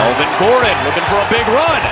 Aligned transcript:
Melvin 0.00 0.30
Gordon 0.38 0.76
looking 0.86 1.02
for 1.10 1.18
a 1.18 1.28
big 1.30 1.46
run. 1.50 1.82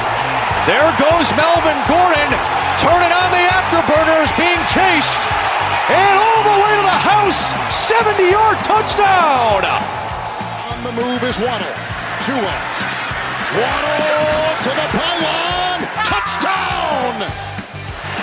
There 0.67 0.87
goes 1.03 1.35
Melvin 1.35 1.75
Gordon, 1.89 2.31
turning 2.79 3.11
on 3.11 3.35
the 3.35 3.43
afterburners, 3.51 4.31
being 4.39 4.63
chased, 4.71 5.27
and 5.91 6.15
all 6.21 6.43
the 6.45 6.63
way 6.63 6.77
to 6.77 6.83
the 6.83 7.01
house, 7.03 7.53
70-yard 7.91 8.63
touchdown. 8.63 9.65
On 10.71 10.85
the 10.85 10.93
move 10.93 11.25
is 11.25 11.39
Waddle. 11.41 11.75
Tua. 12.21 12.55
Waddle 13.59 14.63
to 14.63 14.71
the 14.71 14.89
pylon. 14.95 15.89
Touchdown! 16.05 17.48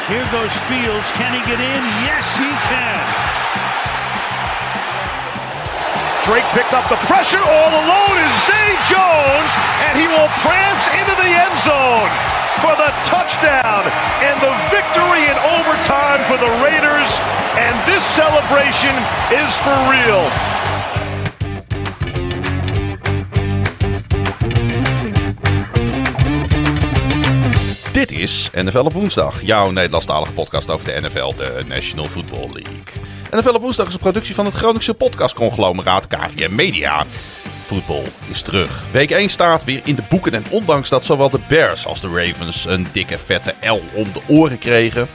Here 0.05 0.25
goes 0.29 0.53
Fields. 0.69 1.09
Can 1.17 1.33
he 1.33 1.41
get 1.49 1.57
in? 1.57 1.81
Yes, 2.05 2.29
he 2.37 2.45
can. 2.69 3.05
Drake 6.21 6.45
picked 6.53 6.77
up 6.77 6.85
the 6.93 7.01
pressure. 7.09 7.41
All 7.41 7.73
alone 7.73 8.17
is 8.21 8.33
Zay 8.45 8.71
Jones, 8.85 9.51
and 9.89 9.97
he 9.97 10.05
will 10.05 10.29
prance 10.45 10.85
into 10.93 11.13
the 11.17 11.25
end 11.25 11.57
zone 11.65 12.11
for 12.61 12.77
the 12.77 12.93
touchdown 13.09 13.81
and 14.21 14.37
the 14.45 14.53
victory 14.69 15.25
in 15.25 15.37
overtime 15.57 16.21
for 16.29 16.37
the 16.37 16.53
Raiders. 16.61 17.09
And 17.57 17.73
this 17.89 18.05
celebration 18.13 18.93
is 19.33 19.49
for 19.65 19.73
real. 19.89 20.54
NFL 28.25 28.79
op 28.79 28.93
woensdag, 28.93 29.41
jouw 29.41 29.71
Nederlandstalige 29.71 30.31
podcast 30.31 30.69
over 30.69 30.85
de 30.85 31.01
NFL, 31.01 31.35
de 31.35 31.63
National 31.67 32.05
Football 32.05 32.49
League. 32.53 33.01
NFL 33.31 33.49
op 33.49 33.61
woensdag 33.61 33.87
is 33.87 33.93
een 33.93 33.99
productie 33.99 34.35
van 34.35 34.45
het 34.45 34.53
Groningse 34.53 34.93
podcastconglomeraat 34.93 36.07
KVM 36.07 36.55
Media. 36.55 37.05
Voetbal 37.65 38.03
is 38.29 38.41
terug. 38.41 38.83
Week 38.91 39.11
1 39.11 39.29
staat 39.29 39.63
weer 39.63 39.81
in 39.83 39.95
de 39.95 40.03
boeken 40.09 40.33
en 40.33 40.43
ondanks 40.49 40.89
dat 40.89 41.05
zowel 41.05 41.29
de 41.29 41.39
Bears 41.47 41.85
als 41.85 42.01
de 42.01 42.09
Ravens 42.09 42.65
een 42.65 42.87
dikke 42.91 43.17
vette 43.17 43.53
L 43.61 43.81
om 43.93 44.07
de 44.13 44.21
oren 44.27 44.59
kregen, 44.59 45.07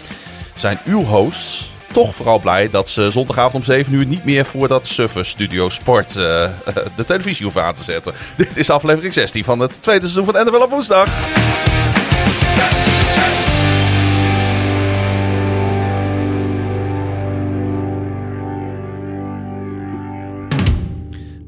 zijn 0.54 0.80
uw 0.84 1.04
hosts 1.04 1.70
toch 1.92 2.14
vooral 2.14 2.38
blij 2.38 2.70
dat 2.70 2.88
ze 2.88 3.10
zondagavond 3.10 3.54
om 3.54 3.62
7 3.62 3.92
uur 3.92 4.06
niet 4.06 4.24
meer 4.24 4.44
voor 4.44 4.68
dat 4.68 4.86
suffe 4.86 5.24
Studio 5.24 5.68
Sport 5.68 6.16
eh, 6.16 6.44
eh, 6.44 6.50
de 6.96 7.04
televisie 7.04 7.44
hoeven 7.44 7.64
aan 7.64 7.74
te 7.74 7.84
zetten. 7.84 8.14
Dit 8.36 8.56
is 8.56 8.70
aflevering 8.70 9.12
16 9.12 9.44
van 9.44 9.58
het 9.58 9.82
tweede 9.82 10.08
seizoen 10.08 10.34
van 10.34 10.46
NFL 10.46 10.62
op 10.62 10.70
woensdag. 10.70 11.08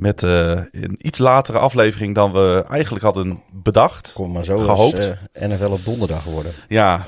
Met 0.03 0.23
eh, 0.23 0.51
een 0.71 0.99
iets 0.99 1.19
latere 1.19 1.59
aflevering 1.59 2.15
dan 2.15 2.33
we 2.33 2.65
eigenlijk 2.71 3.05
hadden 3.05 3.43
bedacht. 3.53 4.13
Kom 4.13 4.33
maar 4.33 4.45
zo 4.45 4.59
Gehoopt. 4.59 4.95
eens 4.95 5.13
eh, 5.33 5.49
NFL 5.49 5.71
op 5.71 5.85
donderdag 5.85 6.25
worden. 6.25 6.53
Ja, 6.69 7.07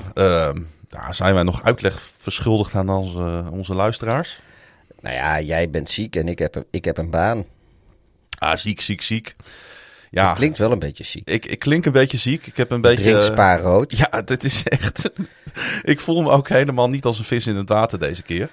daar 0.89 1.15
zijn 1.15 1.33
wij 1.33 1.43
nog 1.43 1.63
uitleg 1.63 2.11
verschuldigd 2.17 2.75
aan 2.75 2.89
onze, 2.89 3.43
onze 3.51 3.75
luisteraars. 3.75 4.39
Nou 5.01 5.15
ja, 5.15 5.41
jij 5.41 5.69
bent 5.69 5.89
ziek 5.89 6.15
en 6.15 6.27
ik 6.27 6.39
heb, 6.39 6.63
ik 6.71 6.85
heb 6.85 6.97
een 6.97 7.09
baan. 7.09 7.45
Ah, 8.37 8.55
ziek, 8.55 8.81
ziek, 8.81 9.01
ziek. 9.01 9.35
Ja, 10.09 10.33
Klinkt 10.33 10.57
wel 10.57 10.71
een 10.71 10.79
beetje 10.79 11.03
ziek. 11.03 11.29
ik, 11.29 11.45
ik 11.45 11.59
klink 11.59 11.85
een 11.85 11.91
beetje 11.91 12.17
ziek. 12.17 12.47
Ik 12.47 12.57
heb 12.57 12.71
een 12.71 12.81
beetje... 12.81 13.03
Drink 13.03 13.21
spaarrood. 13.21 13.97
Ja, 14.11 14.21
dit 14.21 14.43
is 14.43 14.63
echt... 14.63 15.11
ik 15.83 15.99
voel 15.99 16.21
me 16.21 16.29
ook 16.29 16.49
helemaal 16.49 16.89
niet 16.89 17.05
als 17.05 17.19
een 17.19 17.25
vis 17.25 17.47
in 17.47 17.55
het 17.55 17.69
water 17.69 17.99
deze 17.99 18.23
keer. 18.23 18.49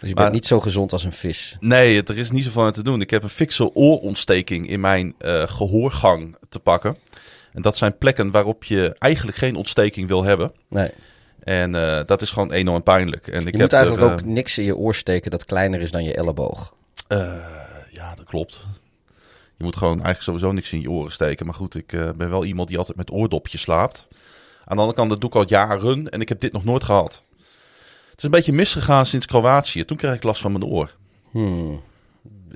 Dus 0.00 0.08
je 0.08 0.14
maar- 0.14 0.22
bent 0.24 0.34
niet 0.34 0.46
zo 0.46 0.60
gezond 0.60 0.92
als 0.92 1.04
een 1.04 1.12
vis. 1.12 1.56
Nee, 1.60 2.02
er 2.02 2.18
is 2.18 2.30
niet 2.30 2.44
zoveel 2.44 2.62
aan 2.64 2.72
te 2.72 2.82
doen. 2.82 3.00
Ik 3.00 3.10
heb 3.10 3.22
een 3.22 3.28
fikse 3.28 3.74
oorontsteking 3.74 4.68
in 4.68 4.80
mijn 4.80 5.14
eh, 5.18 5.42
gehoorgang 5.46 6.36
te 6.48 6.58
pakken. 6.58 6.96
En 7.52 7.62
dat 7.62 7.76
zijn 7.76 7.98
plekken 7.98 8.30
waarop 8.30 8.64
je 8.64 8.94
eigenlijk 8.98 9.36
geen 9.38 9.56
ontsteking 9.56 10.08
wil 10.08 10.24
hebben. 10.24 10.52
Nee. 10.68 10.90
En 11.42 11.74
eh, 11.74 12.00
dat 12.06 12.22
is 12.22 12.30
gewoon 12.30 12.52
enorm 12.52 12.82
pijnlijk. 12.82 13.26
En 13.26 13.32
ik 13.40 13.44
Je 13.44 13.50
heb 13.50 13.60
moet 13.60 13.72
eigenlijk 13.72 14.06
er, 14.06 14.12
ook 14.12 14.24
niks 14.24 14.58
in 14.58 14.64
je 14.64 14.76
oor 14.76 14.94
steken 14.94 15.30
dat 15.30 15.44
kleiner 15.44 15.80
is 15.80 15.90
dan 15.90 16.04
je 16.04 16.14
elleboog. 16.14 16.74
eh, 17.08 17.34
ja, 17.90 18.14
dat 18.14 18.24
klopt. 18.24 18.58
Je 19.56 19.64
moet 19.64 19.76
gewoon 19.76 19.94
eigenlijk 19.94 20.22
sowieso 20.22 20.52
niks 20.52 20.72
in 20.72 20.80
je 20.80 20.90
oren 20.90 21.12
steken. 21.12 21.46
Maar 21.46 21.54
goed, 21.54 21.74
ik 21.74 21.92
eh, 21.92 22.10
ben 22.16 22.30
wel 22.30 22.44
iemand 22.44 22.68
die 22.68 22.78
altijd 22.78 22.96
met 22.96 23.10
oordopjes 23.12 23.60
slaapt. 23.60 24.06
Aan 24.64 24.76
de 24.76 24.82
andere 24.82 24.94
kant, 24.94 25.10
dat 25.10 25.20
doe 25.20 25.28
ik 25.30 25.36
al 25.36 25.44
jaren. 25.48 26.08
En 26.10 26.20
ik 26.20 26.28
heb 26.28 26.40
dit 26.40 26.52
nog 26.52 26.64
nooit 26.64 26.84
gehad. 26.84 27.22
Het 28.16 28.24
is 28.24 28.30
een 28.30 28.36
beetje 28.36 28.52
misgegaan 28.52 29.06
sinds 29.06 29.26
Kroatië. 29.26 29.84
Toen 29.84 29.96
kreeg 29.96 30.14
ik 30.14 30.22
last 30.22 30.40
van 30.40 30.52
mijn 30.52 30.64
oor. 30.64 30.96
Hmm. 31.30 31.82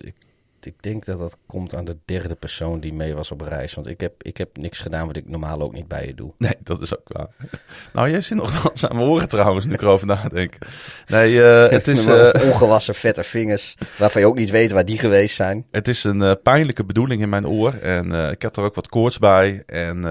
Ik, 0.00 0.14
ik 0.62 0.74
denk 0.80 1.04
dat 1.04 1.18
dat 1.18 1.36
komt 1.46 1.74
aan 1.74 1.84
de 1.84 1.96
derde 2.04 2.34
persoon 2.34 2.80
die 2.80 2.92
mee 2.92 3.14
was 3.14 3.30
op 3.30 3.40
reis. 3.40 3.74
Want 3.74 3.86
ik 3.86 4.00
heb, 4.00 4.22
ik 4.22 4.36
heb 4.36 4.56
niks 4.56 4.78
gedaan 4.78 5.06
wat 5.06 5.16
ik 5.16 5.28
normaal 5.28 5.60
ook 5.60 5.72
niet 5.72 5.88
bij 5.88 6.06
je 6.06 6.14
doe. 6.14 6.32
Nee, 6.38 6.54
dat 6.62 6.80
is 6.80 6.96
ook 6.98 7.08
waar. 7.08 7.28
Nou, 7.92 8.10
jij 8.10 8.20
zit 8.20 8.36
nog 8.36 8.62
wel 8.62 8.70
eens 8.70 8.86
aan 8.86 8.96
mijn 8.96 9.08
oren 9.08 9.28
trouwens, 9.28 9.64
nu 9.64 9.72
ik 9.72 9.82
erover 9.82 10.06
nadenk. 10.06 10.58
Nee, 11.06 11.42
eh, 11.42 11.70
het, 11.76 11.88
is, 11.88 12.06
eh, 12.06 12.42
Ongewassen 12.42 12.94
vette 12.94 13.24
vingers, 13.24 13.76
waarvan 13.98 14.20
je 14.20 14.26
ook 14.26 14.36
niet 14.36 14.50
weet 14.50 14.70
waar 14.70 14.84
die 14.84 14.98
geweest 14.98 15.34
zijn. 15.34 15.66
het 15.70 15.88
is 15.88 16.04
een 16.04 16.22
eh, 16.22 16.32
pijnlijke 16.42 16.84
bedoeling 16.84 17.22
in 17.22 17.28
mijn 17.28 17.46
oor. 17.46 17.74
En 17.74 18.12
ik 18.30 18.42
heb 18.42 18.56
er 18.56 18.62
ook 18.62 18.74
wat 18.74 18.88
koorts 18.88 19.18
bij. 19.18 19.62
En, 19.66 20.04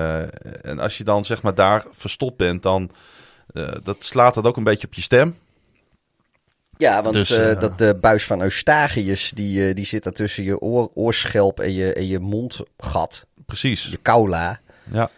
en 0.61 0.79
als 0.79 0.97
je 0.97 1.03
dan 1.03 1.25
zeg 1.25 1.41
maar 1.41 1.55
daar 1.55 1.85
verstopt 1.91 2.37
bent, 2.37 2.63
dan 2.63 2.91
dat 3.83 3.95
slaat 3.99 4.33
dat 4.33 4.45
ook 4.45 4.57
een 4.57 4.63
beetje 4.63 4.87
op 4.87 4.93
je 4.93 5.01
stem. 5.01 5.35
Ja, 6.77 7.01
want 7.01 7.13
Dus, 7.15 7.29
eh, 7.29 7.51
eh, 7.51 7.59
dat 7.59 7.77
de 7.77 7.95
buis 8.01 8.25
van 8.25 8.41
Eustachius, 8.41 9.31
die, 9.31 9.67
eh, 9.67 9.75
die 9.75 9.85
zit 9.85 10.03
daar 10.03 10.13
tussen 10.13 10.43
je 10.43 10.59
oor, 10.59 10.89
oorschelp 10.93 11.59
en 11.59 11.73
je, 11.73 11.93
en 11.93 12.07
je 12.07 12.19
mondgat. 12.19 13.25
Precies. 13.45 13.83
Je 13.91 13.97
kaula. 13.97 14.59
Ja. 14.91 15.09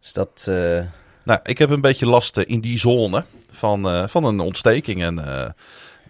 Dus 0.00 0.12
dat... 0.12 0.44
eh, 0.48 0.80
Nou, 1.22 1.40
ik 1.42 1.58
heb 1.58 1.70
een 1.70 1.80
beetje 1.80 2.06
last 2.06 2.36
eh, 2.36 2.44
in 2.46 2.60
die 2.60 2.78
zone 2.78 3.24
van, 3.50 3.88
eh, 3.88 4.06
van 4.06 4.24
een 4.24 4.40
ontsteking. 4.40 5.02
En 5.02 5.26
eh, 5.26 5.48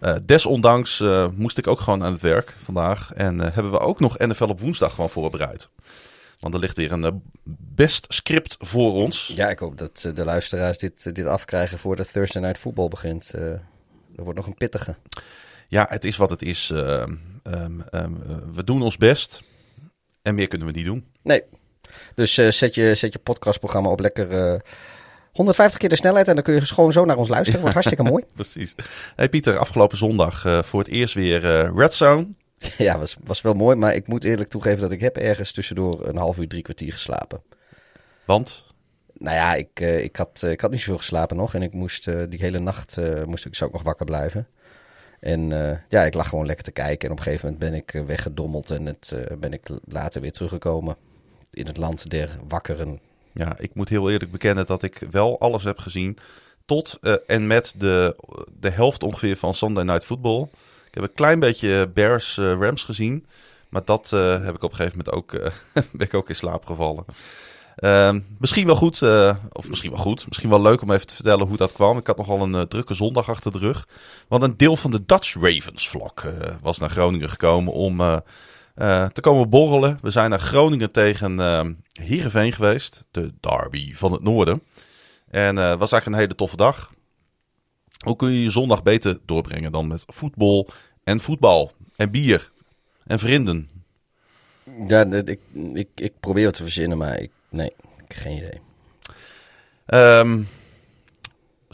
eh, 0.01 0.17
desondanks 0.23 1.01
eh, 1.01 1.27
moest 1.35 1.59
ik 1.59 1.67
ook 1.67 1.81
gewoon 1.81 2.05
aan 2.05 2.13
het 2.13 2.21
werk 2.21 2.57
vandaag. 2.65 3.11
En 3.15 3.41
eh, 3.41 3.55
hebben 3.55 3.73
we 3.73 3.79
ook 3.81 4.01
nog 4.01 4.19
NFL 4.19 4.45
op 4.45 4.61
woensdag 4.61 4.95
gewoon 4.95 5.11
voorbereid. 5.11 5.69
Want 6.45 6.57
er 6.57 6.61
ligt 6.61 6.77
weer 6.77 6.93
een 6.93 7.05
eh, 7.05 7.13
best 7.75 8.07
script 8.09 8.57
voor 8.59 8.93
ons. 8.93 9.33
ja, 9.35 9.51
ik 9.51 9.59
hoop 9.59 9.79
dat 9.79 10.05
eh, 10.07 10.15
de 10.15 10.25
luisteraars 10.25 10.79
dit, 10.79 11.07
eh, 11.07 11.13
dit 11.13 11.27
afkrijgen 11.27 11.79
voordat 11.79 12.13
Thursday 12.13 12.43
Night 12.43 12.59
Football 12.59 12.89
begint. 12.89 13.31
Dat 14.15 14.25
wordt 14.25 14.37
nog 14.37 14.47
een 14.47 14.55
pittige. 14.55 14.95
Ja, 15.69 15.87
het 15.89 16.05
is 16.05 16.17
wat 16.17 16.31
het 16.31 16.43
is. 16.43 16.71
Eh, 16.71 17.03
ehm, 17.03 17.13
ehm, 17.43 17.81
eh, 17.91 18.05
we 18.55 18.65
doen 18.65 18.83
ons 18.83 18.97
best. 18.97 19.43
En 20.23 20.35
meer 20.35 20.47
kunnen 20.47 20.67
we 20.67 20.73
niet 20.73 20.85
doen. 20.85 21.07
Nee. 21.23 21.43
Dus 22.15 22.35
zet, 22.35 22.75
je, 22.75 22.95
zet 22.95 23.13
je 23.13 23.19
podcastprogramma 23.19 23.89
op 23.89 24.01
lekker 24.01 24.31
eh, 24.31 24.61
150 25.33 25.79
keer 25.79 25.89
de 25.89 25.97
snelheid 25.97 26.29
en 26.29 26.35
dan 26.35 26.45
kun 26.45 26.55
je 26.55 26.61
gewoon 26.61 26.93
zo 26.93 27.05
naar 27.05 27.17
ons 27.17 27.29
luisteren. 27.29 27.61
Wordt 27.61 27.75
hartstikke 27.81 28.11
mooi. 28.11 28.25
Precies. 28.35 28.75
Hey 29.17 29.29
Pieter, 29.29 29.59
afgelopen 29.59 29.99
zondag 29.99 30.65
voor 30.65 30.81
het 30.81 30.89
eerst 30.89 31.15
weer 31.15 31.41
Red 31.75 31.95
Zone. 31.95 32.27
Ja, 32.79 32.99
was, 32.99 33.17
was 33.25 33.41
wel 33.41 33.55
mooi, 33.55 33.77
maar 33.77 33.95
ik 33.95 34.07
moet 34.07 34.25
eerlijk 34.25 34.49
toegeven 34.49 34.81
dat 34.81 34.91
ik 34.91 35.01
heb 35.01 35.17
ergens 35.17 35.53
tussendoor 35.53 36.07
een 36.07 36.17
half 36.17 36.39
uur, 36.39 36.49
drie 36.49 36.63
kwartier 36.63 36.93
geslapen. 36.93 37.43
Want 38.25 38.65
Nou 39.19 39.37
ja, 39.37 39.55
ik, 39.55 39.81
eh, 39.81 40.03
ik, 40.03 40.17
had, 40.17 40.41
eh, 40.45 40.51
ik 40.51 40.61
had 40.61 40.71
niet 40.71 40.81
zoveel 40.81 40.99
geslapen 40.99 41.37
nog 41.37 41.55
en 41.55 41.63
ik 41.63 41.73
moest 41.73 42.09
eh, 42.09 42.23
die 42.29 42.41
hele 42.41 42.59
nacht 42.59 42.99
moest 43.27 43.47
ik, 43.47 43.55
zou 43.55 43.71
ik 43.71 43.77
nog 43.77 43.85
wakker 43.85 44.07
blijven. 44.07 44.49
En 45.21 45.49
ja, 45.89 46.03
ik 46.03 46.15
lag 46.15 46.29
gewoon 46.29 46.47
lekker 46.47 46.65
te 46.65 46.71
kijken 46.71 47.07
en 47.07 47.13
op 47.13 47.19
een 47.19 47.25
gegeven 47.25 47.53
moment 47.53 47.71
ben 47.71 47.75
ik 47.79 48.07
weggedommeld 48.07 48.71
en 48.71 48.87
het, 48.87 49.17
ben 49.39 49.53
ik 49.53 49.69
later 49.85 50.21
weer 50.21 50.33
teruggekomen 50.33 50.97
in 51.51 51.67
het 51.67 51.77
land 51.77 52.11
der 52.11 52.39
wakkeren. 52.49 53.01
Ja, 53.33 53.59
ik 53.59 53.75
moet 53.75 53.89
heel 53.89 54.11
eerlijk 54.11 54.31
bekennen 54.31 54.67
dat 54.67 54.83
ik 54.83 54.99
wel 55.11 55.41
alles 55.41 55.65
heb 55.65 55.79
gezien. 55.79 56.19
Tot 56.65 56.99
en 57.27 57.47
met 57.47 57.75
de, 57.77 58.17
de 58.61 58.71
helft 58.71 59.03
ongeveer 59.03 59.37
van 59.37 59.55
Sunday 59.55 59.85
Night 59.85 60.05
Football. 60.05 60.49
Ik 60.95 61.01
heb 61.01 61.09
een 61.09 61.17
klein 61.17 61.41
beetje 61.41 61.91
Bears 61.95 62.39
eh, 62.39 62.53
Rams 62.59 62.85
gezien. 62.85 63.27
Maar 63.69 63.85
dat 63.85 64.13
eh, 64.13 64.45
heb 64.45 64.55
ik 64.55 64.63
op 64.63 64.71
een 64.71 64.77
gegeven 64.77 64.99
moment 64.99 65.17
ook, 65.17 65.33
eh, 65.33 65.53
ben 65.93 66.07
ik 66.07 66.15
ook 66.15 66.29
in 66.29 66.37
slaap 66.37 66.67
gevallen. 66.67 67.05
Ehm, 67.77 68.21
misschien 68.39 68.67
wel 68.67 68.77
goed, 68.77 69.03
eh, 69.03 69.37
of 69.53 69.69
misschien 69.69 69.91
wel 69.91 69.99
goed, 69.99 70.27
misschien 70.29 70.51
wel 70.51 70.63
leuk 70.63 70.83
om 70.83 70.91
even 70.91 71.07
te 71.07 71.15
vertellen 71.15 71.47
hoe 71.47 71.57
dat 71.57 71.73
kwam. 71.73 71.99
Ik 71.99 72.07
had 72.07 72.17
nogal 72.17 72.43
een 72.43 72.55
eh, 72.55 72.61
drukke 72.61 72.95
zondag 72.95 73.29
achter 73.29 73.53
de 73.53 73.59
rug. 73.59 73.89
Want 74.29 74.43
een 74.43 74.57
deel 74.57 74.77
van 74.77 74.91
de 74.91 75.05
Dutch 75.07 75.35
Ravens 75.35 75.89
vlog 75.89 76.13
eh, 76.15 76.33
was 76.63 76.79
naar 76.79 76.91
Groningen 76.91 77.31
gekomen 77.31 77.73
om 77.73 78.01
eh, 78.01 78.17
eh, 78.75 79.07
te 79.07 79.21
komen 79.21 79.49
borrelen. 79.49 79.99
We 80.03 80.11
zijn 80.11 80.31
naar 80.31 80.41
Groningen 80.41 80.91
tegen 80.91 81.41
eh 81.41 81.65
Heerenveen 81.93 82.53
geweest, 82.53 83.07
de 83.11 83.33
derby 83.41 83.95
van 83.95 84.13
het 84.13 84.23
noorden. 84.23 84.63
En 85.31 85.57
het 85.57 85.79
was 85.79 85.93
eigenlijk 85.93 86.07
een 86.07 86.23
hele 86.27 86.35
toffe 86.35 86.57
dag. 86.57 86.93
Hoe 88.05 88.17
kun 88.17 88.31
je 88.31 88.43
je 88.43 88.51
zondag 88.51 88.83
beter 88.83 89.19
doorbrengen 89.25 89.73
dan 89.73 89.87
met 89.87 90.05
voetbal 90.07 90.69
en 91.05 91.21
voetbal 91.21 91.73
en 91.97 92.11
bier 92.11 92.51
en 93.07 93.19
vrienden? 93.19 93.71
Ja, 94.87 95.05
ik, 95.05 95.41
ik, 95.73 95.89
ik 95.95 96.13
probeer 96.21 96.47
het 96.47 96.55
te 96.55 96.63
verzinnen, 96.63 96.99
maar 96.99 97.21
ik, 97.21 97.31
nee, 97.49 97.73
ik 97.97 98.05
heb 98.09 98.17
geen 98.19 98.37
idee. 98.37 98.61
Ehm, 99.87 100.43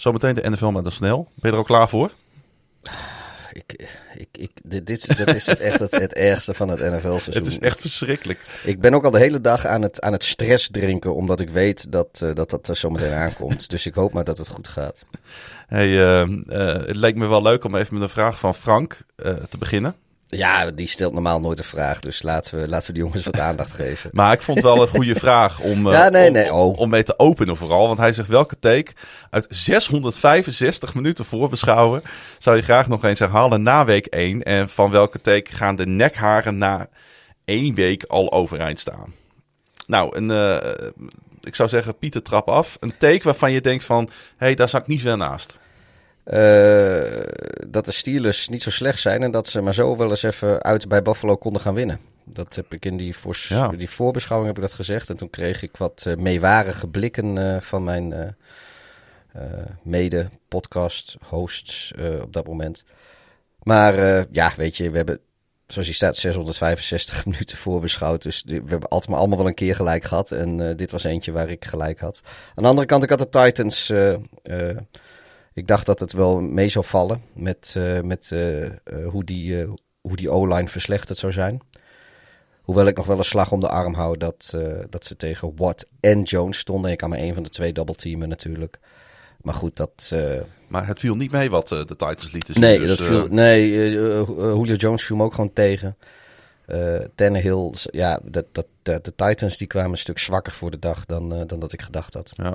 Zometeen 0.00 0.34
de 0.34 0.50
NFL 0.50 0.66
maar 0.68 0.82
dan 0.82 0.92
snel. 0.92 1.28
Ben 1.34 1.50
je 1.50 1.50
er 1.50 1.56
al 1.56 1.64
klaar 1.64 1.88
voor? 1.88 2.10
Ik, 3.72 3.88
ik, 4.14 4.28
ik, 4.32 4.50
dit, 4.62 4.86
dit, 4.86 5.34
is 5.34 5.46
het 5.46 5.60
echt 5.60 5.78
het, 5.78 5.94
het 5.94 6.14
ergste 6.14 6.54
van 6.54 6.68
het 6.68 6.80
NFL-seizoen. 6.80 7.32
Het 7.32 7.46
is 7.46 7.58
echt 7.58 7.80
verschrikkelijk. 7.80 8.40
Ik 8.64 8.80
ben 8.80 8.94
ook 8.94 9.04
al 9.04 9.10
de 9.10 9.18
hele 9.18 9.40
dag 9.40 9.66
aan 9.66 9.82
het, 9.82 10.00
aan 10.00 10.12
het 10.12 10.24
stress 10.24 10.68
drinken, 10.70 11.14
omdat 11.14 11.40
ik 11.40 11.50
weet 11.50 11.92
dat 11.92 12.20
uh, 12.22 12.34
dat, 12.34 12.50
dat 12.50 12.68
er 12.68 12.76
zometeen 12.76 13.12
aankomt. 13.12 13.70
Dus 13.70 13.86
ik 13.86 13.94
hoop 13.94 14.12
maar 14.12 14.24
dat 14.24 14.38
het 14.38 14.48
goed 14.48 14.68
gaat. 14.68 15.04
Hey, 15.66 15.88
uh, 15.88 16.28
uh, 16.28 16.86
het 16.86 16.96
leek 16.96 17.16
me 17.16 17.26
wel 17.26 17.42
leuk 17.42 17.64
om 17.64 17.74
even 17.74 17.94
met 17.94 18.02
een 18.02 18.08
vraag 18.08 18.38
van 18.38 18.54
Frank 18.54 19.02
te 19.48 19.58
beginnen. 19.58 19.94
Ja, 20.30 20.70
die 20.70 20.86
stelt 20.86 21.12
normaal 21.12 21.40
nooit 21.40 21.58
een 21.58 21.64
vraag. 21.64 22.00
Dus 22.00 22.22
laten 22.22 22.60
we, 22.60 22.68
laten 22.68 22.86
we 22.86 22.92
die 22.92 23.02
jongens 23.02 23.24
wat 23.24 23.38
aandacht 23.38 23.72
geven. 23.72 24.10
Maar 24.20 24.32
ik 24.32 24.42
vond 24.42 24.56
het 24.58 24.66
wel 24.66 24.82
een 24.82 24.88
goede 24.88 25.14
vraag 25.26 25.60
om, 25.60 25.88
ja, 25.88 26.08
nee, 26.08 26.26
om, 26.26 26.32
nee. 26.32 26.54
Oh. 26.54 26.78
om 26.78 26.90
mee 26.90 27.02
te 27.02 27.18
openen 27.18 27.56
vooral. 27.56 27.86
Want 27.86 27.98
hij 27.98 28.12
zegt 28.12 28.28
welke 28.28 28.58
take 28.58 28.92
uit 29.30 29.46
665 29.48 30.94
minuten 30.94 31.24
voorbeschouwen 31.24 32.02
zou 32.38 32.56
je 32.56 32.62
graag 32.62 32.88
nog 32.88 33.04
eens 33.04 33.18
herhalen 33.18 33.62
na 33.62 33.84
week 33.84 34.06
1? 34.06 34.42
En 34.42 34.68
van 34.68 34.90
welke 34.90 35.20
take 35.20 35.54
gaan 35.54 35.76
de 35.76 35.86
nekharen 35.86 36.58
na 36.58 36.88
één 37.44 37.74
week 37.74 38.04
al 38.04 38.32
overeind 38.32 38.80
staan? 38.80 39.14
Nou, 39.86 40.16
een, 40.16 40.30
uh, 40.30 40.72
ik 41.40 41.54
zou 41.54 41.68
zeggen 41.68 41.98
Pieter 41.98 42.22
trap 42.22 42.48
af. 42.48 42.76
Een 42.80 42.92
take 42.98 43.22
waarvan 43.22 43.52
je 43.52 43.60
denkt 43.60 43.84
van, 43.84 44.04
hé, 44.04 44.46
hey, 44.46 44.54
daar 44.54 44.68
zak 44.68 44.82
ik 44.82 44.86
niet 44.86 45.00
ver 45.00 45.16
naast. 45.16 45.58
Uh, 46.26 47.22
dat 47.68 47.84
de 47.84 47.92
Steelers 47.92 48.48
niet 48.48 48.62
zo 48.62 48.70
slecht 48.70 49.00
zijn 49.00 49.22
en 49.22 49.30
dat 49.30 49.48
ze 49.48 49.60
maar 49.60 49.74
zo 49.74 49.96
wel 49.96 50.10
eens 50.10 50.22
even 50.22 50.62
uit 50.62 50.88
bij 50.88 51.02
Buffalo 51.02 51.36
konden 51.36 51.62
gaan 51.62 51.74
winnen. 51.74 52.00
Dat 52.24 52.54
heb 52.54 52.74
ik 52.74 52.84
in 52.84 52.96
die, 52.96 53.16
voor, 53.16 53.36
ja. 53.48 53.68
die 53.68 53.90
voorbeschouwing 53.90 54.54
heb 54.54 54.62
ik 54.62 54.68
dat 54.68 54.78
gezegd. 54.78 55.08
En 55.08 55.16
toen 55.16 55.30
kreeg 55.30 55.62
ik 55.62 55.76
wat 55.76 56.04
uh, 56.08 56.16
meewarige 56.16 56.88
blikken 56.88 57.36
uh, 57.36 57.60
van 57.60 57.84
mijn 57.84 58.36
mede-podcast-hosts 59.82 61.92
op 62.22 62.32
dat 62.32 62.46
moment. 62.46 62.84
Maar 63.62 64.26
ja, 64.30 64.52
weet 64.56 64.76
je, 64.76 64.90
we 64.90 64.96
hebben, 64.96 65.18
zoals 65.66 65.88
je 65.88 65.94
staat, 65.94 66.16
665 66.16 67.24
minuten 67.26 67.56
voorbeschouwd. 67.56 68.22
Dus 68.22 68.42
we 68.46 68.54
hebben 68.54 68.88
altijd 68.88 69.10
maar 69.10 69.18
allemaal 69.18 69.38
wel 69.38 69.46
een 69.46 69.54
keer 69.54 69.74
gelijk 69.74 70.04
gehad. 70.04 70.30
En 70.30 70.76
dit 70.76 70.90
was 70.90 71.04
eentje 71.04 71.32
waar 71.32 71.50
ik 71.50 71.64
gelijk 71.64 72.00
had. 72.00 72.20
Aan 72.54 72.62
de 72.62 72.68
andere 72.68 72.86
kant, 72.86 73.02
ik 73.02 73.10
had 73.10 73.18
de 73.18 73.28
Titans... 73.28 73.92
Ik 75.60 75.66
dacht 75.66 75.86
dat 75.86 76.00
het 76.00 76.12
wel 76.12 76.40
mee 76.40 76.68
zou 76.68 76.84
vallen 76.84 77.22
met, 77.32 77.74
uh, 77.78 78.00
met 78.00 78.30
uh, 78.32 78.62
uh, 78.62 78.70
hoe 79.08 79.24
die, 79.24 79.66
hoe 80.00 80.16
die 80.16 80.30
O-line 80.30 80.68
verslechterd 80.68 81.18
zou 81.18 81.32
zijn. 81.32 81.60
Hoewel 82.62 82.86
ik 82.86 82.96
nog 82.96 83.06
wel 83.06 83.18
een 83.18 83.24
slag 83.24 83.52
om 83.52 83.60
de 83.60 83.68
arm 83.68 83.94
hou 83.94 84.16
dat, 84.16 84.56
dat 84.90 85.04
ze 85.04 85.16
tegen 85.16 85.52
Watt 85.56 85.86
en 86.00 86.22
Jones 86.22 86.58
stonden. 86.58 86.90
Ik 86.90 86.98
kan 86.98 87.08
maar 87.08 87.18
één 87.18 87.34
van 87.34 87.42
de 87.42 87.48
twee 87.48 87.72
teamen 87.72 88.28
natuurlijk. 88.28 88.78
Maar 89.40 89.54
goed, 89.54 89.76
dat... 89.76 90.14
Maar 90.68 90.86
het 90.86 91.00
viel 91.00 91.16
niet 91.16 91.32
mee 91.32 91.50
wat 91.50 91.68
de 91.68 91.84
Titans 91.86 92.32
lieten 92.32 92.54
zien. 92.54 92.62
Nee, 92.62 92.78
dus, 92.78 92.88
dat 92.88 93.02
viel, 93.06 93.26
nee 93.26 93.90
Julio 93.90 94.74
Jones 94.74 95.04
viel 95.04 95.16
me 95.16 95.24
ook 95.24 95.34
gewoon 95.34 95.52
tegen. 95.52 95.96
Uh, 96.74 97.04
Tannehill, 97.14 97.72
ja, 97.90 98.20
dat, 98.24 98.44
dat, 98.52 98.66
de, 98.82 98.98
de, 99.02 99.14
Titans 99.14 99.56
die 99.56 99.66
kwamen 99.66 99.90
een 99.90 99.98
stuk 99.98 100.18
zwakker 100.18 100.52
voor 100.52 100.70
de 100.70 100.78
dag 100.78 101.06
dan, 101.06 101.34
uh, 101.34 101.40
dan 101.46 101.60
dat 101.60 101.72
ik 101.72 101.82
gedacht 101.82 102.14
had. 102.14 102.30
Ja. 102.32 102.54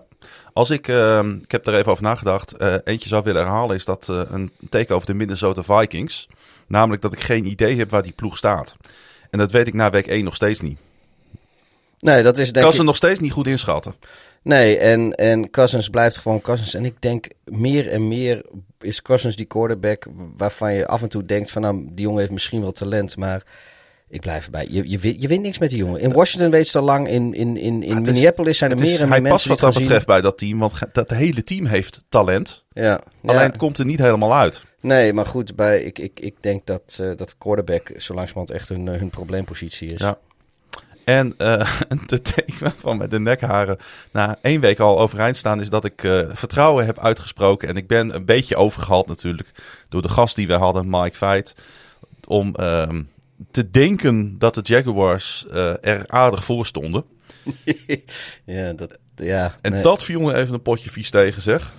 Als 0.53 0.69
ik, 0.69 0.88
uh, 0.88 1.23
ik 1.41 1.51
heb 1.51 1.67
er 1.67 1.75
even 1.75 1.91
over 1.91 2.03
nagedacht, 2.03 2.62
eentje 2.83 3.09
zou 3.09 3.23
willen 3.23 3.41
herhalen, 3.41 3.75
is 3.75 3.85
dat 3.85 4.07
een 4.07 4.51
teken 4.69 4.95
over 4.95 5.07
de 5.07 5.13
Minnesota 5.13 5.63
Vikings. 5.63 6.27
Namelijk 6.67 7.01
dat 7.01 7.13
ik 7.13 7.19
geen 7.19 7.45
idee 7.45 7.77
heb 7.77 7.89
waar 7.89 8.03
die 8.03 8.12
ploeg 8.12 8.38
staat. 8.38 8.75
En 9.29 9.39
dat 9.39 9.51
weet 9.51 9.67
ik 9.67 9.73
na 9.73 9.89
week 9.89 10.07
1 10.07 10.23
nog 10.23 10.35
steeds 10.35 10.61
niet. 10.61 10.77
Nee, 12.00 12.23
dat 12.23 12.38
is 12.38 12.51
denk 12.51 12.65
kan 12.65 12.75
ze 12.75 12.83
nog 12.83 12.95
steeds 12.95 13.19
niet 13.19 13.31
goed 13.31 13.47
inschatten. 13.47 13.95
Nee, 14.41 14.77
en, 14.77 15.11
en 15.11 15.50
Cousins 15.50 15.89
blijft 15.89 16.18
gewoon 16.18 16.41
Cousins. 16.41 16.73
En 16.73 16.85
ik 16.85 17.01
denk 17.01 17.27
meer 17.44 17.89
en 17.89 18.07
meer 18.07 18.45
is 18.79 19.01
Cousins 19.01 19.35
die 19.35 19.45
quarterback 19.45 20.06
waarvan 20.38 20.73
je 20.73 20.88
af 20.88 21.01
en 21.01 21.09
toe 21.09 21.25
denkt 21.25 21.51
van 21.51 21.61
nou, 21.61 21.85
die 21.91 22.06
jongen 22.06 22.19
heeft 22.19 22.31
misschien 22.31 22.61
wel 22.61 22.71
talent, 22.71 23.18
maar 23.18 23.44
ik 24.15 24.21
blijf 24.21 24.45
erbij. 24.45 24.67
Je, 24.69 24.89
je, 24.89 25.00
wint, 25.00 25.21
je 25.21 25.27
wint 25.27 25.41
niks 25.41 25.57
met 25.57 25.69
die 25.69 25.77
jongen. 25.77 26.00
In 26.00 26.13
Washington 26.13 26.51
weet 26.51 26.67
ze 26.67 26.77
al 26.77 26.83
lang. 26.83 27.07
In, 27.07 27.33
in, 27.33 27.57
in, 27.57 27.83
in 27.83 28.01
Minneapolis 28.01 28.57
zijn 28.57 28.71
er 28.71 28.77
meer 28.77 29.01
en 29.01 29.09
meer 29.09 29.21
mensen 29.21 29.21
Hij 29.21 29.31
past 29.31 29.45
wat 29.45 29.59
dat 29.59 29.73
betreft 29.73 30.06
bij 30.06 30.21
dat 30.21 30.38
team. 30.38 30.59
Want 30.59 30.73
dat 30.91 31.09
hele 31.09 31.44
team 31.44 31.65
heeft 31.65 32.00
talent. 32.09 32.65
Ja. 32.73 33.01
Alleen 33.25 33.39
ja. 33.39 33.45
het 33.45 33.57
komt 33.57 33.77
er 33.77 33.85
niet 33.85 34.00
helemaal 34.00 34.35
uit. 34.35 34.63
Nee, 34.81 35.13
maar 35.13 35.25
goed. 35.25 35.56
Bij, 35.56 35.81
ik, 35.81 36.00
ik, 36.00 36.19
ik 36.19 36.35
denk 36.39 36.65
dat, 36.65 36.97
uh, 37.01 37.15
dat 37.15 37.38
quarterback 37.38 37.91
zo 37.97 38.13
langzamerhand 38.13 38.50
echt 38.59 38.69
hun, 38.69 38.88
hun 38.88 39.09
probleempositie 39.09 39.88
is. 39.88 40.00
Ja. 40.00 40.18
En 41.03 41.35
uh, 41.38 41.79
de 42.06 42.21
teken 42.21 42.73
van 42.79 42.97
met 42.97 43.09
de 43.09 43.19
nekharen 43.19 43.77
na 44.11 44.38
één 44.41 44.61
week 44.61 44.79
al 44.79 45.00
overeind 45.00 45.38
staan 45.38 45.59
is 45.59 45.69
dat 45.69 45.85
ik 45.85 46.03
uh, 46.03 46.21
vertrouwen 46.29 46.85
heb 46.85 47.00
uitgesproken. 47.00 47.68
En 47.68 47.77
ik 47.77 47.88
ben 47.88 48.15
een 48.15 48.25
beetje 48.25 48.56
overgehaald 48.56 49.07
natuurlijk 49.07 49.51
door 49.89 50.01
de 50.01 50.09
gast 50.09 50.35
die 50.35 50.47
we 50.47 50.53
hadden, 50.53 50.89
Mike 50.89 51.18
Veit. 51.18 51.56
Om 52.27 52.53
uh, 52.59 52.88
te 53.51 53.69
denken 53.69 54.35
dat 54.39 54.53
de 54.53 54.61
Jaguars 54.63 55.45
uh, 55.51 55.73
er 55.81 56.03
aardig 56.07 56.43
voor 56.43 56.65
stonden. 56.65 57.03
ja, 58.45 58.73
dat, 58.73 58.97
ja, 59.15 59.55
en 59.61 59.71
nee. 59.71 59.81
dat 59.81 60.03
viel 60.03 60.21
me 60.21 60.33
even 60.33 60.53
een 60.53 60.61
potje 60.61 60.89
vies 60.89 61.09
tegen, 61.09 61.41
zeg. 61.41 61.71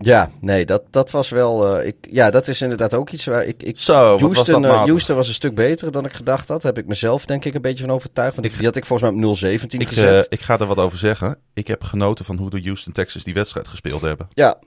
Ja, 0.00 0.30
nee, 0.40 0.66
dat, 0.66 0.82
dat 0.90 1.10
was 1.10 1.28
wel. 1.28 1.78
Uh, 1.78 1.86
ik, 1.86 1.96
ja, 2.10 2.30
dat 2.30 2.48
is 2.48 2.62
inderdaad 2.62 2.94
ook 2.94 3.10
iets 3.10 3.24
waar 3.24 3.44
ik. 3.44 3.62
ik 3.62 3.80
Zo, 3.80 4.18
Houston, 4.18 4.34
was, 4.34 4.46
dat 4.46 4.64
uh, 4.64 4.84
Houston 4.84 5.16
was 5.16 5.28
een 5.28 5.34
stuk 5.34 5.54
beter 5.54 5.92
dan 5.92 6.04
ik 6.04 6.12
gedacht 6.12 6.48
had. 6.48 6.62
Daar 6.62 6.72
heb 6.72 6.82
ik 6.82 6.88
mezelf, 6.88 7.26
denk 7.26 7.44
ik, 7.44 7.54
een 7.54 7.62
beetje 7.62 7.84
van 7.84 7.94
overtuigd. 7.94 8.34
Want 8.34 8.46
ik, 8.46 8.56
die 8.56 8.66
had 8.66 8.76
ik 8.76 8.86
volgens 8.86 9.10
mij 9.10 9.28
op 9.28 9.36
017 9.36 9.80
ik, 9.80 9.88
gezet. 9.88 10.14
Uh, 10.14 10.26
ik 10.28 10.40
ga 10.40 10.58
er 10.58 10.66
wat 10.66 10.76
over 10.76 10.98
zeggen. 10.98 11.38
Ik 11.54 11.66
heb 11.66 11.84
genoten 11.84 12.24
van 12.24 12.36
hoe 12.36 12.50
de 12.50 12.60
Houston 12.62 12.92
Texans 12.92 13.24
die 13.24 13.34
wedstrijd 13.34 13.68
gespeeld 13.68 14.00
hebben. 14.00 14.28
Ja, 14.34 14.58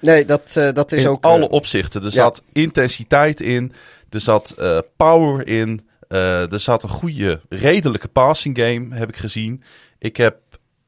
nee, 0.00 0.24
dat, 0.24 0.52
dat 0.72 0.92
is 0.92 1.02
in 1.02 1.08
ook. 1.08 1.24
alle 1.24 1.48
opzichten. 1.48 2.04
Er 2.04 2.12
zat 2.12 2.42
ja. 2.44 2.62
intensiteit 2.62 3.40
in. 3.40 3.72
Er 4.10 4.20
zat 4.20 4.54
uh, 4.58 4.78
power 4.96 5.48
in. 5.48 5.88
Uh, 6.08 6.52
er 6.52 6.60
zat 6.60 6.82
een 6.82 6.88
goede, 6.88 7.40
redelijke 7.48 8.08
passing 8.08 8.58
game, 8.58 8.96
heb 8.96 9.08
ik 9.08 9.16
gezien. 9.16 9.62
Ik 9.98 10.16
heb, 10.16 10.36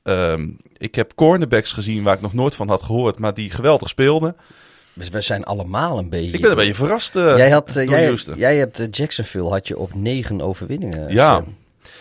um, 0.02 0.56
ik 0.76 0.94
heb 0.94 1.14
cornerbacks 1.14 1.72
gezien 1.72 2.02
waar 2.02 2.14
ik 2.14 2.20
nog 2.20 2.34
nooit 2.34 2.55
van 2.55 2.69
had 2.69 2.82
gehoord, 2.82 3.19
maar 3.19 3.34
die 3.34 3.50
geweldig 3.50 3.88
speelden. 3.88 4.37
Dus 4.94 5.08
we 5.08 5.20
zijn 5.20 5.44
allemaal 5.44 5.99
een 5.99 6.08
beetje... 6.08 6.32
Ik 6.32 6.40
ben 6.40 6.50
een 6.50 6.56
beetje 6.56 6.75
verrast 6.75 7.17
uh, 7.17 7.37
jij, 7.37 7.50
had, 7.50 7.76
uh, 7.76 8.37
jij, 8.37 8.56
hebt 8.56 8.96
Jacksonville 8.96 9.49
had 9.49 9.69
je 9.69 9.78
op 9.78 9.94
negen 9.94 10.40
overwinningen. 10.40 11.12
Ja, 11.12 11.34
Sam. 11.34 11.56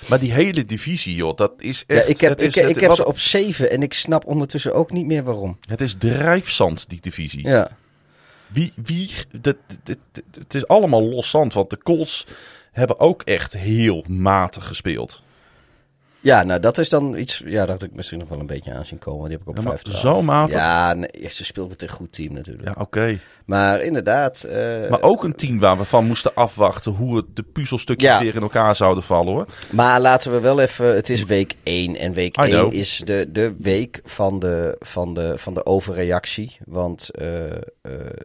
maar 0.10 0.20
die 0.20 0.32
hele 0.32 0.66
divisie, 0.66 1.16
joh, 1.16 1.36
dat 1.36 1.52
is 1.58 1.84
echt... 1.88 2.04
Ja, 2.04 2.10
ik 2.10 2.20
heb, 2.22 2.42
is, 2.42 2.56
ik, 2.56 2.62
het, 2.62 2.70
ik 2.70 2.80
heb 2.80 2.88
wat, 2.88 2.98
ze 2.98 3.06
op 3.06 3.20
zeven 3.20 3.72
en 3.72 3.82
ik 3.82 3.94
snap 3.94 4.26
ondertussen 4.26 4.74
ook 4.74 4.92
niet 4.92 5.06
meer 5.06 5.24
waarom. 5.24 5.58
Het 5.68 5.82
is 5.82 5.96
drijfzand, 5.98 6.90
die 6.90 7.02
divisie. 7.02 7.48
Ja. 7.48 7.78
Wie, 8.50 8.74
wie, 8.76 9.10
het 10.32 10.54
is 10.54 10.68
allemaal 10.68 11.04
los 11.04 11.30
zand, 11.30 11.54
want 11.54 11.70
de 11.70 11.78
Colts 11.78 12.26
hebben 12.72 13.00
ook 13.00 13.22
echt 13.22 13.54
heel 13.54 14.06
matig 14.08 14.68
gespeeld. 14.68 15.22
Ja, 16.22 16.44
nou 16.44 16.60
dat 16.60 16.78
is 16.78 16.90
dan 16.90 17.18
iets. 17.18 17.42
Ja, 17.46 17.66
dat 17.66 17.84
ik 17.84 17.94
misschien 17.94 18.20
nog 18.20 18.30
wel 18.30 18.40
een 18.40 18.46
beetje 18.46 18.74
aan 18.74 18.86
zien 18.86 19.00
komen. 19.00 19.30
Die 19.30 19.38
heb 19.38 19.42
ik 19.42 19.48
op 19.48 19.64
ja, 19.64 19.78
vijf. 19.78 19.98
Zo 19.98 20.22
matig. 20.22 20.56
Ja, 20.56 20.94
nee, 20.94 21.30
ze 21.30 21.46
speelt 21.46 21.70
met 21.70 21.82
een 21.82 21.90
goed 21.90 22.12
team 22.12 22.34
natuurlijk. 22.34 22.68
Ja, 22.68 22.72
oké. 22.72 22.82
Okay. 22.82 23.20
Maar 23.46 23.82
inderdaad. 23.82 24.46
Uh, 24.48 24.90
maar 24.90 25.02
ook 25.02 25.24
een 25.24 25.36
team 25.36 25.60
waar 25.60 25.78
we 25.78 25.86
van 25.86 26.06
moesten 26.06 26.36
afwachten 26.36 26.92
hoe 26.92 27.16
het 27.16 27.26
de 27.34 27.44
puzzelstukjes 27.44 28.10
ja. 28.10 28.20
weer 28.20 28.36
in 28.36 28.42
elkaar 28.42 28.76
zouden 28.76 29.04
vallen 29.04 29.34
hoor. 29.34 29.46
Maar 29.70 30.02
laten 30.02 30.32
we 30.32 30.40
wel 30.40 30.60
even. 30.60 30.96
Het 30.96 31.10
is 31.10 31.26
week 31.26 31.56
1 31.64 31.96
en 31.96 32.14
week 32.14 32.38
1 32.38 32.72
is 32.72 33.02
de, 33.06 33.26
de 33.32 33.56
week 33.58 34.02
van 34.04 34.40
de, 34.40 34.76
van, 34.80 35.14
de, 35.14 35.38
van 35.38 35.54
de 35.54 35.66
overreactie. 35.66 36.58
Want 36.66 37.10
uh, 37.22 37.44
uh, 37.46 37.52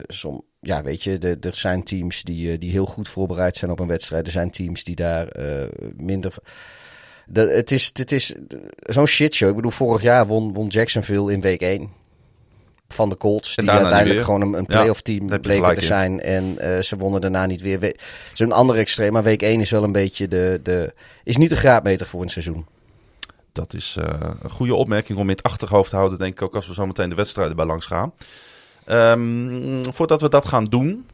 som, 0.06 0.42
ja, 0.60 0.82
weet 0.82 1.02
je, 1.02 1.18
de, 1.18 1.36
er 1.40 1.54
zijn 1.54 1.82
teams 1.82 2.22
die, 2.22 2.58
die 2.58 2.70
heel 2.70 2.86
goed 2.86 3.08
voorbereid 3.08 3.56
zijn 3.56 3.70
op 3.70 3.80
een 3.80 3.86
wedstrijd. 3.86 4.26
Er 4.26 4.32
zijn 4.32 4.50
teams 4.50 4.84
die 4.84 4.96
daar 4.96 5.28
minder. 5.96 6.34
De, 7.26 7.40
het 7.40 7.70
is, 7.70 7.90
het 7.92 8.12
is 8.12 8.34
zo'n 8.78 9.06
shitshow. 9.06 9.48
Ik 9.48 9.56
bedoel, 9.56 9.70
vorig 9.70 10.02
jaar 10.02 10.26
won, 10.26 10.52
won 10.52 10.66
Jacksonville 10.66 11.32
in 11.32 11.40
week 11.40 11.60
1 11.60 11.90
van 12.88 13.08
de 13.08 13.16
Colts. 13.16 13.56
Die 13.56 13.70
uiteindelijk 13.70 14.24
gewoon 14.24 14.40
een, 14.40 14.54
een 14.54 14.66
playoff 14.66 15.00
team 15.00 15.28
ja, 15.28 15.38
bleken 15.38 15.74
te 15.74 15.80
in. 15.80 15.86
zijn. 15.86 16.20
En 16.20 16.56
uh, 16.60 16.78
ze 16.78 16.96
wonnen 16.96 17.20
daarna 17.20 17.46
niet 17.46 17.60
weer. 17.60 17.96
Zo'n 18.32 18.52
andere 18.52 18.78
extreem. 18.78 19.12
Maar 19.12 19.22
week 19.22 19.42
1 19.42 19.60
is 19.60 19.70
wel 19.70 19.82
een 19.82 19.92
beetje 19.92 20.28
de, 20.28 20.60
de... 20.62 20.94
Is 21.24 21.36
niet 21.36 21.50
de 21.50 21.56
graadmeter 21.56 22.06
voor 22.06 22.22
een 22.22 22.28
seizoen. 22.28 22.66
Dat 23.52 23.74
is 23.74 23.96
uh, 23.98 24.04
een 24.42 24.50
goede 24.50 24.74
opmerking 24.74 25.18
om 25.18 25.24
in 25.24 25.36
het 25.36 25.42
achterhoofd 25.42 25.90
te 25.90 25.96
houden. 25.96 26.18
Denk 26.18 26.32
ik 26.32 26.42
ook 26.42 26.54
als 26.54 26.66
we 26.66 26.74
zo 26.74 26.86
meteen 26.86 27.08
de 27.08 27.14
wedstrijden 27.14 27.56
bij 27.56 27.66
langs 27.66 27.86
gaan. 27.86 28.12
Um, 28.90 29.92
voordat 29.92 30.20
we 30.20 30.28
dat 30.28 30.46
gaan 30.46 30.64
doen, 30.64 31.06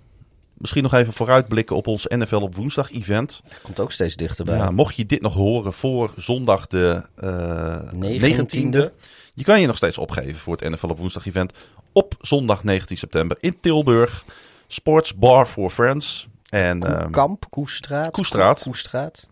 Misschien 0.60 0.82
nog 0.82 0.94
even 0.94 1.12
vooruitblikken 1.12 1.76
op 1.76 1.86
ons 1.86 2.04
NFL 2.08 2.36
op 2.36 2.54
woensdag 2.54 2.92
event. 2.92 3.42
Komt 3.62 3.80
ook 3.80 3.92
steeds 3.92 4.16
dichterbij. 4.16 4.56
Ja, 4.56 4.70
mocht 4.70 4.96
je 4.96 5.06
dit 5.06 5.22
nog 5.22 5.34
horen 5.34 5.72
voor 5.72 6.12
zondag 6.16 6.66
de 6.66 7.02
uh, 7.24 8.36
19e. 8.38 8.90
Je 9.34 9.44
kan 9.44 9.60
je 9.60 9.66
nog 9.66 9.76
steeds 9.76 9.98
opgeven 9.98 10.36
voor 10.36 10.56
het 10.56 10.70
NFL 10.70 10.86
op 10.86 10.98
woensdag 10.98 11.26
event. 11.26 11.52
Op 11.92 12.14
zondag 12.20 12.64
19 12.64 12.96
september 12.96 13.36
in 13.40 13.60
Tilburg. 13.60 14.24
Sports 14.66 15.14
Bar 15.14 15.46
for 15.46 15.70
Friends. 15.70 16.28
En, 16.48 17.02
um, 17.02 17.10
Kamp, 17.10 17.46
Koestraat. 17.50 18.10
Koestraat. 18.10 18.62
Koestraat. 18.62 19.26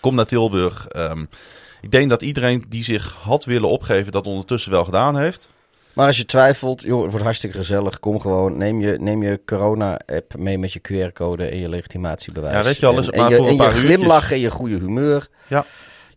Kom 0.00 0.14
naar 0.14 0.26
Tilburg. 0.26 0.88
Um, 0.96 1.28
ik 1.80 1.90
denk 1.90 2.10
dat 2.10 2.22
iedereen 2.22 2.64
die 2.68 2.84
zich 2.84 3.14
had 3.22 3.44
willen 3.44 3.68
opgeven 3.68 4.12
dat 4.12 4.26
ondertussen 4.26 4.70
wel 4.70 4.84
gedaan 4.84 5.18
heeft. 5.18 5.48
Maar 5.94 6.06
als 6.06 6.16
je 6.16 6.24
twijfelt, 6.24 6.82
joh, 6.82 7.00
het 7.00 7.10
wordt 7.10 7.24
hartstikke 7.24 7.56
gezellig. 7.56 8.00
Kom 8.00 8.20
gewoon, 8.20 8.56
neem 8.56 8.80
je, 8.80 8.96
neem 9.00 9.22
je 9.22 9.40
corona-app 9.46 10.36
mee 10.36 10.58
met 10.58 10.72
je 10.72 10.80
QR-code 10.80 11.46
en 11.46 11.58
je 11.58 11.68
legitimatiebewijs. 11.68 12.54
Ja, 12.56 12.62
weet 12.62 12.76
je, 12.76 12.86
alles 12.86 13.10
en, 13.10 13.20
maar 13.20 13.30
en 13.30 13.30
je, 13.30 13.36
voor 13.36 13.46
een 13.46 13.50
en 13.50 13.56
paar 13.56 13.74
je 13.74 13.80
glimlach 13.80 14.32
en 14.32 14.38
je 14.38 14.50
goede 14.50 14.78
humeur. 14.78 15.28
Ja. 15.46 15.64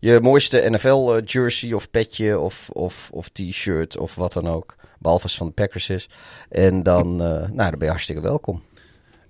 Je 0.00 0.20
mooiste 0.20 0.70
NFL-jersey 0.70 1.72
of 1.72 1.90
petje 1.90 2.38
of, 2.38 2.70
of, 2.72 3.08
of 3.12 3.28
t-shirt 3.28 3.98
of 3.98 4.14
wat 4.14 4.32
dan 4.32 4.48
ook. 4.48 4.74
Behalve 4.98 5.22
als 5.22 5.36
van 5.36 5.46
de 5.46 5.52
Packers 5.52 5.88
is. 5.88 6.08
En 6.48 6.82
dan, 6.82 7.22
eh, 7.22 7.28
nou, 7.28 7.54
dan 7.54 7.70
ben 7.70 7.80
je 7.80 7.88
hartstikke 7.88 8.22
welkom. 8.22 8.62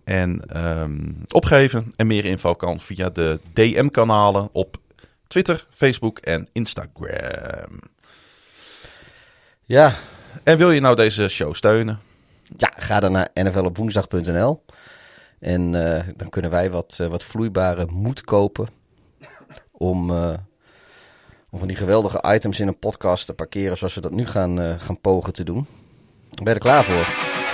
En 0.04 0.42
ehm, 0.46 1.12
opgeven 1.28 1.92
en 1.96 2.06
meer 2.06 2.24
info 2.24 2.54
kan 2.54 2.80
via 2.80 3.08
de 3.10 3.38
DM-kanalen 3.52 4.48
op 4.52 4.76
Twitter, 5.26 5.66
Facebook 5.70 6.18
en 6.18 6.48
Instagram. 6.52 7.80
Ja, 9.64 9.94
En 10.48 10.58
wil 10.58 10.70
je 10.70 10.80
nou 10.80 10.96
deze 10.96 11.28
show 11.28 11.54
steunen? 11.54 12.00
ja 12.56 12.72
ga 12.76 13.00
dan 13.00 13.12
naar 13.12 13.28
nflopwoensdag.nl. 13.34 14.64
En 15.38 15.94
eh, 15.94 16.04
dan 16.16 16.28
kunnen 16.28 16.50
wij 16.50 16.70
wat, 16.70 16.98
eh, 17.00 17.06
wat 17.06 17.24
vloeibare 17.24 17.86
moed 17.90 18.20
kopen. 18.20 18.68
Om, 19.72 20.10
eh, 20.10 20.34
om 21.50 21.58
van 21.58 21.68
die 21.68 21.76
geweldige 21.76 22.24
items 22.34 22.60
in 22.60 22.68
een 22.68 22.78
podcast 22.78 23.26
te 23.26 23.34
parkeren. 23.34 23.76
Zoals 23.76 23.94
we 23.94 24.00
dat 24.00 24.12
nu 24.12 24.26
gaan, 24.26 24.80
gaan 24.80 25.00
pogen 25.00 25.32
te 25.32 25.44
doen. 25.44 25.66
Ben 26.30 26.44
je 26.44 26.50
er 26.50 26.58
klaar 26.58 26.84
voor? 26.84 27.08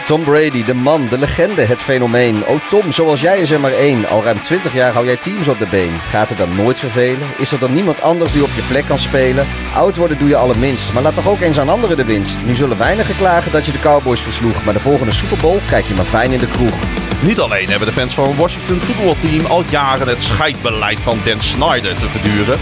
Tom 0.04 0.25
Brady, 0.25 0.64
de 0.64 0.75
man, 0.75 1.08
de 1.08 1.18
legende, 1.18 1.62
het 1.62 1.82
fenomeen. 1.82 2.46
Oh 2.46 2.68
Tom, 2.68 2.92
zoals 2.92 3.20
jij 3.20 3.38
is 3.38 3.50
er 3.50 3.61
maar 3.61 3.73
één. 3.73 4.08
Al 4.08 4.23
ruim 4.23 4.42
20 4.42 4.75
jaar 4.75 4.92
hou 4.92 5.06
jij 5.06 5.16
teams 5.16 5.49
op 5.49 5.58
de 5.58 5.66
been. 5.66 6.00
Gaat 6.00 6.28
het 6.28 6.38
dan 6.38 6.56
nooit 6.56 6.78
vervelen? 6.78 7.28
Is 7.38 7.52
er 7.52 7.58
dan 7.58 7.75
niemand 7.75 8.02
anders 8.02 8.32
die 8.32 8.42
op 8.42 8.50
je 8.54 8.62
plek 8.68 8.87
kan 8.87 8.99
spelen? 8.99 9.46
Oud 9.75 9.96
worden 9.96 10.18
doe 10.18 10.28
je 10.28 10.37
allerminst, 10.37 10.92
maar 10.92 11.02
laat 11.02 11.14
toch 11.14 11.28
ook 11.28 11.40
eens 11.40 11.58
aan 11.58 11.68
anderen 11.68 11.96
de 11.96 12.04
winst. 12.04 12.46
Nu 12.46 12.54
zullen 12.54 12.78
weinigen 12.78 13.16
klagen 13.16 13.52
dat 13.52 13.66
je 13.66 13.73
de 13.73 13.80
Cowboys 13.80 14.20
versloeg. 14.20 14.64
Maar 14.64 14.75
de 14.75 14.80
volgende 14.80 15.12
Super 15.12 15.38
Bowl 15.40 15.61
kijk 15.68 15.84
je 15.84 15.94
maar 15.94 16.04
fijn 16.04 16.32
in 16.32 16.38
de 16.38 16.49
kroeg. 16.49 16.75
Niet 17.20 17.40
alleen 17.40 17.68
hebben 17.68 17.88
de 17.88 17.94
fans 17.94 18.14
van 18.14 18.28
het 18.28 18.37
Washington 18.37 18.80
voetbalteam 18.80 19.46
al 19.46 19.64
jaren 19.68 20.08
het 20.08 20.23
scheidbeleid 20.23 20.99
van 21.00 21.18
Dan 21.25 21.40
Snyder 21.40 21.96
te 21.96 22.08
verduren. 22.08 22.58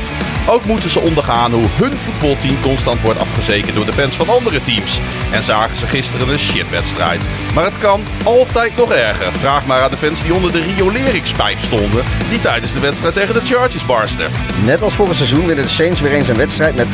Ook 0.46 0.64
moeten 0.64 0.90
ze 0.90 1.00
ondergaan 1.00 1.52
hoe 1.52 1.68
hun 1.72 1.96
voetbalteam 1.96 2.60
constant 2.60 3.00
wordt 3.00 3.18
afgezekerd 3.18 3.76
door 3.76 3.84
de 3.84 3.92
fans 3.92 4.16
van 4.16 4.28
andere 4.28 4.62
teams. 4.62 5.00
En 5.30 5.42
zagen 5.42 5.76
ze 5.76 5.86
gisteren 5.86 6.28
een 6.28 6.38
shitwedstrijd. 6.38 7.20
Maar 7.54 7.64
het 7.64 7.78
kan 7.78 8.02
altijd 8.24 8.76
nog 8.76 8.92
erger. 8.92 9.32
Vraag 9.32 9.66
maar 9.66 9.82
aan 9.82 9.90
de 9.90 9.96
fans 9.96 10.22
die 10.22 10.34
onder 10.34 10.52
de 10.52 10.62
rioleringspijp 10.62 11.58
stonden. 11.60 12.04
Die 12.30 12.40
tijdens 12.40 12.72
de 12.72 12.80
wedstrijd 12.80 13.14
tegen 13.14 13.34
de 13.34 13.40
Chargers 13.44 13.86
barsten. 13.86 14.30
Net 14.64 14.82
als 14.82 14.94
vorig 14.94 15.14
seizoen 15.14 15.46
winnen 15.46 15.64
de 15.64 15.70
Saints 15.70 16.00
weer 16.00 16.12
eens 16.12 16.28
een 16.28 16.36
wedstrijd 16.36 16.76
met 16.76 16.88
38-3. 16.88 16.90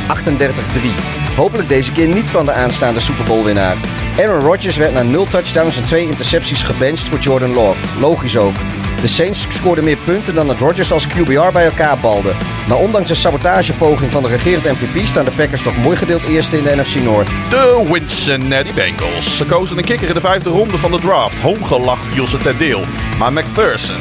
Hopelijk 1.36 1.68
deze 1.68 1.92
keer 1.92 2.08
niet 2.08 2.30
van 2.30 2.44
de 2.44 2.52
aanstaande 2.52 3.00
Super 3.00 3.24
Bowl 3.24 3.44
winnaar. 3.44 3.76
Aaron 4.18 4.40
Rodgers 4.40 4.76
werd 4.76 4.94
na 4.94 5.02
0 5.02 5.26
touchdowns 5.28 5.76
en 5.76 5.84
2 5.84 6.06
intercepties 6.06 6.62
gebenched 6.62 7.08
voor 7.08 7.18
Jordan 7.18 7.52
Love. 7.52 8.00
Logisch 8.00 8.36
ook. 8.36 8.54
De 9.00 9.08
Saints 9.08 9.46
scoorden 9.48 9.84
meer 9.84 9.98
punten 10.04 10.34
dan 10.34 10.46
dat 10.46 10.58
Rodgers 10.58 10.92
als 10.92 11.06
QBR 11.06 11.52
bij 11.52 11.64
elkaar 11.64 11.98
balde. 11.98 12.32
Maar 12.68 12.78
ondanks 12.78 13.10
een 13.10 13.16
sabotagepoging 13.16 14.12
van 14.12 14.22
de 14.22 14.28
regerend 14.28 14.64
MVP 14.64 15.06
staan 15.06 15.24
de 15.24 15.30
Packers 15.30 15.62
toch 15.62 15.76
mooi 15.76 15.96
gedeeld 15.96 16.22
eerste 16.24 16.56
in 16.58 16.64
de 16.64 16.76
NFC 16.76 16.94
North. 16.94 17.28
De 17.50 18.00
Cincinnati 18.06 18.72
Bengals. 18.74 19.36
Ze 19.36 19.44
kozen 19.44 19.78
een 19.78 19.84
kikker 19.84 20.08
in 20.08 20.14
de 20.14 20.20
vijfde 20.20 20.50
ronde 20.50 20.78
van 20.78 20.90
de 20.90 20.98
draft. 20.98 21.38
Hoongelach 21.38 21.98
viel 22.12 22.26
ze 22.26 22.38
ten 22.38 22.58
deel. 22.58 22.84
Maar 23.18 23.32
McPherson 23.32 23.96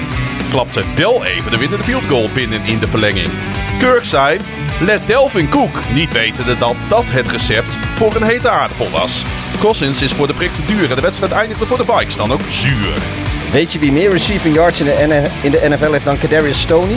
klapte 0.51 0.83
wel 0.95 1.25
even 1.25 1.51
de 1.51 1.57
winnende 1.57 1.83
field 1.83 2.03
goal 2.09 2.29
binnen 2.33 2.61
in 2.65 2.79
de 2.79 2.87
verlenging. 2.87 3.29
Kirk 3.79 4.05
zei, 4.05 4.39
let 4.79 5.01
Delvin 5.05 5.49
Cook, 5.49 5.81
niet 5.93 6.11
wetende 6.11 6.57
dat 6.57 6.75
dat 6.87 7.03
het 7.11 7.27
recept 7.31 7.77
voor 7.95 8.15
een 8.15 8.23
hete 8.23 8.49
aardappel 8.49 8.89
was. 8.91 9.23
Cousins 9.59 10.01
is 10.01 10.11
voor 10.11 10.27
de 10.27 10.33
prik 10.33 10.53
te 10.55 10.65
duur 10.65 10.89
en 10.89 10.95
de 10.95 11.01
wedstrijd 11.01 11.31
eindigde 11.31 11.65
voor 11.65 11.77
de 11.77 11.85
Vikes 11.85 12.15
dan 12.15 12.31
ook 12.31 12.41
zuur. 12.49 12.93
Weet 13.51 13.73
je 13.73 13.79
wie 13.79 13.91
meer 13.91 14.09
receiving 14.11 14.55
yards 14.55 14.79
in 14.79 14.85
de, 14.85 15.05
N- 15.07 15.45
in 15.45 15.51
de 15.51 15.65
NFL 15.69 15.91
heeft 15.91 16.05
dan 16.05 16.17
Kadarius 16.17 16.61
Stoney? 16.61 16.95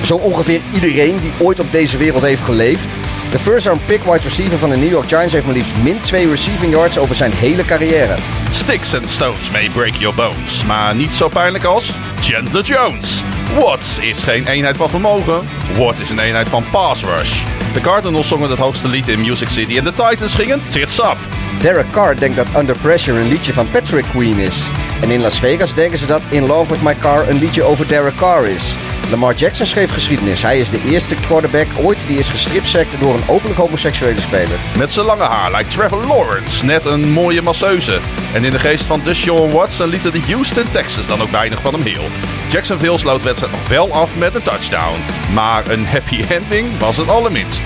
Zo 0.00 0.16
ongeveer 0.16 0.60
iedereen 0.74 1.20
die 1.20 1.32
ooit 1.38 1.60
op 1.60 1.72
deze 1.72 1.96
wereld 1.96 2.22
heeft 2.22 2.42
geleefd. 2.42 2.94
De 3.30 3.38
first 3.38 3.66
round 3.66 3.86
pick 3.86 4.02
wide 4.02 4.22
receiver 4.22 4.58
van 4.58 4.70
de 4.70 4.76
New 4.76 4.90
York 4.90 5.08
Giants 5.08 5.32
heeft 5.32 5.44
maar 5.44 5.54
liefst 5.54 5.72
min 5.82 6.00
2 6.00 6.28
receiving 6.28 6.72
yards 6.72 6.98
over 6.98 7.14
zijn 7.14 7.32
hele 7.32 7.64
carrière. 7.64 8.14
Sticks 8.50 8.94
and 8.94 9.10
stones 9.10 9.50
may 9.50 9.70
break 9.72 9.94
your 9.94 10.14
bones, 10.14 10.64
maar 10.64 10.94
niet 10.94 11.14
zo 11.14 11.28
pijnlijk 11.28 11.64
als 11.64 11.92
Chandler 12.20 12.64
Jones. 12.64 13.22
What 13.54 13.98
is 14.00 14.22
geen 14.22 14.46
eenheid 14.46 14.76
van 14.76 14.90
vermogen? 14.90 15.48
What 15.76 16.00
is 16.00 16.10
een 16.10 16.18
eenheid 16.18 16.48
van 16.48 16.64
pass 16.70 17.04
rush? 17.04 17.42
De 17.72 17.80
Cardinals 17.80 18.28
zongen 18.28 18.50
het 18.50 18.58
hoogste 18.58 18.88
lied 18.88 19.08
in 19.08 19.20
Music 19.20 19.48
City 19.48 19.76
en 19.76 19.84
de 19.84 19.90
Titans 19.90 20.34
gingen 20.34 20.62
tits 20.68 20.98
up. 20.98 21.16
Derek 21.60 21.90
Carr 21.90 22.16
denkt 22.18 22.36
dat 22.36 22.46
Under 22.56 22.76
Pressure 22.78 23.20
een 23.20 23.28
liedje 23.28 23.52
van 23.52 23.70
Patrick 23.70 24.04
Queen 24.10 24.38
is. 24.38 24.64
En 25.00 25.10
in 25.10 25.20
Las 25.20 25.38
Vegas 25.38 25.74
denken 25.74 25.98
ze 25.98 26.06
dat 26.06 26.22
In 26.28 26.46
Love 26.46 26.72
With 26.72 26.82
My 26.82 26.96
Car 27.00 27.28
een 27.28 27.38
liedje 27.38 27.62
over 27.62 27.88
Derek 27.88 28.16
Carr 28.16 28.46
is. 28.46 28.76
Lamar 29.10 29.34
Jackson 29.34 29.66
schreef 29.66 29.90
geschiedenis. 29.90 30.42
Hij 30.42 30.58
is 30.58 30.70
de 30.70 30.80
eerste 30.88 31.14
quarterback 31.14 31.66
ooit 31.76 32.06
die 32.06 32.18
is 32.18 32.28
gestripsect 32.28 33.00
door 33.00 33.14
een 33.14 33.28
openlijk 33.28 33.60
homoseksuele 33.60 34.20
speler. 34.20 34.58
Met 34.78 34.92
zijn 34.92 35.06
lange 35.06 35.22
haar 35.22 35.50
lijkt 35.50 35.70
Trevor 35.70 36.06
Lawrence 36.06 36.64
net 36.64 36.84
een 36.84 37.10
mooie 37.10 37.42
masseuse. 37.42 37.98
En 38.34 38.44
in 38.44 38.50
de 38.50 38.58
geest 38.58 38.84
van 38.84 39.00
Deshaun 39.04 39.50
Watson 39.50 39.88
lieten 39.88 40.12
de 40.12 40.20
Houston 40.20 40.70
Texans 40.70 41.06
dan 41.06 41.22
ook 41.22 41.30
weinig 41.30 41.60
van 41.60 41.72
hem 41.72 41.82
heel. 41.82 42.08
Jacksonville 42.48 42.98
sloot 42.98 43.22
wedstrijd 43.22 43.52
nog 43.52 43.68
wel 43.68 43.92
af 43.92 44.16
met 44.16 44.34
een 44.34 44.42
touchdown. 44.42 44.98
Maar 45.32 45.70
een 45.70 45.86
happy 45.86 46.24
ending 46.28 46.78
was 46.78 46.96
het 46.96 47.08
allerminst. 47.08 47.64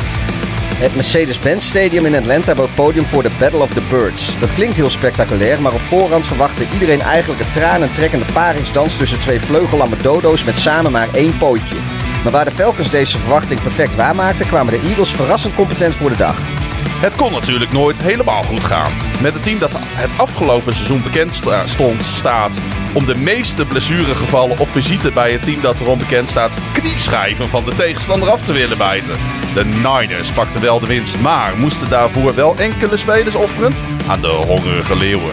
Het 0.78 0.95
Mercedes-Benz 0.95 1.66
Stadium 1.66 2.06
in 2.06 2.14
Atlanta 2.14 2.54
bood 2.54 2.75
podium 2.75 3.04
voor 3.04 3.23
de 3.23 3.30
Battle 3.38 3.61
of 3.62 3.73
the 3.73 3.83
Birds. 3.90 4.38
Dat 4.40 4.52
klinkt 4.52 4.76
heel 4.76 4.90
spectaculair, 4.90 5.61
maar 5.61 5.73
op 5.73 5.80
voorhand 5.80 6.26
verwachtte 6.26 6.66
iedereen 6.73 7.00
eigenlijk 7.00 7.40
een 7.40 7.49
tranentrekkende 7.49 8.25
paringsdans 8.33 8.97
tussen 8.97 9.21
twee 9.21 9.40
vleugellamme 9.40 9.97
dodo's 9.97 10.45
met 10.45 10.59
samen 10.59 10.92
maar 10.92 11.09
één 11.12 11.38
pootje. 11.38 11.76
Maar 12.23 12.33
waar 12.33 12.45
de 12.45 12.50
Falcons 12.50 12.90
deze 12.90 13.18
verwachting 13.18 13.62
perfect 13.62 13.95
waarmaakten, 13.95 14.47
kwamen 14.47 14.73
de 14.73 14.88
Eagles 14.88 15.12
verrassend 15.12 15.54
competent 15.54 15.95
voor 15.95 16.11
de 16.11 16.16
dag. 16.16 16.65
Het 16.88 17.14
kon 17.14 17.33
natuurlijk 17.33 17.73
nooit 17.73 17.99
helemaal 17.99 18.43
goed 18.43 18.64
gaan. 18.64 18.93
Met 19.21 19.35
het 19.35 19.43
team 19.43 19.59
dat 19.59 19.73
het 19.78 20.11
afgelopen 20.16 20.75
seizoen 20.75 21.02
bekend 21.02 21.43
stond, 21.64 22.02
staat 22.02 22.61
om 22.93 23.07
de 23.07 23.14
meeste 23.14 23.64
blessuregevallen 23.64 24.59
op 24.59 24.69
visite 24.69 25.11
bij 25.11 25.33
het 25.33 25.43
team 25.43 25.61
dat 25.61 25.81
erom 25.81 25.99
bekend 25.99 26.28
staat 26.28 26.59
knieschijven 26.73 27.49
van 27.49 27.64
de 27.64 27.75
tegenstander 27.75 28.31
af 28.31 28.40
te 28.40 28.52
willen 28.52 28.78
bijten. 28.78 29.16
De 29.55 29.64
Niners 29.64 30.33
pakten 30.33 30.61
wel 30.61 30.81
de 30.81 30.87
winst, 30.87 31.21
maar 31.21 31.57
moesten 31.57 31.88
daarvoor 31.88 32.35
wel 32.35 32.57
enkele 32.57 32.97
spelers 32.97 33.35
offeren 33.35 33.75
aan 34.07 34.21
de 34.21 34.28
hongerige 34.28 34.97
leeuwen. 34.97 35.33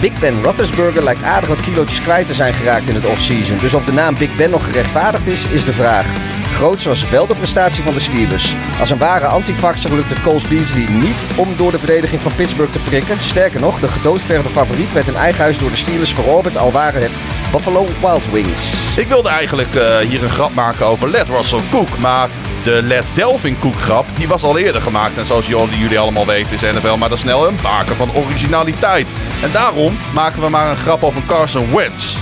Big 0.00 0.18
Ben 0.18 0.42
Roethlisberger 0.42 1.02
lijkt 1.02 1.22
aardig 1.22 1.48
wat 1.48 1.60
kilootjes 1.60 2.02
kwijt 2.02 2.26
te 2.26 2.34
zijn 2.34 2.54
geraakt 2.54 2.88
in 2.88 2.94
het 2.94 3.06
offseason. 3.06 3.58
Dus 3.58 3.74
of 3.74 3.84
de 3.84 3.92
naam 3.92 4.16
Big 4.18 4.36
Ben 4.36 4.50
nog 4.50 4.64
gerechtvaardigd 4.64 5.26
is, 5.26 5.46
is 5.46 5.64
de 5.64 5.72
vraag. 5.72 6.06
Groots 6.52 6.84
was 6.84 7.08
wel 7.08 7.26
de 7.26 7.34
prestatie 7.34 7.82
van 7.82 7.94
de 7.94 8.00
Steelers. 8.00 8.54
Als 8.80 8.90
een 8.90 8.98
ware 8.98 9.26
antivaxer 9.26 9.94
lukt 9.94 10.10
het 10.10 10.20
Coles 10.22 10.48
Beasley 10.48 10.84
niet 10.90 11.24
om 11.36 11.48
door 11.56 11.70
de 11.70 11.78
verdediging 11.78 12.20
van 12.20 12.34
Pittsburgh 12.34 12.72
te 12.72 12.78
prikken. 12.78 13.20
Sterker 13.20 13.60
nog, 13.60 13.80
de 13.80 13.88
gedoodverde 13.88 14.48
favoriet 14.48 14.92
werd 14.92 15.08
in 15.08 15.14
eigen 15.14 15.42
huis 15.42 15.58
door 15.58 15.70
de 15.70 15.76
Steelers 15.76 16.14
verorberd, 16.14 16.56
al 16.56 16.72
waren 16.72 17.02
het 17.02 17.20
Buffalo 17.50 17.86
Wild 18.00 18.30
Wings. 18.30 18.96
Ik 18.96 19.08
wilde 19.08 19.28
eigenlijk 19.28 19.74
eh, 19.74 19.98
hier 19.98 20.22
een 20.22 20.30
grap 20.30 20.54
maken 20.54 20.86
over 20.86 21.10
Let 21.10 21.28
Russell 21.28 21.60
Cook, 21.70 21.98
maar 21.98 22.28
de 22.64 22.82
Let 22.82 23.04
Delvin 23.14 23.58
Cook 23.58 23.80
grap 23.80 24.06
die 24.16 24.28
was 24.28 24.42
al 24.42 24.58
eerder 24.58 24.82
gemaakt. 24.82 25.18
En 25.18 25.26
zoals 25.26 25.46
jullie 25.46 25.98
allemaal 25.98 26.26
weten 26.26 26.52
is 26.52 26.60
NFL 26.60 26.96
maar 26.96 27.08
dan 27.08 27.18
snel 27.18 27.48
een 27.48 27.58
baken 27.62 27.96
van 27.96 28.12
originaliteit. 28.14 29.12
En 29.42 29.50
daarom 29.52 29.98
maken 30.14 30.42
we 30.42 30.48
maar 30.48 30.70
een 30.70 30.76
grap 30.76 31.04
over 31.04 31.22
Carson 31.26 31.74
Wentz. 31.74 32.16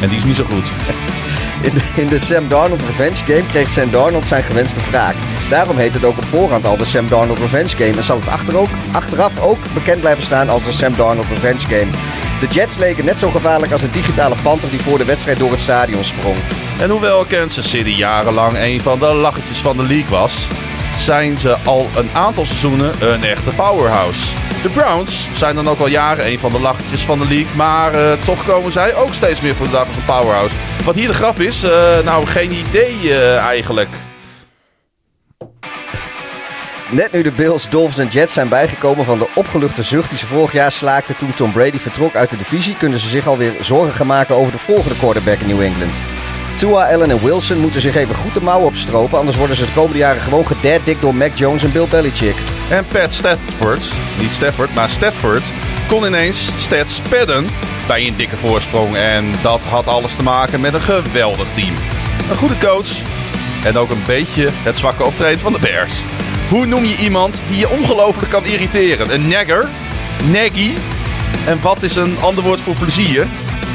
En 0.00 0.08
die 0.08 0.18
is 0.18 0.24
niet 0.24 0.36
zo 0.36 0.44
goed. 0.44 0.66
In 1.96 2.08
de, 2.08 2.18
Sam 2.18 2.48
Darnold 2.48 2.82
Revenge 2.82 3.24
Game 3.24 3.46
kreeg 3.46 3.68
Sam 3.68 3.90
Darnold 3.90 4.26
zijn 4.26 4.42
gewenste 4.42 4.80
wraak. 4.90 5.14
Daarom 5.50 5.76
heet 5.76 5.94
het 5.94 6.04
ook 6.04 6.16
op 6.16 6.24
voorhand 6.24 6.64
al 6.64 6.76
de 6.76 6.84
Sam 6.84 7.08
Darnold 7.08 7.38
Revenge 7.38 7.76
Game. 7.76 7.96
En 7.96 8.04
zal 8.04 8.18
het 8.18 8.28
achter 8.28 8.56
ook, 8.56 8.68
achteraf 8.92 9.40
ook 9.40 9.58
bekend 9.74 10.00
blijven 10.00 10.22
staan 10.22 10.48
als 10.48 10.64
de 10.64 10.72
Sam 10.72 10.96
Darnold 10.96 11.28
Revenge 11.28 11.58
Game. 11.68 11.90
De 12.40 12.46
Jets 12.46 12.78
leken 12.78 13.04
net 13.04 13.18
zo 13.18 13.30
gevaarlijk 13.30 13.72
als 13.72 13.80
de 13.80 13.90
digitale 13.90 14.34
panter 14.42 14.70
die 14.70 14.80
voor 14.80 14.98
de 14.98 15.04
wedstrijd 15.04 15.38
door 15.38 15.50
het 15.50 15.60
stadion 15.60 16.04
sprong. 16.04 16.36
En 16.78 16.90
hoewel 16.90 17.24
Kansas 17.24 17.70
City 17.70 17.90
jarenlang 17.90 18.58
een 18.58 18.80
van 18.80 18.98
de 18.98 19.12
lachetjes 19.12 19.58
van 19.58 19.76
de 19.76 19.82
league 19.82 20.10
was, 20.10 20.48
zijn 20.98 21.38
ze 21.38 21.56
al 21.64 21.90
een 21.96 22.08
aantal 22.12 22.44
seizoenen 22.44 22.92
een 23.12 23.24
echte 23.24 23.50
powerhouse. 23.50 24.34
De 24.64 24.70
Browns 24.70 25.28
zijn 25.32 25.54
dan 25.54 25.68
ook 25.68 25.78
al 25.78 25.86
jaren 25.86 26.26
een 26.26 26.38
van 26.38 26.52
de 26.52 26.60
lachetjes 26.60 27.02
van 27.02 27.18
de 27.18 27.26
league, 27.26 27.56
maar 27.56 27.94
eh, 27.94 28.12
toch 28.24 28.46
komen 28.46 28.72
zij 28.72 28.94
ook 28.94 29.14
steeds 29.14 29.40
meer 29.40 29.54
voor 29.54 29.66
de 29.66 29.72
dag 29.72 29.86
als 29.86 29.96
een 29.96 30.04
powerhouse. 30.04 30.54
Wat 30.84 30.94
hier 30.94 31.06
de 31.06 31.14
grap 31.14 31.40
is, 31.40 31.62
eh, 31.62 32.00
nou 32.04 32.26
geen 32.26 32.52
idee 32.52 32.96
eh, 33.00 33.36
eigenlijk. 33.36 33.88
Net 36.90 37.12
nu 37.12 37.22
de 37.22 37.32
Bills, 37.32 37.68
Dolphins 37.68 37.98
en 37.98 38.08
Jets 38.08 38.32
zijn 38.32 38.48
bijgekomen 38.48 39.04
van 39.04 39.18
de 39.18 39.28
opgeluchte 39.34 39.82
zucht 39.82 40.10
die 40.10 40.18
ze 40.18 40.26
vorig 40.26 40.52
jaar 40.52 40.72
slaakten 40.72 41.16
toen 41.16 41.32
Tom 41.32 41.52
Brady 41.52 41.78
vertrok 41.78 42.14
uit 42.14 42.30
de 42.30 42.36
divisie, 42.36 42.76
kunnen 42.76 42.98
ze 42.98 43.08
zich 43.08 43.26
alweer 43.26 43.54
zorgen 43.60 43.94
gaan 43.94 44.06
maken 44.06 44.34
over 44.34 44.52
de 44.52 44.58
volgende 44.58 44.96
quarterback 44.96 45.38
in 45.38 45.46
New 45.46 45.62
England. 45.62 46.00
Tua, 46.54 46.92
Allen 46.92 47.10
en 47.10 47.24
Wilson 47.24 47.58
moeten 47.58 47.80
zich 47.80 47.94
even 47.94 48.14
goed 48.14 48.34
de 48.34 48.40
mouwen 48.40 48.66
opstropen, 48.66 49.18
anders 49.18 49.36
worden 49.36 49.56
ze 49.56 49.64
de 49.64 49.72
komende 49.72 49.98
jaren 49.98 50.22
gewoon 50.22 50.46
gedaddikt 50.46 51.00
door 51.00 51.14
Mac 51.14 51.36
Jones 51.36 51.64
en 51.64 51.72
Bill 51.72 51.86
Belichick. 51.90 52.36
En 52.68 52.84
Pat 52.92 53.12
Stafford, 53.14 53.92
niet 54.20 54.32
Stafford, 54.32 54.74
maar 54.74 54.90
Stafford, 54.90 55.44
kon 55.88 56.04
ineens 56.04 56.50
stats 56.56 57.00
padden 57.00 57.46
bij 57.86 58.06
een 58.06 58.16
dikke 58.16 58.36
voorsprong. 58.36 58.96
En 58.96 59.24
dat 59.42 59.64
had 59.64 59.86
alles 59.86 60.14
te 60.14 60.22
maken 60.22 60.60
met 60.60 60.74
een 60.74 60.80
geweldig 60.80 61.48
team. 61.52 61.74
Een 62.30 62.36
goede 62.36 62.58
coach 62.58 62.90
en 63.64 63.76
ook 63.76 63.90
een 63.90 64.04
beetje 64.06 64.48
het 64.52 64.78
zwakke 64.78 65.04
optreden 65.04 65.40
van 65.40 65.52
de 65.52 65.58
Bears. 65.58 66.02
Hoe 66.48 66.66
noem 66.66 66.84
je 66.84 66.96
iemand 66.96 67.42
die 67.48 67.58
je 67.58 67.70
ongelooflijk 67.70 68.30
kan 68.30 68.44
irriteren? 68.44 69.14
Een 69.14 69.28
nagger? 69.28 69.68
Naggy? 70.32 70.70
En 71.46 71.60
wat 71.60 71.82
is 71.82 71.96
een 71.96 72.16
ander 72.20 72.44
woord 72.44 72.60
voor 72.60 72.74
plezier? 72.74 73.26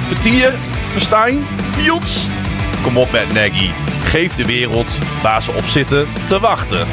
Vertier? 0.08 0.54
Verstijn? 0.92 1.46
Fields? 1.72 2.28
Kom 2.84 2.98
op 2.98 3.12
met 3.12 3.34
Nagy. 3.34 3.70
Geef 4.04 4.36
de 4.36 4.46
wereld 4.46 4.98
waar 5.22 5.42
ze 5.42 5.52
op 5.52 5.64
zitten 5.64 6.08
te 6.28 6.40
wachten. 6.40 6.88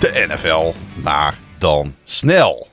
De 0.00 0.26
NFL, 0.28 0.72
maar 1.02 1.38
dan 1.58 1.94
snel. 2.04 2.68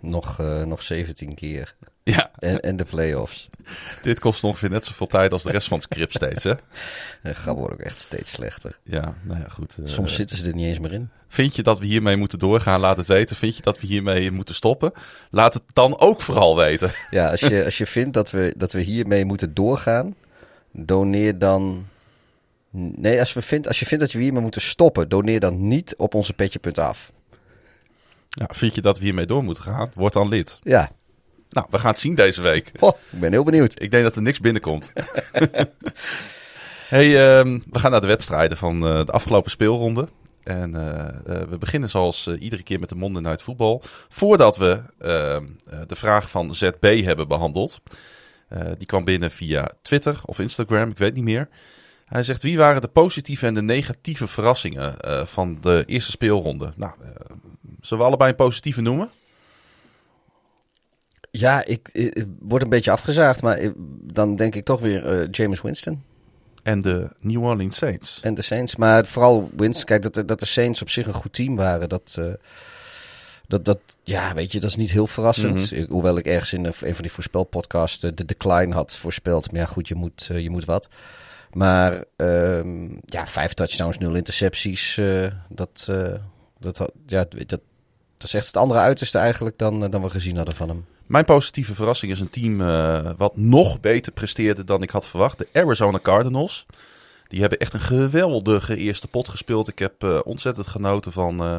Nog, 0.00 0.40
eh, 0.40 0.62
nog 0.62 0.82
17 0.82 1.34
keer. 1.34 1.74
Ja, 2.06 2.30
En, 2.38 2.60
en 2.60 2.76
de 2.76 2.84
playoffs. 2.84 3.48
dit 4.02 4.18
kost 4.20 4.44
ongeveer 4.44 4.70
net 4.70 4.84
zoveel 4.86 5.06
tijd 5.06 5.32
als 5.32 5.42
de 5.42 5.50
rest 5.50 5.68
van 5.68 5.78
het 5.78 5.86
script 5.92 6.14
steeds, 6.14 6.44
hè? 6.44 6.52
Grap 7.32 7.56
wordt 7.58 7.72
ook 7.74 7.80
echt 7.80 7.98
steeds 7.98 8.30
slechter. 8.32 8.78
Ja, 8.82 9.14
nou 9.22 9.40
ja, 9.40 9.48
goed. 9.48 9.74
eh, 9.78 9.86
Soms 9.86 10.14
zitten 10.14 10.36
ze 10.36 10.46
er 10.48 10.54
niet 10.54 10.66
eens 10.66 10.78
meer 10.78 10.92
in. 10.92 11.10
Vind 11.28 11.56
je 11.56 11.62
dat 11.62 11.78
we 11.78 11.86
hiermee 11.86 12.16
moeten 12.16 12.38
doorgaan? 12.38 12.80
Laat 12.80 12.96
het 12.96 13.06
weten. 13.06 13.36
Vind 13.36 13.56
je 13.56 13.62
dat 13.62 13.80
we 13.80 13.86
hiermee 13.86 14.30
moeten 14.30 14.54
stoppen? 14.54 14.92
Laat 15.30 15.54
het 15.54 15.62
dan 15.72 15.98
ook 16.00 16.22
vooral 16.22 16.56
weten. 16.56 16.90
Ja, 17.10 17.30
als 17.30 17.40
je, 17.40 17.64
als 17.64 17.78
je 17.78 17.86
vindt 17.86 18.14
dat 18.14 18.30
we, 18.30 18.54
dat 18.56 18.72
we 18.72 18.80
hiermee 18.80 19.24
moeten 19.24 19.54
doorgaan, 19.54 20.14
doneer 20.72 21.38
dan. 21.38 21.86
Nee, 22.70 23.18
als, 23.20 23.32
we 23.32 23.42
vindt, 23.42 23.66
als 23.68 23.78
je 23.78 23.86
vindt 23.86 24.04
dat 24.04 24.12
we 24.12 24.20
hiermee 24.22 24.42
moeten 24.42 24.60
stoppen, 24.60 25.08
doneer 25.08 25.40
dan 25.40 25.68
niet 25.68 25.94
op 25.96 26.14
onze 26.14 26.32
petje.af. 26.32 27.12
Ja, 28.28 28.48
vind 28.50 28.74
je 28.74 28.80
dat 28.80 28.98
we 28.98 29.04
hiermee 29.04 29.26
door 29.26 29.44
moeten 29.44 29.64
gaan? 29.64 29.90
Word 29.94 30.12
dan 30.12 30.28
lid. 30.28 30.58
Ja, 30.62 30.90
Nou, 31.54 31.66
we 31.70 31.78
gaan 31.78 31.90
het 31.90 31.98
zien 31.98 32.14
deze 32.14 32.42
week. 32.42 32.72
oh, 32.80 32.92
ik 33.10 33.20
ben 33.20 33.32
heel 33.32 33.44
benieuwd. 33.44 33.82
Ik 33.82 33.90
denk 33.90 34.04
dat 34.04 34.16
er 34.16 34.22
niks 34.22 34.40
binnenkomt. 34.40 34.92
hey, 36.94 37.38
ehm, 37.38 37.58
we 37.70 37.78
gaan 37.78 37.90
naar 37.90 38.00
de 38.00 38.06
wedstrijden 38.06 38.56
van 38.56 38.86
eh, 38.86 39.04
de 39.04 39.12
afgelopen 39.12 39.50
speelronde. 39.50 40.08
En 40.44 40.74
eh, 40.74 41.08
eh, 41.08 41.48
we 41.48 41.58
beginnen 41.58 41.90
zoals 41.90 42.28
iedere 42.38 42.62
keer 42.62 42.80
met 42.80 42.88
de 42.88 42.94
Monday 42.94 43.22
Night 43.22 43.42
Football. 43.42 43.80
Voordat 44.08 44.56
we 44.56 44.82
ehm, 44.98 45.44
eh, 45.70 45.78
de 45.86 45.96
vraag 45.96 46.30
van 46.30 46.54
ZB 46.54 47.02
hebben 47.04 47.28
behandeld. 47.28 47.80
Eh, 48.48 48.60
die 48.78 48.86
kwam 48.86 49.04
binnen 49.04 49.30
via 49.30 49.70
Twitter 49.82 50.20
of 50.24 50.38
Instagram, 50.38 50.90
ik 50.90 50.98
weet 50.98 51.14
niet 51.14 51.24
meer. 51.24 51.48
Hij 52.04 52.22
zegt, 52.22 52.42
wie 52.42 52.56
waren 52.56 52.80
de 52.80 52.88
positieve 52.88 53.46
en 53.46 53.54
de 53.54 53.62
negatieve 53.62 54.26
verrassingen 54.26 54.94
van 55.26 55.58
de 55.60 55.82
eerste 55.86 56.10
speelronde? 56.10 56.72
Nou, 56.76 56.92
zullen 57.80 58.02
we 58.02 58.08
allebei 58.08 58.30
een 58.30 58.36
positieve 58.36 58.80
noemen? 58.80 59.10
Ja, 61.36 61.64
ik, 61.64 61.88
ik, 61.92 62.14
ik 62.14 62.26
word 62.40 62.62
een 62.62 62.68
beetje 62.68 62.90
afgezaagd, 62.90 63.42
maar 63.42 63.58
ik- 63.58 63.74
dan 64.12 64.36
denk 64.36 64.54
ik 64.54 64.64
toch 64.64 64.80
weer 64.80 65.06
eh, 65.20 65.28
James 65.30 65.60
Winston 65.60 66.02
En 66.62 66.80
de 66.80 67.08
New 67.20 67.42
Orleans 67.44 67.76
Saints. 67.76 68.20
en 68.22 68.34
de 68.34 68.42
Saints. 68.42 68.76
Maar 68.76 69.06
vooral 69.06 69.50
Winston, 69.56 69.84
kijk, 69.84 70.02
dat, 70.02 70.14
de- 70.14 70.24
dat 70.24 70.40
de 70.40 70.46
Saints 70.46 70.82
op 70.82 70.90
zich 70.90 71.06
een 71.06 71.12
goed 71.14 71.32
team 71.32 71.56
waren, 71.56 71.88
dat, 71.88 72.16
eh, 72.18 72.32
dat, 73.48 73.64
dat 73.64 73.78
ja, 74.02 74.34
weet 74.34 74.52
je, 74.52 74.60
dat 74.60 74.70
is 74.70 74.76
niet 74.76 74.90
heel 74.90 75.06
verrassend. 75.06 75.70
Ik- 75.72 75.88
hoewel 75.88 76.16
ik 76.18 76.26
ergens 76.26 76.52
in 76.52 76.64
een, 76.64 76.72
een 76.80 76.94
van 76.94 77.02
die 77.02 77.12
voorspelpodcasts 77.12 78.04
eh, 78.04 78.10
de 78.14 78.24
decline 78.24 78.74
had 78.74 78.94
voorspeld. 78.96 79.52
Maar 79.52 79.60
ja, 79.60 79.66
goed, 79.66 79.88
je 79.88 79.94
moet, 79.94 80.28
eh, 80.30 80.38
je 80.40 80.50
moet 80.50 80.64
wat. 80.64 80.88
Maar 81.52 82.04
ehm, 82.16 82.88
ja, 83.04 83.26
vijf 83.26 83.52
touchdowns, 83.54 83.98
nul 83.98 84.14
intercepties, 84.14 85.00
dat, 85.48 85.88
dat, 86.58 86.78
ja, 87.06 87.24
dat, 87.28 87.46
dat 87.46 87.60
is 88.18 88.34
echt 88.34 88.46
het 88.46 88.56
andere 88.56 88.80
uiterste 88.80 89.18
eigenlijk 89.18 89.58
dan, 89.58 89.90
dan 89.90 90.02
we 90.02 90.10
gezien 90.10 90.36
hadden 90.36 90.54
van 90.54 90.68
hem. 90.68 90.84
Mijn 91.06 91.24
positieve 91.24 91.74
verrassing 91.74 92.12
is 92.12 92.20
een 92.20 92.30
team 92.30 92.60
eh, 92.60 93.10
wat 93.16 93.36
nog 93.36 93.80
beter 93.80 94.12
presteerde 94.12 94.64
dan 94.64 94.82
ik 94.82 94.90
had 94.90 95.06
verwacht. 95.06 95.38
De 95.38 95.48
Arizona 95.52 95.98
Cardinals. 96.02 96.66
Die 97.28 97.40
hebben 97.40 97.58
echt 97.58 97.72
een 97.72 97.80
geweldige 97.80 98.76
eerste 98.76 99.08
pot 99.08 99.28
gespeeld. 99.28 99.68
Ik 99.68 99.78
heb 99.78 100.02
eh, 100.02 100.20
ontzettend 100.24 100.66
genoten 100.66 101.12
van, 101.12 101.40
eh, 101.40 101.58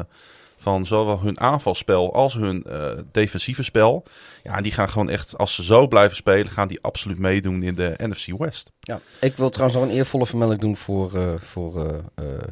van 0.58 0.86
zowel 0.86 1.20
hun 1.20 1.40
aanvalspel 1.40 2.14
als 2.14 2.34
hun 2.34 2.66
defensieve 3.12 3.62
spel. 3.62 4.04
Ja, 4.42 4.56
en 4.56 4.62
die 4.62 4.72
gaan 4.72 4.88
gewoon 4.88 5.10
echt, 5.10 5.38
als 5.38 5.54
ze 5.54 5.64
zo 5.64 5.88
blijven 5.88 6.16
spelen, 6.16 6.48
gaan 6.48 6.68
die 6.68 6.82
absoluut 6.82 7.18
meedoen 7.18 7.62
in 7.62 7.74
de 7.74 7.94
NFC 7.96 8.38
West. 8.38 8.72
Ja. 8.80 9.00
Ik 9.20 9.36
wil 9.36 9.50
trouwens 9.50 9.80
nog 9.80 9.88
een 9.88 9.96
eervolle 9.96 10.26
vermelding 10.26 10.60
doen 10.60 10.76
voor, 10.76 11.38
voor 11.40 12.02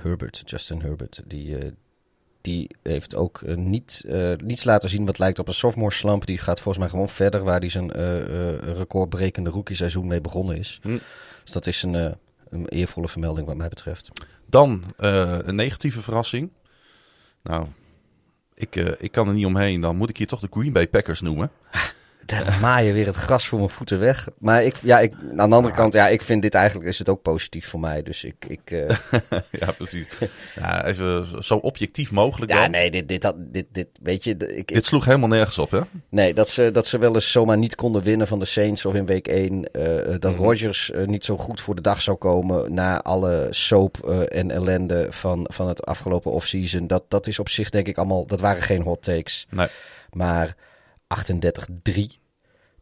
Herbert, 0.02 0.42
Justin 0.44 0.80
Herbert. 0.80 1.22
Die, 1.26 1.56
die 2.44 2.70
heeft 2.82 3.16
ook 3.16 3.42
eh, 3.42 3.56
niet, 3.56 4.04
eh, 4.08 4.32
niets 4.36 4.64
laten 4.64 4.88
zien 4.88 5.06
wat 5.06 5.18
lijkt 5.18 5.38
op 5.38 5.48
een 5.48 5.54
sophomore 5.54 5.92
slump. 5.92 6.26
Die 6.26 6.38
gaat 6.38 6.60
volgens 6.60 6.78
mij 6.78 6.88
gewoon 6.88 7.08
verder 7.08 7.44
waar 7.44 7.60
hij 7.60 7.68
zijn 7.68 7.92
eh, 7.92 8.56
recordbrekende 8.56 9.50
rookie 9.50 9.76
seizoen 9.76 10.06
mee 10.06 10.20
begonnen 10.20 10.58
is. 10.58 10.78
Hm. 10.82 10.98
Dus 11.42 11.52
dat 11.52 11.66
is 11.66 11.82
een, 11.82 11.94
een 12.48 12.68
eervolle 12.68 13.08
vermelding 13.08 13.46
wat 13.46 13.56
mij 13.56 13.68
betreft. 13.68 14.10
Dan 14.46 14.82
een 14.96 15.54
negatieve 15.54 16.02
verrassing. 16.02 16.50
Nou, 17.42 17.66
ik, 18.54 18.76
ik 18.76 19.12
kan 19.12 19.28
er 19.28 19.34
niet 19.34 19.46
omheen. 19.46 19.80
Dan 19.80 19.96
moet 19.96 20.10
ik 20.10 20.16
hier 20.16 20.26
toch 20.26 20.40
de 20.40 20.48
Green 20.50 20.72
Bay 20.72 20.88
Packers 20.88 21.20
noemen. 21.20 21.50
Daar 22.26 22.58
maaien 22.60 22.94
weer 22.94 23.06
het 23.06 23.16
gras 23.16 23.46
voor 23.46 23.58
mijn 23.58 23.70
voeten 23.70 23.98
weg. 23.98 24.28
Maar 24.38 24.62
ik, 24.64 24.76
ja, 24.82 25.00
ik, 25.00 25.12
aan 25.38 25.48
de 25.48 25.54
andere 25.54 25.74
kant, 25.74 25.92
ja, 25.92 26.08
ik 26.08 26.22
vind 26.22 26.42
dit 26.42 26.54
eigenlijk 26.54 26.88
is 26.88 26.98
het 26.98 27.08
ook 27.08 27.22
positief 27.22 27.68
voor 27.68 27.80
mij. 27.80 28.02
Dus 28.02 28.24
ik, 28.24 28.34
ik 28.48 28.70
eh, 28.70 28.96
ja, 29.60 29.72
precies. 29.76 30.08
Ja, 30.54 30.84
even 30.86 31.26
zo 31.44 31.54
objectief 31.56 32.10
mogelijk 32.10 32.52
ja, 32.52 32.60
dan. 32.60 32.70
nee, 32.70 32.90
dit, 32.90 33.08
dit, 33.08 33.22
had- 33.22 33.34
dit, 33.38 33.66
dit, 33.72 33.88
weet 34.02 34.24
je, 34.24 34.36
ik, 34.36 34.68
Dit 34.74 34.86
sloeg 34.86 35.04
helemaal 35.04 35.28
nergens 35.28 35.58
op, 35.58 35.70
hè? 35.70 35.80
Nee, 36.08 36.34
dat 36.34 36.48
ze, 36.48 36.70
dat 36.70 36.86
ze 36.86 36.98
wel 36.98 37.14
eens 37.14 37.32
zomaar 37.32 37.58
niet 37.58 37.74
konden 37.74 38.02
winnen 38.02 38.26
van 38.26 38.38
de 38.38 38.44
Saints 38.44 38.84
of 38.86 38.94
in 38.94 39.06
week 39.06 39.26
1. 39.28 39.70
eh, 39.72 40.14
dat 40.18 40.32
Mhm. 40.34 40.42
Rodgers 40.42 40.90
eh, 40.90 41.06
niet 41.06 41.24
zo 41.24 41.36
goed 41.36 41.60
voor 41.60 41.74
de 41.74 41.80
dag 41.82 42.02
zou 42.02 42.16
komen 42.16 42.74
na 42.74 43.02
alle 43.02 43.46
soap 43.50 44.08
eh, 44.08 44.38
en 44.40 44.50
ellende 44.50 45.06
van, 45.10 45.46
van 45.52 45.68
het 45.68 45.86
afgelopen 45.86 46.32
offseason. 46.32 46.86
Dat, 46.86 47.02
dat 47.08 47.26
is 47.26 47.38
op 47.38 47.48
zich 47.48 47.70
denk 47.70 47.86
ik 47.86 47.98
allemaal, 47.98 48.26
dat 48.26 48.40
waren 48.40 48.62
geen 48.62 48.82
hot 48.82 49.02
takes. 49.02 49.46
Nee. 49.50 49.66
Maar 50.10 50.56
38-3, 51.14 52.18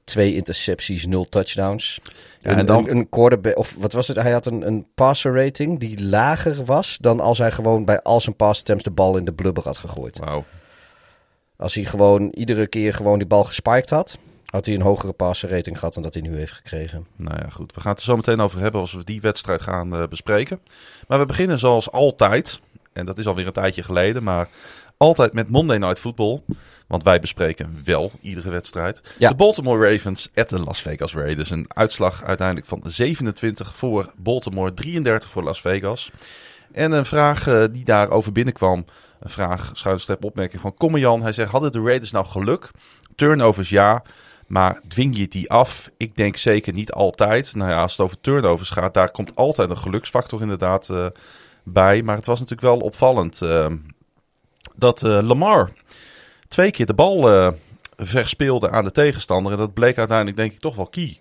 twee 0.05 0.35
intercepties, 0.35 1.07
nul 1.07 1.25
touchdowns. 1.25 2.01
Ja, 2.40 2.51
een, 2.51 2.59
en 2.59 2.66
dan- 2.66 2.88
een, 2.88 3.09
quarterback, 3.09 3.59
of 3.59 3.75
wat 3.79 3.92
was 3.92 4.09
het? 4.09 4.16
Hij 4.16 4.33
had 4.33 4.47
een, 4.47 4.66
een 4.66 4.87
passer 4.95 5.35
rating 5.35 5.81
die 5.81 6.03
lager 6.03 6.64
was 6.64 6.99
dan 7.01 7.21
als 7.21 7.38
hij 7.38 7.53
gewoon 7.53 7.85
bij 7.85 8.03
al 8.03 8.21
zijn 8.21 8.37
pass 8.37 8.61
attempts 8.61 8.85
de 8.85 8.90
bal 8.90 9.16
in 9.16 9.25
de 9.25 9.33
blubber 9.33 9.64
had 9.64 9.79
gegooid. 9.79 10.18
Wauw. 10.18 10.45
Als 11.57 11.75
hij 11.75 11.85
gewoon 11.85 12.29
iedere 12.29 12.66
keer 12.66 12.95
gewoon 12.95 13.18
die 13.18 13.27
bal 13.27 13.45
gespiked 13.45 13.90
had, 13.90 14.18
had 14.47 14.66
hij 14.66 14.75
een 14.75 14.81
hogere 14.83 15.12
passer 15.12 15.51
rating 15.51 15.79
gehad 15.79 15.95
dan 15.95 16.03
dat 16.03 16.14
hij 16.14 16.23
nu 16.23 16.37
heeft 16.37 16.53
gekregen. 16.53 17.07
Nou 17.16 17.37
ja, 17.42 17.49
goed. 17.49 17.75
We 17.75 17.81
gaan 17.81 17.90
het 17.90 18.01
er 18.01 18.07
zo 18.07 18.16
meteen 18.16 18.40
over 18.40 18.61
hebben 18.61 18.81
als 18.81 18.92
we 18.92 19.05
die 19.05 19.21
wedstrijd 19.21 19.61
gaan 19.61 19.97
eh, 19.97 20.03
bespreken. 20.09 20.61
Maar 21.09 21.18
we 21.18 21.27
beginnen 21.27 21.59
zoals 21.59 21.90
altijd. 21.90 22.61
En 22.92 23.07
dat 23.07 23.18
is 23.18 23.27
alweer 23.27 23.47
een 23.47 23.53
tijdje 23.53 23.83
geleden. 23.83 24.23
Maar 24.23 24.49
altijd 25.03 25.33
met 25.33 25.49
Monday 25.49 25.79
Night 25.79 26.01
Football. 26.01 26.43
Want 26.87 27.03
wij 27.03 27.21
bespreken 27.21 27.81
wel 27.85 28.12
iedere 28.21 28.51
wedstrijd. 28.51 29.03
Ja. 29.19 29.29
De 29.29 29.35
Baltimore 29.35 29.91
Ravens 29.91 30.29
at 30.35 30.49
de 30.49 30.61
Las 30.61 30.83
Vegas 30.83 31.15
Raiders. 31.15 31.51
Een 31.51 31.67
uitslag 31.69 32.23
uiteindelijk 32.23 32.67
van 32.67 32.81
27 32.85 33.75
voor 33.75 34.12
Baltimore, 34.17 34.75
33 34.75 35.31
voor 35.31 35.43
Las 35.43 35.61
Vegas. 35.61 36.11
En 36.73 36.93
een 36.93 37.07
vraag 37.07 37.47
eh, 37.47 37.65
die 37.71 37.85
daarover 37.85 38.33
binnenkwam. 38.33 38.85
Een 39.21 39.31
vraag, 39.31 39.71
schuinstep 39.73 40.25
opmerking 40.25 40.61
van 40.61 40.75
Kommerjan. 40.75 41.23
Hij 41.23 41.33
zegt, 41.33 41.51
hadden 41.51 41.73
de 41.73 41.81
Raiders 41.81 42.11
nou 42.11 42.27
geluk? 42.27 42.71
Turnovers 43.15 43.69
ja, 43.69 44.03
maar 44.47 44.81
dwing 44.88 45.17
je 45.17 45.29
die 45.29 45.51
af? 45.51 45.91
Ik 45.97 46.17
denk 46.17 46.37
zeker 46.37 46.73
niet 46.73 46.93
altijd. 46.93 47.55
Nou 47.55 47.71
ja, 47.71 47.83
als 47.83 47.93
het 47.93 48.01
over 48.01 48.21
turnovers 48.21 48.71
gaat, 48.71 48.95
daar 48.95 49.11
komt 49.11 49.37
altijd 49.37 49.71
een 49.71 49.79
geluksfactor 49.79 50.41
inderdaad 50.41 50.88
eh, 50.88 51.07
bij. 51.65 52.03
Maar 52.03 52.17
het 52.17 52.27
was 52.27 52.41
natuurlijk 52.41 52.69
wel 52.69 52.79
opvallend 52.79 53.43
eh, 53.43 53.67
dat 54.76 55.02
eh, 55.02 55.20
Lamar 55.22 55.70
twee 56.48 56.70
keer 56.70 56.87
de 56.87 56.94
bal 56.94 57.30
eh, 57.30 57.48
verspeelde 57.96 58.70
aan 58.70 58.85
de 58.85 58.92
tegenstander. 58.92 59.52
En 59.52 59.58
dat 59.58 59.74
bleek 59.74 59.98
uiteindelijk 59.98 60.37
denk 60.37 60.52
ik 60.52 60.58
toch 60.61 60.76
wel 60.76 60.87
key. 60.87 61.18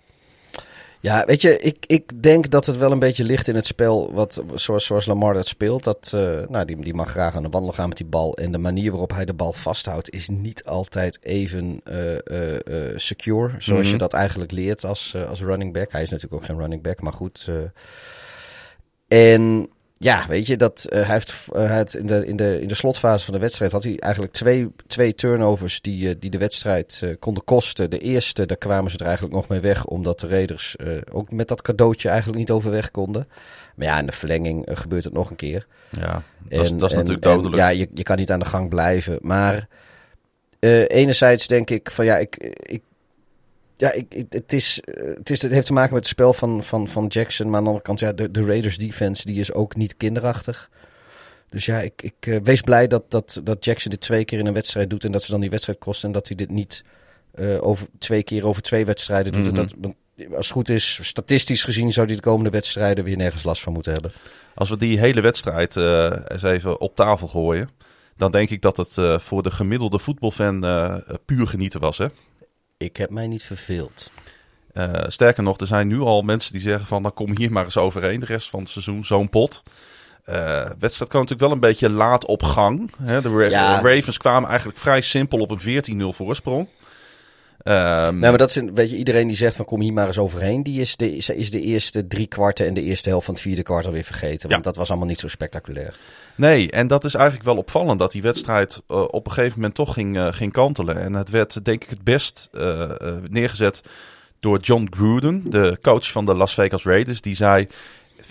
Ja, 1.00 1.24
weet 1.24 1.40
je, 1.40 1.58
ik, 1.58 1.84
ik 1.86 2.22
denk 2.22 2.50
dat 2.50 2.66
het 2.66 2.76
wel 2.76 2.92
een 2.92 2.98
beetje 2.98 3.24
ligt 3.24 3.48
in 3.48 3.54
het 3.54 3.66
spel 3.66 4.12
wat, 4.12 4.42
zoals, 4.54 4.84
zoals 4.84 5.06
Lamar 5.06 5.34
dat 5.34 5.46
speelt. 5.46 5.84
Dat, 5.84 6.10
eh, 6.14 6.20
nou, 6.48 6.64
die, 6.64 6.80
die 6.80 6.94
mag 6.94 7.10
graag 7.10 7.34
aan 7.36 7.42
de 7.42 7.48
wandel 7.48 7.72
gaan 7.72 7.88
met 7.88 7.96
die 7.96 8.06
bal. 8.06 8.36
En 8.36 8.52
de 8.52 8.58
manier 8.58 8.90
waarop 8.90 9.10
hij 9.12 9.24
de 9.24 9.34
bal 9.34 9.52
vasthoudt 9.52 10.10
is 10.10 10.28
niet 10.28 10.64
altijd 10.64 11.18
even 11.22 11.82
secure. 12.96 13.54
Zoals 13.58 13.82
Mhm. 13.82 13.92
je 13.92 13.98
dat 13.98 14.12
eigenlijk 14.12 14.50
leert 14.52 14.84
als, 14.84 15.16
als 15.28 15.40
running 15.42 15.72
back. 15.72 15.92
Hij 15.92 16.02
is 16.02 16.10
natuurlijk 16.10 16.42
ook 16.42 16.48
geen 16.48 16.58
running 16.58 16.82
back, 16.82 17.00
maar 17.00 17.12
goed. 17.12 17.48
en 19.08 19.68
ja, 20.02 20.24
weet 20.28 20.46
je, 20.46 20.56
dat, 20.56 20.84
eh, 20.84 21.04
hij 21.04 21.14
heeft 21.14 21.34
eh, 21.52 21.64
hij 21.66 21.76
had 21.76 21.94
in, 21.94 22.06
de, 22.06 22.26
in, 22.26 22.36
de, 22.36 22.60
in 22.60 22.68
de 22.68 22.74
slotfase 22.74 23.24
van 23.24 23.34
de 23.34 23.40
wedstrijd 23.40 23.72
had 23.72 23.82
hij 23.82 23.98
eigenlijk 23.98 24.32
twee, 24.32 24.68
twee 24.86 25.14
turnovers 25.14 25.80
die, 25.80 26.08
eh, 26.08 26.14
die 26.18 26.30
de 26.30 26.38
wedstrijd 26.38 27.00
eh, 27.02 27.10
konden 27.18 27.44
kosten. 27.44 27.90
De 27.90 27.98
eerste, 27.98 28.46
daar 28.46 28.56
kwamen 28.56 28.90
ze 28.90 28.98
er 28.98 29.04
eigenlijk 29.04 29.34
nog 29.34 29.48
mee 29.48 29.60
weg, 29.60 29.84
omdat 29.84 30.20
de 30.20 30.26
Raiders 30.28 30.76
eh, 30.76 30.86
ook 31.12 31.30
met 31.30 31.48
dat 31.48 31.62
cadeautje 31.62 32.08
eigenlijk 32.08 32.38
niet 32.38 32.50
overweg 32.50 32.90
konden. 32.90 33.28
Maar 33.76 33.86
ja, 33.86 33.98
in 33.98 34.06
de 34.06 34.12
verlenging 34.12 34.66
eh, 34.66 34.76
gebeurt 34.76 35.04
het 35.04 35.12
nog 35.12 35.30
een 35.30 35.36
keer. 35.36 35.66
Ja, 35.90 36.22
dat 36.48 36.64
is, 36.64 36.70
En- 36.70 36.78
dat 36.78 36.88
is 36.90 36.96
en- 36.96 36.98
natuurlijk 37.00 37.26
en 37.26 37.32
dodelijk. 37.34 37.56
ja, 37.62 37.68
je, 37.68 37.88
je 37.94 38.02
kan 38.02 38.16
niet 38.16 38.30
aan 38.30 38.38
de 38.40 38.44
gang 38.44 38.68
blijven. 38.68 39.18
Maar 39.20 39.68
eh, 40.58 40.84
enerzijds 40.88 41.46
denk 41.46 41.70
ik 41.70 41.90
van 41.90 42.04
ja, 42.04 42.16
ik, 42.18 42.36
ik, 42.62 42.82
ja 43.76 43.92
ik, 43.92 44.14
ik- 44.14 44.26
het, 44.32 44.52
is, 44.52 44.80
eh, 44.80 45.04
het, 45.16 45.30
is, 45.30 45.42
het 45.42 45.52
heeft 45.52 45.66
te 45.66 45.72
maken 45.72 45.92
met 45.94 46.02
het 46.02 46.12
spel 46.12 46.32
van, 46.34 46.62
van, 46.64 46.88
van 46.88 47.06
Jackson. 47.06 47.46
Maar 47.46 47.56
aan 47.56 47.62
de 47.62 47.68
andere 47.68 47.86
kant, 47.86 48.00
ja, 48.00 48.12
de, 48.12 48.30
de 48.30 48.44
Raiders 48.44 48.78
defense 48.78 49.26
die 49.26 49.40
is 49.40 49.52
ook 49.52 49.76
niet 49.76 49.96
kinderachtig. 49.96 50.70
Dus 51.50 51.64
ja, 51.66 51.80
ik, 51.80 52.02
ik 52.02 52.14
eh, 52.20 52.36
wees 52.42 52.60
blij 52.60 52.86
dat, 52.86 53.10
dat, 53.10 53.40
dat 53.44 53.64
Jackson 53.64 53.90
dit 53.90 54.00
twee 54.00 54.24
keer 54.24 54.38
in 54.38 54.46
een 54.46 54.52
wedstrijd 54.52 54.90
doet. 54.90 55.04
En 55.04 55.12
dat 55.12 55.22
ze 55.22 55.30
dan 55.30 55.40
die 55.40 55.50
wedstrijd 55.50 55.78
kosten. 55.78 56.06
En 56.08 56.14
dat 56.14 56.26
hij 56.28 56.36
dit 56.36 56.50
niet 56.50 56.84
eh, 57.34 57.62
over 57.66 57.86
twee 57.98 58.22
keer 58.22 58.46
over 58.46 58.62
twee 58.62 58.84
wedstrijden 58.84 59.32
doet. 59.32 59.46
En 59.46 59.52
Mhm. 59.52 59.66
dat, 59.80 59.92
als 60.36 60.46
het 60.46 60.54
goed 60.56 60.68
is, 60.68 60.98
statistisch 61.02 61.64
gezien 61.64 61.92
zou 61.92 62.06
hij 62.06 62.14
de 62.16 62.22
komende 62.22 62.50
wedstrijden 62.50 63.04
weer 63.04 63.16
nergens 63.16 63.42
last 63.44 63.62
van 63.62 63.72
moeten 63.72 63.92
hebben. 63.92 64.12
Als 64.54 64.68
we 64.70 64.76
die 64.76 64.98
hele 64.98 65.20
wedstrijd 65.20 65.76
eens 65.76 66.42
even 66.42 66.80
op 66.80 66.96
tafel 66.96 67.28
gooien, 67.28 67.68
dan 68.16 68.30
denk 68.32 68.50
ik 68.50 68.62
dat 68.62 68.76
het 68.76 68.96
voor 69.22 69.42
de 69.42 69.50
gemiddelde 69.50 69.98
voetbalfan 69.98 70.60
puur 71.24 71.46
genieten 71.48 71.80
was. 71.80 71.98
Hè? 71.98 72.06
Ik 72.84 72.96
heb 72.96 73.10
mij 73.10 73.26
niet 73.26 73.42
verveeld. 73.44 74.10
Eh, 74.72 74.90
sterker 75.06 75.42
nog, 75.42 75.58
er 75.58 75.66
zijn 75.66 75.88
nu 75.88 76.00
al 76.00 76.22
mensen 76.22 76.52
die 76.52 76.60
zeggen 76.62 76.86
van, 76.86 77.02
dan 77.02 77.14
kom 77.14 77.36
hier 77.36 77.52
maar 77.52 77.64
eens 77.64 77.76
overheen 77.76 78.20
de 78.20 78.26
rest 78.26 78.50
van 78.50 78.60
het 78.60 78.68
seizoen, 78.68 79.04
zo'n 79.04 79.28
pot. 79.28 79.62
Eh 80.24 80.70
wedstrijd 80.78 81.10
kwam 81.10 81.22
natuurlijk 81.22 81.40
wel 81.40 81.50
een 81.50 81.60
beetje 81.60 81.90
laat 81.90 82.26
op 82.26 82.42
gang. 82.42 82.90
Hè? 83.02 83.22
De 83.22 83.28
Ra- 83.28 83.48
Ja. 83.48 83.80
Ravens 83.80 84.16
kwamen 84.18 84.48
eigenlijk 84.48 84.78
vrij 84.78 85.00
simpel 85.00 85.38
op 85.38 85.50
een 85.50 85.60
14-0 85.60 86.12
voorsprong. 86.12 86.68
Nee, 87.64 88.12
maar 88.12 88.38
dat 88.38 88.48
is, 88.48 88.56
een- 88.56 88.74
weet 88.74 88.90
je, 88.90 88.96
iedereen 88.96 89.26
die 89.26 89.36
zegt 89.36 89.56
van 89.56 89.64
kom 89.64 89.80
hier 89.80 89.92
maar 89.92 90.06
eens 90.06 90.18
overheen, 90.18 90.62
die 90.62 90.80
is 90.80 90.96
de, 90.96 91.16
is, 91.16 91.50
de 91.50 91.60
eerste 91.60 92.06
drie 92.06 92.26
kwarten 92.26 92.66
en 92.66 92.74
de 92.74 92.82
eerste 92.82 93.08
helft 93.08 93.24
van 93.24 93.34
het 93.34 93.42
vierde 93.42 93.62
kwart 93.62 93.86
alweer 93.86 94.04
vergeten. 94.04 94.48
Want 94.48 94.64
Ja. 94.64 94.70
dat 94.70 94.76
was 94.76 94.88
allemaal 94.90 95.08
niet 95.08 95.18
zo 95.20 95.28
spectaculair. 95.28 95.94
Nee, 96.34 96.70
en 96.70 96.86
dat 96.86 97.04
is 97.04 97.14
eigenlijk 97.14 97.44
wel 97.44 97.56
opvallend 97.56 97.98
dat 97.98 98.12
die 98.12 98.22
wedstrijd 98.22 98.80
eh, 98.88 99.02
op 99.10 99.26
een 99.26 99.32
gegeven 99.32 99.56
moment 99.56 99.74
toch 99.74 99.92
ging, 99.94 100.16
eh, 100.16 100.26
ging 100.30 100.52
kantelen. 100.52 101.00
En 101.00 101.12
het 101.14 101.30
werd 101.30 101.64
denk 101.64 101.82
ik 101.84 101.90
het 101.90 102.04
best 102.04 102.48
eh, 102.52 102.90
neergezet 103.30 103.80
door 104.40 104.58
John 104.60 104.86
Gruden, 104.90 105.50
de 105.50 105.78
coach 105.82 106.10
van 106.10 106.24
de 106.24 106.34
Las 106.34 106.54
Vegas 106.54 106.84
Raiders. 106.84 107.20
Die 107.20 107.34
zei, 107.36 107.66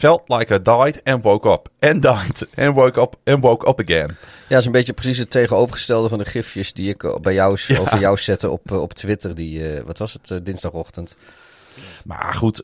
felt 0.02 0.22
like 0.30 0.54
I 0.54 0.62
died 0.62 1.02
and 1.04 1.24
woke 1.24 1.50
up. 1.50 1.70
And 1.80 2.02
died 2.02 2.48
and 2.56 2.76
woke 2.76 3.02
up 3.02 3.16
and 3.24 3.44
woke 3.44 3.68
up 3.68 3.80
again. 3.80 4.08
Ja, 4.08 4.48
dat 4.48 4.60
is 4.60 4.66
een 4.66 4.72
beetje 4.72 4.94
precies 4.94 5.18
het 5.18 5.30
tegenovergestelde 5.30 6.10
van 6.10 6.18
de 6.18 6.26
gifjes 6.26 6.74
die 6.74 6.90
ik 6.90 7.04
eh, 7.04 7.16
bij 7.16 7.34
jou, 7.34 7.60
over 7.80 8.00
jou 8.00 8.18
zette 8.18 8.50
op, 8.50 8.72
eh, 8.72 8.82
op 8.82 8.94
Twitter. 8.94 9.36
Die, 9.36 9.70
eh, 9.70 9.84
wat 9.86 9.98
was 9.98 10.14
het, 10.22 10.46
dinsdagochtend. 10.46 11.16
Maar 12.06 12.34
goed, 12.34 12.62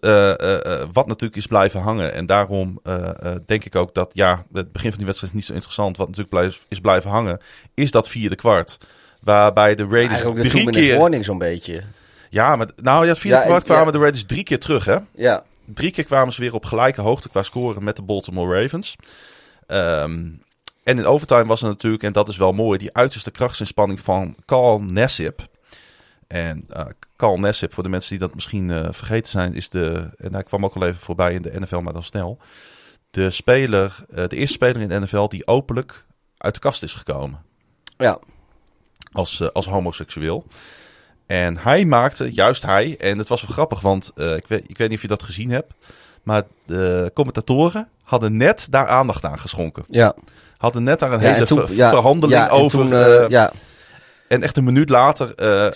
wat 0.94 1.08
natuurlijk 1.08 1.36
is 1.36 1.48
blijven 1.48 1.80
hangen. 1.80 2.14
En 2.14 2.26
daarom 2.26 2.82
denk 3.46 3.66
ik 3.66 3.76
ook 3.76 3.94
dat, 3.94 4.10
ja, 4.14 4.44
het 4.54 4.72
begin 4.72 4.90
van 4.90 4.98
die 4.98 5.06
wedstrijd 5.06 5.34
is 5.34 5.40
niet 5.40 5.48
zo 5.48 5.54
interessant. 5.54 5.98
Wat 5.98 6.08
natuurlijk 6.08 6.36
blijf, 6.36 6.66
is 6.68 6.80
blijven 6.80 7.10
hangen, 7.10 7.42
is 7.74 7.92
dat 7.92 8.10
vierde 8.10 8.36
kwart. 8.36 8.78
Waarbij 9.22 9.76
de 9.76 9.88
Raiders 9.90 10.22
Eigenlijk 10.22 10.50
drie 10.50 10.70
keer... 10.70 10.98
warning 10.98 11.26
zo'n 11.26 11.38
beetje. 11.38 11.84
Ja, 12.30 12.56
maar 12.56 12.68
nou 12.82 13.04
ja, 13.04 13.10
het 13.10 13.20
vierde 13.20 13.38
Ja, 13.38 13.44
kwart 13.44 13.62
en- 13.62 13.66
kwamen 13.66 13.86
ja. 13.86 13.92
de 13.92 13.98
Raiders 13.98 14.26
drie 14.26 14.44
keer 14.44 14.60
terug, 14.60 14.86
hè? 14.86 14.98
Ja, 15.16 15.44
Drie 15.74 15.92
keer 15.92 16.04
kwamen 16.04 16.34
ze 16.34 16.42
weer 16.42 16.54
op 16.54 16.66
gelijke 16.66 17.02
hoogte 17.02 17.30
qua 17.30 17.44
scoren 17.44 17.84
met 17.84 17.96
de 17.96 18.02
Baltimore 18.02 18.62
Ravens. 18.62 18.96
Ehm, 19.68 20.30
en 20.84 20.98
in 20.98 21.06
overtime 21.06 21.46
was 21.46 21.62
er 21.62 21.68
natuurlijk, 21.68 22.04
en 22.04 22.14
dat 22.14 22.30
is 22.30 22.38
wel 22.38 22.52
mooi, 22.52 22.78
die 22.78 22.94
uiterste 22.94 23.32
krachtsinspanning 23.32 24.00
van 24.00 24.36
Carl 24.46 24.82
Nassib. 24.82 25.48
En 26.28 26.64
eh 26.70 26.86
Carl 27.16 27.40
Nassib, 27.40 27.74
voor 27.74 27.84
de 27.84 27.90
mensen 27.90 28.10
die 28.10 28.20
dat 28.20 28.36
misschien 28.36 28.72
eh, 28.72 28.88
vergeten 28.92 29.32
zijn, 29.32 29.54
is 29.54 29.70
de, 29.70 30.10
en 30.18 30.34
hij 30.34 30.44
kwam 30.44 30.66
ook 30.66 30.76
al 30.76 30.86
even 30.86 31.00
voorbij 31.00 31.34
in 31.34 31.42
de 31.42 31.60
NFL, 31.60 31.80
maar 31.80 31.94
dan 31.94 32.04
snel. 32.04 32.38
De 33.12 33.30
speler, 33.30 34.06
eh, 34.10 34.28
de 34.28 34.36
eerste 34.36 34.54
speler 34.54 34.82
in 34.82 34.90
de 34.90 35.00
NFL 35.00 35.28
die 35.28 35.48
openlijk 35.48 36.06
uit 36.38 36.54
de 36.54 36.60
kast 36.60 36.84
is 36.84 36.94
gekomen 36.94 37.46
ja. 37.98 38.20
als, 39.12 39.54
als 39.54 39.66
homoseksueel. 39.66 40.46
En 41.28 41.58
hij 41.60 41.86
maakte, 41.86 42.34
juist 42.34 42.64
hij, 42.64 42.96
en 43.00 43.18
het 43.18 43.28
was 43.28 43.42
wel 43.42 43.52
grappig, 43.52 43.82
want 43.82 44.12
eh, 44.16 44.36
ik, 44.36 44.48
weet, 44.48 44.64
ik 44.68 44.78
weet 44.78 44.88
niet 44.88 44.98
of 44.98 45.02
je 45.02 45.08
dat 45.08 45.24
gezien 45.24 45.52
hebt, 45.52 45.74
maar 46.24 46.44
de 46.66 47.12
commentatoren 47.14 47.88
hadden 48.04 48.38
net 48.38 48.68
daar 48.70 48.88
aandacht 48.88 49.26
aan 49.26 49.40
geschonken. 49.40 49.84
ja. 49.88 50.16
Hadden 50.58 50.84
net 50.84 51.00
daar 51.00 51.12
een 51.12 51.20
ja, 51.20 51.26
hele 51.28 51.40
en 51.40 51.46
toen- 51.46 51.68
ver- 51.68 51.76
ja, 51.76 51.90
verhandeling 51.90 52.40
ja, 52.42 52.50
over. 52.50 52.80
toen, 52.80 52.94
eh, 52.94 53.24
eh, 53.24 53.30
ja, 53.30 53.52
En 54.28 54.44
echt 54.44 54.58
een 54.58 54.64
minuut 54.64 54.90
later. 54.90 55.28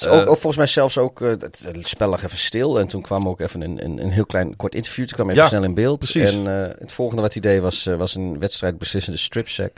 ook, 0.10 0.20
ook 0.20 0.26
volgens 0.26 0.56
mij 0.58 0.68
zelfs 0.68 0.98
ook, 0.98 1.20
het, 1.20 1.68
spel 1.82 2.10
lag 2.10 2.24
even 2.24 2.38
stil. 2.38 2.80
En 2.80 2.88
toen 2.88 3.02
kwam 3.02 3.28
ook 3.28 3.40
even 3.40 3.62
een, 3.62 3.84
een, 3.86 4.02
een 4.04 4.10
heel 4.12 4.26
klein 4.26 4.56
kort 4.56 4.76
interview. 4.76 5.06
Toen 5.06 5.16
kwam 5.18 5.30
even 5.30 5.48
snel 5.48 5.64
in 5.64 5.74
beeld. 5.74 6.00
precies. 6.00 6.34
En 6.36 6.46
het 6.80 6.92
volgende 6.92 7.22
wat 7.22 7.34
hij 7.34 7.42
deed 7.42 7.62
was, 7.62 7.84
was 7.98 8.16
een 8.16 8.40
wedstrijd 8.40 8.78
beslissende 8.78 9.18
stripsack. 9.18 9.72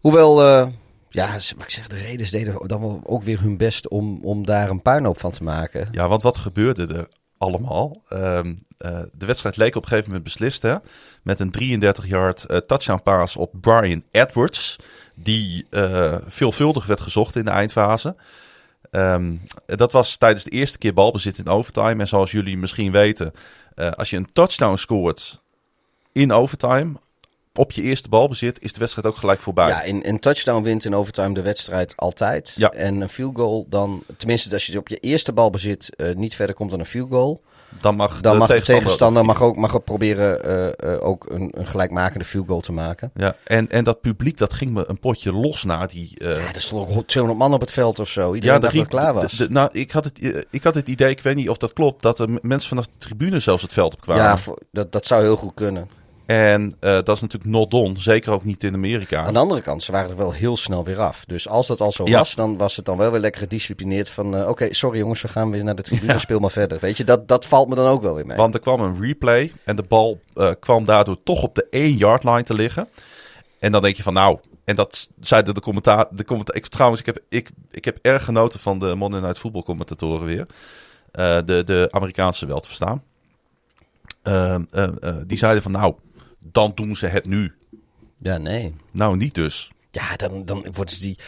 Hoewel, 0.00 0.36
ja, 1.14 1.32
wat 1.32 1.62
ik 1.62 1.70
zeg, 1.70 1.88
de 1.88 2.02
Raiders 2.02 2.30
deden 2.30 2.68
dan 2.68 2.80
wel 2.80 3.00
ook 3.04 3.22
weer 3.22 3.40
hun 3.40 3.56
best 3.56 3.88
om, 3.88 4.18
om 4.22 4.46
daar 4.46 4.70
een 4.70 4.82
puinhoop 4.82 5.20
van 5.20 5.30
te 5.30 5.42
maken. 5.42 5.88
Ja, 5.92 6.08
want 6.08 6.22
wat 6.22 6.36
gebeurde 6.36 6.94
er 6.94 7.08
allemaal? 7.38 8.02
Ehm, 8.08 8.54
eh, 8.78 9.00
de 9.12 9.26
wedstrijd 9.26 9.56
leek 9.56 9.76
op 9.76 9.82
een 9.82 9.88
gegeven 9.88 10.08
moment 10.08 10.24
beslist, 10.24 10.62
hè? 10.62 10.76
Met 11.22 11.40
een 11.40 11.50
33-yard 11.50 12.44
eh, 12.44 12.56
touchdown 12.56 13.02
pass 13.02 13.36
op 13.36 13.52
Brian 13.60 14.02
Edwards. 14.10 14.76
Die 15.14 15.66
eh, 15.70 16.16
veelvuldig 16.26 16.86
werd 16.86 17.00
gezocht 17.00 17.36
in 17.36 17.44
de 17.44 17.50
eindfase. 17.50 18.16
Ehm, 18.90 19.36
dat 19.66 19.92
was 19.92 20.16
tijdens 20.16 20.44
de 20.44 20.50
eerste 20.50 20.78
keer 20.78 20.94
balbezit 20.94 21.38
in 21.38 21.48
overtime. 21.48 22.00
En 22.00 22.08
zoals 22.08 22.30
jullie 22.30 22.56
misschien 22.56 22.92
weten, 22.92 23.32
als 23.96 24.10
je 24.10 24.16
een 24.16 24.32
touchdown 24.32 24.76
scoort 24.76 25.42
in 26.12 26.32
overtime, 26.32 26.92
op 27.58 27.72
je 27.72 27.82
eerste 27.82 28.08
balbezit, 28.08 28.62
is 28.62 28.72
de 28.72 28.78
wedstrijd 28.78 29.06
ook 29.06 29.16
gelijk 29.16 29.40
voorbij. 29.40 29.68
Ja, 29.68 29.82
in 29.82 30.00
een 30.04 30.18
touchdown 30.20 30.62
wint 30.62 30.84
in 30.84 30.94
overtime 30.94 31.34
de 31.34 31.42
wedstrijd 31.42 31.96
altijd. 31.96 32.52
Ja. 32.56 32.70
En 32.70 33.00
een 33.00 33.08
field 33.08 33.36
goal 33.36 33.66
dan, 33.68 34.02
tenminste 34.16 34.52
als 34.52 34.66
je 34.66 34.78
op 34.78 34.88
je 34.88 34.96
eerste 34.96 35.32
bal 35.32 35.50
bezit 35.50 35.96
eh, 35.96 36.14
niet 36.14 36.34
verder 36.34 36.54
komt 36.56 36.70
dan 36.70 36.78
een 36.80 36.86
field 36.86 37.10
goal. 37.10 37.42
dan 37.80 37.96
mag 37.96 38.20
Dan 38.20 38.32
de 38.32 38.38
mag 38.38 38.48
de 38.48 38.62
tegenstander, 38.62 39.24
mag 39.24 39.42
ook, 39.42 39.56
mag 39.56 39.76
ook 39.76 39.84
proberen 39.84 40.44
eh, 40.44 40.92
eh, 40.94 41.06
ook 41.06 41.26
een, 41.30 41.52
een 41.58 41.66
gelijkmakende 41.66 42.24
field 42.24 42.46
goal 42.48 42.60
te 42.60 42.72
maken. 42.72 43.10
Ja, 43.14 43.36
en, 43.44 43.70
en 43.70 43.84
dat 43.84 44.00
publiek 44.00 44.38
dat 44.38 44.52
ging 44.52 44.70
me 44.72 44.84
een 44.88 44.98
potje 45.00 45.32
los 45.32 45.64
na 45.64 45.86
die. 45.86 46.10
Ja, 46.14 46.28
er 46.28 46.60
stond 46.60 46.96
ook 46.96 47.06
200 47.06 47.42
man 47.44 47.54
op 47.54 47.60
het 47.60 47.72
veld 47.72 47.98
of 47.98 48.08
zo. 48.08 48.34
Iedereen 48.34 48.54
Ja, 48.54 48.60
dacht 48.60 48.72
dat 48.74 48.82
het 48.82 48.90
klaar 48.92 49.14
was. 49.14 49.32
de- 49.32 49.46
de- 49.46 49.52
nou, 49.52 49.68
ik 49.72 49.90
had, 49.90 50.04
het, 50.04 50.46
ik 50.50 50.62
had 50.64 50.74
het 50.74 50.88
idee, 50.88 51.10
ik 51.10 51.20
weet 51.20 51.36
niet 51.36 51.48
of 51.48 51.56
dat 51.56 51.72
klopt, 51.72 52.02
dat 52.02 52.18
er 52.18 52.28
mensen 52.42 52.68
vanaf 52.68 52.86
de 52.86 52.98
tribune 52.98 53.40
zelfs 53.40 53.62
het 53.62 53.72
veld 53.72 53.94
op 53.94 54.00
kwamen. 54.00 54.22
ja, 54.24 54.38
dat, 54.72 54.92
dat 54.92 55.06
zou 55.06 55.22
heel 55.22 55.36
goed 55.36 55.54
kunnen. 55.54 55.88
En 56.26 56.76
eh, 56.80 56.90
dat 56.90 57.08
is 57.08 57.20
natuurlijk 57.20 57.50
not 57.52 57.70
done, 57.70 57.98
zeker 58.00 58.32
ook 58.32 58.44
niet 58.44 58.64
in 58.64 58.74
Amerika. 58.74 59.24
Aan 59.24 59.32
de 59.32 59.38
andere 59.38 59.60
kant, 59.60 59.82
ze 59.82 59.92
waren 59.92 60.10
er 60.10 60.16
wel 60.16 60.32
heel 60.32 60.56
snel 60.56 60.84
weer 60.84 60.98
af. 61.00 61.24
Dus 61.24 61.48
als 61.48 61.66
dat 61.66 61.80
al 61.80 61.92
zo 61.92 62.06
Ja. 62.06 62.18
was, 62.18 62.34
dan 62.34 62.56
was 62.56 62.76
het 62.76 62.84
dan 62.84 62.96
wel 62.96 63.10
weer 63.10 63.20
lekker 63.20 63.40
gedisciplineerd 63.40 64.10
van... 64.10 64.36
eh, 64.36 64.48
Oké, 64.48 64.74
sorry 64.74 64.98
jongens, 64.98 65.22
we 65.22 65.28
gaan 65.28 65.50
weer 65.50 65.64
naar 65.64 65.74
de 65.74 65.82
tribune, 65.82 66.18
speel 66.18 66.38
maar 66.38 66.50
verder. 66.50 66.78
Weet 66.80 66.96
je, 66.96 67.04
dat, 67.04 67.28
dat 67.28 67.46
valt 67.46 67.68
me 67.68 67.74
dan 67.74 67.86
ook 67.86 68.02
wel 68.02 68.14
weer 68.14 68.26
mee. 68.26 68.36
Want 68.36 68.54
er 68.54 68.60
kwam 68.60 68.80
een 68.80 69.00
replay 69.00 69.52
en 69.64 69.76
de 69.76 69.82
bal 69.82 70.20
eh, 70.34 70.50
kwam 70.60 70.84
daardoor 70.84 71.22
toch 71.22 71.42
op 71.42 71.54
de 71.54 71.66
1 71.70 71.96
yard 71.96 72.24
line 72.24 72.42
te 72.42 72.54
liggen. 72.54 72.88
En 73.58 73.72
dan 73.72 73.82
denk 73.82 73.96
je 73.96 74.02
van 74.02 74.12
nou, 74.14 74.38
en 74.64 74.76
dat 74.76 75.08
zeiden 75.20 75.54
de 75.54 75.60
commentaar. 75.60 76.06
De 76.10 76.24
commentaar 76.24 76.56
ik, 76.56 76.66
trouwens, 76.66 77.00
ik 77.00 77.06
heb, 77.06 77.18
ik, 77.28 77.50
ik 77.70 77.84
heb 77.84 77.98
erg 78.02 78.24
genoten 78.24 78.60
van 78.60 78.78
de 78.78 78.94
Monday 78.94 79.20
Night 79.20 79.38
Football 79.38 79.62
commentatoren 79.62 80.26
weer. 80.26 80.46
De, 81.44 81.62
de 81.64 81.88
Amerikaanse 81.90 82.46
wel 82.46 82.60
te 82.60 82.66
verstaan. 82.66 83.02
Ehm, 84.22 84.62
eh, 84.70 84.84
eh, 85.00 85.16
die 85.26 85.38
zeiden 85.38 85.62
van 85.62 85.72
nou, 85.72 85.94
dan 86.52 86.72
doen 86.74 86.96
ze 86.96 87.06
het 87.06 87.26
nu. 87.26 87.52
Ja, 88.18 88.36
nee. 88.36 88.74
Nou, 88.90 89.16
niet 89.16 89.34
dus. 89.34 89.70
Ja, 89.90 90.16
dan, 90.16 90.44
dan 90.44 90.66
wordt 90.72 90.92
ze 90.92 91.00
die... 91.00 91.18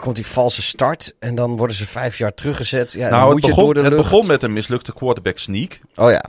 Komt 0.00 0.16
die 0.16 0.26
valse 0.26 0.62
start 0.62 1.14
en 1.18 1.34
dan 1.34 1.56
worden 1.56 1.76
ze 1.76 1.86
vijf 1.86 2.18
jaar 2.18 2.34
teruggezet. 2.34 2.92
Ja, 2.92 3.08
nou, 3.08 3.32
het 3.32 3.46
begon, 3.46 3.76
het 3.76 3.96
begon 3.96 4.26
met 4.26 4.42
een 4.42 4.52
mislukte 4.52 4.92
quarterback 4.92 5.38
sneak. 5.38 5.80
Oh 5.94 6.10
ja. 6.10 6.24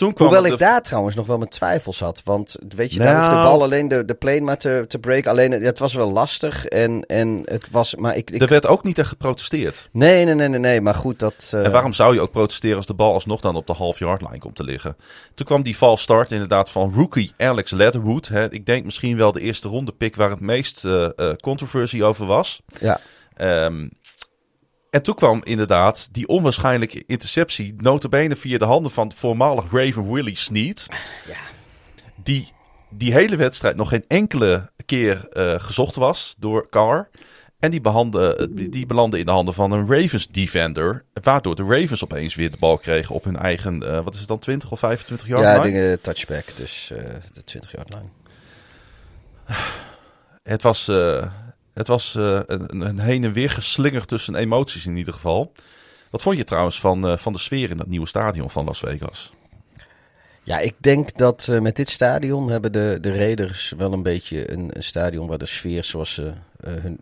Toen 0.00 0.12
kwam 0.12 0.28
Hoewel 0.28 0.46
de- 0.46 0.52
ik 0.52 0.58
daar 0.58 0.82
trouwens 0.82 1.16
nog 1.16 1.26
wel 1.26 1.38
mijn 1.38 1.50
twijfels 1.50 2.00
had. 2.00 2.20
Want 2.24 2.56
weet 2.76 2.92
je, 2.92 2.98
daar 2.98 3.12
Nou. 3.14 3.20
hoeft 3.24 3.36
de 3.42 3.48
bal 3.50 3.62
alleen 3.62 3.88
de, 3.88 4.04
de 4.04 4.14
plane 4.14 4.40
maar 4.40 4.56
te, 4.58 4.84
te 4.88 4.98
breken. 4.98 5.30
Alleen 5.30 5.50
het, 5.52 5.62
het 5.62 5.78
was 5.78 5.94
wel 5.94 6.10
lastig. 6.12 6.66
En, 6.66 7.04
en 7.06 7.40
het 7.44 7.68
was. 7.70 7.94
Maar 7.94 8.16
ik. 8.16 8.30
ik 8.30 8.40
Er 8.40 8.48
werd 8.48 8.66
ook 8.66 8.84
niet 8.84 8.98
echt 8.98 9.08
geprotesteerd. 9.08 9.88
nee, 9.92 10.24
nee, 10.24 10.34
nee, 10.34 10.48
nee, 10.48 10.60
nee. 10.60 10.80
Maar 10.80 10.94
goed, 10.94 11.18
dat. 11.18 11.50
eh, 11.54 11.64
En 11.64 11.72
waarom 11.72 11.92
zou 11.92 12.14
je 12.14 12.20
ook 12.20 12.30
protesteren 12.30 12.76
als 12.76 12.86
de 12.86 12.94
bal 12.94 13.12
alsnog 13.12 13.40
dan 13.40 13.56
op 13.56 13.66
de 13.66 13.72
half-yard 13.72 14.20
line 14.22 14.38
komt 14.38 14.56
te 14.56 14.64
liggen? 14.64 14.96
Toen 15.34 15.46
kwam 15.46 15.62
die 15.62 15.74
false 15.74 16.02
start 16.02 16.32
inderdaad 16.32 16.70
van 16.70 16.92
rookie 16.96 17.32
Alex 17.36 17.70
Leatherwood. 17.70 18.28
Hè. 18.28 18.52
Ik 18.52 18.66
denk 18.66 18.84
misschien 18.84 19.16
wel 19.16 19.32
de 19.32 19.40
eerste 19.40 19.68
ronde 19.68 19.92
pick 19.92 20.16
waar 20.16 20.30
het 20.30 20.40
meest 20.40 20.84
eh 20.84 21.04
eh, 21.04 21.10
controversie 21.40 22.04
over 22.04 22.26
was. 22.26 22.60
Ja. 22.80 23.00
Ehm, 23.36 23.88
en 24.90 25.02
toen 25.02 25.14
kwam 25.14 25.40
inderdaad 25.44 26.08
die 26.12 26.28
onwaarschijnlijke 26.28 27.04
interceptie, 27.06 27.74
notabene 27.76 28.36
via 28.36 28.58
de 28.58 28.64
handen 28.64 28.92
van 28.92 29.12
voormalig 29.16 29.72
Raven 29.72 30.12
Willie 30.12 30.36
Snead. 30.36 30.86
Ja. 31.26 31.36
die 32.22 32.48
die 32.92 33.12
hele 33.12 33.36
wedstrijd 33.36 33.76
nog 33.76 33.88
geen 33.88 34.04
enkele 34.08 34.70
keer 34.86 35.28
eh, 35.28 35.54
gezocht 35.58 35.96
was 35.96 36.34
door 36.38 36.68
Carr. 36.68 37.08
En 37.58 37.70
die, 37.70 37.80
behande, 37.80 38.48
die 38.70 38.86
belandde 38.86 39.18
in 39.18 39.26
de 39.26 39.30
handen 39.30 39.54
van 39.54 39.72
een 39.72 39.86
Ravens 39.86 40.28
defender. 40.28 41.04
Waardoor 41.22 41.54
de 41.54 41.62
Ravens 41.62 42.04
opeens 42.04 42.34
weer 42.34 42.50
de 42.50 42.56
bal 42.58 42.78
kregen 42.78 43.14
op 43.14 43.24
hun 43.24 43.36
eigen, 43.36 43.82
eh, 43.82 44.00
wat 44.04 44.14
is 44.14 44.18
het 44.18 44.28
dan, 44.28 44.38
20 44.38 44.70
of 44.70 44.78
25 44.78 45.26
jaar? 45.26 45.42
Ja, 45.42 45.58
dingen 45.58 46.00
touchback, 46.00 46.56
dus 46.56 46.90
eh, 46.90 47.04
de 47.32 47.44
20 47.44 47.72
yard 47.72 47.94
line. 47.94 48.08
Het 50.42 50.62
was, 50.62 50.88
eh, 50.88 51.30
het 51.74 51.86
was 51.86 52.14
eh, 52.14 52.40
een, 52.46 52.80
een 52.80 52.98
heen 52.98 53.24
en 53.24 53.32
weer 53.32 53.50
geslingerd 53.50 54.08
tussen 54.08 54.34
emoties 54.34 54.86
in 54.86 54.96
ieder 54.96 55.14
geval. 55.14 55.52
Wat 56.10 56.22
vond 56.22 56.36
je 56.36 56.44
trouwens 56.44 56.80
van, 56.80 57.08
eh, 57.08 57.16
van 57.16 57.32
de 57.32 57.38
sfeer 57.38 57.70
in 57.70 57.76
dat 57.76 57.86
nieuwe 57.86 58.06
stadion 58.06 58.50
van 58.50 58.64
Las 58.64 58.78
Vegas? 58.78 59.32
Ja, 60.42 60.58
ik 60.58 60.74
denk 60.78 61.16
dat 61.16 61.48
eh, 61.50 61.60
met 61.60 61.76
dit 61.76 61.88
stadion 61.88 62.50
hebben 62.50 62.72
de, 62.72 62.98
de 63.00 63.16
Raiders 63.16 63.74
wel 63.76 63.92
een 63.92 64.02
beetje 64.02 64.52
een, 64.52 64.70
een 64.72 64.82
stadion 64.82 65.26
waar 65.28 65.38
de 65.38 65.46
sfeer 65.46 65.84
zoals 65.84 66.14
ze 66.14 66.32
hun... 66.62 67.00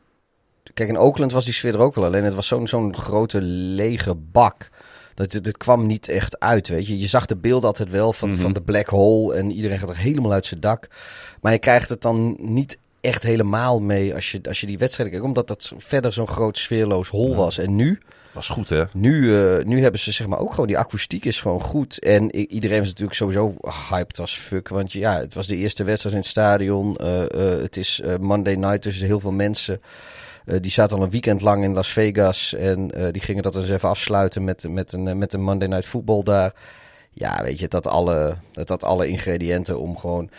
Kijk, 0.74 0.88
in 0.88 0.98
Oakland 0.98 1.32
was 1.32 1.44
die 1.44 1.54
sfeer 1.54 1.74
er 1.74 1.80
ook 1.80 1.94
wel. 1.94 2.04
Alleen 2.04 2.24
het 2.24 2.34
was 2.34 2.46
zo'n 2.46 2.68
zo'n 2.68 2.96
grote 2.96 3.42
lege 3.42 4.14
bak. 4.14 4.70
Dat, 5.14 5.32
het, 5.32 5.46
het 5.46 5.56
kwam 5.56 5.86
niet 5.86 6.08
echt 6.08 6.40
uit, 6.40 6.68
weet 6.68 6.86
je. 6.86 6.98
Je 6.98 7.06
zag 7.06 7.26
de 7.26 7.36
beelden 7.36 7.68
altijd 7.68 7.90
wel 7.90 8.12
van, 8.12 8.36
van 8.36 8.52
de 8.52 8.62
black 8.62 8.86
hole 8.86 9.34
en 9.34 9.50
iedereen 9.50 9.78
gaat 9.78 9.88
er 9.88 9.96
helemaal 9.96 10.32
uit 10.32 10.46
zijn 10.46 10.60
dak. 10.60 10.88
Maar 11.40 11.52
je 11.52 11.58
krijgt 11.58 11.88
het 11.88 12.02
dan 12.02 12.36
niet 12.38 12.78
echt 13.00 13.22
helemaal 13.22 13.80
mee 13.80 14.14
als 14.14 14.30
je, 14.30 14.40
als 14.48 14.60
je 14.60 14.66
die 14.66 14.78
wedstrijd 14.78 15.10
kijkt. 15.10 15.24
Omdat 15.24 15.46
dat 15.46 15.72
verder 15.76 16.12
zo'n 16.12 16.28
groot 16.28 16.58
sfeerloos 16.58 17.08
hol 17.08 17.36
was. 17.36 17.58
En 17.58 17.76
nu... 17.76 18.00
Was 18.32 18.48
goed 18.48 18.68
hè? 18.68 18.84
Nu, 18.92 19.36
eh, 19.36 19.64
nu 19.64 19.82
hebben 19.82 20.00
ze 20.00 20.12
zeg 20.12 20.26
maar 20.26 20.38
ook 20.38 20.50
gewoon, 20.50 20.66
die 20.66 20.78
akoestiek 20.78 21.24
is 21.24 21.40
gewoon 21.40 21.60
goed. 21.60 21.98
En 21.98 22.36
iedereen 22.36 22.78
was 22.78 22.88
natuurlijk 22.88 23.16
sowieso 23.16 23.54
hyped 23.90 24.18
als 24.18 24.38
fuck. 24.38 24.68
Want 24.68 24.92
ja, 24.92 25.18
het 25.18 25.34
was 25.34 25.46
de 25.46 25.56
eerste 25.56 25.84
wedstrijd 25.84 26.14
in 26.14 26.20
het 26.20 26.30
stadion. 26.30 26.96
Eh, 26.96 27.22
eh, 27.22 27.60
het 27.62 27.76
is 27.76 28.02
Monday 28.20 28.54
night, 28.54 28.82
dus 28.82 29.00
heel 29.00 29.20
veel 29.20 29.32
mensen. 29.32 29.80
die 30.60 30.70
zaten 30.70 30.96
al 30.96 31.02
een 31.02 31.10
weekend 31.10 31.40
lang 31.40 31.64
in 31.64 31.74
Las 31.74 31.88
Vegas. 31.88 32.54
En 32.54 32.88
die 33.12 33.22
gingen 33.22 33.42
dat 33.42 33.56
eens 33.56 33.68
even 33.68 33.88
afsluiten 33.88 34.44
met, 34.44 34.68
met, 34.68 34.92
een, 34.92 35.18
met 35.18 35.32
een 35.32 35.42
Monday 35.42 35.68
night 35.68 35.86
voetbal 35.86 36.24
daar. 36.24 36.52
Ja, 37.12 37.42
weet 37.42 37.58
je, 37.58 37.68
dat 37.68 37.86
alle, 37.86 38.36
dat 38.52 38.68
had 38.68 38.84
alle 38.84 39.08
ingrediënten 39.08 39.80
om 39.80 39.98
gewoon 39.98 40.30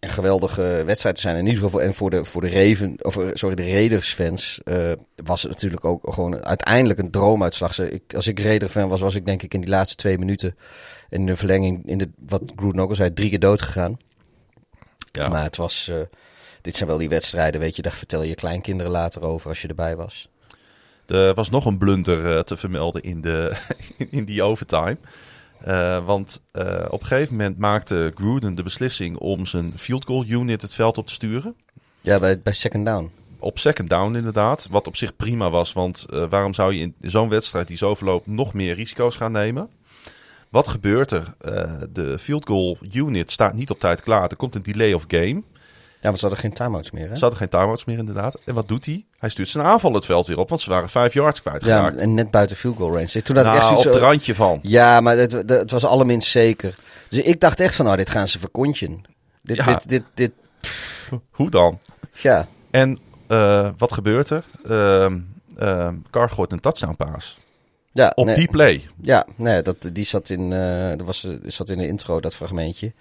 een 0.00 0.10
geweldige 0.10 0.82
wedstrijd 0.86 1.14
te 1.14 1.20
zijn. 1.20 1.36
In 1.36 1.46
ieder 1.46 1.62
geval 1.62 1.82
en 1.82 1.94
voor 1.94 2.10
de, 2.10 2.24
voor 2.24 2.40
de 2.40 2.50
Raven, 2.50 2.94
of 2.98 3.16
eh, 3.16 3.28
sorry, 3.32 3.54
de 3.54 3.72
Raiders 3.72 4.12
fans 4.12 4.60
eh, 4.64 4.92
was 5.24 5.42
het 5.42 5.50
natuurlijk 5.50 5.84
ook 5.84 6.14
gewoon 6.14 6.44
uiteindelijk 6.44 6.98
een 6.98 7.10
droomuitslag. 7.10 7.78
Ik, 7.78 8.14
als 8.14 8.26
ik 8.26 8.40
Raider 8.40 8.68
fan 8.68 8.88
was, 8.88 9.00
was 9.00 9.14
ik 9.14 9.26
denk 9.26 9.42
ik 9.42 9.54
in 9.54 9.60
die 9.60 9.70
laatste 9.70 9.96
twee 9.96 10.18
minuten 10.18 10.56
in 11.08 11.26
de 11.26 11.36
verlenging, 11.36 11.86
in 11.86 11.98
de, 11.98 12.10
wat 12.26 12.42
Gruden 12.56 12.82
ook 12.82 12.88
al 12.88 12.94
zei, 12.94 13.12
drie 13.12 13.28
keer 13.28 13.38
dood 13.38 13.62
gegaan. 13.62 13.98
Ja. 15.12 15.28
Maar 15.28 15.42
het 15.42 15.56
was, 15.56 15.88
eh, 15.88 16.00
dit 16.60 16.76
zijn 16.76 16.88
wel 16.88 16.98
die 16.98 17.08
wedstrijden, 17.08 17.60
weet 17.60 17.76
je, 17.76 17.82
daar 17.82 17.92
vertel 17.92 18.22
je 18.22 18.34
kleinkinderen 18.34 18.92
later 18.92 19.22
over 19.22 19.48
als 19.48 19.62
je 19.62 19.68
erbij 19.68 19.96
was. 19.96 20.28
Er 21.06 21.34
was 21.34 21.50
nog 21.50 21.64
een 21.64 21.78
blunder 21.78 22.44
te 22.44 22.56
vermelden 22.56 23.02
in, 23.02 23.20
de, 23.20 23.56
in 24.10 24.24
die 24.24 24.42
overtime. 24.42 24.98
Eh, 25.60 26.04
want 26.04 26.40
eh, 26.52 26.84
op 26.88 27.00
een 27.00 27.06
gegeven 27.06 27.36
moment 27.36 27.58
maakte 27.58 28.12
Gruden 28.14 28.54
de 28.54 28.62
beslissing 28.62 29.16
om 29.16 29.46
zijn 29.46 29.72
field 29.76 30.04
goal 30.04 30.24
unit 30.24 30.62
het 30.62 30.74
veld 30.74 30.98
op 30.98 31.06
te 31.06 31.12
sturen. 31.12 31.54
Ja, 32.00 32.18
bij, 32.18 32.40
bij 32.40 32.52
second 32.52 32.86
down. 32.86 33.10
Op 33.38 33.58
second 33.58 33.88
down 33.88 34.14
inderdaad. 34.14 34.66
Wat 34.70 34.86
op 34.86 34.96
zich 34.96 35.16
prima 35.16 35.50
was. 35.50 35.72
Want 35.72 36.06
eh, 36.12 36.24
waarom 36.28 36.54
zou 36.54 36.74
je 36.74 36.80
in 36.80 36.94
zo'n 37.00 37.28
wedstrijd 37.28 37.68
die 37.68 37.76
zo 37.76 37.94
verloopt 37.94 38.26
nog 38.26 38.54
meer 38.54 38.74
risico's 38.74 39.16
gaan 39.16 39.32
nemen? 39.32 39.68
Wat 40.48 40.68
gebeurt 40.68 41.10
er? 41.10 41.34
De 41.92 42.18
field 42.18 42.46
goal 42.46 42.78
unit 42.92 43.30
staat 43.30 43.54
niet 43.54 43.70
op 43.70 43.80
tijd 43.80 44.00
klaar. 44.00 44.30
Er 44.30 44.36
komt 44.36 44.54
een 44.54 44.62
delay 44.62 44.92
of 44.92 45.04
game. 45.08 45.42
Ja, 46.02 46.06
want 46.08 46.18
ze 46.18 46.26
hadden 46.26 46.42
geen 46.44 46.52
timeouts 46.52 46.90
meer, 46.90 47.08
hè? 47.08 47.14
Ze 47.14 47.20
hadden 47.20 47.38
geen 47.38 47.48
timeouts 47.48 47.84
meer 47.84 47.98
inderdaad. 47.98 48.36
En 48.44 48.54
wat 48.54 48.68
doet 48.68 48.84
hij? 48.84 49.04
Hij 49.18 49.28
stuurt 49.28 49.48
zijn 49.48 49.64
aanval 49.64 49.92
het 49.94 50.04
veld 50.04 50.26
weer 50.26 50.38
op. 50.38 50.48
Want 50.48 50.60
ze 50.60 50.70
waren 50.70 50.88
vijf 50.88 51.12
yards 51.14 51.40
Ja, 51.44 51.50
kwijtgeraakt. 51.50 51.96
en 52.00 52.14
net 52.14 52.30
buiten 52.30 52.56
field 52.56 52.76
goal 52.76 52.92
range. 52.92 53.22
Toen 53.22 53.36
had 53.36 53.44
ik 53.46 53.50
nou, 53.52 53.56
echt 53.62 53.70
op 53.76 53.78
zo- 53.82 53.90
het 53.90 53.98
randje 53.98 54.34
van. 54.34 54.58
Ja, 54.62 55.00
maar 55.00 55.16
het, 55.16 55.32
het 55.32 55.70
was 55.70 55.84
allerminst 55.84 56.28
zeker. 56.30 56.74
Dus 57.08 57.22
ik 57.22 57.40
dacht 57.40 57.60
echt 57.60 57.74
van, 57.74 57.84
nou, 57.84 57.96
dit 57.96 58.10
gaan 58.10 58.28
ze 58.28 58.38
verkontjen. 58.38 59.02
Dit, 59.42 59.56
Ja. 59.56 59.64
dit, 59.64 59.88
dit, 59.88 60.02
dit, 60.14 60.32
Hoe 61.30 61.50
dan? 61.50 61.78
ja. 62.12 62.46
En 62.70 62.98
eh, 63.26 63.68
wat 63.78 63.92
gebeurt 63.92 64.30
er? 64.30 64.44
Carr 66.10 66.30
gooit 66.30 66.52
een 66.52 66.60
touchdown 66.60 66.96
paas. 66.96 67.38
Ja, 67.92 68.12
Op 68.14 68.26
nee, 68.26 68.34
die 68.34 68.48
play. 68.50 68.86
Ja, 69.02 69.26
nee, 69.36 69.62
dat, 69.62 69.76
die 69.92 70.04
zat 70.04 70.28
in, 70.30 70.52
eh 70.52 70.88
dat 70.96 71.06
was, 71.06 71.26
zat 71.42 71.70
in 71.70 71.78
de 71.78 71.86
intro, 71.86 72.20
dat 72.20 72.34
fragmentje. 72.34 72.92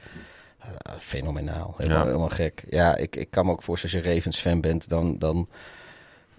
Eh, 0.59 0.93
fenomenaal, 0.99 1.73
helemaal, 1.77 1.99
Ja. 1.99 2.05
helemaal 2.05 2.29
gek. 2.29 2.63
Ja, 2.69 2.95
ik, 2.95 3.15
ik 3.15 3.31
kan 3.31 3.45
me 3.45 3.51
ook 3.51 3.63
voorstellen, 3.63 3.95
als 3.95 4.05
je 4.05 4.13
Ravens-fan 4.13 4.61
bent, 4.61 4.89
dan, 4.89 5.17
dan 5.17 5.47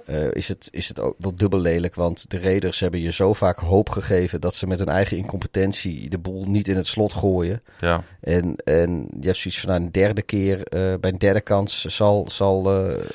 eh, 0.04 0.30
is, 0.32 0.48
het, 0.48 0.68
is 0.70 0.88
het 0.88 1.00
ook 1.00 1.14
wel 1.18 1.34
dubbel 1.34 1.60
lelijk. 1.60 1.94
Want 1.94 2.30
de 2.30 2.40
Raiders 2.40 2.80
hebben 2.80 3.00
je 3.00 3.12
zo 3.12 3.32
vaak 3.32 3.58
hoop 3.58 3.88
gegeven 3.88 4.40
dat 4.40 4.54
ze 4.54 4.66
met 4.66 4.78
hun 4.78 4.88
eigen 4.88 5.16
incompetentie 5.16 6.08
de 6.08 6.18
boel 6.18 6.44
niet 6.44 6.68
in 6.68 6.76
het 6.76 6.86
slot 6.86 7.12
gooien. 7.12 7.62
Ja. 7.80 8.02
En, 8.20 8.56
en 8.64 9.06
je 9.20 9.26
hebt 9.26 9.38
zoiets 9.38 9.60
van, 9.60 9.68
nou, 9.68 9.82
een 9.82 9.92
derde 9.92 10.22
keer, 10.22 10.62
eh, 10.62 10.94
bij 11.00 11.10
een 11.10 11.18
derde 11.18 11.40
kans, 11.40 11.84
zal, 11.84 12.28
zal, 12.30 12.62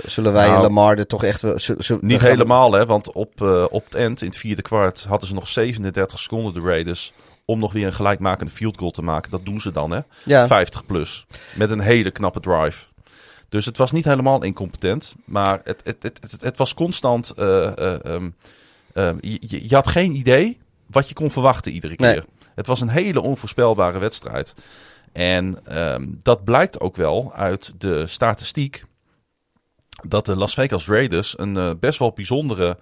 zullen 0.06 0.34
wij 0.34 0.46
Nou, 0.46 0.58
en 0.58 0.62
Lamar 0.62 0.98
er 0.98 1.08
toch 1.08 1.24
echt 1.24 1.42
wel... 1.42 1.58
Niet 2.02 2.22
helemaal, 2.22 2.72
hè? 2.72 2.86
Want 2.86 3.12
op, 3.12 3.42
op 3.70 3.86
het 3.86 3.96
eind, 3.96 4.22
in 4.22 4.28
het 4.28 4.38
vierde 4.38 4.62
kwart, 4.62 5.04
hadden 5.04 5.28
ze 5.28 5.34
nog 5.34 5.48
37 5.48 6.20
seconden, 6.20 6.54
de 6.54 6.68
Raiders, 6.68 7.14
om 7.46 7.60
nog 7.60 7.74
weer 7.74 7.86
een 7.86 7.94
gelijkmakende 7.94 8.52
field 8.52 8.78
goal 8.78 8.92
te 8.92 9.02
maken. 9.02 9.32
Dat 9.32 9.46
doen 9.46 9.62
ze 9.62 9.72
dan, 9.72 9.92
hè? 9.92 10.00
Ja. 10.24 10.48
50 10.48 10.86
plus. 10.86 11.26
Met 11.56 11.70
een 11.70 11.80
hele 11.80 12.12
knappe 12.12 12.40
drive. 12.40 12.86
Dus 13.50 13.66
het 13.66 13.78
was 13.78 13.92
niet 13.92 14.06
helemaal 14.06 14.44
incompetent. 14.44 15.16
Maar 15.26 15.62
het, 15.64 15.82
het, 15.84 16.04
het, 16.04 16.42
het, 16.42 16.58
was 16.58 16.74
constant. 16.74 17.32
eh, 17.32 17.78
eh, 17.78 18.06
ehm, 18.06 18.30
ehm, 18.94 19.18
je, 19.22 19.76
had 19.76 19.88
geen 19.88 20.16
idee 20.16 20.58
wat 20.86 21.08
je 21.08 21.14
kon 21.14 21.32
verwachten 21.32 21.72
iedere 21.72 21.96
keer. 21.96 22.08
Nee. 22.08 22.22
Het 22.56 22.68
was 22.68 22.82
een 22.82 22.90
hele 22.90 23.22
onvoorspelbare 23.22 24.00
wedstrijd. 24.00 24.54
En 25.12 25.66
ehm, 25.66 26.06
dat 26.22 26.44
blijkt 26.44 26.80
ook 26.80 26.96
wel 26.96 27.34
uit 27.34 27.74
de 27.78 28.08
statistiek. 28.08 28.86
Dat 30.08 30.26
de 30.26 30.36
Las 30.36 30.54
Vegas 30.54 30.88
Raiders 30.88 31.40
een 31.40 31.58
eh, 31.58 31.72
best 31.80 32.00
wel 32.00 32.12
bijzondere 32.12 32.78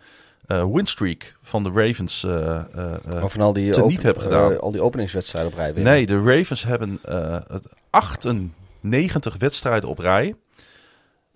eh, 0.45 0.65
winstreak 0.71 1.37
van 1.41 1.63
de 1.63 1.69
Ravens. 1.69 2.23
Maar 2.23 3.29
van 3.29 3.41
al 3.41 3.53
die, 3.53 3.83
niet 3.85 4.03
hebben 4.03 4.23
gedaan. 4.23 4.59
al 4.59 4.71
die 4.71 4.81
openingswedstrijden 4.81 5.51
op 5.51 5.57
rij 5.57 5.73
winnen. 5.73 5.93
Nee, 5.93 6.05
de 6.05 6.21
Ravens 6.21 6.63
hebben 6.63 6.99
eh, 7.03 7.39
het 7.47 7.67
98 7.89 9.37
wedstrijden 9.37 9.89
op 9.89 9.99
rij 9.99 10.35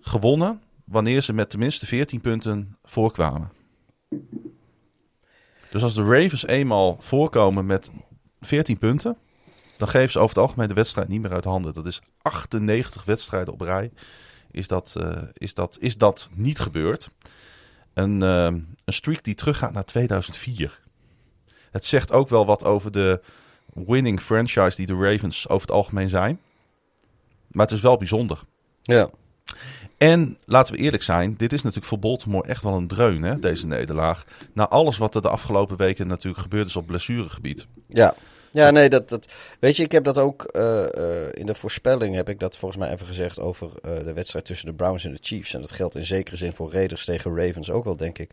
gewonnen 0.00 0.60
wanneer 0.84 1.20
ze 1.20 1.32
met 1.32 1.50
tenminste 1.50 1.86
14 1.86 2.20
punten 2.20 2.76
voorkwamen. 2.84 3.52
Dus 5.70 5.82
als 5.82 5.94
de 5.94 6.02
Ravens 6.02 6.46
eenmaal 6.46 6.96
voorkomen 7.00 7.66
met 7.66 7.90
14 8.40 8.78
punten, 8.78 9.16
dan 9.76 9.88
geven 9.88 10.10
ze 10.10 10.18
over 10.18 10.36
het 10.36 10.44
algemeen 10.44 10.68
de 10.68 10.74
wedstrijd 10.74 11.08
niet 11.08 11.20
meer 11.20 11.32
uit 11.32 11.44
handen. 11.44 11.74
Dat 11.74 11.86
is 11.86 12.00
98 12.22 13.04
wedstrijden 13.04 13.52
op 13.52 13.60
rij. 13.60 13.90
Is 14.50 14.68
dat, 14.68 14.96
is 15.32 15.54
dat, 15.54 15.76
is 15.80 15.96
dat 15.96 16.28
niet 16.34 16.58
gebeurd? 16.58 17.10
Een, 17.98 18.22
eh, 18.22 18.44
een 18.84 18.92
streak 18.92 19.24
die 19.24 19.34
teruggaat 19.34 19.72
naar 19.72 19.84
2004. 19.84 20.80
Het 21.70 21.84
zegt 21.84 22.12
ook 22.12 22.28
wel 22.28 22.46
wat 22.46 22.64
over 22.64 22.92
de 22.92 23.20
winning 23.74 24.20
franchise 24.20 24.76
die 24.76 24.86
de 24.86 24.94
Ravens 24.94 25.48
over 25.48 25.66
het 25.66 25.76
algemeen 25.76 26.08
zijn. 26.08 26.40
Maar 27.48 27.66
het 27.66 27.74
is 27.74 27.80
wel 27.80 27.96
bijzonder. 27.96 28.40
Ja. 28.82 29.10
En 29.96 30.38
laten 30.44 30.74
we 30.74 30.80
eerlijk 30.80 31.02
zijn, 31.02 31.34
dit 31.36 31.52
is 31.52 31.62
natuurlijk 31.62 31.88
voor 31.88 31.98
Baltimore 31.98 32.48
echt 32.48 32.62
wel 32.62 32.74
een 32.74 32.86
dreun, 32.86 33.22
hè, 33.22 33.38
deze 33.38 33.66
nederlaag. 33.66 34.24
Na 34.52 34.68
alles 34.68 34.98
wat 34.98 35.14
er 35.14 35.22
de 35.22 35.28
afgelopen 35.28 35.76
weken 35.76 36.06
natuurlijk 36.06 36.42
gebeurd 36.42 36.66
is 36.66 36.76
op 36.76 36.86
blessuregebied. 36.86 37.66
Ja. 37.88 38.14
Ja, 38.52 38.70
nee, 38.70 38.88
dat, 38.88 39.08
dat, 39.08 39.28
weet 39.60 39.76
je, 39.76 39.82
ik 39.82 39.92
heb 39.92 40.04
dat 40.04 40.18
ook 40.18 40.42
eh, 40.42 40.84
eh, 40.84 41.28
in 41.32 41.46
de 41.46 41.54
voorspelling 41.54 42.14
heb 42.14 42.28
ik 42.28 42.40
dat 42.40 42.56
volgens 42.56 42.80
mij 42.80 42.92
even 42.92 43.06
gezegd 43.06 43.40
over 43.40 43.70
eh, 43.82 43.98
de 44.04 44.12
wedstrijd 44.12 44.44
tussen 44.44 44.66
de 44.66 44.74
Browns 44.74 45.04
en 45.04 45.12
de 45.12 45.18
Chiefs. 45.20 45.54
En 45.54 45.60
dat 45.60 45.72
geldt 45.72 45.94
in 45.94 46.06
zekere 46.06 46.36
zin 46.36 46.52
voor 46.52 46.72
Raiders 46.72 47.04
tegen 47.04 47.36
Ravens 47.36 47.70
ook 47.70 47.84
wel, 47.84 47.96
denk 47.96 48.18
ik. 48.18 48.30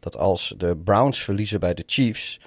Dat 0.00 0.16
als 0.16 0.54
de 0.56 0.76
Browns 0.76 1.22
verliezen 1.22 1.60
bij 1.60 1.74
de 1.74 1.82
Chiefs, 1.86 2.40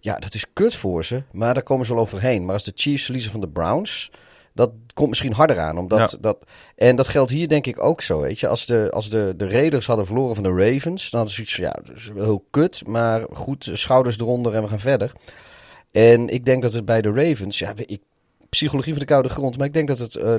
ja, 0.00 0.18
dat 0.18 0.34
is 0.34 0.46
kut 0.52 0.74
voor 0.74 1.04
ze, 1.04 1.22
maar 1.32 1.54
daar 1.54 1.62
komen 1.62 1.86
ze 1.86 1.94
wel 1.94 2.02
overheen. 2.02 2.44
Maar 2.44 2.54
als 2.54 2.64
de 2.64 2.72
Chiefs 2.74 3.04
verliezen 3.04 3.30
van 3.30 3.40
de 3.40 3.48
Browns, 3.48 4.10
dat 4.54 4.70
komt 4.94 5.08
misschien 5.08 5.32
harder 5.32 5.58
aan. 5.58 5.78
Omdat 5.78 6.10
Ja. 6.10 6.18
dat, 6.20 6.38
en 6.76 6.96
dat 6.96 7.08
geldt 7.08 7.30
hier 7.30 7.48
denk 7.48 7.66
ik 7.66 7.82
ook 7.82 8.00
zo, 8.00 8.20
weet 8.20 8.40
je. 8.40 8.48
Als 8.48 8.66
de, 8.66 8.90
als 8.90 9.08
de, 9.08 9.34
de 9.36 9.48
Raiders 9.48 9.86
hadden 9.86 10.06
verloren 10.06 10.34
van 10.34 10.44
de 10.44 10.64
Ravens, 10.64 11.10
dan 11.10 11.20
hadden 11.20 11.36
ze 11.36 11.42
iets 11.42 11.54
van, 11.54 11.64
ja, 11.64 11.70
dat 11.84 11.96
is 11.96 12.06
wel 12.06 12.24
heel 12.24 12.44
kut, 12.50 12.86
maar 12.86 13.24
goed, 13.32 13.70
schouders 13.72 14.18
eronder 14.18 14.54
en 14.54 14.62
we 14.62 14.68
gaan 14.68 14.80
verder. 14.80 15.12
En 15.92 16.28
ik 16.28 16.44
denk 16.44 16.62
dat 16.62 16.72
het 16.72 16.84
bij 16.84 17.02
de 17.02 17.12
Ravens, 17.12 17.58
ja, 17.58 17.72
ik, 17.76 18.00
psychologie 18.48 18.92
van 18.92 19.00
de 19.00 19.08
koude 19.08 19.28
grond, 19.28 19.58
maar 19.58 19.66
ik 19.66 19.74
denk 19.74 19.88
dat 19.88 19.98
het 19.98 20.14
eh, 20.14 20.34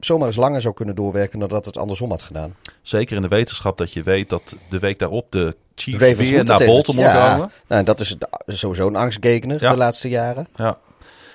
zomaar 0.00 0.26
eens 0.26 0.36
langer 0.36 0.60
zou 0.60 0.74
kunnen 0.74 0.94
doorwerken 0.94 1.38
dan 1.38 1.48
dat 1.48 1.64
het 1.64 1.76
andersom 1.76 2.10
had 2.10 2.22
gedaan. 2.22 2.54
Zeker 2.82 3.16
in 3.16 3.22
de 3.22 3.28
wetenschap 3.28 3.78
dat 3.78 3.92
je 3.92 4.02
weet 4.02 4.28
dat 4.28 4.56
de 4.70 4.78
week 4.78 4.98
daarop 4.98 5.32
de 5.32 5.56
Chiefs 5.74 5.98
De 5.98 6.16
weer 6.16 6.44
naar 6.44 6.64
Baltimore 6.64 7.08
ja, 7.08 7.32
komen. 7.32 7.50
Nou, 7.66 7.84
dat 7.84 8.00
is 8.00 8.16
sowieso 8.46 8.86
een 8.86 8.96
angstgekener 8.96 9.62
Ja. 9.62 9.70
de 9.70 9.76
laatste 9.76 10.08
jaren. 10.08 10.48
Ja. 10.54 10.78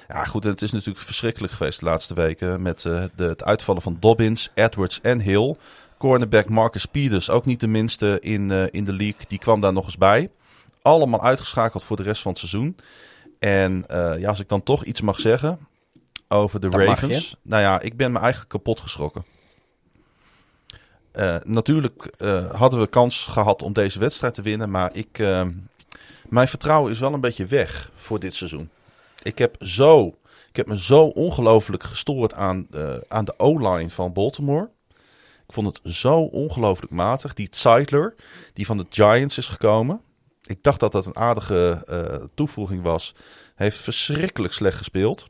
Ja, 0.08 0.24
goed, 0.24 0.44
en 0.44 0.50
het 0.52 0.62
is 0.62 0.72
natuurlijk 0.72 1.06
verschrikkelijk 1.06 1.54
geweest 1.54 1.80
de 1.80 1.86
laatste 1.86 2.14
weken 2.14 2.62
met 2.62 2.86
eh, 2.86 3.04
de, 3.16 3.24
het 3.24 3.44
uitvallen 3.44 3.82
van 3.82 3.98
Dobbins, 4.00 4.52
Edwards 4.54 5.00
en 5.02 5.20
Hill. 5.20 5.56
Cornerback 5.98 6.50
Marcus 6.50 6.86
Peters, 6.86 7.30
ook 7.30 7.46
niet 7.46 7.60
de 7.60 7.68
minste 7.68 8.18
in, 8.20 8.52
eh, 8.52 8.64
in 8.72 8.84
de 8.84 8.94
league, 8.94 9.26
die 9.28 9.40
kwam 9.40 9.62
daar 9.62 9.74
nog 9.74 9.86
eens 9.86 9.98
bij. 9.98 10.30
Allemaal 10.82 11.24
uitgeschakeld 11.24 11.84
voor 11.84 11.98
de 11.98 12.04
rest 12.04 12.22
van 12.22 12.32
het 12.32 12.40
seizoen. 12.40 12.76
En 13.44 13.84
eh, 13.88 14.20
ja, 14.20 14.30
als 14.30 14.40
ik 14.40 14.50
dan 14.50 14.64
toch 14.64 14.84
iets 14.84 15.02
mag 15.02 15.20
zeggen 15.20 15.60
over 16.28 16.60
de 16.60 16.70
Dat 16.70 16.80
Ravens. 16.80 17.36
Nou 17.42 17.62
ja, 17.62 17.80
ik 17.80 17.98
ben 17.98 18.12
me 18.12 18.20
eigenlijk 18.20 18.50
kapot 18.50 18.80
geschrokken. 18.80 19.26
Eh, 21.12 21.36
natuurlijk 21.44 22.06
eh, 22.18 22.52
hadden 22.52 22.80
we 22.80 22.88
kans 22.88 23.26
gehad 23.26 23.62
om 23.62 23.74
deze 23.74 24.00
wedstrijd 24.00 24.34
te 24.34 24.42
winnen, 24.42 24.70
maar 24.70 24.96
ik, 24.96 25.20
eh, 25.20 25.48
mijn 26.30 26.48
vertrouwen 26.48 26.92
is 26.92 27.00
wel 27.00 27.14
een 27.14 27.22
beetje 27.22 27.46
weg 27.46 27.92
voor 27.96 28.20
dit 28.20 28.34
seizoen. 28.34 28.70
Ik 29.24 29.38
heb, 29.38 29.56
zo, 29.60 30.08
ik 30.50 30.56
heb 30.56 30.68
me 30.68 30.78
zo 30.78 31.04
ongelooflijk 31.06 31.84
gestoord 31.84 32.34
aan, 32.34 32.68
aan 33.08 33.26
de 33.26 33.34
O-line 33.38 33.90
van 33.90 34.14
Baltimore. 34.14 34.70
Ik 35.48 35.54
vond 35.54 35.68
het 35.68 35.96
zo 35.96 36.20
ongelooflijk 36.20 36.92
matig. 36.92 37.34
Die 37.34 37.48
Zeidler, 37.52 38.16
die 38.54 38.66
van 38.66 38.78
de 38.78 38.86
Giants 38.90 39.38
is 39.38 39.48
gekomen. 39.48 40.02
Ik 40.46 40.64
dacht 40.64 40.80
dat 40.80 40.92
dat 40.92 41.06
een 41.06 41.18
aardige 41.18 41.84
eh, 41.88 42.24
toevoeging 42.34 42.82
was. 42.84 43.16
Heeft 43.56 43.78
verschrikkelijk 43.78 44.54
slecht 44.54 44.78
gespeeld. 44.78 45.28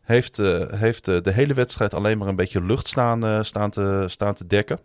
Heeft, 0.00 0.38
eh, 0.38 0.60
heeft 0.70 1.08
eh, 1.08 1.16
de 1.22 1.32
hele 1.32 1.54
wedstrijd 1.54 1.94
alleen 1.94 2.18
maar 2.18 2.28
een 2.28 2.36
beetje 2.36 2.62
lucht 2.62 2.88
staan, 2.88 3.44
staan, 3.44 3.70
te, 3.70 4.04
staan 4.06 4.34
te 4.34 4.46
dekken. 4.46 4.78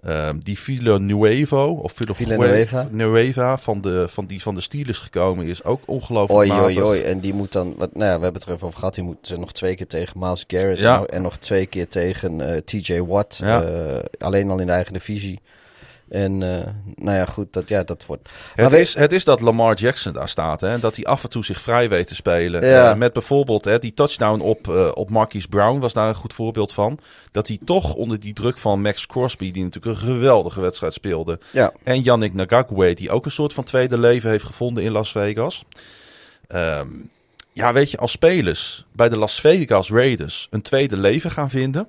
Ehm, 0.00 0.38
die 0.38 0.58
Villanuevo, 0.58 1.66
of 1.66 1.92
Villanueva. 1.94 2.88
Nueva 2.90 3.58
van 3.58 3.80
de, 3.80 4.08
van 4.08 4.26
die 4.26 4.42
van 4.42 4.54
de 4.54 4.60
Steelers 4.60 4.98
gekomen 4.98 5.46
is 5.46 5.64
ook 5.64 5.82
ongelooflijk 5.86 6.52
oi, 6.52 6.82
oi. 6.82 7.00
En 7.02 7.20
die 7.20 7.34
moet 7.34 7.52
dan, 7.52 7.74
wat, 7.76 7.94
nou 7.94 8.10
ja, 8.10 8.16
we 8.16 8.22
hebben 8.22 8.40
het 8.40 8.44
er 8.44 8.54
even 8.54 8.66
over 8.66 8.78
gehad. 8.78 8.94
Die 8.94 9.04
moet 9.04 9.36
nog 9.36 9.52
twee 9.52 9.74
keer 9.74 9.86
tegen 9.86 10.18
Miles 10.18 10.44
Garrett 10.48 10.80
Ja. 10.80 10.94
en, 10.94 11.00
nog, 11.00 11.06
en 11.06 11.22
nog 11.22 11.36
twee 11.36 11.66
keer 11.66 11.88
tegen 11.88 12.62
TJ 12.64 13.00
Watt. 13.00 13.36
Ja. 13.36 13.64
alleen 14.18 14.50
al 14.50 14.58
in 14.58 14.66
de 14.66 14.72
eigen 14.72 14.92
divisie. 14.92 15.40
En 16.10 16.42
eh, 16.42 16.66
nou 16.94 17.16
ja, 17.16 17.24
goed, 17.24 17.52
dat, 17.52 17.68
ja, 17.68 17.82
dat 17.82 18.06
wordt... 18.06 18.28
Het, 18.54 18.72
is, 18.72 18.94
het 18.94 19.12
is 19.12 19.24
dat 19.24 19.40
Lamar 19.40 19.74
Jackson 19.74 20.12
daar 20.12 20.28
staat. 20.28 20.60
Hè? 20.60 20.78
Dat 20.78 20.96
hij 20.96 21.04
af 21.04 21.22
en 21.22 21.30
toe 21.30 21.44
zich 21.44 21.60
vrij 21.60 21.88
weet 21.88 22.06
te 22.06 22.14
spelen. 22.14 22.66
Ja. 22.66 22.90
Eh, 22.90 22.96
met 22.96 23.12
bijvoorbeeld 23.12 23.64
hè, 23.64 23.78
die 23.78 23.94
touchdown 23.94 24.40
op, 24.40 24.68
eh 24.68 24.90
op 24.94 25.10
Marquise 25.10 25.48
Brown 25.48 25.78
was 25.78 25.92
daar 25.92 26.08
een 26.08 26.14
goed 26.14 26.32
voorbeeld 26.32 26.72
van. 26.72 26.98
Dat 27.32 27.48
hij 27.48 27.58
toch 27.64 27.94
onder 27.94 28.20
die 28.20 28.32
druk 28.32 28.58
van 28.58 28.80
Max 28.80 29.06
Crosby, 29.06 29.50
die 29.50 29.62
natuurlijk 29.62 30.00
een 30.00 30.06
geweldige 30.08 30.60
wedstrijd 30.60 30.94
speelde. 30.94 31.38
Ja, 31.50 31.72
En 31.82 32.00
Yannick 32.02 32.34
Ngakwe, 32.34 32.94
die 32.94 33.10
ook 33.10 33.24
een 33.24 33.30
soort 33.30 33.52
van 33.52 33.64
tweede 33.64 33.98
leven 33.98 34.30
heeft 34.30 34.44
gevonden 34.44 34.84
in 34.84 34.92
Las 34.92 35.10
Vegas. 35.10 35.64
Ehm, 36.46 36.88
ja, 37.52 37.72
weet 37.72 37.90
je, 37.90 37.98
als 37.98 38.12
spelers 38.12 38.84
bij 38.92 39.08
de 39.08 39.16
Las 39.16 39.40
Vegas 39.40 39.90
Raiders 39.90 40.46
een 40.50 40.62
tweede 40.62 40.96
leven 40.96 41.30
gaan 41.30 41.50
vinden. 41.50 41.88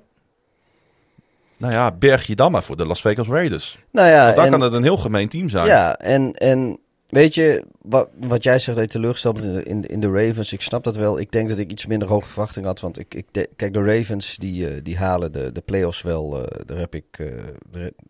Nou 1.62 1.74
ja, 1.74 1.92
berg 1.92 2.26
je 2.26 2.34
dan 2.36 2.52
maar 2.52 2.62
voor 2.62 2.76
de 2.76 2.86
Las 2.86 3.00
Vegas 3.00 3.28
Raiders. 3.28 3.78
nou 3.90 4.08
ja, 4.08 4.24
Want 4.24 4.36
dan 4.36 4.44
en- 4.44 4.50
kan 4.50 4.60
het 4.60 4.72
een 4.72 4.82
heel 4.82 4.96
gemeen 4.96 5.28
team 5.28 5.48
zijn. 5.48 5.66
Ja, 5.66 5.96
en, 5.98 6.32
en 6.32 6.78
weet 7.06 7.34
je, 7.34 7.64
wat, 7.82 8.08
wat 8.20 8.42
jij 8.42 8.58
zegt, 8.58 8.76
dat 8.78 8.86
je 8.86 8.98
teleurgesteld 8.98 9.42
in 9.42 9.52
de, 9.52 9.62
in, 9.62 9.80
de- 9.80 9.88
in 9.88 10.00
de 10.00 10.10
Ravens. 10.10 10.52
Ik 10.52 10.60
snap 10.60 10.84
dat 10.84 10.96
wel. 10.96 11.18
Ik 11.18 11.32
denk 11.32 11.48
dat 11.48 11.58
ik 11.58 11.70
iets 11.70 11.86
minder 11.86 12.08
hoge 12.08 12.28
verwachting 12.28 12.66
had. 12.66 12.80
Want 12.80 12.98
ik, 12.98 13.14
ik 13.14 13.26
de- 13.30 13.48
kijk, 13.56 13.72
de 13.74 13.82
Ravens 13.82 14.36
die, 14.36 14.68
eh, 14.68 14.80
die 14.82 14.96
halen 14.96 15.32
de, 15.32 15.52
de 15.52 15.60
playoffs 15.60 16.02
wel. 16.02 16.42
eh, 16.44 16.60
daar 16.66 16.78
heb 16.78 16.94
ik, 16.94 17.04
eh, 17.10 17.26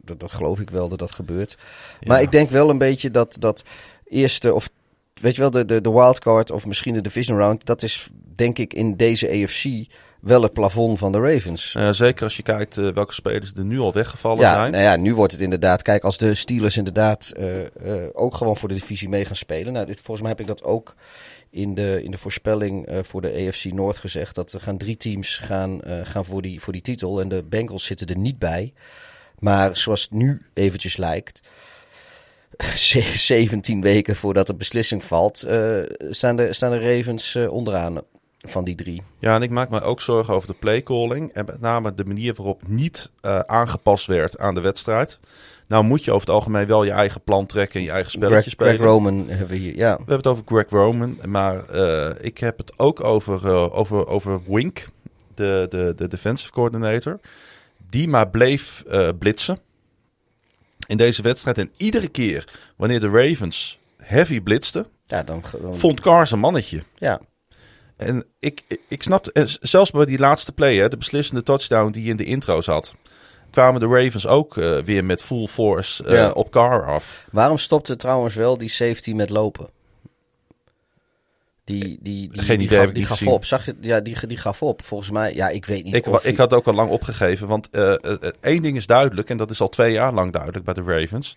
dat, 0.01 0.21
dat 0.21 0.33
geloof 0.33 0.61
ik 0.61 0.71
wel 0.71 0.89
dat 0.89 0.99
dat 0.99 1.15
gebeurt. 1.15 1.59
Maar 2.07 2.23
ik 2.23 2.33
denk 2.33 2.51
wel 2.51 2.71
een 2.71 2.79
beetje 2.79 3.11
dat 3.11 3.37
dat 3.39 3.63
eerste, 4.09 4.55
of 4.55 4.71
weet 5.21 5.35
je 5.35 5.41
wel, 5.41 5.51
de, 5.51 5.65
de, 5.65 5.81
de 5.81 5.91
wildcard 5.93 6.51
of 6.51 6.67
misschien 6.67 6.95
de 6.95 7.01
division 7.01 7.39
round. 7.39 7.67
Dat 7.67 7.83
is 7.83 8.11
denk 8.35 8.59
ik 8.59 8.75
in 8.75 8.97
deze 8.97 9.29
AFC 9.29 9.65
wel 10.23 10.43
het 10.43 10.53
plafond 10.53 10.99
van 10.99 11.13
de 11.13 11.19
Ravens. 11.21 11.75
Eh, 11.75 11.91
zeker 11.91 12.25
als 12.25 12.37
je 12.37 12.43
kijkt 12.43 12.77
eh, 12.77 12.89
welke 12.89 13.15
spelers 13.15 13.53
er 13.57 13.65
nu 13.65 13.79
al 13.81 13.93
weggevallen 13.93 14.41
Ja, 14.41 14.55
zijn. 14.55 14.71
nou 14.73 14.83
ja, 14.85 14.97
nu 14.97 15.15
wordt 15.15 15.33
het 15.33 15.41
inderdaad. 15.41 15.83
Kijk, 15.83 16.05
als 16.05 16.19
de 16.19 16.35
Steelers 16.35 16.77
inderdaad 16.77 17.33
eh, 17.37 17.61
eh, 17.65 18.09
ook 18.13 18.35
gewoon 18.35 18.57
voor 18.57 18.69
de 18.69 18.75
divisie 18.75 19.09
mee 19.09 19.25
gaan 19.25 19.37
spelen. 19.37 19.73
Nou, 19.73 19.87
dit, 19.87 19.97
volgens 19.97 20.21
mij 20.21 20.31
heb 20.31 20.41
ik 20.41 20.47
dat 20.47 20.63
ook 20.63 20.95
in 21.51 21.75
de, 21.75 22.01
in 22.05 22.11
de 22.11 22.19
voorspelling 22.19 22.89
voor 23.03 23.21
de 23.23 23.47
AFC 23.49 23.65
Noord 23.65 23.99
gezegd. 23.99 24.35
Dat 24.35 24.53
er 24.53 24.61
gaan 24.61 24.77
drie 24.79 24.97
teams 24.97 25.37
gaan, 25.39 25.81
gaan 26.03 26.25
voor, 26.25 26.43
die, 26.43 26.61
voor 26.61 26.73
die 26.73 26.83
titel. 26.83 27.21
En 27.21 27.29
de 27.29 27.43
Bengals 27.49 27.87
zitten 27.87 28.07
er 28.07 28.17
niet 28.19 28.39
bij. 28.39 28.73
Maar 29.39 29.77
zoals 29.77 30.03
het 30.03 30.13
nu 30.13 30.43
eventjes 30.55 30.97
lijkt. 30.97 31.41
ze- 32.77 33.13
17 33.17 33.81
weken 33.81 34.17
voordat 34.17 34.47
de 34.47 34.55
beslissing 34.55 35.05
valt, 35.05 35.47
staan, 36.11 36.37
de, 36.37 36.53
staan 36.53 36.71
de 36.71 36.97
Ravens 36.97 37.37
onderaan 37.37 38.01
van 38.43 38.65
die 38.65 38.75
drie. 38.75 39.03
Ja, 39.19 39.35
en 39.35 39.43
ik 39.43 39.51
maak 39.51 39.71
me 39.71 39.81
ook 39.81 40.01
zorgen 40.01 40.35
over 40.35 40.49
de 40.49 40.55
playcalling. 40.55 41.33
En 41.33 41.45
met 41.45 41.61
name 41.61 41.95
de 41.95 42.05
manier 42.05 42.35
waarop 42.35 42.63
niet 42.67 43.11
eh, 43.21 43.39
aangepast 43.39 44.07
werd 44.07 44.39
aan 44.39 44.55
de 44.55 44.61
wedstrijd. 44.61 45.19
Nou 45.67 45.85
moet 45.85 46.05
je 46.05 46.11
over 46.11 46.27
het 46.27 46.35
algemeen 46.37 46.67
wel 46.67 46.85
je 46.85 46.91
eigen 46.91 47.21
plan 47.21 47.47
trekken 47.47 47.81
en 47.81 47.87
je 47.87 47.93
eigen 47.93 48.11
spelletje 48.11 48.41
Greg, 48.41 48.53
spelen. 48.53 48.75
Greg 48.75 48.87
Roman 48.87 49.29
hebben 49.29 49.49
we 49.49 49.57
hier. 49.57 49.77
Ja, 49.77 49.91
We 49.91 49.97
hebben 49.97 50.17
het 50.17 50.27
over 50.27 50.43
Greg 50.47 50.69
Roman, 50.69 51.19
maar 51.27 51.69
eh, 51.69 52.11
ik 52.21 52.39
heb 52.39 52.59
het 52.59 52.79
ook 52.79 53.05
over, 53.05 53.47
eh, 53.47 53.79
over, 53.79 54.07
over 54.07 54.41
Wink, 54.47 54.89
de, 55.35 55.67
de, 55.71 55.93
de 55.97 56.09
defensive 56.09 56.53
coordinator. 56.53 57.21
Die 57.91 58.09
maar 58.09 58.29
bleef 58.29 58.85
blitsen 59.19 59.59
in 60.87 60.97
deze 60.97 61.23
wedstrijd. 61.23 61.59
En 61.59 61.71
iedere 61.77 62.09
keer 62.09 62.49
wanneer 62.77 63.01
de 63.01 63.09
Ravens 63.09 63.79
heavy 63.97 64.41
blitzten, 64.41 64.87
ja 65.05 65.23
dan 65.23 65.43
vond 65.73 66.01
Carr 66.01 66.27
zijn 66.27 66.41
mannetje. 66.41 66.83
Ja, 66.99 67.21
En 68.07 68.25
ik, 68.39 68.63
ik, 68.89 69.03
snap, 69.03 69.31
zelfs 69.61 69.91
bij 69.91 70.05
die 70.05 70.19
laatste 70.19 70.53
play, 70.53 70.77
hè, 70.77 70.89
de 70.89 70.97
beslissende 70.97 71.43
touchdown 71.43 71.91
die 71.91 72.05
je 72.05 72.11
in 72.11 72.17
de 72.17 72.25
intro 72.25 72.61
zat, 72.61 72.95
kwamen 73.51 73.81
de 73.81 73.87
Ravens 73.87 74.27
ook 74.27 74.57
eh, 74.57 74.79
weer 74.79 75.05
met 75.05 75.23
full 75.23 75.47
force 75.47 76.05
eh, 76.05 76.15
Ja. 76.15 76.31
op 76.31 76.51
Carr 76.51 76.87
af. 76.87 77.25
Waarom 77.33 77.59
stopte 77.59 77.97
trouwens 77.97 78.35
wel 78.35 78.59
die 78.59 78.69
safety 78.69 79.13
met 79.13 79.31
lopen? 79.31 79.69
Die, 81.65 81.99
die, 82.01 82.31
die, 82.31 82.43
Geen 82.43 82.59
die 82.59 82.67
idee, 82.67 82.79
gaf, 82.79 82.93
die 82.93 83.05
gaf 83.07 83.27
op. 83.27 83.45
Zag 83.45 83.67
je, 83.67 83.75
ja, 83.81 84.01
die, 84.01 84.27
die 84.27 84.37
gaf 84.37 84.63
op. 84.63 84.85
Volgens 84.85 85.11
mij, 85.11 85.35
ja, 85.35 85.49
ik 85.49 85.67
weet 85.67 85.85
niet. 85.85 85.95
Ik, 85.95 86.07
of 86.07 86.25
ik 86.25 86.37
had 86.37 86.53
ook 86.53 86.67
al 86.67 86.75
lang 86.75 86.91
opgegeven, 86.91 87.49
want 87.49 87.71
eh, 87.71 87.95
één 88.41 88.63
ding 88.63 88.77
is 88.77 88.87
duidelijk, 88.87 89.31
en 89.31 89.37
dat 89.37 89.51
is 89.51 89.61
al 89.61 89.69
twee 89.69 89.93
jaar 89.93 90.13
lang 90.13 90.33
duidelijk 90.33 90.65
bij 90.65 90.75
de 90.75 90.83
Ravens. 90.83 91.37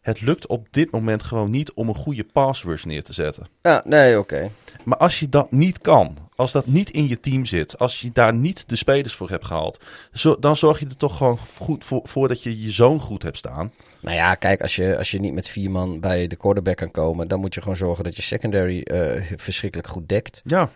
Het 0.00 0.20
lukt 0.20 0.46
op 0.46 0.66
dit 0.70 0.90
moment 0.90 1.22
gewoon 1.22 1.50
niet 1.50 1.72
om 1.72 1.88
een 1.88 1.94
goede 1.94 2.24
pass 2.32 2.64
rush 2.64 2.84
neer 2.84 3.02
te 3.02 3.12
zetten. 3.12 3.46
Ja, 3.62 3.82
nee, 3.84 4.18
oké. 4.18 4.50
Maar 4.86 4.98
als 4.98 5.20
je 5.20 5.28
dat 5.28 5.52
niet 5.52 5.80
kan, 5.80 6.16
als 6.36 6.52
dat 6.52 6.66
niet 6.66 6.90
in 6.90 7.08
je 7.08 7.20
team 7.20 7.44
zit, 7.44 7.78
als 7.78 8.00
je 8.00 8.10
daar 8.12 8.34
niet 8.34 8.68
de 8.68 8.76
spelers 8.76 9.14
voor 9.14 9.30
hebt 9.30 9.44
gehaald, 9.44 9.84
zo, 10.12 10.36
dan 10.38 10.56
zorg 10.56 10.78
je 10.78 10.86
er 10.86 10.96
toch 10.96 11.16
gewoon 11.16 11.38
goed 11.56 11.84
voor, 11.84 12.00
voor 12.04 12.28
dat 12.28 12.42
je 12.42 12.62
je 12.62 12.70
zoon 12.70 13.00
goed 13.00 13.22
hebt 13.22 13.36
staan. 13.36 13.72
Nou 14.00 14.16
ja, 14.16 14.34
kijk, 14.34 14.60
als 14.60 14.76
je, 14.76 14.98
als 14.98 15.10
je 15.10 15.20
niet 15.20 15.34
met 15.34 15.48
vier 15.48 15.70
man 15.70 16.00
bij 16.00 16.26
de 16.26 16.36
quarterback 16.36 16.76
kan 16.76 16.90
komen, 16.90 17.28
dan 17.28 17.40
moet 17.40 17.54
je 17.54 17.60
gewoon 17.60 17.76
zorgen 17.76 18.04
dat 18.04 18.16
je 18.16 18.22
secondary 18.22 18.80
eh, 18.80 19.22
verschrikkelijk 19.36 19.88
goed 19.88 20.08
dekt. 20.08 20.40
Ja. 20.44 20.70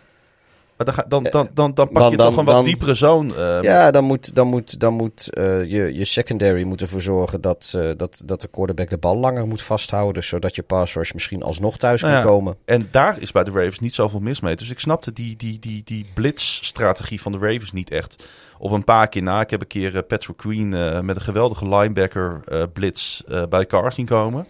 Maar 0.85 0.93
dan, 0.93 1.03
ga- 1.03 1.05
dan, 1.31 1.47
dan, 1.53 1.73
dan, 1.73 1.89
pak 1.89 2.11
je 2.11 2.17
dan- 2.17 2.29
toch 2.29 2.37
een 2.37 2.45
wat 2.45 2.65
diepere 2.65 2.93
zoon. 2.93 3.35
eh, 3.35 3.61
Ja, 3.61 3.91
dan 3.91 4.03
moet, 4.03 4.35
dan 4.35 4.47
moet, 4.47 4.79
dan 4.79 4.93
moet 4.93 5.33
eh, 5.33 5.43
je, 5.63 5.93
je 5.93 6.05
secondary 6.05 6.63
moet 6.63 6.81
ervoor 6.81 7.01
zorgen 7.01 7.41
dat, 7.41 7.73
eh, 7.75 7.89
dat, 7.97 8.21
dat 8.25 8.41
de 8.41 8.47
quarterback 8.47 8.89
de 8.89 8.97
bal 8.97 9.17
langer 9.17 9.47
moet 9.47 9.61
vasthouden, 9.61 10.23
zodat 10.23 10.55
je 10.55 10.61
pass 10.63 10.93
rush 10.93 11.11
misschien 11.13 11.43
alsnog 11.43 11.77
thuis 11.77 12.01
Nou 12.01 12.13
kan 12.13 12.21
ja, 12.23 12.27
komen. 12.29 12.55
En 12.65 12.87
daar 12.91 13.15
is 13.19 13.31
bij 13.31 13.43
de 13.43 13.51
Ravens 13.51 13.79
niet 13.79 13.95
zoveel 13.95 14.19
mis 14.19 14.39
mee. 14.39 14.55
Dus 14.55 14.69
ik 14.69 14.79
snapte 14.79 15.13
die, 15.13 15.35
die, 15.35 15.59
die, 15.59 15.81
die 15.85 16.05
blitz-strategie 16.13 17.21
van 17.21 17.31
de 17.31 17.37
Ravens 17.37 17.71
niet 17.71 17.89
echt. 17.89 18.27
Op 18.57 18.71
een 18.71 18.83
paar 18.83 19.07
keer 19.07 19.23
na. 19.23 19.41
Ik 19.41 19.49
heb 19.49 19.61
een 19.61 19.67
keer 19.67 19.95
eh, 19.95 20.01
Patrick 20.07 20.37
Queen 20.37 20.73
eh, 20.73 20.99
met 20.99 21.15
een 21.15 21.21
geweldige 21.21 21.69
linebacker 21.69 22.41
eh, 22.45 22.63
blitz 22.73 23.21
eh, 23.27 23.41
bij 23.49 23.65
Carr 23.65 23.91
zien 23.91 24.05
komen. 24.05 24.47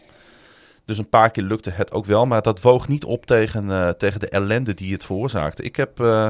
Dus 0.86 0.98
een 0.98 1.10
paar 1.10 1.32
keer 1.32 1.44
lukte 1.44 1.70
het 1.70 1.92
ook 1.92 2.06
wel. 2.06 2.26
Maar 2.26 2.42
dat 2.42 2.62
woog 2.62 2.88
niet 2.88 3.04
op 3.04 3.26
tegen, 3.26 3.72
eh, 3.72 3.90
tegen 3.90 4.20
de 4.20 4.30
ellende 4.30 4.74
die 4.74 4.94
het 4.94 5.06
veroorzaakte. 5.06 5.64
Ik, 5.64 5.76
heb, 5.76 6.00
eh, 6.00 6.30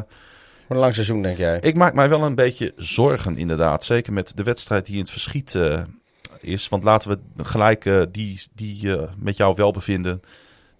een 0.67 0.77
lang 0.77 0.93
seizoen, 0.93 1.21
denk 1.21 1.37
jij? 1.37 1.59
ik 1.59 1.75
maak 1.75 1.93
mij 1.93 2.09
wel 2.09 2.23
een 2.23 2.35
beetje 2.35 2.73
zorgen 2.75 3.37
inderdaad. 3.37 3.83
Zeker 3.83 4.13
met 4.13 4.37
de 4.37 4.43
wedstrijd 4.43 4.85
die 4.85 4.95
in 4.95 5.01
het 5.01 5.09
verschiet 5.09 5.55
eh, 5.55 5.81
is. 6.39 6.69
Want 6.69 6.83
laten 6.83 7.09
we 7.09 7.43
gelijk 7.43 7.89
die, 8.11 8.41
die 8.55 8.97
met 9.17 9.37
jou 9.37 9.55
welbevinden... 9.55 10.21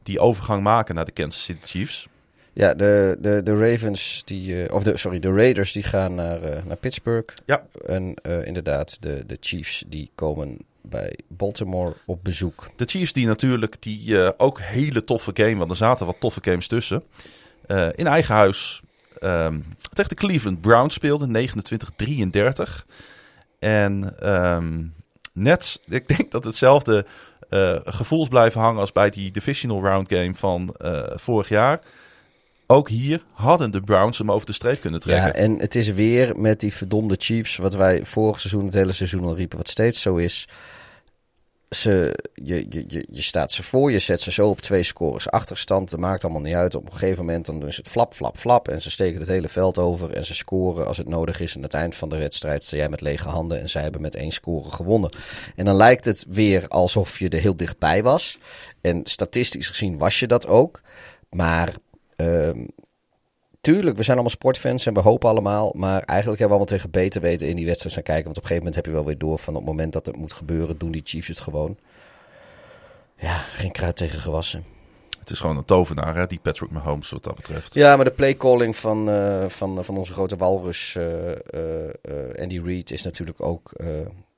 die 0.03 0.19
overgang 0.19 0.63
maken 0.63 0.95
naar 0.95 1.05
de 1.05 1.11
Kansas 1.11 1.43
City 1.43 1.65
Chiefs. 1.65 2.07
Ja, 2.53 2.73
de, 2.73 3.17
de, 3.19 3.43
de 3.43 3.55
Ravens, 3.55 4.21
die, 4.25 4.73
of 4.73 4.83
de, 4.83 4.97
sorry, 4.97 5.19
de 5.19 5.33
Raiders, 5.33 5.71
die 5.71 5.83
gaan 5.83 6.15
naar, 6.15 6.39
naar 6.65 6.77
Pittsburgh. 6.77 7.33
Ja. 7.45 7.65
En 7.85 8.13
inderdaad, 8.43 8.97
de, 9.01 9.23
de 9.27 9.37
Chiefs, 9.39 9.83
die 9.87 10.11
komen 10.15 10.57
bij 10.81 11.19
Baltimore 11.27 11.93
op 12.05 12.23
bezoek. 12.23 12.69
De 12.75 12.85
Chiefs 12.85 13.13
die 13.13 13.27
natuurlijk 13.27 13.75
die 13.79 14.21
eh, 14.21 14.29
ook 14.37 14.59
hele 14.61 15.03
toffe 15.03 15.31
game, 15.33 15.55
want 15.55 15.71
er 15.71 15.75
zaten 15.75 16.05
wat 16.05 16.19
toffe 16.19 16.39
games 16.43 16.67
tussen. 16.67 17.03
eh, 17.67 17.87
in 17.95 18.07
eigen 18.07 18.35
huis 18.35 18.81
ehm, 19.19 19.59
tegen 19.93 20.09
de 20.09 20.15
Cleveland 20.15 20.61
Browns 20.61 20.93
speelden, 20.93 21.49
29-33. 21.49 22.85
En 23.59 24.19
ehm, 24.19 24.83
net, 25.33 25.79
ik 25.89 26.07
denk 26.07 26.31
dat 26.31 26.43
hetzelfde 26.43 27.05
eh 27.49 27.79
gevoels 27.83 28.27
blijven 28.27 28.61
hangen 28.61 28.79
als 28.79 28.91
bij 28.91 29.09
die 29.09 29.31
divisional 29.31 29.81
round 29.83 30.13
game 30.13 30.35
van 30.35 30.75
vorig 31.15 31.49
jaar. 31.49 31.81
Ook 32.71 32.89
hier 32.89 33.23
hadden 33.31 33.71
de 33.71 33.81
Browns 33.81 34.17
hem 34.17 34.31
over 34.31 34.45
de 34.45 34.53
streep 34.53 34.81
kunnen 34.81 34.99
trekken. 34.99 35.25
Ja, 35.25 35.33
en 35.33 35.59
het 35.59 35.75
is 35.75 35.91
weer 35.91 36.39
met 36.39 36.59
die 36.59 36.73
verdomde 36.73 37.15
Chiefs, 37.17 37.57
wat 37.57 37.73
wij 37.73 38.05
vorig 38.05 38.39
seizoen, 38.39 38.65
het 38.65 38.73
hele 38.73 38.93
seizoen 38.93 39.23
al 39.23 39.35
riepen, 39.35 39.57
wat 39.57 39.69
steeds 39.69 40.01
zo 40.01 40.15
is. 40.15 40.47
Ze, 41.69 42.15
je, 42.33 42.65
je, 42.69 42.83
je, 42.87 43.05
je 43.11 43.21
staat 43.21 43.51
ze 43.51 43.63
voor, 43.63 43.91
je 43.91 43.99
zet 43.99 44.21
ze 44.21 44.31
zo 44.31 44.49
op 44.49 44.61
twee 44.61 44.83
scores 44.83 45.29
achterstand. 45.29 45.89
Dat 45.89 45.99
maakt 45.99 46.23
allemaal 46.23 46.41
niet 46.41 46.55
uit. 46.55 46.75
Op 46.75 46.85
een 46.85 46.91
gegeven 46.91 47.25
moment 47.25 47.45
dan 47.45 47.67
is 47.67 47.77
het 47.77 47.87
flap, 47.87 48.13
flap, 48.13 48.37
flap. 48.37 48.67
En 48.67 48.81
ze 48.81 48.91
steken 48.91 49.19
het 49.19 49.29
hele 49.29 49.49
veld 49.49 49.77
over 49.77 50.13
en 50.13 50.25
ze 50.25 50.35
scoren 50.35 50.87
als 50.87 50.97
het 50.97 51.07
nodig 51.07 51.39
is. 51.39 51.51
En 51.51 51.57
aan 51.57 51.63
het 51.63 51.73
eind 51.73 51.95
van 51.95 52.09
de 52.09 52.17
wedstrijd 52.17 52.63
sta 52.63 52.77
jij 52.77 52.89
met 52.89 53.01
lege 53.01 53.27
handen 53.27 53.61
en 53.61 53.69
zij 53.69 53.81
hebben 53.81 54.01
met 54.01 54.15
één 54.15 54.31
score 54.31 54.71
gewonnen. 54.71 55.09
En 55.55 55.65
dan 55.65 55.75
lijkt 55.75 56.05
het 56.05 56.25
weer 56.27 56.67
alsof 56.67 57.19
je 57.19 57.29
er 57.29 57.41
heel 57.41 57.57
dichtbij 57.57 58.03
was. 58.03 58.37
En 58.81 59.01
statistisch 59.03 59.67
gezien 59.67 59.97
was 59.97 60.19
je 60.19 60.27
dat 60.27 60.47
ook. 60.47 60.81
Maar 61.29 61.73
tuurlijk, 63.61 63.97
we 63.97 64.03
zijn 64.03 64.17
allemaal 64.17 64.35
sportfans 64.35 64.85
en 64.85 64.93
we 64.93 64.99
hopen 64.99 65.29
allemaal. 65.29 65.73
Maar 65.75 66.01
eigenlijk 66.01 66.39
hebben 66.39 66.57
we 66.57 66.63
allemaal 66.63 66.65
tegen 66.65 66.91
beter 66.91 67.21
weten 67.21 67.47
in 67.47 67.55
die 67.55 67.65
wedstrijd 67.65 67.95
gaan 67.95 68.03
kijken. 68.03 68.23
Want 68.23 68.37
op 68.37 68.43
een 68.43 68.49
gegeven 68.49 68.65
moment 68.65 68.85
heb 68.85 68.93
je 68.93 68.99
wel 68.99 69.09
weer 69.09 69.17
door 69.27 69.39
van 69.39 69.53
op 69.53 69.59
het 69.59 69.69
moment 69.69 69.93
dat 69.93 70.05
het 70.05 70.15
moet 70.15 70.33
gebeuren, 70.33 70.77
doen 70.77 70.91
die 70.91 71.01
Chiefs 71.05 71.27
het 71.27 71.39
gewoon. 71.39 71.77
Ja, 73.15 73.37
geen 73.37 73.71
kruid 73.71 73.95
tegen 73.95 74.19
gewassen. 74.19 74.63
Het 75.19 75.29
is 75.29 75.39
gewoon 75.39 75.57
een 75.57 75.65
tovenaar, 75.65 76.15
hè, 76.15 76.27
die 76.27 76.39
Patrick 76.39 76.71
Mahomes, 76.71 77.09
wat 77.09 77.23
dat 77.23 77.35
betreft. 77.35 77.73
Ja, 77.73 77.95
maar 77.95 78.05
de 78.05 78.11
playcalling 78.11 78.75
van, 78.75 79.09
eh, 79.09 79.45
van, 79.47 79.85
van 79.85 79.97
onze 79.97 80.13
grote 80.13 80.35
walrus 80.35 80.95
uh, 80.97 81.29
uh, 81.29 82.41
Andy 82.41 82.61
Reid 82.63 82.91
is 82.91 83.01
natuurlijk 83.01 83.41
ook... 83.41 83.71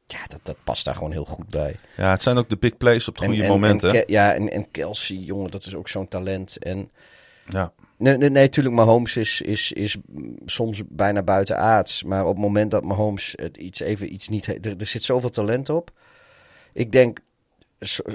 ja, 0.06 0.20
dat, 0.28 0.40
dat 0.44 0.56
past 0.64 0.86
daar 0.86 0.96
gewoon 0.96 1.12
heel 1.12 1.26
goed 1.26 1.48
bij. 1.50 1.76
Ja, 1.98 2.12
het 2.12 2.22
zijn 2.22 2.38
ook 2.38 2.50
de 2.50 2.58
big 2.58 2.78
plays 2.78 3.08
op 3.08 3.18
de 3.18 3.26
goede 3.26 3.44
en, 3.44 3.48
momenten. 3.48 3.94
En, 3.94 4.04
ja, 4.08 4.34
en, 4.34 4.52
en 4.52 4.72
Kelsey, 4.72 5.18
jongen, 5.18 5.52
dat 5.52 5.66
is 5.66 5.76
ook 5.76 5.88
zo'n 5.88 6.08
talent. 6.08 6.58
En 6.58 6.92
ja. 7.46 7.74
Nee, 7.98 8.18
nee, 8.18 8.30
natuurlijk, 8.30 8.76
Mahomes 8.76 9.18
is, 9.18 9.42
is, 9.42 9.72
is 9.72 9.98
soms 10.46 10.82
bijna 10.88 11.24
buiten 11.24 11.58
aards. 11.58 12.04
Maar 12.04 12.22
op 12.26 12.34
het 12.34 12.44
moment 12.44 12.72
dat 12.72 12.84
Mahomes 12.84 13.34
het 13.36 13.58
iets 13.58 13.80
even 13.80 14.14
iets 14.14 14.30
niet... 14.30 14.66
Er, 14.66 14.78
er 14.78 14.86
zit 14.86 15.04
zoveel 15.04 15.30
talent 15.30 15.70
op. 15.70 15.92
Ik 16.74 16.92
denk, 16.92 17.20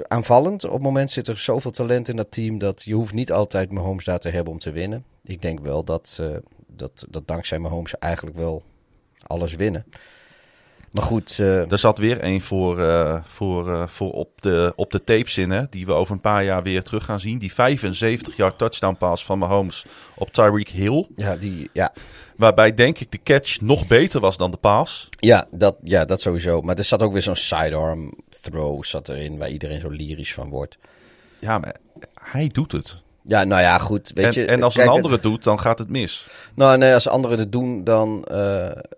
aanvallend, 0.07 0.63
op 0.63 0.73
het 0.73 0.81
moment 0.81 1.11
zit 1.11 1.27
er 1.27 1.37
zoveel 1.37 1.71
talent 1.71 2.09
in 2.09 2.15
dat 2.15 2.31
team... 2.31 2.57
dat 2.57 2.83
je 2.83 2.93
hoeft 2.93 3.13
niet 3.13 3.31
altijd 3.31 3.71
Mahomes 3.71 4.03
daar 4.03 4.19
te 4.19 4.29
hebben 4.29 4.53
om 4.53 4.59
te 4.59 4.71
winnen. 4.71 5.05
Ik 5.23 5.41
denk 5.41 5.59
wel 5.59 5.83
dat, 5.83 6.17
uh, 6.21 6.35
dat, 6.67 7.05
dat 7.09 7.27
dankzij 7.27 7.59
Mahomes 7.59 7.97
eigenlijk 7.97 8.37
wel 8.37 8.63
alles 9.23 9.55
winnen. 9.55 9.85
Maar 10.91 11.05
goed. 11.05 11.37
Uh... 11.41 11.71
Er 11.71 11.79
zat 11.79 11.97
weer 11.97 12.23
een 12.23 12.41
voor, 12.41 12.79
uh, 12.79 13.23
voor, 13.23 13.67
uh, 13.67 13.87
voor 13.87 14.11
op, 14.11 14.41
de, 14.41 14.73
op 14.75 14.91
de 14.91 15.03
tapes 15.03 15.37
in, 15.37 15.51
hè, 15.51 15.63
die 15.69 15.85
we 15.85 15.93
over 15.93 16.13
een 16.13 16.21
paar 16.21 16.43
jaar 16.43 16.63
weer 16.63 16.83
terug 16.83 17.05
gaan 17.05 17.19
zien. 17.19 17.37
Die 17.37 17.53
75 17.53 18.35
yard 18.35 18.57
touchdown 18.57 18.95
pass 18.97 19.25
van 19.25 19.39
Mahomes 19.39 19.85
op 20.15 20.31
Tyreek 20.31 20.69
Hill. 20.69 21.07
Ja, 21.15 21.35
die, 21.35 21.69
ja. 21.73 21.93
Waarbij 22.35 22.73
denk 22.73 22.99
ik 22.99 23.11
de 23.11 23.19
catch 23.23 23.61
nog 23.61 23.87
beter 23.87 24.19
was 24.19 24.37
dan 24.37 24.51
de 24.51 24.57
pass. 24.57 25.07
Ja, 25.09 25.47
dat, 25.51 25.75
ja, 25.83 26.05
dat 26.05 26.21
sowieso. 26.21 26.61
Maar 26.61 26.75
er 26.75 26.83
zat 26.83 27.01
ook 27.01 27.11
weer 27.11 27.21
zo'n 27.21 27.35
sidearm 27.35 28.13
throw 28.41 28.83
zat 28.83 29.09
erin 29.09 29.37
waar 29.37 29.49
iedereen 29.49 29.79
zo 29.79 29.89
lyrisch 29.89 30.33
van 30.33 30.49
wordt. 30.49 30.77
Ja, 31.39 31.57
maar 31.57 31.75
hij 32.21 32.47
doet 32.47 32.71
het. 32.71 32.97
Ja, 33.21 33.43
nou 33.43 33.61
ja, 33.61 33.77
goed. 33.77 34.11
Weet 34.13 34.25
en, 34.25 34.41
je, 34.41 34.47
en 34.47 34.63
als 34.63 34.75
kijk, 34.75 34.87
een 34.87 34.93
andere 34.93 35.13
het 35.13 35.23
doet, 35.23 35.43
dan 35.43 35.59
gaat 35.59 35.79
het 35.79 35.89
mis. 35.89 36.27
Nou, 36.53 36.77
nee, 36.77 36.93
als 36.93 37.07
anderen 37.07 37.39
het 37.39 37.51
doen, 37.51 37.83
dan, 37.83 38.27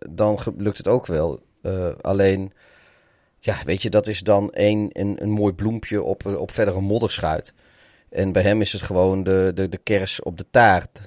dan 0.09 0.39
lukt 0.57 0.77
het 0.77 0.87
ook 0.87 1.05
wel. 1.05 1.39
Uh, 1.63 1.87
alleen, 2.01 2.51
ja, 3.39 3.55
weet 3.65 3.81
je, 3.81 3.89
dat 3.89 4.07
is 4.07 4.19
dan 4.19 4.49
een, 4.53 4.89
een, 4.93 5.15
een 5.21 5.29
mooi 5.29 5.53
bloempje 5.53 6.03
op, 6.03 6.25
op 6.25 6.51
verdere 6.51 6.81
modderschuit. 6.81 7.53
En 8.09 8.31
bij 8.31 8.41
hem 8.41 8.61
is 8.61 8.71
het 8.71 8.81
gewoon 8.81 9.23
de, 9.23 9.51
de, 9.55 9.69
de 9.69 9.77
kers 9.77 10.21
op 10.21 10.37
de 10.37 10.45
taart. 10.51 10.99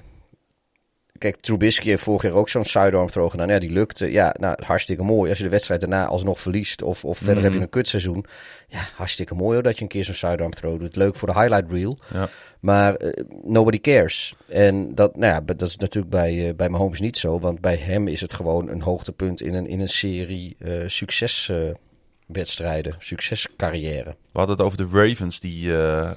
Kijk, 1.17 1.35
Trubisky 1.35 1.87
heeft 1.89 2.03
vorig 2.03 2.21
jaar 2.21 2.31
ook 2.33 2.49
zo'n 2.49 2.63
sidearm 2.65 3.07
throw 3.07 3.29
gedaan. 3.29 3.47
Ja, 3.49 3.59
die 3.59 3.71
lukte. 3.71 4.11
Ja, 4.11 4.35
nou, 4.39 4.63
hartstikke 4.65 5.03
mooi. 5.03 5.29
Als 5.29 5.37
je 5.37 5.43
de 5.43 5.49
wedstrijd 5.49 5.79
daarna 5.79 6.05
alsnog 6.05 6.39
verliest 6.39 6.81
of, 6.81 7.05
of 7.05 7.17
verder 7.17 7.35
Mhm. 7.35 7.43
heb 7.43 7.53
je 7.53 7.59
een 7.59 7.69
kutseizoen. 7.69 8.25
Ja, 8.67 8.79
hartstikke 8.95 9.35
mooi 9.35 9.53
hoor, 9.53 9.63
dat 9.63 9.75
je 9.75 9.81
een 9.81 9.87
keer 9.87 10.03
zo'n 10.05 10.13
sidearm 10.13 10.53
throw 10.53 10.79
doet. 10.79 10.95
Leuk 10.95 11.15
voor 11.15 11.27
de 11.33 11.39
highlight 11.39 11.71
reel. 11.71 11.99
Ja. 12.13 12.29
Maar 12.65 13.01
uh, 13.01 13.09
nobody 13.43 13.81
cares. 13.81 14.35
En 14.47 14.95
dat, 14.95 15.15
nou 15.15 15.33
ja, 15.33 15.41
dat 15.55 15.61
is 15.61 15.77
natuurlijk 15.77 16.11
bij, 16.11 16.47
uh, 16.47 16.55
bij 16.55 16.69
Mahomes 16.69 16.99
niet 16.99 17.17
zo. 17.17 17.39
Want 17.39 17.61
bij 17.61 17.75
hem 17.75 18.07
is 18.07 18.21
het 18.21 18.33
gewoon 18.33 18.69
een 18.69 18.81
hoogtepunt 18.81 19.41
in 19.41 19.53
een, 19.53 19.67
in 19.67 19.79
een 19.79 19.89
serie 19.89 20.55
uh, 20.59 20.83
succeswedstrijden, 20.87 22.95
succescarrière. 22.97 24.15
We 24.31 24.37
hadden 24.37 24.55
het 24.55 24.65
over 24.65 24.77
de 24.77 24.87
Ravens 24.91 25.39
die 25.39 25.71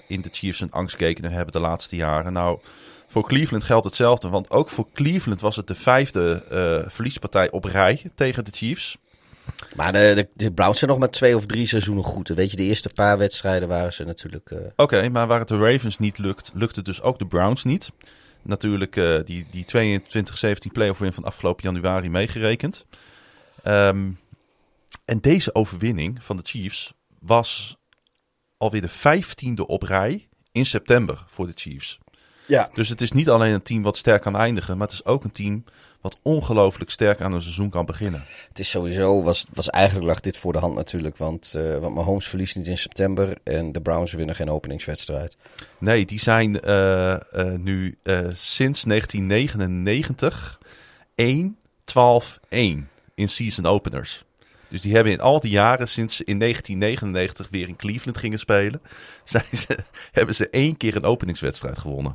in 0.06 0.20
de 0.20 0.28
Chiefs 0.30 0.60
een 0.60 0.72
angstgekenen 0.72 1.32
hebben 1.32 1.52
de 1.52 1.60
laatste 1.60 1.96
jaren. 1.96 2.32
Nou, 2.32 2.58
voor 3.08 3.28
Cleveland 3.28 3.64
geldt 3.64 3.84
hetzelfde. 3.84 4.28
Want 4.28 4.50
ook 4.50 4.68
voor 4.68 4.86
Cleveland 4.94 5.40
was 5.40 5.56
het 5.56 5.66
de 5.66 5.74
vijfde 5.74 6.42
verliespartij 6.88 7.50
op 7.50 7.64
rij 7.64 8.02
tegen 8.14 8.44
de 8.44 8.52
Chiefs. 8.54 8.98
Maar 9.74 9.92
de, 9.92 10.12
de, 10.14 10.28
de, 10.34 10.52
Browns 10.52 10.78
zijn 10.78 10.90
nog 10.90 10.98
maar 10.98 11.10
twee 11.10 11.36
of 11.36 11.46
drie 11.46 11.66
seizoenen 11.66 12.04
goed. 12.04 12.28
Weet 12.28 12.50
je, 12.50 12.56
de 12.56 12.62
eerste 12.62 12.88
paar 12.94 13.18
wedstrijden 13.18 13.68
waren 13.68 13.92
ze 13.92 14.04
natuurlijk... 14.04 14.50
Uh... 14.50 14.58
Oké, 14.58 14.82
okay, 14.82 15.08
maar 15.08 15.26
waar 15.26 15.38
het 15.38 15.48
de 15.48 15.58
Ravens 15.58 15.98
niet 15.98 16.18
lukt, 16.18 16.50
lukt 16.54 16.76
het 16.76 16.84
dus 16.84 17.02
ook 17.02 17.18
de 17.18 17.26
Browns 17.26 17.64
niet. 17.64 17.90
Natuurlijk 18.42 18.96
uh, 18.96 19.18
die, 19.24 19.46
die 19.50 20.00
22-17 20.00 20.72
playoff 20.72 20.98
win 20.98 21.12
van 21.12 21.24
afgelopen 21.24 21.64
januari 21.64 22.10
meegerekend. 22.10 22.84
Um, 23.64 24.18
en 25.04 25.20
deze 25.20 25.54
overwinning 25.54 26.24
van 26.24 26.36
de 26.36 26.42
Chiefs 26.44 26.92
was 27.20 27.76
alweer 28.56 28.80
de 28.80 28.88
vijftiende 28.88 29.66
op 29.66 29.82
rij 29.82 30.28
in 30.52 30.66
september 30.66 31.24
voor 31.26 31.46
de 31.46 31.52
Chiefs. 31.54 31.98
Ja. 32.46 32.70
Dus 32.74 32.88
het 32.88 33.00
is 33.00 33.12
niet 33.12 33.28
alleen 33.28 33.52
een 33.52 33.62
team 33.62 33.82
wat 33.82 33.96
sterk 33.96 34.22
kan 34.22 34.36
eindigen, 34.36 34.76
maar 34.78 34.86
het 34.86 34.96
is 34.96 35.04
ook 35.04 35.24
een 35.24 35.30
team 35.30 35.64
wat 36.00 36.18
ongelooflijk 36.22 36.90
sterk 36.90 37.20
aan 37.20 37.32
een 37.32 37.42
seizoen 37.42 37.70
kan 37.70 37.86
beginnen. 37.86 38.24
Het 38.48 38.58
is 38.58 38.70
sowieso, 38.70 39.22
was, 39.22 39.46
was 39.54 39.70
eigenlijk 39.70 40.06
lag 40.06 40.20
dit 40.20 40.36
voor 40.36 40.52
de 40.52 40.58
hand 40.58 40.74
natuurlijk, 40.74 41.16
want, 41.16 41.52
uh, 41.56 41.78
want 41.78 41.94
Mahomes 41.94 42.26
verliest 42.26 42.56
niet 42.56 42.66
in 42.66 42.78
september 42.78 43.38
en 43.42 43.72
de 43.72 43.80
Browns 43.80 44.12
winnen 44.12 44.34
geen 44.34 44.50
openingswedstrijd. 44.50 45.36
Nee, 45.78 46.06
die 46.06 46.20
zijn 46.20 46.60
uh, 46.64 47.16
uh, 47.32 47.52
nu 47.58 47.98
sinds 48.32 48.82
1999 48.82 50.58
1-12-1 51.22 51.24
in 53.14 53.28
season 53.28 53.66
openers. 53.66 54.24
Dus 54.68 54.80
die 54.80 54.94
hebben 54.94 55.12
in 55.12 55.20
al 55.20 55.40
die 55.40 55.50
jaren 55.50 55.88
sinds 55.88 56.16
ze 56.16 56.24
in 56.24 56.38
1999 56.38 57.48
weer 57.50 57.68
in 57.68 57.76
Cleveland 57.76 58.18
gingen 58.18 58.38
spelen, 58.38 58.80
zijn 59.24 59.44
ze, 59.52 59.78
hebben 60.12 60.34
ze 60.34 60.48
één 60.50 60.76
keer 60.76 60.96
een 60.96 61.04
openingswedstrijd 61.04 61.78
gewonnen. 61.78 62.14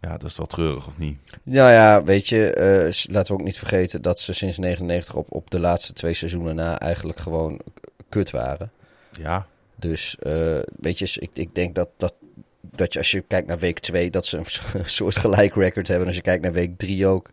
Ja, 0.00 0.16
dat 0.16 0.30
is 0.30 0.36
wel 0.36 0.46
treurig, 0.46 0.86
of 0.86 0.98
niet? 0.98 1.18
Nou 1.42 1.70
ja, 1.70 2.04
weet 2.04 2.28
je, 2.28 2.56
uh, 2.56 3.14
laten 3.14 3.34
we 3.34 3.40
ook 3.40 3.46
niet 3.46 3.58
vergeten 3.58 4.02
dat 4.02 4.20
ze 4.20 4.32
sinds 4.32 4.58
99 4.58 5.14
op, 5.14 5.26
op 5.32 5.50
de 5.50 5.60
laatste 5.60 5.92
twee 5.92 6.14
seizoenen 6.14 6.54
na 6.54 6.78
eigenlijk 6.78 7.18
gewoon 7.18 7.60
kut 8.08 8.30
waren. 8.30 8.72
Ja. 9.10 9.46
Dus, 9.76 10.16
uh, 10.22 10.58
weet 10.76 10.98
je, 10.98 11.20
ik, 11.20 11.30
ik 11.32 11.54
denk 11.54 11.74
dat, 11.74 11.88
dat, 11.96 12.14
dat 12.60 12.92
je 12.92 12.98
als 12.98 13.10
je 13.10 13.20
kijkt 13.20 13.48
naar 13.48 13.58
week 13.58 13.78
2, 13.78 14.10
dat 14.10 14.26
ze 14.26 14.36
een 14.36 14.44
soort 14.88 15.16
gelijk 15.16 15.54
record 15.54 15.88
hebben. 15.88 16.06
Als 16.06 16.16
je 16.16 16.22
kijkt 16.22 16.42
naar 16.42 16.52
week 16.52 16.78
3 16.78 17.06
ook. 17.06 17.30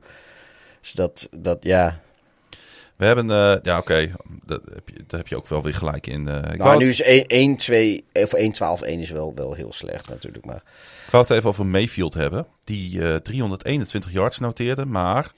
Dus 0.82 0.92
dat, 0.92 1.30
dat 1.32 1.58
ja, 1.62 2.00
we 2.96 3.06
hebben, 3.06 3.26
uh, 3.26 3.56
ja 3.62 3.78
oké, 3.78 3.78
okay. 3.78 4.12
daar, 4.46 4.60
daar 5.08 5.20
heb 5.20 5.28
je 5.28 5.36
ook 5.36 5.48
wel 5.48 5.64
weer 5.64 5.74
gelijk 5.74 6.08
in. 6.08 6.28
Uh, 6.28 6.36
ik 6.36 6.58
nou, 6.58 6.78
nu 6.78 6.90
is 6.90 7.02
1, 7.02 7.56
2, 7.56 8.06
of 8.14 8.34
1, 8.34 8.52
12, 8.52 8.82
1 8.82 9.00
is 9.00 9.10
wel, 9.10 9.34
wel 9.36 9.54
heel 9.54 9.74
slecht 9.74 10.10
natuurlijk. 10.10 10.46
Maar... 10.46 10.64
Ik 11.08 11.14
wou 11.14 11.26
het 11.26 11.34
even 11.34 11.50
over 11.50 11.66
Mayfield 11.66 12.14
hebben, 12.14 12.48
die 12.64 13.00
uh, 13.00 13.16
321 13.16 14.12
yards 14.12 14.40
noteerde. 14.40 14.86
Maar 14.86 15.32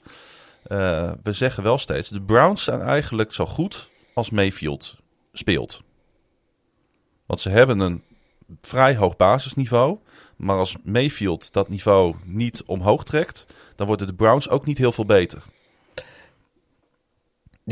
uh, 0.68 1.12
we 1.22 1.32
zeggen 1.32 1.62
wel 1.62 1.78
steeds, 1.78 2.08
de 2.08 2.22
Browns 2.22 2.64
zijn 2.64 2.80
eigenlijk 2.80 3.32
zo 3.32 3.46
goed 3.46 3.88
als 4.14 4.30
Mayfield 4.30 4.96
speelt. 5.32 5.82
Want 7.26 7.40
ze 7.40 7.48
hebben 7.48 7.78
een 7.78 8.02
vrij 8.62 8.96
hoog 8.96 9.16
basisniveau. 9.16 9.98
Maar 10.36 10.56
als 10.56 10.76
Mayfield 10.82 11.52
dat 11.52 11.68
niveau 11.68 12.14
niet 12.24 12.62
omhoog 12.66 13.04
trekt, 13.04 13.46
dan 13.76 13.86
worden 13.86 14.06
de 14.06 14.14
Browns 14.14 14.48
ook 14.48 14.66
niet 14.66 14.78
heel 14.78 14.92
veel 14.92 15.06
beter. 15.06 15.42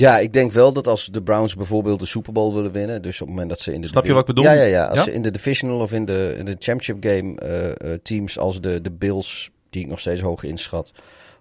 Ja, 0.01 0.19
ik 0.19 0.33
denk 0.33 0.53
wel 0.53 0.73
dat 0.73 0.87
als 0.87 1.07
de 1.07 1.23
Browns 1.23 1.55
bijvoorbeeld 1.55 2.01
de 2.01 2.07
Super 2.07 2.33
Bowl 2.33 2.55
willen 2.55 2.73
winnen, 2.73 3.03
dus 3.03 3.21
op 3.21 3.27
het 3.27 3.29
moment 3.29 3.49
dat 3.49 3.61
ze 3.61 3.73
in 3.73 3.81
de 3.81 3.89
snap 3.89 4.05
je 4.05 4.13
wat 4.13 4.21
ik 4.21 4.27
bedoel? 4.27 4.45
Ja, 4.45 4.53
ja, 4.53 4.63
ja. 4.63 4.85
Als 4.85 4.99
ja? 4.99 5.05
ze 5.05 5.13
in 5.13 5.23
de 5.23 5.31
divisional 5.31 5.81
of 5.81 5.93
in 5.93 6.05
de, 6.05 6.35
in 6.39 6.45
de 6.45 6.57
championship 6.59 6.97
game 7.05 7.37
uh, 7.43 7.91
uh, 7.91 7.99
teams 8.03 8.39
als 8.39 8.61
de, 8.61 8.81
de 8.81 8.91
Bills, 8.91 9.51
die 9.71 9.83
ik 9.83 9.89
nog 9.89 10.01
steeds 10.01 10.21
hoog 10.21 10.43
inschat, 10.43 10.93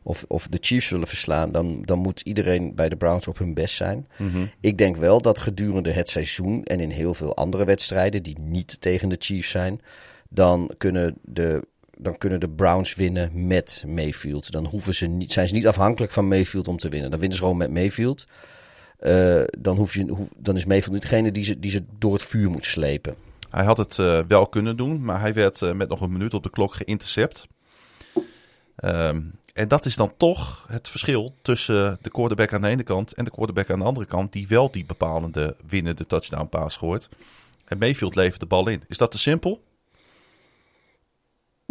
of, 0.03 0.25
of 0.27 0.47
de 0.47 0.57
Chiefs 0.61 0.89
willen 0.89 1.07
verslaan, 1.07 1.51
dan, 1.51 1.81
dan 1.81 1.99
moet 1.99 2.19
iedereen 2.19 2.75
bij 2.75 2.89
de 2.89 2.95
Browns 2.95 3.27
op 3.27 3.37
hun 3.37 3.53
best 3.53 3.75
zijn. 3.75 4.07
Mm 4.17 4.29
-hmm. 4.29 4.51
Ik 4.61 4.77
denk 4.77 4.97
wel 4.97 5.21
dat 5.21 5.39
gedurende 5.39 5.91
het 5.91 6.09
seizoen 6.09 6.63
en 6.63 6.79
in 6.79 6.89
heel 6.89 7.13
veel 7.13 7.35
andere 7.35 7.65
wedstrijden 7.65 8.23
die 8.23 8.39
niet 8.39 8.81
tegen 8.81 9.09
de 9.09 9.15
Chiefs 9.19 9.49
zijn, 9.49 9.81
dan 10.29 10.73
kunnen 10.77 11.15
de 11.21 11.67
dan 11.97 12.17
kunnen 12.17 12.39
de 12.39 12.49
Browns 12.49 12.95
winnen 12.95 13.47
met 13.47 13.83
Mayfield. 13.87 14.51
Dan 14.51 14.65
hoeven 14.65 14.95
ze 14.95 15.05
niet, 15.05 15.31
zijn 15.31 15.47
ze 15.47 15.53
niet 15.53 15.67
afhankelijk 15.67 16.11
van 16.11 16.27
Mayfield 16.27 16.67
om 16.67 16.77
te 16.77 16.89
winnen. 16.89 17.09
Dan 17.09 17.19
winnen 17.19 17.37
ze 17.37 17.43
gewoon 17.43 17.57
met 17.57 17.71
Mayfield. 17.71 18.27
Uh, 18.99 19.43
dan, 19.59 19.77
hoef 19.77 19.93
je, 19.93 20.27
dan 20.37 20.57
is 20.57 20.65
Mayfield 20.65 20.93
niet 20.93 21.01
degene 21.01 21.31
die 21.31 21.43
ze, 21.43 21.59
die 21.59 21.71
ze 21.71 21.83
door 21.99 22.13
het 22.13 22.23
vuur 22.23 22.49
moet 22.49 22.65
slepen. 22.65 23.15
Hij 23.49 23.65
had 23.65 23.77
het 23.77 23.97
uh, 23.97 24.19
wel 24.27 24.47
kunnen 24.47 24.77
doen, 24.77 25.03
maar 25.03 25.19
hij 25.19 25.33
werd 25.33 25.61
uh, 25.61 25.71
met 25.71 25.89
nog 25.89 26.01
een 26.01 26.11
minuut 26.11 26.33
op 26.33 26.43
de 26.43 26.49
klok 26.49 26.73
geïntercept. 26.75 27.47
Ehm, 28.75 29.21
en 29.53 29.67
dat 29.67 29.85
is 29.85 29.95
dan 29.95 30.13
toch 30.17 30.65
het 30.67 30.89
verschil 30.89 31.33
tussen 31.41 31.97
de 32.01 32.09
quarterback 32.09 32.53
aan 32.53 32.61
de 32.61 32.67
ene 32.67 32.83
kant 32.83 33.13
en 33.13 33.25
de 33.25 33.31
quarterback 33.31 33.69
aan 33.69 33.79
de 33.79 33.85
andere 33.85 34.05
kant, 34.05 34.31
die 34.31 34.47
wel 34.47 34.71
die 34.71 34.85
bepalende 34.85 35.55
winnende 35.67 36.05
touchdown 36.05 36.47
pass 36.47 36.77
gooit. 36.77 37.09
En 37.65 37.77
Mayfield 37.77 38.15
levert 38.15 38.39
de 38.39 38.45
bal 38.45 38.67
in. 38.67 38.83
Is 38.87 38.97
dat 38.97 39.11
te 39.11 39.19
simpel? 39.19 39.61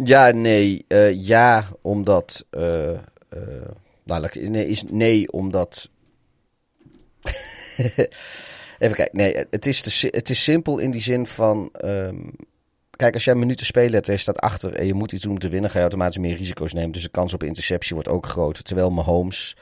Ja, 0.03 0.31
nee. 0.31 0.85
eh, 0.87 1.25
ja, 1.25 1.67
omdat. 1.81 2.45
eh, 3.29 3.69
nou, 4.03 4.27
nee, 4.33 4.67
is 4.67 4.83
nee, 4.83 5.31
omdat. 5.31 5.89
Even 8.79 8.95
kijken. 8.95 9.17
Nee, 9.17 9.45
het 9.49 9.65
is, 9.65 10.01
het 10.11 10.29
is 10.29 10.43
simpel 10.43 10.77
in 10.77 10.91
die 10.91 11.01
zin 11.01 11.27
van. 11.27 11.69
ehm, 11.71 12.29
kijk, 12.91 13.13
als 13.13 13.23
jij 13.23 13.55
te 13.55 13.65
spelen 13.65 13.93
hebt 13.93 14.07
en 14.07 14.13
je 14.13 14.19
staat 14.19 14.39
achter 14.39 14.73
en 14.73 14.85
je 14.85 14.93
moet 14.93 15.11
iets 15.11 15.23
doen 15.23 15.31
om 15.31 15.39
te 15.39 15.49
winnen, 15.49 15.69
ga 15.69 15.75
je 15.75 15.83
automatisch 15.83 16.17
meer 16.17 16.35
risico's 16.35 16.73
nemen. 16.73 16.91
Dus 16.91 17.03
de 17.03 17.09
kans 17.09 17.33
op 17.33 17.43
interceptie 17.43 17.93
wordt 17.93 18.09
ook 18.09 18.25
groter. 18.27 18.63
Terwijl 18.63 18.89
Mahomes. 18.89 19.55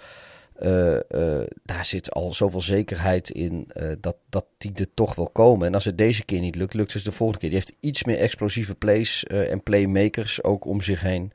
Eh, 0.55 0.95
eh, 0.95 1.47
daar 1.63 1.85
zit 1.85 2.11
al 2.11 2.33
zoveel 2.33 2.61
zekerheid 2.61 3.29
in 3.29 3.65
eh, 3.73 3.91
dat, 3.99 4.15
dat 4.29 4.45
die 4.57 4.71
er 4.75 4.93
toch 4.93 5.15
wil 5.15 5.29
komen. 5.29 5.67
En 5.67 5.73
als 5.73 5.85
het 5.85 5.97
deze 5.97 6.25
keer 6.25 6.39
niet 6.39 6.55
lukt, 6.55 6.73
lukt 6.73 6.93
het 6.93 7.03
de 7.03 7.11
volgende 7.11 7.39
keer. 7.39 7.49
Die 7.49 7.57
heeft 7.57 7.75
iets 7.79 8.03
meer 8.03 8.17
explosieve 8.17 8.75
plays 8.75 9.23
en 9.23 9.63
playmakers 9.63 10.43
ook 10.43 10.65
om 10.65 10.81
zich 10.81 11.01
heen. 11.01 11.31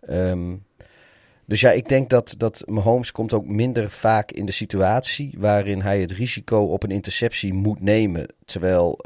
Ehm, 0.00 0.56
dus 1.44 1.60
ja, 1.60 1.70
ik 1.70 1.88
denk 1.88 2.10
dat, 2.10 2.34
dat 2.38 2.62
Mahomes 2.66 3.12
komt 3.12 3.32
ook 3.32 3.46
minder 3.46 3.90
vaak 3.90 4.32
in 4.32 4.44
de 4.44 4.52
situatie 4.52 5.34
waarin 5.38 5.80
hij 5.80 6.00
het 6.00 6.12
risico 6.12 6.58
op 6.58 6.82
een 6.82 6.90
interceptie 6.90 7.54
moet 7.54 7.80
nemen. 7.80 8.26
Terwijl, 8.44 8.98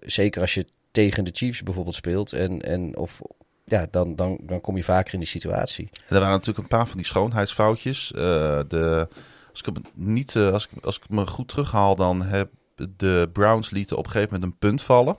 zeker 0.00 0.40
als 0.40 0.54
je 0.54 0.64
tegen 0.90 1.24
de 1.24 1.30
Chiefs 1.32 1.62
bijvoorbeeld 1.62 1.94
speelt, 1.94 2.32
en, 2.32 2.60
en 2.60 2.96
of, 2.96 3.20
ja, 3.64 3.86
dan, 3.90 4.16
dan, 4.16 4.38
dan 4.42 4.60
kom 4.60 4.76
je 4.76 4.84
vaker 4.84 5.12
in 5.14 5.18
die 5.20 5.28
situatie. 5.28 5.88
En 5.92 6.14
er 6.14 6.18
waren 6.18 6.30
natuurlijk 6.30 6.58
een 6.58 6.76
paar 6.78 6.86
van 6.86 6.96
die 6.96 7.06
schoonheidsfoutjes. 7.06 8.12
Eh, 8.12 8.20
de, 8.68 9.08
als, 9.50 9.60
ik 9.60 9.66
het 9.66 9.78
niet, 9.94 10.36
eh, 10.36 10.52
als, 10.52 10.68
ik, 10.72 10.84
als 10.84 10.96
ik 10.96 11.08
me 11.08 11.26
goed 11.26 11.48
terughaal, 11.48 11.96
dan 11.96 12.22
heb 12.22 12.48
de 12.96 13.30
Browns 13.32 13.70
lieten 13.70 13.96
op 13.96 14.04
een 14.04 14.10
gegeven 14.10 14.34
moment 14.34 14.52
een 14.52 14.58
punt 14.58 14.82
vallen. 14.82 15.16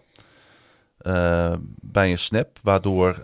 eh, 0.98 1.54
bij 1.82 2.12
een 2.12 2.20
snap, 2.20 2.60
waardoor 2.64 3.22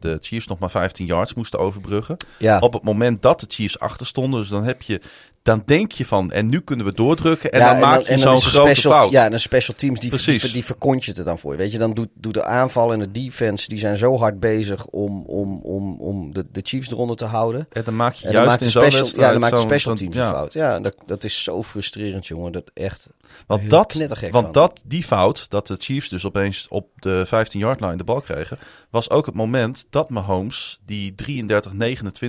de 0.00 0.18
Chiefs 0.20 0.46
nog 0.46 0.58
maar 0.58 0.70
15 0.70 1.06
yards 1.06 1.34
moesten 1.34 1.58
overbruggen. 1.58 2.16
Ja, 2.38 2.58
Op 2.58 2.72
het 2.72 2.82
moment 2.82 3.22
dat 3.22 3.40
de 3.40 3.46
Chiefs 3.48 3.78
achter 3.78 4.06
stonden, 4.06 4.40
dus 4.40 4.48
dan 4.48 4.64
heb 4.64 4.82
je, 4.82 5.00
dan 5.42 5.62
denk 5.66 5.92
je 5.92 6.06
van, 6.06 6.32
en 6.32 6.46
nu 6.46 6.60
kunnen 6.60 6.86
we 6.86 6.92
doordrukken, 6.92 7.52
en 7.52 7.58
Ja, 7.58 7.70
dan 7.70 7.80
maak 7.80 8.00
je 8.00 8.18
zo'n 8.18 8.40
grote 8.40 8.70
special, 8.70 8.92
fout. 8.92 9.10
Ja, 9.10 9.24
en 9.24 9.30
de 9.30 9.38
special 9.38 9.76
teams 9.76 10.00
die, 10.00 10.10
Precies. 10.10 10.42
die, 10.42 10.52
die 10.52 10.64
verkontje 10.64 11.10
het 11.10 11.18
er 11.18 11.24
dan 11.24 11.38
voor 11.38 11.52
je. 11.52 11.58
Weet 11.58 11.72
je, 11.72 11.78
dan 11.78 11.94
doet, 11.94 12.08
doet 12.14 12.34
de 12.34 12.44
aanval 12.44 12.92
en 12.92 12.98
de 12.98 13.10
defense, 13.10 13.68
die 13.68 13.78
zijn 13.78 13.96
zo 13.96 14.18
hard 14.18 14.40
bezig 14.40 14.86
om, 14.86 15.22
om, 15.26 15.60
om, 15.62 16.00
om 16.00 16.32
de, 16.32 16.46
de 16.52 16.60
Chiefs 16.62 16.90
eronder 16.90 17.16
te 17.16 17.24
houden. 17.24 17.66
En 17.72 17.84
dan 17.84 17.96
maak 17.96 18.14
je 18.14 18.26
En 18.26 18.32
juist 18.32 18.60
in 18.60 18.70
zo'n 18.70 18.90
special, 18.90 19.20
ja, 19.20 19.30
dan 19.30 19.40
maakt 19.40 19.56
de 19.56 19.62
special 19.62 19.94
teams 19.94 20.16
ja. 20.16 20.28
een 20.28 20.34
fout. 20.34 20.52
Ja, 20.52 20.80
dat, 20.80 20.94
dat 21.06 21.24
is 21.24 21.42
zo 21.42 21.62
frustrerend, 21.62 22.26
jongen. 22.26 22.52
Dat 22.52 22.70
echt. 22.74 23.08
Want, 23.46 23.70
dat, 23.70 23.94
want 23.94 24.30
van. 24.30 24.52
dat, 24.52 24.82
die 24.86 25.02
fout, 25.02 25.50
dat 25.50 25.66
de 25.66 25.76
Chiefs 25.78 26.08
dus 26.08 26.24
opeens 26.24 26.66
op 26.68 26.88
de 26.96 27.26
15-yard 27.26 27.80
line 27.80 27.96
de 27.96 28.04
bal 28.04 28.20
kregen, 28.20 28.58
was 28.90 29.10
ook 29.10 29.26
het 29.26 29.34
moment 29.34 29.86
dat 29.90 30.10
Mahomes 30.10 30.80
die 30.86 31.14
33-29 31.22 31.44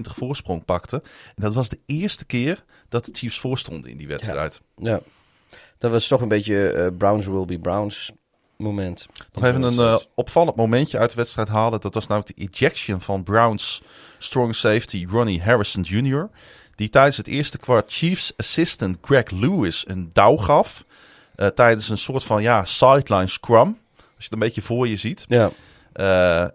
voorsprong 0.01 0.65
pakte. 0.65 1.01
En 1.35 1.43
dat 1.43 1.53
was 1.53 1.69
de 1.69 1.79
eerste 1.85 2.25
keer 2.25 2.63
dat 2.89 3.05
de 3.05 3.11
Chiefs 3.13 3.39
voorstonden 3.39 3.91
in 3.91 3.97
die 3.97 4.07
wedstrijd. 4.07 4.61
Ja, 4.77 5.01
dat 5.77 5.91
was 5.91 6.07
toch 6.07 6.21
een 6.21 6.27
beetje 6.27 6.69
eh, 6.71 6.87
Browns 6.97 7.25
will 7.25 7.45
be 7.45 7.59
Browns 7.59 8.11
moment. 8.57 9.05
Nog 9.33 9.43
even 9.43 9.61
een 9.61 9.79
eh, 9.79 9.97
opvallend 10.15 10.55
momentje 10.55 10.97
uit 10.97 11.09
de 11.09 11.15
wedstrijd 11.15 11.47
halen. 11.47 11.81
Dat 11.81 11.93
was 11.93 12.07
namelijk 12.07 12.37
de 12.37 12.47
ejection 12.49 13.01
van 13.01 13.23
Browns 13.23 13.81
strong 14.17 14.55
safety 14.55 15.05
Ronnie 15.09 15.41
Harrison 15.41 15.81
Jr. 15.81 16.29
Die 16.75 16.89
tijdens 16.89 17.17
het 17.17 17.27
eerste 17.27 17.57
kwart 17.57 17.91
Chiefs 17.91 18.33
assistant 18.37 18.97
Greg 19.01 19.29
Lewis 19.29 19.83
een 19.87 20.09
douw 20.13 20.35
gaf. 20.37 20.85
eh, 21.35 21.47
tijdens 21.47 21.89
een 21.89 21.97
soort 21.97 22.23
van 22.23 22.41
ja, 22.41 22.65
sideline 22.65 23.27
scrum. 23.27 23.77
Als 23.95 24.05
je 24.17 24.23
het 24.23 24.33
een 24.33 24.39
beetje 24.39 24.61
voor 24.61 24.87
je 24.87 24.97
ziet. 24.97 25.25
Ja, 25.27 25.51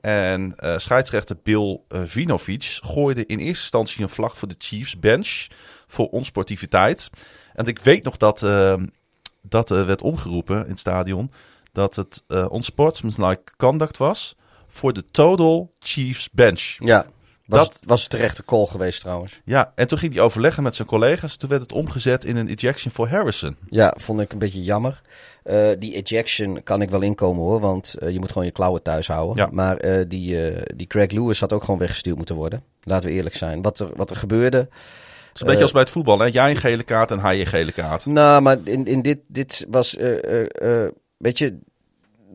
en 0.01 0.55
scheidsrechter 0.76 1.37
Bill 1.43 1.80
Vinovic 1.89 2.78
gooide 2.82 3.26
in 3.26 3.39
eerste 3.39 3.62
instantie 3.62 4.03
een 4.03 4.09
vlag 4.09 4.39
voor 4.39 4.49
de 4.49 4.55
Chiefs 4.59 4.99
bench 4.99 5.47
voor 5.95 6.09
onsportiviteit. 6.09 7.11
En 7.55 7.66
ik 7.66 7.78
weet 7.78 8.05
nog 8.05 8.16
dat 8.16 8.42
eh, 8.42 8.74
dat 9.42 9.70
eh, 9.70 9.84
werd 9.86 10.03
omgeroepen 10.03 10.64
in 10.64 10.70
het 10.70 10.78
stadion 10.78 11.30
dat 11.72 11.97
het 11.97 12.22
eh 12.28 12.47
unsportsmanlike 12.53 13.53
conduct 13.57 13.97
was 13.97 14.36
voor 14.68 14.92
de 14.92 15.05
total 15.05 15.72
Chiefs 15.78 16.30
bench. 16.30 16.76
ja. 16.78 17.07
Was, 17.47 17.68
Dat- 17.68 17.80
was 17.86 18.07
terecht 18.07 18.36
de 18.36 18.45
call 18.45 18.66
geweest 18.66 19.01
trouwens. 19.01 19.40
Ja, 19.45 19.72
en 19.74 19.86
toen 19.86 19.99
ging 19.99 20.14
hij 20.14 20.22
overleggen 20.22 20.62
met 20.62 20.74
zijn 20.74 20.88
collega's. 20.88 21.36
Toen 21.36 21.49
werd 21.49 21.62
het 21.62 21.72
omgezet 21.72 22.24
in 22.24 22.36
een 22.36 22.49
ejection 22.49 22.92
voor 22.92 23.09
Harrison. 23.09 23.57
Ja, 23.68 23.95
vond 23.97 24.20
ik 24.20 24.32
een 24.32 24.38
beetje 24.38 24.62
jammer. 24.62 25.01
Die 25.78 25.95
ejection 25.95 26.62
kan 26.62 26.82
ik 26.82 26.90
wel 26.90 27.01
inkomen 27.01 27.42
hoor, 27.42 27.61
want 27.61 27.95
je 28.09 28.18
moet 28.20 28.32
gewoon 28.32 28.47
je 28.47 28.53
klauwen 28.53 28.82
thuis 28.82 29.07
houden. 29.07 29.45
Ja. 29.45 29.49
Maar 29.53 30.09
die, 30.09 30.53
die 30.76 30.86
Greg 30.88 31.11
Lewis 31.11 31.40
had 31.40 31.53
ook 31.53 31.64
gewoon 31.64 31.80
weggestuurd 31.80 32.16
moeten 32.16 32.34
worden. 32.36 32.62
Laten 32.82 33.09
we 33.09 33.14
eerlijk 33.14 33.34
zijn. 33.34 33.62
Wat 33.62 33.78
er, 33.78 33.88
wat 33.97 34.11
er 34.11 34.16
gebeurde. 34.16 34.68
Het 35.35 35.43
is 35.43 35.49
een 35.49 35.55
beetje 35.55 35.55
Eh, 35.57 35.62
als 35.62 35.72
bij 35.72 35.82
het 35.82 35.91
voetbal. 35.91 36.18
Hè? 36.18 36.26
Jij 36.26 36.51
een 36.51 36.57
gele 36.57 36.82
kaart 36.82 37.11
en 37.11 37.20
hij 37.20 37.41
een 37.41 37.47
gele 37.47 37.72
kaart. 37.72 38.07
Nou, 38.07 38.43
maar 38.43 38.59
in, 38.64 38.85
in 38.85 39.03
dit, 39.03 39.18
dit 39.26 39.66
was. 39.68 39.97
eh, 39.97 40.85
eh, 40.85 40.93
weet 41.16 41.39
je, 41.39 41.59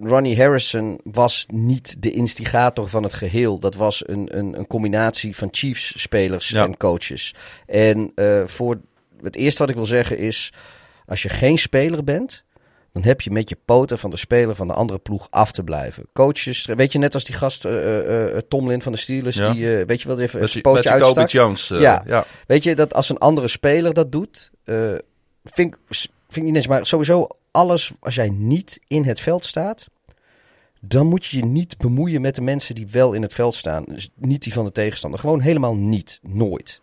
Ronnie 0.01 0.37
Harrison 0.41 0.99
was 1.03 1.45
niet 1.51 2.01
de 2.01 2.11
instigator 2.11 2.87
van 2.87 3.03
het 3.03 3.13
geheel. 3.13 3.59
Dat 3.59 3.75
was 3.75 4.07
een, 4.07 4.37
een, 4.37 4.57
een 4.57 4.67
combinatie 4.67 5.35
van 5.35 5.47
Chiefs-spelers 5.51 6.49
Ja. 6.49 6.63
en 6.63 6.77
coaches. 6.77 7.35
En 7.65 8.11
voor 8.45 8.79
het 9.21 9.35
eerste 9.35 9.59
wat 9.59 9.69
ik 9.69 9.75
wil 9.75 9.85
zeggen 9.85 10.17
is: 10.17 10.53
als 11.05 11.21
je 11.21 11.29
geen 11.29 11.57
speler 11.57 12.03
bent. 12.03 12.43
Dan 12.91 13.03
heb 13.03 13.21
je 13.21 13.31
met 13.31 13.49
je 13.49 13.57
poten 13.65 13.99
van 13.99 14.09
de 14.09 14.17
speler 14.17 14.55
van 14.55 14.67
de 14.67 14.73
andere 14.73 14.99
ploeg 14.99 15.27
af 15.29 15.51
te 15.51 15.63
blijven. 15.63 16.05
Coaches, 16.13 16.65
weet 16.65 16.91
je, 16.91 16.99
net 16.99 17.13
als 17.13 17.23
die 17.23 17.35
gast 17.35 17.65
eh, 17.65 17.71
eh, 17.99 18.35
eh, 18.37 18.41
Tomlin 18.47 18.81
van 18.81 18.91
de 18.91 18.97
Steelers, 18.97 19.35
Ja. 19.37 19.51
die, 19.53 19.77
eh, 19.79 19.85
weet 19.85 20.01
je 20.01 20.07
wel, 20.07 20.19
even 20.19 20.39
met 20.39 20.61
pootje 20.61 20.89
uitstak. 20.89 21.29
Jones. 21.29 21.67
Ja. 21.67 22.03
ja. 22.05 22.25
Weet 22.47 22.63
je, 22.63 22.75
dat 22.75 22.93
als 22.93 23.09
een 23.09 23.17
andere 23.17 23.47
speler 23.47 23.93
dat 23.93 24.11
doet, 24.11 24.51
vind, 25.43 25.73
ik- 25.73 25.77
vind 25.89 26.09
ik 26.35 26.43
niet 26.43 26.55
eens. 26.55 26.67
Maar 26.67 26.85
sowieso, 26.85 27.27
alles, 27.51 27.91
als 27.99 28.15
jij 28.15 28.29
niet 28.29 28.79
in 28.87 29.03
het 29.03 29.19
veld 29.19 29.45
staat, 29.45 29.87
dan 30.81 31.05
moet 31.07 31.25
je 31.25 31.37
je 31.37 31.45
niet 31.45 31.77
bemoeien 31.77 32.21
met 32.21 32.35
de 32.35 32.41
mensen 32.41 32.75
die 32.75 32.87
wel 32.91 33.13
in 33.13 33.21
het 33.21 33.33
veld 33.33 33.55
staan. 33.55 33.83
Dus 33.87 34.09
niet 34.15 34.43
die 34.43 34.53
van 34.53 34.65
de 34.65 34.71
tegenstander. 34.71 35.19
Gewoon 35.19 35.41
helemaal 35.41 35.75
niet. 35.75 36.19
Nooit. 36.21 36.81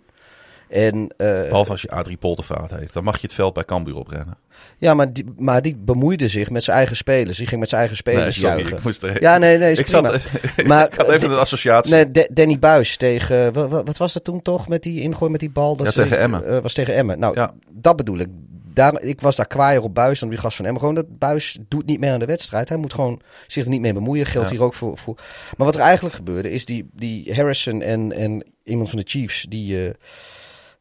En, 0.69 1.09
eh, 1.17 1.43
Behalve 1.43 1.71
als 1.71 1.83
je 1.83 1.91
Adrie 1.91 2.17
Poltervaart 2.17 2.71
heet. 2.71 2.93
Dan 2.93 3.05
mag 3.05 3.15
je 3.17 3.27
het 3.27 3.35
veld 3.35 3.55
bij 3.55 3.65
Cambuur 3.65 3.97
oprennen. 3.97 4.37
Ja, 4.79 4.95
maar 4.95 5.13
die, 5.13 5.25
maar 5.37 5.63
die 5.63 5.77
bemoeide 5.79 6.29
zich 6.29 6.51
met 6.51 6.63
zijn 6.65 6.77
eigen 6.77 6.97
spelers. 6.97 7.37
Die 7.39 7.47
ging 7.47 7.61
met 7.61 7.69
zijn 7.69 7.81
eigen 7.81 7.99
spelers 7.99 8.25
Nee, 8.25 8.33
sorry, 8.33 8.57
juichen. 8.57 8.77
ik 8.77 8.83
moest 8.85 9.03
er- 9.03 9.21
Ja, 9.23 9.39
nee, 9.39 9.59
nee, 9.59 9.73
is 9.73 9.79
ik, 9.85 9.85
prima. 9.87 10.11
zat, 10.11 10.67
Maar, 10.67 10.87
ik 10.93 10.95
had 10.95 11.09
even 11.09 11.29
eh, 11.29 11.35
een 11.35 11.41
associatie. 11.41 11.95
Nee, 11.95 12.11
Da- 12.11 12.27
Danny 12.31 12.59
Buis 12.59 12.97
tegen. 12.97 13.53
Wat, 13.53 13.71
wat 13.71 13.97
was 13.97 14.13
dat 14.13 14.25
toen 14.25 14.43
toch 14.43 14.69
met 14.69 14.83
die 14.83 15.01
ingooi 15.01 15.31
met 15.31 15.41
die 15.41 15.51
bal? 15.51 15.77
Dat 15.77 15.87
Ja, 15.87 15.93
ze- 15.93 16.03
tegen 16.03 16.19
Emmen. 16.19 16.47
eh, 16.47 16.59
was 16.59 16.73
tegen 16.73 16.95
Emmen. 16.95 17.19
Nou, 17.19 17.35
Ja. 17.35 17.51
dat 17.73 17.97
bedoel 17.97 18.19
ik. 18.19 18.29
Daar, 18.73 19.01
ik 19.03 19.21
was 19.21 19.37
daar 19.37 19.47
kwaaier 19.47 19.83
op 19.83 19.95
Buis 19.95 20.21
dan 20.21 20.29
die 20.29 20.39
gast 20.39 20.57
van 20.57 20.65
Emmen. 20.65 20.81
Gewoon 20.81 20.95
dat 20.95 21.19
Buis 21.19 21.59
doet 21.69 21.87
niet 21.87 22.01
meer 22.01 22.13
aan 22.13 22.19
de 22.21 22.27
wedstrijd. 22.27 22.69
Hij 22.69 22.79
moet 22.79 22.95
gewoon 22.95 23.21
zich 23.47 23.65
er 23.65 23.71
niet 23.71 23.81
mee 23.81 23.93
bemoeien. 23.93 24.27
Geldt 24.27 24.49
Ja. 24.49 24.55
hier 24.55 24.65
ook 24.65 24.75
voor, 24.75 24.99
voor. 24.99 25.15
Maar 25.57 25.67
wat 25.67 25.75
er 25.75 25.81
eigenlijk 25.83 26.15
gebeurde 26.15 26.51
is 26.51 26.65
die, 26.65 26.89
die 26.95 27.35
Harrison 27.35 27.83
en, 27.83 28.13
en 28.13 28.45
iemand 28.65 28.89
van 28.91 28.99
de 28.99 29.05
Chiefs 29.09 29.47
die. 29.49 29.87
eh, 29.87 29.91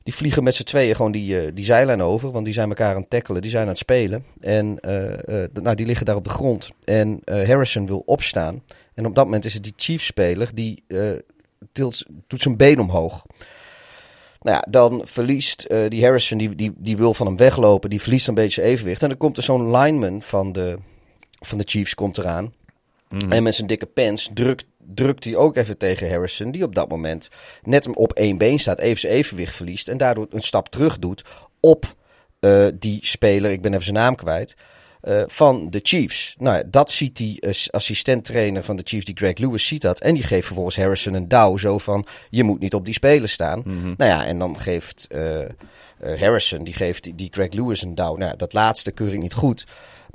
die 0.05 0.15
vliegen 0.15 0.43
met 0.43 0.55
z'n 0.55 0.63
tweeën 0.63 0.95
gewoon 0.95 1.11
die, 1.11 1.39
eh, 1.39 1.51
die 1.53 1.65
zijlijn 1.65 2.01
over. 2.01 2.31
Want 2.31 2.45
die 2.45 2.53
zijn 2.53 2.69
elkaar 2.69 2.95
aan 2.95 3.01
het 3.01 3.09
tackelen. 3.09 3.41
Die 3.41 3.51
zijn 3.51 3.63
aan 3.63 3.69
het 3.69 3.77
spelen. 3.77 4.25
En 4.39 4.79
eh, 4.79 5.43
eh, 5.43 5.49
nou, 5.53 5.75
die 5.75 5.85
liggen 5.85 6.05
daar 6.05 6.15
op 6.15 6.23
de 6.23 6.29
grond. 6.29 6.71
En 6.83 7.21
Harrison 7.25 7.85
wil 7.85 8.03
opstaan. 8.05 8.63
En 8.93 9.05
op 9.05 9.15
dat 9.15 9.25
moment 9.25 9.45
is 9.45 9.53
het 9.53 9.63
die 9.63 9.73
Chiefs-speler 9.75 10.49
die 10.53 10.83
tilt, 11.71 12.05
doet 12.27 12.41
zijn 12.41 12.57
been 12.57 12.79
omhoog. 12.79 13.25
Nou 14.41 14.57
ja, 14.57 14.65
dan 14.69 15.01
verliest 15.05 15.69
die 15.87 16.03
Harrison, 16.03 16.37
die, 16.37 16.55
die, 16.55 16.73
die 16.77 16.97
wil 16.97 17.13
van 17.13 17.25
hem 17.25 17.37
weglopen. 17.37 17.89
Die 17.89 18.01
verliest 18.01 18.27
een 18.27 18.33
beetje 18.33 18.61
evenwicht. 18.61 19.01
En 19.01 19.09
dan 19.09 19.17
komt 19.17 19.37
er 19.37 19.43
zo'n 19.43 19.77
lineman 19.77 20.21
van 20.21 20.51
de, 20.51 20.77
van 21.45 21.57
de 21.57 21.63
Chiefs 21.67 21.95
komt 21.95 22.17
eraan. 22.17 22.53
Mm. 23.09 23.31
En 23.31 23.43
met 23.43 23.55
zijn 23.55 23.67
dikke 23.67 23.85
pens 23.85 24.29
drukt, 24.33 24.65
drukt 24.93 25.23
hij 25.23 25.35
ook 25.35 25.55
even 25.57 25.77
tegen 25.77 26.09
Harrison. 26.09 26.51
Die 26.51 26.63
op 26.63 26.75
dat 26.75 26.89
moment 26.89 27.29
net 27.63 27.95
op 27.95 28.13
één 28.13 28.37
been 28.37 28.59
staat. 28.59 28.79
Even 28.79 28.99
zijn 28.99 29.13
evenwicht 29.13 29.55
verliest. 29.55 29.87
En 29.87 29.97
daardoor 29.97 30.27
een 30.29 30.41
stap 30.41 30.69
terug 30.69 30.99
doet 30.99 31.23
op 31.59 31.95
eh, 32.39 32.67
die 32.79 32.99
speler. 33.01 33.51
Ik 33.51 33.61
ben 33.61 33.71
even 33.71 33.83
zijn 33.83 33.95
naam 33.95 34.15
kwijt. 34.15 34.55
eh, 35.01 35.23
van 35.27 35.69
de 35.69 35.79
Chiefs. 35.83 36.35
Nou, 36.39 36.57
ja, 36.57 36.63
dat 36.67 36.91
ziet 36.91 37.15
die 37.15 37.41
eh, 37.41 37.53
assistent-trainer 37.69 38.63
van 38.63 38.75
de 38.75 38.81
Chiefs, 38.85 39.05
die 39.05 39.17
Greg 39.17 39.37
Lewis, 39.37 39.67
ziet 39.67 39.81
dat. 39.81 39.99
En 39.99 40.13
die 40.13 40.23
geeft 40.23 40.45
vervolgens 40.45 40.75
Harrison 40.75 41.13
een 41.13 41.27
douw. 41.27 41.57
Zo 41.57 41.77
van, 41.77 42.05
je 42.29 42.43
moet 42.43 42.59
niet 42.59 42.73
op 42.73 42.85
die 42.85 42.93
speler 42.93 43.29
staan. 43.29 43.61
Mhm. 43.65 43.93
Nou 43.97 44.11
ja, 44.11 44.25
en 44.25 44.39
dan 44.39 44.59
geeft 44.59 45.07
Harrison, 46.19 46.63
die 46.63 46.73
geeft 46.73 47.03
die, 47.03 47.15
die 47.15 47.29
Greg 47.31 47.51
Lewis 47.51 47.81
een 47.81 47.95
douw. 47.95 48.15
Nou, 48.15 48.37
dat 48.37 48.53
laatste 48.53 48.91
keur 48.91 49.13
ik 49.13 49.19
niet 49.19 49.33
goed. 49.33 49.65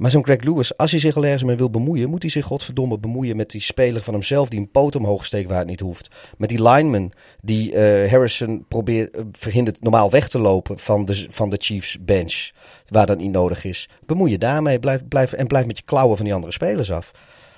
Maar 0.01 0.11
zo'n 0.11 0.25
Greg 0.25 0.43
Lewis, 0.43 0.77
als 0.77 0.91
hij 0.91 1.01
zich 1.01 1.17
al 1.17 1.25
ergens 1.25 1.43
mee 1.43 1.57
wil 1.57 1.71
bemoeien, 1.71 2.11
moet 2.11 2.23
hij 2.23 2.31
zich 2.31 2.45
godverdomme 2.45 2.99
bemoeien 2.99 3.37
met 3.37 3.51
die 3.51 3.61
speler 3.61 4.03
van 4.03 4.15
hemzelf 4.15 4.49
die 4.49 4.61
een 4.61 4.71
poot 4.71 4.97
omhoog 4.97 5.25
steekt 5.25 5.49
waar 5.49 5.59
het 5.59 5.67
niet 5.67 5.81
hoeft. 5.81 6.09
Met 6.39 6.49
die 6.49 6.63
lineman 6.63 7.13
die 7.43 7.75
eh, 7.75 8.11
Harrison 8.11 8.65
probeert, 8.69 9.17
eh, 9.17 9.23
verhindert 9.33 9.83
normaal 9.83 10.11
weg 10.11 10.29
te 10.29 10.39
lopen 10.39 10.79
van 10.79 11.05
de, 11.05 11.27
van 11.31 11.51
de 11.51 11.57
Chiefs 11.61 11.99
bench, 12.05 12.51
waar 12.87 13.07
dat 13.07 13.19
niet 13.19 13.31
nodig 13.31 13.65
is. 13.65 13.89
Bemoei 14.07 14.31
je 14.31 14.39
daarmee 14.39 14.79
blijf, 14.79 15.09
blijf, 15.09 15.33
en 15.33 15.47
blijf 15.47 15.67
met 15.67 15.79
je 15.79 15.85
klauwen 15.85 16.17
van 16.17 16.25
die 16.25 16.35
andere 16.35 16.53
spelers 16.53 16.93
af. 16.93 17.11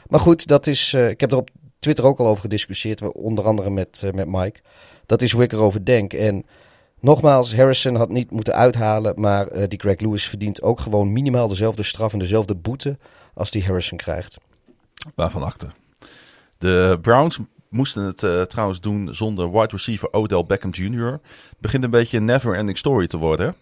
Maar 0.07 0.21
goed, 0.21 0.47
dat 0.47 0.67
is, 0.67 0.93
eh, 0.93 1.09
ik 1.09 1.21
heb 1.21 1.31
er 1.31 1.37
op 1.37 1.51
Twitter 1.79 2.05
ook 2.05 2.19
al 2.19 2.27
over 2.27 2.43
gediscussieerd, 2.43 3.13
onder 3.13 3.45
andere 3.45 3.71
met, 3.71 4.03
met 4.15 4.29
Mike. 4.29 4.61
Dat 5.07 5.23
is 5.23 5.33
hoe 5.33 5.43
ik 5.43 5.53
erover 5.53 5.85
denk. 5.85 6.13
En 6.13 6.45
Nogmaals, 7.03 7.55
Harrison 7.55 7.95
had 7.95 8.09
niet 8.09 8.31
moeten 8.31 8.55
uithalen, 8.55 9.21
maar 9.21 9.53
uh, 9.53 9.65
die 9.69 9.81
Greg 9.81 10.01
Lewis 10.01 10.29
verdient 10.29 10.63
ook 10.63 10.81
gewoon 10.81 11.13
minimaal 11.13 11.49
dezelfde 11.49 11.83
straf 11.83 12.13
en 12.13 12.19
dezelfde 12.19 12.55
boete 12.55 12.99
als 13.35 13.51
die 13.51 13.65
Harrison 13.65 13.99
krijgt. 13.99 14.39
Waarvan 15.15 15.43
achter. 15.43 15.75
De 16.59 16.99
Browns 17.03 17.39
moesten 17.69 18.03
het 18.03 18.23
uh, 18.23 18.43
trouwens 18.43 18.81
doen 18.81 19.15
zonder 19.15 19.51
wide 19.51 19.69
receiver 19.71 20.13
Odell 20.13 20.45
Beckham 20.45 20.71
Jr. 20.73 21.13
Het 21.13 21.59
begint 21.59 21.85
een 21.85 21.91
beetje 21.91 22.17
een 22.17 22.25
never-ending 22.25 22.79
story 22.79 23.07
te 23.07 23.17
worden. 23.17 23.55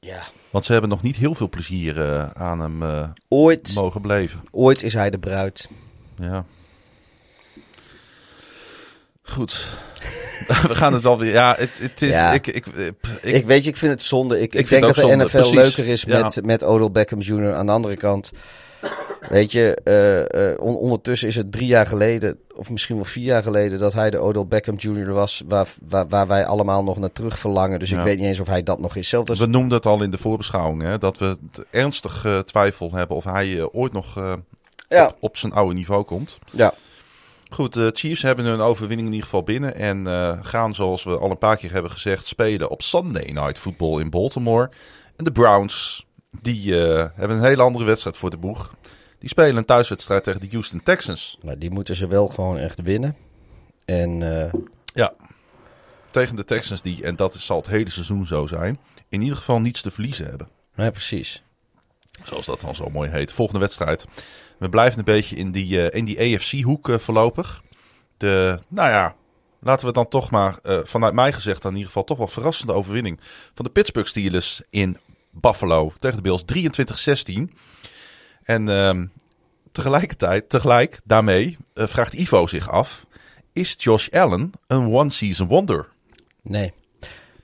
Ja. 0.00 0.22
Want 0.50 0.64
ze 0.64 0.72
hebben 0.72 0.90
nog 0.90 1.02
niet 1.02 1.16
heel 1.16 1.34
veel 1.34 1.48
plezier 1.48 1.96
uh, 1.96 2.30
aan 2.30 2.60
hem 2.60 3.12
ooit, 3.28 3.74
mogen 3.74 4.02
beleven. 4.02 4.40
Ooit 4.50 4.82
is 4.82 4.94
hij 4.94 5.10
de 5.10 5.18
bruid. 5.18 5.68
Ja. 6.16 6.44
Goed. 9.30 9.66
we 10.68 10.74
gaan 10.74 10.92
het 10.92 11.06
alweer. 11.06 11.32
Ja, 11.32 11.54
het, 11.58 11.78
het 11.78 12.02
is. 12.02 12.12
Ja. 12.12 12.32
Ik, 12.32 12.46
ik, 12.46 12.66
ik, 12.66 12.94
ik, 13.22 13.46
weet 13.46 13.64
je, 13.64 13.70
ik 13.70 13.76
vind 13.76 13.92
het 13.92 14.02
zonde. 14.02 14.40
Ik, 14.40 14.54
ik, 14.54 14.68
denk 14.68 14.82
dat 14.82 14.94
de 14.94 15.00
zonde, 15.00 15.16
NFL 15.24 15.36
precies. 15.36 15.54
leuker 15.54 15.86
is 15.86 16.02
Ja. 16.02 16.22
met, 16.22 16.44
met 16.44 16.64
Odell 16.64 16.90
Beckham 16.90 17.20
Jr. 17.20 17.54
Aan 17.54 17.66
de 17.66 17.72
andere 17.72 17.96
kant, 17.96 18.30
weet 19.28 19.52
je, 19.52 19.74
eh, 19.84 20.50
eh, 20.52 20.60
on- 20.60 20.76
ondertussen 20.76 21.28
is 21.28 21.36
het 21.36 21.52
drie 21.52 21.66
jaar 21.66 21.86
geleden, 21.86 22.38
of 22.56 22.70
misschien 22.70 22.96
wel 22.96 23.04
vier 23.04 23.24
jaar 23.24 23.42
geleden, 23.42 23.78
dat 23.78 23.92
hij 23.92 24.10
de 24.10 24.18
Odell 24.18 24.46
Beckham 24.46 24.74
Jr. 24.76 25.12
was, 25.12 25.42
waar, 25.48 25.66
waar, 25.88 26.08
waar 26.08 26.26
wij 26.26 26.46
allemaal 26.46 26.84
nog 26.84 26.98
naar 26.98 27.12
terug 27.12 27.38
verlangen. 27.38 27.78
Dus 27.78 27.90
Ja. 27.90 27.98
ik 27.98 28.04
weet 28.04 28.18
niet 28.18 28.26
eens 28.26 28.40
of 28.40 28.46
hij 28.46 28.62
dat 28.62 28.80
nog 28.80 28.96
is. 28.96 29.08
Zelfs 29.08 29.30
als 29.30 29.38
We 29.38 29.46
noemden 29.46 29.76
het 29.76 29.86
al 29.86 30.02
in 30.02 30.10
de 30.10 30.18
voorbeschouwing, 30.18 30.82
hè, 30.82 30.98
dat 30.98 31.18
we 31.18 31.38
ernstig 31.70 32.24
eh, 32.24 32.38
twijfel 32.38 32.90
hebben 32.92 33.16
of 33.16 33.24
hij 33.24 33.68
ooit 33.72 33.92
nog 33.92 34.16
op, 34.88 35.16
op 35.20 35.36
zijn 35.36 35.52
oude 35.52 35.74
niveau 35.74 36.02
komt. 36.04 36.38
Ja. 36.50 36.72
Goed, 37.50 37.72
de 37.72 37.90
Chiefs 37.94 38.22
hebben 38.22 38.44
hun 38.44 38.60
overwinning 38.60 39.08
in 39.08 39.14
ieder 39.14 39.28
geval 39.28 39.42
binnen 39.42 39.74
en 39.74 40.06
eh, 40.06 40.38
gaan, 40.40 40.74
zoals 40.74 41.04
we 41.04 41.18
al 41.18 41.30
een 41.30 41.38
paar 41.38 41.56
keer 41.56 41.72
hebben 41.72 41.90
gezegd, 41.90 42.26
spelen 42.26 42.70
op 42.70 42.82
Sunday 42.82 43.30
Night 43.30 43.58
Football 43.58 44.00
in 44.00 44.10
Baltimore. 44.10 44.70
En 45.16 45.24
de 45.24 45.32
Browns, 45.32 46.06
die 46.40 46.80
eh, 46.86 47.06
hebben 47.14 47.36
een 47.36 47.44
hele 47.44 47.62
andere 47.62 47.84
wedstrijd 47.84 48.16
voor 48.16 48.30
de 48.30 48.36
boeg. 48.36 48.74
Die 49.18 49.28
spelen 49.28 49.56
een 49.56 49.64
thuiswedstrijd 49.64 50.24
tegen 50.24 50.40
de 50.40 50.48
Houston 50.50 50.82
Texans. 50.82 51.38
Maar 51.42 51.58
die 51.58 51.70
moeten 51.70 51.96
ze 51.96 52.06
wel 52.06 52.28
gewoon 52.28 52.58
echt 52.58 52.82
winnen. 52.82 53.16
En 53.84 54.42
eh, 54.42 54.52
Ja, 54.94 55.12
tegen 56.10 56.36
de 56.36 56.44
Texans 56.44 56.82
die, 56.82 57.02
en 57.02 57.16
dat 57.16 57.34
zal 57.34 57.56
het 57.56 57.66
hele 57.66 57.90
seizoen 57.90 58.26
zo 58.26 58.46
zijn, 58.46 58.78
in 59.08 59.20
ieder 59.22 59.36
geval 59.36 59.60
niets 59.60 59.82
te 59.82 59.90
verliezen 59.90 60.26
hebben. 60.26 60.48
nee, 60.74 60.90
precies. 60.90 61.42
Zoals 62.24 62.46
dat 62.46 62.60
dan 62.60 62.74
zo 62.74 62.88
mooi 62.90 63.10
heet. 63.10 63.32
Volgende 63.32 63.60
wedstrijd. 63.60 64.06
We 64.58 64.68
blijven 64.68 64.98
een 64.98 65.04
beetje 65.04 65.36
in 65.36 65.50
die, 65.50 65.88
eh, 65.88 65.98
in 65.98 66.04
die 66.04 66.20
AFC-hoek 66.20 66.88
eh, 66.88 66.98
voorlopig. 66.98 67.62
De, 68.16 68.58
nou 68.68 68.90
ja, 68.90 69.14
laten 69.60 69.86
we 69.86 69.92
dan 69.92 70.08
toch 70.08 70.30
maar, 70.30 70.58
eh, 70.62 70.78
vanuit 70.84 71.14
mij 71.14 71.32
gezegd, 71.32 71.62
dan 71.62 71.70
in 71.70 71.76
ieder 71.76 71.92
geval 71.92 72.06
toch 72.06 72.18
wel 72.18 72.28
verrassende 72.28 72.72
overwinning 72.72 73.20
van 73.54 73.64
de 73.64 73.70
Pittsburgh 73.70 74.08
Steelers 74.08 74.62
in 74.70 74.96
Buffalo 75.30 75.92
tegen 75.98 76.16
de 76.16 76.22
Bills 76.22 76.44
23-16. 76.44 77.52
En 78.42 78.68
ehm, 78.68 79.06
tegelijkertijd, 79.72 80.48
tegelijk 80.48 81.00
daarmee 81.04 81.56
vraagt 81.74 82.12
Ivo 82.12 82.46
zich 82.46 82.70
af: 82.70 83.06
is 83.52 83.74
Josh 83.78 84.08
Allen 84.08 84.52
een 84.66 84.92
one-season 84.92 85.48
wonder? 85.48 85.88
Nee. 86.42 86.72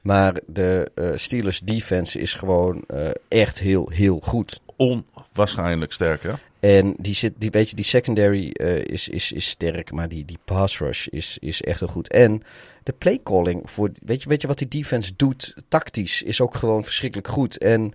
Maar 0.01 0.41
de 0.47 0.91
Steelers 1.15 1.61
defense 1.61 2.21
is 2.21 2.35
gewoon 2.35 2.85
echt 3.29 3.59
heel, 3.59 3.89
heel 3.89 4.21
goed. 4.21 4.61
Onwaarschijnlijk 4.77 5.93
sterk, 5.93 6.23
hè? 6.23 6.33
En 6.65 6.95
die, 6.99 7.15
zit, 7.15 7.33
die, 7.39 7.51
weet 7.51 7.71
je, 7.71 7.77
die 7.77 7.85
secondary 7.85 8.51
eh, 8.51 8.85
is, 8.85 9.09
is, 9.09 9.33
is 9.33 9.49
sterk, 9.49 9.93
maar 9.93 10.09
die, 10.09 10.25
die 10.25 10.39
pass 10.45 10.79
rush 10.79 11.07
is, 11.07 11.39
is 11.41 11.63
echt 11.63 11.81
heel 11.81 11.89
goed. 11.89 12.09
En 12.09 12.43
de 12.83 12.93
play 12.93 13.21
calling, 13.25 13.63
voor, 13.65 13.91
weet, 14.03 14.23
je, 14.23 14.29
weet 14.29 14.41
je 14.41 14.47
wat 14.47 14.59
die 14.59 14.69
defense 14.69 15.13
doet 15.17 15.55
tactisch, 15.69 16.23
is 16.23 16.41
ook 16.41 16.55
gewoon 16.55 16.85
verschrikkelijk 16.85 17.29
goed. 17.29 17.59
En 17.59 17.93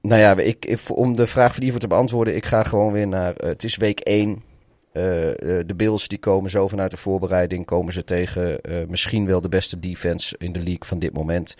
nou 0.00 0.20
ja, 0.20 0.36
ik, 0.36 0.78
om 0.88 1.16
de 1.16 1.26
vraag 1.26 1.54
van 1.54 1.62
Ivo 1.62 1.78
te 1.78 1.86
beantwoorden, 1.86 2.36
ik 2.36 2.44
ga 2.44 2.62
gewoon 2.62 2.92
weer 2.92 3.08
naar, 3.08 3.34
eh, 3.36 3.48
het 3.48 3.64
is 3.64 3.76
week 3.76 4.00
1. 4.00 4.42
Eh, 4.92 5.02
de 5.66 5.74
Bills 5.76 6.08
die 6.08 6.18
komen 6.18 6.50
zo 6.50 6.68
vanuit 6.68 6.90
de 6.90 6.96
voorbereiding, 6.96 7.66
komen 7.66 7.92
ze 7.92 8.04
tegen 8.04 8.60
misschien 8.88 9.26
wel 9.26 9.40
de 9.40 9.48
beste 9.48 9.78
defense 9.78 10.34
in 10.38 10.52
de 10.52 10.60
league 10.60 10.86
van 10.86 10.98
dit 10.98 11.12
moment. 11.12 11.56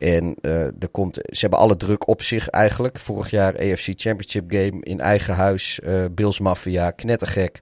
En 0.00 0.34
er 0.78 0.88
komt, 0.90 1.14
ze 1.14 1.40
hebben 1.40 1.58
alle 1.58 1.76
druk 1.76 2.08
op 2.08 2.22
zich 2.22 2.48
eigenlijk. 2.48 2.98
Vorig 2.98 3.30
jaar 3.30 3.52
AFC 3.52 3.92
Championship 3.96 4.44
game 4.52 4.80
in 4.80 5.00
eigen 5.00 5.34
huis. 5.34 5.80
eh 5.80 6.04
Bills 6.12 6.38
Mafia, 6.38 6.90
knettergek. 6.90 7.60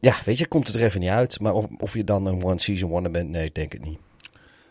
Ja, 0.00 0.14
weet 0.24 0.38
je, 0.38 0.46
komt 0.46 0.66
het 0.66 0.76
er 0.76 0.82
even 0.82 1.00
niet 1.00 1.10
uit. 1.10 1.40
Maar 1.40 1.52
of, 1.52 1.66
of 1.78 1.94
je 1.94 2.04
dan 2.04 2.26
een 2.26 2.44
one-season 2.44 2.90
wonder 2.90 3.12
bent, 3.12 3.28
nee, 3.28 3.44
ik 3.44 3.54
denk 3.54 3.72
het 3.72 3.84
niet. 3.84 3.98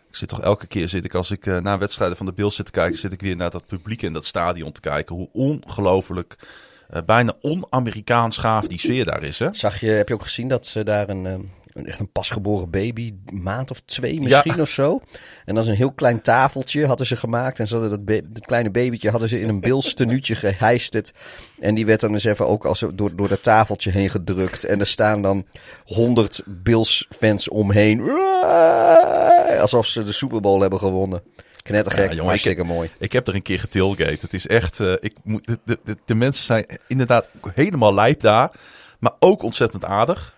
Ik 0.09 0.15
zit 0.15 0.29
toch 0.29 0.41
elke 0.41 0.67
keer 0.67 0.87
zit 0.87 1.05
ik 1.05 1.15
als 1.15 1.31
ik 1.31 1.45
eh, 1.45 1.57
naar 1.57 1.79
wedstrijden 1.79 2.17
van 2.17 2.25
de 2.25 2.33
Bills 2.33 2.55
zit 2.55 2.65
te 2.65 2.71
kijken, 2.71 2.99
zit 2.99 3.11
ik 3.11 3.21
weer 3.21 3.35
naar 3.35 3.51
dat 3.51 3.65
publiek 3.65 4.01
in 4.01 4.13
dat 4.13 4.25
stadion 4.25 4.71
te 4.71 4.79
kijken. 4.81 5.15
Hoe 5.15 5.29
ongelooflijk, 5.33 6.37
bijna 7.05 7.33
on-Amerikaans 7.41 8.37
gaaf 8.37 8.67
die 8.67 8.79
sfeer 8.79 9.05
daar 9.05 9.23
is. 9.23 9.39
Hè? 9.39 9.47
Zag 9.51 9.79
je, 9.79 9.87
heb 9.87 10.07
je 10.07 10.13
ook 10.13 10.23
gezien 10.23 10.47
dat 10.47 10.65
ze 10.65 10.83
daar 10.83 11.09
een, 11.09 11.25
eh, 11.25 11.31
een 11.31 11.49
echt 11.73 11.99
een 11.99 12.11
pasgeboren 12.11 12.69
baby, 12.69 13.13
maand 13.31 13.71
of 13.71 13.81
twee 13.85 14.21
misschien 14.21 14.61
of 14.61 14.69
zo. 14.69 15.01
En 15.45 15.57
is 15.57 15.67
een 15.67 15.75
heel 15.75 15.91
klein 15.91 16.21
tafeltje 16.21 16.85
hadden 16.85 17.07
ze 17.07 17.15
gemaakt. 17.15 17.59
En 17.59 17.67
ze 17.67 17.73
hadden 17.73 17.91
dat, 17.91 18.05
be- 18.05 18.23
dat 18.29 18.45
kleine 18.45 18.69
babytje 18.71 19.09
hadden 19.09 19.29
ze 19.29 19.39
in 19.41 19.49
een 19.49 19.59
Bills 19.59 19.93
tenuutje 19.93 20.35
geheisterd. 20.35 21.11
En 21.59 21.75
die 21.75 21.85
werd 21.85 21.99
dan 21.99 22.13
eens 22.13 22.23
even 22.23 22.47
ook 22.47 22.65
als 22.65 22.83
door, 22.93 23.15
door 23.15 23.27
dat 23.27 23.43
tafeltje 23.43 23.91
heen 23.91 24.09
gedrukt. 24.09 24.63
En 24.63 24.79
er 24.79 24.87
staan 24.87 25.21
dan 25.21 25.45
honderd 25.85 26.41
Bills 26.45 27.07
fans 27.19 27.49
omheen. 27.49 28.09
Alsof 29.59 29.85
ze 29.87 30.03
de 30.03 30.11
Super 30.11 30.41
Bowl 30.41 30.61
hebben 30.61 30.79
gewonnen. 30.79 31.21
Knettergek, 31.63 32.03
Ja, 32.05 32.11
jongen, 32.11 32.25
hartstikke 32.25 32.63
mooi. 32.63 32.89
Ik 32.99 33.11
heb 33.11 33.27
er 33.27 33.35
een 33.35 33.41
keer 33.41 33.59
getailgate. 33.59 34.17
Het 34.21 34.33
is 34.33 34.47
echt, 34.47 34.79
eh, 34.79 34.93
ik 34.99 35.13
moet, 35.23 35.45
de, 35.47 35.59
de, 35.65 35.79
de, 35.83 35.97
de 36.05 36.15
mensen 36.15 36.43
zijn 36.45 36.65
inderdaad 36.87 37.25
helemaal 37.53 37.93
lijp 37.93 38.21
daar, 38.21 38.51
maar 38.99 39.11
ook 39.19 39.43
ontzettend 39.43 39.85
aardig. 39.85 40.35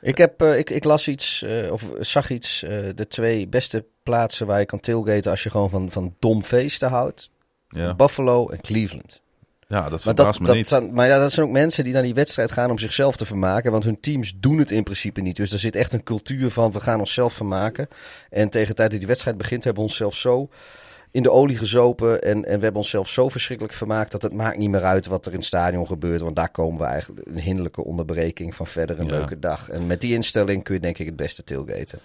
Ik, 0.00 0.18
heb, 0.18 0.42
eh, 0.42 0.58
ik, 0.58 0.70
ik 0.70 0.84
las 0.84 1.08
iets, 1.08 1.42
eh, 1.42 1.72
of 1.72 1.90
zag 2.00 2.30
iets, 2.30 2.62
eh, 2.62 2.78
de 2.94 3.08
twee 3.08 3.48
beste 3.48 3.84
plaatsen 4.02 4.46
waar 4.46 4.58
je 4.58 4.66
kan 4.66 4.80
tailgaten 4.80 5.30
als 5.30 5.42
je 5.42 5.50
gewoon 5.50 5.70
van, 5.70 5.90
van 5.90 6.14
dom 6.18 6.44
feesten 6.44 6.88
houdt. 6.88 7.30
Ja, 7.68 7.94
Buffalo 7.94 8.48
en 8.48 8.60
Cleveland. 8.60 9.20
ja 9.68 9.88
dat 9.88 10.02
verbaast 10.02 10.40
me 10.40 10.46
dat 10.46 10.54
niet. 10.54 10.68
zijn, 10.68 10.92
maar 10.92 11.06
ja, 11.06 11.18
dat 11.18 11.32
zijn 11.32 11.46
ook 11.46 11.52
mensen 11.52 11.84
die 11.84 11.92
naar 11.92 12.02
die 12.02 12.14
wedstrijd 12.14 12.52
gaan 12.52 12.70
om 12.70 12.78
zichzelf 12.78 13.16
te 13.16 13.24
vermaken. 13.24 13.70
Want 13.70 13.84
hun 13.84 14.00
teams 14.00 14.34
doen 14.36 14.58
het 14.58 14.70
in 14.70 14.82
principe 14.82 15.20
niet. 15.20 15.36
Dus 15.36 15.52
er 15.52 15.58
zit 15.58 15.76
echt 15.76 15.92
een 15.92 16.02
cultuur 16.02 16.50
van 16.50 16.72
we 16.72 16.80
gaan 16.80 16.98
onszelf 16.98 17.32
vermaken. 17.32 17.88
En 18.30 18.48
tegen 18.48 18.68
de 18.68 18.74
tijd 18.74 18.90
dat 18.90 18.98
die 18.98 19.08
wedstrijd 19.08 19.36
begint 19.36 19.64
hebben 19.64 19.82
we 19.82 19.88
onszelf 19.88 20.16
zo 20.16 20.48
in 21.16 21.22
de 21.22 21.30
olie 21.30 21.56
gezopen. 21.56 22.22
En, 22.22 22.44
en 22.44 22.56
we 22.56 22.62
hebben 22.64 22.80
onszelf 22.80 23.08
zo 23.08 23.28
verschrikkelijk 23.28 23.74
vermaakt 23.74 24.10
dat 24.10 24.22
het 24.22 24.32
maakt 24.32 24.58
niet 24.58 24.70
meer 24.70 24.84
uit 24.84 25.06
wat 25.06 25.26
er 25.26 25.32
in 25.32 25.38
het 25.38 25.46
stadion 25.46 25.86
gebeurt. 25.86 26.20
Want 26.20 26.36
daar 26.36 26.50
komen 26.50 26.80
we 26.80 26.86
eigenlijk 26.86 27.26
een 27.26 27.38
hinderlijke 27.38 27.84
onderbreking 27.84 28.54
van 28.54 28.66
verder 28.66 28.98
een 29.00 29.06
Ja. 29.06 29.12
leuke 29.12 29.38
dag. 29.38 29.68
En 29.68 29.86
met 29.86 30.00
die 30.00 30.14
instelling 30.14 30.62
kun 30.62 30.74
je 30.74 30.80
denk 30.80 30.98
ik 30.98 31.06
het 31.06 31.16
beste 31.16 31.44
tailgaten. 31.44 31.98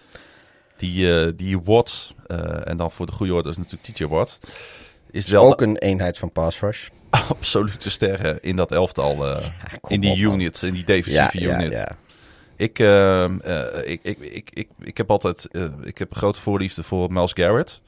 Die, 0.77 1.21
eh 1.21 1.31
die 1.35 1.59
Watt, 1.59 2.13
eh, 2.27 2.67
en 2.67 2.77
dan 2.77 2.91
voor 2.91 3.05
de 3.05 3.11
goede 3.11 3.33
orde 3.33 3.49
is 3.49 3.57
natuurlijk 3.57 3.83
TJ 3.83 4.05
Watt, 4.05 4.39
is 5.11 5.27
wel 5.27 5.43
Ook 5.43 5.61
een 5.61 5.77
eenheid 5.77 6.17
van 6.17 6.31
pass 6.31 6.59
rush. 6.59 6.87
absolute 7.29 7.89
sterren 7.89 8.41
in 8.41 8.55
dat 8.55 8.71
elftal, 8.71 9.27
eh, 9.27 9.45
in 9.87 10.01
die 10.01 10.27
op, 10.27 10.33
unit, 10.33 10.61
in 10.61 10.73
die 10.73 10.83
defensieve 10.85 11.39
ja, 11.39 11.59
unit. 11.59 11.71
ja. 11.71 11.97
Ik, 12.55 12.79
ehm, 12.79 13.39
eh, 13.39 13.91
ik, 13.91 13.99
ik, 14.03 14.17
ik, 14.19 14.49
ik, 14.53 14.67
ik 14.83 14.97
heb 14.97 15.11
altijd 15.11 15.47
ik 15.83 15.97
heb 15.97 16.11
een 16.11 16.17
grote 16.17 16.39
voorliefde 16.41 16.83
voor 16.83 17.11
Miles 17.13 17.31
Garrett. 17.33 17.81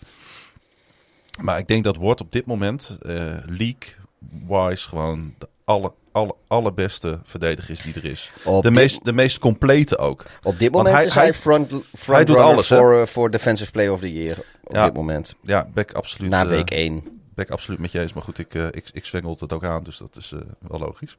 Maar 1.41 1.57
ik 1.57 1.67
denk 1.67 1.83
dat 1.83 1.97
Ward 1.97 2.21
op 2.21 2.31
dit 2.31 2.45
moment, 2.45 2.97
eh 3.01 3.13
league-wise, 3.45 4.87
gewoon 4.89 5.33
de 5.37 5.47
alle, 5.65 5.93
alle, 6.11 6.35
allerbeste 6.47 7.19
verdediger 7.23 7.69
is 7.69 7.81
die 7.81 7.93
er 7.93 8.05
is. 8.05 8.31
Op 8.43 8.63
De 8.63 8.69
dit- 8.69 8.77
meest, 8.79 9.05
de 9.05 9.13
meest 9.13 9.39
complete 9.39 9.97
ook. 9.97 10.25
Op 10.43 10.59
dit 10.59 10.71
moment 10.71 10.95
hij- 10.95 11.05
is 11.05 11.13
hij 11.13 11.33
front, 11.33 11.71
hij 11.71 11.81
front 11.95 12.27
doet 12.27 12.37
alles, 12.37 12.67
voor, 12.67 12.99
eh, 12.99 13.05
voor 13.05 13.31
Defensive 13.31 13.71
Player 13.71 13.91
of 13.91 13.99
the 13.99 14.13
Year. 14.13 14.37
Op 14.63 14.73
Ja. 14.75 14.85
dit 14.85 14.93
moment. 14.93 15.35
Ja, 15.41 15.67
ik 15.75 15.93
absoluut, 15.93 16.29
Na 16.29 16.43
eh, 16.43 16.49
week 16.49 16.71
1. 16.71 17.01
ben 17.35 17.45
ik 17.45 17.51
absoluut 17.51 17.79
met 17.79 17.91
je 17.91 17.99
eens. 17.99 18.13
Maar 18.13 18.23
goed, 18.23 18.39
ik, 18.39 18.53
ik, 18.53 18.89
ik 18.93 19.05
zwengel 19.05 19.37
het 19.39 19.53
ook 19.53 19.63
aan, 19.63 19.83
dus 19.83 19.97
dat 19.97 20.15
is 20.17 20.33
wel 20.67 20.79
logisch. 20.79 21.15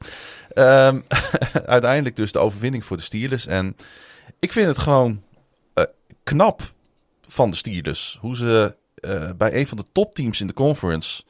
Ehm, 0.53 0.99
uiteindelijk 1.65 2.15
dus 2.15 2.31
de 2.31 2.39
overwinning 2.39 2.85
voor 2.85 2.97
de 2.97 3.03
Steelers. 3.03 3.47
En 3.47 3.75
ik 4.39 4.51
vind 4.51 4.67
het 4.67 4.77
gewoon 4.77 5.23
knap 6.23 6.61
van 7.27 7.49
de 7.49 7.55
Steelers. 7.55 8.17
Hoe 8.21 8.35
ze 8.35 8.75
eh, 8.95 9.29
bij 9.37 9.55
een 9.55 9.67
van 9.67 9.77
de 9.77 9.83
topteams 9.91 10.41
in 10.41 10.47
de 10.47 10.53
conference. 10.53 11.23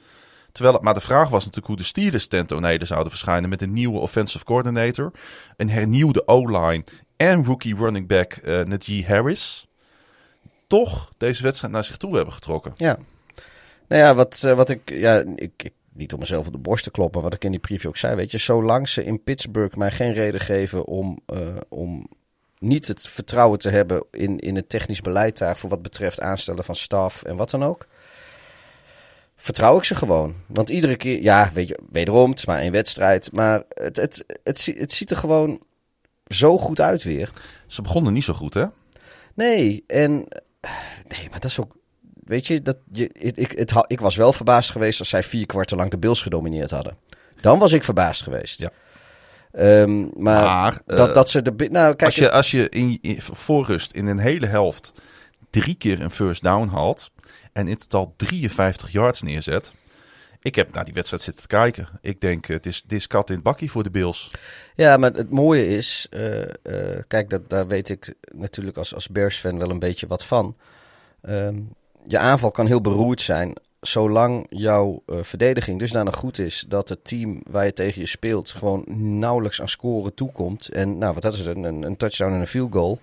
Terwijl 0.52 0.76
het 0.76 0.84
maar 0.84 0.94
de 0.94 1.00
vraag 1.00 1.30
was 1.30 1.40
natuurlijk 1.40 1.68
hoe 1.68 1.76
de 1.76 1.84
Steelers 1.84 2.28
ten 2.28 2.48
zouden 2.88 3.12
verschijnen. 3.12 3.50
Met 3.50 3.62
een 3.62 3.74
nieuwe 3.74 4.00
offensive 4.00 4.46
coordinator. 4.46 5.12
Een 5.58 5.70
hernieuwde 5.70 6.28
O-line. 6.28 6.84
En 7.18 7.46
rookie 7.46 7.76
running 7.76 8.08
back 8.08 8.34
eh 8.34 8.64
Najee 8.64 9.06
Harris. 9.06 9.68
Toch 10.68 11.12
deze 11.18 11.44
wedstrijd 11.44 11.74
naar 11.74 11.84
zich 11.84 11.98
toe 11.98 12.16
hebben 12.16 12.34
getrokken. 12.34 12.72
Ja. 12.76 12.98
Nou 13.88 14.02
ja, 14.02 14.16
wat, 14.16 14.44
eh, 14.44 14.56
wat 14.56 14.70
ik, 14.70 14.90
ja, 14.90 15.24
ik, 15.36 15.70
niet 15.94 16.14
om 16.14 16.20
mezelf 16.20 16.46
op 16.46 16.54
de 16.54 16.60
borst 16.60 16.84
te 16.84 16.92
kloppen, 16.92 17.22
wat 17.22 17.34
ik 17.34 17.44
in 17.44 17.52
die 17.52 17.60
preview 17.60 17.88
ook 17.88 17.98
zei, 17.98 18.16
weet 18.16 18.32
je, 18.32 18.38
zolang 18.38 18.90
ze 18.90 19.06
in 19.06 19.24
Pittsburgh 19.24 19.76
mij 19.76 19.92
geen 19.92 20.14
reden 20.14 20.40
geven 20.40 20.86
om, 20.86 21.20
om 21.70 22.08
niet 22.66 22.88
het 22.88 23.08
vertrouwen 23.08 23.60
te 23.60 23.70
hebben 23.70 24.04
in, 24.12 24.40
in 24.40 24.56
het 24.56 24.70
technisch 24.70 25.02
beleid 25.02 25.38
daar 25.38 25.58
voor 25.58 25.70
wat 25.70 25.82
betreft 25.82 26.22
aanstellen 26.22 26.64
van 26.64 26.76
staf 26.76 27.24
en 27.24 27.36
wat 27.36 27.50
dan 27.50 27.64
ook, 27.64 27.88
vertrouw 29.36 29.78
ik 29.78 29.84
ze 29.84 29.96
gewoon. 29.96 30.36
Want 30.48 30.70
iedere 30.70 30.96
keer, 30.96 31.22
ja, 31.22 31.52
weet 31.54 31.68
je, 31.68 31.80
wederom, 31.92 32.30
het 32.30 32.40
is 32.40 32.46
maar 32.46 32.60
één 32.60 32.72
wedstrijd, 32.72 33.32
maar 33.32 33.64
het, 33.70 33.96
het, 33.96 34.26
het, 34.44 34.74
het 34.78 34.92
ziet 34.92 35.12
er 35.12 35.18
gewoon 35.18 35.60
zo 36.28 36.58
goed 36.58 36.82
uit 36.82 37.04
weer. 37.04 37.32
Ze 37.68 37.82
begonnen 37.82 38.14
niet 38.14 38.24
zo 38.24 38.34
goed, 38.34 38.54
hè? 38.54 38.66
Nee, 39.34 39.84
en 39.88 40.12
nee, 41.08 41.30
maar 41.30 41.40
dat 41.40 41.52
is 41.52 41.60
ook. 41.60 41.76
Weet 42.24 42.48
je, 42.48 42.62
dat 42.62 42.78
je, 42.92 43.10
ik, 43.14 43.38
ik, 43.38 43.52
het, 43.52 43.74
ik 43.88 44.00
was 44.00 44.16
wel 44.16 44.34
verbaasd 44.34 44.72
geweest 44.72 45.00
als 45.00 45.10
zij 45.10 45.24
vier 45.24 45.46
kwarten 45.46 45.78
lang 45.78 45.92
de 45.92 45.98
Bills 45.98 46.22
gedomineerd 46.22 46.72
hadden. 46.72 46.98
Dan 47.42 47.60
was 47.60 47.72
ik 47.72 47.84
verbaasd 47.84 48.24
geweest. 48.24 48.60
Ja. 48.60 48.70
Ehm, 49.56 50.00
maar 50.00 50.44
Maar, 50.44 50.82
eh, 50.86 50.98
dat, 50.98 51.14
dat 51.14 51.30
ze 51.30 51.42
de. 51.42 51.68
Nou, 51.72 51.96
kijk, 51.96 52.02
als 52.02 52.16
je, 52.16 52.32
als 52.32 52.52
je 52.52 52.70
in, 52.70 52.98
in 53.02 53.22
voorrust 53.22 53.92
in 53.92 54.08
een 54.08 54.20
hele 54.20 54.46
helft 54.46 54.94
drie 55.50 55.76
keer 55.76 56.02
een 56.02 56.12
first 56.12 56.42
down 56.42 56.68
haalt 56.68 57.12
en 57.54 57.68
in 57.68 57.78
totaal 57.78 58.14
53 58.16 58.92
yards 58.92 59.22
neerzet. 59.22 59.74
Ik 60.42 60.56
heb 60.56 60.74
naar 60.74 60.86
die 60.86 60.94
wedstrijd 60.94 61.24
zitten 61.24 61.48
kijken. 61.48 61.88
Ik 62.02 62.22
denk, 62.22 62.46
het 62.46 62.66
is, 62.66 62.82
het 62.84 62.92
is 62.92 63.08
kat 63.08 63.30
in 63.30 63.36
het 63.36 63.44
bakkie 63.44 63.72
voor 63.72 63.84
de 63.84 63.90
Bills. 63.90 64.32
Ja, 64.76 64.98
maar 64.98 65.14
het 65.14 65.30
mooie 65.30 65.68
is, 65.68 66.08
eh, 66.10 66.42
eh, 66.42 67.04
kijk, 67.08 67.30
dat, 67.30 67.50
daar 67.50 67.68
weet 67.68 67.90
ik 67.90 68.14
natuurlijk 68.36 68.78
als, 68.78 68.94
als 68.94 69.10
Bears-fan 69.10 69.58
wel 69.58 69.70
een 69.70 69.80
beetje 69.80 70.08
wat 70.08 70.26
van. 70.26 70.56
Ehm, 71.22 71.60
je 72.08 72.18
aanval 72.18 72.52
kan 72.52 72.68
heel 72.68 72.82
beroerd 72.82 73.22
zijn, 73.22 73.54
zolang 73.88 74.46
jouw 74.50 75.04
eh, 75.06 75.16
verdediging 75.22 75.80
dusdanig 75.80 76.16
goed 76.16 76.40
is 76.40 76.66
dat 76.68 76.90
het 76.90 77.06
team 77.06 77.42
waar 77.50 77.66
je 77.66 77.74
tegen 77.74 78.02
je 78.02 78.08
speelt 78.08 78.50
gewoon 78.50 78.84
nauwelijks 79.20 79.62
aan 79.62 79.70
scoren 79.70 80.14
toekomt. 80.14 80.68
En 80.68 80.98
nou, 80.98 81.14
wat 81.14 81.22
dat 81.22 81.34
is 81.34 81.46
het, 81.46 81.56
een, 81.58 81.84
een 81.84 81.98
touchdown 81.98 82.34
en 82.34 82.40
een 82.40 82.48
field 82.48 82.74
goal. 82.74 83.00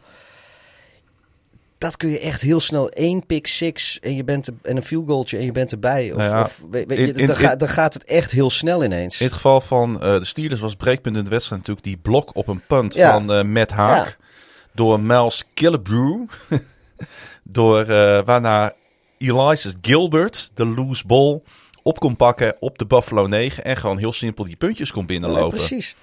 Dat 1.79 1.97
kun 1.97 2.09
je 2.09 2.21
echt 2.21 2.41
heel 2.41 2.61
snel 2.61 2.89
één 2.89 3.27
pick 3.27 3.47
six 3.47 4.01
en, 4.01 4.15
je 4.15 4.25
bent 4.25 4.47
er, 4.47 4.55
en 4.63 4.77
een 4.77 4.83
field 4.83 5.09
goaltje 5.09 5.39
en 5.39 5.45
je 5.45 5.53
bent 5.53 5.73
erbij. 5.73 6.11
Of, 6.11 6.17
Nou 6.19 6.31
ja, 6.31 6.41
of, 6.43 6.63
weet, 6.71 6.87
weet 6.89 6.99
in- 6.99 7.07
je, 7.07 7.13
in- 7.13 7.27
dan, 7.27 7.37
in- 7.37 7.43
gaat- 7.43 7.59
dan 7.61 7.69
gaat 7.69 7.95
het 7.95 8.05
echt 8.05 8.31
heel 8.31 8.51
snel 8.51 8.85
ineens. 8.85 9.21
In 9.21 9.27
het 9.27 9.35
geval 9.35 9.61
van 9.61 10.03
eh, 10.03 10.19
de 10.19 10.25
Steelers 10.25 10.61
was 10.61 10.75
breekpunt 10.75 11.17
in 11.17 11.25
de 11.25 11.31
wedstrijd 11.31 11.61
natuurlijk 11.61 11.87
die 11.87 11.97
blok 12.03 12.37
op 12.37 12.49
een 12.49 12.63
punt 12.67 12.95
Ja. 12.95 13.13
van 13.13 13.33
eh 13.33 13.43
Matt 13.45 13.71
Haag. 13.71 14.07
Ja. 14.07 14.15
Door 14.75 15.01
Miles 15.01 15.45
Killebrew. 15.55 16.25
door 17.43 17.87
waarna 18.25 18.73
Elias 19.23 19.75
Gilbert 19.81 20.51
de 20.55 20.67
loose 20.67 21.07
ball 21.07 21.41
op 21.83 21.99
kon 21.99 22.17
pakken 22.17 22.57
op 22.59 22.79
de 22.79 22.87
Buffalo 22.87 23.27
9. 23.27 23.65
En 23.65 23.77
gewoon 23.77 23.99
heel 23.99 24.13
simpel 24.13 24.45
die 24.45 24.57
puntjes 24.57 24.91
kon 24.91 25.05
Nee, 25.07 25.19
binnenlopen. 25.19 25.57
precies. 25.57 25.97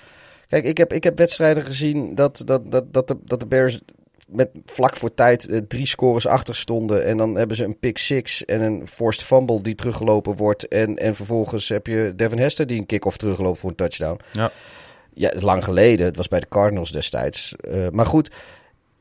Kijk, 0.47 0.65
ik 0.65 0.77
heb, 0.77 0.93
ik 0.93 1.03
heb 1.03 1.17
wedstrijden 1.17 1.63
gezien 1.63 2.15
dat, 2.15 2.41
dat, 2.45 2.71
dat, 2.71 2.93
dat, 2.93 3.07
de, 3.07 3.17
dat 3.25 3.39
de 3.39 3.45
Bears 3.47 3.79
met 4.27 4.49
vlak 4.65 4.95
voor 4.95 5.13
tijd 5.13 5.47
eh, 5.47 5.59
drie 5.67 5.85
scores 5.87 6.27
achter 6.27 6.55
stonden. 6.55 7.05
En 7.05 7.17
dan 7.17 7.35
hebben 7.35 7.57
ze 7.57 7.63
een 7.63 7.79
pick 7.79 7.97
six 7.97 8.45
en 8.45 8.61
een 8.61 8.87
forced 8.87 9.23
fumble 9.23 9.61
die 9.61 9.75
teruggelopen 9.75 10.35
wordt. 10.35 10.67
En, 10.67 10.95
en 10.95 11.15
vervolgens 11.15 11.69
heb 11.69 11.87
je 11.87 12.13
Devin 12.15 12.39
Hester 12.39 12.67
die 12.67 12.79
een 12.79 12.85
kick-off 12.85 13.17
terugloopt 13.17 13.59
voor 13.59 13.69
een 13.69 13.75
touchdown. 13.75 14.19
Ja. 14.31 14.51
Ja, 15.13 15.31
lang 15.39 15.63
geleden. 15.63 16.05
Het 16.05 16.15
was 16.15 16.27
bij 16.27 16.39
de 16.39 16.47
Cardinals 16.47 16.91
destijds. 16.91 17.55
Eh, 17.55 17.87
maar 17.89 18.05
goed, 18.05 18.29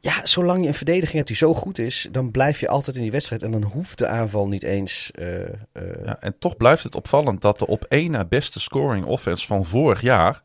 ja, 0.01 0.27
zolang 0.27 0.63
je 0.63 0.69
een 0.69 0.75
verdediging 0.75 1.13
hebt 1.13 1.27
die 1.27 1.37
zo 1.37 1.55
goed 1.55 1.79
is, 1.79 2.09
dan 2.11 2.31
blijf 2.31 2.61
je 2.61 2.69
altijd 2.69 2.97
in 2.97 3.03
die 3.03 3.11
wedstrijd. 3.11 3.43
En 3.43 3.51
dan 3.51 3.63
hoeft 3.63 3.99
de 3.99 4.07
aanval 4.07 4.49
niet 4.49 4.63
eens... 4.63 5.11
eh, 5.15 5.45
eh, 5.45 5.51
Ja, 6.05 6.21
en 6.21 6.35
toch 6.39 6.57
blijft 6.57 6.83
het 6.83 6.95
opvallend 6.95 7.41
dat 7.41 7.59
de 7.59 7.67
op 7.67 7.85
één 7.89 8.11
na 8.11 8.25
beste 8.25 8.61
scoring 8.61 9.05
offense 9.05 9.47
van 9.47 9.65
vorig 9.65 10.01
jaar 10.01 10.43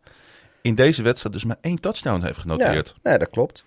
in 0.61 0.75
deze 0.75 1.03
wedstrijd 1.03 1.35
dus 1.35 1.45
maar 1.45 1.57
één 1.61 1.79
touchdown 1.79 2.21
heeft 2.21 2.35
ja, 2.35 2.41
genoteerd. 2.41 2.95
nee, 3.03 3.17
dat 3.17 3.29
klopt. 3.29 3.63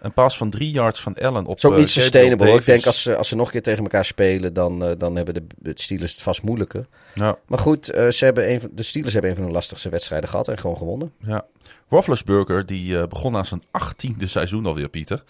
Een 0.00 0.12
paas 0.12 0.36
van 0.36 0.50
drie 0.50 0.70
yards 0.70 1.00
van 1.00 1.14
Allen 1.14 1.46
op 1.46 1.64
ook 1.64 1.72
eh, 1.72 1.78
niet 1.78 1.86
Gabriel 1.86 1.86
sustainable. 1.86 2.52
Ik 2.52 2.64
denk 2.64 2.86
als 2.86 3.02
ze, 3.02 3.16
als 3.16 3.28
ze 3.28 3.36
nog 3.36 3.46
een 3.46 3.52
keer 3.52 3.62
tegen 3.62 3.82
elkaar 3.82 4.04
spelen, 4.04 4.54
dan, 4.54 4.94
dan 4.98 5.16
hebben 5.16 5.34
de, 5.34 5.46
de 5.58 5.72
Steelers 5.74 6.12
het 6.12 6.22
vast 6.22 6.42
moeilijker. 6.42 6.86
Ja, 7.14 7.38
Maar 7.46 7.58
goed, 7.58 7.84
ze 7.84 8.24
hebben 8.24 8.50
een 8.50 8.60
van, 8.60 8.70
de 8.72 8.82
Steelers 8.82 9.12
hebben 9.12 9.30
een 9.30 9.36
van 9.36 9.46
de 9.46 9.52
lastigste 9.52 9.88
wedstrijden 9.88 10.28
gehad 10.28 10.48
en 10.48 10.58
gewoon 10.58 10.76
gewonnen. 10.76 11.12
ja. 11.18 11.46
Roethlisberger 11.90 12.66
die 12.66 13.00
eh, 13.00 13.08
begon 13.08 13.36
aan 13.36 13.46
zijn 13.46 13.62
achttiende 13.70 14.26
seizoen 14.26 14.66
alweer, 14.66 14.88
Pieter. 14.88 15.24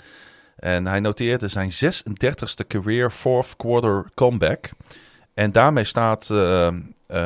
En 0.56 0.86
hij 0.86 1.00
noteerde 1.00 1.48
zijn 1.48 1.70
36e 1.70 2.66
career 2.66 3.10
fourth 3.10 3.56
quarter 3.56 4.04
comeback. 4.14 4.70
En 5.34 5.52
daarmee 5.52 5.84
staat, 5.84 6.30
eh, 6.30 6.66
eh, 6.66 6.72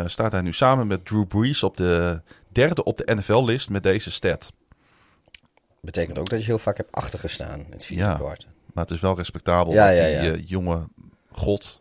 staat 0.06 0.32
hij 0.32 0.40
nu 0.40 0.52
samen 0.52 0.86
met 0.86 1.04
Drew 1.04 1.26
Brees 1.26 1.62
op 1.62 1.76
de 1.76 2.20
derde 2.48 2.84
op 2.84 2.96
de 2.98 3.14
NFL-list 3.14 3.70
met 3.70 3.82
deze 3.82 4.10
stat. 4.10 4.52
Betekent 5.80 6.18
ook 6.18 6.28
dat 6.28 6.38
je 6.38 6.44
heel 6.44 6.58
vaak 6.58 6.76
hebt 6.76 6.92
achtergestaan 6.92 7.60
in 7.60 7.72
het 7.72 7.84
vierde 7.84 8.02
Ja. 8.04 8.14
kwart. 8.14 8.46
Maar 8.72 8.84
het 8.84 8.92
is 8.92 9.00
wel 9.00 9.16
respectabel 9.16 9.72
Ja, 9.72 9.86
dat 9.86 9.96
ja, 9.96 10.20
die 10.32 10.44
jonge 10.46 10.88
god 11.32 11.80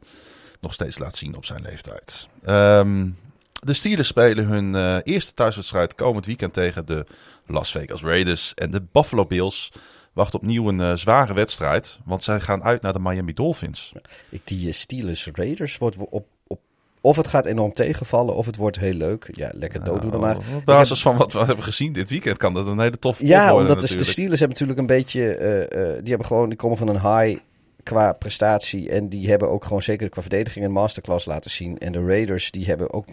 nog 0.61 0.73
steeds 0.73 0.97
laat 0.97 1.15
zien 1.15 1.35
op 1.35 1.45
zijn 1.45 1.61
leeftijd. 1.61 2.27
Ehm, 2.43 3.09
de 3.51 3.73
Steelers 3.73 4.07
spelen 4.07 4.45
hun 4.45 4.99
eerste 5.01 5.33
thuiswedstrijd 5.33 5.95
komend 5.95 6.25
weekend 6.25 6.53
tegen 6.53 6.85
de 6.85 7.05
Las 7.47 7.71
Vegas 7.71 8.01
Raiders. 8.01 8.53
En 8.53 8.71
de 8.71 8.83
Buffalo 8.91 9.25
Bills 9.25 9.71
wacht 10.13 10.33
opnieuw 10.33 10.67
een 10.67 10.81
eh, 10.81 10.93
zware 10.93 11.33
wedstrijd, 11.33 11.99
want 12.05 12.23
zij 12.23 12.39
gaan 12.39 12.63
uit 12.63 12.81
naar 12.81 12.93
de 12.93 12.99
Miami 12.99 13.33
Dolphins. 13.33 13.93
Ik, 14.29 14.41
die 14.43 14.67
eh, 14.67 14.73
Steelers 14.73 15.29
Raiders 15.33 15.77
wordt 15.77 15.97
op, 15.97 16.25
op, 16.47 16.59
of 17.01 17.15
het 17.15 17.27
gaat 17.27 17.45
enorm 17.45 17.73
tegenvallen 17.73 18.35
of 18.35 18.45
het 18.45 18.55
wordt 18.55 18.79
heel 18.79 18.93
leuk. 18.93 19.29
Ja, 19.31 19.51
lekker 19.53 19.83
dooddoen 19.83 20.19
maar. 20.19 20.19
Nou, 20.19 20.55
op 20.55 20.65
basis 20.65 21.01
van 21.01 21.17
wat 21.17 21.33
we 21.33 21.39
hebben 21.39 21.63
gezien 21.63 21.93
dit 21.93 22.09
weekend 22.09 22.37
kan 22.37 22.53
dat 22.53 22.67
een 22.67 22.79
hele 22.79 22.99
toffe 22.99 23.25
Ja, 23.25 23.51
worden 23.51 23.71
omdat 23.71 23.89
de. 23.89 24.03
Steelers 24.03 24.39
hebben 24.39 24.57
natuurlijk 24.59 24.79
een 24.79 24.95
beetje, 24.95 25.35
eh, 25.35 25.79
die 25.79 26.09
hebben 26.09 26.27
gewoon, 26.27 26.49
die 26.49 26.57
komen 26.57 26.77
van 26.77 26.87
een 26.87 27.01
high 27.01 27.39
qua 27.83 28.13
prestatie 28.13 28.89
en 28.89 29.09
die 29.09 29.29
hebben 29.29 29.49
ook 29.49 29.63
gewoon 29.63 29.81
zeker 29.81 30.09
qua 30.09 30.21
verdediging 30.21 30.65
een 30.65 30.71
masterclass 30.71 31.25
laten 31.25 31.51
zien. 31.51 31.77
En 31.77 31.91
de 31.91 32.05
Raiders 32.05 32.51
die 32.51 32.65
hebben 32.65 32.93
ook, 32.93 33.07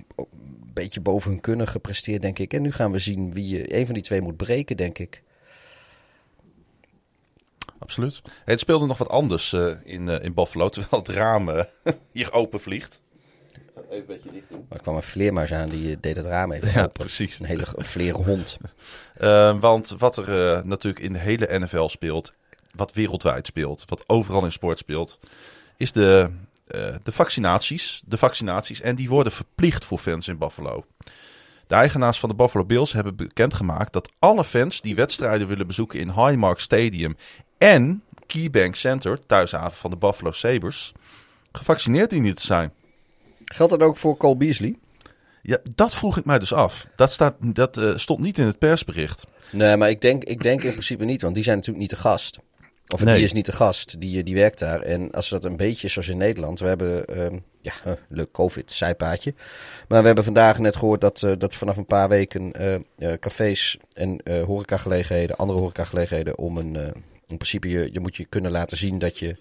beetje 0.83 1.01
boven 1.01 1.31
hun 1.31 1.41
kunnen 1.41 1.69
gepresteerd, 1.69 2.23
denk 2.23 2.39
ik. 2.39 2.53
En 2.53 2.63
nu 2.63 2.73
gaan 2.73 2.93
we 2.93 2.99
zien 2.99 3.33
wie 3.33 3.77
een 3.79 3.85
van 3.85 3.95
die 3.95 4.03
twee 4.03 4.21
moet 4.21 4.37
breken, 4.37 4.77
denk 4.77 4.99
ik. 4.99 5.23
Absoluut. 7.79 8.23
Het 8.45 8.61
speelde 8.61 8.87
nog 8.87 8.99
wat 8.99 9.09
anders 9.09 9.53
eh, 9.53 9.73
in, 9.85 10.09
eh, 10.09 10.25
in 10.25 10.35
Buffalo, 10.35 10.69
terwijl 10.69 11.03
het 11.03 11.09
raam 11.11 11.49
eh, 11.49 11.65
hier 12.13 12.33
open 12.33 12.61
vliegt. 12.61 13.01
Even 13.77 13.97
een 13.99 14.07
beetje 14.07 14.31
dicht 14.31 14.49
doen. 14.49 14.65
Maar 14.69 14.79
er 14.79 14.83
kwam 14.83 14.97
een 14.97 15.03
vleermuis 15.03 15.53
aan, 15.53 15.69
die 15.69 16.01
deed 16.01 16.17
het 16.17 16.27
raam 16.27 16.53
even 16.53 16.73
Ja, 16.73 16.79
open. 16.79 16.93
precies. 16.93 17.39
Een 17.39 17.47
hele 17.47 17.67
een 17.75 17.85
vleren 17.85 18.25
hond. 18.25 18.59
Uh, 19.21 19.59
want 19.61 19.95
wat 19.99 20.17
er 20.17 20.29
uh, 20.57 20.63
natuurlijk 20.63 21.05
in 21.05 21.13
de 21.13 21.19
hele 21.19 21.59
NFL 21.59 21.87
speelt, 21.87 22.33
wat 22.75 22.93
wereldwijd 22.93 23.47
speelt, 23.47 23.85
wat 23.87 24.05
overal 24.07 24.45
in 24.45 24.53
sport 24.53 24.79
speelt, 24.79 25.19
is 25.77 25.93
de, 25.93 26.31
de 27.03 27.13
vaccinaties. 27.13 28.03
De 28.05 28.17
vaccinaties. 28.17 28.81
En 28.81 28.97
die 28.97 29.09
worden 29.09 29.33
verplicht 29.33 29.85
voor 29.85 29.99
fans 29.99 30.29
in 30.29 30.39
Buffalo. 30.39 30.85
De 31.67 31.75
eigenaars 31.75 32.19
van 32.19 32.29
de 32.29 32.35
Buffalo 32.35 32.65
Bills 32.65 32.93
hebben 32.93 33.17
bekendgemaakt 33.17 33.93
dat 33.93 34.13
alle 34.19 34.45
fans 34.45 34.81
die 34.81 34.95
wedstrijden 34.95 35.49
willen 35.49 35.67
bezoeken 35.67 36.01
in 36.01 36.11
Highmark 36.11 36.61
Stadium 36.61 37.17
en 37.59 38.03
KeyBank 38.27 38.75
Center, 38.75 39.27
thuishaven 39.27 39.79
van 39.79 39.91
de 39.91 39.97
Buffalo 39.97 40.33
Sabres, 40.33 40.93
gevaccineerd 41.53 42.11
dienen 42.11 42.35
te 42.35 42.47
zijn. 42.47 42.73
Geldt 43.45 43.73
dat 43.73 43.83
ook 43.83 43.97
voor 43.97 44.17
Cole 44.17 44.37
Beasley? 44.37 44.79
Ja, 45.43 45.59
dat 45.75 45.95
vroeg 45.95 46.17
ik 46.17 46.25
mij 46.25 46.39
dus 46.39 46.53
af. 46.53 46.87
Dat, 46.97 47.13
staat, 47.13 47.37
dat 47.41 47.77
uh, 47.79 47.97
stond 47.97 48.21
niet 48.21 48.39
in 48.39 48.47
het 48.47 48.59
persbericht. 48.59 49.27
Nee, 49.53 49.77
maar 49.77 49.91
ik 49.91 50.01
denk, 50.01 50.25
ik 50.25 50.43
denk 50.43 50.63
in 50.63 50.71
principe 50.71 51.05
niet, 51.05 51.23
want 51.23 51.35
die 51.35 51.45
zijn 51.45 51.57
natuurlijk 51.57 51.83
niet 51.83 51.97
de 51.97 52.03
gast. 52.03 52.39
Of 52.95 53.05
Nee. 53.05 53.15
die 53.15 53.25
is 53.25 53.33
niet 53.33 53.47
de 53.47 53.53
gast, 53.53 54.01
die, 54.01 54.23
die 54.23 54.35
werkt 54.35 54.59
daar. 54.59 54.81
En 54.81 55.11
als 55.11 55.29
dat 55.29 55.45
een 55.45 55.57
beetje 55.57 55.89
zoals 55.89 56.09
in 56.09 56.17
Nederland, 56.17 56.61
we 56.61 56.67
hebben, 56.67 57.05
ehm, 57.07 57.37
ja, 57.61 57.73
uh, 57.87 57.93
leuk 58.09 58.33
COVID, 58.33 58.71
zijpaadje. 58.73 59.35
Maar 59.89 60.01
we 60.01 60.07
hebben 60.07 60.25
vandaag 60.25 60.59
net 60.59 60.77
gehoord 60.77 61.01
dat, 61.01 61.23
uh, 61.23 61.33
dat 61.39 61.55
vanaf 61.55 61.77
een 61.77 61.87
paar 61.87 62.09
weken 62.09 62.53
uh, 62.99 63.13
cafés 63.13 63.79
en 63.93 64.21
horecagelegenheden, 64.47 65.37
andere 65.37 65.59
horecagelegenheden, 65.59 66.39
om 66.39 66.57
een, 66.57 66.77
eh, 66.77 66.85
in 67.27 67.37
principe, 67.37 67.69
je, 67.69 67.89
je 67.93 68.01
moet 68.01 68.17
je 68.17 68.25
kunnen 68.25 68.51
laten 68.51 68.77
zien 68.77 68.99
dat 68.99 69.19
je 69.19 69.37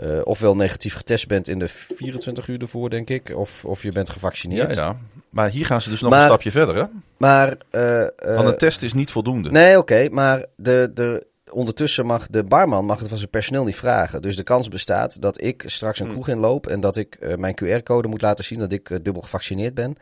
uh, 0.00 0.20
ofwel 0.24 0.56
negatief 0.56 0.94
getest 0.94 1.26
bent 1.26 1.48
in 1.48 1.58
de 1.58 1.68
24 1.68 2.48
uur 2.48 2.60
ervoor, 2.60 2.90
denk 2.90 3.10
ik, 3.10 3.32
of, 3.36 3.64
of 3.64 3.82
je 3.82 3.92
bent 3.92 4.10
gevaccineerd. 4.10 4.74
Ja, 4.74 4.82
ja. 4.82 4.96
Maar 5.30 5.50
hier 5.50 5.66
gaan 5.66 5.80
ze 5.80 5.90
dus 5.90 6.00
nog 6.00 6.10
Maar- 6.10 6.20
een 6.20 6.26
stapje 6.26 6.50
verder, 6.50 6.76
hè? 6.76 6.84
Maar, 7.16 7.54
uh, 7.72 8.06
Want 8.36 8.48
een 8.48 8.58
test 8.58 8.82
is 8.82 8.92
niet 8.92 9.10
voldoende. 9.10 9.50
Nee, 9.50 9.78
oké, 9.78 10.08
maar 10.10 10.44
de, 10.56 10.90
de, 10.94 11.26
ondertussen 11.54 12.06
mag 12.06 12.26
de 12.26 12.44
barman 12.44 12.84
mag 12.84 12.98
het 12.98 13.08
van 13.08 13.18
zijn 13.18 13.30
personeel 13.30 13.64
niet 13.64 13.76
vragen. 13.76 14.22
Dus 14.22 14.36
de 14.36 14.42
kans 14.42 14.68
bestaat 14.68 15.20
dat 15.22 15.42
ik 15.42 15.62
straks 15.66 16.00
een 16.00 16.08
kroeg 16.08 16.28
inloop 16.28 16.66
en 16.66 16.80
dat 16.80 16.96
ik 16.96 17.14
eh, 17.14 17.36
mijn 17.36 17.54
QR-code 17.62 18.08
moet 18.08 18.22
laten 18.22 18.44
zien 18.44 18.58
dat 18.58 18.72
ik 18.72 18.90
eh, 18.90 18.98
dubbel 19.02 19.22
gevaccineerd 19.22 19.74
ben. 19.74 19.96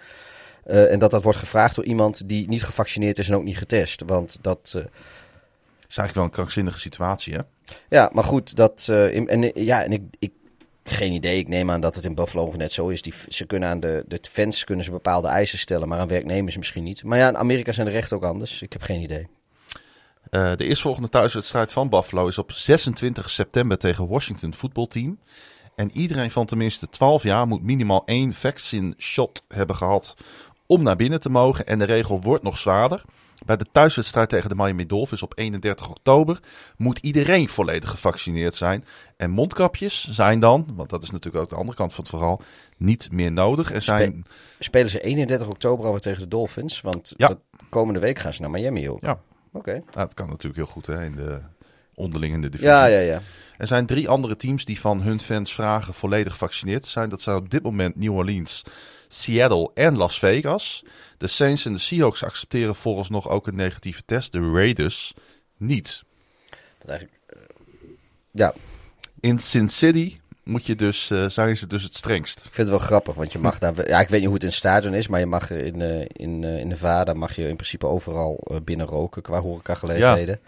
Eh, 0.65 0.93
en 0.93 0.99
dat 0.99 1.11
dat 1.11 1.23
wordt 1.23 1.39
gevraagd 1.39 1.75
door 1.75 1.85
iemand 1.85 2.29
die 2.29 2.49
niet 2.49 2.65
gevaccineerd 2.65 3.19
is 3.19 3.29
en 3.29 3.35
ook 3.35 3.45
niet 3.45 3.59
getest. 3.59 4.03
Want 4.07 4.39
dat. 4.41 4.61
is 4.69 5.97
eigenlijk 5.97 6.15
wel 6.15 6.25
een 6.25 6.31
krankzinnige 6.31 6.79
situatie, 6.79 7.35
hè? 7.35 7.41
ja, 7.89 8.11
maar 8.13 8.25
goed, 8.25 8.57
dat. 8.57 8.89
in- 9.11 9.29
en, 9.29 9.65
ja, 9.65 9.85
en 9.85 9.93
ik, 9.93 10.03
ik. 10.19 10.33
Geen 10.85 11.13
idee. 11.13 11.39
Ik 11.39 11.49
neem 11.49 11.71
aan 11.71 11.81
dat 11.81 11.95
het 11.95 12.05
in 12.05 12.15
Buffalo 12.15 12.53
net 12.57 12.73
zo 12.73 12.89
is. 12.89 13.03
Die, 13.03 13.15
ze 13.29 13.47
kunnen 13.47 13.69
aan 13.69 13.81
de, 13.81 14.05
de 14.09 14.19
fans 14.31 14.65
kunnen 14.65 14.85
ze 14.85 14.91
bepaalde 14.91 15.29
eisen 15.29 15.59
stellen, 15.59 15.89
maar 15.89 15.99
aan 15.99 16.09
werknemers 16.09 16.57
misschien 16.57 16.85
niet. 16.85 17.05
Maar 17.05 17.19
ja, 17.19 17.29
in 17.29 17.37
Amerika 17.37 17.73
zijn 17.73 17.87
de 17.87 17.93
rechten 17.93 18.17
ook 18.17 18.25
anders. 18.25 18.63
Ik 18.63 18.73
heb 18.73 18.83
geen 18.83 19.01
idee. 19.01 19.29
Eh, 20.31 20.53
de 20.57 20.64
eerstvolgende 20.66 21.09
thuiswedstrijd 21.09 21.73
van 21.73 21.89
Buffalo 21.89 22.27
is 22.27 22.39
op 22.39 22.53
26 22.53 23.31
september 23.31 23.79
tegen 23.79 24.09
Washington 24.09 24.55
voetbalteam. 24.55 25.18
En 25.75 25.91
iedereen 25.93 26.31
van 26.31 26.47
tenminste 26.47 26.89
12 26.89 27.23
jaar 27.23 27.47
moet 27.47 27.62
minimaal 27.62 28.03
één 28.05 28.33
vaccine 28.33 28.95
shot 28.99 29.43
hebben 29.49 29.77
gehad 29.77 30.14
om 30.66 30.83
naar 30.83 30.97
binnen 30.97 31.20
te 31.20 31.31
mogen. 31.31 31.66
En 31.66 31.79
de 31.79 31.85
regel 31.85 32.20
wordt 32.20 32.43
nog 32.45 32.59
zwaarder. 32.59 33.03
Bij 33.47 33.57
de 33.57 33.66
thuiswedstrijd 33.73 34.29
tegen 34.29 34.49
de 34.49 34.55
Miami 34.55 34.87
Dolphins 34.87 35.23
op 35.23 35.33
31 35.39 35.89
oktober 35.91 36.39
moet 36.77 36.99
iedereen 36.99 37.49
volledig 37.49 37.91
gevaccineerd 37.91 38.55
zijn. 38.55 38.85
En 39.16 39.31
mondkapjes 39.31 40.09
zijn 40.11 40.41
dan, 40.41 40.66
want 40.77 40.91
dat 40.91 41.03
is 41.03 41.11
natuurlijk 41.11 41.45
ook 41.45 41.51
de 41.51 41.57
andere 41.57 41.77
kant 41.77 41.93
van 41.95 42.05
het 42.05 42.12
verhaal, 42.12 42.41
niet 42.77 43.09
meer 43.12 43.33
nodig. 43.33 43.73
Er 43.73 43.83
zijn, 43.83 44.27
Spelen 44.59 44.91
ze 44.91 45.01
31 45.01 45.49
oktober 45.49 45.85
alweer 45.87 46.01
tegen 46.01 46.20
de 46.20 46.29
Dolphins? 46.29 46.81
Want 46.81 47.14
Ja. 47.16 47.29
dat, 47.29 47.39
komende 47.68 48.01
week 48.01 48.18
gaan 48.18 48.35
ze 48.35 48.41
naar 48.41 48.51
Miami 48.51 48.91
ook. 48.91 49.01
ja, 49.01 49.20
Oké. 49.53 49.73
nou, 49.73 49.85
dat 49.93 50.15
kan 50.15 50.29
natuurlijk 50.29 50.57
heel 50.57 50.73
goed 50.73 50.87
hè, 50.87 51.05
in 51.05 51.15
de 51.15 51.41
onderling 51.95 52.35
in 52.35 52.41
de 52.41 52.49
divisie. 52.49 52.73
Ja, 52.73 52.87
ja, 52.87 52.99
ja. 52.99 53.21
Er 53.59 53.67
zijn 53.67 53.87
drie 53.87 54.09
andere 54.09 54.37
teams 54.37 54.65
die 54.65 54.81
van 54.81 55.03
hun 55.03 55.21
fans 55.21 55.55
vragen 55.55 55.95
volledig 55.95 56.33
gevaccineerd 56.33 56.83
te 56.83 56.89
zijn. 56.89 57.09
Dat 57.09 57.21
zijn 57.21 57.37
op 57.37 57.51
dit 57.51 57.63
moment 57.63 57.97
New 57.97 58.15
Orleans, 58.15 58.63
Seattle 59.09 59.71
en 59.75 59.97
Las 59.97 60.19
Vegas. 60.19 60.85
De 61.19 61.27
Saints 61.27 61.67
en 61.67 61.73
de 61.73 61.79
Seahawks 61.79 62.25
accepteren 62.25 62.75
volgens 62.75 63.09
nog 63.09 63.29
ook 63.29 63.47
een 63.47 63.55
negatieve 63.55 64.03
test. 64.05 64.33
De 64.33 64.51
Raiders 64.53 65.15
niet. 65.57 66.03
Dat 66.79 66.89
eigenlijk, 66.89 67.21
eh, 67.27 67.39
ja, 68.31 68.55
In 69.21 69.39
Sin 69.39 69.69
City 69.69 70.17
moet 70.43 70.66
je 70.66 70.74
dus, 70.74 71.11
eh, 71.11 71.28
zijn 71.28 71.57
ze 71.57 71.66
dus 71.66 71.82
het 71.82 71.97
strengst. 71.97 72.36
ik 72.36 72.43
vind 72.43 72.57
het 72.57 72.68
wel 72.68 72.78
grappig, 72.78 73.14
want 73.14 73.32
je 73.32 73.38
mag 73.38 73.59
daar... 73.59 73.88
Ja, 73.88 74.01
ik 74.01 74.09
weet 74.09 74.18
niet 74.18 74.24
hoe 74.24 74.34
het 74.34 74.43
in 74.43 74.49
het 74.49 74.59
stadion 74.59 74.95
is, 74.95 75.09
maar 75.09 75.20
je 75.20 75.26
mag 75.26 75.51
in, 75.51 75.80
eh, 75.80 76.01
in, 76.01 76.45
eh, 76.45 76.59
in 76.59 76.68
Nevada 76.68 77.14
mag 77.14 77.36
je 77.36 77.49
in 77.49 77.57
principe 77.57 77.86
overal 77.86 78.61
binnen 78.64 78.86
roken 78.86 79.22
qua 79.22 79.40
horecagelegenheden. 79.40 80.40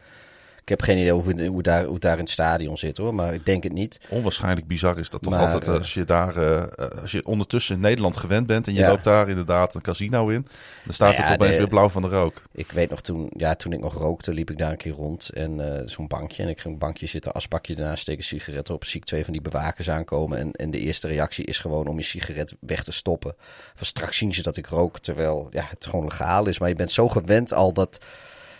Ik 0.64 0.70
heb 0.70 0.82
geen 0.82 0.98
idee 0.98 1.12
hoe, 1.12 1.46
hoe, 1.46 1.62
daar, 1.62 1.84
hoe 1.84 1.92
het 1.92 2.02
daar 2.02 2.12
in 2.12 2.18
het 2.18 2.30
stadion 2.30 2.78
zit 2.78 2.96
hoor, 2.96 3.14
maar 3.14 3.34
ik 3.34 3.46
denk 3.46 3.62
het 3.62 3.72
niet. 3.72 4.00
Onwaarschijnlijk 4.08 4.66
bizar 4.66 4.98
is 4.98 5.10
dat 5.10 5.22
toch 5.22 5.32
Maar, 5.32 5.40
altijd 5.42 5.68
eh, 5.68 5.74
als 5.78 5.94
je 5.94 6.04
daar, 6.04 6.36
eh, 6.36 6.62
eh, 6.62 7.00
als 7.00 7.10
je 7.12 7.24
ondertussen 7.24 7.74
in 7.74 7.80
Nederland 7.80 8.16
gewend 8.16 8.46
bent 8.46 8.66
en 8.66 8.74
je 8.74 8.80
Ja. 8.80 8.88
loopt 8.88 9.04
daar 9.04 9.28
inderdaad 9.28 9.74
een 9.74 9.80
casino 9.80 10.28
in, 10.28 10.46
dan 10.84 10.94
staat 10.94 11.08
Nou 11.08 11.22
ja, 11.22 11.28
het 11.28 11.34
opeens 11.40 11.52
de- 11.52 11.58
weer 11.58 11.68
blauw 11.68 11.88
van 11.88 12.02
de 12.02 12.08
rook. 12.08 12.42
Ik 12.52 12.72
weet 12.72 12.90
nog 12.90 13.00
toen, 13.00 13.30
ja, 13.36 13.54
toen 13.54 13.72
ik 13.72 13.80
nog 13.80 13.94
rookte, 13.94 14.32
liep 14.32 14.50
ik 14.50 14.58
daar 14.58 14.70
een 14.70 14.76
keer 14.76 14.92
rond 14.92 15.28
en 15.28 15.74
eh, 15.80 15.82
zo'n 15.88 16.06
bankje. 16.06 16.42
En 16.42 16.48
ik 16.48 16.60
ging 16.60 16.72
een 16.74 16.80
bankje 16.80 17.06
zitten, 17.06 17.32
asbakje 17.32 17.74
ernaast, 17.74 18.02
steken 18.02 18.24
sigaretten 18.24 18.74
op. 18.74 18.84
Zie 18.84 19.00
ik 19.00 19.06
twee 19.06 19.24
van 19.24 19.32
die 19.32 19.42
bewakers 19.42 19.90
aankomen. 19.90 20.38
En, 20.38 20.50
en 20.52 20.70
de 20.70 20.78
eerste 20.78 21.08
reactie 21.08 21.44
is 21.44 21.58
gewoon 21.58 21.86
om 21.86 21.96
je 21.98 22.04
sigaret 22.04 22.54
weg 22.60 22.82
te 22.84 22.92
stoppen. 22.92 23.34
Van 23.74 23.86
straks 23.86 24.16
zien 24.16 24.34
ze 24.34 24.42
dat 24.42 24.56
ik 24.56 24.66
rook, 24.66 24.98
terwijl 24.98 25.46
ja, 25.50 25.64
het 25.68 25.86
gewoon 25.86 26.04
legaal 26.04 26.46
is. 26.46 26.58
Maar 26.58 26.68
je 26.68 26.74
bent 26.74 26.90
zo 26.90 27.08
gewend 27.08 27.52
al 27.52 27.72
dat... 27.72 27.98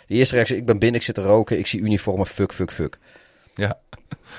De 0.07 0.13
eerste 0.15 0.35
reactie, 0.35 0.55
ik 0.57 0.65
ben 0.65 0.79
binnen, 0.79 0.99
ik 0.99 1.05
zit 1.05 1.15
te 1.15 1.21
roken, 1.21 1.57
ik 1.59 1.67
zie 1.67 1.79
uniformen, 1.79 2.25
fuck, 2.27 2.53
fuck, 2.53 2.71
fuck. 2.71 2.97
Ja, 3.53 3.79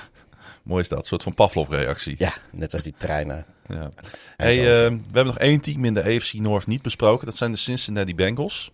mooi 0.62 0.82
is 0.82 0.88
dat. 0.88 0.98
Een 0.98 1.04
soort 1.04 1.22
van 1.22 1.34
Pavlov-reactie. 1.34 2.14
Ja, 2.18 2.32
net 2.52 2.72
als 2.72 2.82
die 2.82 2.94
treinen. 2.98 3.46
Ja. 3.68 3.90
Hey, 4.36 4.58
eh, 4.58 4.64
we 4.90 4.98
hebben 5.04 5.26
nog 5.26 5.38
één 5.38 5.60
team 5.60 5.84
in 5.84 5.94
de 5.94 6.02
AFC 6.04 6.32
North 6.32 6.66
niet 6.66 6.82
besproken. 6.82 7.26
Dat 7.26 7.36
zijn 7.36 7.52
de 7.52 7.58
Cincinnati 7.58 8.14
Bengals. 8.14 8.70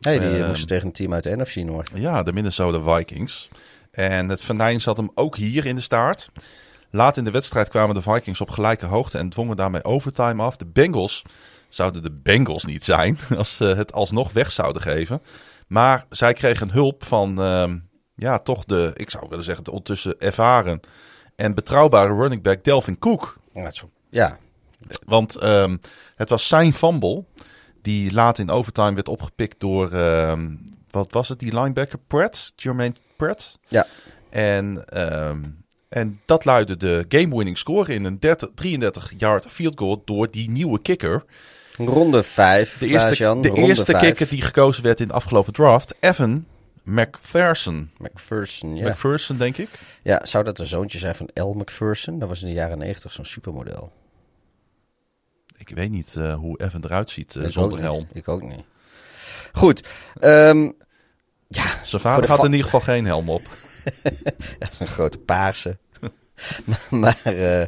Hey, 0.00 0.18
die 0.18 0.28
Ehm. 0.38 0.46
moesten 0.46 0.66
tegen 0.66 0.86
een 0.86 0.92
team 0.92 1.12
uit 1.14 1.22
de 1.22 1.36
NFC 1.36 1.54
North. 1.56 1.90
Ja, 1.94 2.22
de 2.22 2.32
Minnesota 2.32 2.96
Vikings. 2.96 3.48
En 3.90 4.28
het 4.28 4.42
venijn 4.42 4.80
zat 4.80 4.96
hem 4.96 5.10
ook 5.14 5.36
hier 5.36 5.66
in 5.66 5.74
de 5.74 5.80
staart. 5.80 6.28
Laat 6.90 7.16
in 7.16 7.24
de 7.24 7.30
wedstrijd 7.30 7.68
kwamen 7.68 7.94
de 7.94 8.02
Vikings 8.02 8.40
op 8.40 8.50
gelijke 8.50 8.86
hoogte 8.86 9.18
en 9.18 9.28
dwongen 9.28 9.56
daarmee 9.56 9.84
overtime 9.84 10.42
af. 10.42 10.56
De 10.56 10.66
Bengals 10.66 11.22
zouden 11.68 12.02
de 12.02 12.10
Bengals 12.10 12.64
niet 12.64 12.84
zijn 12.84 13.18
als 13.36 13.56
ze 13.56 13.64
het 13.64 13.92
alsnog 13.92 14.32
weg 14.32 14.52
zouden 14.52 14.82
geven. 14.82 15.22
Maar 15.72 16.06
zij 16.10 16.32
kregen 16.32 16.70
hulp 16.70 17.04
van, 17.04 17.40
ehm, 17.40 17.78
ja, 18.14 18.38
toch 18.38 18.64
de, 18.64 18.90
ik 18.94 19.10
zou 19.10 19.26
willen 19.28 19.44
zeggen, 19.44 19.64
de 19.64 19.70
ondertussen 19.70 20.20
ervaren 20.20 20.80
en 21.36 21.54
betrouwbare 21.54 22.14
running 22.14 22.42
back 22.42 22.64
Delvin 22.64 22.98
Cook. 22.98 23.36
Ja, 24.10 24.38
Want 25.04 25.36
ehm, 25.36 25.76
het 26.14 26.28
was 26.28 26.48
zijn 26.48 26.74
fumble 26.74 27.24
die 27.82 28.12
laat 28.12 28.38
in 28.38 28.50
overtime 28.50 28.94
werd 28.94 29.08
opgepikt 29.08 29.60
door, 29.60 29.92
ehm, 29.92 30.56
wat 30.90 31.12
was 31.12 31.28
het, 31.28 31.38
die 31.38 31.60
linebacker 31.60 31.98
Pratt, 32.06 32.52
Jermaine 32.56 32.94
Pratt. 33.16 33.58
ja. 33.68 33.86
En, 34.30 34.84
en 35.88 36.20
dat 36.24 36.44
luidde 36.44 36.76
de 36.76 37.04
game-winning 37.08 37.58
score 37.58 37.94
in 37.94 38.04
een 38.04 38.20
30 38.20 38.50
33-yard 38.54 39.46
field 39.46 39.78
goal 39.78 40.02
door 40.04 40.30
die 40.30 40.50
nieuwe 40.50 40.82
kicker. 40.82 41.24
Ronde 41.76 42.22
5, 42.22 42.78
De 42.78 42.86
eerste, 42.86 43.38
de 43.40 43.52
eerste 43.52 43.92
kicker 43.92 44.28
die 44.28 44.42
gekozen 44.42 44.82
werd 44.82 45.00
in 45.00 45.06
de 45.06 45.12
afgelopen 45.12 45.52
draft, 45.52 45.94
Evan 46.00 46.46
McPherson. 46.82 47.90
McPherson, 47.98 48.76
ja. 48.76 48.88
McPherson, 48.90 49.36
denk 49.36 49.56
ik. 49.56 49.68
Ja, 50.02 50.24
zou 50.26 50.44
dat 50.44 50.58
een 50.58 50.66
zoontje 50.66 50.98
zijn 50.98 51.14
van 51.14 51.28
L. 51.34 51.52
McPherson? 51.56 52.18
Dat 52.18 52.28
was 52.28 52.42
in 52.42 52.48
de 52.48 52.54
jaren 52.54 52.78
90 52.78 53.12
zo'n 53.12 53.24
supermodel. 53.24 53.92
Ik 55.56 55.68
weet 55.68 55.90
niet 55.90 56.14
eh, 56.16 56.34
hoe 56.34 56.60
Evan 56.60 56.84
eruit 56.84 57.10
ziet 57.10 57.36
eh, 57.36 57.48
zonder 57.48 57.80
helm. 57.80 58.08
Ik 58.12 58.28
ook 58.28 58.42
niet. 58.42 58.64
Goed. 59.52 59.88
ehm, 60.20 60.70
ja, 61.48 61.64
Zijn 61.84 62.02
vader 62.02 62.22
de 62.22 62.28
had 62.28 62.38
va- 62.38 62.44
in 62.46 62.50
ieder 62.50 62.64
geval 62.64 62.80
geen 62.80 63.04
helm 63.04 63.28
op. 63.30 63.42
een 64.78 64.86
grote 64.86 65.18
paarse. 65.18 65.78
maar 66.64 66.80
maar, 67.00 67.20
eh, 67.24 67.66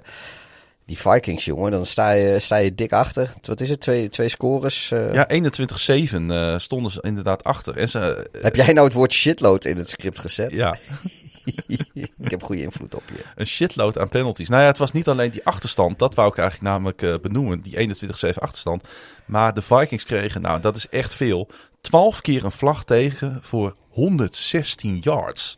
die 0.87 0.99
Vikings, 0.99 1.45
jongen, 1.45 1.70
dan 1.70 1.87
sta 1.87 2.11
je, 2.11 2.39
sta 2.39 2.57
je 2.57 2.74
dik 2.74 2.93
achter. 2.93 3.32
Wat 3.43 3.61
is 3.61 3.68
het? 3.70 3.80
Twee, 3.80 4.09
twee 4.09 4.28
scores. 4.28 4.91
eh. 4.91 5.12
Ja, 5.14 5.28
21-7 5.28 6.30
eh, 6.30 6.59
stonden 6.59 6.91
ze 6.93 6.99
inderdaad 7.03 7.45
achter. 7.45 7.76
En 7.76 7.89
ze, 7.89 8.28
eh, 8.32 8.43
Heb 8.43 8.57
jij 8.57 8.72
nou 8.72 8.87
het 8.87 8.97
woord 8.97 9.12
shitload 9.12 9.64
in 9.64 9.76
het 9.76 9.89
script 9.89 10.18
gezet? 10.18 10.51
ja, 10.51 10.76
ik 11.95 12.30
heb 12.30 12.43
goede 12.43 12.62
invloed 12.62 12.95
op 12.95 13.03
je. 13.12 13.22
een 13.35 13.47
shitload 13.47 13.99
aan 13.99 14.09
penalties. 14.09 14.49
Nou 14.49 14.61
ja, 14.62 14.66
het 14.68 14.78
was 14.78 14.93
niet 14.93 15.09
alleen 15.09 15.30
die 15.30 15.45
achterstand. 15.45 15.99
Dat 15.99 16.14
wou 16.14 16.28
ik 16.28 16.39
eigenlijk 16.39 16.68
namelijk 16.70 17.22
benoemen. 17.22 17.61
Die 17.61 17.95
21-7 18.35 18.39
achterstand. 18.39 18.82
Maar 19.26 19.55
de 19.55 19.62
Vikings 19.62 20.05
kregen, 20.05 20.41
nou 20.41 20.61
dat 20.61 20.76
is 20.76 20.89
echt 20.89 21.14
veel. 21.14 21.49
12 21.80 22.20
keer 22.20 22.45
een 22.45 22.51
vlag 22.51 22.85
tegen 22.85 23.39
voor 23.43 23.76
116 23.89 24.99
yards. 25.01 25.55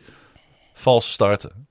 valse 0.75 1.11
starten. 1.11 1.67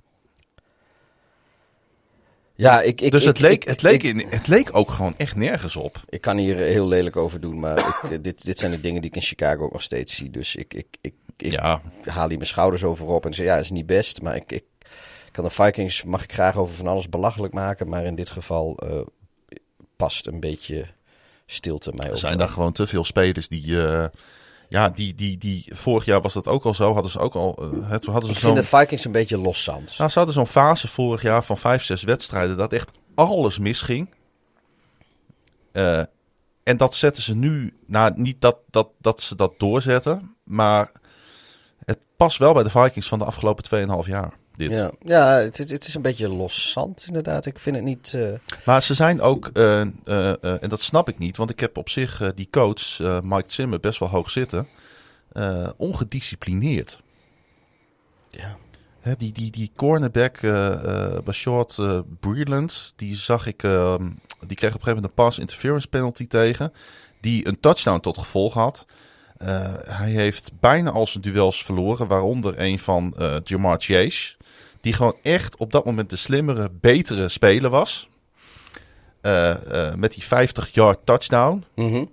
Ja, 2.56 2.82
ik, 2.82 3.02
ik, 3.02 3.12
Dus 3.12 3.22
ik- 3.22 3.28
het, 3.28 3.40
leek, 3.40 3.64
het, 3.64 3.82
leek 3.82 4.04
in, 4.04 4.28
het 4.30 4.48
leek 4.48 4.70
ook 4.76 4.90
gewoon 4.92 5.18
echt 5.18 5.36
nergens 5.36 5.76
op. 5.76 6.02
Ik 6.10 6.22
kan 6.22 6.38
hier 6.38 6.58
heel 6.58 6.88
lelijk 6.88 7.16
over 7.16 7.40
doen, 7.40 7.60
maar 7.60 7.78
eh, 7.78 8.10
dit, 8.22 8.46
dit 8.46 8.58
zijn 8.60 8.72
de 8.72 8.80
dingen 8.80 9.02
die 9.02 9.10
ik 9.10 9.16
in 9.16 9.22
Chicago 9.22 9.64
ook 9.64 9.72
nog 9.72 9.82
steeds 9.82 10.16
zie. 10.16 10.30
Dus 10.30 10.56
ik, 10.56 10.74
ik, 10.74 10.88
ik, 11.02 11.14
Ja, 11.38 11.82
haal 12.04 12.28
hier 12.28 12.38
mijn 12.38 12.50
schouders 12.50 12.84
over 12.84 13.06
op 13.08 13.26
en 13.26 13.34
zeg 13.34 13.46
ja, 13.46 13.54
het 13.56 13.64
is 13.64 13.72
niet 13.72 13.86
best. 13.86 14.22
Maar 14.22 14.36
ik, 14.36 14.52
ik 14.52 14.64
kan 15.32 15.44
de 15.44 15.50
Vikings 15.50 16.04
mag 16.04 16.24
ik 16.24 16.34
graag 16.34 16.56
over 16.58 16.76
van 16.76 16.88
alles 16.88 17.10
belachelijk 17.10 17.54
maken. 17.54 17.90
Maar 17.90 18.04
in 18.04 18.16
dit 18.16 18.30
geval 18.30 18.78
eh, 18.78 19.02
past 19.96 20.28
een 20.28 20.40
beetje 20.40 20.86
stilte 21.46 21.92
mij 21.96 22.06
Er 22.06 22.12
ook. 22.12 22.18
zijn 22.18 22.38
daar 22.38 22.50
gewoon 22.50 22.72
te 22.74 22.88
veel 22.88 23.04
spelers 23.04 23.48
die, 23.48 23.86
eh, 23.88 24.06
ja, 24.70 24.90
die, 24.90 25.16
die, 25.16 25.38
die, 25.38 25.72
vorig 25.76 26.06
jaar 26.06 26.22
was 26.22 26.34
dat 26.34 26.48
ook 26.48 26.66
al 26.66 26.74
zo, 26.74 26.94
hadden 26.94 27.12
ze 27.12 27.20
ook 27.20 27.36
al, 27.36 27.72
het, 27.84 28.06
hadden 28.06 28.30
ze 28.30 28.36
Ik 28.36 28.42
vind 28.42 28.56
de 28.56 28.64
Vikings 28.64 29.06
een 29.06 29.12
beetje 29.12 29.38
loszand. 29.38 29.98
nou, 29.98 30.10
ze 30.10 30.18
hadden 30.18 30.34
zo'n 30.36 30.48
fase 30.48 30.88
vorig 30.88 31.22
jaar 31.22 31.44
van 31.44 31.58
vijf, 31.58 31.84
zes 31.84 32.04
wedstrijden, 32.04 32.58
dat 32.58 32.74
echt 32.74 32.90
alles 33.16 33.60
misging. 33.60 34.10
Eh, 35.72 36.00
en 36.64 36.78
dat 36.78 36.96
zetten 36.96 37.24
ze 37.24 37.36
nu, 37.36 37.74
nou, 37.86 38.12
niet 38.16 38.42
dat, 38.42 38.58
dat, 38.70 38.90
dat 38.98 39.22
ze 39.22 39.36
dat 39.36 39.54
doorzetten, 39.58 40.36
maar 40.44 40.92
het 41.86 42.00
past 42.18 42.38
wel 42.38 42.54
bij 42.54 42.64
de 42.64 42.70
Vikings 42.70 43.08
van 43.08 43.20
de 43.20 43.26
afgelopen 43.26 43.88
2,5 44.04 44.10
jaar, 44.10 44.34
dit. 44.58 44.72
Ja, 44.78 44.92
ja 45.04 45.26
het, 45.28 45.60
is- 45.60 45.70
het 45.72 45.88
is 45.88 45.94
een 45.96 46.02
beetje 46.02 46.30
loszand 46.30 47.04
inderdaad. 47.08 47.46
Ik 47.46 47.60
vind 47.60 47.76
het 47.76 47.86
niet... 47.86 48.14
eh, 48.16 48.30
Maar 48.66 48.84
ze 48.84 48.94
zijn 48.94 49.22
ook, 49.22 49.48
eh, 49.54 49.82
eh, 49.82 50.64
en 50.64 50.70
dat 50.70 50.82
snap 50.82 51.10
ik 51.10 51.18
niet, 51.18 51.38
want 51.38 51.50
ik 51.50 51.60
heb 51.60 51.78
op 51.78 51.90
zich 51.90 52.34
die 52.36 52.48
coach, 52.52 53.00
Mike 53.24 53.52
Zimmer, 53.52 53.80
best 53.80 54.00
wel 54.00 54.10
hoog 54.10 54.30
zitten, 54.30 54.68
ongedisciplineerd. 55.78 57.02
ja. 58.30 58.58
Hè, 59.00 59.16
die, 59.16 59.32
die, 59.32 59.52
die 59.52 59.72
cornerback, 59.76 60.42
uh, 60.42 62.00
Breland, 62.20 62.94
die 62.96 63.16
zag 63.16 63.48
ik, 63.48 63.64
uh, 63.64 63.96
die 64.48 64.58
kreeg 64.58 64.74
op 64.74 64.80
een 64.80 64.84
gegeven 64.86 64.86
moment 64.88 65.06
een 65.06 65.14
pass 65.14 65.40
interference 65.40 65.88
penalty 65.88 66.28
tegen, 66.28 66.74
die 67.22 67.48
een 67.48 67.60
touchdown 67.60 68.00
tot 68.00 68.18
gevolg 68.18 68.54
had. 68.54 68.86
Uh, 69.42 69.74
hij 69.84 70.10
heeft 70.12 70.52
bijna 70.60 70.92
al 70.92 71.08
zijn 71.08 71.24
duels 71.24 71.64
verloren, 71.64 72.08
waaronder 72.08 72.54
een 72.60 72.80
van 72.80 73.14
uh, 73.20 73.36
Jamar 73.44 73.78
Chase, 73.80 74.36
die 74.84 74.94
gewoon 74.94 75.16
echt 75.22 75.58
op 75.58 75.72
dat 75.72 75.86
moment 75.86 76.10
de 76.10 76.16
slimmere, 76.16 76.70
betere 76.72 77.30
speler 77.30 77.70
was. 77.70 78.10
Uh, 79.22 79.94
met 79.96 80.14
die 80.14 80.24
50-yard 80.24 81.00
touchdown, 81.04 81.64
Mhm. 81.76 82.06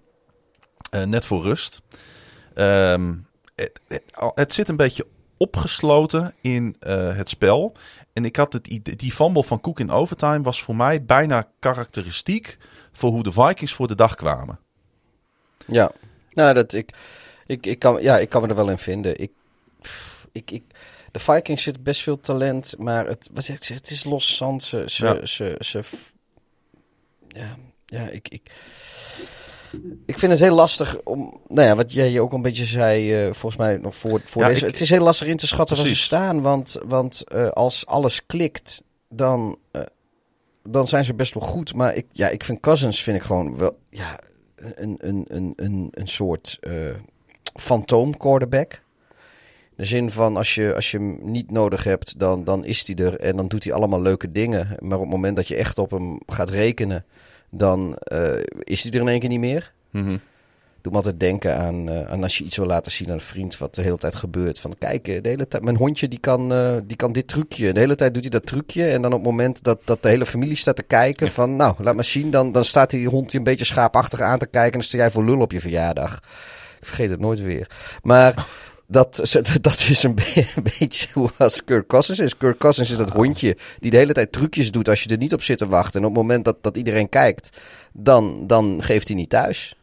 -hmm. 0.91 1.09
net 1.11 1.27
voor 1.27 1.43
rust. 1.43 1.81
Um, 2.55 3.27
het, 3.55 3.81
het, 3.89 4.03
het 4.35 4.53
zit 4.53 4.69
een 4.69 4.77
beetje 4.77 5.07
opgesloten 5.37 6.35
in 6.41 6.77
het 7.15 7.29
spel. 7.29 7.73
En 8.13 8.25
ik 8.25 8.37
had 8.37 8.53
het 8.53 8.67
idee, 8.67 8.97
die 8.97 9.13
fumble 9.13 9.45
van 9.45 9.61
Cook 9.61 9.81
in 9.81 9.91
overtime 9.91 10.43
was 10.43 10.63
voor 10.63 10.77
mij 10.77 11.05
bijna 11.05 11.49
karakteristiek 11.59 12.59
voor 12.93 13.11
hoe 13.11 13.23
de 13.23 13.33
Vikings 13.33 13.75
voor 13.75 13.89
de 13.89 13.95
dag 13.95 14.15
kwamen. 14.15 14.59
Ja, 15.67 15.93
nou 16.33 16.55
dat 16.55 16.73
ik, 16.73 16.93
ik, 17.47 17.67
ik, 17.67 17.79
kan, 17.79 18.03
ja, 18.03 18.19
ik 18.19 18.29
kan 18.29 18.43
me 18.43 18.49
er 18.49 18.55
wel 18.55 18.71
in 18.71 18.79
vinden. 18.79 19.21
Ik, 19.21 19.31
ik, 20.33 20.51
ik, 20.51 20.63
de 21.11 21.19
Vikings 21.19 21.63
zit 21.63 21.83
best 21.83 22.03
veel 22.03 22.21
talent, 22.21 22.75
maar 22.79 23.07
het, 23.07 23.29
wat 23.33 23.45
zeg 23.45 23.57
ik, 23.57 23.65
het 23.65 23.91
is 23.91 24.05
loszand. 24.05 24.63
Ze, 24.63 24.85
ze, 24.87 25.05
ja. 25.05 25.27
ze, 25.27 25.57
ze, 25.61 25.81
ja, 27.29 27.57
ja, 27.87 28.09
ik, 28.09 28.29
ik, 28.29 28.51
ik 30.07 30.19
vind 30.19 30.33
het 30.33 30.41
heel 30.41 30.55
lastig 30.55 31.01
om, 31.05 31.41
nou 31.49 31.69
ja, 31.69 31.77
wat 31.77 31.93
jij 31.93 32.21
ook 32.21 32.33
een 32.33 32.43
beetje 32.43 32.65
zei, 32.65 33.19
uh, 33.21 33.25
volgens 33.25 33.57
mij 33.57 33.77
nog 33.77 33.95
voor, 33.97 34.21
voor 34.25 34.43
Ja, 34.43 34.49
deze. 34.49 34.61
ik- 34.61 34.67
het 34.73 34.81
is 34.81 34.91
heel 34.91 35.03
lastig 35.03 35.27
in 35.27 35.37
te 35.37 35.47
schatten 35.47 35.77
waar 35.77 35.85
ze 35.85 35.91
Precies. 35.91 36.07
staan, 36.09 36.41
want, 36.43 36.79
want 36.87 37.25
eh, 37.25 37.49
als 37.49 37.87
alles 37.87 38.27
klikt, 38.27 38.83
dan, 39.09 39.59
eh, 39.71 39.83
dan 40.63 40.87
zijn 40.87 41.05
ze 41.05 41.15
best 41.15 41.35
wel 41.35 41.49
goed. 41.49 41.75
Maar 41.75 41.95
ik, 41.95 42.07
ja, 42.13 42.29
ik 42.29 42.45
vind 42.45 42.61
Cousins 42.61 43.03
vind 43.03 43.17
ik 43.17 43.23
gewoon 43.23 43.57
wel, 43.57 43.79
ja, 43.91 44.19
een, 44.57 44.97
een, 44.99 45.25
een, 45.29 45.53
een, 45.57 45.89
een 45.91 46.09
soort 46.09 46.57
eh 46.61 46.73
fantoom 47.55 48.17
quarterback. 48.17 48.81
De 49.81 49.87
zin 49.87 50.11
van 50.11 50.37
als 50.37 50.55
je, 50.55 50.75
als 50.75 50.91
je 50.91 50.99
hem 50.99 51.19
niet 51.23 51.51
nodig 51.51 51.85
hebt, 51.85 52.19
dan, 52.19 52.45
dan 52.45 52.65
is 52.65 52.87
hij 52.87 53.05
er 53.07 53.21
en 53.21 53.37
dan 53.37 53.49
doet 53.49 53.65
hij 53.65 53.73
allemaal 53.73 54.03
leuke 54.03 54.33
dingen. 54.33 54.77
Maar 54.79 54.97
op 54.97 55.03
het 55.03 55.13
moment 55.13 55.37
dat 55.37 55.49
je 55.49 55.57
echt 55.57 55.79
op 55.79 55.91
hem 55.91 56.21
gaat 56.27 56.51
rekenen, 56.51 57.05
dan 57.51 57.97
eh, 57.97 58.33
is 58.59 58.83
hij 58.83 58.93
er 58.93 59.01
in 59.01 59.09
één 59.09 59.21
keer 59.21 59.29
niet 59.29 59.41
meer. 59.41 59.73
Mhm. 59.91 60.17
Doe 60.81 60.93
me 60.93 60.97
altijd 60.97 61.21
denken 61.21 61.57
aan, 61.57 61.89
eh, 61.89 62.11
aan 62.11 62.23
als 62.23 62.39
je 62.39 62.45
iets 62.45 62.57
wil 62.57 62.67
laten 62.67 62.93
zien 62.93 63.09
aan 63.09 63.15
een 63.15 63.21
vriend, 63.21 63.59
wat 63.59 63.75
de 63.75 63.83
hele 63.83 63.99
tijd 63.99 64.15
gebeurt. 64.15 64.59
Van 64.59 64.75
kijk, 64.79 65.09
eh, 65.09 65.23
de 65.23 65.29
hele 65.29 65.49
tijd, 65.49 65.63
mijn 65.63 65.77
hondje 65.77 66.09
die 66.09 66.21
kan, 66.21 66.49
die 66.87 66.97
kan 66.97 67.13
dit 67.13 67.29
trucje. 67.29 67.73
De 67.73 67.81
hele 67.81 67.95
tijd 67.95 68.15
doet 68.15 68.23
hij 68.23 68.31
dat 68.31 68.47
trucje. 68.47 68.87
En 68.87 69.03
dan 69.03 69.13
op 69.13 69.19
het 69.19 69.27
moment 69.27 69.63
dat, 69.63 69.81
dat 69.85 70.03
de 70.03 70.09
hele 70.09 70.27
familie 70.27 70.57
staat 70.57 70.77
te 70.77 70.83
kijken, 70.83 71.31
van 71.31 71.57
nou, 71.57 71.75
laat 71.79 71.95
maar 71.95 72.05
zien. 72.05 72.31
Dan, 72.31 72.53
dan 72.53 72.65
staat 72.65 72.91
die 72.91 73.09
hond 73.09 73.33
je 73.33 73.39
een 73.39 73.45
beetje 73.45 73.65
schaapachtig 73.65 74.21
aan 74.21 74.39
te 74.39 74.47
kijken. 74.47 74.73
En 74.73 74.79
dan 74.79 74.89
sta 74.89 74.97
jij 74.97 75.11
voor 75.11 75.25
lul 75.25 75.41
op 75.41 75.53
je 75.53 75.61
verjaardag. 75.61 76.21
Ik 76.81 76.87
vergeet 76.87 77.11
het 77.11 77.21
nooit 77.21 77.41
weer. 77.41 77.71
Maar 78.03 78.35
dat, 78.91 79.23
dat 79.61 79.81
is 79.89 80.03
een, 80.03 80.15
be- 80.15 80.47
een 80.57 80.63
beetje 80.79 81.09
hoe 81.15 81.31
als 81.39 81.65
Kirk 81.65 81.87
Cousins 81.87 82.19
is. 82.19 82.37
Kirk 82.37 82.59
Cousins 82.59 82.91
is 82.91 82.97
dat 82.97 83.11
hondje 83.11 83.57
die 83.79 83.91
de 83.91 83.97
hele 83.97 84.13
tijd 84.13 84.33
trucjes 84.33 84.71
doet 84.71 84.89
als 84.89 85.03
je 85.03 85.09
er 85.09 85.17
niet 85.17 85.33
op 85.33 85.43
zit 85.43 85.59
te 85.59 85.69
wachten. 85.69 86.01
En 86.01 86.07
op 86.07 86.15
het 86.15 86.23
moment 86.23 86.45
dat, 86.45 86.57
dat 86.63 86.77
iedereen 86.77 87.09
kijkt, 87.09 87.51
dan, 87.93 88.47
dan 88.47 88.83
geeft 88.83 89.09
hij 89.09 89.17
niet 89.17 89.31
thuis. 89.31 89.75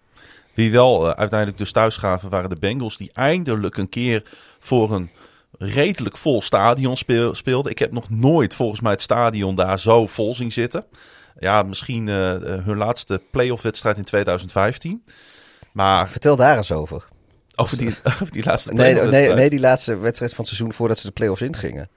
Wie 0.54 0.72
wel 0.72 1.10
eh, 1.10 1.14
uiteindelijk 1.18 1.60
dus 1.60 1.72
thuis 1.72 1.98
gaven 1.98 2.30
waren 2.30 2.50
de 2.50 2.58
Bengals. 2.60 2.98
Die 2.98 3.12
eindelijk 3.14 3.78
een 3.78 3.90
keer 3.90 4.24
voor 4.60 4.92
een 4.92 5.10
redelijk 5.58 6.18
vol 6.18 6.42
stadion 6.42 6.98
speel, 6.98 7.36
speelden. 7.36 7.72
Ik 7.72 7.80
heb 7.80 7.92
nog 7.92 8.10
nooit 8.10 8.56
volgens 8.56 8.82
mij 8.82 8.92
het 8.92 9.02
stadion 9.02 9.56
daar 9.56 9.80
zo 9.80 10.08
vol 10.08 10.36
zien 10.36 10.52
zitten. 10.52 10.86
Ja, 11.40 11.64
misschien 11.64 12.08
eh, 12.08 12.36
eh, 12.36 12.66
hun 12.66 12.78
laatste 12.78 13.22
playoff 13.32 13.62
wedstrijd 13.62 13.98
in 13.98 14.04
2015. 14.04 15.04
Maar 15.72 16.10
Vertel 16.10 16.36
daar 16.36 16.58
eens 16.58 16.72
over. 16.72 17.08
Over 17.60 17.78
die, 17.78 17.96
over 18.22 18.32
die 18.32 18.44
laatste 18.44 18.74
Nee, 18.74 18.94
nee, 18.94 19.34
nee, 19.34 19.50
die 19.50 19.60
laatste 19.60 19.98
wedstrijd 19.98 20.34
van 20.34 20.46
het 20.46 20.54
seizoen 20.54 20.74
voordat 20.74 20.98
ze 20.98 21.08
de 21.08 21.14
play-offs 21.14 21.42
ingingen. 21.42 21.90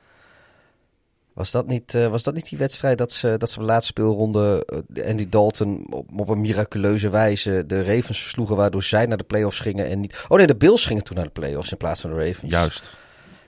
Was 1.33 1.51
dat 1.51 1.67
niet, 1.67 1.95
eh, 1.95 2.07
was 2.07 2.23
dat 2.23 2.35
niet 2.35 2.49
die 2.49 2.59
wedstrijd 2.59 2.99
dat 2.99 3.13
ze, 3.13 3.37
dat 3.39 3.51
ze 3.51 3.59
de 3.59 3.65
laatste 3.65 3.93
speelronde 3.93 4.67
eh, 4.95 5.09
Andy 5.09 5.29
Dalton 5.29 5.87
op, 5.91 6.09
op 6.17 6.29
een 6.29 6.41
miraculeuze 6.41 7.11
wijze 7.11 7.65
de 7.67 7.85
Ravens 7.85 8.21
versloegen, 8.21 8.57
waardoor 8.57 8.83
zij 8.83 9.07
naar 9.07 9.17
de 9.17 9.25
play-offs 9.25 9.61
gingen 9.61 9.89
en 9.89 10.01
niet... 10.01 10.25
Oh 10.29 10.37
nee, 10.37 10.47
de 10.47 10.57
Bills 10.57 10.87
gingen 10.87 11.05
toen 11.05 11.17
naar 11.17 11.25
de 11.25 11.31
play-offs 11.31 11.71
in 11.71 11.77
plaats 11.77 12.01
van 12.01 12.11
de 12.11 12.27
Ravens. 12.27 12.53
Juist. 12.53 12.93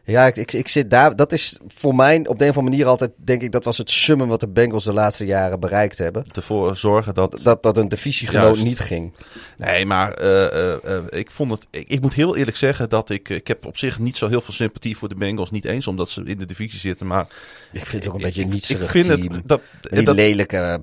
Ja, 0.05 0.26
ik, 0.26 0.36
ik, 0.36 0.53
ik 0.53 0.68
zit 0.68 0.90
daar. 0.90 1.16
Dat 1.16 1.32
is 1.32 1.59
voor 1.68 1.94
mij 1.94 2.26
op 2.26 2.38
de 2.38 2.44
een 2.44 2.50
of 2.50 2.57
andere 2.57 2.76
manier 2.76 2.86
altijd, 2.86 3.11
denk 3.16 3.42
ik, 3.42 3.53
dat 3.53 3.64
was 3.64 3.78
het 3.78 3.90
summum 3.90 4.28
wat 4.28 4.40
de 4.40 4.48
Bengals 4.48 4.84
de 4.84 4.92
laatste 4.92 5.24
jaren 5.24 5.61
bereikt 5.61 5.98
hebben. 5.98 6.24
Ervoor 6.32 6.76
zorgen 6.76 7.14
dat... 7.14 7.40
Dat, 7.42 7.62
dat 7.62 7.76
een 7.76 7.88
divisiegenoot 7.88 8.59
niet 8.59 8.78
ging. 8.80 9.12
Nee, 9.59 9.86
maar 9.86 10.12
eh, 10.12 10.44
eh, 10.72 10.96
eh, 10.96 11.03
ik 11.09 11.30
vond 11.30 11.50
het. 11.50 11.66
Ik, 11.70 11.88
ik 11.88 12.00
moet 12.00 12.14
heel 12.14 12.36
eerlijk 12.36 12.57
zeggen 12.57 12.88
dat 12.88 13.11
ik. 13.11 13.28
Ik 13.28 13.46
heb 13.46 13.66
op 13.66 13.78
zich 13.78 13.98
niet 13.98 14.16
zo 14.16 14.28
heel 14.28 14.40
veel 14.40 14.55
sympathie 14.55 14.96
voor 14.96 15.09
de 15.09 15.14
Bengals. 15.14 15.50
Niet 15.50 15.64
eens 15.64 15.86
omdat 15.86 16.11
ze 16.11 16.22
in 16.24 16.38
de 16.38 16.46
divisie 16.46 16.80
zitten. 16.80 17.07
Maar 17.07 17.26
Ik 17.72 17.86
vind 17.86 18.05
het 18.05 18.12
ook 18.12 18.18
een 18.18 18.24
beetje 18.26 18.40
ik, 18.42 18.46
een 18.46 18.55
ik, 18.82 18.88
vind 18.90 19.05
team. 19.07 19.32
het. 19.32 19.48
Dat, 19.48 19.61
Die 19.80 20.03
dat, 20.03 20.14
lelijke. 20.14 20.82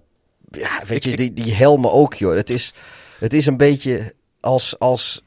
Ja, 0.52 0.70
weet 0.88 1.06
Ik- 1.06 1.12
je, 1.12 1.16
die, 1.18 1.34
die 1.34 1.54
helmen 1.54 1.92
ook, 1.92 2.14
joh. 2.14 2.36
Het 2.36 2.50
is, 2.50 2.74
het 3.20 3.34
is 3.34 3.46
een 3.46 3.58
beetje 3.58 4.14
als, 4.40 4.80
als 4.80 5.24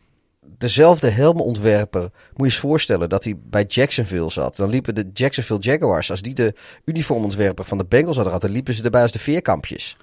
dezelfde 0.62 1.08
helmontwerper. 1.10 2.00
Moet 2.02 2.10
je 2.36 2.44
eens 2.44 2.56
voorstellen 2.56 3.08
dat 3.08 3.24
hij 3.24 3.36
bij 3.44 3.64
Jacksonville 3.64 4.30
zat. 4.30 4.56
Dan 4.56 4.70
liepen 4.70 4.94
de 4.94 5.10
Jacksonville 5.12 5.60
Jaguars. 5.60 6.10
Als 6.10 6.22
die 6.22 6.34
de 6.34 6.54
uniformontwerper 6.84 7.64
van 7.64 7.78
de 7.78 7.84
Bengals 7.84 8.16
hadden 8.16 8.24
gehad, 8.32 8.40
dan 8.40 8.50
liepen 8.50 8.74
ze 8.74 8.82
erbij 8.82 9.02
als 9.02 9.12
de 9.12 9.18
veerkampjes. 9.18 9.96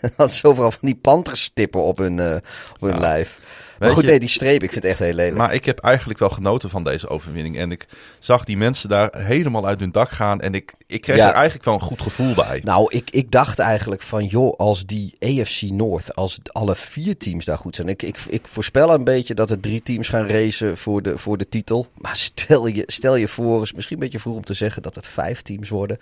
Had 0.16 0.32
ze 0.32 0.46
overal 0.46 0.70
van 0.70 0.80
die 0.82 0.96
panterstippen 0.96 1.82
op 1.82 1.98
hun, 1.98 2.18
eh, 2.20 2.36
op 2.74 2.80
hun 2.80 2.94
Ja. 2.94 3.00
lijf. 3.00 3.40
Maar 3.78 3.90
goed, 3.90 4.02
je- 4.02 4.08
nee, 4.08 4.18
die 4.18 4.28
streep, 4.28 4.62
ik 4.62 4.72
vind 4.72 4.74
het 4.74 4.84
echt 4.92 4.98
heel 5.00 5.12
lelijk. 5.12 5.36
maar 5.36 5.54
ik 5.54 5.64
heb 5.64 5.78
eigenlijk 5.78 6.18
wel 6.18 6.28
genoten 6.30 6.70
van 6.70 6.82
deze 6.82 7.08
overwinning. 7.08 7.58
En 7.58 7.72
ik 7.72 7.86
zag 8.18 8.44
die 8.44 8.56
mensen 8.56 8.88
daar 8.88 9.10
helemaal 9.16 9.66
uit 9.66 9.78
hun 9.80 9.92
dak 9.92 10.10
gaan. 10.10 10.40
En 10.40 10.54
ik, 10.54 10.74
ik 10.86 11.00
kreeg 11.00 11.16
Ja. 11.16 11.28
er 11.28 11.34
eigenlijk 11.34 11.64
wel 11.64 11.74
een 11.74 11.80
goed 11.80 12.02
gevoel 12.02 12.34
bij. 12.34 12.60
Nou, 12.64 12.86
ik, 12.88 13.10
ik 13.10 13.30
dacht 13.30 13.58
eigenlijk 13.58 14.02
van, 14.02 14.24
joh, 14.26 14.56
als 14.56 14.86
die 14.86 15.14
AFC 15.20 15.62
North, 15.62 16.14
als 16.14 16.38
alle 16.52 16.76
vier 16.76 17.16
teams 17.16 17.44
daar 17.44 17.58
goed 17.58 17.74
zijn. 17.74 17.88
Ik, 17.88 18.02
ik, 18.02 18.18
ik 18.28 18.46
voorspel 18.48 18.94
een 18.94 19.04
beetje 19.04 19.34
dat 19.34 19.50
er 19.50 19.60
drie 19.60 19.82
teams 19.82 20.08
gaan 20.08 20.28
racen 20.28 20.76
voor 20.76 21.02
de, 21.02 21.18
voor 21.18 21.38
de 21.38 21.48
titel. 21.48 21.86
Maar 21.94 22.16
stel 22.16 22.66
je, 22.66 22.82
stel 22.86 23.16
je 23.16 23.28
voor, 23.28 23.62
is 23.62 23.72
misschien 23.72 23.96
een 23.96 24.02
beetje 24.02 24.20
vroeg 24.20 24.36
om 24.36 24.44
te 24.44 24.54
zeggen 24.54 24.82
dat 24.82 24.94
het 24.94 25.06
vijf 25.08 25.42
teams 25.42 25.68
worden. 25.68 25.98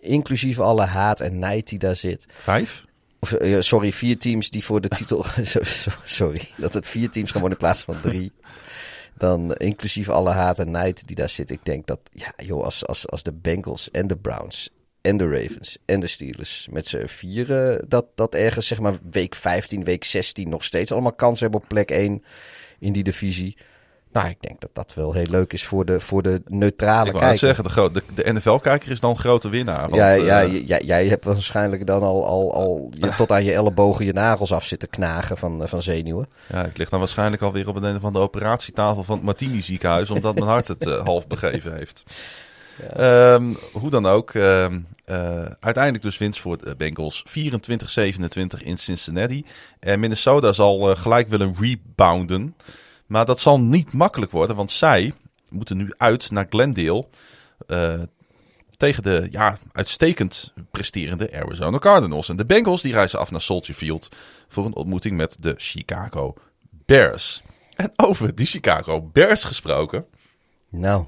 Inclusief 0.00 0.58
alle 0.60 0.84
haat 0.84 1.20
en 1.20 1.38
nijd 1.38 1.68
die 1.68 1.78
daar 1.78 1.96
zit. 1.96 2.26
Vijf? 2.42 2.84
Eh, 3.20 3.60
sorry, 3.60 3.92
vier 3.92 4.18
teams 4.18 4.50
die 4.50 4.64
voor 4.64 4.80
de 4.80 4.88
titel. 4.88 5.24
so- 5.42 5.64
so- 5.64 5.90
sorry, 6.04 6.48
dat 6.56 6.74
het 6.74 6.86
vier 6.86 7.10
teams 7.10 7.32
worden 7.32 7.50
in 7.50 7.56
plaats 7.56 7.82
van 7.82 8.00
drie. 8.00 8.32
Dan 9.16 9.54
eh, 9.54 9.66
inclusief 9.66 10.08
alle 10.08 10.30
haat 10.30 10.58
en 10.58 10.70
nijd 10.70 11.06
die 11.06 11.16
daar 11.16 11.28
zit. 11.28 11.50
Ik 11.50 11.64
denk 11.64 11.86
dat, 11.86 12.00
ja, 12.12 12.32
joh, 12.36 12.64
als, 12.64 12.86
als, 12.86 13.08
als 13.08 13.22
de 13.22 13.32
Bengals 13.32 13.90
en 13.90 14.06
de 14.06 14.16
Browns 14.16 14.70
en 15.00 15.16
de 15.16 15.28
Ravens 15.28 15.78
en 15.84 16.00
de 16.00 16.06
Steelers 16.06 16.68
met 16.70 16.86
z'n 16.86 17.06
vieren 17.06 17.88
dat, 17.88 18.06
dat 18.14 18.34
ergens, 18.34 18.66
zeg 18.66 18.80
maar, 18.80 18.98
week 19.10 19.34
15, 19.34 19.84
week 19.84 20.04
16 20.04 20.48
nog 20.48 20.64
steeds 20.64 20.92
allemaal 20.92 21.12
kans 21.12 21.40
hebben 21.40 21.60
op 21.60 21.68
plek 21.68 21.90
1 21.90 22.24
in 22.78 22.92
die 22.92 23.02
divisie. 23.02 23.56
Nou, 24.12 24.28
ik 24.28 24.36
denk 24.40 24.60
dat 24.60 24.70
dat 24.72 24.94
wel 24.94 25.12
heel 25.12 25.26
leuk 25.26 25.52
is 25.52 25.64
voor 25.66 25.84
de, 25.84 26.00
voor 26.00 26.22
de 26.22 26.42
neutrale 26.46 27.06
Ik 27.06 27.12
wil 27.12 27.20
kijker. 27.20 27.38
zeggen, 27.38 27.64
de, 27.64 27.90
de, 27.92 28.22
de 28.22 28.32
NFL-kijker 28.32 28.90
is 28.90 29.00
dan 29.00 29.18
grote 29.18 29.48
winnaar. 29.48 29.80
Want, 29.80 29.94
ja, 29.94 30.10
ja, 30.10 30.42
eh, 30.42 30.66
jij, 30.66 30.82
jij 30.84 31.06
hebt 31.06 31.24
waarschijnlijk 31.24 31.86
dan 31.86 32.02
al, 32.02 32.26
al, 32.26 32.54
al 32.54 32.90
je, 32.94 33.14
tot 33.16 33.32
aan 33.32 33.44
je 33.44 33.52
ellebogen 33.52 34.04
je 34.04 34.12
nagels 34.12 34.52
af 34.52 34.64
zitten 34.64 34.90
knagen 34.90 35.38
van, 35.38 35.62
eh, 35.62 35.68
van 35.68 35.82
zenuwen. 35.82 36.28
Ja, 36.46 36.64
ik 36.64 36.76
lig 36.76 36.88
dan 36.88 36.98
waarschijnlijk 36.98 37.42
alweer 37.42 37.68
op 37.68 37.82
een 37.82 38.00
van 38.00 38.12
de 38.12 38.18
operatietafel 38.18 39.04
van 39.04 39.16
het 39.16 39.24
Martini 39.24 39.62
ziekenhuis, 39.62 40.10
omdat 40.10 40.34
mijn 40.34 40.46
hart 40.46 40.68
het 40.68 40.86
eh, 40.86 41.04
half 41.04 41.26
begeven 41.26 41.76
heeft. 41.76 42.02
Ehm, 42.96 43.54
hoe 43.72 43.90
dan 43.90 44.06
ook, 44.06 44.34
ehm, 44.34 44.78
eh, 45.04 45.44
uiteindelijk 45.60 46.04
dus 46.04 46.18
winst 46.18 46.40
voor 46.40 46.58
de 46.58 46.74
Bengals 46.76 47.24
24-27 47.26 48.62
in 48.62 48.78
Cincinnati. 48.78 49.44
En 49.80 50.00
Minnesota 50.00 50.52
zal 50.52 50.96
gelijk 50.96 51.28
willen 51.28 51.54
rebounden, 51.60 52.54
maar 53.08 53.24
dat 53.24 53.40
zal 53.40 53.60
niet 53.60 53.92
makkelijk 53.92 54.30
worden, 54.30 54.56
want 54.56 54.70
zij 54.70 55.12
moeten 55.48 55.76
nu 55.76 55.92
uit 55.96 56.30
naar 56.30 56.46
Glendale 56.50 57.06
eh, 57.66 58.00
tegen 58.76 59.02
de 59.02 59.28
ja, 59.30 59.58
uitstekend 59.72 60.52
presterende 60.70 61.32
Arizona 61.32 61.78
Cardinals. 61.78 62.28
En 62.28 62.36
de 62.36 62.46
Bengals 62.46 62.82
die 62.82 62.92
reizen 62.92 63.18
af 63.18 63.30
naar 63.30 63.40
Soldier 63.40 63.74
Field 63.74 64.08
voor 64.48 64.64
een 64.64 64.74
ontmoeting 64.74 65.16
met 65.16 65.36
de 65.40 65.54
Chicago 65.56 66.34
Bears. 66.70 67.42
En 67.76 67.92
over 67.96 68.34
die 68.34 68.46
Chicago 68.46 69.02
Bears 69.02 69.44
gesproken. 69.44 70.06
Nou, 70.68 71.04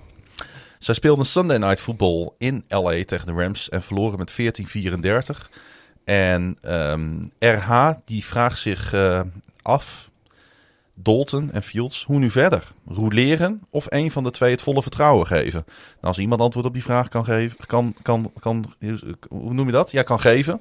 Zij 0.79 0.95
speelden 0.95 1.27
Sunday 1.27 1.59
Night 1.59 1.81
Football 1.81 2.31
in 2.39 2.65
LA 2.69 3.05
tegen 3.05 3.27
de 3.27 3.33
Rams 3.33 3.69
en 3.69 3.83
verloren 3.83 4.19
met 4.19 4.33
14-34. 4.33 5.49
En 6.05 6.59
ehm, 6.61 7.27
RH 7.39 7.93
die 8.05 8.25
vraagt 8.25 8.59
zich 8.59 8.93
eh, 8.93 9.21
af, 9.63 10.10
Dalton 11.03 11.53
en 11.53 11.63
Fields, 11.63 12.05
hoe 12.05 12.19
nu 12.19 12.31
verder? 12.31 12.73
Roleren 12.87 13.63
of 13.71 13.87
een 13.89 14.11
van 14.11 14.25
de 14.25 14.31
twee 14.31 14.51
het 14.51 14.63
volle 14.63 14.83
vertrouwen 14.83 15.27
geven? 15.27 15.65
Nou, 15.67 15.77
als 16.01 16.19
iemand 16.19 16.41
antwoord 16.41 16.67
op 16.67 16.73
die 16.73 16.83
vraag 16.83 17.09
kan 17.09 17.25
geven, 17.25 17.67
kan, 17.67 17.95
kan, 18.03 18.33
kan, 18.39 18.75
hoe 19.29 19.55
noem 19.55 19.67
je 19.67 19.73
dat? 19.73 19.91
Ja, 19.91 20.03
kan 20.03 20.21
geven, 20.21 20.61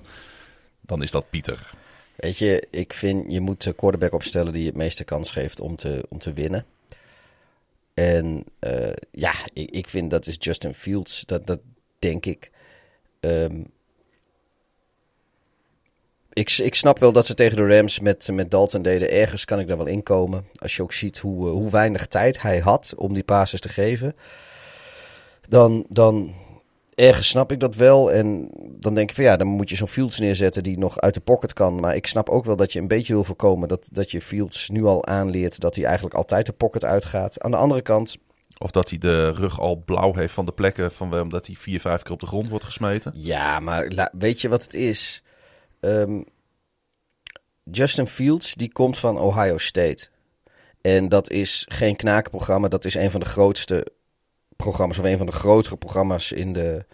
dan 0.81 1.03
is 1.03 1.11
dat 1.11 1.29
Pieter. 1.29 1.69
Weet 2.15 2.37
je, 2.37 2.67
ik 2.71 2.93
vind 2.93 3.31
je 3.31 3.39
moet 3.39 3.63
de 3.63 3.73
quarterback 3.73 4.13
opstellen 4.13 4.53
die 4.53 4.65
het 4.65 4.75
meeste 4.75 5.03
kans 5.03 5.31
geeft 5.31 5.59
om 5.59 5.75
te, 5.75 6.05
om 6.09 6.17
te 6.17 6.33
winnen. 6.33 6.65
En 7.93 8.43
eh, 8.59 8.93
ja, 9.11 9.33
ik, 9.53 9.71
ik 9.71 9.89
vind 9.89 10.11
dat 10.11 10.27
is 10.27 10.35
Justin 10.39 10.73
Fields. 10.73 11.23
Dat, 11.25 11.47
dat 11.47 11.59
denk 11.99 12.25
ik. 12.25 12.51
Ehm, 13.19 13.63
ik, 16.39 16.57
ik 16.57 16.75
snap 16.75 16.99
wel 16.99 17.11
dat 17.11 17.25
ze 17.25 17.33
tegen 17.33 17.57
de 17.57 17.75
Rams 17.75 17.99
met, 17.99 18.29
met 18.31 18.51
Dalton 18.51 18.81
deden. 18.81 19.11
Ergens 19.11 19.45
kan 19.45 19.59
ik 19.59 19.67
daar 19.67 19.77
wel 19.77 19.85
inkomen. 19.85 20.45
Als 20.55 20.75
je 20.75 20.81
ook 20.81 20.93
ziet 20.93 21.17
hoe, 21.17 21.47
eh, 21.47 21.53
hoe 21.53 21.69
weinig 21.69 22.07
tijd 22.07 22.41
hij 22.41 22.59
had 22.59 22.93
om 22.97 23.13
die 23.13 23.23
passes 23.23 23.59
te 23.59 23.69
geven. 23.69 24.15
Dan, 25.47 25.85
dan 25.89 26.33
ergens 26.95 27.27
snap 27.27 27.51
ik 27.51 27.59
dat 27.59 27.75
wel. 27.75 28.11
En 28.11 28.49
dan 28.79 28.93
denk 28.93 29.09
ik 29.09 29.15
van 29.15 29.23
ja, 29.23 29.37
dan 29.37 29.47
moet 29.47 29.69
je 29.69 29.75
zo'n 29.75 29.87
Fields 29.87 30.19
neerzetten 30.19 30.63
die 30.63 30.77
nog 30.77 30.99
uit 30.99 31.13
de 31.13 31.19
pocket 31.19 31.53
kan. 31.53 31.79
Maar 31.79 31.95
ik 31.95 32.07
snap 32.07 32.29
ook 32.29 32.45
wel 32.45 32.55
dat 32.55 32.73
je 32.73 32.79
een 32.79 32.87
beetje 32.87 33.13
wil 33.13 33.23
voorkomen 33.23 33.67
dat, 33.67 33.89
dat 33.91 34.11
je 34.11 34.21
Fields 34.21 34.69
nu 34.69 34.85
al 34.85 35.05
aanleert 35.05 35.59
dat 35.59 35.75
hij 35.75 35.85
eigenlijk 35.85 36.15
altijd 36.15 36.45
de 36.45 36.53
pocket 36.53 36.85
uitgaat. 36.85 37.41
Aan 37.41 37.51
de 37.51 37.57
andere 37.57 37.81
kant. 37.81 38.17
Of 38.57 38.71
dat 38.71 38.89
hij 38.89 38.97
de 38.97 39.31
rug 39.31 39.59
al 39.59 39.83
blauw 39.85 40.13
heeft 40.13 40.33
van 40.33 40.45
de 40.45 40.51
plekken 40.51 40.91
van 40.91 41.21
omdat 41.21 41.47
hij 41.47 41.55
vier, 41.55 41.79
vijf 41.79 42.01
keer 42.01 42.13
op 42.13 42.19
de 42.19 42.27
grond 42.27 42.49
wordt 42.49 42.65
gesmeten. 42.65 43.11
Ja, 43.15 43.59
maar 43.59 44.09
weet 44.17 44.41
je 44.41 44.49
wat 44.49 44.63
het 44.63 44.73
is? 44.73 45.23
Ehm, 45.79 46.21
Justin 47.63 48.07
Fields 48.07 48.53
die 48.53 48.71
komt 48.71 48.97
van 48.97 49.19
Ohio 49.19 49.57
State. 49.57 50.09
En 50.81 51.09
dat 51.09 51.29
is 51.29 51.65
geen 51.69 51.95
knakenprogramma. 51.95 52.67
Dat 52.67 52.85
is 52.85 52.93
een 52.95 53.11
van 53.11 53.19
de 53.19 53.25
grootste 53.25 53.87
programma's, 54.55 54.99
of 54.99 55.05
een 55.05 55.17
van 55.17 55.25
de 55.25 55.31
grotere 55.31 55.77
programma's 55.77 56.31
in, 56.31 56.53
de, 56.53 56.85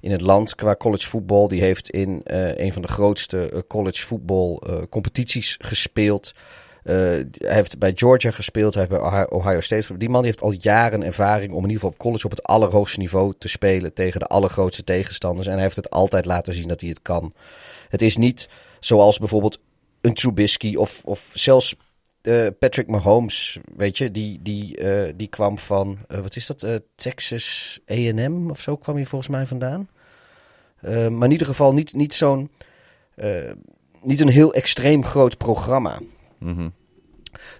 in 0.00 0.10
het 0.10 0.20
land 0.20 0.54
qua 0.54 0.76
college 0.76 1.06
voetbal. 1.08 1.48
Die 1.48 1.60
heeft 1.60 1.90
in 1.90 2.22
uh, 2.24 2.56
een 2.56 2.72
van 2.72 2.82
de 2.82 2.88
grootste 2.88 3.50
uh, 3.52 3.60
college 3.68 4.06
voetbal 4.06 4.62
uh, 4.66 4.76
competities 4.90 5.56
gespeeld. 5.60 6.34
hij 6.82 7.26
heeft 7.38 7.78
bij 7.78 7.92
Georgia 7.94 8.30
gespeeld, 8.30 8.74
hij 8.74 8.86
heeft 8.88 9.02
bij 9.02 9.28
Ohio 9.30 9.60
State. 9.60 9.96
Die 9.96 10.08
man 10.08 10.24
heeft 10.24 10.42
al 10.42 10.54
jaren 10.58 11.02
ervaring 11.02 11.52
om 11.52 11.64
in 11.64 11.70
ieder 11.70 11.74
geval 11.74 11.90
op 11.90 11.98
college 11.98 12.24
op 12.24 12.30
het 12.30 12.42
allerhoogste 12.42 12.98
niveau 12.98 13.34
te 13.38 13.48
spelen 13.48 13.94
tegen 13.94 14.20
de 14.20 14.26
allergrootste 14.26 14.84
tegenstanders. 14.84 15.46
En 15.46 15.52
hij 15.52 15.62
heeft 15.62 15.76
het 15.76 15.90
altijd 15.90 16.24
laten 16.24 16.54
zien 16.54 16.68
dat 16.68 16.80
hij 16.80 16.88
het 16.88 17.02
kan. 17.02 17.32
Het 17.88 18.02
is 18.02 18.16
niet 18.16 18.48
zoals 18.80 19.18
bijvoorbeeld 19.18 19.58
een 20.00 20.14
Trubisky 20.14 20.74
of, 20.74 21.02
of 21.04 21.30
zelfs 21.32 21.74
uh, 22.26 22.46
Patrick 22.58 22.86
Mahomes, 22.86 23.58
weet 23.76 23.98
je, 23.98 24.10
die, 24.10 24.42
die, 24.42 24.80
uh, 24.80 25.12
die 25.16 25.28
kwam 25.28 25.58
van, 25.58 25.98
uh, 26.08 26.18
wat 26.18 26.36
is 26.36 26.46
dat, 26.46 26.66
Texas 26.94 27.78
A&M 27.90 28.50
of 28.50 28.60
zo 28.60 28.76
kwam 28.76 28.96
hij 28.96 29.04
volgens 29.04 29.30
mij 29.30 29.46
vandaan. 29.46 29.88
maar 30.82 31.24
in 31.24 31.30
ieder 31.30 31.46
geval 31.46 31.72
niet, 31.72 31.94
niet 31.94 32.14
zo'n, 32.14 32.50
niet 34.02 34.20
een 34.20 34.28
heel 34.28 34.54
extreem 34.54 35.04
groot 35.04 35.36
programma. 35.36 36.00
Mm 36.38 36.54
-hmm. 36.54 36.72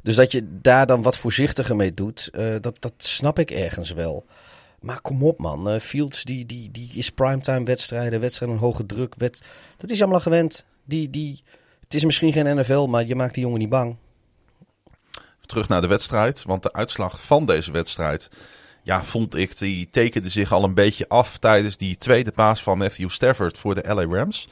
Dus 0.03 0.15
dat 0.15 0.33
je 0.33 0.61
daar 0.61 0.87
dan 0.87 1.03
wat 1.03 1.17
voorzichtiger 1.17 1.77
mee 1.77 1.95
doet, 1.95 2.31
dat, 2.61 2.77
dat 2.81 2.93
snap 2.97 3.39
ik 3.39 3.51
ergens 3.51 3.93
wel. 3.93 4.27
Maar 4.87 5.01
kom 5.01 5.23
op 5.23 5.39
man, 5.39 5.81
Fields 5.81 6.25
die, 6.25 6.47
die, 6.47 6.71
die 6.71 6.91
is 6.95 7.11
primetime 7.11 7.65
wedstrijden, 7.65 8.21
wedstrijden 8.21 8.59
hoge 8.59 8.87
druk. 8.87 9.15
Dat 9.77 9.91
is 9.91 10.03
allemaal 10.03 10.21
gewend. 10.21 10.65
Die, 10.85 11.11
die, 11.11 11.43
het 11.81 11.95
is 11.95 12.05
misschien 12.05 12.33
geen 12.33 12.57
NFL, 12.57 12.87
maar 12.87 13.07
je 13.07 13.15
maakt 13.15 13.35
die 13.35 13.43
jongen 13.43 13.59
niet 13.59 13.69
bang 13.69 13.97
terug 15.47 15.69
naar 15.69 15.81
de 15.81 15.87
wedstrijd. 15.87 16.43
Want 16.43 16.63
de 16.63 16.73
uitslag 16.73 17.23
van 17.23 17.47
deze 17.47 17.73
wedstrijd, 17.73 18.29
ja, 18.83 19.05
vond 19.05 19.35
ik, 19.35 19.59
die 19.59 19.89
tekende 19.91 20.29
zich 20.29 20.53
al 20.53 20.65
een 20.65 20.75
beetje 20.75 21.09
af 21.09 21.39
tijdens 21.39 21.77
die 21.77 21.97
tweede 21.97 22.31
paas 22.31 22.63
van 22.63 22.79
Matthew 22.79 23.11
Stafford 23.11 23.59
voor 23.59 23.75
de 23.75 23.95
LA 23.95 24.17
Rams. 24.17 24.49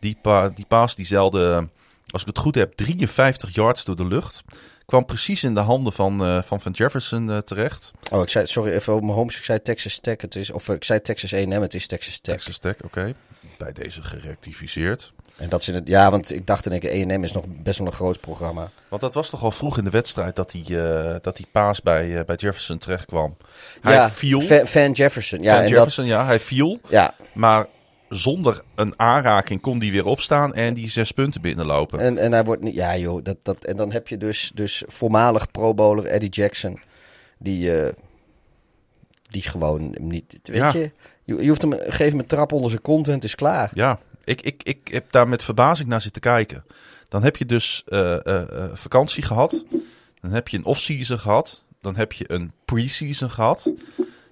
Die, 0.00 0.18
pa 0.22 0.48
die 0.48 0.64
paas 0.68 0.94
die 0.94 1.06
zelde, 1.06 1.68
als 2.08 2.22
ik 2.22 2.28
het 2.28 2.38
goed 2.38 2.54
heb, 2.54 2.72
53 2.72 3.54
yards 3.54 3.84
door 3.84 3.96
de 3.96 4.06
lucht. 4.06 4.42
Kwam 4.88 5.04
precies 5.04 5.44
in 5.44 5.54
de 5.54 5.60
handen 5.60 5.92
van 5.92 6.26
uh, 6.26 6.42
van, 6.42 6.60
van 6.60 6.72
Jefferson 6.72 7.28
uh, 7.28 7.38
terecht. 7.38 7.90
Oh, 8.10 8.22
ik 8.22 8.28
zei, 8.28 8.46
sorry, 8.46 8.72
even 8.72 8.94
op 8.94 9.02
mijn 9.02 9.14
homes. 9.14 9.36
Ik 9.36 9.44
zei 9.44 9.62
Texas 9.62 9.98
Tech, 9.98 10.20
het 10.20 10.34
is, 10.34 10.50
of 10.50 10.68
ik 10.68 10.84
zei 10.84 11.00
Texas 11.00 11.34
A&M, 11.34 11.50
het 11.50 11.74
is 11.74 11.86
Texas 11.86 12.18
Tech. 12.18 12.34
Texas 12.34 12.58
Tech, 12.58 12.74
oké. 12.74 12.84
Okay. 12.84 13.14
Bij 13.58 13.72
deze 13.72 14.02
gerectificeerd. 14.02 15.12
En 15.36 15.48
dat 15.48 15.60
is 15.60 15.68
in 15.68 15.74
het, 15.74 15.88
ja, 15.88 16.10
want 16.10 16.34
ik 16.34 16.46
dacht 16.46 16.66
in 16.66 16.72
één 16.72 16.80
keer, 16.80 16.90
E&M 16.90 17.24
is 17.24 17.32
nog 17.32 17.44
best 17.48 17.78
wel 17.78 17.86
een 17.86 17.92
groot 17.92 18.20
programma. 18.20 18.70
Want 18.88 19.02
dat 19.02 19.14
was 19.14 19.30
toch 19.30 19.42
al 19.42 19.50
vroeg 19.50 19.78
in 19.78 19.84
de 19.84 19.90
wedstrijd 19.90 20.36
dat 20.36 20.50
die, 20.50 20.70
uh, 20.70 21.14
dat 21.20 21.36
die 21.36 21.46
paas 21.52 21.82
bij, 21.82 22.06
uh, 22.06 22.20
bij 22.26 22.36
Jefferson 22.36 22.78
terecht 22.78 23.04
kwam. 23.04 23.36
Hij 23.80 23.94
ja, 23.94 24.10
viel. 24.10 24.40
Van, 24.64 24.90
Jefferson. 24.90 25.42
Ja, 25.42 25.54
Van 25.54 25.62
en 25.62 25.68
Jefferson, 25.68 26.04
ja, 26.04 26.24
hij 26.24 26.40
viel. 26.40 26.80
Ja. 26.88 27.14
Maar 27.32 27.66
zonder 28.08 28.62
een 28.74 28.92
aanraking 28.96 29.60
kon 29.60 29.78
die 29.78 29.92
weer 29.92 30.06
opstaan 30.06 30.54
en 30.54 30.74
die 30.74 30.88
zes 30.90 31.12
punten 31.12 31.40
binnenlopen. 31.40 31.98
En, 32.00 32.18
en 32.18 32.32
hij 32.32 32.44
wordt 32.44 32.62
niet, 32.62 32.74
ja 32.74 32.96
joh, 32.96 33.22
dat, 33.24 33.36
dat, 33.42 33.64
en 33.64 33.76
dan 33.76 33.92
heb 33.92 34.08
je 34.08 34.16
dus, 34.18 34.50
dus 34.54 34.82
voormalig 34.86 35.50
pro-bowler 35.50 36.04
Eddie 36.04 36.28
Jackson, 36.30 36.78
die, 37.38 37.82
uh, 37.82 37.88
die 39.30 39.42
gewoon 39.42 39.96
niet, 40.00 40.40
weet 40.42 40.56
Ja. 40.56 40.72
je, 40.72 40.90
je, 41.24 41.42
je 41.42 41.48
hoeft 41.48 41.62
hem, 41.62 41.72
geef 41.72 42.10
hem 42.10 42.18
een 42.18 42.26
trap 42.26 42.52
onder 42.52 42.70
zijn 42.70 42.82
kont 42.82 43.06
en 43.08 43.14
het 43.14 43.24
is 43.24 43.34
klaar. 43.34 43.70
Ja, 43.74 43.98
ik, 44.24 44.40
ik, 44.42 44.62
ik 44.62 44.88
heb 44.88 45.12
daar 45.12 45.28
met 45.28 45.42
verbazing 45.44 45.88
naar 45.88 46.00
zitten 46.00 46.22
kijken. 46.22 46.64
Dan 47.08 47.22
heb 47.22 47.36
je 47.36 47.46
dus 47.46 47.82
eh, 47.86 48.12
eh, 48.26 48.42
eh, 48.42 48.70
vakantie 48.74 49.22
gehad. 49.22 49.64
Dan 50.20 50.30
heb 50.32 50.48
je 50.48 50.56
een 50.56 50.64
off-season 50.64 51.18
gehad. 51.18 51.64
Dan 51.80 51.96
heb 51.96 52.12
je 52.12 52.24
een 52.32 52.52
pre-season 52.64 53.30
gehad. 53.30 53.72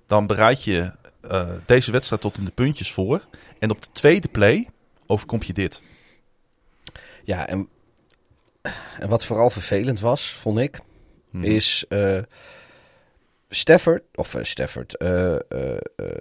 Dan 0.06 0.26
bereid 0.26 0.64
je 0.64 0.90
eh, 1.20 1.48
deze 1.66 1.90
wedstrijd 1.90 2.22
tot 2.22 2.38
in 2.38 2.44
de 2.44 2.50
puntjes 2.50 2.92
voor. 2.92 3.26
En 3.58 3.70
op 3.70 3.82
de 3.82 3.88
tweede 3.92 4.28
play 4.28 4.68
overkomt 5.06 5.46
je 5.46 5.52
dit. 5.52 5.80
Ja, 7.24 7.48
en, 7.48 7.68
en 8.98 9.08
wat 9.08 9.24
vooral 9.24 9.50
vervelend 9.50 10.00
was, 10.00 10.30
vond 10.30 10.58
ik, 10.58 10.80
Hmm. 11.30 11.44
is 11.44 11.84
eh 11.88 12.18
Stafford, 13.48 14.02
of 14.14 14.34
eh, 14.34 14.44
Stafford, 14.44 14.96
eh, 14.96 15.36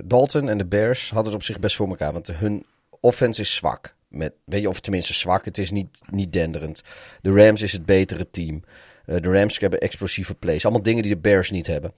Dalton 0.05 0.49
en 0.49 0.57
de 0.57 0.65
Bears 0.65 1.09
hadden 1.09 1.25
het 1.25 1.41
op 1.41 1.47
zich 1.47 1.59
best 1.59 1.75
voor 1.75 1.87
elkaar. 1.87 2.13
Want 2.13 2.27
hun 2.27 2.65
offense 2.99 3.41
is 3.41 3.55
zwak. 3.55 3.95
Met, 4.07 4.33
weet 4.45 4.61
je, 4.61 4.69
of 4.69 4.79
tenminste 4.79 5.13
zwak, 5.13 5.45
het 5.45 5.57
is 5.57 5.71
niet, 5.71 6.01
niet 6.09 6.33
denderend. 6.33 6.81
De 7.21 7.31
Rams 7.31 7.61
is 7.61 7.71
het 7.71 7.85
betere 7.85 8.29
team. 8.29 8.63
De 9.05 9.19
Rams 9.19 9.57
hebben 9.57 9.79
explosieve 9.79 10.35
plays. 10.35 10.63
Allemaal 10.63 10.83
dingen 10.83 11.03
die 11.03 11.13
de 11.13 11.21
Bears 11.21 11.51
niet 11.51 11.67
hebben. 11.67 11.93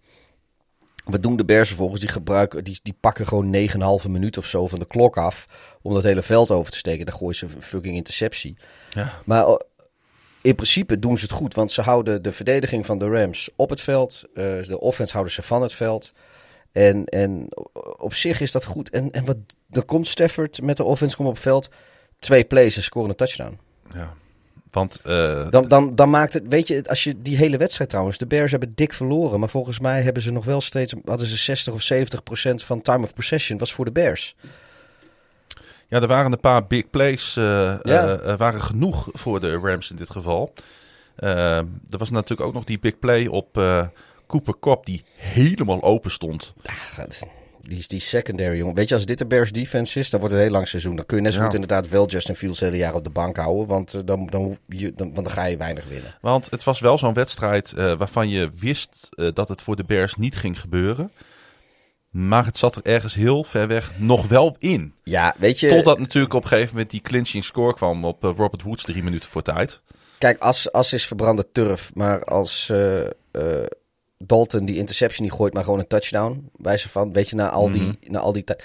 Wat 1.08 1.24
doen 1.24 1.36
de 1.36 1.46
Bears 1.46 1.68
vervolgens? 1.68 2.00
Die, 2.00 2.10
gebruiken, 2.10 2.64
die, 2.64 2.80
die 2.84 2.98
pakken 3.00 3.28
gewoon 3.28 3.56
9,5 4.04 4.10
minuut 4.10 4.38
of 4.38 4.46
zo 4.46 4.68
van 4.68 4.80
de 4.80 4.88
klok 4.88 5.18
af. 5.18 5.48
om 5.82 5.94
dat 5.94 6.04
hele 6.04 6.22
veld 6.22 6.52
over 6.52 6.72
te 6.72 6.78
steken. 6.78 7.06
Dan 7.06 7.16
gooien 7.16 7.36
ze 7.36 7.46
een 7.46 7.62
fucking 7.62 7.96
interceptie. 7.96 8.58
Ja. 8.90 9.14
Maar 9.26 9.46
eh, 9.46 9.56
in 10.42 10.56
principe 10.56 11.00
doen 11.00 11.18
ze 11.18 11.24
het 11.24 11.34
goed. 11.34 11.54
Want 11.54 11.72
ze 11.72 11.82
houden 11.82 12.22
de 12.22 12.32
verdediging 12.32 12.86
van 12.86 12.98
de 12.98 13.10
Rams 13.10 13.50
op 13.56 13.70
het 13.70 13.82
veld. 13.82 14.24
Eh, 14.34 14.44
de 14.64 14.80
offense 14.80 15.14
houden 15.14 15.34
ze 15.34 15.42
van 15.42 15.62
het 15.62 15.74
veld. 15.74 16.12
En, 16.72 17.06
en 17.06 17.48
op 17.98 18.14
zich 18.14 18.42
is 18.42 18.52
dat 18.52 18.66
goed. 18.66 18.90
En, 18.90 19.12
en 19.12 19.26
wat, 19.26 19.38
dan 19.68 19.86
komt 19.86 20.08
Stafford 20.08 20.62
met 20.62 20.78
de 20.78 20.84
offense 20.84 21.16
komt 21.16 21.28
op 21.28 21.34
het 21.34 21.44
veld. 21.44 21.70
Twee 22.20 22.44
plays 22.44 22.76
en 22.76 22.84
scoren 22.84 23.10
een 23.10 23.16
touchdown. 23.16 23.60
ja. 23.94 24.14
Want 24.78 25.00
eh, 25.04 25.50
Dan, 25.50 25.68
dan, 25.68 25.96
dan 25.96 26.10
maakt 26.10 26.34
het, 26.34 26.44
weet 26.48 26.68
je, 26.68 26.84
als 26.88 27.04
je 27.04 27.22
die 27.22 27.38
hele 27.38 27.58
wedstrijd 27.58 27.90
trouwens, 27.90 28.18
de 28.18 28.26
Bears 28.26 28.52
hebben 28.52 28.72
dik 28.76 28.94
verloren. 28.94 29.40
Maar 29.40 29.50
volgens 29.50 29.80
mij 29.80 30.02
hebben 30.02 30.24
ze 30.24 30.32
nog 30.32 30.46
wel 30.46 30.62
steeds, 30.62 30.94
hadden 31.06 31.28
ze 31.28 31.38
60 31.38 31.74
of 31.74 31.82
70 31.82 32.24
procent 32.24 32.64
van 32.64 32.82
time 32.82 33.04
of 33.04 33.14
possession 33.14 33.58
was 33.58 33.74
voor 33.74 33.86
de 33.86 33.92
Bears. 33.92 34.36
ja, 35.88 36.02
er 36.02 36.08
waren 36.08 36.32
een 36.32 36.40
paar 36.40 36.68
big 36.68 36.90
plays. 36.90 37.34
Ja. 37.34 37.80
eh, 37.82 38.38
waren 38.38 38.62
genoeg 38.62 39.08
voor 39.14 39.40
de 39.40 39.58
Rams 39.58 39.90
in 39.90 39.96
dit 39.96 40.10
geval. 40.10 40.54
Er 41.16 41.66
was 41.98 42.10
natuurlijk 42.10 42.48
ook 42.48 42.54
nog 42.54 42.64
die 42.64 42.80
big 42.80 43.00
play 43.00 43.28
op 43.28 43.54
Cooper 44.28 44.60
Cup 44.60 44.86
die 44.86 45.04
helemaal 45.16 45.82
open 45.82 46.12
stond. 46.12 46.54
Ja, 46.62 47.08
die, 47.70 47.78
is 47.78 47.88
die 47.88 48.00
secondary, 48.00 48.58
jongen. 48.58 48.76
Weet 48.76 48.90
je, 48.90 48.96
als 48.96 49.06
dit 49.06 49.18
de 49.18 49.26
Bears 49.26 49.52
defense 49.52 50.00
is, 50.00 50.10
dan 50.10 50.20
wordt 50.20 50.36
het 50.36 50.44
een 50.44 50.50
heel 50.50 50.58
lang 50.58 50.68
seizoen. 50.68 50.96
Dan 50.96 51.06
kun 51.06 51.18
je 51.18 51.24
net 51.24 51.34
zo 51.34 51.40
Ja. 51.40 51.46
goed 51.46 51.54
inderdaad 51.54 51.90
wel 51.90 52.08
Justin 52.08 52.36
Fields 52.36 52.60
hele 52.60 52.78
jaar 52.78 52.94
op 52.96 53.04
de 53.04 53.10
bank 53.10 53.38
houden. 53.38 53.68
Want 53.68 53.94
eh, 53.94 54.02
dan, 54.06 54.26
dan, 54.28 54.58
je, 54.68 54.94
dan, 54.96 55.14
dan 55.14 55.30
ga 55.32 55.46
je 55.46 55.58
weinig 55.58 55.88
winnen. 55.88 56.16
Want 56.22 56.50
het 56.52 56.64
was 56.64 56.80
wel 56.80 56.98
zo'n 56.98 57.14
wedstrijd 57.14 57.74
eh, 57.74 57.94
waarvan 57.98 58.30
je 58.30 58.50
wist 58.60 59.08
eh, 59.10 59.28
dat 59.34 59.48
het 59.48 59.62
voor 59.62 59.76
de 59.76 59.84
Bears 59.84 60.16
niet 60.16 60.36
ging 60.36 60.60
gebeuren. 60.60 61.12
Maar 62.10 62.46
het 62.46 62.58
zat 62.58 62.76
er 62.76 62.82
ergens 62.84 63.14
heel 63.14 63.44
ver 63.44 63.68
weg 63.68 63.92
nog 63.98 64.28
wel 64.28 64.56
in. 64.60 64.94
Ja, 65.04 65.36
weet 65.38 65.60
je, 65.60 65.68
Totdat 65.68 66.00
natuurlijk 66.00 66.34
op 66.34 66.44
een 66.44 66.50
gegeven 66.50 66.72
moment 66.72 66.92
die 66.92 67.02
clinching 67.02 67.44
score 67.44 67.74
kwam 67.74 68.06
op 68.06 68.24
Robert 68.24 68.62
Woods 68.62 68.84
drie 68.84 69.04
minuten 69.04 69.30
voor 69.30 69.42
tijd. 69.42 69.82
kijk, 70.18 70.40
as, 70.42 70.72
as 70.72 70.94
is 70.94 71.06
verbrande 71.06 71.52
turf. 71.52 71.92
Maar 71.94 72.24
als 72.24 72.72
Dalton 74.18 74.66
die 74.66 74.78
interception 74.78 75.24
niet 75.28 75.36
gooit, 75.36 75.54
maar 75.54 75.64
gewoon 75.64 75.80
een 75.80 75.88
touchdown. 75.88 76.50
Wijze 76.58 76.90
van, 76.90 77.14
weet 77.14 77.30
je, 77.30 77.36
na 77.36 77.50
al 77.50 77.72
die, 77.72 78.00
na 78.02 78.20
al 78.20 78.34
die 78.34 78.44
tijd. 78.44 78.64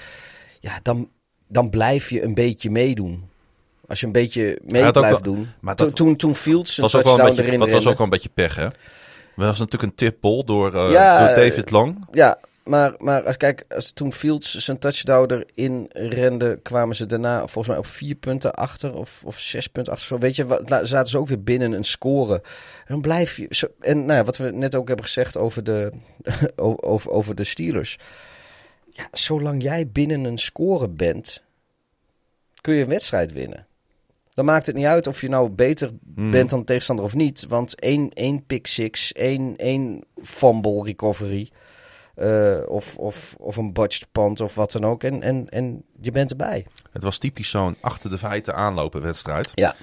Ja, 0.60 0.78
dan, 0.82 1.10
dan 1.46 1.70
blijf 1.70 2.10
je 2.10 2.22
een 2.22 2.34
beetje 2.34 2.70
meedoen. 2.70 3.24
Als 3.88 4.00
je 4.00 4.06
een 4.06 4.12
beetje 4.12 4.58
mee 4.64 4.90
blijft 4.90 5.10
wel- 5.10 5.34
doen. 5.34 5.48
maar 5.60 5.76
dat- 5.76 5.96
toen, 5.96 6.16
toen 6.16 6.34
Fields 6.34 6.76
een 6.76 6.82
Dat 6.82 6.92
was 6.92 7.00
ook 7.00 7.06
wel 7.06 7.12
een 7.12 7.18
touchdown 7.18 7.36
beetje, 7.36 7.56
erin 7.56 7.72
dat 7.72 7.82
was 7.82 7.92
ook 7.92 7.98
wel 7.98 8.06
een 8.06 8.12
beetje 8.12 8.30
pech, 8.34 8.54
hè? 8.56 8.68
Dat 9.36 9.46
was 9.46 9.58
natuurlijk 9.58 9.82
een 9.92 9.94
tipball 9.94 10.42
door, 10.44 10.74
eh, 10.74 10.90
Ja, 10.90 11.26
door 11.26 11.36
David 11.44 11.70
Lang. 11.70 12.06
Ja, 12.12 12.38
maar, 12.64 12.94
maar 12.98 13.24
als, 13.26 13.36
kijk, 13.36 13.64
als 13.68 13.90
toen 13.90 14.12
Fields 14.12 14.54
zijn 14.54 14.78
touchdown 14.78 15.44
erin 15.54 15.86
rende, 15.92 16.58
kwamen 16.62 16.96
ze 16.96 17.06
daarna 17.06 17.38
volgens 17.38 17.66
mij 17.66 17.76
op 17.76 17.86
vier 17.86 18.14
punten 18.14 18.54
achter 18.54 18.94
of, 18.94 19.22
of 19.24 19.38
zes 19.38 19.66
punten 19.66 19.92
achter. 19.92 20.08
Zo, 20.08 20.18
Weet 20.18 20.36
je, 20.36 20.46
wat, 20.46 20.80
zaten 20.82 21.10
ze 21.10 21.18
ook 21.18 21.28
weer 21.28 21.42
binnen 21.42 21.72
een 21.72 21.84
score. 21.84 22.42
Dan 22.86 23.00
blijf 23.00 23.36
je. 23.36 23.46
Zo, 23.50 23.66
en 23.80 23.98
nou 23.98 24.18
ja, 24.18 24.24
wat 24.24 24.36
we 24.36 24.50
net 24.50 24.74
ook 24.74 24.86
hebben 24.86 25.06
gezegd 25.06 25.36
over 25.36 25.64
de, 25.64 25.92
over, 26.56 27.10
over 27.10 27.34
de 27.34 27.44
Steelers. 27.44 27.98
Ja, 28.90 29.08
zolang 29.12 29.62
jij 29.62 29.88
binnen 29.88 30.24
een 30.24 30.38
score 30.38 30.88
bent, 30.88 31.42
kun 32.60 32.74
je 32.74 32.82
een 32.82 32.88
wedstrijd 32.88 33.32
winnen. 33.32 33.66
Dan 34.34 34.44
maakt 34.44 34.66
het 34.66 34.76
niet 34.76 34.86
uit 34.86 35.06
of 35.06 35.20
je 35.20 35.28
nou 35.28 35.52
beter 35.54 35.90
bent 36.02 36.50
dan 36.50 36.58
de 36.58 36.64
tegenstander 36.64 37.04
of 37.04 37.14
niet. 37.14 37.46
Want 37.48 37.74
één, 37.80 38.10
één 38.10 38.46
pick 38.46 38.66
six, 38.66 39.12
één, 39.12 39.56
één 39.56 40.04
fumble 40.22 40.82
recovery. 40.84 41.50
Eh, 42.14 42.58
of, 42.66 42.96
of, 42.96 43.34
of 43.38 43.56
een 43.56 43.72
botched 43.72 44.06
punt 44.12 44.40
of 44.40 44.54
wat 44.54 44.72
dan 44.72 44.84
ook. 44.84 45.02
En, 45.04 45.22
en, 45.22 45.48
en 45.48 45.82
je 46.00 46.10
bent 46.10 46.30
erbij. 46.30 46.66
Het 46.92 47.02
was 47.02 47.18
typisch 47.18 47.50
zo'n 47.50 47.76
achter 47.80 48.10
de 48.10 48.18
feiten 48.18 48.54
aanlopen 48.54 49.02
wedstrijd. 49.02 49.52
Ja. 49.54 49.74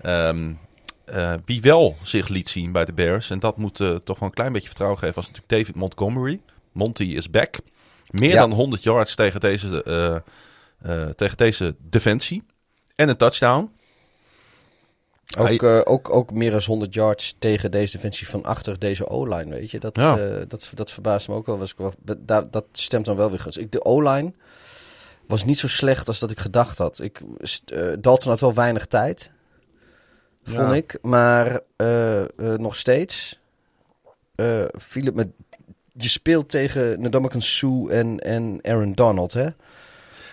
Ehm, 0.00 0.52
eh, 1.04 1.34
wie 1.44 1.60
wel 1.60 1.96
zich 2.02 2.28
liet 2.28 2.48
zien 2.48 2.72
bij 2.72 2.84
de 2.84 2.92
Bears, 2.92 3.30
en 3.30 3.38
dat 3.38 3.56
moet 3.56 3.80
eh, 3.80 3.94
toch 3.94 4.18
wel 4.18 4.28
een 4.28 4.34
klein 4.34 4.52
beetje 4.52 4.66
vertrouwen 4.66 4.98
geven, 4.98 5.14
was 5.14 5.26
natuurlijk 5.26 5.52
David 5.52 5.74
Montgomery. 5.74 6.40
Monty 6.72 7.04
is 7.04 7.30
back. 7.30 7.56
Meer 8.10 8.30
Ja. 8.30 8.40
dan 8.40 8.52
100 8.52 8.82
yards 8.82 9.14
tegen 9.14 9.40
deze, 9.40 10.22
tegen 11.16 11.36
deze 11.36 11.76
defensie. 11.78 12.42
En 12.94 13.08
een 13.08 13.16
touchdown. 13.16 13.70
Ook, 15.38 15.46
Hij- 15.46 15.58
eh, 15.58 15.80
ook, 15.84 16.10
ook 16.10 16.30
meer 16.32 16.50
dan 16.50 16.60
100 16.66 16.94
yards 16.94 17.34
tegen 17.38 17.70
deze 17.70 17.96
defensie 17.96 18.28
van 18.28 18.42
achter 18.44 18.78
deze 18.78 19.08
O-line, 19.08 19.50
weet 19.54 19.70
je. 19.70 19.78
Dat, 19.80 19.96
Ja. 19.96 20.18
eh, 20.18 20.42
dat, 20.48 20.70
dat 20.74 20.90
verbaast 20.92 21.28
me 21.28 21.34
ook 21.34 21.46
wel. 21.46 21.58
Was 21.58 21.70
ik 21.70 21.76
wel 21.78 21.92
dat, 22.20 22.52
dat 22.52 22.64
stemt 22.72 23.04
dan 23.04 23.16
wel 23.16 23.30
weer 23.30 23.40
goed. 23.40 23.58
Ik, 23.58 23.72
de 23.72 23.84
O-line 23.84 24.32
was 25.26 25.44
niet 25.44 25.58
zo 25.58 25.68
slecht 25.68 26.08
als 26.08 26.18
dat 26.18 26.30
ik 26.30 26.38
gedacht 26.40 26.78
had. 26.78 27.00
Ik, 27.00 27.20
eh, 27.66 27.82
Dalton 28.00 28.30
had 28.30 28.40
wel 28.40 28.54
weinig 28.54 28.86
tijd, 28.86 29.32
vond 30.44 30.56
Ja. 30.68 30.74
ik. 30.74 30.98
Maar 31.02 31.60
nog 32.56 32.76
steeds 32.76 33.38
viel 34.76 35.04
het 35.04 35.14
me... 35.14 35.28
Je 35.92 36.08
speelt 36.08 36.48
tegen 36.48 37.00
Ndamukong 37.00 37.90
en, 37.90 38.18
en 38.18 38.58
Aaron 38.62 38.92
Donald, 38.92 39.32
hè? 39.32 39.46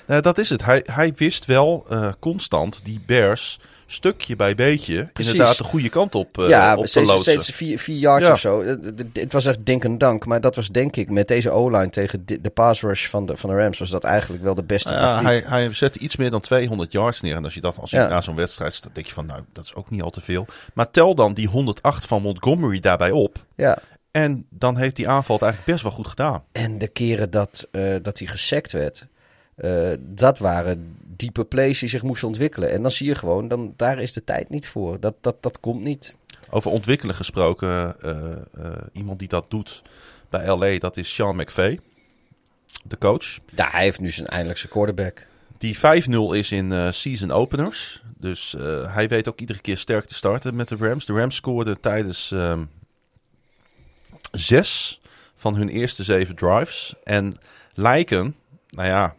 Nou, 0.08 0.22
dat 0.22 0.38
is 0.38 0.50
het. 0.50 0.64
Hij, 0.64 0.84
hij 0.92 1.14
wist 1.16 1.46
wel 1.46 1.88
constant 2.20 2.80
die 2.84 3.02
Bears 3.06 3.60
stukje 3.88 4.36
bij 4.36 4.56
beetje 4.56 5.10
Precies. 5.14 5.32
inderdaad 5.32 5.58
de 5.58 5.64
goede 5.64 5.90
kant 5.90 6.16
op, 6.16 6.38
eh, 6.38 6.48
ja, 6.50 6.76
op 6.76 6.82
te 6.84 6.90
steeds, 6.90 7.08
loodsen. 7.10 7.32
steeds 7.42 7.58
vier, 7.58 7.80
vier 7.80 7.98
yards 7.98 8.28
Ja. 8.28 8.34
of 8.34 8.40
zo. 8.40 8.64
Het- 8.64 9.06
het- 9.14 9.34
was 9.34 9.46
echt 9.46 9.66
denk 9.66 9.84
en 9.84 9.98
dank. 9.98 10.26
Maar 10.26 10.42
dat 10.42 10.56
was 10.56 10.68
denk 10.70 10.96
ik 10.96 11.10
met 11.10 11.28
deze 11.28 11.50
O-line 11.52 11.90
tegen 11.90 12.26
de, 12.26 12.42
de 12.42 12.50
pass 12.50 12.82
rush 12.82 13.08
van 13.08 13.26
de, 13.26 13.38
van 13.38 13.50
de 13.50 13.56
Rams... 13.56 13.80
was 13.80 13.90
dat 13.90 14.04
eigenlijk 14.04 14.44
wel 14.44 14.56
de 14.56 14.64
beste 14.64 14.92
ja, 14.94 15.00
tactiek. 15.00 15.28
hij, 15.28 15.44
hij 15.46 15.74
zette 15.74 16.00
iets 16.00 16.16
meer 16.16 16.30
dan 16.32 16.42
200 16.42 16.92
yards 16.92 17.22
neer. 17.22 17.36
En 17.36 17.44
als 17.44 17.54
je 17.54 17.62
dat 17.62 17.80
als 17.80 17.90
je 17.92 17.98
Ja. 17.98 18.08
na 18.08 18.22
zo'n 18.22 18.36
wedstrijd 18.36 18.74
staat, 18.74 18.96
denk 18.96 19.08
je 19.08 19.14
van, 19.14 19.26
nou, 19.26 19.42
dat 19.54 19.64
is 19.66 19.76
ook 19.76 19.90
niet 19.90 20.02
al 20.02 20.10
te 20.10 20.22
veel. 20.22 20.46
Maar 20.74 20.92
tel 20.92 21.16
dan 21.16 21.34
die 21.34 21.48
108 21.48 22.06
van 22.06 22.22
Montgomery 22.22 22.80
daarbij 22.80 23.12
op. 23.12 23.46
Ja. 23.56 23.78
En 24.12 24.46
dan 24.50 24.78
heeft 24.78 24.96
die 24.96 25.10
aanval 25.10 25.36
het 25.36 25.44
eigenlijk 25.44 25.72
best 25.74 25.84
wel 25.84 25.94
goed 25.96 26.08
gedaan. 26.08 26.44
En 26.52 26.78
de 26.78 26.88
keren 26.88 27.30
dat, 27.32 27.68
eh, 27.72 27.96
dat 28.02 28.20
hij 28.20 28.28
gesekt 28.28 28.72
werd... 28.72 29.08
eh, 29.56 29.72
dat 30.00 30.38
waren 30.38 30.98
diepe 31.16 31.46
plays 31.46 31.80
die 31.80 31.90
zich 31.90 32.04
moesten 32.04 32.28
ontwikkelen. 32.28 32.72
En 32.72 32.82
dan 32.82 32.92
zie 32.92 33.08
je 33.08 33.16
gewoon, 33.16 33.48
dan, 33.48 33.74
daar 33.76 34.00
is 34.00 34.14
de 34.14 34.24
tijd 34.24 34.50
niet 34.50 34.68
voor. 34.68 35.00
Dat, 35.00 35.16
dat, 35.22 35.44
dat 35.44 35.60
komt 35.60 35.82
niet. 35.82 36.18
Over 36.50 36.72
ontwikkelen 36.72 37.16
gesproken, 37.16 38.02
eh, 38.02 38.32
eh, 38.32 38.82
iemand 38.94 39.20
die 39.20 39.28
dat 39.28 39.50
doet 39.50 39.82
bij 40.30 40.48
LA, 40.48 40.78
dat 40.80 40.98
is 40.98 41.14
Sean 41.14 41.36
McVay, 41.36 41.80
de 42.84 42.98
coach. 42.98 43.40
Ja, 43.56 43.70
hij 43.70 43.84
heeft 43.84 44.00
nu 44.00 44.12
zijn 44.12 44.28
eindelijk 44.28 44.60
zijn 44.60 44.72
quarterback. 44.72 45.26
Die 45.58 45.78
5-0 45.78 45.80
is 46.32 46.52
in 46.52 46.72
eh, 46.72 46.92
season 46.92 47.32
openers. 47.32 48.04
Dus 48.18 48.56
hij 48.88 49.08
weet 49.08 49.28
ook 49.28 49.40
iedere 49.40 49.60
keer 49.60 49.78
sterk 49.78 50.06
te 50.06 50.14
starten 50.14 50.56
met 50.56 50.68
de 50.68 50.76
Rams. 50.80 51.06
De 51.06 51.14
Rams 51.14 51.36
scoorden 51.36 51.80
tijdens 51.80 52.32
ehm, 52.32 52.64
zes 54.32 55.02
van 55.36 55.56
hun 55.56 55.70
eerste 55.70 56.04
zeven 56.04 56.36
drives. 56.36 56.96
En 57.04 57.38
lijken, 57.74 58.36
nou 58.70 58.88
ja, 58.88 59.16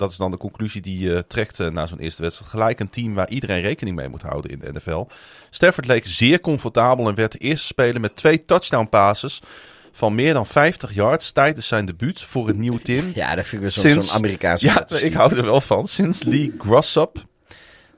dat 0.00 0.10
is 0.10 0.16
dan 0.16 0.30
de 0.30 0.36
conclusie 0.36 0.80
die 0.80 0.98
je 1.08 1.24
trekt 1.26 1.60
eh, 1.60 1.70
na 1.70 1.86
zo'n 1.86 1.98
eerste 1.98 2.22
wedstrijd. 2.22 2.50
Gelijk 2.50 2.80
een 2.80 2.90
team 2.90 3.14
waar 3.14 3.28
iedereen 3.28 3.60
rekening 3.60 3.96
mee 3.96 4.08
moet 4.08 4.22
houden 4.22 4.50
in 4.50 4.58
de 4.58 4.72
NFL. 4.72 5.06
Stafford 5.50 5.86
leek 5.86 6.06
zeer 6.06 6.40
comfortabel 6.40 7.08
en 7.08 7.14
werd 7.14 7.32
de 7.32 7.38
eerste 7.38 7.66
speler 7.66 8.00
met 8.00 8.16
twee 8.16 8.44
touchdown 8.44 8.88
passes 8.88 9.40
van 9.92 10.14
meer 10.14 10.34
dan 10.34 10.46
50 10.46 10.94
yards 10.94 11.32
tijdens 11.32 11.66
zijn 11.66 11.86
debuut 11.86 12.20
voor 12.22 12.48
een 12.48 12.58
nieuw 12.58 12.78
team. 12.78 13.10
Ja, 13.14 13.34
dat 13.34 13.46
vind 13.46 13.62
ik 13.62 13.70
zo'n 13.70 14.10
Amerikaanse 14.10 14.66
Ja, 14.66 14.72
statistiek. 14.72 15.08
ik 15.08 15.14
hou 15.16 15.36
er 15.36 15.44
wel 15.44 15.60
van. 15.60 15.88
Sinds 15.88 16.22
Lee 16.22 16.54
Grossop, 16.58 17.24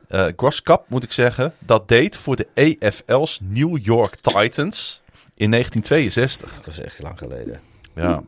eh 0.08 0.26
Grosskap 0.36 0.88
moet 0.88 1.02
ik 1.02 1.12
zeggen, 1.12 1.54
dat 1.58 1.88
deed 1.88 2.16
voor 2.16 2.36
de 2.36 2.78
AFL's 2.80 3.38
New 3.42 3.78
York 3.84 4.16
Titans 4.16 5.00
in 5.34 5.50
1962. 5.50 6.54
Dat 6.54 6.66
is 6.66 6.80
echt 6.80 7.02
lang 7.02 7.18
geleden. 7.18 7.60
Ja. 7.94 8.22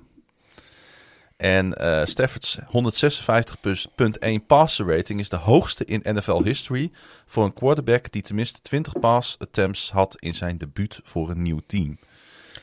En 1.45 1.75
eh 1.75 2.05
Stafford's 2.05 2.59
156.1 2.59 4.47
passer 4.47 4.87
rating 4.87 5.21
is 5.21 5.29
de 5.29 5.37
hoogste 5.37 5.85
in 5.85 6.01
NFL 6.05 6.43
history 6.43 6.91
voor 7.27 7.45
een 7.45 7.53
quarterback 7.53 8.13
die 8.13 8.23
tenminste 8.23 8.61
20 8.61 8.99
pass 9.01 9.39
attempts 9.39 9.91
had 9.91 10.17
in 10.19 10.35
zijn 10.35 10.59
debuut 10.59 11.01
voor 11.03 11.31
een 11.31 11.43
nieuw 11.43 11.61
team. 11.67 11.99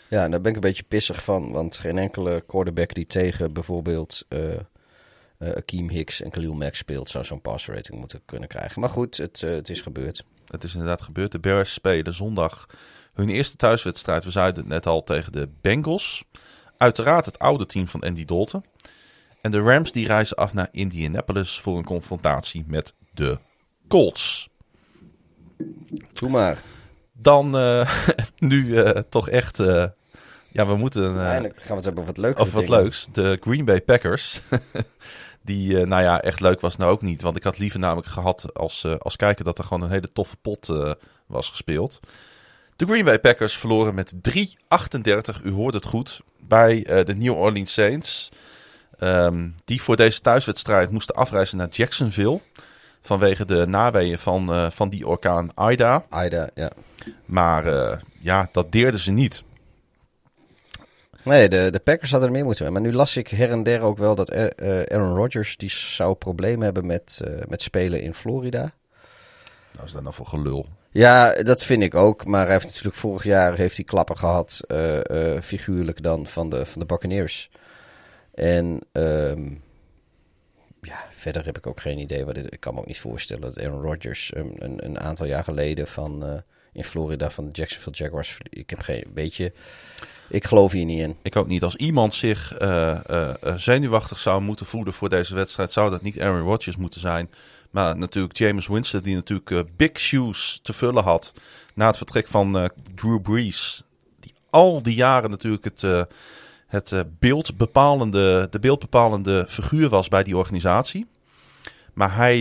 Ja, 0.08 0.24
en 0.24 0.32
daar 0.32 0.42
ben 0.42 0.50
ik 0.50 0.56
een 0.56 0.70
beetje 0.70 0.84
pissig 0.84 1.24
van. 1.24 1.52
Want 1.52 1.78
geen 1.78 1.98
enkele 1.98 2.44
quarterback 2.48 2.94
die 2.94 3.06
tegen 3.06 3.54
bijvoorbeeld 3.54 4.26
eh, 4.28 4.40
Akeem 5.56 5.90
Hicks 5.90 6.22
en 6.22 6.30
Khalil 6.30 6.54
Mack 6.54 6.76
speelt... 6.76 7.10
zou 7.10 7.26
zo'n 7.26 7.42
pass 7.42 7.68
rating 7.68 8.00
moeten 8.00 8.22
kunnen 8.26 8.50
krijgen. 8.50 8.82
Maar 8.82 8.90
goed, 8.90 9.18
het, 9.18 9.42
het 9.42 9.70
is 9.70 9.82
gebeurd. 9.82 10.24
Het 10.48 10.64
is 10.64 10.74
inderdaad 10.74 11.02
gebeurd. 11.02 11.32
De 11.32 11.40
Bears 11.40 11.74
spelen 11.74 12.14
zondag 12.14 12.66
hun 13.14 13.30
eerste 13.30 13.58
thuiswedstrijd. 13.58 14.24
We 14.24 14.32
zeiden 14.32 14.64
het 14.64 14.72
net 14.72 14.86
al 14.86 15.04
tegen 15.04 15.32
de 15.32 15.50
Bengals. 15.62 16.24
Uiteraard 16.82 17.26
het 17.26 17.40
oude 17.40 17.66
team 17.66 17.88
van 17.88 18.00
Andy 18.00 18.26
Dalton. 18.26 18.66
En 19.42 19.52
de 19.52 19.60
Rams 19.60 19.92
die 19.92 20.06
reizen 20.06 20.38
af 20.38 20.54
naar 20.54 20.68
Indianapolis 20.72 21.60
voor 21.60 21.78
een 21.78 21.84
confrontatie 21.84 22.64
met 22.68 22.94
de 23.14 23.38
Colts. 23.88 24.50
Doe 26.14 26.30
maar. 26.30 26.62
Dan 27.14 27.58
eh, 27.58 28.00
nu 28.38 28.78
eh, 28.78 29.02
toch 29.10 29.30
echt... 29.30 29.60
eh, 29.60 29.86
ja, 30.52 30.68
we 30.68 30.76
moeten... 30.76 31.26
Eindelijk 31.26 31.56
gaan 31.56 31.68
we 31.68 31.76
het 31.76 31.84
hebben 31.84 32.04
over 32.04 32.16
wat 32.16 32.24
leuks. 32.24 32.40
Of 32.40 32.52
wat 32.52 32.70
leuks. 32.70 33.08
De 33.12 33.38
Green 33.42 33.66
Bay 33.66 33.82
Packers. 33.82 34.42
Die, 35.42 35.86
nou 35.86 36.04
ja, 36.04 36.22
echt 36.22 36.40
leuk 36.40 36.62
was 36.62 36.78
nou 36.78 36.92
ook 36.92 37.02
niet. 37.02 37.22
Want 37.22 37.36
ik 37.36 37.44
had 37.44 37.58
liever 37.58 37.80
namelijk 37.80 38.08
gehad 38.08 38.54
als, 38.54 38.86
als 38.98 39.16
kijker 39.16 39.46
dat 39.46 39.58
er 39.58 39.64
gewoon 39.64 39.84
een 39.84 39.92
hele 39.92 40.12
toffe 40.12 40.38
pot 40.38 40.68
was 41.26 41.50
gespeeld. 41.50 42.00
De 42.76 42.86
Green 42.86 43.06
Bay 43.06 43.20
Packers 43.20 43.58
verloren 43.58 43.96
met 43.96 44.14
3-38. 44.14 45.44
U 45.44 45.52
hoort 45.52 45.74
het 45.74 45.86
goed. 45.86 46.22
Bij 46.52 46.86
eh, 46.86 47.06
de 47.06 47.16
New 47.16 47.38
Orleans 47.38 47.74
Saints. 47.74 48.30
Ehm, 48.98 49.50
die 49.66 49.82
voor 49.82 49.96
deze 49.96 50.22
thuiswedstrijd 50.22 50.92
moesten 50.92 51.16
afreizen 51.16 51.58
naar 51.58 51.68
Jacksonville. 51.70 52.40
Vanwege 53.02 53.46
de 53.46 53.68
naweeën 53.68 54.18
van, 54.18 54.54
eh, 54.54 54.72
van 54.72 54.90
die 54.90 55.08
orkaan 55.08 55.52
Ida. 55.70 56.06
Aida, 56.10 56.50
ja. 56.56 56.72
Maar 57.26 57.66
eh, 57.66 57.98
ja, 58.20 58.50
dat 58.52 58.72
deerden 58.72 59.00
ze 59.00 59.12
niet. 59.12 59.44
Nee, 61.24 61.50
de, 61.50 61.70
de 61.72 61.80
Packers 61.80 62.12
hadden 62.12 62.30
er 62.30 62.36
meer 62.36 62.46
moeten 62.46 62.64
mee. 62.64 62.74
Maar 62.74 62.82
nu 62.82 62.94
las 62.94 63.18
ik 63.18 63.28
her 63.28 63.52
en 63.52 63.64
der 63.64 63.82
ook 63.82 63.98
wel 63.98 64.16
dat 64.16 64.34
Aaron 64.92 65.16
Rodgers... 65.16 65.58
die 65.58 65.70
zou 65.70 66.16
problemen 66.16 66.64
hebben 66.64 66.86
met, 66.86 67.22
met 67.48 67.62
spelen 67.62 68.02
in 68.02 68.14
Florida. 68.14 68.72
Nou 69.72 69.86
is 69.86 69.92
dat 69.92 70.04
nou 70.04 70.16
voor 70.16 70.28
gelul. 70.28 70.68
Ja, 70.94 71.44
dat 71.44 71.64
vind 71.64 71.84
ik 71.84 71.96
ook. 71.96 72.26
Maar 72.26 72.44
hij 72.44 72.54
heeft 72.54 72.66
natuurlijk 72.66 72.96
vorig 72.96 73.24
jaar 73.24 73.56
heeft 73.58 73.76
hij 73.76 73.86
klappen 73.86 74.18
gehad, 74.18 74.62
eh, 74.68 75.36
eh, 75.36 75.42
figuurlijk 75.42 76.04
dan, 76.04 76.28
van 76.28 76.50
de, 76.50 76.66
van 76.66 76.80
de 76.80 76.86
Buccaneers. 76.86 77.50
En 78.34 78.80
ehm, 78.92 79.50
ja, 80.82 81.06
verder 81.10 81.46
heb 81.46 81.58
ik 81.58 81.68
ook 81.68 81.82
geen 81.82 81.98
idee. 82.00 82.26
Wat 82.26 82.36
dit, 82.36 82.54
ik 82.54 82.60
kan 82.60 82.74
me 82.74 82.80
ook 82.80 82.88
niet 82.88 83.00
voorstellen 83.00 83.42
dat 83.42 83.60
Aaron 83.60 83.82
Rodgers 83.82 84.32
een, 84.36 84.56
een, 84.86 85.00
aantal 85.00 85.26
jaar 85.26 85.44
geleden 85.44 85.88
van, 85.88 86.26
eh, 86.26 86.38
in 86.74 86.84
Florida 86.84 87.30
van 87.30 87.46
de 87.46 87.52
Jacksonville 87.52 87.96
Jaguars... 87.96 88.38
Ik 88.50 88.70
heb 88.70 88.80
geen, 88.80 89.06
weet 89.14 89.36
je, 89.36 89.52
ik 90.30 90.46
geloof 90.46 90.72
hier 90.72 90.86
niet 90.86 91.00
in. 91.00 91.16
Ik 91.22 91.36
ook 91.36 91.48
niet. 91.48 91.64
Als 91.64 91.76
iemand 91.76 92.14
zich 92.14 92.58
zenuwachtig 93.56 94.20
zou 94.20 94.42
moeten 94.42 94.66
voelen 94.66 94.94
voor 94.94 95.10
deze 95.10 95.36
wedstrijd, 95.36 95.72
zou 95.72 95.90
dat 95.90 96.02
niet 96.02 96.20
Aaron 96.20 96.48
Rodgers 96.48 96.76
moeten 96.76 97.02
zijn. 97.02 97.30
Maar 97.72 97.98
natuurlijk 97.98 98.38
James 98.38 98.68
Winston, 98.68 99.02
die 99.02 99.16
natuurlijk 99.16 99.52
eh, 99.52 99.60
big 99.76 100.00
shoes 100.00 100.60
te 100.64 100.74
vullen 100.74 101.04
had 101.04 101.34
na 101.74 101.88
het 101.88 101.98
vertrek 101.98 102.28
van 102.28 102.58
eh, 102.58 102.66
Drew 102.96 103.22
Brees. 103.22 103.84
Die 104.20 104.34
al 104.50 104.84
die 104.84 104.96
jaren 104.96 105.30
natuurlijk 105.30 105.64
het, 105.64 105.84
eh, 105.84 106.02
het 106.68 106.94
beeldbepalende, 107.20 108.48
de 108.50 108.60
beeldbepalende 108.60 109.46
figuur 109.50 109.90
was 109.90 110.08
bij 110.08 110.24
die 110.24 110.38
organisatie. 110.38 111.08
Maar 111.94 112.16
hij, 112.16 112.38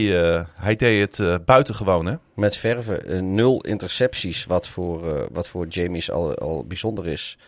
hij 0.54 0.76
deed 0.76 1.16
het 1.16 1.44
buitengewoon, 1.44 2.06
hè? 2.06 2.14
Met 2.34 2.56
verven. 2.56 3.34
nul 3.34 3.60
intercepties, 3.60 4.44
wat 4.44 4.68
voor, 4.68 5.28
wat 5.32 5.48
voor 5.48 5.66
Jamies 5.66 6.10
al, 6.10 6.34
al 6.34 6.64
bijzonder 6.66 7.06
is. 7.06 7.38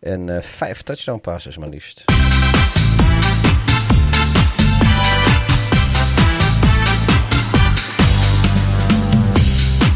En 0.00 0.44
vijf 0.44 0.82
touchdown 0.82 1.20
passes 1.20 1.58
maar 1.58 1.68
liefst. 1.68 2.04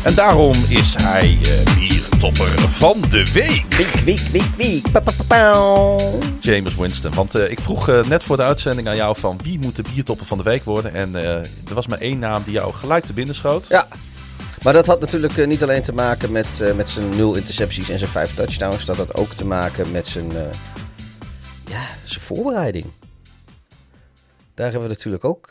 En 0.05 0.15
daarom 0.15 0.53
is 0.69 0.95
hij 0.95 1.39
eh 1.43 1.75
biertopper 1.75 2.69
van 2.69 3.01
de 3.01 3.31
week. 3.33 3.75
Week, 3.77 3.95
week, 4.05 4.19
week, 4.19 4.57
week. 4.57 4.93
Pa, 4.93 5.01
pa, 5.01 5.13
pa. 5.27 5.97
James 6.41 6.75
Winston. 6.75 7.15
Want 7.15 7.35
eh, 7.35 7.51
ik 7.51 7.61
vroeg 7.61 7.89
eh, 7.89 8.05
net 8.05 8.25
voor 8.25 8.37
de 8.37 8.43
uitzending 8.43 8.89
aan 8.89 8.97
jou 8.97 9.17
van 9.17 9.39
wie 9.43 9.59
moet 9.59 9.77
de 9.77 9.83
biertopper 9.95 10.27
van 10.27 10.39
de 10.39 10.45
week 10.45 10.65
worden. 10.65 10.95
En 10.95 11.15
er 11.15 11.75
was 11.75 11.87
maar 11.87 11.99
één 11.99 12.19
naam 12.19 12.43
die 12.43 12.53
jou 12.53 12.73
gelijk 12.73 13.05
te 13.05 13.13
binnen 13.13 13.35
schoot. 13.35 13.67
Ja. 13.69 13.89
Maar 14.63 14.73
dat 14.73 14.87
had 14.87 15.01
natuurlijk 15.01 15.47
niet 15.47 15.63
alleen 15.63 15.83
te 15.83 15.93
maken 15.93 16.33
met, 16.33 16.73
met 16.77 16.89
zijn 16.89 17.17
nul 17.17 17.35
intercepties 17.35 17.89
en 17.89 17.99
zijn 17.99 18.11
vijf 18.11 18.35
touchdowns. 18.35 18.85
Dat 18.85 18.97
had 18.97 19.15
ook 19.15 19.35
te 19.35 19.47
maken 19.47 19.91
met 19.91 20.07
zijn, 20.07 20.33
ja, 21.67 21.83
zijn 22.05 22.21
voorbereiding. 22.21 22.87
Daar 24.55 24.71
hebben 24.71 24.89
we 24.89 24.95
natuurlijk 24.95 25.25
ook... 25.25 25.49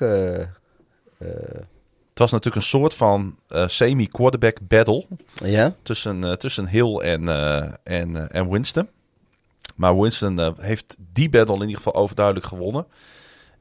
Het 2.14 2.22
was 2.22 2.32
natuurlijk 2.32 2.64
een 2.64 2.70
soort 2.70 2.94
van 2.94 3.36
eh, 3.48 3.68
semi-quarterback 3.68 4.58
battle 4.62 5.06
ja, 5.34 5.76
tussen, 5.82 6.24
eh, 6.24 6.32
tussen 6.32 6.68
Hill 6.68 6.96
en, 6.96 7.30
eh, 7.30 7.72
en, 7.84 8.32
en 8.32 8.50
Winston. 8.50 8.88
Maar 9.76 10.00
Winston 10.00 10.56
heeft 10.60 10.98
die 11.14 11.30
battle 11.30 11.56
in 11.56 11.62
ieder 11.62 11.78
geval 11.78 11.94
overduidelijk 11.96 12.46
gewonnen. 12.46 12.86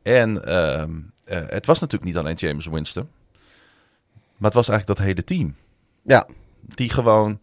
En 0.03 0.45
ehm, 0.45 0.91
eh, 1.25 1.41
het 1.47 1.67
was 1.67 1.79
natuurlijk 1.79 2.13
niet 2.13 2.21
alleen 2.21 2.35
James 2.35 2.67
Winston. 2.67 3.09
Maar 4.37 4.51
het 4.51 4.55
was 4.55 4.69
eigenlijk 4.69 4.99
dat 4.99 5.07
hele 5.07 5.25
team. 5.25 5.55
ja, 6.03 6.27
Die 6.63 6.89
gewoon... 6.89 7.39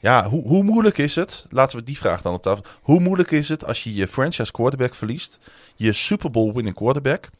Ja, 0.00 0.28
hoe, 0.28 0.42
hoe 0.42 0.62
moeilijk 0.62 0.98
is 0.98 1.14
het? 1.14 1.46
Laten 1.50 1.78
we 1.78 1.84
die 1.84 1.98
vraag 1.98 2.22
dan 2.22 2.34
op 2.34 2.42
tafel. 2.42 2.64
Hoe 2.82 3.00
moeilijk 3.00 3.30
is 3.30 3.48
het 3.48 3.64
als 3.64 3.84
je 3.84 3.94
je 3.94 4.08
franchise 4.08 4.52
quarterback 4.52 4.94
verliest? 4.94 5.38
Je 5.74 5.92
Super 5.92 6.30
Bowl 6.30 6.52
winning 6.52 6.76
quarterback. 6.76 7.30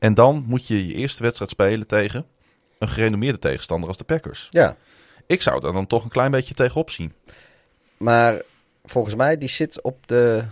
En 0.00 0.14
dan 0.14 0.44
moet 0.46 0.66
je 0.66 0.86
je 0.86 0.94
eerste 0.94 1.22
wedstrijd 1.22 1.50
spelen 1.50 1.86
tegen 1.86 2.26
een 2.78 2.88
gerenommeerde 2.88 3.38
tegenstander 3.38 3.88
als 3.88 3.98
de 3.98 4.04
Packers. 4.04 4.48
ja. 4.50 4.76
Ik 5.26 5.42
zou 5.42 5.60
daar 5.60 5.72
dan 5.72 5.86
toch 5.86 6.04
een 6.04 6.10
klein 6.10 6.30
beetje 6.30 6.54
tegenop 6.54 6.90
zien. 6.90 7.12
Maar 7.96 8.42
volgens 8.84 9.14
mij, 9.14 9.38
die 9.38 9.48
zit 9.48 9.82
op 9.82 10.06
de, 10.06 10.44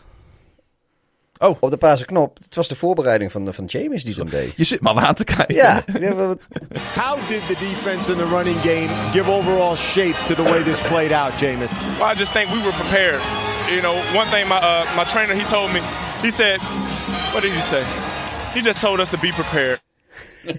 Oh, 1.38 1.56
op 1.60 1.70
de 1.70 1.76
paarse 1.76 2.04
knop. 2.04 2.38
Het 2.44 2.54
was 2.54 2.68
de 2.68 2.76
voorbereiding 2.76 3.32
van, 3.32 3.54
van 3.54 3.64
James 3.64 4.04
die 4.04 4.14
hem 4.14 4.28
deed. 4.30 4.52
je 4.56 4.64
zit 4.64 4.80
me 4.80 4.88
al 4.88 5.00
aan 5.00 5.14
te 5.14 5.24
kijken. 5.24 5.54
Ja, 5.54 5.82
How 7.02 7.28
did 7.28 7.46
the 7.46 7.56
defense 7.58 8.12
in 8.12 8.18
the 8.18 8.26
running 8.26 8.60
game 8.60 8.88
give 9.12 9.30
overall 9.30 9.76
shape 9.76 10.16
to 10.26 10.34
the 10.34 10.42
way 10.42 10.62
this 10.62 10.80
played 10.80 11.12
out, 11.12 11.32
Jameis? 11.40 11.70
Well, 11.98 12.12
I 12.14 12.18
just 12.18 12.32
think 12.32 12.48
we 12.48 12.62
were 12.62 12.74
prepared. 12.76 13.20
You 13.68 13.80
know, 13.80 13.94
one 14.20 14.30
thing 14.30 14.48
my 14.48 14.58
uh, 14.60 14.96
my 14.96 15.04
trainer 15.04 15.34
he 15.34 15.44
told 15.48 15.72
me, 15.72 15.80
he 16.22 16.30
said, 16.30 16.60
what 17.32 17.42
did 17.42 17.52
he 17.52 17.60
say? 17.60 17.82
He 18.54 18.60
just 18.60 18.80
told 18.80 18.98
us 19.00 19.08
to 19.10 19.18
be 19.18 19.32
prepared. 19.32 19.80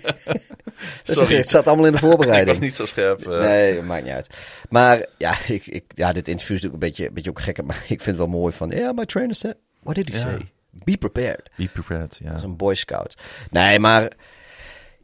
Sorry. 1.03 1.31
is- 1.31 1.37
het 1.37 1.49
zat 1.49 1.67
allemaal 1.67 1.85
in 1.85 1.91
de 1.91 1.97
Ik 2.03 2.03
voorbereiding. 2.03 2.47
was 2.57 2.59
niet 2.59 2.75
zo 2.75 2.85
scherp. 2.85 3.27
eh. 3.27 3.39
Nee, 3.39 3.81
maakt 3.81 4.03
niet 4.03 4.13
uit. 4.13 4.29
Maar 4.69 5.05
ja, 5.17 5.33
ik, 5.47 5.67
ik, 5.67 5.83
ja 5.95 6.11
dit 6.13 6.27
interview 6.27 6.55
is 6.55 6.61
natuurlijk 6.63 6.83
een 6.83 6.89
beetje, 6.89 7.07
een 7.07 7.13
beetje 7.13 7.29
ook 7.29 7.41
gek. 7.41 7.63
Maar 7.65 7.77
ik 7.77 7.87
vind 7.87 8.05
het 8.05 8.17
wel 8.17 8.27
mooi 8.27 8.53
van... 8.53 8.69
Ja, 8.69 8.75
yeah, 8.77 8.95
my 8.97 9.05
trainer 9.05 9.35
said... 9.35 9.55
What 9.83 9.95
did 9.95 10.09
he 10.13 10.17
say? 10.19 10.37
Be 10.71 10.97
prepared. 10.97 11.49
Be 11.55 11.67
prepared, 11.67 12.19
ja. 12.23 12.27
Dat 12.29 12.37
is 12.37 12.43
een 12.43 12.57
boy 12.57 12.75
scout. 12.75 13.17
Nee, 13.49 13.79
maar... 13.79 14.11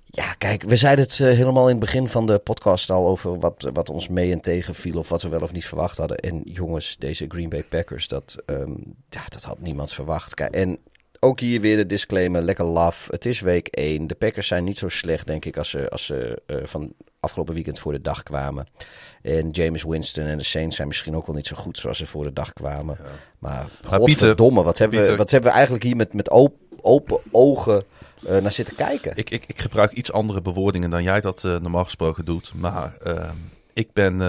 Ja, 0.06 0.34
kijk, 0.34 0.64
we 0.64 0.76
zeiden 0.76 1.06
het 1.06 1.20
eh, 1.20 1.28
helemaal 1.28 1.64
in 1.64 1.70
het 1.76 1.80
begin 1.80 2.07
van 2.07 2.26
de 2.26 2.38
podcast 2.40 2.90
al 2.90 3.07
over 3.07 3.40
wat, 3.40 3.70
wat 3.74 3.90
ons 3.90 4.07
mee 4.07 4.32
en 4.32 4.41
tegen 4.41 4.76
viel. 4.76 4.98
Of 4.98 5.10
wat 5.10 5.22
we 5.22 5.30
wel 5.30 5.40
of 5.41 5.52
niet 5.52 5.66
verwacht 5.66 5.98
hadden. 5.98 6.18
En 6.18 6.41
jongens, 6.44 6.98
deze 6.98 7.26
Green 7.28 7.49
Bay 7.49 7.64
Packers, 7.64 8.07
dat, 8.07 8.36
ehm, 8.45 8.72
ja, 9.10 9.22
dat 9.30 9.44
had 9.44 9.60
niemand 9.60 9.94
verwacht. 9.94 10.34
Kijk, 10.34 10.53
en 10.56 10.78
ook 11.26 11.40
hier 11.40 11.62
weer 11.62 11.76
de 11.78 11.86
disclaimer, 11.86 12.42
lekker 12.42 12.66
laf. 12.66 13.08
Het 13.12 13.26
is 13.26 13.40
week 13.40 13.68
1. 13.68 14.08
De 14.08 14.16
Packers 14.16 14.48
zijn 14.48 14.64
niet 14.64 14.78
zo 14.78 14.90
slecht, 14.90 15.28
denk 15.28 15.46
ik, 15.46 15.58
als 15.58 15.70
ze, 15.70 15.90
als 15.90 16.06
ze 16.06 16.42
eh, 16.46 16.58
van 16.64 16.94
afgelopen 17.20 17.54
weekend 17.54 17.80
voor 17.80 17.92
de 17.92 18.02
dag 18.02 18.24
kwamen. 18.24 18.68
En 19.22 19.50
James 19.50 19.84
Winston 19.84 20.26
en 20.26 20.38
de 20.38 20.44
Saints 20.44 20.76
zijn 20.76 20.88
misschien 20.88 21.16
ook 21.16 21.26
wel 21.26 21.36
niet 21.36 21.48
zo 21.48 21.56
goed 21.56 21.78
zoals 21.78 21.98
ze 21.98 22.06
voor 22.06 22.24
de 22.24 22.34
dag 22.34 22.54
kwamen. 22.54 22.98
Maar 23.40 23.66
Pieter, 23.82 23.98
godverdomme, 24.00 24.64
wat 24.64 24.78
hebben, 24.78 25.02
we, 25.04 25.16
wat 25.16 25.32
hebben 25.32 25.50
we 25.50 25.56
eigenlijk 25.56 25.86
hier 25.86 25.96
met, 25.96 26.14
met 26.14 26.30
op- 26.30 26.58
open 26.82 27.20
ogen 27.32 27.84
eh, 28.28 28.38
naar 28.42 28.52
zitten 28.52 28.76
kijken? 28.76 29.12
Ik, 29.16 29.30
ik, 29.30 29.44
ik 29.48 29.62
gebruik 29.62 29.92
iets 29.92 30.12
andere 30.12 30.42
bewoordingen 30.42 30.90
dan 30.90 31.04
jij 31.04 31.22
dat 31.22 31.44
eh, 31.44 31.60
normaal 31.60 31.84
gesproken 31.84 32.26
doet. 32.26 32.52
Maar 32.56 32.98
eh, 33.04 33.30
ik 33.74 33.94
ben... 33.94 34.22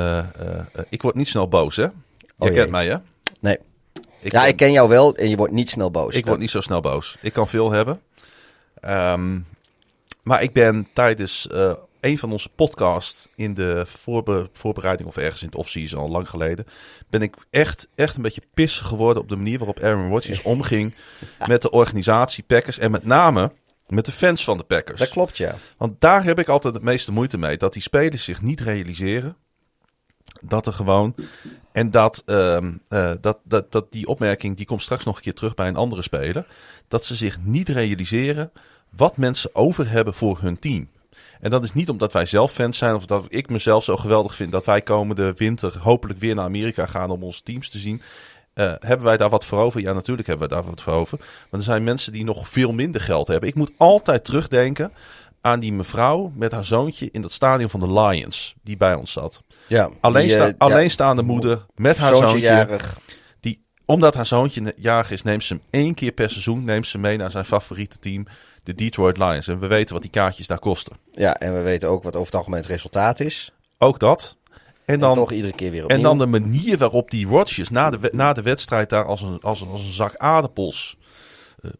ik 0.88 1.02
word 1.02 1.14
niet 1.14 1.28
snel 1.28 1.48
boos, 1.48 1.76
hè? 1.76 1.82
Je 1.82 1.92
Oh, 2.38 2.52
kent 2.54 2.70
mij, 2.70 2.86
hè? 2.86 2.96
Nee. 3.40 3.58
Ik 4.26 4.32
ja, 4.32 4.40
ben- 4.40 4.48
ik 4.48 4.56
ken 4.56 4.72
jou 4.72 4.88
wel 4.88 5.14
en 5.16 5.28
je 5.28 5.36
wordt 5.36 5.52
niet 5.52 5.70
snel 5.70 5.90
boos. 5.90 6.14
Ik 6.14 6.26
word 6.26 6.38
niet 6.38 6.50
zo 6.50 6.60
snel 6.60 6.80
boos. 6.80 7.16
Ik 7.20 7.32
kan 7.32 7.48
veel 7.48 7.70
hebben. 7.72 8.00
Ehm, 8.80 9.38
maar 10.22 10.42
ik 10.42 10.52
ben 10.52 10.88
tijdens 10.92 11.48
eh, 11.48 11.72
een 12.00 12.18
van 12.18 12.32
onze 12.32 12.48
podcasts 12.48 13.28
in 13.34 13.54
de 13.54 13.84
voorbe- 13.86 14.48
voorbereiding 14.52 15.08
of 15.08 15.16
ergens 15.16 15.40
in 15.42 15.46
het 15.46 15.56
offseason 15.56 16.00
al 16.00 16.08
lang 16.08 16.28
geleden, 16.28 16.66
ben 17.10 17.22
ik 17.22 17.34
echt, 17.50 17.88
echt 17.94 18.16
een 18.16 18.22
beetje 18.22 18.42
pissig 18.54 18.86
geworden 18.86 19.22
op 19.22 19.28
de 19.28 19.36
manier 19.36 19.58
waarop 19.58 19.80
Aaron 19.80 20.08
Rodgers 20.08 20.42
omging 20.54 20.94
met 21.46 21.62
de 21.62 21.70
organisatie 21.70 22.44
Packers 22.44 22.78
en 22.78 22.90
met 22.90 23.04
name 23.04 23.52
met 23.86 24.04
de 24.04 24.12
fans 24.12 24.44
van 24.44 24.56
de 24.56 24.64
Packers. 24.64 24.98
Dat 25.00 25.08
klopt, 25.08 25.36
ja. 25.36 25.56
Want 25.76 26.00
daar 26.00 26.24
heb 26.24 26.38
ik 26.38 26.48
altijd 26.48 26.74
het 26.74 26.82
meeste 26.82 27.12
moeite 27.12 27.38
mee. 27.38 27.56
Dat 27.56 27.72
die 27.72 27.82
spelers 27.82 28.24
zich 28.24 28.42
niet 28.42 28.60
realiseren. 28.60 29.36
Dat 30.40 30.66
er 30.66 30.72
gewoon. 30.72 31.14
En 31.76 31.90
dat, 31.90 32.22
ehm, 32.26 32.72
eh, 32.88 33.10
dat, 33.20 33.38
dat, 33.44 33.72
dat 33.72 33.92
die 33.92 34.06
opmerking. 34.06 34.56
die 34.56 34.66
komt 34.66 34.82
straks 34.82 35.04
nog 35.04 35.16
een 35.16 35.22
keer 35.22 35.34
terug 35.34 35.54
bij 35.54 35.68
een 35.68 35.76
andere 35.76 36.02
speler. 36.02 36.46
Dat 36.88 37.04
ze 37.04 37.14
zich 37.14 37.38
niet 37.42 37.68
realiseren. 37.68 38.50
wat 38.90 39.16
mensen 39.16 39.54
over 39.54 39.90
hebben 39.90 40.14
voor 40.14 40.38
hun 40.40 40.58
team. 40.58 40.88
En 41.40 41.50
dat 41.50 41.64
is 41.64 41.72
niet 41.72 41.88
omdat 41.88 42.12
wij 42.12 42.26
zelf 42.26 42.52
fans 42.52 42.78
zijn. 42.78 42.94
of 42.94 43.06
dat 43.06 43.24
ik 43.28 43.48
mezelf 43.48 43.84
zo 43.84 43.96
geweldig 43.96 44.34
vind. 44.34 44.52
dat 44.52 44.64
wij 44.64 44.82
komende 44.82 45.32
winter. 45.36 45.78
hopelijk 45.78 46.18
weer 46.18 46.34
naar 46.34 46.44
Amerika 46.44 46.86
gaan 46.86 47.10
om 47.10 47.22
onze 47.22 47.42
teams 47.42 47.68
te 47.68 47.78
zien. 47.78 48.02
Eh, 48.54 48.72
hebben 48.78 49.06
wij 49.06 49.16
daar 49.16 49.30
wat 49.30 49.46
voor 49.46 49.58
over? 49.58 49.80
Ja, 49.80 49.92
natuurlijk 49.92 50.28
hebben 50.28 50.48
we 50.48 50.54
daar 50.54 50.64
wat 50.64 50.82
voor 50.82 50.92
over. 50.92 51.18
Maar 51.18 51.60
er 51.60 51.66
zijn 51.66 51.84
mensen 51.84 52.12
die 52.12 52.24
nog 52.24 52.48
veel 52.48 52.72
minder 52.72 53.00
geld 53.00 53.26
hebben. 53.26 53.48
Ik 53.48 53.54
moet 53.54 53.72
altijd 53.76 54.24
terugdenken 54.24 54.92
aan 55.46 55.60
die 55.60 55.72
mevrouw 55.72 56.32
met 56.34 56.52
haar 56.52 56.64
zoontje 56.64 57.08
in 57.12 57.22
dat 57.22 57.32
stadion 57.32 57.70
van 57.70 57.80
de 57.80 57.92
Lions, 57.92 58.54
die 58.62 58.76
bij 58.76 58.94
ons 58.94 59.12
zat. 59.12 59.42
ja. 59.66 59.90
Alleen 60.00 60.26
Die, 60.26 60.36
eh, 60.36 60.40
sta- 60.42 60.46
ja, 60.48 60.54
alleenstaande 60.58 61.22
moeder 61.22 61.66
met 61.74 61.96
haar 61.96 62.14
zoontje. 62.14 62.38
jarig. 62.40 62.98
Die, 63.40 63.64
omdat 63.84 64.14
haar 64.14 64.26
zoontje 64.26 64.72
jarig 64.76 65.10
is, 65.10 65.22
neemt 65.22 65.44
ze 65.44 65.54
hem 65.54 65.62
één 65.70 65.94
keer 65.94 66.12
per 66.12 66.30
seizoen 66.30 66.64
neemt 66.64 66.86
ze 66.86 66.98
mee 66.98 67.16
naar 67.16 67.30
zijn 67.30 67.44
favoriete 67.44 67.98
team, 67.98 68.26
de 68.62 68.74
Detroit 68.74 69.16
Lions. 69.18 69.48
En 69.48 69.58
we 69.58 69.66
weten 69.66 69.92
wat 69.92 70.02
die 70.02 70.10
kaartjes 70.10 70.46
daar 70.46 70.58
kosten. 70.58 70.96
Ja, 71.12 71.34
en 71.34 71.54
we 71.54 71.60
weten 71.60 71.88
ook 71.88 72.02
wat 72.02 72.14
over 72.14 72.26
het 72.26 72.34
algemeen 72.34 72.60
het 72.60 72.68
resultaat 72.68 73.20
is. 73.20 73.52
Ook 73.78 73.98
dat. 73.98 74.36
En 74.84 74.94
En 74.94 75.00
dan, 75.00 75.14
toch 75.14 75.32
iedere 75.32 75.52
keer 75.54 75.70
weer 75.70 75.82
opnieuw. 75.82 75.96
en 75.96 76.02
dan 76.04 76.18
de 76.18 76.26
manier 76.26 76.78
waarop 76.78 77.10
die 77.10 77.26
Rodgers 77.26 77.70
na 77.70 77.90
de, 77.90 78.08
na 78.12 78.32
de 78.32 78.42
wedstrijd 78.42 78.90
daar 78.90 79.04
als 79.04 79.20
een, 79.22 79.38
als 79.42 79.60
een, 79.60 79.68
als 79.68 79.80
een 79.82 79.92
zak 79.92 80.16
aardappels. 80.16 80.96
Eh, 81.60 81.70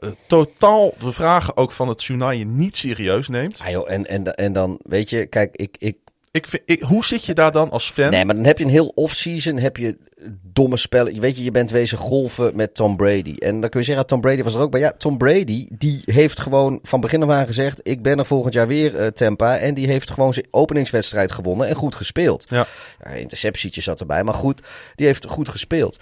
eh, 0.00 0.10
totaal 0.26 0.94
de 0.98 1.12
vragen 1.12 1.56
ook 1.56 1.72
van 1.72 1.88
het 1.88 1.98
tsunami 1.98 2.44
niet 2.44 2.76
serieus 2.76 3.28
neemt. 3.28 3.58
Ah, 3.62 3.70
joh, 3.70 3.90
en, 3.90 4.06
en, 4.06 4.34
en 4.34 4.52
dan, 4.52 4.78
weet 4.82 5.10
je, 5.10 5.26
kijk, 5.26 5.56
ik, 5.56 5.76
ik, 5.78 5.96
Ik, 6.30 6.46
vind- 6.46 6.62
ik, 6.66 6.82
hoe 6.82 7.04
zit 7.04 7.24
je 7.24 7.34
daar 7.34 7.52
dan 7.52 7.70
als 7.70 7.90
fan? 7.90 8.10
Nee, 8.10 8.24
maar 8.24 8.34
dan 8.34 8.44
heb 8.44 8.58
je 8.58 8.64
een 8.64 8.70
heel 8.70 8.92
off-season, 8.94 9.56
heb 9.56 9.76
je 9.76 9.96
domme 10.42 10.76
spellen. 10.76 11.20
Weet 11.20 11.36
je, 11.36 11.44
je 11.44 11.50
bent 11.50 11.70
wezen 11.70 11.98
golfen 11.98 12.56
met 12.56 12.74
Tom 12.74 12.96
Brady. 12.96 13.34
En 13.38 13.60
dan 13.60 13.70
kun 13.70 13.80
je 13.80 13.86
zeggen, 13.86 14.06
Tom 14.06 14.20
Brady 14.20 14.42
was 14.42 14.54
er 14.54 14.60
ook 14.60 14.70
bij. 14.70 14.80
Ja, 14.80 14.92
Tom 14.98 15.18
Brady, 15.18 15.66
die 15.72 16.02
heeft 16.04 16.40
gewoon 16.40 16.78
van 16.82 17.00
begin 17.00 17.22
af 17.22 17.30
aan 17.30 17.46
gezegd... 17.46 17.80
ik 17.82 18.02
ben 18.02 18.18
er 18.18 18.26
volgend 18.26 18.54
jaar 18.54 18.66
weer, 18.66 18.96
eh, 18.98 19.06
Tampa. 19.06 19.56
En 19.58 19.74
die 19.74 19.86
heeft 19.86 20.10
gewoon 20.10 20.32
zijn 20.32 20.46
openingswedstrijd 20.50 21.32
gewonnen 21.32 21.66
en 21.68 21.74
goed 21.74 21.94
gespeeld. 21.94 22.46
Ja. 22.48 22.66
Ja, 23.04 23.10
interceptietje 23.10 23.80
zat 23.80 24.00
erbij, 24.00 24.24
maar 24.24 24.34
goed, 24.34 24.60
die 24.94 25.06
heeft 25.06 25.26
goed 25.26 25.48
gespeeld. 25.48 25.98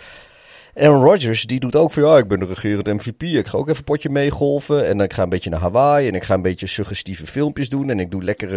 Aaron 0.80 1.02
Rodgers, 1.02 1.44
die 1.44 1.60
doet 1.60 1.76
ook 1.76 1.92
van 1.92 2.02
ja, 2.02 2.16
ik 2.16 2.28
ben 2.28 2.40
de 2.40 2.46
regerend 2.46 2.86
MVP. 2.86 3.22
Ik 3.22 3.46
ga 3.46 3.58
ook 3.58 3.66
even 3.66 3.78
een 3.78 3.84
potje 3.84 4.08
meegolven. 4.08 4.86
En 4.86 5.00
ik 5.00 5.12
ga 5.12 5.22
een 5.22 5.28
beetje 5.28 5.50
naar 5.50 5.60
Hawaii. 5.60 6.08
En 6.08 6.14
ik 6.14 6.22
ga 6.22 6.34
een 6.34 6.42
beetje 6.42 6.66
suggestieve 6.66 7.26
filmpjes 7.26 7.68
doen. 7.68 7.90
En 7.90 8.00
ik 8.00 8.10
doe 8.10 8.22
lekker, 8.22 8.50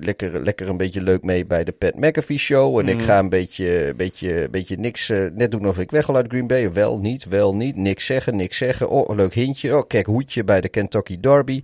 lekker, 0.00 0.42
lekker 0.42 0.68
een 0.68 0.76
beetje 0.76 1.02
leuk 1.02 1.22
mee 1.22 1.46
bij 1.46 1.64
de 1.64 1.72
Pat 1.72 1.94
McAfee 1.94 2.38
show. 2.38 2.78
En 2.78 2.88
ik 2.88 3.02
ga 3.02 3.18
een 3.18 3.28
beetje, 3.28 3.94
beetje, 3.96 4.48
beetje 4.50 4.76
niks. 4.76 5.10
eh, 5.10 5.24
net 5.34 5.50
doen 5.50 5.68
of 5.68 5.78
ik 5.78 5.90
weg 5.90 6.06
wil 6.06 6.16
uit 6.16 6.26
Green 6.28 6.46
Bay. 6.46 6.72
Wel 6.72 7.00
niet, 7.00 7.24
wel 7.24 7.56
niet. 7.56 7.76
Niks 7.76 8.06
zeggen, 8.06 8.36
niks 8.36 8.56
zeggen. 8.56 8.88
Oh, 8.88 9.16
leuk 9.16 9.34
hintje. 9.34 9.76
Oh, 9.76 9.86
kijk, 9.86 10.06
hoedje 10.06 10.44
bij 10.44 10.60
de 10.60 10.68
Kentucky 10.68 11.20
Derby. 11.20 11.62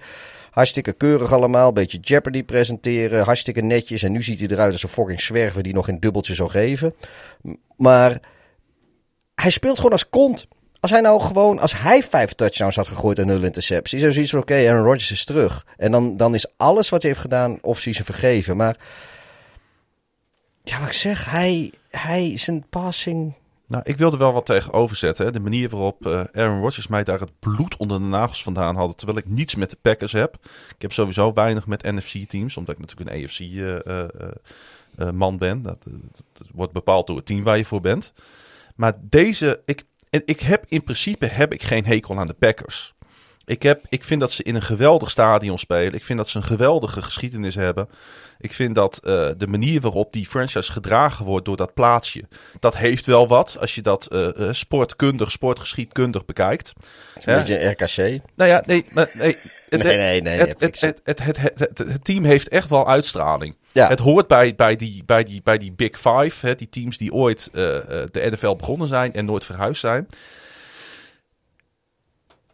Hartstikke 0.51 0.93
keurig 0.93 1.33
allemaal. 1.33 1.73
Beetje 1.73 1.99
Jeopardy 1.99 2.45
presenteren. 2.45 3.25
Hartstikke 3.25 3.61
netjes. 3.61 4.03
En 4.03 4.13
nu 4.13 4.23
ziet 4.23 4.41
hij 4.41 4.49
eruit 4.49 4.73
als 4.73 4.83
een 4.83 4.89
fucking 4.89 5.21
zwerver 5.21 5.63
die 5.63 5.75
nog 5.75 5.89
in 5.89 5.99
dubbeltje 5.99 6.35
zou 6.35 6.51
geven. 6.51 6.95
Maar 7.77 8.21
hij 9.43 9.51
speelt 9.51 9.77
gewoon 9.77 9.93
als 9.93 10.09
kont. 10.09 10.47
Als 10.81 10.91
hij 10.91 11.01
nou 11.01 11.21
gewoon, 11.21 11.59
als 11.59 11.81
hij 11.81 12.03
vijf 12.03 12.33
touchdowns 12.33 12.77
had 12.77 12.89
gegooid 12.89 13.19
en 13.19 13.27
nul 13.27 13.43
intercepties, 13.43 14.03
dan 14.03 14.13
zoiets 14.13 14.31
van 14.31 14.41
oké, 14.41 14.55
Aaron 14.55 14.85
Rodgers 14.85 15.11
is 15.11 15.25
terug. 15.25 15.67
En 15.77 15.93
dan, 15.93 16.17
dan 16.17 16.35
is 16.35 16.47
alles 16.57 16.89
wat 16.89 17.03
hij 17.03 17.11
heeft 17.11 17.23
gedaan 17.23 17.59
off-season 17.63 18.05
vergeven. 18.05 18.57
Maar 18.57 18.77
ja, 20.63 20.79
wat 20.79 20.87
ik 20.87 20.93
zeg, 20.93 21.31
hij, 21.31 21.73
hij 21.91 22.39
zijn 22.39 22.65
passing. 22.71 23.35
Nou, 23.67 23.83
ik 23.87 23.97
wilde 23.97 24.17
wel 24.17 24.33
wat 24.33 24.47
tegenover 24.47 24.97
zetten. 24.97 25.33
De 25.33 25.41
manier 25.41 25.69
waarop 25.69 26.07
eh, 26.07 26.21
Aaron 26.33 26.61
Rodgers 26.61 26.87
mij 26.87 27.05
daar 27.05 27.21
het 27.21 27.39
bloed 27.39 27.77
onder 27.77 27.99
de 27.99 28.05
nagels 28.05 28.43
vandaan 28.43 28.77
had. 28.77 28.99
Terwijl 28.99 29.19
ik 29.19 29.29
niets 29.29 29.55
met 29.55 29.71
de 29.71 29.79
Packers 29.83 30.13
heb. 30.13 30.37
Ik 30.75 30.83
heb 30.83 30.93
sowieso 30.93 31.33
weinig 31.33 31.67
met 31.67 31.83
NFC-teams. 31.83 32.57
Omdat 32.57 32.75
ik 32.75 32.81
natuurlijk 32.81 33.11
een 33.11 33.25
AFC-man 33.25 35.39
ben. 35.39 35.63
Dat, 35.63 35.79
dat, 35.85 36.25
dat 36.33 36.49
wordt 36.53 36.73
bepaald 36.73 37.07
door 37.07 37.17
het 37.17 37.27
team 37.27 37.43
waar 37.43 37.57
je 37.57 37.65
voor 37.65 37.81
bent. 37.81 38.13
Maar 38.75 38.95
deze... 39.01 39.63
Ik, 39.65 39.85
ik 40.11 40.41
heb 40.41 40.65
in 40.69 40.83
principe 40.83 41.27
heb 41.27 41.53
ik 41.53 41.63
geen 41.63 41.85
hekel 41.85 42.19
aan 42.19 42.27
de 42.27 42.35
Packers. 42.35 42.95
Ik, 43.45 43.63
heb, 43.63 43.85
ik 43.89 44.05
vind 44.05 44.21
dat 44.21 44.33
ze 44.33 44.43
in 44.43 44.55
een 44.55 44.63
geweldig 44.63 45.11
stadion 45.11 45.59
spelen. 45.59 45.95
Ik 45.95 46.05
vind 46.05 46.19
dat 46.19 46.29
ze 46.29 46.37
een 46.37 46.45
geweldige 46.45 47.03
geschiedenis 47.03 47.55
hebben. 47.55 47.89
Ik 48.43 48.53
vind 48.53 48.75
dat 48.75 49.01
uh, 49.05 49.29
de 49.37 49.47
manier 49.47 49.81
waarop 49.81 50.13
die 50.13 50.27
franchise 50.27 50.73
gedragen 50.73 51.25
wordt 51.25 51.45
door 51.45 51.57
dat 51.57 51.75
plaatsje, 51.75 52.25
dat 52.61 52.77
heeft 52.77 53.07
wel 53.07 53.29
wat 53.29 53.57
als 53.61 53.75
je 53.75 53.83
dat 53.83 54.09
uh, 54.13 54.29
uh, 54.39 54.49
sportkundig, 54.53 55.31
sportgeschiedkundig 55.31 56.25
bekijkt. 56.25 56.73
Een 57.25 57.35
beetje 57.35 57.69
RKC. 57.69 58.21
Nou 58.35 58.51
ja, 58.51 58.63
nee, 58.67 58.85
nee, 58.95 59.07
nee, 59.13 59.37
het, 59.69 59.83
nee, 59.83 59.97
nee, 59.97 60.23
nee, 60.23 60.39
het, 60.39 60.61
het, 60.61 60.81
het, 61.05 61.25
het, 61.25 61.37
het, 61.39 61.79
het, 61.79 62.05
team 62.05 62.25
heeft 62.25 62.49
echt 62.49 62.69
wel 62.69 62.89
uitstraling. 62.89 63.57
Ja. 63.73 63.89
Het 63.89 63.99
hoort 63.99 64.27
bij, 64.27 64.55
bij, 64.55 64.77
die, 64.77 65.03
bij, 65.07 65.25
die, 65.25 65.41
bij 65.45 65.59
die 65.59 65.73
Big 65.73 65.97
Five, 65.99 66.47
hè, 66.47 66.55
die 66.55 66.69
teams 66.69 66.99
die 66.99 67.13
ooit 67.13 67.49
de 67.53 68.29
NFL 68.31 68.55
begonnen 68.55 68.89
zijn 68.89 69.13
en 69.13 69.25
nooit 69.25 69.45
verhuisd 69.45 69.81
zijn. 69.81 70.09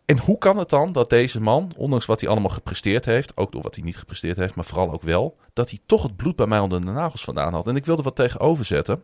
En 0.08 0.18
hoe 0.18 0.38
kan 0.38 0.58
het 0.58 0.68
dan 0.68 0.92
dat 0.92 1.10
deze 1.10 1.40
man, 1.40 1.72
ondanks 1.76 2.06
wat 2.06 2.20
hij 2.20 2.28
allemaal 2.28 2.50
gepresteerd 2.50 3.04
heeft, 3.04 3.36
ook 3.36 3.52
door 3.52 3.62
wat 3.62 3.74
hij 3.74 3.84
niet 3.84 3.96
gepresteerd 3.96 4.36
heeft, 4.36 4.54
maar 4.54 4.64
vooral 4.64 4.92
ook 4.92 5.02
wel, 5.02 5.36
dat 5.52 5.70
hij 5.70 5.78
toch 5.86 6.02
het 6.02 6.16
bloed 6.16 6.36
bij 6.36 6.46
mij 6.46 6.58
onder 6.58 6.80
de 6.80 6.90
nagels 6.90 7.24
vandaan 7.24 7.52
had? 7.52 7.66
En 7.66 7.76
ik 7.76 7.86
wilde 7.86 8.02
wat 8.02 8.16
tegenover 8.16 8.64
zetten. 8.64 9.02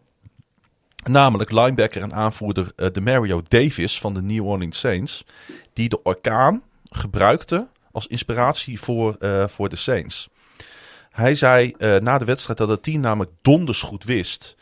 Namelijk 1.05 1.51
linebacker 1.51 2.03
en 2.03 2.15
aanvoerder 2.15 2.73
uh, 2.77 2.87
de 2.93 3.01
Mario 3.01 3.43
Davis 3.49 4.01
van 4.01 4.15
de 4.15 4.23
New 4.23 4.47
Orleans 4.47 4.79
Saints, 4.79 5.25
die 5.73 5.89
de 5.89 6.03
orkaan 6.03 6.63
gebruikte 6.85 7.67
als 7.93 8.07
inspiratie 8.07 8.81
voor, 8.81 9.17
uh, 9.19 9.47
voor 9.47 9.69
de 9.69 9.77
Saints. 9.77 10.29
Hij 11.11 11.35
zei 11.35 11.75
uh, 11.79 11.97
na 11.97 12.19
de 12.19 12.25
wedstrijd 12.25 12.59
dat 12.59 12.69
het 12.69 12.83
team 12.83 13.01
namelijk 13.01 13.33
donders 13.43 13.83
goed 13.83 14.05
wist 14.05 14.57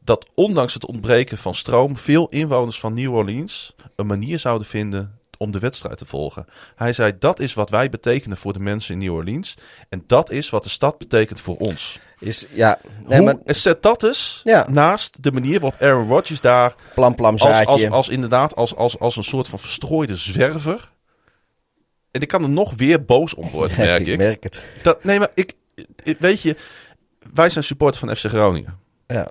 dat 0.00 0.30
ondanks 0.34 0.74
het 0.74 0.86
ontbreken 0.86 1.38
van 1.38 1.54
stroom 1.54 1.96
veel 1.96 2.28
inwoners 2.28 2.80
van 2.80 2.94
New 2.94 3.14
Orleans 3.14 3.74
een 3.96 4.06
manier 4.06 4.38
zouden 4.38 4.66
vinden 4.66 5.18
om 5.38 5.50
de 5.50 5.58
wedstrijd 5.58 5.98
te 5.98 6.06
volgen. 6.06 6.46
Hij 6.76 6.92
zei 6.92 7.12
dat 7.18 7.40
is 7.40 7.54
wat 7.54 7.70
wij 7.70 7.88
betekenen 7.88 8.36
voor 8.36 8.52
de 8.52 8.58
mensen 8.58 8.94
in 8.94 9.00
New 9.06 9.14
Orleans 9.14 9.54
en 9.88 10.04
dat 10.06 10.30
is 10.30 10.50
wat 10.50 10.62
de 10.62 10.68
stad 10.68 10.98
betekent 10.98 11.40
voor 11.40 11.56
ons. 11.56 11.98
Is, 12.18 12.46
ja, 12.50 12.78
nee, 13.06 13.18
Hoe, 13.20 13.38
maar, 13.44 13.54
zet 13.54 13.82
dat 13.82 14.02
eens 14.02 14.40
Ja. 14.42 14.66
naast 14.70 15.22
de 15.22 15.32
manier 15.32 15.60
waarop 15.60 15.82
Aaron 15.82 16.08
Rodgers 16.08 16.40
daar 16.40 16.74
plam 16.94 17.14
plam 17.14 17.36
als, 17.36 17.66
als, 17.66 17.88
als 17.90 18.08
inderdaad 18.08 18.56
als, 18.56 18.74
als, 18.76 18.98
als 18.98 19.16
een 19.16 19.22
soort 19.24 19.48
van 19.48 19.58
verstrooide 19.58 20.16
zwerver. 20.16 20.92
En 22.10 22.20
ik 22.20 22.28
kan 22.28 22.42
er 22.42 22.48
nog 22.48 22.74
weer 22.76 23.04
boos 23.04 23.34
om 23.34 23.50
worden, 23.50 23.76
merk 23.86 24.00
ik 24.00 24.06
ik. 24.06 24.18
merk 24.18 24.42
het. 24.42 24.64
Dat, 24.82 25.04
nee, 25.04 25.18
maar 25.18 25.30
ik, 25.34 25.52
ik- 26.02 26.18
weet 26.18 26.40
je, 26.40 26.56
wij 27.32 27.50
zijn 27.50 27.64
supporter 27.64 28.00
van 28.00 28.16
FC 28.16 28.24
Groningen. 28.26 28.78
Ja. 29.06 29.30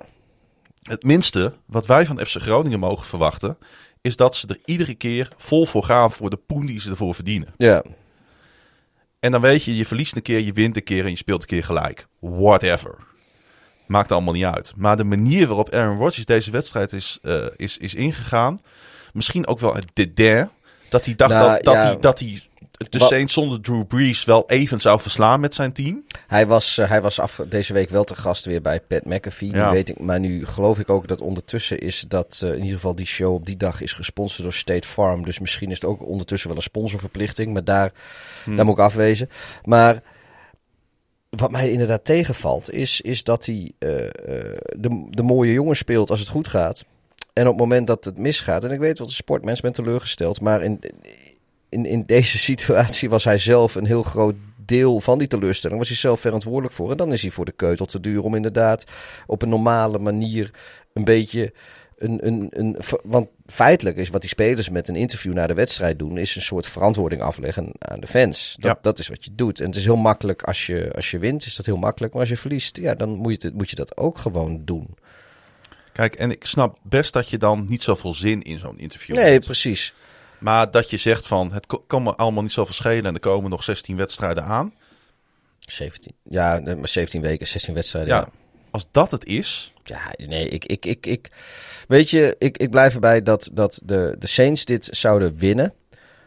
Het 0.82 1.02
minste 1.02 1.52
wat 1.66 1.86
wij 1.86 2.06
van 2.06 2.18
FC 2.18 2.36
Groningen 2.40 2.78
mogen 2.78 3.06
verwachten, 3.06 3.58
is 4.04 4.16
dat 4.16 4.36
ze 4.36 4.46
er 4.46 4.58
iedere 4.64 4.94
keer 4.94 5.28
vol 5.36 5.66
voor 5.66 5.84
gaan 5.84 6.12
voor 6.12 6.30
de 6.30 6.36
poen 6.36 6.66
die 6.66 6.80
ze 6.80 6.90
ervoor 6.90 7.14
verdienen. 7.14 7.54
Ja. 7.56 7.82
En 9.20 9.32
dan 9.32 9.40
weet 9.40 9.62
je, 9.62 9.76
je 9.76 9.84
verliest 9.84 10.16
een 10.16 10.22
keer, 10.22 10.40
je 10.40 10.52
wint 10.52 10.76
een 10.76 10.84
keer 10.84 11.04
en 11.04 11.10
je 11.10 11.16
speelt 11.16 11.42
een 11.42 11.48
keer 11.48 11.64
gelijk. 11.64 12.06
Whatever. 12.18 12.96
Maakt 13.86 14.12
allemaal 14.12 14.34
niet 14.34 14.44
uit. 14.44 14.72
Maar 14.76 14.96
de 14.96 15.04
manier 15.04 15.46
waarop 15.46 15.70
Aaron 15.70 15.98
Rodgers 15.98 16.26
deze 16.26 16.50
wedstrijd 16.50 16.92
is, 16.92 17.18
eh, 17.22 17.46
is, 17.56 17.78
is 17.78 17.94
ingegaan, 17.94 18.60
misschien 19.12 19.46
ook 19.46 19.60
wel 19.60 19.74
het 19.74 19.90
dédain, 19.92 20.50
dat 20.88 21.04
hij 21.04 21.14
dacht 21.14 21.32
Nou, 21.32 21.52
dat, 21.52 21.64
dat, 21.64 21.74
ja. 21.74 21.80
hij, 21.80 21.96
dat 21.96 22.18
hij 22.18 22.42
de 22.90 22.98
Wat- 22.98 23.08
Saints 23.08 23.32
zonder 23.32 23.60
Drew 23.60 23.86
Brees 23.86 24.24
wel 24.24 24.44
even 24.46 24.80
zou 24.80 25.00
verslaan 25.00 25.40
met 25.40 25.54
zijn 25.54 25.72
team. 25.72 26.04
Hij 26.26 26.46
was, 26.46 26.78
eh, 26.78 26.88
hij 26.88 27.02
was 27.02 27.20
af, 27.20 27.40
deze 27.48 27.72
week 27.72 27.90
wel 27.90 28.04
te 28.04 28.14
gast 28.14 28.44
weer 28.44 28.60
bij 28.62 28.80
Pat 28.80 29.04
McAfee. 29.04 29.50
Ja. 29.50 29.70
weet 29.70 29.88
ik, 29.88 29.98
maar 30.00 30.20
nu 30.20 30.46
geloof 30.46 30.78
ik 30.78 30.88
ook 30.90 31.08
dat 31.08 31.20
ondertussen 31.20 31.78
is 31.78 32.04
dat 32.08 32.40
eh, 32.42 32.48
in 32.48 32.58
ieder 32.60 32.74
geval 32.74 32.94
die 32.94 33.06
show 33.06 33.34
op 33.34 33.46
die 33.46 33.56
dag 33.56 33.80
is 33.80 33.92
gesponsord 33.92 34.42
door 34.42 34.52
State 34.52 34.88
Farm. 34.88 35.24
Dus 35.24 35.38
misschien 35.38 35.70
is 35.70 35.80
het 35.80 35.84
ook 35.90 36.06
ondertussen 36.06 36.48
wel 36.48 36.56
een 36.56 36.62
sponsorverplichting. 36.62 37.52
Maar 37.52 37.64
daar, 37.64 37.92
Hmm. 38.44 38.56
daar 38.56 38.64
moet 38.64 38.78
ik 38.78 38.84
afwezen. 38.84 39.28
Maar 39.64 40.02
wat 41.30 41.50
mij 41.50 41.70
inderdaad 41.70 42.04
tegenvalt, 42.04 42.72
is, 42.72 43.00
is 43.00 43.24
dat 43.24 43.46
hij 43.46 43.72
eh, 43.78 43.88
de, 44.76 45.06
de 45.10 45.22
mooie 45.22 45.52
jongen 45.52 45.76
speelt 45.76 46.10
als 46.10 46.20
het 46.20 46.28
goed 46.28 46.48
gaat. 46.48 46.84
En 47.32 47.42
op 47.42 47.50
het 47.52 47.60
moment 47.60 47.86
dat 47.86 48.04
het 48.04 48.18
misgaat, 48.18 48.64
en 48.64 48.70
ik 48.70 48.78
weet 48.78 48.98
wat 48.98 49.08
de 49.08 49.14
sportmens 49.14 49.60
ben 49.60 49.72
teleurgesteld, 49.72 50.40
maar 50.40 50.62
in, 50.62 50.80
in, 51.74 51.86
in 51.86 52.02
deze 52.06 52.38
situatie 52.38 53.08
was 53.10 53.24
hij 53.24 53.38
zelf 53.38 53.74
een 53.74 53.86
heel 53.86 54.02
groot 54.02 54.34
deel 54.56 55.00
van 55.00 55.18
die 55.18 55.28
teleurstelling. 55.28 55.78
Was 55.78 55.88
hij 55.88 55.96
zelf 55.96 56.20
verantwoordelijk 56.20 56.74
voor. 56.74 56.90
En 56.90 56.96
dan 56.96 57.12
is 57.12 57.22
hij 57.22 57.30
voor 57.30 57.44
de 57.44 57.52
keutel 57.52 57.86
te 57.86 58.00
duur 58.00 58.22
om 58.22 58.34
inderdaad 58.34 58.84
op 59.26 59.42
een 59.42 59.48
normale 59.48 59.98
manier 59.98 60.50
een 60.92 61.04
beetje. 61.04 61.52
Een, 61.98 62.26
een, 62.26 62.46
een, 62.50 62.76
want 63.04 63.28
feitelijk 63.46 63.96
is 63.96 64.08
wat 64.08 64.20
die 64.20 64.30
spelers 64.30 64.68
met 64.70 64.88
een 64.88 64.96
interview 64.96 65.32
na 65.32 65.46
de 65.46 65.54
wedstrijd 65.54 65.98
doen, 65.98 66.18
is 66.18 66.36
een 66.36 66.42
soort 66.42 66.66
verantwoording 66.66 67.22
afleggen 67.22 67.70
aan 67.78 68.00
de 68.00 68.06
fans. 68.06 68.56
Dat, 68.58 68.70
Ja. 68.70 68.78
dat 68.82 68.98
is 68.98 69.08
wat 69.08 69.24
je 69.24 69.30
doet. 69.34 69.60
En 69.60 69.66
het 69.66 69.76
is 69.76 69.84
heel 69.84 69.96
makkelijk 69.96 70.42
als 70.42 70.66
je, 70.66 70.92
als 70.94 71.10
je 71.10 71.18
wint, 71.18 71.46
is 71.46 71.56
dat 71.56 71.66
heel 71.66 71.76
makkelijk. 71.76 72.12
Maar 72.12 72.20
als 72.22 72.30
je 72.30 72.36
verliest, 72.36 72.76
ja, 72.76 72.94
dan 72.94 73.10
moet 73.10 73.42
je, 73.42 73.46
het- 73.48 73.56
moet 73.56 73.70
je 73.70 73.76
dat 73.76 73.96
ook 73.96 74.18
gewoon 74.18 74.62
doen. 74.64 74.88
Kijk, 75.92 76.14
en 76.14 76.30
ik 76.30 76.44
snap 76.46 76.78
best 76.82 77.12
dat 77.12 77.28
je 77.28 77.38
dan 77.38 77.66
niet 77.68 77.82
zoveel 77.82 78.14
zin 78.14 78.42
in 78.42 78.58
zo'n 78.58 78.78
interview 78.78 79.16
Nee, 79.16 79.32
hebt. 79.32 79.44
precies. 79.44 79.94
Maar 80.44 80.70
dat 80.70 80.90
je 80.90 80.96
zegt 80.96 81.26
van, 81.26 81.52
het 81.52 81.66
kan 81.86 82.02
me 82.02 82.14
allemaal 82.14 82.42
niet 82.42 82.52
zoveel 82.52 82.74
schelen 82.74 83.04
en 83.04 83.14
er 83.14 83.20
komen 83.20 83.50
nog 83.50 83.62
16 83.62 83.96
wedstrijden 83.96 84.44
aan. 84.44 84.74
17. 85.58 86.12
Ja, 86.22 86.60
maar 86.64 86.88
17 86.88 87.20
weken, 87.20 87.46
16 87.46 87.74
wedstrijden. 87.74 88.14
Ja, 88.14 88.20
ja. 88.20 88.28
als 88.70 88.86
dat 88.90 89.10
het 89.10 89.24
is, 89.24 89.72
Ja, 89.84 90.26
nee, 90.26 90.48
ik, 90.48 90.64
ik, 90.64 90.86
ik, 90.86 91.06
ik 91.06 91.30
weet 91.88 92.10
je, 92.10 92.36
ik, 92.38 92.58
ik 92.58 92.70
blijf 92.70 92.94
erbij 92.94 93.22
dat, 93.22 93.50
dat 93.52 93.80
de, 93.84 94.16
de 94.18 94.26
Saints 94.26 94.64
dit 94.64 94.88
zouden 94.90 95.36
winnen. 95.38 95.72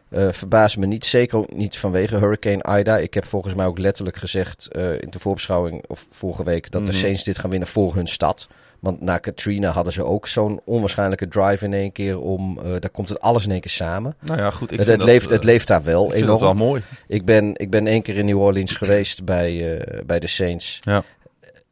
Eh 0.10 0.28
verbaas 0.32 0.76
me 0.76 0.86
niet, 0.86 1.06
zeker 1.06 1.38
ook 1.38 1.54
niet 1.54 1.78
vanwege 1.78 2.18
Hurricane 2.18 2.80
Ida. 2.80 2.98
Ik 2.98 3.14
heb 3.14 3.26
volgens 3.26 3.54
mij 3.54 3.66
ook 3.66 3.78
letterlijk 3.78 4.18
gezegd 4.18 4.68
eh, 4.68 4.94
in 4.94 5.10
de 5.10 5.20
voorbeschouwing 5.20 5.84
of 5.88 6.08
vorige 6.12 6.44
week 6.44 6.72
dat 6.72 6.86
de 6.86 6.92
Mhm. 6.92 7.00
Saints 7.00 7.24
dit 7.24 7.40
gaan 7.40 7.50
winnen 7.50 7.68
voor 7.68 7.96
hun 7.96 8.08
stad. 8.08 8.48
Want 8.80 9.02
na 9.02 9.18
Katrina 9.18 9.70
hadden 9.70 9.94
ze 9.94 10.04
ook 10.04 10.28
zo'n 10.28 10.62
onwaarschijnlijke 10.66 11.28
drive 11.28 11.66
in 11.66 11.74
één 11.74 11.92
keer 11.92 12.20
om, 12.20 12.60
eh, 12.60 12.64
daar 12.80 12.90
komt 12.90 13.10
het 13.10 13.22
alles 13.22 13.46
in 13.46 13.52
één 13.52 13.62
keer 13.62 13.72
samen. 13.72 14.16
nou 14.20 14.40
ja, 14.40 14.50
goed. 14.50 14.72
Ik 14.72 14.78
het, 14.78 14.88
vind 14.88 15.00
het, 15.00 15.00
dat, 15.00 15.08
leeft, 15.08 15.26
eh, 15.26 15.32
het 15.32 15.44
leeft 15.44 15.68
daar 15.68 15.84
wel 15.84 16.06
ik 16.06 16.12
vind 16.12 16.24
enorm. 16.24 16.40
dat 16.40 16.50
wel 16.50 16.68
mooi. 16.68 16.84
Ik 17.08 17.26
ben, 17.26 17.56
ik 17.56 17.70
ben 17.70 17.88
één 17.88 18.02
keer 18.02 18.16
in 18.16 18.26
New 18.26 18.42
Orleans 18.42 18.76
geweest 18.76 19.24
bij, 19.24 19.78
eh, 19.78 20.06
bij 20.06 20.20
de 20.20 20.28
Saints. 20.28 20.80
Ja. 20.82 21.04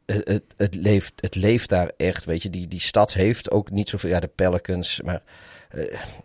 Het, 0.06 0.28
het, 0.28 0.42
het, 0.56 0.74
leeft, 0.74 1.12
het 1.20 1.34
leeft 1.34 1.68
daar 1.68 1.90
echt, 1.96 2.24
weet 2.24 2.42
je. 2.42 2.50
Die, 2.50 2.68
die 2.68 2.80
stad 2.80 3.12
heeft 3.12 3.50
ook 3.50 3.70
niet 3.70 3.88
zoveel... 3.88 4.10
Ja, 4.10 4.20
de 4.20 4.30
Pelicans, 4.34 5.00
maar... 5.04 5.22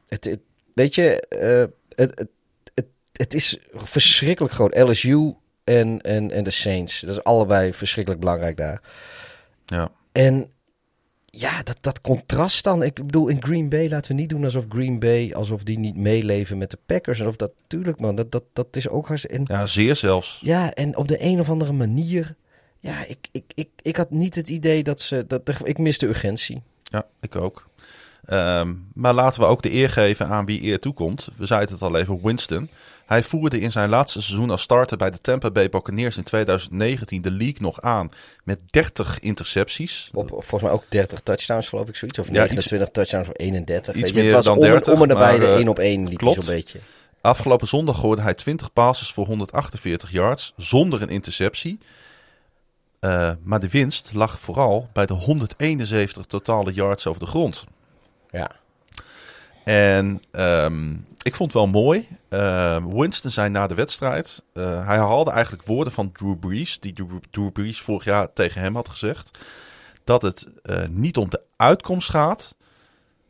het, 0.07 0.25
het, 0.25 0.39
weet 0.73 0.95
je, 0.95 1.27
het, 1.29 2.11
het, 2.15 2.27
het, 2.73 2.85
het 3.11 3.33
is 3.33 3.57
verschrikkelijk 3.73 4.53
groot. 4.53 4.77
LSU 4.77 5.33
en, 5.63 6.01
en, 6.01 6.31
en 6.31 6.43
de 6.43 6.51
Saints. 6.51 6.99
Dat 6.99 7.15
is 7.15 7.23
allebei 7.23 7.73
verschrikkelijk 7.73 8.21
belangrijk 8.21 8.57
daar. 8.57 8.81
Ja. 9.65 9.89
En 10.11 10.51
ja, 11.31 11.63
dat, 11.63 11.77
dat 11.81 12.01
contrast 12.01 12.63
dan. 12.63 12.83
Ik 12.83 12.93
bedoel, 12.93 13.27
in 13.27 13.43
Green 13.43 13.69
Bay 13.69 13.89
laten 13.89 14.15
we 14.15 14.21
niet 14.21 14.29
doen 14.29 14.43
alsof 14.43 14.65
Green 14.69 14.99
Bay... 14.99 15.33
alsof 15.33 15.63
die 15.63 15.79
niet 15.79 15.95
meeleven 15.95 16.57
met 16.57 16.71
de 16.71 16.77
Packers. 16.85 17.19
En 17.19 17.27
of 17.27 17.35
dat, 17.35 17.51
tuurlijk 17.67 17.99
man, 17.99 18.15
dat, 18.15 18.31
dat, 18.31 18.43
dat 18.53 18.67
is 18.71 18.89
ook 18.89 19.07
hartstikke... 19.07 19.53
ja, 19.53 19.65
zeer 19.65 19.95
zelfs. 19.95 20.39
ja, 20.41 20.73
en 20.73 20.97
op 20.97 21.07
de 21.07 21.23
een 21.23 21.39
of 21.39 21.49
andere 21.49 21.71
manier. 21.71 22.35
Ja, 22.79 23.05
ik, 23.05 23.27
ik, 23.31 23.43
ik, 23.55 23.69
ik 23.81 23.95
had 23.95 24.11
niet 24.11 24.35
het 24.35 24.49
idee 24.49 24.83
dat 24.83 25.01
ze. 25.01 25.27
Dat, 25.27 25.41
ik 25.63 25.77
miste 25.77 26.07
urgentie. 26.07 26.61
Ja, 26.83 27.05
ik 27.19 27.35
ook. 27.35 27.69
Ehm, 28.25 28.73
maar 28.93 29.13
laten 29.13 29.41
we 29.41 29.47
ook 29.47 29.61
de 29.61 29.73
eer 29.73 29.89
geven 29.89 30.27
aan 30.27 30.45
wie 30.45 30.63
eer 30.63 30.79
toekomt. 30.79 31.27
We 31.37 31.45
zeiden 31.45 31.73
het 31.73 31.83
al 31.83 31.97
even, 31.97 32.19
Winston. 32.23 32.69
Hij 33.05 33.23
voerde 33.23 33.59
in 33.59 33.71
zijn 33.71 33.89
laatste 33.89 34.21
seizoen 34.21 34.49
als 34.49 34.61
starter 34.61 34.97
bij 34.97 35.11
de 35.11 35.17
Tampa 35.17 35.51
Bay 35.51 35.69
Buccaneers 35.69 36.17
in 36.17 36.23
2019 36.23 37.21
de 37.21 37.31
league 37.31 37.57
nog 37.59 37.81
aan 37.81 38.11
met 38.43 38.59
30 38.69 39.19
intercepties. 39.19 40.09
Op, 40.13 40.29
volgens 40.29 40.61
mij 40.61 40.71
ook 40.71 40.83
30 40.89 41.19
touchdowns, 41.19 41.69
geloof 41.69 41.87
ik, 41.87 41.95
zoiets. 41.95 42.19
Of 42.19 42.27
Ja, 42.27 42.31
29 42.33 42.89
touchdowns 42.89 43.27
of 43.27 43.33
31. 43.37 43.95
iets 43.95 44.11
meer 44.11 44.31
was 44.33 44.45
dan 44.45 44.57
om, 44.57 44.63
en- 44.63 44.71
30, 44.71 44.93
om 44.93 45.01
en 45.01 45.07
nabij 45.07 45.39
de 45.39 45.45
eh, 45.45 45.53
1 45.55 45.67
op 45.67 45.79
1 45.79 46.07
liep 46.07 46.21
zo'n 46.21 46.45
beetje. 46.45 46.79
Afgelopen 47.21 47.67
zondag 47.67 47.99
gooide 47.99 48.21
hij 48.21 48.33
20 48.33 48.73
passes 48.73 49.11
voor 49.11 49.25
148 49.25 50.11
yards 50.11 50.53
zonder 50.57 51.01
een 51.01 51.09
interceptie. 51.09 51.79
Eh, 52.99 53.31
maar 53.43 53.59
de 53.59 53.69
winst 53.69 54.11
lag 54.13 54.39
vooral 54.39 54.87
bij 54.93 55.05
de 55.05 55.13
171 55.13 56.25
totale 56.25 56.73
yards 56.73 57.07
over 57.07 57.19
de 57.19 57.25
grond. 57.27 57.63
Ja. 58.31 58.51
En 59.63 60.21
ehm, 60.31 60.91
ik 61.21 61.35
vond 61.35 61.53
het 61.53 61.61
wel 61.61 61.67
mooi. 61.67 62.07
Ehm, 62.29 62.87
Winston 62.87 63.31
zei 63.31 63.49
na 63.49 63.67
de 63.67 63.73
wedstrijd. 63.75 64.43
eh, 64.53 64.87
hij 64.87 64.97
haalde 64.97 65.31
eigenlijk 65.31 65.63
woorden 65.63 65.93
van 65.93 66.11
Drew 66.11 66.39
Brees. 66.39 66.79
Die 66.79 66.93
Drew, 66.93 67.11
Drew 67.31 67.51
Brees 67.51 67.81
vorig 67.81 68.03
jaar 68.03 68.33
tegen 68.33 68.61
hem 68.61 68.75
had 68.75 68.89
gezegd. 68.89 69.37
Dat 70.03 70.21
het 70.21 70.45
eh, 70.63 70.87
niet 70.89 71.17
om 71.17 71.29
de 71.29 71.41
uitkomst 71.55 72.09
gaat 72.09 72.55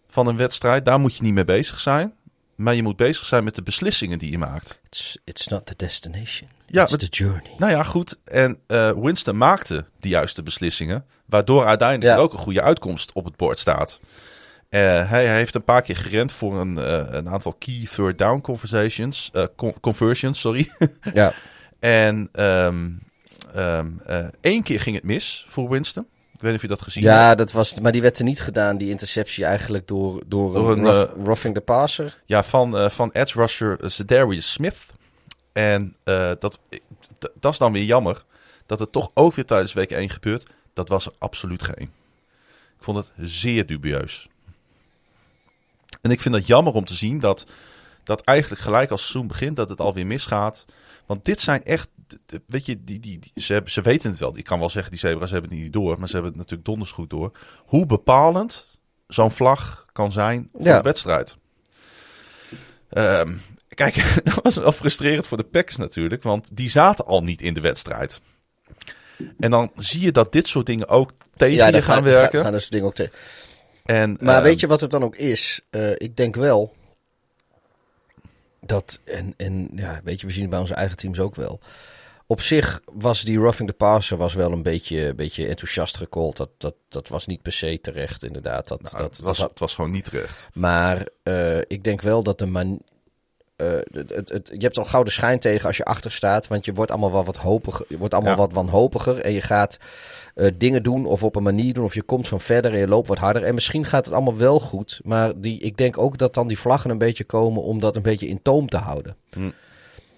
van 0.10 0.28
een 0.28 0.38
wedstrijd. 0.38 0.86
Daar 0.86 1.00
moet 1.00 1.16
je 1.16 1.24
niet 1.24 1.34
mee 1.34 1.46
bezig 1.46 1.80
zijn. 1.80 2.14
Maar 2.56 2.76
je 2.76 2.84
moet 2.84 2.96
bezig 2.96 3.26
zijn 3.26 3.44
met 3.44 3.56
de 3.56 3.62
beslissingen 3.64 4.20
die 4.20 4.32
je 4.32 4.38
maakt. 4.38 4.80
It's, 4.86 5.18
it's 5.24 5.48
not 5.48 5.66
the 5.66 5.74
destination. 5.78 6.50
Ja, 6.66 6.82
it's 6.82 6.98
the 6.98 7.06
journey. 7.06 7.52
Nou 7.58 7.72
ja, 7.72 7.84
goed. 7.84 8.18
En 8.24 8.60
eh, 8.68 8.92
Winston 8.92 9.38
maakte 9.38 9.86
de 10.00 10.08
juiste 10.10 10.44
beslissingen. 10.44 11.06
Waardoor 11.26 11.66
uiteindelijk 11.66 12.18
Ja. 12.18 12.24
ook 12.24 12.34
een 12.34 12.40
goede 12.40 12.62
uitkomst 12.62 13.12
op 13.14 13.26
het 13.26 13.36
bord 13.36 13.60
staat. 13.60 14.00
Eh, 14.72 14.80
hij, 15.10 15.26
hij 15.26 15.36
heeft 15.36 15.56
een 15.56 15.64
paar 15.64 15.82
keer 15.82 15.96
gerend 15.96 16.32
voor 16.34 16.60
een, 16.60 16.78
eh, 16.78 17.06
een 17.10 17.30
aantal 17.30 17.54
key 17.60 17.88
third 17.96 18.18
down 18.18 18.42
conversations, 18.42 19.30
eh, 19.34 19.44
con- 19.56 19.80
conversions. 19.80 20.40
Sorry. 20.40 20.72
Ja, 21.14 21.34
en 21.80 22.30
ehm, 22.32 22.90
ehm, 23.54 23.88
eh, 24.06 24.26
één 24.42 24.64
keer 24.64 24.80
ging 24.80 24.96
het 24.96 25.06
mis 25.06 25.46
voor 25.50 25.70
Winston. 25.70 26.06
Ik 26.34 26.42
weet 26.42 26.52
niet 26.52 26.56
of 26.56 26.62
je 26.62 26.68
dat 26.76 26.82
gezien 26.82 27.04
hebt. 27.04 27.16
ja 27.16 27.36
dat 27.36 27.52
was, 27.52 27.80
maar 27.80 27.92
die 27.92 28.02
werd 28.02 28.18
er 28.18 28.24
niet 28.24 28.42
gedaan, 28.42 28.78
die 28.78 28.90
interceptie 28.90 29.46
eigenlijk 29.46 29.88
door, 29.88 30.24
door, 30.28 30.54
Door 30.54 30.72
een 30.72 30.78
een, 30.78 30.86
rough- 30.94 31.12
roughing 31.24 31.54
the 31.56 31.62
passer. 31.62 32.22
Ja, 32.26 32.44
van, 32.44 32.78
eh, 32.78 32.90
van 32.90 33.10
edge 33.14 33.40
rusher 33.40 33.78
Zedarius 33.86 34.52
Smith. 34.52 34.78
En 35.54 35.96
dat, 36.40 36.60
dat 37.40 37.52
is 37.52 37.58
dan 37.58 37.72
weer 37.72 37.84
jammer. 37.84 38.24
Dat 38.66 38.80
het 38.80 38.92
toch 38.92 39.12
ook 39.14 39.34
weer 39.34 39.46
tijdens 39.46 39.74
week 39.74 39.92
1 39.92 40.10
gebeurt. 40.10 40.48
Dat 40.74 40.90
was 40.90 41.06
er 41.06 41.12
absoluut 41.18 41.64
geen. 41.64 41.92
Ik 42.78 42.84
vond 42.88 42.98
het 42.98 43.12
zeer 43.18 43.66
dubieus. 43.66 44.28
En 46.02 46.12
ik 46.12 46.22
vind 46.22 46.36
het 46.36 46.48
jammer 46.48 46.74
om 46.74 46.86
te 46.86 46.94
zien 46.94 47.20
dat, 47.20 47.46
dat 48.04 48.22
eigenlijk 48.22 48.62
gelijk 48.62 48.92
als 48.92 49.02
het 49.02 49.10
seizoen 49.10 49.32
begint, 49.32 49.56
dat 49.56 49.70
het 49.70 49.82
alweer 49.82 50.06
misgaat. 50.06 50.66
Want 51.06 51.26
dit 51.26 51.42
zijn 51.42 51.64
echt, 51.64 51.90
weet 52.48 52.66
je, 52.66 52.84
die, 52.84 53.00
die, 53.00 53.20
die- 53.20 53.44
ze, 53.44 53.54
hebben, 53.54 53.72
ze 53.72 53.82
weten 53.82 54.10
het 54.10 54.20
wel. 54.20 54.38
Ik 54.38 54.44
kan 54.44 54.60
wel 54.60 54.70
zeggen, 54.70 54.92
die 54.92 55.00
zebra's 55.00 55.32
hebben 55.32 55.50
het 55.52 55.60
niet 55.60 55.74
door, 55.74 56.00
maar 56.00 56.08
ze 56.08 56.14
hebben 56.14 56.32
het 56.32 56.40
natuurlijk 56.42 56.68
donders 56.70 56.92
goed 56.92 57.10
door. 57.10 57.32
Hoe 57.66 57.86
bepalend 57.86 58.78
zo'n 59.08 59.32
vlag 59.32 59.86
kan 59.92 60.12
zijn 60.12 60.50
voor 60.54 60.64
Ja. 60.66 60.78
de 60.78 60.84
wedstrijd. 60.84 61.38
Ehm, 62.90 63.34
kijk, 63.68 63.96
dat 64.24 64.40
was 64.44 64.56
wel 64.56 64.72
frustrerend 64.72 65.28
voor 65.28 65.38
de 65.38 65.44
Packers 65.44 65.78
natuurlijk, 65.78 66.24
want 66.24 66.50
die 66.54 66.70
zaten 66.70 67.06
al 67.06 67.22
niet 67.24 67.42
in 67.42 67.54
de 67.54 67.62
wedstrijd. 67.62 68.22
En 69.40 69.52
dan 69.52 69.72
zie 69.76 70.02
je 70.02 70.12
dat 70.12 70.32
dit 70.32 70.48
soort 70.48 70.66
dingen 70.66 70.88
ook 70.88 71.12
tegen 71.36 71.56
Ja, 71.56 71.66
je 71.68 71.72
gaan 71.74 71.82
gaan, 71.82 72.04
werken. 72.04 72.32
gaan, 72.32 72.42
gaan 72.44 72.52
dat 72.52 72.60
soort 72.62 72.72
dingen 72.74 72.88
ook 72.88 72.96
tegen. 72.96 73.12
En, 73.86 74.18
Maar 74.20 74.36
ehm, 74.36 74.44
weet 74.44 74.60
je 74.60 74.68
wat 74.68 74.82
het 74.82 74.92
dan 74.92 75.04
ook 75.04 75.16
is? 75.16 75.62
Eh, 75.70 75.92
ik 75.92 76.18
denk 76.18 76.36
wel 76.36 76.74
dat, 78.62 79.00
en, 79.04 79.34
en 79.38 79.70
ja, 79.76 80.02
weet 80.04 80.22
je, 80.22 80.28
we 80.28 80.34
zien 80.34 80.42
het 80.42 80.52
bij 80.52 80.60
onze 80.60 80.74
eigen 80.74 80.98
teams 80.98 81.20
ook 81.20 81.36
wel. 81.36 81.60
Op 82.28 82.42
zich 82.42 82.82
was 82.94 83.22
die 83.24 83.40
roughing 83.40 83.70
the 83.70 83.76
passer 83.76 84.18
was 84.18 84.34
wel 84.34 84.52
een 84.52 84.64
beetje, 84.64 85.16
beetje 85.16 85.48
enthousiast 85.48 85.98
gecallt. 85.98 86.38
Dat, 86.38 86.50
dat, 86.58 86.76
dat 86.90 87.08
was 87.08 87.26
niet 87.26 87.42
per 87.42 87.52
se 87.52 87.80
terecht, 87.82 88.24
inderdaad. 88.24 88.68
Dat, 88.68 88.82
nou, 88.82 88.98
dat, 88.98 89.16
het, 89.18 89.26
was, 89.26 89.38
dat- 89.38 89.50
het 89.50 89.60
was 89.60 89.76
gewoon 89.76 89.92
niet 89.92 90.06
terecht. 90.06 90.48
maar 90.54 91.08
eh, 91.24 91.58
ik 91.58 91.84
denk 91.84 92.02
wel 92.02 92.24
dat 92.24 92.38
de 92.40 92.46
man. 92.46 92.82
Eh, 93.62 93.80
het, 93.94 94.10
het, 94.16 94.30
het- 94.30 94.50
je 94.54 94.58
hebt 94.64 94.78
al 94.78 94.86
gauw 94.86 95.04
de 95.04 95.12
schijn 95.12 95.40
tegen 95.40 95.68
als 95.68 95.78
je 95.78 95.84
achter 95.86 96.12
staat. 96.12 96.48
Want 96.48 96.66
je 96.66 96.74
wordt 96.74 96.92
allemaal 96.92 97.12
wel 97.12 97.26
wat 97.26 97.38
hopiger. 97.38 97.86
Je 97.90 97.98
wordt 97.98 98.14
allemaal 98.14 98.32
Ja. 98.32 98.38
wat 98.38 98.54
wanhopiger. 98.54 99.20
En 99.20 99.32
je 99.34 99.42
gaat 99.42 99.78
eh, 100.36 100.48
dingen 100.58 100.84
doen 100.84 101.06
of 101.06 101.24
op 101.24 101.36
een 101.36 101.44
manier 101.44 101.74
doen. 101.74 101.84
Of 101.84 101.94
je 101.94 102.02
komt 102.02 102.28
van 102.28 102.40
verder 102.40 102.74
en 102.74 102.80
je 102.80 102.88
loopt 102.88 103.08
wat 103.08 103.18
harder. 103.18 103.44
En 103.44 103.54
misschien 103.54 103.86
gaat 103.86 104.06
het 104.06 104.14
allemaal 104.14 104.38
wel 104.38 104.60
goed. 104.60 105.00
Maar 105.04 105.34
die, 105.42 105.60
ik 105.60 105.78
denk 105.78 105.98
ook 105.98 106.18
dat 106.18 106.34
dan 106.34 106.48
die 106.48 106.60
vlaggen 106.60 106.90
een 106.90 106.98
beetje 106.98 107.24
komen 107.24 107.64
om 107.64 107.80
dat 107.80 107.96
een 107.96 108.02
beetje 108.02 108.28
in 108.28 108.42
toom 108.42 108.70
te 108.70 108.78
houden. 108.78 109.16
Hm. 109.32 109.50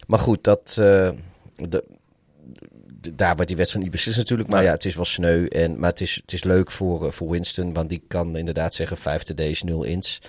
Maar 0.07 0.19
goed, 0.19 0.43
dat. 0.43 0.69
eh, 0.79 1.09
de, 1.55 1.83
de- 3.01 3.15
daar 3.15 3.33
wordt 3.33 3.47
die 3.47 3.57
wedstrijd 3.57 3.83
niet 3.85 3.93
beslist 3.95 4.17
natuurlijk. 4.17 4.49
Maar 4.51 4.61
Ja. 4.61 4.67
ja, 4.67 4.73
het 4.73 4.85
is 4.85 4.95
wel 4.95 5.05
sneu. 5.05 5.45
En, 5.45 5.79
maar 5.79 5.89
het 5.89 6.01
is, 6.01 6.15
het 6.15 6.33
is 6.33 6.43
leuk 6.43 6.71
voor, 6.71 7.13
voor 7.13 7.29
Winston. 7.29 7.73
Want 7.73 7.89
die 7.89 8.03
kan 8.07 8.37
inderdaad 8.37 8.73
zeggen 8.73 8.97
5 8.97 9.21
TD's, 9.23 9.63
0 9.63 9.83
ins. 9.83 10.21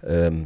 Ehm, 0.00 0.42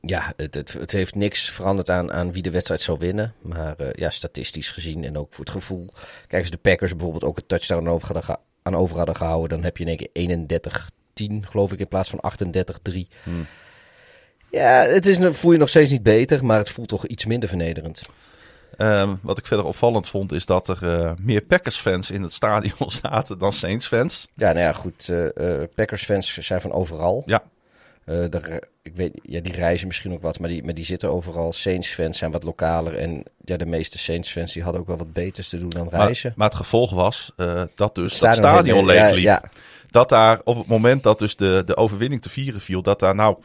ja, 0.00 0.32
het, 0.36 0.54
het, 0.54 0.72
het 0.72 0.92
heeft 0.92 1.14
niks 1.14 1.50
veranderd 1.50 1.90
aan, 1.90 2.12
aan 2.12 2.32
wie 2.32 2.42
de 2.42 2.50
wedstrijd 2.50 2.80
zou 2.80 2.98
winnen. 2.98 3.34
Maar 3.42 3.76
eh, 3.76 3.86
ja, 3.92 4.10
statistisch 4.10 4.70
gezien 4.70 5.04
en 5.04 5.18
ook 5.18 5.34
voor 5.34 5.44
het 5.44 5.52
gevoel. 5.54 5.88
Kijk, 6.26 6.42
als 6.42 6.50
de 6.50 6.58
Packers 6.58 6.90
bijvoorbeeld 6.92 7.24
ook 7.24 7.36
een 7.36 7.46
touchdown 7.46 7.86
aan 7.86 7.92
over, 7.92 8.06
hadden 8.06 8.24
geha- 8.24 8.40
aan 8.62 8.76
over 8.76 8.96
hadden 8.96 9.16
gehouden... 9.16 9.48
dan 9.48 9.62
heb 9.62 9.76
je 9.76 9.84
in 9.84 9.98
één 10.14 10.48
keer 10.56 11.40
31-10, 11.44 11.48
geloof 11.48 11.72
ik, 11.72 11.78
in 11.78 11.88
plaats 11.88 12.10
van 12.10 12.20
38-3. 12.90 12.98
Ja, 14.50 14.82
het 14.84 15.06
is, 15.06 15.18
voel 15.36 15.52
je 15.52 15.58
nog 15.58 15.68
steeds 15.68 15.90
niet 15.90 16.02
beter, 16.02 16.44
maar 16.44 16.58
het 16.58 16.70
voelt 16.70 16.88
toch 16.88 17.06
iets 17.06 17.24
minder 17.24 17.48
vernederend. 17.48 18.02
Ehm, 18.76 19.14
wat 19.22 19.38
ik 19.38 19.46
verder 19.46 19.66
opvallend 19.66 20.08
vond, 20.08 20.32
is 20.32 20.46
dat 20.46 20.68
er 20.68 20.78
eh, 20.82 21.12
meer 21.18 21.40
Packers-fans 21.40 22.10
in 22.10 22.22
het 22.22 22.32
stadion 22.32 22.90
zaten 23.02 23.38
dan 23.38 23.52
Saints-fans. 23.52 24.28
Ja, 24.34 24.52
nou 24.52 24.64
ja, 24.64 24.72
goed. 24.72 25.08
eh, 25.08 25.62
Packers-fans 25.74 26.34
zijn 26.38 26.60
van 26.60 26.72
overal. 26.72 27.22
Ja, 27.26 27.42
re- 28.04 28.60
ik 28.90 28.96
weet, 28.96 29.20
ja, 29.22 29.40
die 29.40 29.52
reizen 29.52 29.86
misschien 29.86 30.12
ook 30.12 30.22
wat, 30.22 30.38
maar 30.38 30.48
die, 30.48 30.64
maar 30.64 30.74
die 30.74 30.84
zitten 30.84 31.12
overal. 31.12 31.52
Saints-fans 31.52 32.18
zijn 32.18 32.30
wat 32.30 32.42
lokaler. 32.42 32.94
En 32.96 33.22
ja, 33.44 33.56
de 33.56 33.66
meeste 33.66 33.98
Saints-fans 33.98 34.52
die 34.52 34.62
hadden 34.62 34.80
ook 34.80 34.86
wel 34.86 34.96
wat 34.96 35.12
beters 35.12 35.48
te 35.48 35.58
doen 35.58 35.68
dan 35.68 35.88
reizen. 35.88 36.32
maar 36.36 36.48
het 36.48 36.56
gevolg 36.56 36.90
was 36.90 37.32
eh, 37.36 37.62
dat 37.74 37.94
dus 37.94 38.12
Het 38.12 38.20
dat 38.20 38.34
stadion 38.36 38.86
leeg 38.86 39.10
liep. 39.10 39.22
Ja, 39.22 39.42
Dat 39.90 40.08
daar 40.08 40.40
op 40.44 40.56
het 40.56 40.66
moment 40.66 41.02
dat 41.02 41.18
dus 41.18 41.36
de, 41.36 41.62
de 41.66 41.76
overwinning 41.76 42.22
te 42.22 42.30
vieren 42.30 42.60
viel, 42.60 42.82
dat 42.82 43.00
daar 43.00 43.14
nou 43.14 43.36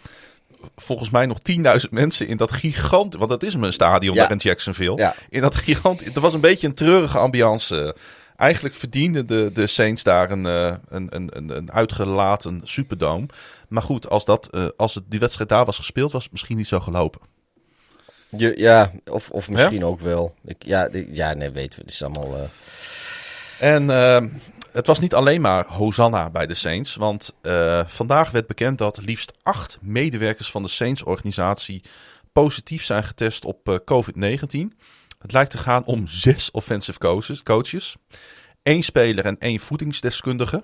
volgens 0.75 1.09
mij 1.09 1.25
nog 1.25 1.37
10.000 1.51 1.89
mensen 1.89 2.27
in 2.27 2.37
dat 2.37 2.51
gigant, 2.51 3.15
want 3.15 3.29
dat 3.29 3.43
is 3.43 3.53
een 3.53 3.73
stadion 3.73 4.15
Ja. 4.15 4.21
daar 4.21 4.31
in 4.31 4.37
Jacksonville. 4.37 4.97
Ja. 4.97 5.15
In 5.29 5.41
dat 5.41 5.55
gigant, 5.55 6.15
er 6.15 6.21
was 6.21 6.33
een 6.33 6.39
beetje 6.39 6.67
een 6.67 6.73
treurige 6.73 7.17
ambiance. 7.17 7.95
Eigenlijk 8.35 8.75
verdienden 8.75 9.27
de, 9.27 9.49
de 9.53 9.67
Saints 9.67 10.03
daar 10.03 10.31
een, 10.31 10.45
eh, 10.45 10.73
een, 10.87 11.07
een, 11.15 11.29
een, 11.33 11.57
een 11.57 11.71
uitgelaten 11.71 12.61
superdome. 12.63 13.25
Maar 13.69 13.83
goed, 13.83 14.09
als, 14.09 14.25
dat, 14.25 14.47
eh, 14.49 14.65
als 14.77 14.95
het, 14.95 15.03
die 15.07 15.19
wedstrijd 15.19 15.49
daar 15.49 15.65
was 15.65 15.77
gespeeld, 15.77 16.11
was 16.11 16.23
het 16.23 16.31
misschien 16.31 16.57
niet 16.57 16.67
zo 16.67 16.79
gelopen. 16.79 17.21
Je, 18.29 18.53
ja 18.57 18.91
of, 19.05 19.29
of 19.29 19.49
misschien 19.49 19.85
ook 19.85 19.99
wel. 19.99 20.35
Ik, 20.45 20.63
ja, 20.65 20.89
ja, 21.11 21.33
nee, 21.33 21.49
weten 21.49 21.79
we. 21.79 21.85
Het 21.85 21.93
is 21.93 22.03
allemaal... 22.03 22.35
eh, 22.35 23.71
En 23.73 23.89
ehm, 23.89 24.27
het 24.71 24.87
was 24.87 24.99
niet 24.99 25.13
alleen 25.13 25.41
maar 25.41 25.65
Hosanna 25.67 26.29
bij 26.29 26.47
de 26.47 26.53
Saints. 26.53 26.95
Want 26.95 27.33
eh, 27.41 27.81
vandaag 27.87 28.31
werd 28.31 28.47
bekend 28.47 28.77
dat 28.77 28.97
liefst 29.01 29.33
acht 29.43 29.77
medewerkers 29.81 30.51
van 30.51 30.63
de 30.63 30.69
Saints-organisatie 30.69 31.83
positief 32.33 32.83
zijn 32.85 33.03
getest 33.03 33.45
op 33.45 33.69
eh, 33.69 33.75
COVID-19. 33.75 34.77
Het 35.19 35.31
lijkt 35.31 35.51
te 35.51 35.57
gaan 35.57 35.85
om 35.85 36.07
zes 36.07 36.51
offensive 36.51 36.99
coaches, 36.99 37.43
coaches, 37.43 37.95
één 38.63 38.83
speler 38.83 39.25
en 39.25 39.37
één 39.39 39.59
voedingsdeskundige. 39.59 40.63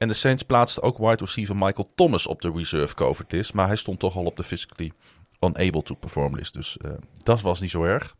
En 0.00 0.08
de 0.08 0.14
Saints 0.14 0.42
plaatsten 0.42 0.82
ook 0.82 0.98
wide 0.98 1.24
receiver 1.24 1.56
Michael 1.56 1.88
Thomas 1.94 2.26
op 2.26 2.42
de 2.42 2.52
reserve 2.54 2.94
COVID 2.94 3.32
list. 3.32 3.54
Maar 3.54 3.66
hij 3.66 3.76
stond 3.76 3.98
toch 3.98 4.16
al 4.16 4.24
op 4.24 4.36
de 4.36 4.42
physically 4.42 4.92
unable 5.40 5.82
to 5.82 5.94
perform 5.94 6.36
list. 6.36 6.52
Dus 6.52 6.76
eh, 6.76 6.90
dat 7.22 7.40
was 7.40 7.60
niet 7.60 7.70
zo 7.70 7.84
erg. 7.84 8.16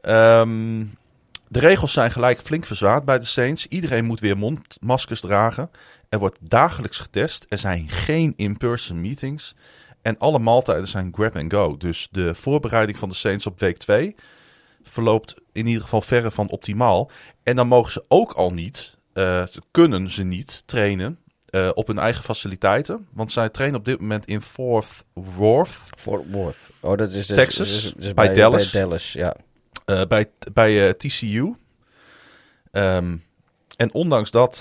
Ehm, 0.00 0.84
de 1.48 1.58
regels 1.58 1.92
zijn 1.92 2.10
gelijk 2.10 2.40
flink 2.40 2.66
verzwaard 2.66 3.04
bij 3.04 3.18
de 3.18 3.24
Saints. 3.24 3.66
Iedereen 3.66 4.04
moet 4.04 4.20
weer 4.20 4.36
mondmaskers 4.38 5.20
dragen. 5.20 5.70
Er 6.08 6.18
wordt 6.18 6.38
dagelijks 6.40 6.98
getest. 6.98 7.46
Er 7.48 7.58
zijn 7.58 7.88
geen 7.88 8.32
in-person 8.36 9.00
meetings. 9.00 9.54
En 10.02 10.18
alle 10.18 10.38
maaltijden 10.38 10.88
zijn 10.88 11.12
grab 11.14 11.36
and 11.36 11.52
go. 11.52 11.76
Dus 11.76 12.08
de 12.10 12.34
voorbereiding 12.34 12.98
van 12.98 13.08
de 13.08 13.14
Saints 13.14 13.46
op 13.46 13.60
week 13.60 13.76
2 13.76 14.14
verloopt 14.82 15.34
in 15.52 15.66
ieder 15.66 15.82
geval 15.82 16.00
verre 16.00 16.30
van 16.30 16.50
optimaal. 16.50 17.10
En 17.42 17.56
dan 17.56 17.68
mogen 17.68 17.92
ze 17.92 18.04
ook 18.08 18.32
al 18.32 18.50
niet, 18.50 18.96
eh, 19.12 19.42
kunnen 19.70 20.10
ze 20.10 20.22
niet 20.22 20.62
trainen 20.66 21.18
eh, 21.46 21.70
op 21.74 21.86
hun 21.86 21.98
eigen 21.98 22.24
faciliteiten. 22.24 23.06
Want 23.12 23.32
zij 23.32 23.48
trainen 23.48 23.78
op 23.78 23.84
dit 23.84 24.00
moment 24.00 24.26
in 24.26 24.42
Fort 24.42 25.04
Worth. 25.12 25.78
Fort 25.98 26.30
Worth. 26.30 26.70
Oh, 26.80 26.96
dat 26.96 27.12
is... 27.12 27.26
dat 27.26 27.36
Texas, 27.36 27.82
dat 27.82 28.04
is 28.04 28.14
bij 28.14 28.34
Dallas. 28.34 28.70
Bij 28.70 28.80
Dallas, 28.80 29.12
ja. 29.12 29.36
eh, 29.84 30.06
bij, 30.06 30.30
bij 30.52 30.94
TCU. 30.94 31.54
Ehm, 32.70 33.16
en 33.76 33.94
ondanks 33.94 34.30
dat 34.30 34.58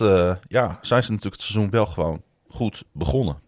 ja, 0.47 0.79
zijn 0.81 1.03
ze 1.03 1.11
natuurlijk 1.11 1.41
het 1.41 1.41
seizoen 1.41 1.69
wel 1.69 1.85
gewoon 1.85 2.21
goed 2.47 2.83
begonnen. 2.91 3.39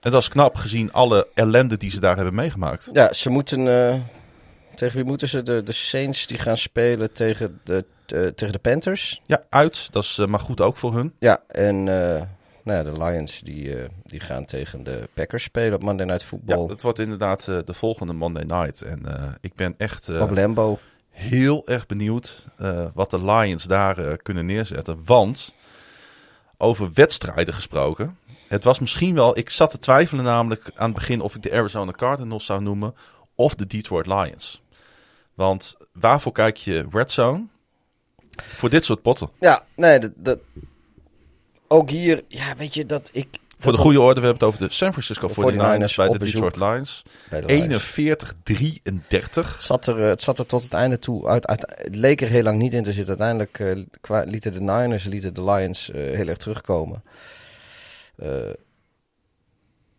En 0.00 0.10
dat 0.10 0.22
is 0.22 0.28
knap 0.28 0.56
gezien 0.56 0.92
alle 0.92 1.28
ellende 1.34 1.76
die 1.76 1.90
ze 1.90 2.00
daar 2.00 2.16
hebben 2.16 2.34
meegemaakt. 2.34 2.90
Ja, 2.92 3.12
ze 3.12 3.30
moeten... 3.30 3.66
tegen 4.78 4.96
wie 4.96 5.04
moeten 5.04 5.28
ze? 5.28 5.42
De, 5.42 5.62
de 5.62 5.72
Saints 5.72 6.26
die 6.26 6.38
gaan 6.38 6.56
spelen 6.56 7.12
tegen 7.12 7.60
de, 7.64 7.84
eh, 8.06 8.26
tegen 8.26 8.52
de 8.52 8.58
Panthers. 8.58 9.22
Ja, 9.26 9.42
uit. 9.48 9.92
Dat 9.92 10.02
is 10.02 10.18
eh, 10.18 10.26
maar 10.26 10.40
goed 10.40 10.60
ook 10.60 10.76
voor 10.76 10.94
hun. 10.94 11.14
Ja, 11.18 11.42
en 11.48 11.76
eh, 11.76 12.22
nou 12.62 12.78
ja, 12.78 12.82
de 12.82 13.04
Lions 13.04 13.40
die, 13.40 13.74
die 14.04 14.20
gaan 14.20 14.44
tegen 14.44 14.84
de 14.84 15.08
Packers 15.14 15.42
spelen 15.42 15.74
op 15.74 15.82
Monday 15.82 16.06
Night 16.06 16.20
Ja, 16.20 16.26
Football. 16.26 16.68
het 16.68 16.82
wordt 16.82 16.98
inderdaad 16.98 17.44
de 17.44 17.74
volgende 17.74 18.12
Monday 18.12 18.44
night. 18.44 18.82
En 18.82 19.02
ik 19.40 19.54
ben 19.54 19.74
echt 19.76 20.20
op 20.20 20.30
Lambo. 20.30 20.78
heel 21.10 21.66
erg 21.66 21.86
benieuwd 21.86 22.44
wat 22.94 23.10
de 23.10 23.24
Lions 23.24 23.64
daar 23.64 24.16
kunnen 24.16 24.46
neerzetten. 24.46 25.00
Want 25.04 25.54
over 26.56 26.90
wedstrijden 26.94 27.54
gesproken. 27.54 28.18
Het 28.48 28.64
was 28.64 28.78
misschien 28.78 29.14
wel... 29.14 29.38
Ik 29.38 29.50
zat 29.50 29.70
te 29.70 29.78
twijfelen 29.78 30.24
namelijk 30.24 30.70
aan 30.74 30.86
het 30.86 30.98
begin 30.98 31.20
of 31.20 31.34
ik 31.34 31.42
de 31.42 31.52
Arizona 31.52 31.90
Cardinals 31.92 32.44
zou 32.44 32.62
noemen 32.62 32.94
of 33.34 33.54
de 33.54 33.66
Detroit 33.66 34.06
Lions. 34.06 34.62
Want 35.38 35.76
waarvoor 35.92 36.32
kijk 36.32 36.56
je 36.56 36.86
Red 36.90 37.12
Zone? 37.12 37.46
Voor 38.30 38.70
dit 38.70 38.84
soort 38.84 39.02
potten. 39.02 39.30
Ja, 39.40 39.64
nee, 39.76 39.98
dat, 39.98 40.10
dat, 40.14 40.38
ook 41.68 41.90
hier, 41.90 42.22
ja, 42.28 42.56
weet 42.56 42.74
je, 42.74 42.86
dat 42.86 43.10
ik... 43.12 43.26
Voor 43.58 43.72
de 43.72 43.78
goede 43.78 44.00
orde, 44.00 44.20
we 44.20 44.26
hebben 44.26 44.46
het 44.48 44.54
over 44.56 44.68
de 44.68 44.74
San 44.74 44.90
Francisco 44.92 45.28
De 45.28 45.34
49ers 45.34 45.90
49ers 45.90 45.94
bij 45.96 46.08
de 46.08 46.18
Detroit 46.18 46.56
Lions. 46.56 47.02
bij 47.30 47.40
de 47.40 47.46
Lions. 47.46 48.24
41-33. 48.82 49.52
Het 49.52 49.62
zat, 49.62 49.86
er, 49.86 50.02
eh, 50.02 50.08
het 50.08 50.20
zat 50.20 50.38
er 50.38 50.46
tot 50.46 50.62
het 50.62 50.72
einde 50.72 50.98
toe. 50.98 51.26
Uit, 51.26 51.46
uit, 51.46 51.72
het 51.76 51.94
leek 51.96 52.20
er 52.20 52.28
heel 52.28 52.42
lang 52.42 52.58
niet 52.58 52.72
in 52.74 52.82
te 52.82 52.92
zitten. 52.92 53.18
Uiteindelijk 53.18 53.86
kwa- 54.00 54.24
lieten 54.26 54.52
de 54.52 54.60
Niners 54.60 55.04
lieten 55.04 55.34
de 55.34 55.44
Lions 55.44 55.90
eh, 55.90 55.94
heel 56.16 56.26
erg 56.26 56.38
terugkomen. 56.38 57.02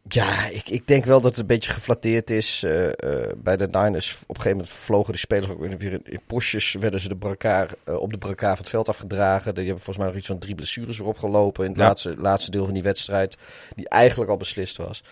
Ja, 0.08 0.48
ik, 0.48 0.70
ik 0.70 0.88
denk 0.88 1.06
wel 1.06 1.22
dat 1.22 1.30
het 1.32 1.40
een 1.40 1.46
beetje 1.46 1.72
geflatteerd 1.72 2.30
is 2.30 2.64
eh, 2.64 2.88
eh, 2.88 3.32
bij 3.38 3.58
de 3.58 3.68
Niners. 3.72 4.14
Op 4.14 4.36
een 4.36 4.42
gegeven 4.42 4.58
moment 4.58 4.70
vlogen 4.70 5.14
de 5.14 5.20
spelers 5.20 5.52
ook 5.52 5.60
weer 5.60 5.92
in, 5.92 6.02
in 6.04 6.22
postjes. 6.28 6.74
Werden 6.74 7.00
ze 7.00 7.08
de 7.08 7.18
brancard, 7.18 7.76
eh, 7.84 7.96
op 7.96 8.12
de 8.12 8.18
brancard 8.18 8.52
van 8.52 8.62
het 8.62 8.70
veld 8.70 8.90
afgedragen. 8.90 9.56
Die 9.56 9.66
hebben 9.66 9.84
volgens 9.84 9.98
mij 9.98 10.08
nog 10.08 10.16
iets 10.16 10.28
van 10.28 10.40
drie 10.40 10.56
blessures 10.56 10.98
weer 10.98 11.08
opgelopen. 11.08 11.64
In 11.64 11.70
het 11.70 11.80
Ja. 11.80 11.86
laatste, 11.86 12.16
laatste 12.18 12.52
deel 12.52 12.66
van 12.66 12.74
die 12.74 12.84
wedstrijd. 12.84 13.38
Die 13.76 13.90
eigenlijk 13.90 14.32
al 14.32 14.38
beslist 14.38 14.78
was. 14.78 15.04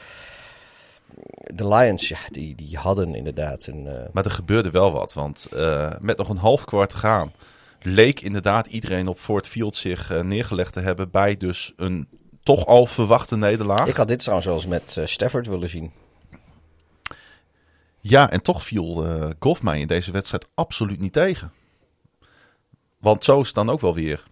De 1.54 1.68
Lions, 1.68 2.08
ja, 2.08 2.20
die, 2.30 2.56
die 2.56 2.78
hadden 2.78 3.16
inderdaad 3.16 3.68
een... 3.68 4.10
Maar 4.12 4.26
er 4.26 4.32
gebeurde 4.32 4.72
wel 4.72 4.92
wat, 4.92 5.14
want 5.14 5.48
met 6.00 6.18
nog 6.18 6.30
een 6.30 6.38
half 6.38 6.66
kwart 6.66 6.94
gaan... 6.94 7.34
leek 7.82 8.22
inderdaad 8.22 8.68
iedereen 8.68 9.08
op 9.08 9.20
Fort 9.20 9.48
Field 9.48 9.76
zich 9.76 10.24
neergelegd 10.24 10.74
te 10.74 10.80
hebben... 10.80 11.12
bij 11.12 11.38
dus 11.38 11.74
een 11.76 12.08
toch 12.48 12.66
al 12.66 12.86
verwachte 12.86 13.38
nederlaag. 13.38 13.88
Ik 13.88 13.96
had 13.96 14.08
dit 14.08 14.20
trouwens 14.20 14.48
wel 14.48 14.56
eens 14.56 14.66
met 14.66 14.98
eh, 14.98 15.06
Stafford 15.06 15.48
willen 15.48 15.70
zien. 15.70 15.92
Ja, 18.00 18.30
en 18.32 18.42
toch 18.42 18.64
viel 18.64 19.06
Goff 19.40 19.62
mij 19.62 19.80
in 19.80 19.88
deze 19.88 20.12
wedstrijd 20.12 20.48
absoluut 20.54 21.00
niet 21.00 21.14
tegen. 21.14 21.52
Want 23.00 23.24
zo 23.24 23.40
is 23.40 23.46
het 23.46 23.56
dan 23.56 23.70
ook 23.70 23.82
wel 23.82 23.94
weer. 23.94 24.24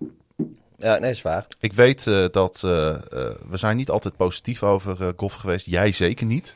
Ja, 0.78 0.98
nee, 0.98 1.12
is 1.12 1.22
waar. 1.22 1.48
Ik 1.60 1.74
weet 1.74 2.08
eh, 2.08 2.26
dat 2.32 2.62
we 2.62 3.38
zijn 3.52 3.78
niet 3.78 3.90
altijd 3.90 4.18
positief 4.18 4.64
over 4.64 5.14
Goff 5.18 5.36
geweest. 5.36 5.66
Jij 5.66 5.92
zeker 5.92 6.26
niet. 6.26 6.56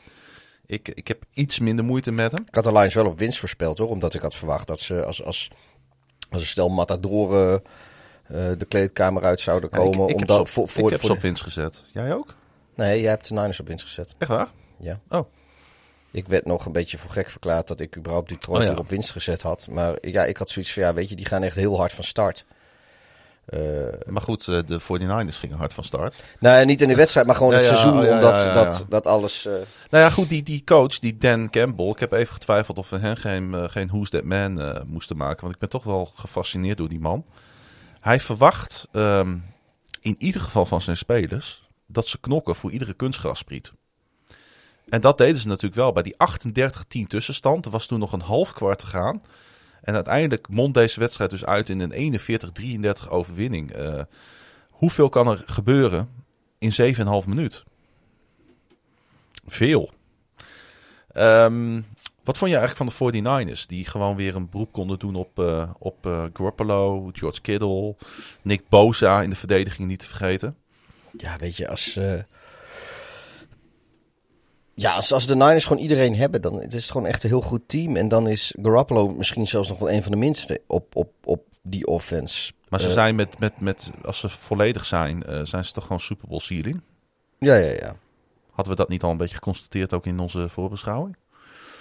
Ik, 0.66 0.88
ik 0.88 1.08
heb 1.08 1.22
iets 1.32 1.58
minder 1.58 1.84
moeite 1.84 2.10
met 2.10 2.32
hem. 2.32 2.44
Ik 2.46 2.54
had 2.54 2.64
de 2.64 2.72
Lions 2.72 2.94
wel 2.94 3.06
op 3.06 3.18
winst 3.18 3.38
voorspeld 3.38 3.78
hoor. 3.78 3.88
Omdat 3.88 4.14
ik 4.14 4.22
had 4.22 4.36
verwacht 4.36 4.66
dat 4.66 4.80
ze 4.80 5.04
als, 5.04 5.24
als, 5.24 5.50
als 6.30 6.42
een 6.42 6.48
stel 6.48 6.68
matadoren 6.68 7.62
de 8.30 8.64
kleedkamer 8.68 9.22
uit 9.22 9.40
zouden 9.40 9.70
ik- 9.70 9.76
komen. 9.78 10.02
ik, 10.02 10.08
heb 10.08 10.18
omdat, 10.18 10.36
ze 10.36 10.42
op, 10.42 10.48
voor, 10.48 10.68
voor, 10.68 10.84
ik 10.84 10.90
heb 10.90 10.98
voor 11.00 11.08
ze 11.08 11.14
op 11.16 11.22
winst 11.22 11.42
gezet. 11.42 11.84
Jij 11.92 12.14
ook? 12.14 12.34
Nee, 12.74 13.00
jij 13.00 13.10
hebt 13.10 13.28
de 13.28 13.34
Niners 13.34 13.60
op 13.60 13.66
winst 13.66 13.84
gezet. 13.84 14.14
Echt 14.18 14.30
waar? 14.30 14.48
Ja. 14.78 15.00
Oh. 15.08 15.28
Ik 16.12 16.28
werd 16.28 16.46
nog 16.46 16.66
een 16.66 16.72
beetje 16.72 16.98
voor 16.98 17.10
gek 17.10 17.30
verklaard 17.30 17.68
dat 17.68 17.80
ik 17.80 17.96
überhaupt 17.96 18.28
Detroit 18.28 18.66
Oh 18.68 18.72
ja. 18.72 18.78
op 18.78 18.88
winst 18.88 19.10
gezet 19.12 19.42
had. 19.42 19.66
Maar 19.70 19.94
ja, 20.00 20.24
ik 20.24 20.36
had 20.36 20.50
zoiets 20.50 20.72
van 20.72 20.82
ja, 20.82 20.94
weet 20.94 21.08
je, 21.08 21.16
die 21.16 21.26
gaan 21.26 21.42
echt 21.42 21.56
heel 21.56 21.76
hard 21.78 21.92
van 21.92 22.04
start. 22.04 22.44
Eh, 23.44 23.60
Maar 24.06 24.22
goed, 24.22 24.48
eh, 24.48 24.58
de 24.66 24.80
49ers 24.80 25.38
gingen 25.38 25.56
hard 25.56 25.74
van 25.74 25.84
start. 25.84 26.22
nou, 26.40 26.64
niet 26.64 26.80
in 26.80 26.88
de 26.88 26.94
wedstrijd, 26.94 27.26
maar 27.26 27.36
gewoon 27.36 27.52
Ja, 27.52 27.58
het 27.58 27.66
ja, 27.68 27.74
seizoen. 27.76 28.02
ja, 28.04 28.14
omdat 28.14 28.54
Dat, 28.54 28.84
dat 28.88 29.06
alles... 29.06 29.46
eh, 29.46 29.52
Nou 29.90 30.04
ja, 30.04 30.10
goed, 30.10 30.28
die, 30.28 30.42
die 30.42 30.64
coach, 30.64 30.98
die 30.98 31.16
Dan 31.16 31.50
Campbell. 31.50 31.88
Ik 31.88 31.98
heb 31.98 32.12
even 32.12 32.32
getwijfeld 32.32 32.78
of 32.78 32.90
we 32.90 32.98
hen 32.98 33.16
geen, 33.16 33.54
eh, 33.54 33.64
geen 33.68 33.88
Who's 33.88 34.10
That 34.10 34.24
Man 34.24 34.60
eh, 34.60 34.80
moesten 34.86 35.16
maken. 35.16 35.40
Want 35.40 35.54
ik 35.54 35.60
ben 35.60 35.68
toch 35.68 35.84
wel 35.84 36.10
gefascineerd 36.14 36.78
door 36.78 36.88
die 36.88 37.00
man. 37.00 37.24
Hij 38.00 38.20
verwacht 38.20 38.88
ehm, 38.92 39.38
in 40.00 40.16
ieder 40.18 40.40
geval 40.40 40.66
van 40.66 40.80
zijn 40.80 40.96
spelers 40.96 41.68
dat 41.86 42.06
ze 42.06 42.20
knokken 42.20 42.54
voor 42.54 42.70
iedere 42.70 42.94
kunstgrasspriet. 42.94 43.72
En 44.88 45.00
dat 45.00 45.18
deden 45.18 45.40
ze 45.40 45.46
natuurlijk 45.46 45.74
wel. 45.74 45.92
Bij 45.92 46.02
die 46.02 46.16
38-10 47.04 47.06
tussenstand, 47.06 47.64
er 47.64 47.70
was 47.70 47.86
toen 47.86 47.98
nog 47.98 48.12
een 48.12 48.20
half 48.20 48.52
kwart 48.52 48.78
te 48.78 48.86
gaan. 48.86 49.22
En 49.82 49.94
uiteindelijk 49.94 50.48
mond 50.48 50.74
deze 50.74 51.00
wedstrijd 51.00 51.30
dus 51.30 51.44
uit 51.44 51.68
in 51.68 51.80
een 51.80 52.20
41-33 53.04 53.08
overwinning. 53.08 53.72
Eh, 53.72 54.02
hoeveel 54.70 55.08
kan 55.08 55.28
er 55.28 55.42
gebeuren 55.46 56.08
in 56.58 56.72
7,5 56.72 57.26
minuut? 57.26 57.64
Veel. 59.46 59.90
Ehm, 61.12 61.80
wat 62.24 62.38
vond 62.38 62.50
je 62.50 62.56
eigenlijk 62.56 62.92
van 62.96 63.12
de 63.12 63.22
49ers? 63.22 63.66
Die 63.66 63.84
gewoon 63.84 64.16
weer 64.16 64.36
een 64.36 64.48
beroep 64.48 64.72
konden 64.72 64.98
doen 64.98 65.14
op, 65.14 65.38
eh 65.38 65.70
op 65.78 66.06
eh, 66.06 66.24
Garoppolo, 66.32 67.10
George 67.12 67.40
Kittle, 67.40 67.94
Nick 68.42 68.68
Bosa 68.68 69.22
in 69.22 69.30
de 69.30 69.36
verdediging 69.36 69.88
niet 69.88 69.98
te 69.98 70.06
vergeten. 70.06 70.56
Ja, 71.16 71.36
weet 71.36 71.56
je, 71.56 71.68
als, 71.68 71.96
eh, 71.96 72.20
ja, 74.74 74.94
als, 74.94 75.12
als 75.12 75.26
de 75.26 75.36
Niners 75.36 75.64
gewoon 75.64 75.82
iedereen 75.82 76.16
hebben, 76.16 76.42
dan 76.42 76.62
is 76.62 76.72
het 76.74 76.90
gewoon 76.90 77.06
echt 77.06 77.22
een 77.22 77.30
heel 77.30 77.40
goed 77.40 77.62
team. 77.66 77.96
En 77.96 78.08
dan 78.08 78.28
is 78.28 78.54
Garoppolo 78.62 79.08
misschien 79.08 79.46
zelfs 79.46 79.68
nog 79.68 79.78
wel 79.78 79.90
een 79.90 80.02
van 80.02 80.12
de 80.12 80.18
minste 80.18 80.62
op, 80.66 80.96
op, 80.96 81.12
op 81.24 81.44
die 81.62 81.86
offense. 81.86 82.52
Maar 82.68 82.80
ze 82.80 82.92
zijn 82.92 83.14
met, 83.14 83.38
met, 83.38 83.60
met, 83.60 83.90
als 84.04 84.20
ze 84.20 84.28
volledig 84.28 84.84
zijn, 84.84 85.22
zijn 85.42 85.64
ze 85.64 85.72
toch 85.72 85.82
gewoon 85.82 86.00
Super 86.00 86.28
Bowl 86.28 86.40
ceiling? 86.40 86.80
Ja, 87.38 87.54
ja, 87.54 87.70
ja. 87.70 87.96
Hadden 88.50 88.72
we 88.72 88.80
dat 88.80 88.88
niet 88.88 89.02
al 89.02 89.10
een 89.10 89.16
beetje 89.16 89.34
geconstateerd 89.34 89.92
ook 89.92 90.06
in 90.06 90.18
onze 90.18 90.48
voorbeschouwing? 90.48 91.16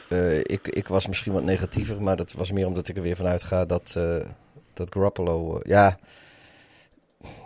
Eh, 0.09 0.37
ik, 0.37 0.67
ik 0.67 0.87
was 0.87 1.07
misschien 1.07 1.33
wat 1.33 1.43
negatiever, 1.43 2.01
maar 2.01 2.15
dat 2.15 2.33
was 2.33 2.51
meer 2.51 2.67
omdat 2.67 2.87
ik 2.87 2.95
er 2.95 3.01
weer 3.01 3.15
vanuit 3.15 3.43
ga 3.43 3.65
dat, 3.65 3.93
eh, 3.97 4.25
dat 4.73 4.93
Garoppolo... 4.93 5.57
eh, 5.57 5.69
ja, 5.69 5.97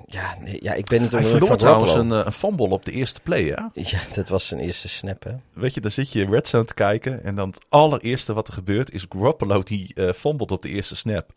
ja, 0.05 0.37
nee, 0.39 0.59
ja, 0.61 0.73
ik 0.73 0.85
ben 0.85 1.01
niet 1.01 1.11
Hij 1.11 1.23
verloor 1.23 1.57
trouwens 1.57 1.93
een, 1.93 2.11
een 2.11 2.31
fumble 2.31 2.69
op 2.69 2.85
de 2.85 2.91
eerste 2.91 3.21
play, 3.21 3.43
hè? 3.43 3.81
Ja, 3.81 3.99
dat 4.13 4.29
was 4.29 4.47
zijn 4.47 4.59
eerste 4.59 4.89
snap, 4.89 5.23
hè? 5.23 5.31
Weet 5.53 5.73
je, 5.73 5.81
dan 5.81 5.91
zit 5.91 6.11
je 6.11 6.21
in 6.21 6.31
Red 6.31 6.47
Zone 6.47 6.65
te 6.65 6.73
kijken 6.73 7.23
en 7.23 7.35
dan 7.35 7.49
het 7.49 7.59
allereerste 7.69 8.33
wat 8.33 8.47
er 8.47 8.53
gebeurt 8.53 8.91
is 8.91 9.05
Garoppolo 9.09 9.63
die 9.63 9.95
fumbled 10.15 10.51
op 10.51 10.61
de 10.61 10.69
eerste 10.69 10.95
snap. 10.95 11.33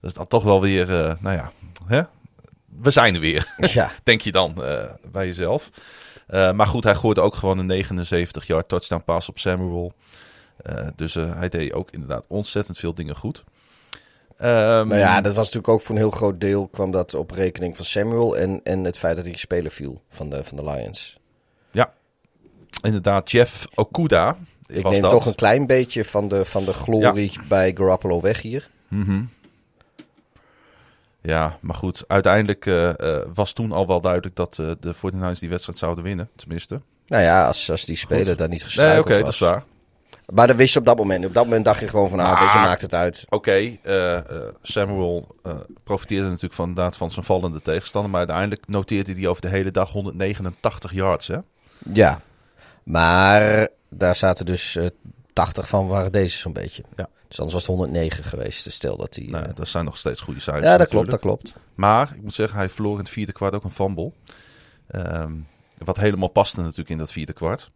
Dat 0.00 0.10
is 0.10 0.14
dan 0.14 0.26
toch 0.26 0.42
wel 0.42 0.60
weer, 0.60 0.86
nou 1.20 1.36
ja, 1.36 1.52
hè? 1.86 2.02
we 2.80 2.90
zijn 2.90 3.14
er 3.14 3.20
weer. 3.20 3.54
Ja, 3.72 3.90
denk 4.02 4.20
je 4.20 4.32
dan 4.32 4.54
bij 5.12 5.26
jezelf. 5.26 5.70
Maar 6.26 6.66
goed, 6.66 6.84
hij 6.84 6.94
gooide 6.94 7.20
ook 7.20 7.34
gewoon 7.34 7.58
een 7.58 7.66
79 7.66 8.46
yard 8.46 8.68
touchdown 8.68 9.02
pass 9.04 9.28
op 9.28 9.38
Samuel. 9.38 9.92
Eh, 10.66 10.86
dus 10.96 11.16
eh, 11.16 11.38
hij 11.38 11.48
deed 11.48 11.72
ook 11.72 11.90
inderdaad 11.90 12.24
ontzettend 12.28 12.78
veel 12.78 12.94
dingen 12.94 13.16
goed. 13.16 13.44
Ehm, 14.36 14.88
nou 14.88 14.96
ja, 14.96 15.20
dat 15.20 15.34
was 15.34 15.44
natuurlijk 15.44 15.72
ook 15.72 15.82
voor 15.82 15.94
een 15.94 16.00
heel 16.00 16.10
groot 16.10 16.40
deel 16.40 16.68
kwam 16.68 16.90
dat 16.90 17.14
op 17.14 17.30
rekening 17.30 17.76
van 17.76 17.84
Samuel 17.84 18.36
en, 18.36 18.60
en 18.64 18.84
het 18.84 18.98
feit 18.98 19.16
dat 19.16 19.24
hij 19.24 19.36
speler 19.36 19.70
viel 19.70 20.02
van 20.10 20.30
de, 20.30 20.44
van 20.44 20.56
de 20.56 20.64
Lions. 20.64 21.18
Inderdaad, 22.82 23.30
Jeff 23.30 23.66
Okuda 23.74 24.36
Ik 24.66 24.82
was 24.82 24.92
neem 24.92 25.02
dat. 25.02 25.10
toch 25.10 25.26
een 25.26 25.34
klein 25.34 25.66
beetje 25.66 26.04
van 26.04 26.28
de, 26.28 26.44
van 26.44 26.64
de 26.64 26.72
glorie 26.72 27.32
bij 27.48 27.72
Garoppolo 27.74 28.20
weg 28.20 28.42
hier. 28.42 28.68
Mhm. 28.88 29.22
Ja, 31.20 31.58
maar 31.60 31.74
goed, 31.74 32.04
uiteindelijk 32.06 32.66
eh, 32.66 32.92
was 33.34 33.52
toen 33.52 33.72
al 33.72 33.86
wel 33.86 34.00
duidelijk 34.00 34.36
dat 34.36 34.58
eh, 34.58 34.70
de 34.80 34.94
49ers 34.94 35.38
die 35.38 35.48
wedstrijd 35.48 35.78
zouden 35.78 36.04
winnen, 36.04 36.30
tenminste. 36.36 36.80
Nou 37.06 37.22
ja, 37.22 37.46
als, 37.46 37.70
als 37.70 37.84
die 37.84 37.96
speler 37.96 38.36
daar 38.36 38.48
niet 38.48 38.58
Nee, 38.58 38.68
gestruikeld 38.68 39.06
oké, 39.06 39.18
dat 39.18 39.32
is 39.32 39.38
waar. 39.38 39.64
Maar 40.26 40.46
dat 40.46 40.56
wist 40.56 40.72
je 40.72 40.78
op 40.78 40.84
dat 40.84 40.96
moment. 40.96 41.24
Op 41.24 41.34
dat 41.34 41.44
moment 41.44 41.64
dacht 41.64 41.80
je 41.80 41.88
gewoon 41.88 42.10
van, 42.10 42.20
ah, 42.20 42.40
weet 42.40 42.52
je, 42.52 42.58
maakt 42.58 42.80
het 42.80 42.94
uit. 42.94 43.24
Oké, 43.28 43.50
eh, 43.50 44.16
eh, 44.16 44.24
Samuel 44.62 45.36
eh, 45.42 45.52
profiteerde 45.84 46.26
natuurlijk 46.26 46.54
van, 46.54 46.68
inderdaad 46.68 46.96
van 46.96 47.10
zijn 47.10 47.24
vallende 47.24 47.62
tegenstander. 47.62 48.10
Maar 48.10 48.20
uiteindelijk 48.20 48.68
noteerde 48.68 49.12
hij 49.12 49.26
over 49.26 49.42
de 49.42 49.48
hele 49.48 49.70
dag 49.70 49.90
189 49.90 50.92
yards. 50.92 51.28
Hè? 51.28 51.38
Ja, 51.92 52.20
maar 52.82 53.68
daar 53.88 54.16
zaten 54.16 54.46
dus 54.46 54.76
eh 54.76 54.86
80 55.32 55.68
van 55.68 55.86
waren 55.86 56.12
deze 56.12 56.38
zo'n 56.38 56.52
beetje. 56.52 56.82
Ja. 56.96 57.08
Dus 57.28 57.38
anders 57.38 57.52
was 57.52 57.66
het 57.66 57.76
109 57.76 58.24
geweest. 58.24 58.64
Dus 58.64 58.74
stel 58.74 58.96
dat 58.96 59.14
hij... 59.14 59.24
Nou, 59.24 59.52
dat 59.54 59.68
zijn 59.68 59.84
nog 59.84 59.96
steeds 59.96 60.20
goede 60.20 60.40
cijfers. 60.40 60.66
ja, 60.66 60.76
dat 60.76 60.88
klopt, 60.88 61.10
dat 61.10 61.20
klopt. 61.20 61.54
Maar 61.74 62.12
ik 62.14 62.22
moet 62.22 62.34
zeggen, 62.34 62.58
hij 62.58 62.68
verloor 62.68 62.92
in 62.92 62.98
het 62.98 63.10
vierde 63.10 63.32
kwart 63.32 63.54
ook 63.54 63.64
een 63.64 63.70
fumble. 63.70 64.12
Ehm, 64.86 65.32
wat 65.78 65.96
helemaal 65.96 66.28
paste 66.28 66.60
natuurlijk 66.60 66.90
in 66.90 66.98
dat 66.98 67.12
vierde 67.12 67.32
kwart. 67.32 67.70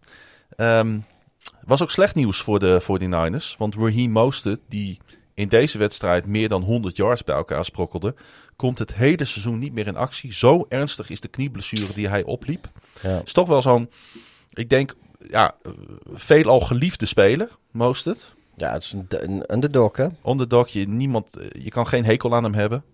Ehm 0.56 0.98
was 1.65 1.83
ook 1.83 1.91
slecht 1.91 2.15
nieuws 2.15 2.41
voor 2.41 2.59
de 2.59 2.83
49ers. 2.83 3.57
Want 3.59 3.75
Raheem 3.75 4.11
Mostert, 4.11 4.61
die 4.69 4.99
in 5.35 5.49
deze 5.49 5.79
wedstrijd 5.79 6.27
meer 6.27 6.49
dan 6.49 6.62
100 6.62 6.97
yards 6.97 7.25
bij 7.25 7.35
elkaar 7.35 7.65
sprokkelde... 7.65 8.15
komt 8.57 8.79
het 8.79 8.95
hele 8.95 9.25
seizoen 9.25 9.59
niet 9.59 9.73
meer 9.73 9.87
in 9.87 9.97
actie. 9.97 10.33
Zo 10.33 10.67
ernstig 10.69 11.11
is 11.11 11.21
de 11.21 11.29
knieblessure 11.29 11.93
die 11.95 12.09
hij 12.09 12.23
opliep. 12.25 12.71
Ja. 13.03 13.23
is 13.25 13.33
toch 13.33 13.49
wel 13.49 13.62
zo'n, 13.62 13.91
ik 14.53 14.69
denk, 14.69 14.95
ja, 15.29 15.55
veelal 16.12 16.61
geliefde 16.61 17.07
speler, 17.07 17.49
Mostert. 17.71 18.35
ja, 18.57 18.73
het 18.73 18.83
is 18.83 18.93
een, 18.93 19.07
een 19.09 19.55
underdog, 19.55 19.97
hè? 19.97 20.07
Underdog, 20.27 20.69
je, 20.69 20.89
niemand, 20.89 21.37
eh, 21.37 21.62
je 21.62 21.71
kan 21.71 21.87
geen 21.87 22.05
hekel 22.05 22.35
aan 22.35 22.45
hem 22.45 22.55
hebben. 22.55 22.85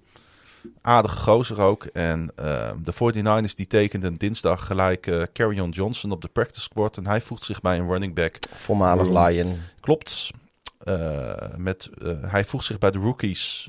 Aardige 0.82 1.16
gozer 1.16 1.60
ook. 1.60 1.84
En 1.84 2.30
eh, 2.34 2.70
de 2.84 2.94
49ers 2.94 3.54
die 3.54 3.66
tekenden 3.66 4.16
dinsdag 4.16 4.66
gelijk 4.66 5.06
eh 5.06 5.22
Carrion 5.32 5.70
Johnson 5.70 6.12
op 6.12 6.20
de 6.20 6.28
practice 6.28 6.60
squad. 6.60 6.96
En 6.96 7.06
hij 7.06 7.20
voegt 7.20 7.44
zich 7.44 7.60
bij 7.60 7.78
een 7.78 7.88
running 7.88 8.14
back. 8.14 8.38
Voormalig. 8.54 9.28
Lion. 9.28 9.56
Klopt. 9.80 10.30
Eh, 10.78 11.34
met, 11.56 11.90
eh, 12.02 12.12
hij 12.30 12.44
voegt 12.44 12.64
zich 12.64 12.78
bij 12.78 12.90
de 12.90 12.98
rookies 12.98 13.68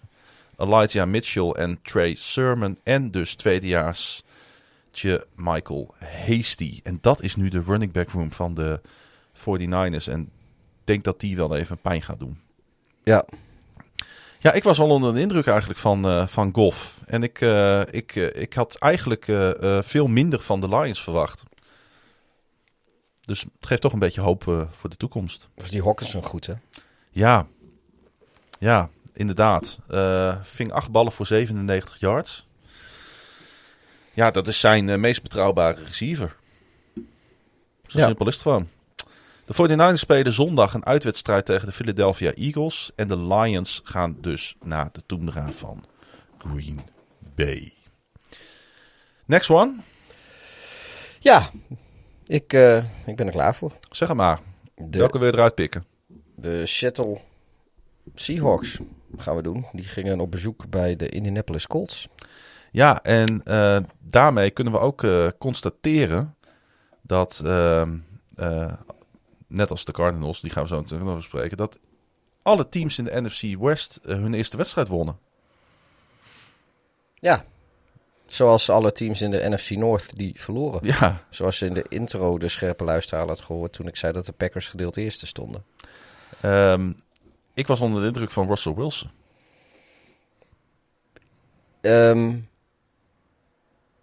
Elijah 0.57 1.07
Mitchell 1.07 1.49
en 1.49 1.79
Trey 1.81 2.15
Sermon. 2.15 2.77
En 2.83 3.11
dus 3.11 3.35
tweedejaars 3.35 4.23
Michael 5.35 5.93
Hasty. 6.25 6.79
En 6.83 6.97
dat 7.01 7.21
is 7.21 7.35
nu 7.35 7.49
de 7.49 7.61
running 7.65 7.91
back 7.91 8.09
room 8.09 8.31
van 8.31 8.53
de 8.53 8.81
49ers. 9.33 10.07
En 10.07 10.21
ik 10.21 10.83
denk 10.83 11.03
dat 11.03 11.19
die 11.19 11.35
wel 11.35 11.55
even 11.55 11.77
pijn 11.77 12.01
gaat 12.01 12.19
doen. 12.19 12.39
Ja, 13.03 13.25
Ja, 14.39 14.53
ik 14.53 14.63
was 14.63 14.77
wel 14.77 14.89
onder 14.89 15.13
de 15.13 15.19
indruk 15.19 15.47
eigenlijk 15.47 15.79
van, 15.79 16.05
eh, 16.05 16.27
van 16.27 16.53
Goff. 16.53 16.97
En 17.05 17.23
ik, 17.23 17.41
eh, 17.41 17.81
ik, 17.91 18.15
eh, 18.15 18.41
ik 18.41 18.53
had 18.53 18.75
eigenlijk 18.75 19.25
veel 19.85 20.07
minder 20.07 20.39
van 20.39 20.61
de 20.61 20.69
Lions 20.69 21.03
verwacht. 21.03 21.43
Dus 23.21 23.41
het 23.41 23.67
geeft 23.67 23.81
toch 23.81 23.93
een 23.93 23.99
beetje 23.99 24.21
hoop 24.21 24.43
voor 24.43 24.89
de 24.89 24.97
toekomst. 24.97 25.47
was 25.55 25.69
die 25.69 25.83
Hawkinson 25.83 26.23
goed, 26.23 26.45
hè? 26.45 26.53
Ja, 27.09 27.47
ja 28.59 28.89
inderdaad. 29.13 29.79
Ving 30.41 30.71
acht 30.71 30.91
ballen 30.91 31.11
voor 31.11 31.25
97 31.25 31.99
yards. 31.99 32.45
Ja, 34.13 34.31
dat 34.31 34.47
is 34.47 34.59
zijn 34.59 34.99
meest 34.99 35.21
betrouwbare 35.21 35.83
receiver. 35.83 36.35
Zo 37.87 37.99
Ja. 37.99 38.05
simpel 38.05 38.27
is 38.27 38.33
het 38.33 38.41
gewoon. 38.43 38.69
De 39.47 39.93
49ers 39.93 39.99
spelen 39.99 40.33
zondag 40.33 40.73
een 40.73 40.85
uitwedstrijd 40.85 41.45
tegen 41.45 41.67
de 41.67 41.73
Philadelphia 41.73 42.33
Eagles. 42.33 42.91
En 42.95 43.07
de 43.07 43.17
Lions 43.17 43.81
gaan 43.83 44.17
dus 44.21 44.55
naar 44.63 44.89
de 44.91 45.01
toendra 45.05 45.51
van 45.51 45.85
Green 46.37 46.81
Bay. 47.35 47.73
Next 49.25 49.49
one. 49.49 49.75
Ja, 51.19 51.51
ik, 52.25 52.53
eh, 52.53 52.77
ik 53.05 53.15
ben 53.15 53.25
er 53.25 53.31
klaar 53.31 53.55
voor. 53.55 53.71
Zeg 53.89 54.07
het 54.07 54.17
maar. 54.17 54.39
De, 54.75 54.97
Welke 54.97 55.19
wil 55.19 55.27
je 55.27 55.33
eruit 55.33 55.55
pikken? 55.55 55.85
de 56.37 56.65
Seattle 56.65 57.19
Seahawks 58.15 58.79
gaan 59.17 59.35
we 59.35 59.41
doen. 59.41 59.65
Die 59.71 59.85
gingen 59.85 60.19
op 60.19 60.31
bezoek 60.31 60.69
bij 60.69 60.95
de 60.95 61.09
Indianapolis 61.09 61.67
Colts. 61.67 62.07
Ja, 62.71 63.03
en 63.03 63.43
eh, 63.43 63.77
daarmee 63.99 64.49
kunnen 64.49 64.73
we 64.73 64.79
ook 64.79 65.03
eh, 65.03 65.27
constateren 65.37 66.35
dat, 67.01 67.41
ehm, 67.45 67.97
eh, 68.35 68.73
net 69.47 69.71
als 69.71 69.85
de 69.85 69.91
Cardinals, 69.91 70.41
die 70.41 70.51
gaan 70.51 70.63
we 70.63 70.69
zo 70.69 70.75
natuurlijk 70.75 71.09
nog 71.09 71.17
bespreken, 71.17 71.57
dat 71.57 71.79
alle 72.41 72.69
teams 72.69 72.97
in 72.97 73.03
de 73.03 73.21
NFC 73.21 73.57
West 73.59 73.99
eh, 74.05 74.15
hun 74.15 74.33
eerste 74.33 74.57
wedstrijd 74.57 74.87
wonnen. 74.87 75.19
Ja, 77.19 77.45
zoals 78.25 78.69
alle 78.69 78.91
teams 78.91 79.21
in 79.21 79.31
de 79.31 79.49
NFC 79.49 79.69
North 79.69 80.17
die 80.17 80.41
verloren. 80.41 80.79
Ja, 80.83 81.23
Zoals 81.29 81.61
in 81.61 81.73
de 81.73 81.85
intro 81.89 82.37
de 82.37 82.49
scherpe 82.49 82.83
luisteraar 82.83 83.27
had 83.27 83.41
gehoord 83.41 83.73
toen 83.73 83.87
ik 83.87 83.95
zei 83.95 84.13
dat 84.13 84.25
de 84.25 84.31
Packers 84.31 84.67
gedeeld 84.67 84.97
eerste 84.97 85.27
stonden. 85.27 85.65
ehm, 86.41 86.91
ik 87.53 87.67
was 87.67 87.79
onder 87.79 88.01
de 88.01 88.07
indruk 88.07 88.31
van 88.31 88.47
Russell 88.47 88.73
Wilson. 88.73 89.09
Ehm, 91.81 92.37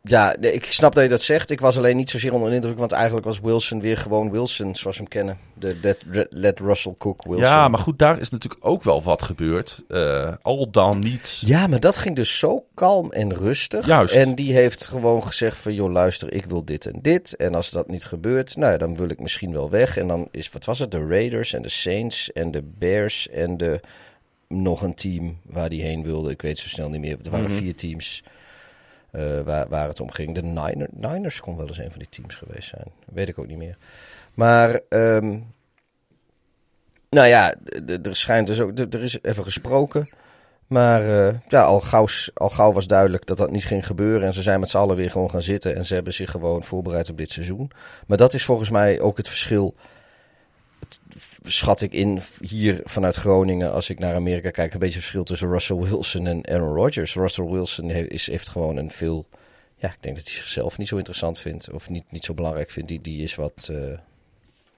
ja, 0.09 0.37
ik 0.41 0.65
snap 0.65 0.95
dat 0.95 1.03
je 1.03 1.09
dat 1.09 1.23
zegt. 1.23 1.51
Ik 1.51 1.61
was 1.61 1.77
alleen 1.77 1.97
niet 1.97 2.11
zozeer 2.11 2.33
onder 2.33 2.49
de 2.49 2.55
indruk, 2.55 2.79
want 2.79 2.93
eigenlijk 2.93 3.27
was 3.27 3.41
Wilson 3.41 3.81
weer 3.81 3.97
gewoon 3.97 4.31
Wilson 4.31 4.75
zoals 4.75 4.97
we 4.97 5.03
hem 5.03 5.13
kennen. 5.13 5.39
De 5.55 6.27
let 6.31 6.61
Russell 6.61 6.95
Cook 6.99 7.25
Wilson. 7.25 7.43
Ja, 7.45 7.69
maar 7.69 7.81
goed, 7.81 7.99
daar 7.99 8.21
is 8.21 8.31
natuurlijk 8.31 8.67
ook 8.67 8.83
wel 8.83 9.03
wat 9.03 9.23
gebeurd. 9.23 9.83
Eh, 9.89 10.35
al 10.43 10.71
dan 10.71 10.99
niet. 10.99 11.39
Ja, 11.41 11.67
maar 11.67 11.81
dat 11.81 11.97
ging 11.97 12.17
dus 12.17 12.39
zo 12.39 12.67
kalm 12.75 13.13
en 13.13 13.35
rustig. 13.35 13.87
Juist. 13.87 14.15
En 14.15 14.35
die 14.35 14.53
heeft 14.53 14.87
gewoon 14.87 15.23
gezegd 15.23 15.59
van, 15.59 15.75
joh 15.75 15.93
luister, 15.93 16.33
ik 16.33 16.45
wil 16.45 16.65
dit 16.65 16.87
en 16.87 16.99
dit. 17.03 17.37
En 17.37 17.55
als 17.55 17.71
dat 17.71 17.89
niet 17.89 18.05
gebeurt, 18.05 18.57
nou 18.57 18.73
ja, 18.73 18.79
dan 18.79 18.97
wil 18.97 19.09
ik 19.09 19.21
misschien 19.21 19.53
wel 19.53 19.71
weg. 19.71 19.97
En 19.97 20.09
dan 20.09 20.29
is, 20.31 20.51
wat 20.51 20.65
was 20.65 20.79
het, 20.79 20.91
de 20.91 21.07
Raiders 21.07 21.53
en 21.53 21.63
de 21.63 21.69
Saints 21.69 22.33
en 22.33 22.51
de 22.51 22.63
Bears 22.79 23.29
en 23.29 23.57
de 23.57 23.81
nog 24.49 24.83
een 24.83 24.95
team 24.95 25.39
waar 25.47 25.69
die 25.69 25.83
heen 25.83 26.03
wilde. 26.03 26.31
Ik 26.31 26.43
weet 26.43 26.59
zo 26.59 26.69
snel 26.69 26.89
niet 26.89 27.01
meer. 27.01 27.17
Er 27.23 27.31
waren 27.31 27.51
Mhm. 27.51 27.57
vier 27.59 27.75
teams 27.75 28.23
eh, 29.15 29.67
waar, 29.69 29.89
het 29.89 30.01
om 30.01 30.11
ging. 30.11 30.35
De 30.35 30.43
Niner, 30.43 30.89
Niners 30.91 31.41
kon 31.41 31.57
wel 31.57 31.69
eens 31.69 31.79
een 31.79 31.91
van 31.91 31.99
die 31.99 32.09
teams 32.09 32.37
geweest 32.37 32.69
zijn. 32.69 32.93
Weet 33.13 33.29
ik 33.29 33.39
ook 33.39 33.47
niet 33.47 33.59
meer. 33.59 33.77
Maar... 34.35 34.81
ehm, 34.89 35.39
nou 37.15 37.29
ja, 37.29 37.55
er 38.03 38.17
schijnt 38.17 38.47
dus 38.47 38.61
ook, 38.61 38.79
er 38.79 39.03
is 39.03 39.19
even 39.23 39.45
gesproken. 39.45 40.09
Maar 40.67 41.27
eh, 41.27 41.35
ja, 41.49 41.63
al 41.63 41.83
al 42.35 42.49
gauw 42.49 42.73
was 42.73 42.87
duidelijk 42.87 43.27
dat 43.27 43.39
dat 43.39 43.51
niet 43.51 43.65
ging 43.65 43.87
gebeuren. 43.87 44.27
En 44.27 44.33
ze 44.33 44.43
zijn 44.43 44.61
met 44.61 44.71
z'n 44.71 44.77
allen 44.77 44.97
weer 44.97 45.11
gewoon 45.11 45.31
gaan 45.31 45.43
zitten. 45.43 45.77
En 45.77 45.85
ze 45.85 45.95
hebben 45.95 46.13
zich 46.13 46.31
gewoon 46.31 46.65
voorbereid 46.65 47.11
op 47.11 47.17
dit 47.17 47.31
seizoen. 47.31 47.71
Maar 48.07 48.17
dat 48.17 48.35
is 48.35 48.45
volgens 48.45 48.71
mij 48.71 49.01
ook 49.01 49.17
het 49.17 49.29
verschil. 49.29 49.75
Schat 51.45 51.81
ik 51.81 51.93
in 51.93 52.21
hier 52.41 52.81
vanuit 52.85 53.15
Groningen. 53.15 53.73
Als 53.73 53.91
ik 53.91 53.99
naar 53.99 54.15
Amerika 54.15 54.51
kijk. 54.51 54.73
Een 54.73 54.79
beetje 54.79 54.99
verschil 54.99 55.25
tussen 55.25 55.49
Russell 55.49 55.77
Wilson 55.77 56.27
en 56.27 56.49
Aaron 56.49 56.75
Rodgers. 56.75 57.15
Russell 57.15 57.45
Wilson 57.45 57.89
he- 57.89 58.07
is, 58.09 58.27
heeft 58.27 58.49
gewoon 58.49 58.77
een 58.77 58.91
veel. 58.91 59.27
Ja, 59.77 59.89
ik 59.89 59.97
denk 60.03 60.17
dat 60.17 60.25
hij 60.25 60.35
zichzelf 60.35 60.79
niet 60.79 60.89
zo 60.89 60.97
interessant 60.97 61.39
vindt. 61.39 61.71
Of 61.71 61.89
niet, 61.89 62.05
niet 62.11 62.25
zo 62.25 62.35
belangrijk 62.35 62.71
vindt. 62.71 62.89
Die, 62.89 63.01
die 63.01 63.23
is 63.23 63.35
wat, 63.35 63.69
eh, 63.71 63.99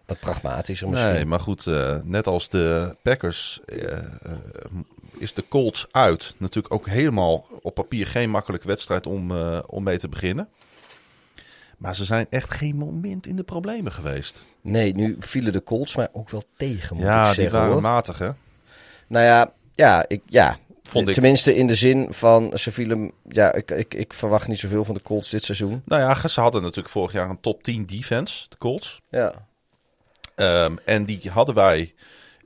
wat 0.07 0.21
pragmatischer 0.21 0.89
misschien. 0.89 1.13
Nee, 1.13 1.25
maar 1.25 1.41
goed, 1.41 1.67
eh, 1.67 1.99
net 2.05 2.27
als 2.27 2.49
de 2.49 2.97
Packers 3.03 3.61
eh, 3.67 3.99
is 5.19 5.35
de 5.35 5.45
Colts 5.49 5.87
uit. 5.91 6.35
Natuurlijk 6.37 6.75
ook 6.75 6.89
helemaal 6.89 7.47
op 7.63 7.75
papier 7.75 8.07
geen 8.07 8.31
makkelijke 8.31 8.67
wedstrijd 8.67 9.07
om, 9.07 9.33
om 9.67 9.83
mee 9.83 9.99
te 9.99 10.09
beginnen. 10.09 10.49
Maar 11.77 11.95
ze 11.95 12.05
zijn 12.05 12.27
echt 12.31 12.55
geen 12.55 12.77
moment 12.77 13.27
in 13.27 13.37
de 13.37 13.45
problemen 13.45 13.93
geweest. 13.93 14.45
Nee, 14.61 14.95
nu 14.95 15.17
vielen 15.21 15.53
de 15.53 15.63
Colts 15.63 15.97
mij 15.97 16.09
ook 16.13 16.31
wel 16.31 16.43
tegen, 16.57 16.97
moet 16.97 17.05
ja, 17.05 17.21
ik 17.21 17.25
die 17.27 17.35
zeggen, 17.35 17.59
waren 17.59 17.73
hoor. 17.73 17.83
matig, 17.83 18.19
hè? 18.19 18.31
Nou 19.07 19.25
ja, 19.25 19.53
ja, 19.75 20.05
ik, 20.09 20.23
ja. 20.27 20.59
Vond 20.83 21.09
ik. 21.09 21.15
tenminste 21.15 21.57
in 21.57 21.67
de 21.67 21.75
zin 21.75 22.07
van 22.11 22.59
ze 22.59 22.73
vielen... 22.73 23.13
Ja, 23.29 23.53
ik, 23.53 23.71
ik, 23.71 23.95
ik 23.95 24.13
verwacht 24.13 24.49
niet 24.49 24.59
zoveel 24.59 24.85
van 24.85 24.95
de 24.95 25.03
Colts 25.03 25.31
dit 25.31 25.43
seizoen. 25.43 25.83
Nou 25.85 26.03
ja, 26.03 26.29
ze 26.29 26.41
hadden 26.41 26.63
natuurlijk 26.63 26.89
vorig 26.89 27.13
jaar 27.13 27.31
een 27.31 27.41
top 27.41 27.63
10 27.63 27.87
defense, 27.87 28.47
de 28.49 28.59
Colts. 28.59 29.01
Ja, 29.11 29.47
Ehm, 30.37 30.77
en 30.85 31.05
die 31.05 31.31
hadden 31.31 31.55
wij 31.55 31.95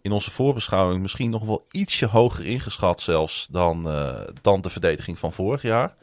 in 0.03 0.13
onze 0.13 0.31
voorbeschouwing 0.31 1.03
misschien 1.03 1.31
nog 1.31 1.45
wel 1.45 1.67
ietsje 1.71 2.07
hoger 2.07 2.47
ingeschat 2.47 3.01
zelfs 3.01 3.49
dan, 3.51 3.91
eh, 3.91 4.21
dan 4.43 4.61
de 4.61 4.71
verdediging 4.71 5.19
van 5.19 5.33
vorig 5.33 5.63
jaar. 5.63 5.95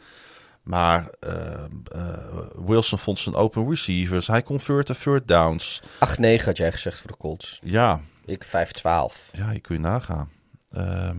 Maar 0.68 1.10
ehm, 1.20 1.72
eh, 1.92 2.18
Wilson 2.66 3.00
vond 3.00 3.20
zijn 3.20 3.36
open 3.36 3.70
receivers. 3.70 4.28
Hij 4.28 4.44
convertte 4.44 4.96
third 4.98 5.28
downs. 5.28 5.82
8-9 6.00 6.46
had 6.46 6.58
jij 6.58 6.72
gezegd 6.72 7.00
voor 7.00 7.12
de 7.12 7.18
Colts. 7.18 7.60
Ja, 7.64 8.00
Ik 8.26 8.44
5-12. 8.44 9.30
ja, 9.32 9.50
hier 9.50 9.62
kun 9.62 9.76
je 9.76 9.82
nagaan. 9.82 10.30
Ehm, 10.72 11.18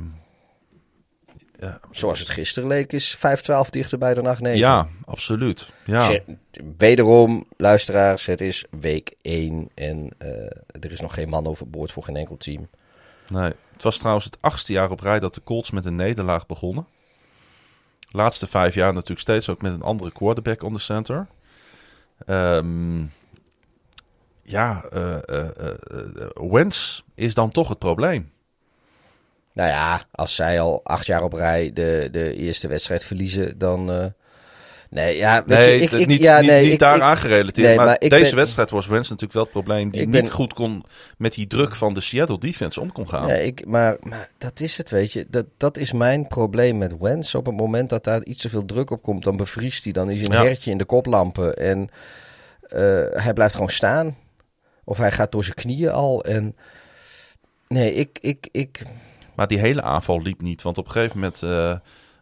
ja, 1.58 1.80
Zoals 1.90 2.18
het 2.18 2.28
gisteren 2.28 2.68
leek 2.68 2.92
is 2.92 3.16
5-12 3.16 3.70
dichterbij 3.70 4.14
dan 4.14 4.26
8-9. 4.26 4.56
ja, 4.58 4.88
absoluut. 5.04 5.70
Ja. 5.84 6.00
Zeg, 6.00 6.20
Wederom, 6.76 7.44
luisteraars, 7.56 8.26
het 8.26 8.40
is 8.40 8.64
week 8.80 9.14
1 9.22 9.68
en 9.74 10.10
eh, 10.18 10.30
er 10.80 10.92
is 10.92 11.00
nog 11.00 11.14
geen 11.14 11.28
man 11.28 11.46
overboord 11.46 11.92
voor 11.92 12.02
geen 12.04 12.16
enkel 12.16 12.36
team. 12.36 12.68
Nee. 13.28 13.52
Het 13.72 13.82
was 13.82 13.98
trouwens 13.98 14.24
het 14.24 14.38
achtste 14.40 14.72
jaar 14.72 14.90
op 14.90 15.00
rij 15.00 15.18
dat 15.20 15.34
de 15.34 15.42
Colts 15.44 15.70
met 15.70 15.84
een 15.84 15.96
nederlaag 15.96 16.46
begonnen. 16.46 16.86
Laatste 18.10 18.46
vijf 18.46 18.74
jaar 18.74 18.92
natuurlijk 18.92 19.20
steeds 19.20 19.48
ook 19.48 19.62
met 19.62 19.72
een 19.72 19.82
andere 19.82 20.12
quarterback 20.12 20.62
on 20.62 20.72
the 20.72 20.78
center. 20.78 21.26
Ehm, 22.26 23.00
ja, 24.42 24.84
eh 24.90 25.14
eh, 25.14 25.48
eh, 25.56 25.70
eh, 25.90 26.50
Wentz 26.50 27.02
is 27.14 27.34
dan 27.34 27.50
toch 27.50 27.68
het 27.68 27.78
probleem. 27.78 28.32
Nou 29.52 29.68
ja, 29.68 30.02
als 30.10 30.34
zij 30.34 30.60
al 30.60 30.80
acht 30.84 31.06
jaar 31.06 31.22
op 31.22 31.32
rij 31.32 31.72
de, 31.72 32.08
de 32.12 32.34
eerste 32.34 32.68
wedstrijd 32.68 33.04
verliezen, 33.04 33.58
dan... 33.58 34.14
nee, 34.90 35.16
ja, 35.16 35.44
weet 35.46 35.58
Nee, 35.58 35.74
je, 35.74 35.80
ik, 35.80 35.92
ik, 35.92 36.06
niet, 36.06 36.22
ja, 36.22 36.40
nee, 36.40 36.68
niet 36.70 36.78
daaraan 36.78 37.16
gerelateerd. 37.16 37.66
nee, 37.66 37.76
maar, 37.76 37.98
deze 37.98 38.08
ben- 38.24 38.34
wedstrijd 38.34 38.70
was 38.70 38.86
Wentz 38.86 39.08
natuurlijk 39.08 39.32
wel 39.32 39.42
het 39.42 39.52
probleem. 39.52 39.90
Die 39.90 40.08
ben- 40.08 40.22
niet 40.22 40.30
goed 40.30 40.52
kon 40.52 40.84
met 41.18 41.34
die 41.34 41.46
druk 41.46 41.74
van 41.74 41.94
de 41.94 42.00
Seattle 42.00 42.38
defense 42.38 42.80
om 42.80 42.92
kon 42.92 43.08
gaan. 43.08 43.26
Nee, 43.26 43.44
ik, 43.46 43.66
maar, 43.66 43.96
maar 44.00 44.30
dat 44.38 44.60
is 44.60 44.76
het, 44.76 44.90
weet 44.90 45.12
je. 45.12 45.26
Dat, 45.28 45.46
dat 45.56 45.76
is 45.78 45.92
mijn 45.92 46.26
probleem 46.26 46.78
met 46.78 46.94
Wens. 46.98 47.34
Op 47.34 47.46
het 47.46 47.56
moment 47.56 47.90
dat 47.90 48.04
daar 48.04 48.24
iets 48.24 48.40
te 48.40 48.48
veel 48.48 48.64
druk 48.64 48.90
op 48.90 49.02
komt, 49.02 49.24
dan 49.24 49.36
bevriest 49.36 49.84
hij. 49.84 49.92
Dan 49.92 50.10
is 50.10 50.20
hij 50.20 50.26
een 50.28 50.42
Ja. 50.42 50.48
hertje 50.48 50.70
in 50.70 50.78
de 50.78 50.84
koplampen. 50.84 51.56
En 51.56 51.88
eh, 52.62 52.80
hij 53.22 53.32
blijft 53.34 53.54
gewoon 53.54 53.68
staan. 53.70 54.16
Of 54.84 54.98
hij 54.98 55.12
gaat 55.12 55.32
door 55.32 55.42
zijn 55.44 55.54
knieën 55.56 55.90
al. 55.90 56.24
En 56.24 56.56
nee, 57.68 57.94
ik, 57.94 58.18
ik, 58.20 58.48
ik, 58.52 58.82
Maar 59.34 59.46
die 59.48 59.58
hele 59.58 59.82
aanval 59.82 60.22
liep 60.22 60.40
niet. 60.40 60.62
Want 60.62 60.78
op 60.78 60.86
een 60.86 60.92
gegeven 60.92 61.16
moment 61.18 61.42
eh, 61.42 61.76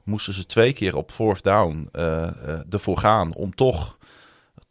moesten 0.07 0.33
ze 0.35 0.47
twee 0.47 0.73
keer 0.73 0.97
op 0.97 1.11
fourth 1.11 1.43
down 1.43 1.89
eh, 1.93 2.23
eh, 2.24 2.61
ervoor 2.70 2.99
gaan. 2.99 3.35
Om 3.35 3.55
toch 3.55 3.99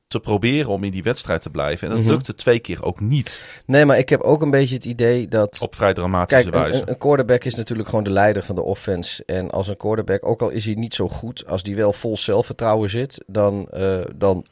te 0.07 0.20
proberen 0.20 0.70
om 0.70 0.84
in 0.84 0.91
die 0.91 1.03
wedstrijd 1.03 1.41
te 1.41 1.49
blijven. 1.49 1.88
En 1.88 1.94
dat 1.94 2.03
Mhm. 2.03 2.12
lukte 2.14 2.36
twee 2.36 2.60
keer 2.60 2.84
ook 2.84 2.99
niet. 2.99 3.41
nee, 3.66 3.86
maar 3.86 3.98
ik 3.98 4.10
heb 4.10 4.22
ook 4.22 4.41
een 4.41 4.52
beetje 4.52 4.76
het 4.76 4.86
idee 4.86 5.28
dat... 5.28 5.62
Op 5.62 5.76
vrij 5.76 5.94
dramatische 5.94 6.44
Kijk, 6.49 6.56
wijze. 6.64 6.82
een, 6.82 6.90
een 6.90 6.98
quarterback 6.98 7.44
is 7.44 7.56
natuurlijk 7.56 7.90
gewoon 7.90 8.03
de 8.03 8.10
leider 8.12 8.44
van 8.44 8.56
de 8.56 8.62
offense. 8.62 9.24
En 9.26 9.52
als 9.52 9.68
een 9.68 9.78
quarterback, 9.78 10.26
ook 10.28 10.41
al 10.41 10.49
is 10.49 10.66
hij 10.66 10.74
niet 10.74 10.94
zo 10.94 11.10
goed, 11.10 11.48
als 11.48 11.64
die 11.64 11.76
wel 11.76 11.94
vol 11.94 12.18
zelfvertrouwen 12.18 12.90
zit, 12.90 13.24
dan, 13.28 13.68
eh, 13.72 14.02
dan 14.16 14.45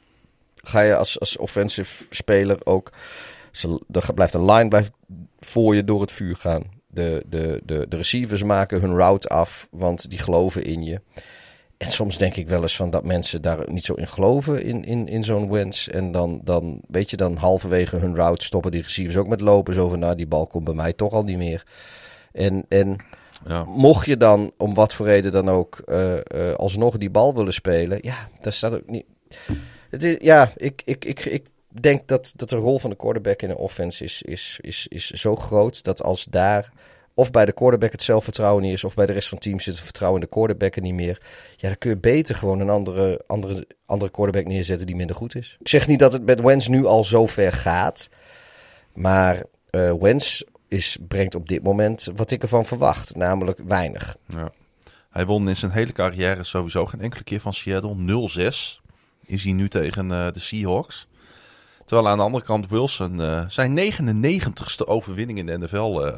ga 0.56 0.80
je 0.82 0.96
als, 0.96 1.20
als 1.20 1.38
offensive 1.38 2.06
speler 2.10 2.58
ook. 2.64 2.92
ze- 3.52 3.82
Er 3.92 4.14
blijft 4.14 4.34
een 4.34 4.46
line 4.52 4.68
blijft 4.68 4.92
voor 5.40 5.76
je 5.76 5.84
door 5.84 6.02
het 6.02 6.12
vuur 6.12 6.36
gaan. 6.36 6.64
De, 6.94 7.24
de, 7.30 7.62
de, 7.66 7.86
de 7.90 7.98
receivers 7.98 8.44
maken 8.44 8.82
hun 8.82 8.96
route 8.96 9.28
af, 9.28 9.68
want 9.72 10.10
die 10.10 10.20
geloven 10.20 10.64
in 10.64 10.84
je. 10.84 11.02
En 11.78 11.92
soms 11.92 12.18
denk 12.18 12.36
ik 12.36 12.48
wel 12.48 12.62
eens 12.62 12.76
van 12.76 12.90
dat 12.90 13.04
mensen 13.06 13.42
daar 13.42 13.72
niet 13.72 13.86
zo 13.86 13.94
in 13.94 14.08
geloven 14.08 14.64
in, 14.64 14.84
in, 14.84 15.08
in 15.08 15.24
zo'n 15.24 15.50
wens. 15.52 15.90
En 15.90 16.12
dan, 16.12 16.42
dan, 16.44 16.82
weet 16.88 17.10
je, 17.10 17.18
dan 17.18 17.36
halverwege 17.36 17.98
hun 17.98 18.16
route 18.16 18.46
stoppen 18.46 18.72
die 18.72 18.82
receivers 18.82 19.18
ook 19.18 19.28
met 19.28 19.42
lopen. 19.42 19.74
Zo 19.74 19.90
van, 19.90 20.00
nou, 20.00 20.16
die 20.16 20.28
bal 20.28 20.48
komt 20.48 20.64
bij 20.64 20.74
mij 20.74 20.94
toch 20.94 21.14
al 21.14 21.24
niet 21.24 21.38
meer. 21.38 21.66
En, 22.32 22.66
en 22.70 22.96
Ja. 23.48 23.64
mocht 23.64 24.06
je 24.06 24.18
dan, 24.18 24.54
om 24.58 24.74
wat 24.74 24.94
voor 24.94 25.06
reden 25.06 25.32
dan 25.32 25.50
ook, 25.50 25.80
eh, 25.86 26.14
eh, 26.18 26.54
alsnog 26.56 26.98
die 26.98 27.10
bal 27.10 27.36
willen 27.36 27.54
spelen. 27.54 27.98
Ja, 28.02 28.30
daar 28.42 28.54
staat 28.54 28.74
ook 28.74 28.90
niet... 28.90 29.06
Het 29.90 30.04
is, 30.04 30.16
ja, 30.20 30.52
ik, 30.56 30.82
ik, 30.86 31.06
ik, 31.06 31.26
ik 31.26 31.46
denk 31.82 32.08
dat, 32.08 32.34
dat 32.36 32.50
de 32.50 32.56
rol 32.56 32.80
van 32.80 32.90
de 32.90 32.96
quarterback 32.96 33.42
in 33.42 33.48
de 33.48 33.58
offense 33.58 34.04
is, 34.04 34.22
is, 34.22 34.60
is, 34.62 34.88
is 34.88 35.10
zo 35.10 35.36
groot 35.36 35.84
dat 35.84 36.04
als 36.04 36.26
daar 36.26 36.72
of 37.14 37.32
bij 37.32 37.46
de 37.46 37.52
quarterback 37.52 37.92
het 37.92 38.02
zelfvertrouwen 38.02 38.64
niet 38.64 38.74
is, 38.74 38.84
of 38.84 38.94
bij 38.94 39.06
de 39.06 39.14
rest 39.14 39.28
van 39.28 39.38
het 39.38 39.48
team 39.48 39.60
zit 39.60 39.74
het 39.74 39.84
vertrouwen 39.84 40.22
in 40.22 40.28
de 40.28 40.34
quarterback 40.34 40.76
er 40.76 40.82
niet 40.82 40.94
meer. 40.94 41.22
Ja, 41.56 41.68
dan 41.68 41.78
kun 41.78 41.90
je 41.90 41.98
beter 41.98 42.36
gewoon 42.36 42.60
een 42.60 42.70
andere, 42.70 43.24
andere, 43.28 43.68
andere 43.86 44.12
quarterback 44.12 44.46
neerzetten 44.46 44.88
die 44.88 44.96
minder 44.96 45.16
goed 45.16 45.36
is. 45.36 45.58
Ik 45.60 45.68
zeg 45.68 45.88
niet 45.88 46.00
dat 46.00 46.14
het 46.14 46.26
met 46.26 46.42
Wens 46.42 46.68
nu 46.68 46.86
al 46.86 47.04
zo 47.04 47.28
ver 47.28 47.52
gaat, 47.52 48.10
maar 48.94 49.44
eh 49.70 49.94
Wens 50.00 50.44
is, 50.68 50.98
brengt 51.08 51.36
op 51.36 51.48
dit 51.48 51.64
moment 51.64 52.10
wat 52.16 52.32
ik 52.32 52.42
ervan 52.42 52.66
verwacht, 52.66 53.16
namelijk 53.16 53.60
weinig. 53.68 54.16
Ja. 54.28 54.52
Hij 55.10 55.26
won 55.26 55.50
in 55.50 55.56
zijn 55.56 55.72
hele 55.72 55.92
carrière 55.92 56.44
sowieso 56.44 56.86
geen 56.86 57.02
enkele 57.02 57.24
keer 57.24 57.40
van 57.40 57.54
Seattle. 57.54 57.96
0-6 57.96 58.82
is 59.26 59.44
hij 59.44 59.54
nu 59.54 59.70
tegen 59.70 60.12
eh, 60.12 60.32
de 60.32 60.40
Seahawks. 60.40 61.08
Terwijl 61.86 62.08
aan 62.10 62.18
de 62.18 62.24
andere 62.24 62.44
kant 62.44 62.70
Wilson 62.70 63.22
eh, 63.22 63.44
zijn 63.48 63.94
99ste 63.94 64.86
overwinning 64.86 65.40
in 65.40 65.46
de 65.46 65.58
NFL 65.58 66.00
eh, 66.06 66.18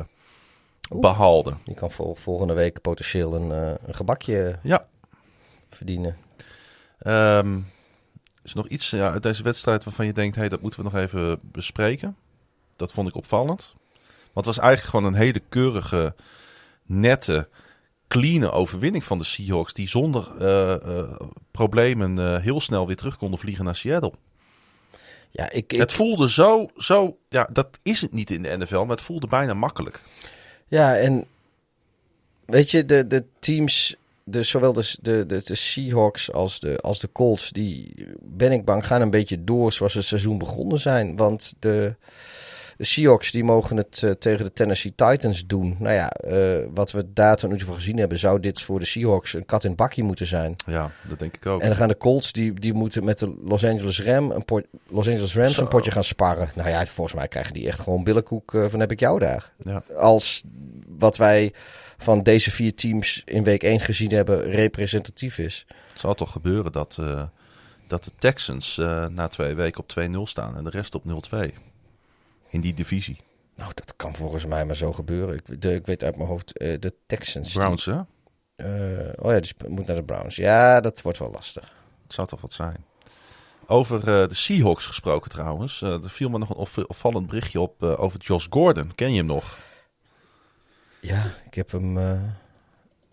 behaalde. 0.89 1.53
Die 1.65 1.75
kan 1.75 1.91
vol- 1.91 2.15
volgende 2.15 2.53
week 2.53 2.81
potentieel 2.81 3.35
een, 3.35 3.51
eh, 3.51 3.73
een 3.87 3.95
gebakje 3.95 4.59
Ja. 4.63 4.87
verdienen. 5.69 6.17
Ehm, 6.99 7.57
is 8.43 8.51
er 8.51 8.57
nog 8.57 8.67
iets 8.67 8.89
ja, 8.89 9.11
uit 9.11 9.23
deze 9.23 9.43
wedstrijd 9.43 9.83
waarvan 9.83 10.05
je 10.05 10.13
denkt, 10.13 10.35
hey, 10.35 10.49
dat 10.49 10.61
moeten 10.61 10.79
we 10.83 10.89
nog 10.91 11.01
even 11.01 11.39
bespreken? 11.43 12.15
Dat 12.75 12.91
vond 12.91 13.07
ik 13.07 13.15
opvallend. 13.15 13.73
Want 14.33 14.45
het 14.45 14.55
was 14.55 14.65
eigenlijk 14.65 14.89
gewoon 14.95 15.05
een 15.13 15.19
hele 15.19 15.41
keurige, 15.49 16.15
nette, 16.85 17.47
clean 18.07 18.51
overwinning 18.51 19.03
van 19.03 19.17
de 19.17 19.23
Seahawks. 19.23 19.73
Die 19.73 19.87
zonder 19.87 20.27
problemen 21.51 22.41
heel 22.41 22.61
snel 22.61 22.87
weer 22.87 22.95
terug 22.95 23.17
konden 23.17 23.39
vliegen 23.39 23.65
naar 23.65 23.75
Seattle. 23.75 24.13
Ja, 25.35 25.49
ik, 25.51 25.73
ik, 25.73 25.79
Het 25.79 25.91
voelde 25.91 26.29
zo, 26.29 26.67
zo, 26.77 27.17
ja, 27.29 27.49
dat 27.53 27.79
is 27.81 28.01
het 28.01 28.13
niet 28.13 28.31
in 28.31 28.41
de 28.41 28.57
NFL, 28.57 28.79
maar 28.79 28.95
het 28.95 29.01
voelde 29.01 29.27
bijna 29.27 29.53
makkelijk. 29.53 30.01
Ja, 30.67 30.95
en 30.95 31.25
weet 32.45 32.71
je, 32.71 32.85
de, 32.85 33.07
de 33.07 33.23
teams, 33.39 33.95
de, 34.23 34.43
zowel 34.43 34.73
de, 34.73 34.95
de, 35.01 35.25
de, 35.25 35.41
de 35.43 35.55
Seahawks 35.55 36.31
als 36.31 36.59
de, 36.59 36.77
als 36.77 36.99
de 36.99 37.09
Colts, 37.11 37.49
die 37.49 37.93
ben 38.19 38.51
ik 38.51 38.65
bang 38.65 38.85
gaan 38.85 39.01
een 39.01 39.09
beetje 39.09 39.43
door 39.43 39.71
zoals 39.71 39.93
het 39.93 40.05
seizoen 40.05 40.37
begonnen 40.37 40.79
zijn. 40.79 41.15
Want 41.15 41.53
de, 41.59 41.95
de 42.77 42.83
Seahawks 42.83 43.31
die 43.31 43.43
mogen 43.43 43.77
het 43.77 44.01
eh, 44.03 44.11
tegen 44.11 44.45
de 44.45 44.53
Tennessee 44.53 44.93
Titans 44.95 45.45
doen. 45.45 45.75
Nou 45.79 45.93
ja, 45.95 46.09
eh, 46.09 46.65
wat 46.73 46.91
we 46.91 47.13
daar 47.13 47.35
tot 47.35 47.49
nu 47.51 47.57
toe 47.57 47.65
van 47.67 47.75
gezien 47.75 47.97
hebben, 47.97 48.19
zou 48.19 48.39
dit 48.39 48.61
voor 48.61 48.79
de 48.79 48.85
Seahawks 48.85 49.33
een 49.33 49.45
kat 49.45 49.63
in 49.63 49.75
bakje 49.75 50.03
moeten 50.03 50.25
zijn. 50.27 50.55
Ja, 50.65 50.91
dat 51.09 51.19
denk 51.19 51.35
ik 51.35 51.45
ook. 51.45 51.61
En 51.61 51.67
dan 51.67 51.77
gaan 51.77 51.87
de 51.87 51.97
Colts, 51.97 52.31
die, 52.31 52.53
die 52.59 52.73
moeten 52.73 53.03
met 53.03 53.19
de 53.19 53.37
Los 53.43 53.65
Angeles, 53.65 54.01
Ram 54.01 54.31
een 54.31 54.45
pot, 54.45 54.63
Los 54.87 55.07
Angeles 55.07 55.35
Rams 55.35 55.53
Zo. 55.53 55.61
een 55.61 55.67
potje 55.67 55.91
gaan 55.91 56.03
sparren. 56.03 56.49
Nou 56.55 56.69
ja, 56.69 56.85
volgens 56.85 57.15
mij 57.15 57.27
krijgen 57.27 57.53
die 57.53 57.67
echt 57.67 57.79
gewoon 57.79 58.03
billenkoek 58.03 58.53
eh, 58.53 58.65
van 58.67 58.79
heb 58.79 58.91
ik 58.91 58.99
jou 58.99 59.19
daar 59.19 59.51
Ja. 59.59 59.83
als 59.97 60.43
wat 60.97 61.17
wij 61.17 61.53
van 61.97 62.23
deze 62.23 62.51
vier 62.51 62.75
teams 62.75 63.21
in 63.25 63.43
week 63.43 63.63
1 63.63 63.79
gezien 63.79 64.11
hebben 64.11 64.43
representatief 64.51 65.37
is. 65.37 65.65
Het 65.91 65.99
zal 65.99 66.13
toch 66.13 66.31
gebeuren 66.31 66.71
dat, 66.71 66.97
dat 67.87 68.03
de 68.03 68.11
Texans 68.19 68.75
na 69.13 69.27
twee 69.27 69.53
weken 69.53 69.81
op 69.81 69.93
2-0 69.99 70.21
staan 70.29 70.57
en 70.57 70.63
de 70.63 70.69
rest 70.69 70.95
op 70.95 71.03
0-2. 71.03 71.37
In 72.55 72.61
die 72.61 72.73
divisie. 72.73 73.17
Nou, 73.55 73.71
dat 73.73 73.95
kan 73.95 74.15
volgens 74.15 74.45
mij 74.45 74.65
maar 74.65 74.75
zo 74.75 74.93
gebeuren. 74.93 75.35
Ik, 75.35 75.61
de, 75.61 75.73
ik 75.73 75.85
weet 75.85 76.03
uit 76.03 76.15
mijn 76.15 76.27
hoofd, 76.29 76.57
eh, 76.57 76.79
de 76.79 76.93
Texans. 77.05 77.51
die- 77.51 77.59
Browns, 77.61 77.85
hè? 77.85 77.99
eh, 78.55 79.13
oh 79.25 79.31
ja, 79.31 79.39
die 79.39 79.53
moet 79.67 79.85
naar 79.87 79.95
de 79.95 80.03
Browns. 80.03 80.35
Ja, 80.35 80.81
dat 80.81 81.01
wordt 81.01 81.17
wel 81.17 81.31
lastig. 81.31 81.73
Het 82.03 82.13
zou 82.13 82.27
toch 82.27 82.41
wat 82.41 82.53
zijn. 82.53 82.85
Over 83.67 83.97
eh, 83.99 84.27
de 84.27 84.33
Seahawks 84.35 84.85
gesproken 84.85 85.29
trouwens. 85.31 85.81
Er 85.81 86.09
viel 86.09 86.29
me 86.29 86.37
nog 86.37 86.49
een 86.49 86.55
op- 86.55 86.85
opvallend 86.87 87.27
berichtje 87.27 87.59
op 87.59 87.83
over 87.83 88.19
Josh 88.19 88.47
Gordon. 88.49 88.95
Ken 88.95 89.11
je 89.11 89.17
hem 89.17 89.25
nog? 89.25 89.57
Ja, 91.01 91.33
ik 91.45 91.53
heb 91.53 91.71
hem, 91.71 91.97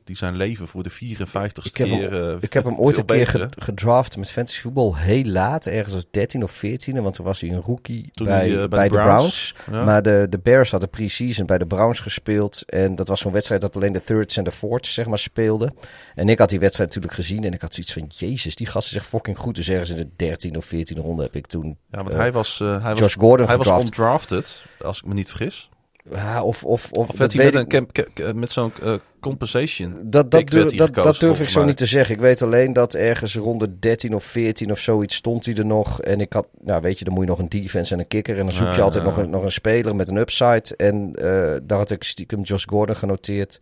Die 0.04 0.16
zijn 0.16 0.36
leven 0.36 0.68
voor 0.68 0.82
de 0.82 0.90
54ste 0.90 1.62
ik 1.62 1.76
heb 1.76 1.88
hem, 1.88 1.98
keer... 1.98 2.28
eh, 2.30 2.36
ik 2.40 2.52
heb 2.52 2.64
hem 2.64 2.76
ooit 2.76 2.94
veel 2.94 3.04
een 3.06 3.24
keer 3.24 3.32
beter, 3.32 3.48
gedraft 3.58 4.16
met 4.16 4.30
fantasy 4.30 4.60
voetbal 4.60 4.96
heel 4.96 5.24
laat. 5.24 5.66
Ergens 5.66 5.94
als 5.94 6.04
13 6.10 6.42
of 6.42 6.50
14. 6.50 7.02
Want 7.02 7.14
toen 7.14 7.24
was 7.24 7.40
hij 7.40 7.50
een 7.50 7.60
rookie 7.60 8.10
Toen 8.12 8.26
bij, 8.26 8.48
hij, 8.48 8.62
eh, 8.62 8.68
bij, 8.68 8.88
de 8.88 8.94
Browns. 8.94 9.54
Ja. 9.70 9.84
Maar 9.84 10.02
de, 10.02 10.26
de 10.30 10.38
Bears 10.38 10.70
hadden 10.70 10.90
pre-season 10.90 11.46
bij 11.46 11.58
de 11.58 11.66
Browns 11.66 12.00
gespeeld. 12.00 12.62
En 12.70 12.96
dat 12.96 13.08
was 13.08 13.20
zo'n 13.20 13.32
wedstrijd 13.32 13.60
dat 13.60 13.76
alleen 13.76 13.92
de 13.92 14.04
thirds 14.04 14.36
en 14.36 14.44
de 14.44 14.52
fourths 14.52 14.94
zeg 14.94 15.06
maar 15.06 15.18
speelden. 15.18 15.74
En 16.14 16.28
ik 16.28 16.38
had 16.38 16.48
die 16.48 16.60
wedstrijd 16.60 16.88
natuurlijk 16.88 17.16
gezien. 17.16 17.44
En 17.44 17.52
ik 17.52 17.60
had 17.60 17.74
zoiets 17.74 17.92
van, 17.92 18.10
jezus, 18.26 18.54
die 18.54 18.66
gasten 18.66 18.92
zich 18.92 19.06
fucking 19.06 19.38
goed. 19.38 19.54
Dus 19.54 19.68
ergens 19.68 19.90
in 19.90 19.96
de 19.96 20.08
13 20.16 20.56
of 20.56 20.64
14 20.64 20.98
ronde 20.98 21.22
heb 21.22 21.36
ik 21.36 21.46
toen... 21.46 21.76
ja, 21.90 21.98
want 21.98 22.10
eh, 22.10 22.16
hij 22.16 22.32
was, 22.32 22.60
eh, 22.60 22.82
hij 22.82 22.92
Josh 22.92 23.00
was, 23.00 23.14
Gordon 23.14 23.46
hij 23.46 23.56
was 23.56 23.82
undrafted, 23.82 24.64
als 24.80 24.98
ik 24.98 25.04
me 25.04 25.14
niet 25.14 25.28
vergis. 25.28 25.70
Ja, 26.10 26.42
of, 26.42 26.64
of, 26.64 26.92
of, 26.92 26.98
Of 26.98 27.06
dat 27.06 27.16
werd 27.16 27.32
hij 27.32 27.44
weet 27.44 27.52
met, 27.68 27.98
ik- 28.08 28.18
een 28.18 28.38
met 28.38 28.50
zo'n 28.50 28.72
eh, 28.82 28.94
compensation 29.20 29.90
Dat, 30.04 30.30
dat, 30.30 30.46
durf, 30.50 30.68
hij 30.68 30.76
dat, 30.76 30.86
gekozen, 30.86 31.12
dat 31.12 31.20
durf 31.20 31.40
ik 31.40 31.48
zo 31.48 31.64
niet 31.64 31.76
te 31.76 31.86
zeggen. 31.86 32.14
Ik 32.14 32.20
weet 32.20 32.42
alleen 32.42 32.72
dat 32.72 32.94
ergens 32.94 33.34
rond 33.36 33.60
de 33.60 33.78
13 33.78 34.14
of 34.14 34.24
14 34.24 34.70
of 34.70 34.78
zoiets 34.78 35.14
stond 35.14 35.44
hij 35.44 35.54
er 35.54 35.66
nog. 35.66 36.00
En 36.02 36.20
ik 36.20 36.32
had, 36.32 36.48
nou 36.60 36.80
weet 36.82 36.98
je, 36.98 37.04
dan 37.04 37.14
moet 37.14 37.22
je 37.24 37.28
nog 37.30 37.38
een 37.38 37.48
defense 37.48 37.92
en 37.94 37.98
een 38.00 38.06
kicker. 38.08 38.38
En 38.38 38.44
dan 38.44 38.54
zoek 38.54 38.74
je 38.74 38.80
altijd 38.82 39.04
nog, 39.04 39.16
een, 39.16 39.30
nog 39.30 39.42
een 39.42 39.52
speler 39.52 39.96
met 39.96 40.08
een 40.08 40.16
upside. 40.16 40.76
En 40.76 41.12
eh, 41.14 41.54
daar 41.62 41.78
had 41.78 41.90
ik 41.90 42.02
stiekem 42.04 42.42
Josh 42.42 42.64
Gordon 42.68 42.96
genoteerd. 42.96 43.60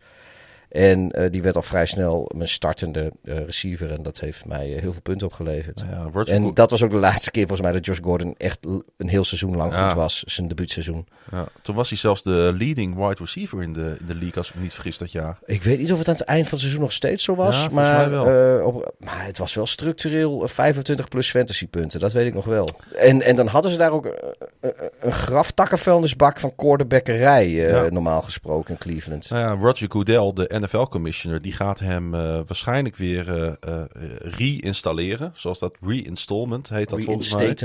En 0.71 1.11
eh, 1.11 1.31
die 1.31 1.41
werd 1.41 1.55
al 1.55 1.61
vrij 1.61 1.85
snel 1.85 2.31
mijn 2.35 2.49
startende 2.49 3.11
eh, 3.23 3.37
receiver. 3.45 3.91
En 3.91 4.03
dat 4.03 4.19
heeft 4.19 4.45
mij 4.45 4.73
eh, 4.75 4.81
heel 4.81 4.91
veel 4.91 5.01
punten 5.01 5.27
opgeleverd. 5.27 5.83
Ja, 5.89 6.23
En 6.25 6.53
dat 6.53 6.69
was 6.69 6.83
ook 6.83 6.89
de 6.89 6.95
laatste 6.95 7.31
keer 7.31 7.47
volgens 7.47 7.67
mij 7.67 7.77
dat 7.77 7.85
Josh 7.85 7.99
Gordon 8.01 8.35
echt 8.37 8.59
een 8.97 9.09
heel 9.09 9.23
seizoen 9.23 9.55
lang 9.55 9.73
Ja. 9.73 9.87
goed 9.87 9.97
was. 9.97 10.23
Zijn 10.25 10.47
debuutseizoen. 10.47 11.07
ja, 11.31 11.45
toen 11.61 11.75
was 11.75 11.89
hij 11.89 11.97
zelfs 11.97 12.23
de 12.23 12.53
leading 12.57 12.95
wide 12.95 13.15
receiver 13.19 13.61
in 13.61 13.73
de, 13.73 13.95
in 13.99 14.05
de 14.05 14.15
league, 14.15 14.35
als 14.35 14.49
ik 14.49 14.55
me 14.55 14.61
niet 14.61 14.73
vergis 14.73 14.97
dat 14.97 15.11
jaar. 15.11 15.39
Ik 15.45 15.63
weet 15.63 15.79
niet 15.79 15.91
of 15.91 15.97
het 15.97 16.07
aan 16.07 16.13
het 16.13 16.23
eind 16.23 16.43
van 16.43 16.51
het 16.51 16.59
seizoen 16.59 16.81
nog 16.81 16.91
steeds 16.91 17.23
zo 17.23 17.35
was. 17.35 17.69
Maar, 17.69 18.63
op, 18.65 18.93
maar 18.99 19.25
het 19.25 19.37
was 19.37 19.53
wel 19.53 19.65
structureel 19.65 20.43
eh, 20.43 20.49
25 20.49 21.07
plus 21.07 21.29
fantasy 21.29 21.67
punten. 21.67 21.99
Dat 21.99 22.13
weet 22.13 22.25
ik 22.25 22.33
nog 22.33 22.45
wel. 22.45 22.69
En, 22.95 23.21
en 23.21 23.35
dan 23.35 23.47
hadden 23.47 23.71
ze 23.71 23.77
daar 23.77 23.91
ook 23.91 24.05
eh, 24.05 24.29
eh, 24.59 24.69
een 24.99 25.11
graftakkenvuilnisbak 25.11 26.39
van 26.39 26.55
quarterbackerij. 26.55 27.89
Normaal 27.89 28.21
gesproken 28.21 28.73
in 28.73 28.77
Cleveland. 28.79 29.29
Nou 29.29 29.43
ja, 29.43 29.65
Roger 29.65 29.91
Goodell, 29.91 30.31
de 30.33 30.47
NFL-commissioner, 30.61 31.41
die 31.41 31.51
gaat 31.51 31.79
hem 31.79 32.13
eh, 32.13 32.21
waarschijnlijk 32.21 32.95
weer 32.95 33.57
eh, 33.59 33.83
re-installeren. 34.17 35.31
Zoals 35.35 35.59
dat 35.59 35.77
re-installment 35.81 36.69
heet 36.69 36.89
dat 36.89 37.03
volgens 37.03 37.35
mij. 37.35 37.55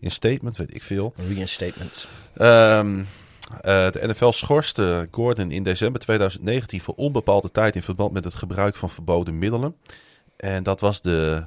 Instatement, 0.00 0.56
weet 0.56 0.74
ik 0.74 0.82
veel. 0.82 1.14
Reinstatement. 1.28 2.06
Ehm, 2.34 2.98
eh, 3.60 3.90
de 3.90 4.00
NFL 4.06 4.30
schorste 4.30 5.08
Gordon 5.10 5.50
in 5.50 5.62
december 5.62 6.00
2019 6.00 6.80
voor 6.80 6.94
onbepaalde 6.94 7.50
tijd 7.50 7.76
in 7.76 7.82
verband 7.82 8.12
met 8.12 8.24
het 8.24 8.34
gebruik 8.34 8.76
van 8.76 8.90
verboden 8.90 9.38
middelen. 9.38 9.76
En 10.36 10.62
dat 10.62 10.80
was 10.80 11.00
de 11.00 11.44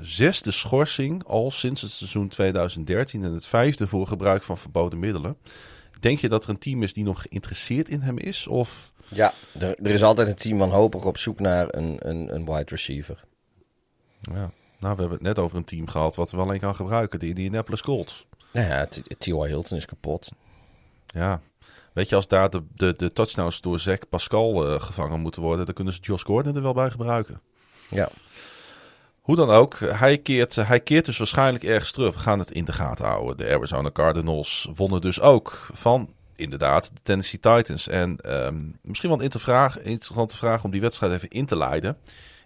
zesde 0.00 0.50
schorsing 0.50 1.24
al 1.24 1.50
sinds 1.50 1.82
het 1.82 1.90
seizoen 1.90 2.28
2013 2.28 3.24
en 3.24 3.32
het 3.32 3.46
vijfde 3.46 3.86
voor 3.86 4.06
gebruik 4.06 4.42
van 4.42 4.58
verboden 4.58 4.98
middelen. 4.98 5.36
Denk 6.00 6.18
je 6.18 6.28
dat 6.28 6.44
er 6.44 6.50
een 6.50 6.58
team 6.58 6.82
is 6.82 6.92
die 6.92 7.04
nog 7.04 7.22
geïnteresseerd 7.22 7.88
in 7.88 8.00
hem 8.00 8.18
is? 8.18 8.46
Of 8.46 8.92
Ja, 9.08 9.32
er, 9.58 9.76
er 9.82 9.90
is 9.90 10.02
altijd 10.02 10.28
een 10.28 10.34
team 10.34 10.58
wanhopig 10.58 11.04
op 11.04 11.18
zoek 11.18 11.40
naar 11.40 11.66
een, 11.70 11.96
een, 11.98 12.34
een 12.34 12.44
wide 12.44 12.64
receiver. 12.70 13.24
Ja. 14.20 14.50
Nou, 14.78 14.94
we 14.94 15.00
hebben 15.00 15.18
het 15.18 15.26
net 15.26 15.38
over 15.38 15.56
een 15.56 15.64
team 15.64 15.88
gehad 15.88 16.16
wat 16.16 16.30
we 16.30 16.36
alleen 16.36 16.60
kan 16.60 16.74
gebruiken. 16.74 17.18
De 17.18 17.28
Indianapolis 17.28 17.82
Colts. 17.82 18.26
Nou 18.52 18.66
ja, 18.66 18.86
T.Y. 19.18 19.30
Hilton 19.30 19.76
is 19.76 19.86
kapot. 19.86 20.28
Ja. 21.06 21.40
Weet 21.92 22.08
je, 22.08 22.14
als 22.14 22.28
daar 22.28 22.50
de, 22.50 22.62
de, 22.74 22.92
de 22.96 23.12
touchdowns 23.12 23.60
door 23.60 23.78
Zach 23.78 24.08
Pascal 24.08 24.68
eh, 24.68 24.80
gevangen 24.80 25.20
moeten 25.20 25.42
worden, 25.42 25.64
dan 25.64 25.74
kunnen 25.74 25.92
ze 25.92 26.00
Josh 26.00 26.22
Gordon 26.22 26.56
er 26.56 26.62
wel 26.62 26.74
bij 26.74 26.90
gebruiken. 26.90 27.40
Ja. 27.88 28.08
Hoe 29.20 29.36
dan 29.36 29.50
ook, 29.50 29.78
hij 29.78 30.18
keert, 30.18 30.56
hij 30.56 30.80
keert 30.80 31.04
dus 31.04 31.18
waarschijnlijk 31.18 31.64
ergens 31.64 31.92
terug. 31.92 32.14
We 32.14 32.20
gaan 32.20 32.38
het 32.38 32.50
in 32.50 32.64
de 32.64 32.72
gaten 32.72 33.04
houden. 33.04 33.36
De 33.36 33.54
Arizona 33.54 33.90
Cardinals 33.90 34.68
wonnen 34.74 35.00
dus 35.00 35.20
ook 35.20 35.68
van, 35.72 36.14
inderdaad, 36.36 36.90
de 36.94 37.00
Tennessee 37.02 37.40
Titans. 37.40 37.88
En 37.88 38.16
ehm, 38.16 38.56
misschien 38.82 39.08
wel 39.08 39.18
een 39.18 39.24
interessante 39.24 40.36
vraag 40.36 40.64
om 40.64 40.70
die 40.70 40.80
wedstrijd 40.80 41.12
even 41.12 41.28
in 41.28 41.46
te 41.46 41.56
leiden. 41.56 41.98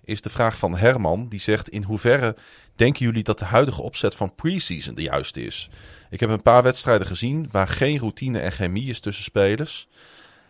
Is 0.05 0.21
de 0.21 0.31
vraag 0.31 0.59
van 0.59 0.77
Herman, 0.77 1.29
die 1.29 1.41
zegt: 1.41 1.69
In 1.69 1.83
hoeverre 1.83 2.37
denken 2.77 3.05
jullie 3.05 3.23
dat 3.23 3.39
de 3.39 3.45
huidige 3.45 3.83
opzet 3.83 4.15
van 4.15 4.35
preseason 4.35 4.95
de 4.95 5.03
juiste 5.03 5.45
is? 5.45 5.71
Ik 6.11 6.21
heb 6.21 6.31
een 6.31 6.43
paar 6.43 6.62
wedstrijden 6.62 7.07
gezien 7.07 7.49
waar 7.51 7.69
geen 7.69 7.99
routine 7.99 8.39
en 8.39 8.53
chemie 8.53 8.89
is 8.89 9.01
tussen 9.01 9.25
spelers. 9.25 9.89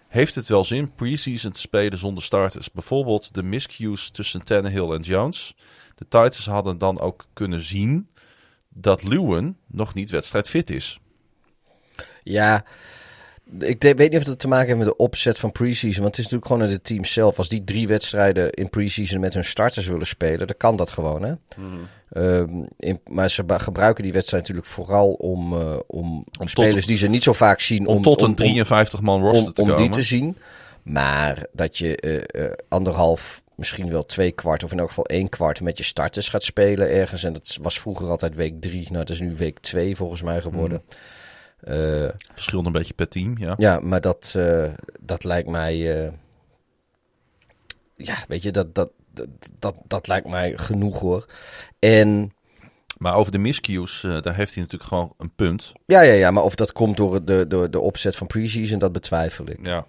Heeft 0.08 0.34
het 0.34 0.48
wel 0.48 0.64
zin 0.64 0.94
preseason 0.94 1.52
te 1.52 1.60
spelen 1.60 1.98
zonder 1.98 2.22
starters? 2.22 2.70
Bijvoorbeeld 2.70 3.34
de 3.34 3.42
miscues 3.42 4.10
tussen 4.10 4.44
Tannehill 4.44 4.90
en 4.90 5.00
Jones. 5.00 5.54
De 5.94 6.04
Titans 6.04 6.46
hadden 6.46 6.78
dan 6.78 7.00
ook 7.00 7.26
kunnen 7.32 7.60
zien 7.60 8.08
dat 8.68 9.02
Lewin 9.02 9.56
nog 9.66 9.94
niet 9.94 10.10
wedstrijdfit 10.10 10.70
is. 10.70 11.00
Ja, 12.22 12.64
ik 13.58 13.80
de- 13.80 13.94
weet 13.94 14.10
niet 14.10 14.18
of 14.20 14.24
dat 14.26 14.38
te 14.38 14.48
maken 14.48 14.66
heeft 14.66 14.78
met 14.78 14.86
de 14.88 14.96
opzet 14.96 15.38
van 15.38 15.52
preseason. 15.52 16.02
Want 16.02 16.16
het 16.16 16.18
is 16.26 16.30
natuurlijk 16.30 16.46
gewoon 16.46 16.62
aan 16.62 16.68
de 16.74 16.82
team 16.82 17.04
zelf. 17.04 17.38
Als 17.38 17.48
die 17.48 17.64
drie 17.64 17.86
wedstrijden 17.88 18.50
in 18.52 18.70
preseason 18.70 19.20
met 19.20 19.34
hun 19.34 19.44
starters 19.44 19.86
willen 19.86 20.06
spelen, 20.06 20.46
dan 20.46 20.56
kan 20.56 20.76
dat 20.76 20.90
gewoon. 20.90 21.22
Hè? 21.22 21.32
Ehm, 22.10 22.62
in, 22.76 23.00
maar 23.10 23.30
ze 23.30 23.44
gebruiken 23.46 24.02
die 24.04 24.12
wedstrijd 24.12 24.42
natuurlijk 24.42 24.72
vooral 24.72 25.12
om, 25.12 25.60
eh, 25.60 25.78
om, 25.86 26.24
tot- 26.30 26.50
spelers 26.50 26.86
die 26.86 26.96
ze 26.96 27.08
niet 27.08 27.22
zo 27.22 27.32
vaak 27.32 27.60
zien. 27.60 27.86
Om, 27.86 28.02
tot 28.02 28.22
een 28.22 28.34
53 28.34 29.00
man 29.00 29.20
roster 29.22 29.46
om, 29.46 29.52
te 29.52 29.62
om 29.62 29.68
komen. 29.68 29.82
die 29.82 29.92
te 29.92 30.02
zien. 30.02 30.36
Maar 30.82 31.46
dat 31.52 31.78
je 31.78 31.96
eh, 31.96 32.44
eh, 32.44 32.52
anderhalf, 32.68 33.42
misschien 33.54 33.90
wel 33.90 34.06
twee 34.06 34.30
kwart 34.32 34.64
of 34.64 34.72
in 34.72 34.78
elk 34.78 34.88
geval 34.88 35.06
één 35.06 35.28
kwart 35.28 35.60
met 35.60 35.78
je 35.78 35.84
starters 35.84 36.28
gaat 36.28 36.42
spelen 36.42 36.90
ergens. 36.90 37.24
En 37.24 37.32
dat 37.32 37.58
was 37.62 37.80
vroeger 37.80 38.08
altijd 38.08 38.34
week 38.34 38.60
drie. 38.60 38.82
Nou, 38.90 39.04
dat 39.04 39.10
is 39.10 39.20
nu 39.20 39.34
week 39.36 39.58
twee 39.58 39.96
volgens 39.96 40.22
mij 40.22 40.40
geworden. 40.40 40.82
Eh, 40.88 40.96
Verschilt 42.34 42.66
een 42.66 42.72
beetje 42.72 42.94
per 42.94 43.08
team, 43.08 43.38
ja. 43.38 43.54
ja, 43.56 43.80
maar 43.80 44.00
dat, 44.00 44.34
eh, 44.36 44.68
dat 45.00 45.24
lijkt 45.24 45.48
mij. 45.48 46.04
eh, 46.04 46.12
ja, 47.96 48.16
weet 48.28 48.42
je, 48.42 48.50
dat, 48.50 48.74
dat, 48.74 48.90
dat, 49.58 49.74
dat, 49.86 50.06
lijkt 50.06 50.28
mij 50.28 50.52
genoeg 50.56 50.98
hoor. 51.00 51.26
En 51.78 52.32
Maar 52.98 53.14
over 53.14 53.32
de 53.32 53.38
miscues, 53.38 54.04
eh, 54.04 54.20
daar 54.22 54.34
heeft 54.34 54.54
hij 54.54 54.62
natuurlijk 54.62 54.90
gewoon 54.90 55.12
een 55.18 55.32
punt. 55.36 55.72
ja, 55.86 56.00
ja, 56.00 56.12
ja, 56.12 56.30
maar 56.30 56.42
of 56.42 56.54
dat 56.54 56.72
komt 56.72 56.96
door 56.96 57.24
de, 57.24 57.44
door 57.48 57.70
de 57.70 57.80
opzet 57.80 58.16
van 58.16 58.26
preseason, 58.26 58.78
dat 58.78 58.92
betwijfel 58.92 59.48
ik. 59.48 59.58
Ja. 59.66 59.86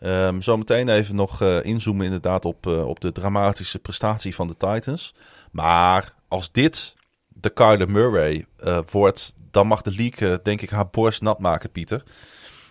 Ehm 0.00 0.40
zometeen 0.40 0.88
even 0.88 1.14
nog 1.14 1.42
eh, 1.42 1.64
inzoomen 1.64 2.04
inderdaad 2.04 2.44
op, 2.44 2.66
eh, 2.66 2.88
op 2.88 3.00
de 3.00 3.12
dramatische 3.12 3.78
prestatie 3.78 4.34
van 4.34 4.46
de 4.46 4.56
Titans. 4.56 5.14
Maar 5.50 6.14
als 6.28 6.52
dit 6.52 6.94
de 7.28 7.50
Kyler 7.50 7.90
Murray 7.90 8.46
eh, 8.56 8.78
wordt, 8.90 9.34
dan 9.52 9.66
mag 9.66 9.82
de 9.82 9.94
league 9.94 10.30
eh, 10.32 10.38
denk 10.42 10.60
ik 10.60 10.70
haar 10.70 10.88
borst 10.90 11.22
nat 11.22 11.38
maken, 11.38 11.70
Pieter. 11.70 12.02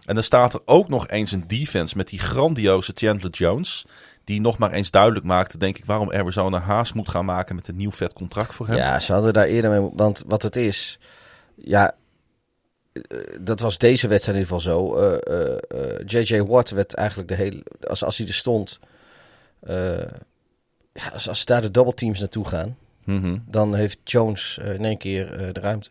En 0.05 0.13
dan 0.15 0.23
staat 0.23 0.53
er 0.53 0.61
ook 0.65 0.89
nog 0.89 1.07
eens 1.07 1.31
een 1.31 1.47
defense 1.47 1.97
met 1.97 2.07
die 2.07 2.19
grandioze 2.19 2.91
Chandler 2.95 3.31
Jones. 3.31 3.85
Die 4.23 4.41
nog 4.41 4.57
maar 4.57 4.71
eens 4.71 4.91
duidelijk 4.91 5.25
maakte, 5.25 5.57
denk 5.57 5.77
ik, 5.77 5.85
waarom 5.85 6.11
Arizona 6.11 6.59
haast 6.59 6.93
moet 6.93 7.09
gaan 7.09 7.25
maken 7.25 7.55
met 7.55 7.67
een 7.67 7.75
nieuw 7.75 7.91
vet 7.91 8.13
contract 8.13 8.53
voor 8.53 8.67
hem. 8.67 8.75
Ja, 8.75 8.99
ze 8.99 9.13
hadden 9.13 9.33
daar 9.33 9.45
eerder 9.45 9.71
mee. 9.71 9.89
Want 9.93 10.23
wat 10.27 10.41
het 10.41 10.55
is. 10.55 10.99
Ja. 11.55 11.95
eh, 12.93 13.17
Dat 13.41 13.59
was 13.59 13.77
deze 13.77 14.07
wedstrijd 14.07 14.37
in 14.37 14.43
ieder 14.43 14.59
geval 14.61 14.73
zo. 14.73 14.95
Eh, 14.95 15.57
eh, 15.57 16.05
J.J. 16.05 16.41
Watt 16.41 16.69
werd 16.69 16.93
eigenlijk 16.93 17.27
de 17.29 17.35
hele. 17.35 17.63
Als, 17.87 18.03
als 18.03 18.17
hij 18.17 18.27
er 18.27 18.33
stond. 18.33 18.79
ja, 20.93 21.09
als, 21.13 21.29
als 21.29 21.45
daar 21.45 21.61
de 21.61 21.71
double 21.71 21.93
teams 21.93 22.19
naartoe 22.19 22.47
gaan. 22.47 22.77
Mhm. 23.03 23.37
dan 23.45 23.75
heeft 23.75 23.97
Jones 24.03 24.57
in 24.63 24.85
één 24.85 24.97
keer 24.97 25.53
de 25.53 25.59
ruimte. 25.59 25.89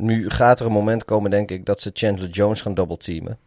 Nu 0.00 0.30
gaat 0.30 0.60
er 0.60 0.66
een 0.66 0.72
moment 0.72 1.04
komen, 1.04 1.30
denk 1.30 1.50
ik, 1.50 1.64
dat 1.66 1.80
ze 1.80 1.90
Chandler 1.92 2.28
Jones 2.28 2.60
gaan 2.60 2.74
double 2.74 2.96
teamen. 2.96 3.38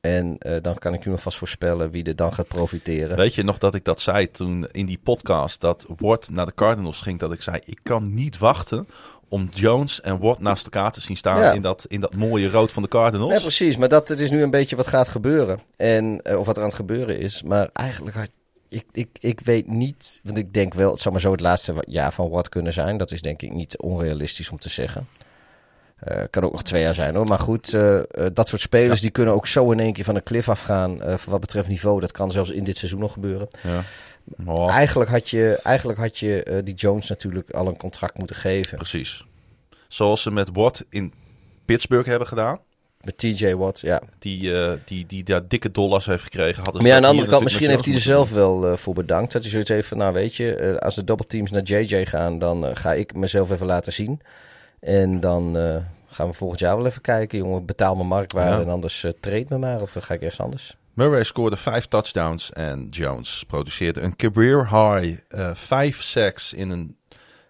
En 0.00 0.38
eh, 0.38 0.62
dan 0.62 0.78
kan 0.78 0.94
ik 0.94 1.04
u 1.04 1.10
nog 1.10 1.22
vast 1.22 1.38
voorspellen 1.38 1.90
wie 1.90 2.04
er 2.04 2.16
dan 2.16 2.34
gaat 2.34 2.48
profiteren. 2.48 3.16
Weet 3.16 3.34
je 3.34 3.42
nog 3.42 3.58
dat 3.58 3.74
ik 3.74 3.84
dat 3.84 4.00
zei 4.00 4.30
toen 4.30 4.66
in 4.72 4.86
die 4.86 5.00
podcast 5.02 5.60
dat 5.60 5.86
Ward 5.96 6.30
naar 6.30 6.46
de 6.46 6.54
Cardinals 6.54 7.00
ging? 7.00 7.18
Dat 7.18 7.32
ik 7.32 7.42
zei, 7.42 7.60
ik 7.64 7.80
kan 7.82 8.14
niet 8.14 8.38
wachten 8.38 8.88
om 9.28 9.48
Jones 9.54 10.00
en 10.00 10.18
Ward 10.18 10.40
naast 10.40 10.64
elkaar 10.64 10.92
te 10.92 11.00
zien 11.00 11.16
staan 11.16 11.40
Ja. 11.40 11.52
in, 11.52 11.62
dat, 11.62 11.84
in 11.88 12.00
dat 12.00 12.14
mooie 12.14 12.50
rood 12.50 12.72
van 12.72 12.82
de 12.82 12.88
Cardinals. 12.88 13.32
Ja, 13.32 13.40
precies. 13.40 13.76
Maar 13.76 13.88
dat 13.88 14.08
het 14.08 14.20
is 14.20 14.30
nu 14.30 14.42
een 14.42 14.50
beetje 14.50 14.76
wat 14.76 14.86
gaat 14.86 15.08
gebeuren. 15.08 15.60
En, 15.76 16.22
eh, 16.22 16.38
of 16.38 16.46
wat 16.46 16.56
er 16.56 16.62
aan 16.62 16.68
het 16.68 16.76
gebeuren 16.76 17.18
is. 17.18 17.42
Maar 17.42 17.68
eigenlijk 17.72 18.16
had 18.16 18.28
ik, 18.68 18.84
ik, 18.92 19.08
ik 19.20 19.40
weet 19.40 19.66
niet. 19.66 20.20
Want 20.24 20.38
ik 20.38 20.52
denk 20.54 20.74
wel, 20.74 20.90
het 20.90 21.00
zou 21.00 21.12
maar 21.12 21.22
zo 21.22 21.30
het 21.30 21.40
laatste 21.40 21.74
jaar 21.86 22.12
van 22.12 22.28
wat 22.28 22.48
kunnen 22.48 22.72
zijn. 22.72 22.96
Dat 22.96 23.10
is 23.10 23.22
denk 23.22 23.42
ik 23.42 23.52
niet 23.52 23.78
onrealistisch 23.78 24.50
om 24.50 24.58
te 24.58 24.68
zeggen. 24.68 25.08
Eh, 25.98 26.22
kan 26.30 26.42
ook 26.42 26.52
nog 26.52 26.62
twee 26.62 26.82
jaar 26.82 26.94
zijn 26.94 27.14
hoor. 27.14 27.26
Maar 27.26 27.38
goed, 27.38 27.74
eh, 27.74 27.98
eh, 27.98 28.04
dat 28.32 28.48
soort 28.48 28.60
spelers 28.60 29.00
die 29.00 29.10
kunnen 29.10 29.34
ook 29.34 29.46
zo 29.46 29.70
in 29.70 29.80
één 29.80 29.92
keer 29.92 30.04
van 30.04 30.14
een 30.14 30.22
cliff 30.22 30.48
afgaan. 30.48 30.98
voor 31.00 31.30
wat 31.30 31.40
betreft 31.40 31.68
niveau. 31.68 32.00
Dat 32.00 32.12
kan 32.12 32.30
zelfs 32.30 32.50
in 32.50 32.64
dit 32.64 32.76
seizoen 32.76 33.00
nog 33.00 33.12
gebeuren. 33.12 33.48
Ja. 33.62 33.82
Oh, 34.46 34.70
Eigenlijk 34.70 35.10
had 35.10 35.28
je, 35.28 35.60
eigenlijk 35.62 35.98
had 35.98 36.18
je 36.18 36.60
die 36.64 36.74
Jones 36.74 37.08
natuurlijk 37.08 37.50
al 37.50 37.66
een 37.66 37.76
contract 37.76 38.18
moeten 38.18 38.36
geven. 38.36 38.76
Precies. 38.76 39.24
Zoals 39.88 40.22
ze 40.22 40.30
met 40.30 40.48
Ward 40.52 40.84
in 40.90 41.12
Pittsburgh 41.64 42.08
hebben 42.08 42.28
gedaan. 42.28 42.60
Met 43.00 43.18
TJ 43.18 43.54
Watt, 43.54 43.80
ja. 43.80 44.02
Die, 44.18 44.52
die, 44.84 45.06
die 45.06 45.24
daar 45.24 45.48
dikke 45.48 45.70
dollars 45.70 46.06
heeft 46.06 46.22
gekregen. 46.22 46.62
Hadden 46.62 46.82
Maar 46.82 46.90
ja, 46.90 46.96
aan 46.96 47.02
de 47.02 47.08
andere 47.08 47.28
kant, 47.28 47.42
misschien 47.42 47.68
heeft 47.68 47.84
hij 47.84 47.94
er 47.94 48.00
zelf 48.00 48.30
wel 48.30 48.76
voor 48.76 48.94
bedankt. 48.94 49.32
Dat 49.32 49.42
hij 49.42 49.50
zoiets 49.50 49.70
heeft 49.70 49.88
van, 49.88 49.98
nou 49.98 50.12
weet 50.12 50.34
je, 50.34 50.76
als 50.80 50.94
de 50.94 51.04
double 51.04 51.26
teams 51.26 51.50
naar 51.50 51.62
JJ 51.62 52.06
gaan, 52.06 52.38
dan 52.38 52.76
ga 52.76 52.92
ik 52.92 53.14
mezelf 53.14 53.50
even 53.50 53.66
laten 53.66 53.92
zien. 53.92 54.20
En 54.80 55.20
dan 55.20 55.56
eh, 55.58 55.76
gaan 56.06 56.26
we 56.28 56.32
volgend 56.32 56.60
jaar 56.60 56.76
wel 56.76 56.86
even 56.86 57.00
kijken, 57.00 57.38
jongen. 57.38 57.66
Betaal 57.66 57.94
mijn 57.96 58.08
marktwaarde 58.08 58.56
Ja. 58.56 58.62
en 58.62 58.68
anders 58.68 59.02
uh, 59.02 59.10
treed 59.20 59.48
me 59.48 59.58
maar 59.58 59.80
of 59.82 59.92
ga 59.98 60.14
ik 60.14 60.20
ergens 60.20 60.40
anders. 60.40 60.76
Murray 60.94 61.24
scoorde 61.24 61.56
vijf 61.56 61.86
touchdowns 61.86 62.52
en 62.52 62.88
Jones 62.90 63.44
produceerde 63.46 64.00
een 64.00 64.16
career 64.16 64.58
high. 64.70 65.18
eh, 65.28 65.54
vijf 65.54 66.02
sacks 66.02 66.52
in 66.52 66.70
een 66.70 66.96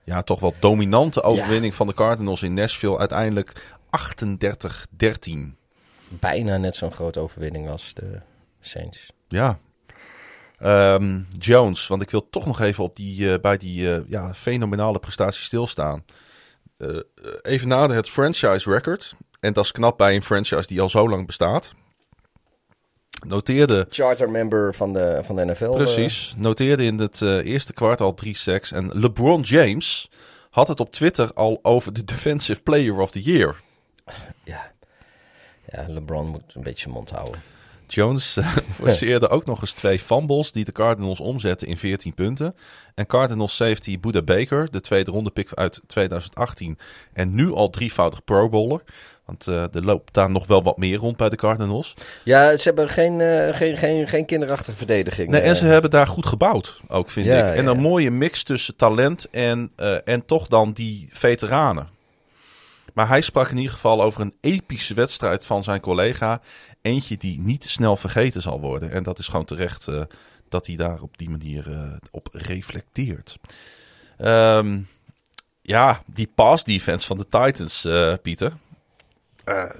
ja, 0.04 0.22
toch 0.22 0.40
wel 0.40 0.54
dominante 0.58 1.22
overwinning 1.22 1.74
van 1.74 1.86
de 1.86 1.94
Cardinals 1.94 2.42
in 2.42 2.54
Nashville. 2.54 2.98
Uiteindelijk 2.98 3.76
38-13. 3.90 5.56
Bijna 6.08 6.56
net 6.56 6.74
zo'n 6.74 6.92
grote 6.92 7.20
overwinning 7.20 7.68
als 7.68 7.94
de 7.94 8.20
Saints. 8.60 9.12
Ja. 9.28 9.58
Ehm, 10.58 11.20
Jones, 11.38 11.86
want 11.86 12.02
ik 12.02 12.10
wil 12.10 12.28
toch 12.30 12.46
nog 12.46 12.60
even 12.60 12.84
op 12.84 12.96
die, 12.96 13.40
bij 13.40 13.56
die 13.56 14.08
ja, 14.08 14.34
fenomenale 14.34 14.98
prestatie 14.98 15.42
stilstaan. 15.42 16.04
Eh, 16.78 16.96
even 17.42 17.68
nader 17.68 17.96
het 17.96 18.08
franchise 18.08 18.70
record. 18.70 19.14
En 19.40 19.52
dat 19.52 19.64
is 19.64 19.72
knap 19.72 19.98
bij 19.98 20.14
een 20.14 20.22
franchise 20.22 20.66
die 20.66 20.80
al 20.80 20.88
zo 20.88 21.08
lang 21.08 21.26
bestaat. 21.26 21.72
Noteerde 23.26 23.86
Charter 23.90 24.30
member 24.30 24.74
van 24.74 24.92
de, 24.92 25.20
van 25.24 25.36
de 25.36 25.44
NFL. 25.44 25.64
eh, 25.64 25.76
Precies. 25.76 26.34
Noteerde 26.36 26.84
in 26.84 26.98
het 26.98 27.20
eerste 27.20 27.72
kwart 27.72 28.00
al 28.00 28.14
drie 28.14 28.34
sacks. 28.36 28.72
En 28.72 28.90
LeBron 29.00 29.40
James 29.40 30.10
had 30.50 30.68
het 30.68 30.80
op 30.80 30.92
Twitter 30.92 31.32
al 31.34 31.58
over 31.62 31.92
de 31.92 32.04
Defensive 32.14 32.60
Player 32.60 32.98
of 32.98 33.10
the 33.10 33.22
Year. 33.22 33.60
ja. 34.44 34.72
ja, 35.68 35.84
LeBron 35.88 36.26
moet 36.26 36.54
een 36.54 36.62
beetje 36.62 36.88
mond 36.88 37.10
houden. 37.10 37.42
Jones 37.88 38.36
eh, 38.36 38.56
forceerde 38.80 39.28
ook 39.28 39.46
nog 39.46 39.60
eens 39.60 39.72
twee 39.72 39.98
fumbles 39.98 40.52
die 40.52 40.64
de 40.64 40.72
Cardinals 40.72 41.20
omzetten 41.20 41.68
in 41.68 41.76
14 41.76 42.14
punten. 42.14 42.54
En 42.94 43.06
Cardinals 43.06 43.56
safety 43.56 44.00
Buda 44.00 44.22
Baker, 44.22 44.70
de 44.70 44.80
tweede 44.80 45.10
ronde 45.10 45.30
pick 45.30 45.54
uit 45.54 45.80
2018. 45.86 46.78
En 47.12 47.34
nu 47.34 47.52
al 47.52 47.70
drievoudig 47.70 48.24
Pro 48.24 48.48
Bowler. 48.48 48.82
Want 49.24 49.46
eh, 49.46 49.74
er 49.74 49.84
loopt 49.84 50.14
daar 50.14 50.30
nog 50.30 50.46
wel 50.46 50.62
wat 50.62 50.76
meer 50.76 50.98
rond 50.98 51.16
bij 51.16 51.28
de 51.28 51.36
Cardinals. 51.36 51.94
Ja, 52.24 52.56
ze 52.56 52.62
hebben 52.62 52.88
geen, 52.88 53.20
eh, 53.20 53.56
geen, 53.56 53.76
geen, 53.76 54.08
geen 54.08 54.24
kinderachtige 54.24 54.76
verdediging. 54.76 55.28
Nee, 55.28 55.40
en 55.40 55.56
ze 55.56 55.66
hebben 55.66 55.90
daar 55.90 56.06
goed 56.06 56.26
gebouwd, 56.26 56.80
ook 56.88 57.10
vind 57.10 57.26
Ja, 57.26 57.46
ik. 57.46 57.56
En 57.56 57.64
ja. 57.64 57.70
een 57.70 57.80
mooie 57.80 58.10
mix 58.10 58.42
tussen 58.42 58.76
talent 58.76 59.30
en, 59.30 59.72
en 60.04 60.24
toch 60.24 60.46
dan 60.46 60.72
die 60.72 61.08
veteranen. 61.12 61.96
Maar 62.98 63.08
hij 63.08 63.20
sprak 63.20 63.50
in 63.50 63.56
ieder 63.56 63.72
geval 63.72 64.02
over 64.02 64.20
een 64.20 64.34
epische 64.40 64.94
wedstrijd 64.94 65.44
van 65.44 65.64
zijn 65.64 65.80
collega. 65.80 66.40
Eentje 66.82 67.16
die 67.16 67.40
niet 67.40 67.64
snel 67.64 67.96
vergeten 67.96 68.42
zal 68.42 68.60
worden. 68.60 68.90
En 68.90 69.02
dat 69.02 69.18
is 69.18 69.26
gewoon 69.28 69.44
terecht 69.44 69.88
eh, 69.88 70.02
dat 70.48 70.66
hij 70.66 70.76
daar 70.76 71.00
op 71.02 71.18
die 71.18 71.30
manier 71.30 71.70
eh, 71.72 71.92
op 72.10 72.28
reflecteert. 72.32 73.38
Ehm, 74.16 74.80
ja, 75.62 76.02
die 76.06 76.30
pass 76.34 76.64
defense 76.64 77.06
van 77.06 77.18
de 77.18 77.28
Titans, 77.28 77.84
eh, 77.84 78.14
Pieter. 78.22 78.52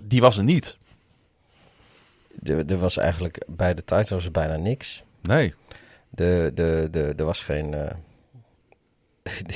die 0.02 0.20
was 0.20 0.36
er 0.38 0.44
niet. 0.44 0.76
Er, 2.42 2.66
er 2.66 2.78
was 2.78 2.96
eigenlijk 2.96 3.44
bij 3.46 3.74
de 3.74 3.84
Titans 3.84 4.30
bijna 4.30 4.56
niks. 4.56 5.02
Nee. 5.22 5.54
De, 6.10 6.50
de, 6.54 6.88
de, 6.90 7.12
er 7.16 7.24
was 7.24 7.42
geen. 7.42 7.70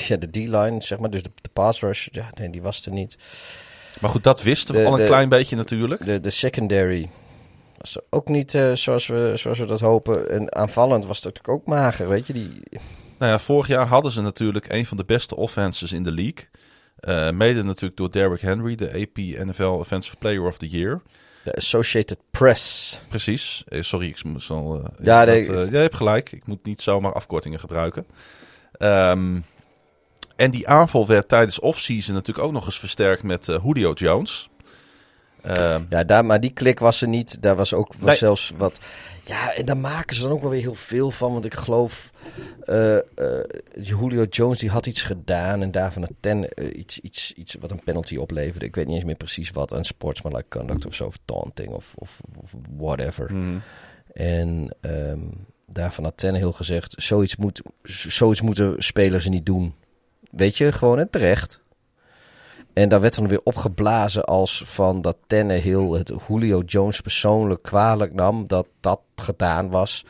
ja, 0.08 0.16
de 0.16 0.30
D-line, 0.30 0.80
zeg 0.82 0.98
maar. 0.98 1.10
Dus 1.10 1.22
de, 1.22 1.30
de 1.42 1.48
pass 1.52 1.80
rush, 1.80 2.08
ja, 2.10 2.30
nee, 2.34 2.50
die 2.50 2.62
was 2.62 2.86
er 2.86 2.92
niet. 2.92 3.18
Maar 4.00 4.10
goed, 4.10 4.24
dat 4.24 4.42
wisten 4.42 4.74
we 4.74 4.80
De- 4.80 4.86
al 4.86 4.92
een 4.94 5.00
de- 5.00 5.06
klein 5.06 5.28
beetje 5.28 5.56
natuurlijk. 5.56 6.04
De, 6.06 6.20
de 6.20 6.30
secondary 6.30 7.10
was 7.82 7.96
er 7.96 8.02
ook 8.10 8.28
niet 8.28 8.54
eh, 8.54 8.72
zoals, 8.72 9.06
we, 9.06 9.32
zoals 9.36 9.58
we 9.58 9.64
dat 9.64 9.80
hopen. 9.80 10.30
En 10.30 10.54
aanvallend 10.54 11.06
was 11.06 11.22
natuurlijk 11.22 11.54
ook 11.54 11.66
mager, 11.66 12.08
weet 12.08 12.26
je. 12.26 12.32
Die, 12.32 12.60
Nou 13.18 13.32
ja, 13.32 13.38
vorig 13.38 13.66
jaar 13.66 13.86
hadden 13.86 14.12
ze 14.12 14.20
natuurlijk 14.20 14.72
een 14.72 14.86
van 14.86 14.96
de 14.96 15.04
beste 15.04 15.36
offenses 15.36 15.92
in 15.92 16.02
de 16.02 16.12
league. 16.12 16.48
Eh, 16.96 17.30
mede 17.30 17.62
natuurlijk 17.62 17.96
door 17.96 18.10
Derrick 18.10 18.40
Henry, 18.40 18.74
de 18.74 18.88
AP 18.92 19.16
NFL 19.46 19.62
Offensive 19.62 20.16
Player 20.16 20.46
of 20.46 20.58
the 20.58 20.68
Year. 20.68 21.02
de 21.44 21.54
Associated 21.54 22.18
Press. 22.30 23.00
Precies. 23.08 23.64
Eh, 23.68 23.82
sorry, 23.82 24.06
ik 24.08 24.24
moet 24.24 24.42
zal. 24.42 24.80
eh, 24.80 25.04
Ja, 25.04 25.24
dat, 25.24 25.44
jij 25.44 25.80
hebt 25.80 25.94
gelijk. 25.94 26.32
Ik 26.32 26.46
moet 26.46 26.64
niet 26.64 26.80
zomaar 26.82 27.12
afkortingen 27.12 27.58
gebruiken. 27.58 28.06
Ehm, 28.72 29.40
en 30.36 30.50
die 30.50 30.68
aanval 30.68 31.06
werd 31.06 31.28
tijdens 31.28 31.60
offseason 31.60 32.14
natuurlijk 32.14 32.46
ook 32.46 32.52
nog 32.52 32.64
eens 32.64 32.78
versterkt 32.78 33.22
met 33.22 33.46
Julio 33.62 33.92
Jones. 33.92 34.48
Ehm, 35.42 35.82
Ja, 35.88 36.04
daar, 36.04 36.24
maar 36.24 36.40
die 36.40 36.52
klik 36.52 36.78
was 36.78 37.02
er 37.02 37.08
niet. 37.08 37.42
Daar 37.42 37.56
was 37.56 37.74
ook 37.74 37.92
was 37.98 38.08
Nee. 38.08 38.16
zelfs 38.16 38.52
wat. 38.56 38.78
Ja, 39.24 39.54
en 39.54 39.64
daar 39.64 39.76
maken 39.76 40.16
ze 40.16 40.22
dan 40.22 40.30
ook 40.30 40.40
wel 40.40 40.50
weer 40.50 40.60
heel 40.60 40.74
veel 40.74 41.10
van. 41.10 41.32
Want 41.32 41.44
ik 41.44 41.54
geloof. 41.54 42.10
eh, 42.64 42.96
eh, 42.96 43.02
Julio 43.80 44.24
Jones 44.24 44.58
die 44.58 44.70
had 44.70 44.86
iets 44.86 45.02
gedaan. 45.02 45.62
En 45.62 45.70
daarvan 45.70 46.02
een 46.02 46.16
ten, 46.20 46.48
eh, 46.48 46.78
iets, 46.78 46.98
iets, 47.00 47.32
iets 47.32 47.56
wat 47.60 47.70
een 47.70 47.84
penalty 47.84 48.16
opleverde. 48.16 48.66
Ik 48.66 48.74
weet 48.74 48.86
niet 48.86 48.94
eens 48.96 49.04
meer 49.04 49.14
precies 49.14 49.50
wat. 49.50 49.72
Een 49.72 49.84
sportsmanlike 49.84 50.48
conduct 50.58 50.86
of 50.86 50.94
zo. 50.94 51.04
Of 51.06 51.16
taunting 51.24 51.68
of, 51.72 51.92
of, 51.94 52.20
of 52.42 52.52
whatever. 52.76 53.28
hmm. 53.28 53.62
En 54.12 54.76
ehm, 54.80 55.20
daarvan 55.66 56.04
had 56.04 56.16
Tannehill 56.16 56.52
gezegd... 56.52 56.94
Zoiets, 56.98 57.36
moet, 57.36 57.62
zoiets 57.82 58.40
moeten 58.40 58.74
spelers 58.82 59.28
niet 59.28 59.46
doen. 59.46 59.74
Weet 60.30 60.56
je, 60.56 60.72
gewoon 60.72 60.98
en 60.98 61.10
terecht. 61.10 61.60
En 62.72 62.88
daar 62.88 63.00
werd 63.00 63.14
dan 63.14 63.28
weer 63.28 63.40
opgeblazen 63.44 64.24
als 64.24 64.62
van 64.66 65.00
dat 65.00 65.16
Tannehill 65.26 65.90
het 65.90 66.12
Julio 66.28 66.60
Jones 66.66 67.00
persoonlijk 67.00 67.62
kwalijk 67.62 68.14
nam 68.14 68.48
dat 68.48 68.66
dat 68.80 69.00
gedaan 69.16 69.70
was. 69.70 70.04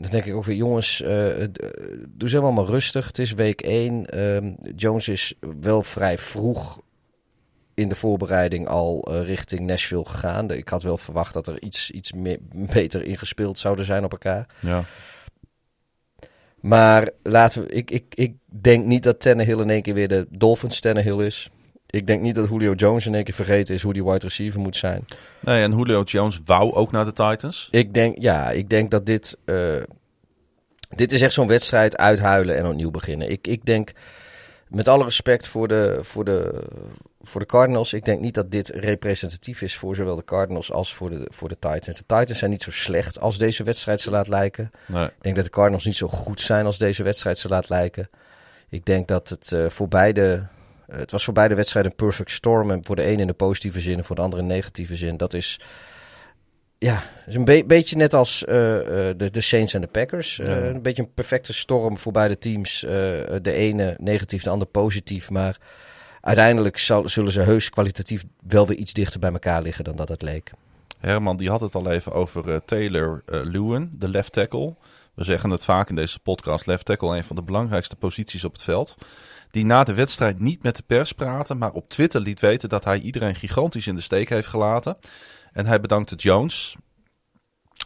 Dan 0.00 0.10
denk 0.10 0.24
ik 0.24 0.34
ook 0.34 0.44
weer, 0.44 0.56
jongens, 0.56 1.02
eh, 1.02 1.42
eh, 1.42 1.50
doe 2.08 2.28
ze 2.28 2.36
allemaal 2.38 2.64
maar 2.64 2.72
rustig. 2.72 3.06
Het 3.06 3.18
is 3.18 3.32
week 3.32 3.60
1. 3.62 4.06
Ehm, 4.06 4.52
Jones 4.76 5.08
is 5.08 5.34
wel 5.60 5.82
vrij 5.82 6.18
vroeg 6.18 6.80
in 7.74 7.88
de 7.88 7.94
voorbereiding 7.94 8.68
al 8.68 9.02
eh, 9.02 9.22
richting 9.22 9.60
Nashville 9.60 10.04
gegaan. 10.04 10.50
Ik 10.50 10.68
had 10.68 10.82
wel 10.82 10.98
verwacht 10.98 11.32
dat 11.32 11.46
er 11.46 11.62
iets, 11.62 11.90
iets 11.90 12.12
meer, 12.12 12.38
beter 12.52 13.04
ingespeeld 13.04 13.58
zouden 13.58 13.84
zijn 13.84 14.04
op 14.04 14.12
elkaar. 14.12 14.46
ja. 14.60 14.84
Maar 16.60 17.10
laten 17.22 17.62
we, 17.62 17.68
ik, 17.68 17.90
ik, 17.90 18.04
ik 18.14 18.34
denk 18.46 18.84
niet 18.84 19.02
dat 19.02 19.20
Tannehill 19.20 19.60
in 19.60 19.70
één 19.70 19.82
keer 19.82 19.94
weer 19.94 20.08
de 20.08 20.26
Dolphins 20.30 20.80
Tannehill 20.80 21.26
is. 21.26 21.50
Ik 21.90 22.06
denk 22.06 22.22
niet 22.22 22.34
dat 22.34 22.48
Julio 22.48 22.72
Jones 22.72 23.06
in 23.06 23.14
één 23.14 23.24
keer 23.24 23.34
vergeten 23.34 23.74
is 23.74 23.82
hoe 23.82 23.92
die 23.92 24.04
wide 24.04 24.18
receiver 24.18 24.60
moet 24.60 24.76
zijn. 24.76 25.04
Nee, 25.40 25.62
en 25.62 25.76
Julio 25.76 26.02
Jones 26.02 26.40
wou 26.44 26.72
ook 26.74 26.92
naar 26.92 27.04
de 27.04 27.12
Titans. 27.12 27.68
Ik 27.70 27.94
denk, 27.94 28.16
ja, 28.18 28.50
ik 28.50 28.68
denk 28.70 28.90
dat 28.90 29.06
dit. 29.06 29.36
eh, 29.44 29.56
dit 30.96 31.12
is 31.12 31.20
echt 31.22 31.32
zo'n 31.32 31.46
wedstrijd 31.46 31.96
uithuilen 31.96 32.56
en 32.56 32.66
opnieuw 32.66 32.90
beginnen. 32.90 33.30
Ik, 33.30 33.46
ik 33.46 33.64
denk, 33.64 33.92
met 34.68 34.88
alle 34.88 35.04
respect 35.04 35.48
voor 35.48 35.68
de, 35.68 35.98
voor, 36.02 36.24
de, 36.24 36.62
voor 37.28 37.40
de 37.40 37.46
Cardinals, 37.46 37.92
ik 37.92 38.04
denk 38.04 38.20
niet 38.20 38.34
dat 38.34 38.50
dit 38.50 38.68
representatief 38.68 39.62
is 39.62 39.76
voor 39.76 39.94
zowel 39.96 40.16
de 40.16 40.24
Cardinals 40.24 40.72
als 40.72 40.94
voor 40.94 41.10
de, 41.10 41.26
voor 41.30 41.48
de 41.48 41.58
Titans. 41.58 41.86
De 41.98 42.06
Titans 42.06 42.38
zijn 42.38 42.50
niet 42.50 42.62
zo 42.62 42.70
slecht 42.70 43.20
als 43.20 43.38
deze 43.38 43.62
wedstrijd 43.62 44.00
ze 44.00 44.10
laat 44.10 44.28
lijken. 44.28 44.70
Nee. 44.86 45.04
Ik 45.06 45.12
denk 45.22 45.36
dat 45.36 45.44
de 45.44 45.50
Cardinals 45.50 45.84
niet 45.84 45.96
zo 45.96 46.08
goed 46.08 46.40
zijn 46.40 46.66
als 46.66 46.78
deze 46.78 47.02
wedstrijd 47.02 47.38
ze 47.38 47.48
laat 47.48 47.68
lijken. 47.68 48.08
Ik 48.68 48.84
denk 48.84 49.08
dat 49.08 49.28
het 49.28 49.52
eh, 49.52 49.68
voor 49.68 49.88
beide. 49.88 50.46
eh, 50.86 50.98
het 50.98 51.10
was 51.10 51.24
voor 51.24 51.34
beide 51.34 51.54
wedstrijden 51.54 51.90
een 51.90 51.96
perfect 52.06 52.30
storm. 52.30 52.70
En 52.70 52.84
voor 52.84 52.96
de 52.96 53.02
ene 53.04 53.20
in 53.20 53.26
de 53.26 53.32
positieve 53.32 53.80
zin 53.80 53.98
en 53.98 54.04
voor 54.04 54.16
de 54.16 54.22
andere 54.22 54.42
in 54.42 54.48
de 54.48 54.54
negatieve 54.54 54.96
zin. 54.96 55.16
Dat 55.16 55.34
is. 55.34 55.60
Ja, 56.78 57.02
is 57.26 57.34
een 57.34 57.44
be- 57.44 57.64
beetje 57.66 57.96
net 57.96 58.14
als 58.14 58.44
eh, 58.44 58.54
de, 58.54 59.28
de 59.30 59.40
Saints 59.40 59.74
en 59.74 59.80
de 59.80 59.86
Packers. 59.86 60.36
Ja. 60.36 60.44
Een 60.56 60.82
beetje 60.82 61.02
een 61.02 61.14
perfecte 61.14 61.52
storm 61.52 61.98
voor 61.98 62.12
beide 62.12 62.38
teams. 62.38 62.80
De 63.42 63.52
ene 63.52 63.96
negatief, 64.00 64.42
de 64.42 64.50
ander 64.50 64.68
positief. 64.68 65.30
Maar 65.30 65.56
uiteindelijk 66.28 66.78
zullen 67.04 67.32
ze 67.32 67.40
heus 67.40 67.70
kwalitatief 67.70 68.24
wel 68.46 68.66
weer 68.66 68.76
iets 68.76 68.92
dichter 68.92 69.20
bij 69.20 69.32
elkaar 69.32 69.62
liggen 69.62 69.84
dan 69.84 69.96
dat 69.96 70.08
het 70.08 70.22
leek. 70.22 70.50
Herman 70.98 71.36
die 71.36 71.50
had 71.50 71.60
het 71.60 71.74
al 71.74 71.90
even 71.90 72.12
over 72.12 72.52
eh, 72.52 72.60
Taylor 72.64 73.22
eh, 73.26 73.40
Lewin, 73.42 73.90
de 73.92 74.08
left 74.08 74.32
tackle. 74.32 74.74
We 75.14 75.24
zeggen 75.24 75.50
het 75.50 75.64
vaak 75.64 75.88
in 75.88 75.94
deze 75.94 76.18
podcast. 76.18 76.66
Left 76.66 76.84
tackle, 76.84 77.16
een 77.16 77.24
van 77.24 77.36
de 77.36 77.42
belangrijkste 77.42 77.96
posities 77.96 78.44
op 78.44 78.52
het 78.52 78.62
veld. 78.62 78.96
Die 79.50 79.64
na 79.64 79.84
de 79.84 79.94
wedstrijd 79.94 80.40
niet 80.40 80.62
met 80.62 80.76
de 80.76 80.82
pers 80.86 81.12
praatte, 81.12 81.54
maar 81.54 81.70
op 81.70 81.88
Twitter 81.88 82.20
liet 82.20 82.40
weten 82.40 82.68
dat 82.68 82.84
hij 82.84 83.00
iedereen 83.00 83.34
gigantisch 83.34 83.86
in 83.86 83.94
de 83.94 84.00
steek 84.00 84.28
heeft 84.28 84.48
gelaten. 84.48 84.96
En 85.52 85.66
hij 85.66 85.80
bedankte 85.80 86.14
Jones, 86.14 86.76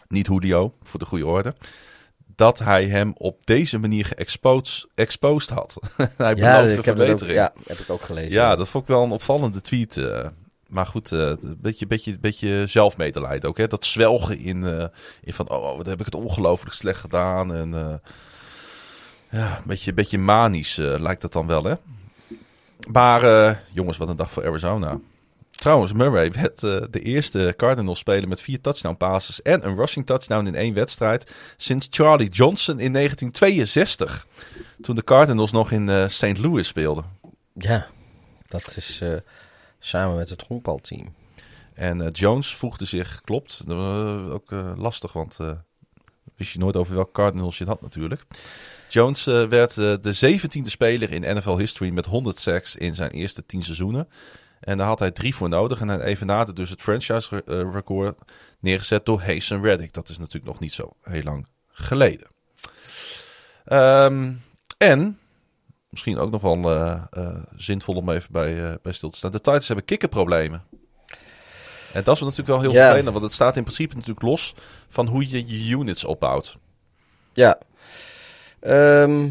niet 0.08 0.26
Julio, 0.26 0.74
voor 0.82 0.98
de 0.98 1.06
goede 1.06 1.26
orde, 1.26 1.54
dat 2.42 2.58
hij 2.58 2.86
hem 2.86 3.12
op 3.16 3.46
deze 3.46 3.78
manier 3.78 4.04
geëxposed 4.04 4.86
exposed 4.94 5.50
had. 5.50 5.76
hij 6.16 6.34
beloofde 6.34 6.78
ik 6.78 6.84
heb 6.84 6.96
dat 6.96 7.08
ook, 7.08 7.18
verbetering. 7.18 7.34
ja, 7.34 7.52
heb 7.66 7.78
ik 7.78 7.90
ook 7.90 8.02
gelezen. 8.02 8.30
Ja, 8.30 8.56
dat 8.56 8.68
vond 8.68 8.82
ik 8.82 8.88
wel 8.88 9.02
een 9.02 9.10
opvallende 9.10 9.60
tweet. 9.60 9.96
eh. 9.96 10.26
maar 10.68 10.86
goed, 10.86 11.12
eh, 11.12 11.18
een 11.20 11.58
beetje, 11.60 11.86
beetje, 11.86 12.18
beetje 12.20 12.64
zelfmedelijden 12.66 13.48
ook. 13.48 13.58
Hè? 13.58 13.66
Dat 13.66 13.84
zwelgen 13.84 14.38
in, 14.38 14.66
eh, 14.66 14.84
in 15.22 15.32
van, 15.32 15.48
oh, 15.50 15.76
wat 15.76 15.86
heb 15.86 15.98
ik 15.98 16.04
het 16.04 16.14
ongelooflijk 16.14 16.74
slecht 16.74 17.00
gedaan. 17.00 17.54
En 17.54 18.00
ja, 19.30 19.56
een 19.56 19.62
beetje, 19.66 19.92
beetje 19.92 20.18
manisch 20.18 20.76
lijkt 20.76 21.22
dat 21.22 21.32
dan 21.32 21.46
wel, 21.46 21.64
hè? 21.64 21.74
Maar 22.90 23.62
jongens, 23.72 23.96
wat 23.96 24.08
een 24.08 24.16
dag 24.16 24.30
voor 24.30 24.46
Arizona. 24.46 24.98
Trouwens, 25.62 25.92
Murray 25.92 26.32
werd 26.32 26.62
eh, 26.62 26.82
de 26.90 27.00
eerste 27.00 27.54
Cardinals 27.56 27.98
speler 27.98 28.28
met 28.28 28.40
vier 28.40 28.60
touchdown 28.60 28.96
passes 28.96 29.42
en 29.42 29.66
een 29.66 29.76
rushing 29.76 30.06
touchdown 30.06 30.46
in 30.46 30.54
één 30.54 30.74
wedstrijd 30.74 31.32
sinds 31.56 31.86
Charlie 31.90 32.28
Johnson 32.28 32.80
in 32.80 32.92
1962. 32.92 34.26
Toen 34.80 34.94
de 34.94 35.04
Cardinals 35.04 35.52
nog 35.52 35.70
in 35.70 35.88
eh, 35.88 36.08
St. 36.08 36.38
Louis 36.38 36.66
speelden. 36.66 37.04
Ja, 37.54 37.86
dat 38.48 38.76
is 38.76 39.00
eh, 39.00 39.16
samen 39.78 40.16
met 40.16 40.28
het 40.28 40.44
honkbalteam. 40.46 41.14
En 41.74 42.10
Jones 42.10 42.54
voegde 42.54 42.84
zich, 42.84 43.20
klopt, 43.20 43.64
ook 44.30 44.50
lastig, 44.76 45.12
want 45.12 45.36
wist 46.36 46.52
je 46.52 46.58
nooit 46.58 46.76
over 46.76 46.94
welk 46.94 47.12
Cardinals 47.12 47.58
je 47.58 47.64
het 47.64 47.72
had 47.72 47.82
natuurlijk. 47.82 48.24
Jones 48.88 49.24
werd 49.24 49.74
de 49.74 50.38
17e 50.38 50.62
speler 50.62 51.10
in 51.10 51.36
NFL 51.36 51.56
history 51.56 51.90
met 51.90 52.06
100 52.06 52.38
sacks 52.38 52.76
in 52.76 52.94
zijn 52.94 53.10
eerste 53.10 53.46
10 53.46 53.62
seizoenen. 53.62 54.08
En 54.62 54.78
daar 54.78 54.86
had 54.86 54.98
hij 54.98 55.10
drie 55.10 55.34
voor 55.34 55.48
nodig. 55.48 55.80
En 55.80 55.88
hij 55.88 56.00
evenaarde 56.00 56.52
dus 56.52 56.70
het 56.70 56.82
franchise 56.82 57.44
eh, 57.44 57.72
record 57.72 58.18
neergezet 58.60 59.06
door 59.06 59.22
Hazen 59.22 59.62
Reddick. 59.62 59.92
Dat 59.92 60.08
is 60.08 60.18
natuurlijk 60.18 60.44
nog 60.44 60.60
niet 60.60 60.72
zo 60.72 60.92
heel 61.02 61.22
lang 61.22 61.46
geleden. 61.68 62.28
Ehm, 63.64 64.32
en, 64.78 65.18
misschien 65.88 66.18
ook 66.18 66.30
nog 66.30 66.42
wel 66.42 66.70
eh, 66.70 67.02
eh, 67.10 67.42
zinvol 67.56 67.94
om 67.94 68.10
even 68.10 68.32
bij, 68.32 68.78
bij 68.82 68.92
stil 68.92 69.10
te 69.10 69.16
staan. 69.16 69.30
De 69.30 69.40
Titans 69.40 69.66
hebben 69.66 69.84
kikkerproblemen. 69.84 70.62
En 71.92 72.04
dat 72.04 72.14
is 72.14 72.22
natuurlijk 72.22 72.48
wel 72.48 72.60
heel 72.60 72.72
vervelend, 72.72 73.12
want 73.12 73.24
het 73.24 73.32
staat 73.32 73.56
in 73.56 73.62
principe 73.62 73.94
natuurlijk 73.94 74.22
los 74.22 74.54
van 74.88 75.06
hoe 75.06 75.28
je 75.28 75.46
je 75.46 75.70
units 75.70 76.04
opbouwt. 76.04 76.56
Ja. 77.32 77.58
Ehm, 78.60 79.30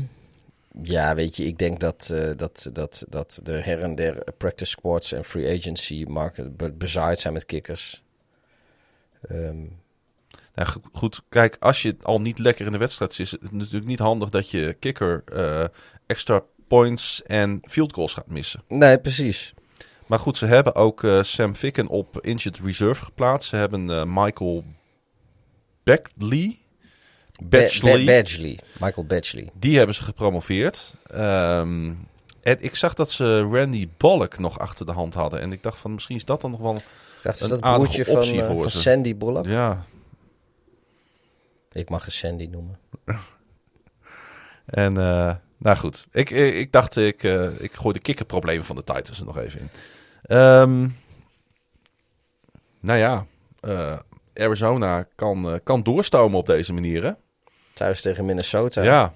ja, 0.83 1.15
weet 1.15 1.35
je, 1.37 1.43
ik 1.45 1.57
denk 1.57 1.79
dat, 1.79 2.09
eh, 2.13 2.31
dat, 2.37 2.69
dat, 2.73 3.03
dat 3.09 3.39
de 3.43 3.51
her 3.51 3.81
en 3.81 3.95
der 3.95 4.23
practice 4.37 4.71
squads 4.71 5.11
en 5.11 5.23
free 5.25 5.57
agency 5.59 6.05
market 6.07 6.57
be- 6.57 6.71
bezaaid 6.71 7.19
zijn 7.19 7.33
met 7.33 7.45
kikkers. 7.45 8.03
Ehm, 9.27 9.65
Nou, 10.55 10.69
go- 10.69 10.81
goed, 10.91 11.21
kijk, 11.29 11.57
als 11.59 11.81
je 11.81 11.95
al 12.01 12.21
niet 12.21 12.39
lekker 12.39 12.65
in 12.65 12.71
de 12.71 12.77
wedstrijd 12.77 13.13
zit, 13.13 13.25
is 13.25 13.31
het 13.31 13.51
natuurlijk 13.51 13.85
niet 13.85 13.99
handig 13.99 14.29
dat 14.29 14.49
je 14.49 14.75
kikker 14.79 15.23
eh, 15.25 15.63
extra 16.05 16.43
points 16.67 17.23
en 17.23 17.59
field 17.61 17.93
goals 17.93 18.13
gaat 18.13 18.27
missen. 18.27 18.63
nee, 18.67 18.99
precies. 18.99 19.53
Maar 20.07 20.19
goed, 20.19 20.37
ze 20.37 20.45
hebben 20.45 20.75
ook 20.75 21.03
eh, 21.03 21.23
Sam 21.23 21.55
Ficken 21.55 21.87
op 21.87 22.21
injured 22.21 22.59
reserve 22.63 23.03
geplaatst. 23.03 23.49
Ze 23.49 23.55
hebben 23.55 24.13
Michael 24.13 24.63
Beckley, 25.83 26.59
Badgley. 27.49 28.05
Ba- 28.05 28.11
Badgley. 28.13 28.59
Michael 28.79 29.05
Badgley. 29.07 29.49
die 29.53 29.77
hebben 29.77 29.95
ze 29.95 30.03
gepromoveerd. 30.03 30.95
Ehm, 31.07 31.91
en 32.41 32.57
ik 32.63 32.75
zag 32.75 32.93
dat 32.93 33.11
ze 33.11 33.39
Randy 33.41 33.87
Bullock 33.97 34.39
nog 34.39 34.59
achter 34.59 34.85
de 34.85 34.91
hand 34.91 35.13
hadden. 35.13 35.39
En 35.41 35.51
ik 35.51 35.63
dacht 35.63 35.77
van 35.77 35.93
misschien 35.93 36.15
is 36.15 36.25
dat 36.25 36.41
dan 36.41 36.51
nog 36.51 36.59
wel... 36.59 36.81
Dacht, 37.23 37.41
Een 37.41 37.49
dat 37.49 37.63
het 37.63 37.73
broertje 37.75 38.05
van, 38.05 38.23
eh, 38.23 38.45
van. 38.45 38.69
Sandy 38.69 39.15
Bullock? 39.15 39.45
Ja, 39.45 39.85
Ik 41.71 41.89
mag 41.89 42.01
hem 42.01 42.11
Sandy 42.11 42.45
noemen. 42.51 42.79
En 44.65 44.97
eh, 44.97 45.35
nou 45.57 45.77
goed, 45.77 46.05
ik, 46.11 46.29
ik, 46.29 46.53
ik 46.53 46.71
dacht, 46.71 46.95
ik, 46.97 47.23
eh, 47.23 47.59
ik 47.59 47.73
gooi 47.73 47.93
de 47.93 47.99
kikkerproblemen 47.99 48.65
van 48.65 48.75
de 48.75 48.83
Titans 48.83 49.19
er 49.19 49.25
nog 49.25 49.37
even 49.37 49.59
in. 49.59 49.69
Ehm, 50.23 50.87
nou 52.79 52.99
ja, 52.99 53.25
eh, 53.59 53.97
Arizona 54.33 55.03
kan, 55.15 55.51
eh, 55.53 55.59
kan 55.63 55.83
doorstomen 55.83 56.39
op 56.39 56.45
deze 56.45 56.73
manier. 56.73 57.15
Thuis 57.73 58.01
tegen 58.01 58.25
Minnesota. 58.25 58.81
Ja, 58.81 59.13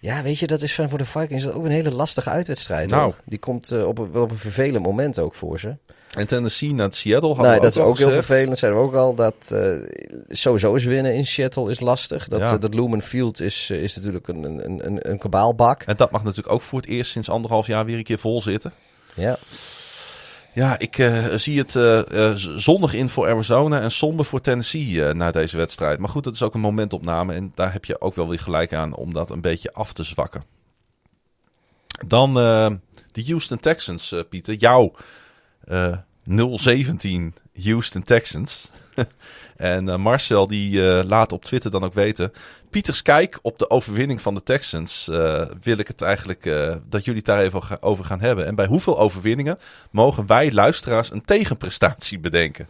Ja, 0.00 0.22
weet 0.22 0.38
je, 0.38 0.46
dat 0.46 0.62
is 0.62 0.74
van 0.74 0.88
voor 0.88 0.98
de 0.98 1.04
Vikings 1.04 1.48
ook 1.48 1.64
een 1.64 1.70
hele 1.70 1.90
lastige 1.92 2.30
uitwedstrijd. 2.30 2.90
Nou. 2.90 3.06
ook. 3.06 3.16
Die 3.24 3.38
komt 3.38 3.70
eh, 3.70 3.86
op, 3.86 3.98
een- 3.98 4.12
wel 4.12 4.22
op 4.22 4.30
een 4.30 4.38
vervelend 4.38 4.84
moment 4.84 5.18
ook 5.18 5.34
voor 5.34 5.58
ze. 5.60 5.76
en 6.16 6.26
Tennessee 6.26 6.74
naar 6.74 6.92
Seattle 6.92 7.28
hadden 7.28 7.46
Nee, 7.46 7.54
we 7.56 7.62
dat 7.64 7.76
is 7.76 7.82
ook 7.82 7.96
heel 7.98 8.06
gezegd. 8.06 8.26
vervelend. 8.26 8.58
Zeiden 8.58 8.80
we 8.80 8.86
ook 8.86 8.94
al 8.94 9.14
dat 9.14 9.34
eh, 9.48 9.70
sowieso 10.28 10.74
is 10.74 10.84
winnen 10.84 11.14
in 11.14 11.26
Seattle 11.26 11.70
is 11.70 11.80
lastig. 11.80 12.28
Dat, 12.28 12.40
Ja. 12.40 12.52
eh, 12.54 12.60
dat 12.60 12.74
Lumen 12.74 13.02
Field 13.02 13.40
is, 13.40 13.70
is 13.70 13.96
natuurlijk 13.96 14.28
een, 14.28 14.44
een, 14.44 14.86
een, 14.86 15.10
een 15.10 15.18
kabaalbak. 15.18 15.82
En 15.82 15.96
dat 15.96 16.10
mag 16.10 16.22
natuurlijk 16.24 16.54
ook 16.54 16.62
voor 16.62 16.80
het 16.80 16.88
eerst 16.88 17.10
sinds 17.10 17.28
anderhalf 17.30 17.66
jaar 17.66 17.84
weer 17.84 17.96
een 17.96 18.04
keer 18.04 18.18
vol 18.18 18.42
zitten. 18.42 18.72
Ja. 19.14 19.38
Ja, 20.54 20.78
ik 20.78 20.98
eh, 20.98 21.24
zie 21.34 21.58
het 21.58 21.70
z- 22.40 22.54
zonnig 22.56 22.94
in 22.94 23.08
voor 23.08 23.28
Arizona 23.28 23.80
en 23.80 23.90
somber 23.90 24.24
voor 24.24 24.40
Tennessee 24.40 25.14
na 25.14 25.30
deze 25.30 25.56
wedstrijd. 25.56 25.98
Maar 25.98 26.08
goed, 26.08 26.24
dat 26.24 26.34
is 26.34 26.42
ook 26.42 26.54
een 26.54 26.60
momentopname 26.60 27.34
en 27.34 27.52
daar 27.54 27.72
heb 27.72 27.84
je 27.84 28.00
ook 28.00 28.14
wel 28.14 28.28
weer 28.28 28.38
gelijk 28.38 28.72
aan 28.72 28.94
om 28.94 29.12
dat 29.12 29.30
een 29.30 29.40
beetje 29.40 29.72
af 29.72 29.92
te 29.92 30.02
zwakken. 30.04 30.42
Dan 32.06 32.34
de 32.34 33.24
Houston 33.26 33.60
Texans, 33.60 34.14
Pieter. 34.28 34.54
Jouw 34.54 34.94
eh 35.64 35.96
017 36.24 37.34
Houston 37.62 38.02
Texans. 38.02 38.70
en 39.56 39.88
eh, 39.88 39.96
Marcel 39.96 40.46
die 40.46 40.88
eh, 40.90 41.04
laat 41.04 41.32
op 41.32 41.44
Twitter 41.44 41.70
dan 41.70 41.84
ook 41.84 41.94
weten. 41.94 42.32
Pieters 42.70 43.02
kijk 43.02 43.38
op 43.42 43.58
de 43.58 43.70
overwinning 43.70 44.20
van 44.20 44.34
de 44.34 44.42
Texans. 44.42 45.08
eh, 45.08 45.44
wil 45.62 45.78
ik 45.78 45.88
het 45.88 46.02
eigenlijk 46.02 46.42
dat 46.88 47.04
jullie 47.04 47.20
het 47.20 47.24
daar 47.24 47.42
even 47.42 47.82
over 47.82 48.04
gaan 48.04 48.20
hebben. 48.20 48.46
En 48.46 48.54
bij 48.54 48.66
hoeveel 48.66 48.98
overwinningen 48.98 49.58
mogen 49.90 50.26
wij 50.26 50.52
luisteraars 50.52 51.12
een 51.12 51.24
tegenprestatie 51.24 52.18
bedenken? 52.18 52.68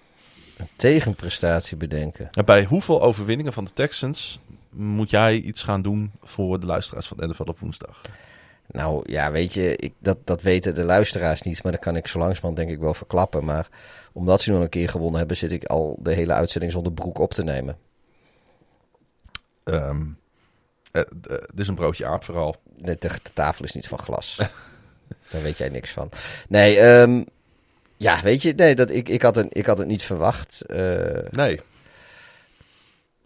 Een 0.56 0.68
tegenprestatie 0.76 1.76
bedenken. 1.76 2.28
En 2.30 2.44
bij 2.44 2.64
hoeveel 2.64 3.02
overwinningen 3.02 3.52
van 3.52 3.64
de 3.64 3.72
Texans 3.72 4.38
moet 4.70 5.10
jij 5.10 5.36
iets 5.36 5.62
gaan 5.62 5.82
doen 5.82 6.12
voor 6.22 6.60
de 6.60 6.66
luisteraars 6.66 7.06
van 7.06 7.28
NFL 7.28 7.42
op 7.42 7.58
woensdag? 7.58 8.00
Nou 8.66 9.02
ja, 9.12 9.30
weet 9.30 9.52
je, 9.52 9.76
ik, 9.76 9.92
dat, 9.98 10.18
dat 10.24 10.42
weten 10.42 10.74
de 10.74 10.82
luisteraars 10.82 11.42
niet. 11.42 11.62
Maar 11.62 11.72
dat 11.72 11.80
kan 11.80 11.96
ik 11.96 12.06
zo 12.06 12.18
langzamerhand 12.18 12.56
denk 12.56 12.70
ik 12.70 12.78
wel 12.78 12.94
verklappen. 12.94 13.44
Maar 13.44 13.68
omdat 14.12 14.40
ze 14.40 14.52
nog 14.52 14.62
een 14.62 14.68
keer 14.68 14.88
gewonnen 14.88 15.18
hebben, 15.18 15.36
zit 15.36 15.52
ik 15.52 15.64
al 15.64 15.96
de 16.00 16.12
hele 16.12 16.32
uitzending 16.32 16.72
zonder 16.72 16.92
broek 16.92 17.18
op 17.18 17.34
te 17.34 17.44
nemen. 17.44 17.78
Eh, 20.92 21.02
dit 21.46 21.60
is 21.60 21.68
een 21.68 21.74
broodje 21.74 22.06
aap 22.06 22.24
vooral. 22.24 22.56
De, 22.76 22.96
de, 22.98 23.08
de 23.22 23.32
tafel 23.34 23.64
is 23.64 23.72
niet 23.72 23.88
van 23.88 23.98
glas. 23.98 24.36
Daar 25.30 25.42
weet 25.42 25.58
jij 25.58 25.68
niks 25.68 25.90
van. 25.90 26.10
Nee, 26.48 26.78
ehm, 26.78 27.22
ja, 27.96 28.22
weet 28.22 28.42
je, 28.42 28.52
nee, 28.52 28.74
dat, 28.74 28.90
ik, 28.90 29.08
ik, 29.08 29.22
had 29.22 29.34
het, 29.34 29.46
ik 29.56 29.66
had 29.66 29.78
het 29.78 29.86
niet 29.86 30.02
verwacht. 30.02 30.62
Eh, 30.66 31.30
Nee, 31.30 31.60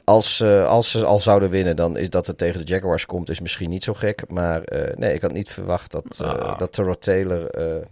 als, 0.09 0.41
eh, 0.41 0.67
als 0.69 0.91
ze 0.91 1.05
al 1.05 1.21
zouden 1.21 1.51
winnen, 1.51 1.77
dan 1.77 1.97
is 1.97 2.11
dat 2.11 2.27
het 2.27 2.39
tegen 2.39 2.61
de 2.67 2.73
Jaguars 2.73 3.07
komt, 3.07 3.31
is 3.31 3.41
misschien 3.41 3.71
niet 3.71 3.85
zo 3.85 3.95
gek. 3.95 4.23
Maar 4.29 4.63
eh, 4.63 4.97
nee, 4.97 5.15
ik 5.15 5.23
had 5.23 5.33
niet 5.33 5.49
verwacht 5.51 5.91
dat, 5.91 6.21
Ah. 6.25 6.59
dat 6.59 6.73
Terrell 6.73 6.97
Taylor, 6.97 7.47
eh, 7.51 7.87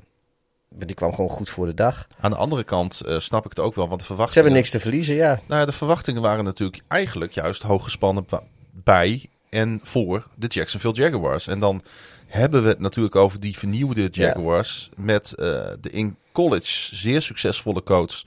die 0.68 0.94
kwam 0.94 1.14
gewoon 1.14 1.30
goed 1.30 1.48
voor 1.50 1.66
de 1.66 1.74
dag. 1.74 2.06
aan 2.20 2.30
de 2.30 2.36
andere 2.36 2.64
kant 2.64 3.00
snap 3.18 3.44
ik 3.44 3.50
het 3.50 3.58
ook 3.58 3.74
wel, 3.74 3.88
want 3.88 4.00
de 4.00 4.06
Ze 4.06 4.12
verwachtingen... 4.12 4.44
hebben 4.44 4.62
niks 4.62 4.70
te 4.70 4.80
verliezen, 4.80 5.14
ja. 5.14 5.40
Nou 5.46 5.60
ja, 5.60 5.66
de 5.66 5.72
verwachtingen 5.72 6.22
waren 6.22 6.44
natuurlijk 6.44 6.82
eigenlijk 6.88 7.32
juist 7.32 7.62
hoog 7.62 7.84
gespannen 7.84 8.26
bij 8.72 9.26
en 9.50 9.80
voor 9.82 10.26
de 10.34 10.46
Jacksonville 10.46 10.94
Jaguars. 10.94 11.46
En 11.46 11.60
dan 11.60 11.82
hebben 12.26 12.62
we 12.62 12.68
het 12.68 12.78
natuurlijk 12.78 13.16
over 13.16 13.40
die 13.40 13.58
vernieuwde 13.58 14.08
Jaguars 14.12 14.90
met 14.96 15.32
de 15.36 15.90
in 15.90 16.16
college 16.32 16.96
zeer 16.96 17.22
succesvolle 17.22 17.82
coach 17.82 18.22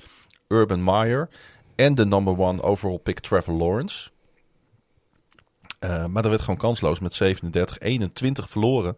Urban 0.47 0.83
Meyer 0.83 1.29
en 1.79 1.95
de 1.95 2.05
number 2.05 2.39
one 2.39 2.61
overall 2.61 2.97
pick 2.97 3.19
Trevor 3.19 3.53
Lawrence. 3.53 4.09
Eh, 5.79 6.05
maar 6.05 6.23
er 6.23 6.29
werd 6.29 6.41
gewoon 6.41 6.57
kansloos 6.57 6.99
met 6.99 7.13
37-21 7.13 8.49
verloren 8.49 8.95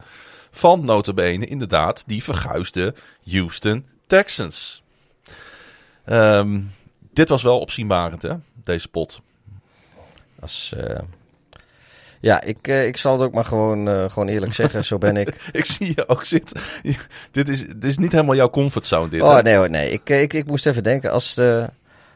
van 0.52 0.86
notabene 0.86 1.45
inderdaad 1.45 2.03
die 2.08 2.24
verguisde 2.24 2.94
Houston 3.30 3.86
Texans. 4.08 4.84
Ehm, 6.06 6.62
dit 7.14 7.30
was 7.30 7.44
wel 7.44 7.60
opzienbarend, 7.60 8.22
hè? 8.22 8.34
Deze 8.64 8.88
pot. 8.88 9.22
Als, 10.40 10.74
eh, 10.78 10.99
ja, 12.20 12.41
ik, 12.41 12.68
eh, 12.68 12.86
ik 12.86 12.98
zal 12.98 13.14
het 13.14 13.22
ook 13.22 13.34
maar 13.34 13.45
gewoon, 13.45 14.12
gewoon 14.12 14.28
eerlijk 14.28 14.53
zeggen. 14.53 14.86
Zo 14.86 14.98
ben 14.98 15.18
ik. 15.18 15.36
Ik 15.52 15.66
zie 15.66 15.94
je 15.95 16.08
ook 16.08 16.24
zitten. 16.24 16.62
dit, 17.32 17.49
is, 17.49 17.68
dit 17.68 17.84
is 17.84 17.98
niet 17.98 18.12
helemaal 18.12 18.36
jouw 18.36 18.49
comfortzone, 18.49 19.10
dit. 19.10 19.22
Oh 19.22 19.36
hè? 19.36 19.41
nee 19.41 19.56
hoor, 19.56 19.70
nee. 19.70 19.91
Ik, 19.91 20.10
ik, 20.10 20.34
ik 20.34 20.48
moest 20.48 20.66
even 20.66 20.84
denken. 20.84 21.12
Als 21.12 21.34
de, 21.34 21.70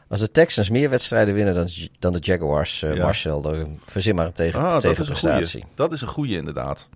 als 0.08 0.20
de 0.20 0.30
Texans 0.30 0.70
meer 0.70 0.90
wedstrijden 0.90 1.34
winnen 1.34 1.54
dan, 1.54 1.68
dan 1.98 2.12
de 2.12 2.18
Jaguars, 2.18 2.82
eh, 2.82 2.94
Ja. 2.96 3.02
Marcel, 3.04 3.40
dan 3.40 3.78
verzin 3.86 4.14
maar 4.14 4.26
een 4.26 4.32
tegen, 4.32 4.60
Ah, 4.60 4.72
dat 4.72 4.76
is 4.84 4.88
een 4.88 4.94
tegenprestatie. 4.94 5.60
goeie. 5.60 5.74
Dat 5.76 5.92
is 5.92 6.00
een 6.00 6.08
goeie, 6.08 6.36
inderdaad. 6.36 6.88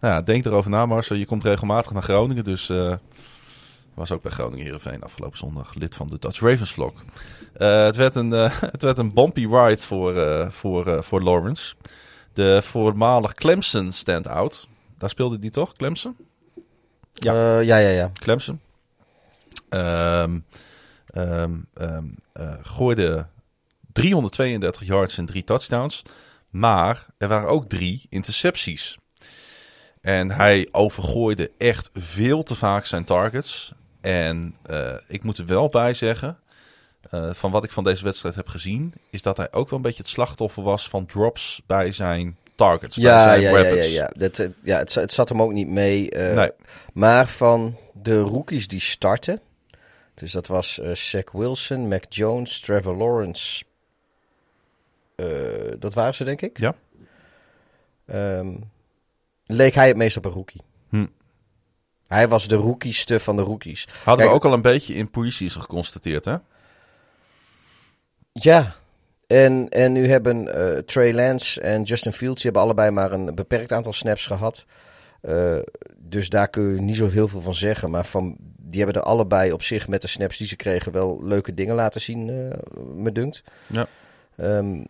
Nou 0.00 0.14
ja, 0.14 0.22
denk 0.22 0.44
erover 0.44 0.70
na, 0.70 0.86
Marcel. 0.86 1.16
Je 1.16 1.26
komt 1.26 1.44
regelmatig 1.44 1.92
naar 1.92 2.02
Groningen, 2.02 2.44
dus... 2.44 2.68
eh, 2.68 2.94
was 3.94 4.12
ook 4.12 4.22
bij 4.22 4.32
Groningen 4.32 4.64
Heerenveen 4.64 5.02
afgelopen 5.02 5.38
zondag 5.38 5.74
lid 5.74 5.94
van 5.94 6.06
de 6.06 6.18
Dutch 6.18 6.40
Ravens 6.40 6.72
vlog. 6.72 6.92
Eh, 7.54 7.84
het, 7.84 7.96
werd 7.96 8.14
een, 8.14 8.30
het 8.74 8.82
werd 8.82 8.98
een 8.98 9.12
bumpy 9.14 9.46
ride 9.46 9.78
voor, 9.82 10.14
voor, 10.52 11.04
voor 11.04 11.22
Lawrence. 11.22 11.74
De 12.32 12.60
voormalig 12.62 13.34
Clemson 13.34 13.92
stand-out. 13.92 14.68
Daar 14.98 15.10
speelde 15.10 15.38
die 15.38 15.50
toch, 15.50 15.72
Clemson? 15.72 16.16
Ja. 17.12 17.60
Ja, 17.60 17.76
ja, 17.78 17.88
ja. 17.88 18.10
Clemson. 18.14 18.60
Eh, 19.68 20.24
gooide 22.62 23.26
332 23.92 24.86
yards 24.86 25.18
en 25.18 25.26
drie 25.26 25.44
touchdowns. 25.44 26.02
Maar 26.50 27.06
er 27.18 27.28
waren 27.28 27.48
ook 27.48 27.68
drie 27.68 28.06
intercepties. 28.08 28.98
En 30.00 30.30
hij 30.30 30.68
overgooide 30.72 31.50
echt 31.58 31.90
veel 31.94 32.42
te 32.42 32.54
vaak 32.54 32.86
zijn 32.86 33.04
targets. 33.04 33.72
En 34.00 34.56
eh, 34.62 34.94
ik 35.08 35.24
moet 35.24 35.38
er 35.38 35.46
wel 35.46 35.68
bij 35.68 35.94
zeggen, 35.94 36.38
eh, 37.10 37.30
van 37.32 37.50
wat 37.50 37.64
ik 37.64 37.72
van 37.72 37.84
deze 37.84 38.04
wedstrijd 38.04 38.34
heb 38.34 38.48
gezien, 38.48 38.92
is 39.10 39.22
dat 39.22 39.36
hij 39.36 39.48
ook 39.50 39.68
wel 39.68 39.78
een 39.78 39.84
beetje 39.84 40.02
het 40.02 40.10
slachtoffer 40.12 40.62
was 40.62 40.88
van 40.88 41.06
drops 41.06 41.62
bij 41.66 41.92
zijn 41.92 42.36
targets. 42.54 42.96
bij 42.96 43.04
Ja, 43.04 43.22
zijn 43.22 43.40
ja, 43.40 43.58
ja, 43.58 43.68
ja, 43.74 43.82
ja. 43.82 44.10
Dat, 44.16 44.38
eh, 44.38 44.48
ja 44.62 44.78
het, 44.78 44.94
het 44.94 45.12
zat 45.12 45.28
hem 45.28 45.42
ook 45.42 45.52
niet 45.52 45.68
mee. 45.68 46.10
eh, 46.10 46.34
Nee. 46.36 46.50
Maar 46.92 47.28
van 47.28 47.76
de 47.92 48.18
rookies 48.20 48.68
die 48.68 48.80
starten. 48.80 49.40
Dus 50.14 50.32
dat 50.32 50.46
was 50.46 50.80
eh 50.80 50.94
Zach 50.94 51.32
Wilson, 51.32 51.88
Mac 51.88 52.04
Jones, 52.08 52.60
Trevor 52.60 52.96
Lawrence. 52.96 53.64
Eh, 55.16 55.26
dat 55.78 55.94
waren 55.94 56.14
ze, 56.14 56.24
denk 56.24 56.40
ik. 56.42 56.58
Ja. 56.58 56.74
Ehm, 58.06 58.56
leek 59.46 59.74
hij 59.74 59.88
het 59.88 59.96
meest 59.96 60.16
op 60.16 60.24
een 60.24 60.30
rookie. 60.30 60.60
Hm. 60.88 61.06
Hij 62.06 62.28
was 62.28 62.48
de 62.48 62.54
rookieste 62.54 63.20
van 63.20 63.36
de 63.36 63.42
rookies. 63.42 63.88
Hadden 63.88 64.16
Kijk, 64.16 64.28
we 64.28 64.34
ook 64.34 64.44
al 64.44 64.52
een 64.52 64.62
beetje 64.62 64.94
in 64.94 65.10
pre-season 65.10 65.62
geconstateerd, 65.62 66.24
hè? 66.24 66.36
Ja. 68.32 68.74
En, 69.26 69.68
en 69.68 69.92
nu 69.92 70.08
hebben 70.08 70.54
eh, 70.54 70.78
Trey 70.78 71.14
Lance 71.14 71.60
en 71.60 71.82
Justin 71.82 72.12
Fields... 72.12 72.42
die 72.42 72.50
hebben 72.50 72.62
allebei 72.62 72.90
maar 72.90 73.12
een 73.12 73.34
beperkt 73.34 73.72
aantal 73.72 73.92
snaps 73.92 74.26
gehad. 74.26 74.66
Eh, 75.20 75.58
dus 75.98 76.28
daar 76.28 76.48
kun 76.48 76.74
je 76.74 76.80
niet 76.80 76.96
zo 76.96 77.08
heel 77.08 77.28
veel 77.28 77.40
van 77.40 77.54
zeggen. 77.54 77.90
Maar 77.90 78.04
van, 78.04 78.36
die 78.64 78.82
hebben 78.82 79.02
er 79.02 79.08
allebei 79.08 79.52
op 79.52 79.62
zich 79.62 79.88
met 79.88 80.02
de 80.02 80.08
snaps 80.08 80.38
die 80.38 80.46
ze 80.46 80.56
kregen... 80.56 80.92
wel 80.92 81.24
leuke 81.24 81.54
dingen 81.54 81.74
laten 81.74 82.00
zien, 82.00 82.28
eh, 82.28 82.58
me 82.94 83.12
dunkt. 83.12 83.42
Ja. 83.66 83.86
Ehm, 84.36 84.82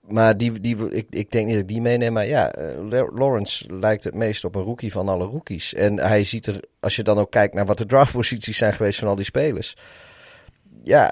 maar 0.00 0.36
die, 0.36 0.60
die, 0.60 0.90
ik, 0.90 1.06
ik 1.10 1.30
denk 1.30 1.46
niet 1.46 1.54
dat 1.54 1.62
ik 1.62 1.68
die 1.68 1.80
meeneem. 1.80 2.12
Maar 2.12 2.26
ja, 2.26 2.52
eh, 2.52 2.88
La- 2.88 3.10
Lawrence 3.14 3.74
lijkt 3.74 4.04
het 4.04 4.14
meest 4.14 4.44
op 4.44 4.54
een 4.54 4.62
rookie 4.62 4.92
van 4.92 5.08
alle 5.08 5.24
rookies. 5.24 5.74
En 5.74 5.98
hij 5.98 6.24
ziet 6.24 6.46
er, 6.46 6.60
als 6.80 6.96
je 6.96 7.02
dan 7.02 7.18
ook 7.18 7.30
kijkt 7.30 7.54
naar 7.54 7.66
wat 7.66 7.78
de 7.78 7.86
draftposities 7.92 8.56
zijn 8.56 8.74
geweest 8.74 8.98
van 8.98 9.08
al 9.08 9.16
die 9.16 9.24
spelers. 9.24 9.76
Ja, 10.82 11.10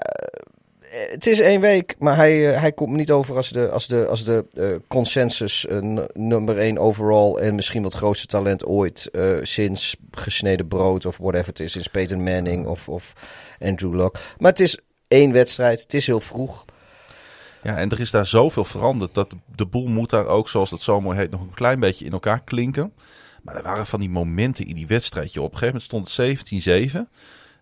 het 1.11 1.25
is 1.25 1.39
één 1.39 1.61
week, 1.61 1.95
maar 1.99 2.15
hij, 2.15 2.53
eh, 2.53 2.59
hij 2.61 2.71
komt 2.71 2.95
niet 2.95 3.11
over 3.11 3.35
als 3.35 3.49
de, 3.49 3.69
als 3.69 3.87
de, 3.87 4.07
als 4.07 4.23
de 4.23 4.45
eh, 4.51 4.75
consensus 4.87 5.65
eh, 5.67 5.79
nummer 6.13 6.57
één 6.57 6.77
overall. 6.77 7.35
En 7.35 7.55
misschien 7.55 7.81
wel 7.81 7.89
het 7.89 7.99
grootste 7.99 8.27
talent 8.27 8.65
ooit 8.65 9.09
eh, 9.11 9.31
sinds 9.41 9.95
gesneden 10.11 10.67
brood 10.67 11.05
of 11.05 11.17
whatever 11.17 11.47
het 11.47 11.59
is. 11.59 11.71
Sinds 11.71 11.87
Peyton 11.87 12.23
Manning 12.23 12.65
of, 12.67 12.89
of 12.89 13.13
Andrew 13.59 13.95
Luck. 13.95 14.17
Maar 14.37 14.51
het 14.51 14.59
is 14.59 14.79
één 15.07 15.31
wedstrijd, 15.31 15.81
het 15.81 15.93
is 15.93 16.07
heel 16.07 16.21
vroeg. 16.21 16.65
Ja, 17.63 17.77
en 17.77 17.89
er 17.89 17.99
is 17.99 18.11
daar 18.11 18.25
zoveel 18.25 18.65
veranderd 18.65 19.13
dat 19.13 19.33
de- 19.55 19.65
boel 19.65 19.87
moet 19.87 20.09
daar 20.09 20.25
ook, 20.25 20.49
zoals 20.49 20.69
dat 20.69 20.81
zo 20.81 21.01
mooi 21.01 21.17
heet, 21.17 21.31
nog 21.31 21.41
een 21.41 21.53
klein 21.53 21.79
beetje 21.79 22.05
in 22.05 22.11
elkaar 22.11 22.43
klinken. 22.43 22.93
Maar 23.41 23.55
er 23.55 23.63
waren 23.63 23.87
van 23.87 23.99
die 23.99 24.09
momenten 24.09 24.67
in 24.67 24.75
die 24.75 24.87
wedstrijdje. 24.87 25.41
Op 25.41 25.51
een 25.51 25.57
gegeven 25.57 25.81
moment 25.89 26.07
stond 26.09 26.47
het 26.53 26.93
17-7. 26.95 27.09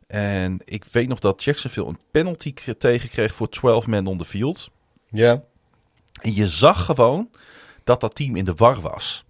En 0.08 0.60
ik 0.66 0.84
weet 0.92 1.08
nog 1.08 1.20
dat 1.20 1.44
Jacksonville 1.44 1.88
een 1.88 2.00
penalty 2.12 2.54
tegenkreeg 2.78 3.34
voor 3.36 3.50
12 3.50 3.88
men 3.88 4.08
on 4.08 4.18
the 4.18 4.26
field. 4.26 4.70
Ja. 5.10 5.44
En 6.22 6.36
je 6.36 6.50
zag 6.50 6.86
gewoon 6.86 7.30
dat 7.84 8.02
dat 8.02 8.16
team 8.16 8.36
in 8.36 8.46
de 8.46 8.54
war 8.54 8.82
was. 8.82 9.26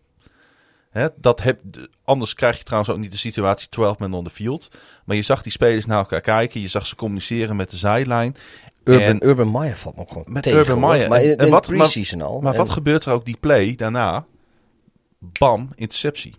Hè, 0.90 1.08
dat 1.16 1.42
heb, 1.42 1.60
de- 1.64 1.90
anders 2.04 2.34
krijg 2.34 2.58
je 2.58 2.64
trouwens 2.64 2.94
ook 2.94 3.00
niet 3.00 3.12
de 3.12 3.18
situatie 3.18 3.70
12 3.70 4.00
men 4.00 4.14
on 4.14 4.24
the 4.24 4.30
field. 4.30 4.68
Maar 5.06 5.16
je 5.16 5.22
zag 5.22 5.42
die 5.42 5.52
spelers 5.52 5.86
naar 5.86 5.98
elkaar 5.98 6.22
kijken. 6.22 6.62
Je 6.62 6.68
zag 6.68 6.86
ze 6.86 6.96
communiceren 6.96 7.56
met 7.56 7.70
de 7.70 7.78
zijlijn. 7.78 8.36
Urban, 8.84 9.04
En- 9.08 9.28
Urban 9.28 9.52
Meyer 9.52 9.78
valt 9.78 9.98
ook 9.98 10.12
gewoon 10.12 10.26
Met 10.30 10.44
tegen, 10.44 10.60
Urban. 10.60 10.80
Meyer. 10.80 11.10
Maar 11.10 11.22
in, 11.24 11.38
En- 11.38 11.50
wat- 11.50 11.68
maar- 11.70 12.22
al. 12.22 12.40
Maar 12.42 12.52
En- 12.54 12.58
wat 12.58 12.70
gebeurt 12.70 13.06
er 13.06 13.14
ook 13.14 13.26
die 13.26 13.38
play 13.40 13.76
daarna? 13.76 14.26
Bam, 15.20 15.70
interceptie. 15.76 16.36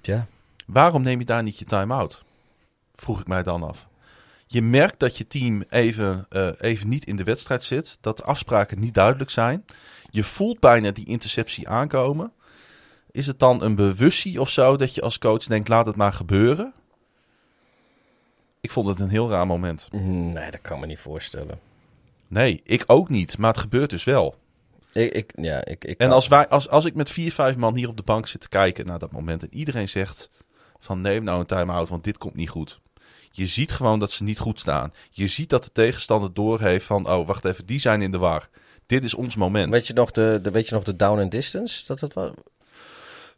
Ja. 0.00 0.26
Waarom 0.66 1.02
neem 1.02 1.18
je 1.18 1.24
daar 1.24 1.42
niet 1.42 1.58
je 1.58 1.64
time-out? 1.64 2.22
Vroeg 3.00 3.20
ik 3.20 3.26
mij 3.26 3.42
dan 3.42 3.62
af. 3.62 3.88
Je 4.46 4.62
merkt 4.62 5.00
dat 5.00 5.16
je 5.16 5.26
team 5.26 5.64
even, 5.68 6.26
eh, 6.28 6.50
even 6.58 6.88
niet 6.88 7.04
in 7.04 7.16
de 7.16 7.24
wedstrijd 7.24 7.62
zit. 7.62 7.98
Dat 8.00 8.16
de 8.16 8.22
afspraken 8.22 8.80
niet 8.80 8.94
duidelijk 8.94 9.30
zijn. 9.30 9.64
Je 10.10 10.24
voelt 10.24 10.60
bijna 10.60 10.90
die 10.90 11.06
interceptie 11.06 11.68
aankomen. 11.68 12.32
Is 13.10 13.26
het 13.26 13.38
dan 13.38 13.62
een 13.62 13.74
bewustie 13.74 14.40
of 14.40 14.50
zo 14.50 14.76
dat 14.76 14.94
je 14.94 15.00
als 15.00 15.18
coach 15.18 15.44
denkt: 15.44 15.68
laat 15.68 15.86
het 15.86 15.96
maar 15.96 16.12
gebeuren? 16.12 16.72
Ik 18.60 18.70
vond 18.70 18.86
het 18.86 18.98
een 18.98 19.08
heel 19.08 19.30
raar 19.30 19.46
moment. 19.46 19.88
Nee, 19.92 20.50
dat 20.50 20.60
kan 20.60 20.80
me 20.80 20.86
niet 20.86 20.98
voorstellen. 21.00 21.60
Nee, 22.28 22.60
ik 22.64 22.84
ook 22.86 23.08
niet, 23.08 23.38
maar 23.38 23.50
het 23.50 23.60
gebeurt 23.60 23.90
dus 23.90 24.04
wel. 24.04 24.34
Ik, 24.92 25.12
ik, 25.12 25.32
ja, 25.36 25.64
ik, 25.64 25.84
ik 25.84 25.98
En 25.98 26.10
als, 26.10 26.28
wij, 26.28 26.48
als, 26.48 26.68
als 26.68 26.84
ik 26.84 26.94
met 26.94 27.10
vier, 27.10 27.32
vijf 27.32 27.56
man 27.56 27.76
hier 27.76 27.88
op 27.88 27.96
de 27.96 28.02
bank 28.02 28.26
zit 28.26 28.40
te 28.40 28.48
kijken 28.48 28.86
naar 28.86 28.98
dat 28.98 29.12
moment 29.12 29.42
en 29.42 29.54
iedereen 29.54 29.88
zegt 29.88 30.30
van 30.78 31.00
neem 31.00 31.24
nou 31.24 31.40
een 31.40 31.46
time-out, 31.46 31.88
want 31.88 32.04
dit 32.04 32.18
komt 32.18 32.34
niet 32.34 32.48
goed. 32.48 32.80
Je 33.30 33.46
ziet 33.46 33.72
gewoon 33.72 33.98
dat 33.98 34.12
ze 34.12 34.22
niet 34.22 34.38
goed 34.38 34.60
staan. 34.60 34.92
Je 35.10 35.28
ziet 35.28 35.50
dat 35.50 35.64
de 35.64 35.72
tegenstander 35.72 36.34
doorheeft 36.34 36.86
van, 36.86 37.10
oh 37.10 37.26
wacht 37.26 37.44
even, 37.44 37.66
die 37.66 37.80
zijn 37.80 38.02
in 38.02 38.10
de 38.10 38.18
war. 38.18 38.48
Dit 38.86 39.04
is 39.04 39.14
ons 39.14 39.36
moment. 39.36 39.72
Weet 39.72 39.86
je 39.86 39.92
nog 39.92 40.10
de, 40.10 40.38
de, 40.42 40.50
weet 40.50 40.68
je 40.68 40.74
nog 40.74 40.84
de 40.84 40.96
down 40.96 41.20
and 41.20 41.30
distance? 41.30 41.84
Dat 41.86 42.00
het 42.00 42.14
was? 42.14 42.30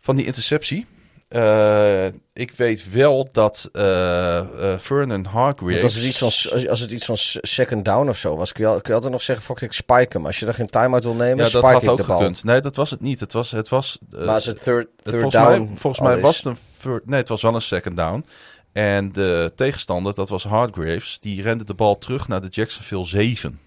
Van 0.01 0.17
die 0.17 0.25
interceptie. 0.25 0.87
Uh, 1.29 2.07
ik 2.33 2.51
weet 2.57 2.91
wel 2.91 3.29
dat 3.33 3.69
uh, 3.73 3.83
uh, 3.83 4.79
Vernon 4.79 5.25
Hargreaves... 5.25 5.83
als, 5.83 5.95
het 5.95 6.05
iets 6.05 6.19
van, 6.19 6.69
als, 6.69 6.81
het 6.81 6.93
iets 6.93 7.05
van 7.05 7.17
second 7.41 7.85
down 7.85 8.09
of 8.09 8.19
zo 8.19 8.37
was, 8.37 8.53
kun 8.53 8.65
je, 8.65 8.73
kun 8.73 8.83
je 8.85 8.95
altijd 8.95 9.13
nog 9.13 9.23
zeggen, 9.23 9.45
fuck, 9.45 9.61
ik 9.61 9.73
spike 9.73 10.17
hem. 10.17 10.27
Als 10.27 10.39
je 10.39 10.47
er 10.47 10.55
geen 10.55 10.67
time-out 10.67 11.05
wil 11.05 11.15
nemen, 11.15 11.37
ja, 11.37 11.45
spike 11.45 11.63
dat 11.63 11.73
had 11.73 11.83
ik 11.83 11.91
ook 11.91 11.97
de 11.97 12.05
bal. 12.05 12.17
gekund. 12.17 12.45
Nee, 12.45 12.61
dat 12.61 12.77
was 12.77 12.91
het 12.91 13.01
niet. 13.01 13.21
Het 13.21 13.33
was... 13.33 13.51
Het 13.51 13.69
was 13.69 13.99
maar 14.11 14.29
als 14.29 14.47
het 14.47 14.63
third, 14.63 14.89
third 15.03 15.17
volgens 15.17 15.35
down 15.35 15.65
mij, 15.65 15.77
volgens 15.77 16.07
mij 16.07 16.21
was 16.21 16.37
het 16.37 16.47
een... 16.47 16.59
third- 16.81 17.07
nee, 17.07 17.19
het 17.19 17.29
was 17.29 17.43
wel 17.43 17.55
een 17.55 17.63
second 17.63 17.97
down. 17.97 18.25
En 18.73 19.13
de 19.13 19.53
tegenstander, 19.57 20.15
dat 20.15 20.29
was 20.29 20.45
Hargreaves, 20.45 21.19
die 21.21 21.43
rende 21.43 21.65
de 21.65 21.75
bal 21.75 21.99
terug 21.99 22.29
naar 22.29 22.41
de 22.41 22.49
Jacksonville 22.51 23.05
7. 23.07 23.61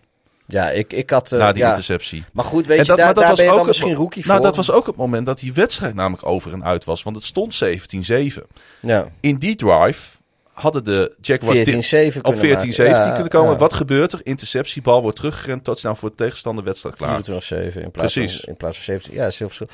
Ja, 0.47 0.69
ik, 0.69 0.93
ik 0.93 1.09
had... 1.09 1.31
eh, 1.31 1.39
na 1.39 1.51
die 1.51 1.61
ja. 1.61 1.69
interceptie. 1.69 2.23
Maar 2.33 2.45
goed, 2.45 2.67
weet 2.67 2.77
En 2.77 2.83
je, 2.83 2.89
dat- 2.89 2.97
daar, 2.97 3.05
dat 3.13 3.15
daar 3.15 3.27
was 3.29 3.35
ben 3.37 3.45
je 3.45 3.51
ook 3.51 3.57
dan 3.57 3.67
misschien 3.67 3.93
rookie 3.95 4.23
Nou, 4.25 4.37
voor. 4.37 4.45
dat 4.47 4.55
was 4.55 4.71
ook 4.71 4.85
het 4.85 4.95
moment 4.95 5.25
dat 5.25 5.39
die 5.39 5.53
wedstrijd 5.53 5.95
namelijk 5.95 6.25
over 6.25 6.53
en 6.53 6.63
uit 6.63 6.83
was. 6.83 7.03
Want 7.03 7.15
het 7.15 7.25
stond 7.25 7.63
17-7. 7.63 8.41
Ja, 8.81 9.05
In 9.19 9.35
die 9.37 9.55
drive 9.55 10.14
hadden 10.55 10.83
de 10.83 11.15
Jaguars 11.21 11.59
14-7 11.59 12.21
dit- 12.21 12.25
op 12.33 12.35
14-17 12.35 12.39
kunnen 12.39 12.91
maken. 12.91 13.07
Ja, 13.07 13.11
kunnen 13.13 13.29
komen. 13.31 13.51
ja. 13.51 13.57
Wat 13.57 13.73
gebeurt 13.73 14.11
er? 14.11 14.19
Interceptie, 14.23 14.81
bal 14.81 15.01
wordt 15.01 15.15
teruggerend. 15.17 15.63
Touchdown 15.63 15.95
voor 15.95 16.09
de 16.09 16.15
tegenstander, 16.15 16.63
wedstrijd 16.63 16.95
klaar. 16.95 17.21
24-7 17.23 17.81
in 17.83 17.91
plaats, 17.91 18.13
Precies. 18.13 18.39
van, 18.39 18.49
in 18.49 18.57
plaats 18.57 18.75
van 18.75 18.83
17. 18.85 19.13
Ja, 19.13 19.25
is 19.27 19.39
heel 19.39 19.47
verschil. 19.47 19.67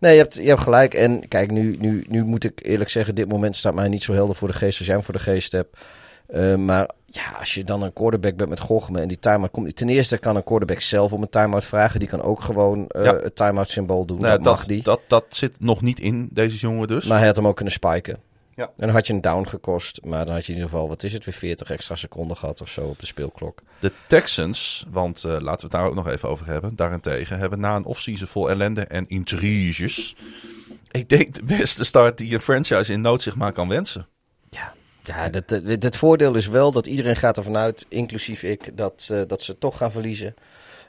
Nee, 0.00 0.12
je 0.12 0.18
hebt, 0.20 0.34
je 0.34 0.48
hebt 0.48 0.60
gelijk. 0.60 0.94
En 0.94 1.28
kijk, 1.28 1.50
nu, 1.50 1.76
nu, 1.80 2.04
nu 2.08 2.24
moet 2.24 2.44
ik 2.44 2.60
eerlijk 2.62 2.90
zeggen, 2.90 3.14
dit 3.14 3.28
moment 3.28 3.56
staat 3.56 3.74
mij 3.74 3.88
niet 3.88 4.02
zo 4.02 4.12
helder 4.12 4.36
voor 4.36 4.48
de 4.48 4.54
geest 4.54 4.78
als 4.78 4.86
jij 4.86 4.96
hem 4.96 5.04
voor 5.04 5.14
de 5.14 5.20
geest 5.20 5.52
hebt. 5.52 5.76
Eh, 6.26 6.54
maar 6.54 6.88
ja, 7.06 7.22
als 7.38 7.54
je 7.54 7.64
dan 7.64 7.82
een 7.82 7.92
quarterback 7.92 8.36
bent 8.36 8.48
met 8.48 8.60
Gochme 8.60 9.00
en 9.00 9.08
die 9.08 9.18
timeout 9.18 9.50
komt. 9.50 9.76
Ten 9.76 9.88
eerste 9.88 10.18
kan 10.18 10.36
een 10.36 10.44
quarterback 10.44 10.80
zelf 10.80 11.12
om 11.12 11.22
een 11.22 11.28
timeout 11.28 11.64
vragen. 11.64 12.00
Die 12.00 12.08
kan 12.08 12.22
ook 12.22 12.42
gewoon 12.42 12.86
eh, 12.88 13.04
Ja. 13.04 13.14
het 13.16 13.36
timeout 13.36 13.68
symbool 13.68 14.04
doen. 14.06 14.18
Nou, 14.18 14.36
dat, 14.36 14.44
mag 14.44 14.64
die. 14.66 14.82
dat, 14.82 15.00
dat 15.06 15.24
zit 15.28 15.60
nog 15.60 15.82
niet 15.82 16.00
in 16.00 16.28
deze 16.32 16.56
jongen 16.56 16.88
dus. 16.88 17.04
Maar 17.06 17.18
hij 17.18 17.26
had 17.26 17.36
hem 17.36 17.46
ook 17.46 17.56
kunnen 17.56 17.74
spiken. 17.74 18.18
Ja. 18.58 18.64
En 18.64 18.86
dan 18.86 18.90
had 18.90 19.06
je 19.06 19.12
een 19.12 19.20
down 19.20 19.48
gekost. 19.48 20.00
Maar 20.04 20.24
dan 20.24 20.34
had 20.34 20.46
je 20.46 20.52
in 20.52 20.58
ieder 20.58 20.70
geval, 20.70 20.88
wat 20.88 21.02
is 21.02 21.12
het, 21.12 21.24
weer 21.24 21.34
40 21.34 21.70
extra 21.70 21.94
seconden 21.94 22.36
gehad 22.36 22.60
of 22.60 22.68
zo 22.68 22.80
op 22.80 23.00
de 23.00 23.06
speelklok. 23.06 23.60
De 23.80 23.92
Texans, 24.06 24.86
want 24.90 25.24
eh, 25.24 25.30
laten 25.30 25.42
we 25.42 25.50
het 25.62 25.70
daar 25.70 25.86
ook 25.86 25.94
nog 25.94 26.08
even 26.08 26.28
over 26.28 26.46
hebben, 26.46 26.76
daarentegen 26.76 27.38
hebben 27.38 27.60
na 27.60 27.76
een 27.76 27.84
offseason 27.84 28.26
vol 28.26 28.50
ellende 28.50 28.84
en 28.84 29.08
intriges, 29.08 30.16
ik 30.90 31.08
denk 31.08 31.34
de 31.34 31.42
beste 31.44 31.84
start 31.84 32.18
die 32.18 32.34
een 32.34 32.40
franchise 32.40 32.92
in 32.92 33.00
nood 33.00 33.22
zich 33.22 33.36
maar 33.36 33.52
kan 33.52 33.68
wensen. 33.68 34.06
Ja, 34.50 34.74
ja 35.02 35.30
het, 35.30 35.50
het, 35.50 35.82
het 35.82 35.96
voordeel 35.96 36.34
is 36.34 36.46
wel 36.46 36.72
dat 36.72 36.86
iedereen 36.86 37.16
gaat 37.16 37.36
ervan 37.36 37.56
uit, 37.56 37.86
inclusief 37.88 38.42
ik, 38.42 38.76
dat, 38.76 39.08
eh, 39.12 39.20
dat 39.26 39.42
ze 39.42 39.58
toch 39.58 39.76
gaan 39.76 39.92
verliezen. 39.92 40.34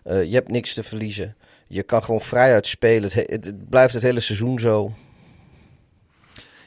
Eh, 0.03 0.23
je 0.23 0.33
hebt 0.33 0.49
niks 0.49 0.73
te 0.73 0.83
verliezen. 0.83 1.35
Je 1.67 1.83
kan 1.83 2.03
gewoon 2.03 2.21
vrijuit 2.21 2.67
spelen. 2.67 3.03
Het, 3.03 3.13
he- 3.13 3.33
het, 3.35 3.45
het 3.45 3.69
blijft 3.69 3.93
het 3.93 4.03
hele 4.03 4.19
seizoen 4.19 4.59
zo. 4.59 4.93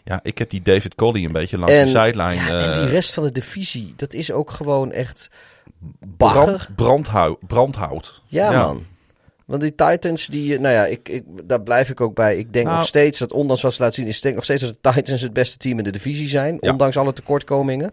Ja, 0.05 0.21
ik 0.23 0.39
heb 0.39 0.51
die 0.51 0.63
David 0.63 0.95
Colley 0.95 1.25
een 1.25 1.33
beetje 1.33 1.59
langs 1.59 1.75
En, 1.75 1.85
de 1.85 1.91
zijlijn. 1.91 2.37
ja, 2.37 2.49
en 2.63 2.71
eh, 2.71 2.77
die 2.77 2.87
rest 2.87 3.15
van 3.15 3.23
de 3.23 3.33
divisie, 3.33 3.93
dat 3.97 4.13
is 4.13 4.33
ook 4.33 4.51
gewoon 4.51 4.93
echt 4.93 5.31
bagger. 6.07 6.45
brand, 6.45 6.75
brandhout, 6.77 7.39
brandhout. 7.47 8.23
Ja, 8.27 8.51
man. 8.51 8.87
Want 9.45 9.63
die 9.63 9.75
Titans, 9.75 10.27
die, 10.27 10.55
eh, 10.55 10.61
nou 10.61 10.75
ja, 10.75 10.85
ik, 10.87 11.09
ik, 11.09 11.25
daar 11.45 11.61
blijf 11.63 11.91
ik 11.91 12.01
ook 12.01 12.15
bij. 12.15 12.37
Ik 12.39 12.53
denk 12.53 12.67
Nou- 12.67 12.79
nog 12.79 12.87
steeds 12.87 13.19
dat, 13.19 13.33
ondanks 13.33 13.63
wat 13.63 13.75
ze 13.75 13.81
laten 13.83 13.97
zien, 13.97 14.07
is 14.07 14.21
denk 14.21 14.35
nog 14.35 14.45
steeds 14.45 14.63
dat 14.63 14.79
de 14.81 14.91
Titans 14.93 15.21
het 15.21 15.33
beste 15.33 15.57
team 15.57 15.79
in 15.79 15.85
de 15.85 15.91
divisie 15.91 16.29
zijn. 16.29 16.57
Ja. 16.61 16.71
Ondanks 16.71 16.97
alle 16.97 17.13
tekortkomingen. 17.13 17.93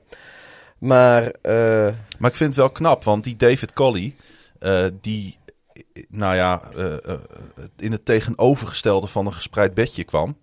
Maar, 0.78 1.24
eh, 1.42 1.94
Maar 2.18 2.30
ik 2.30 2.36
vind 2.36 2.50
het 2.50 2.56
wel 2.56 2.70
knap, 2.70 3.04
want 3.04 3.24
die 3.24 3.36
David 3.36 3.74
Colley, 3.74 4.16
die, 5.02 5.38
nou 6.10 6.36
ja, 6.36 6.62
in 7.78 7.92
het 7.92 8.06
tegenovergestelde 8.06 9.08
van 9.08 9.26
een 9.26 9.34
gespreid 9.34 9.74
bedje 9.74 10.04
kwam. 10.04 10.38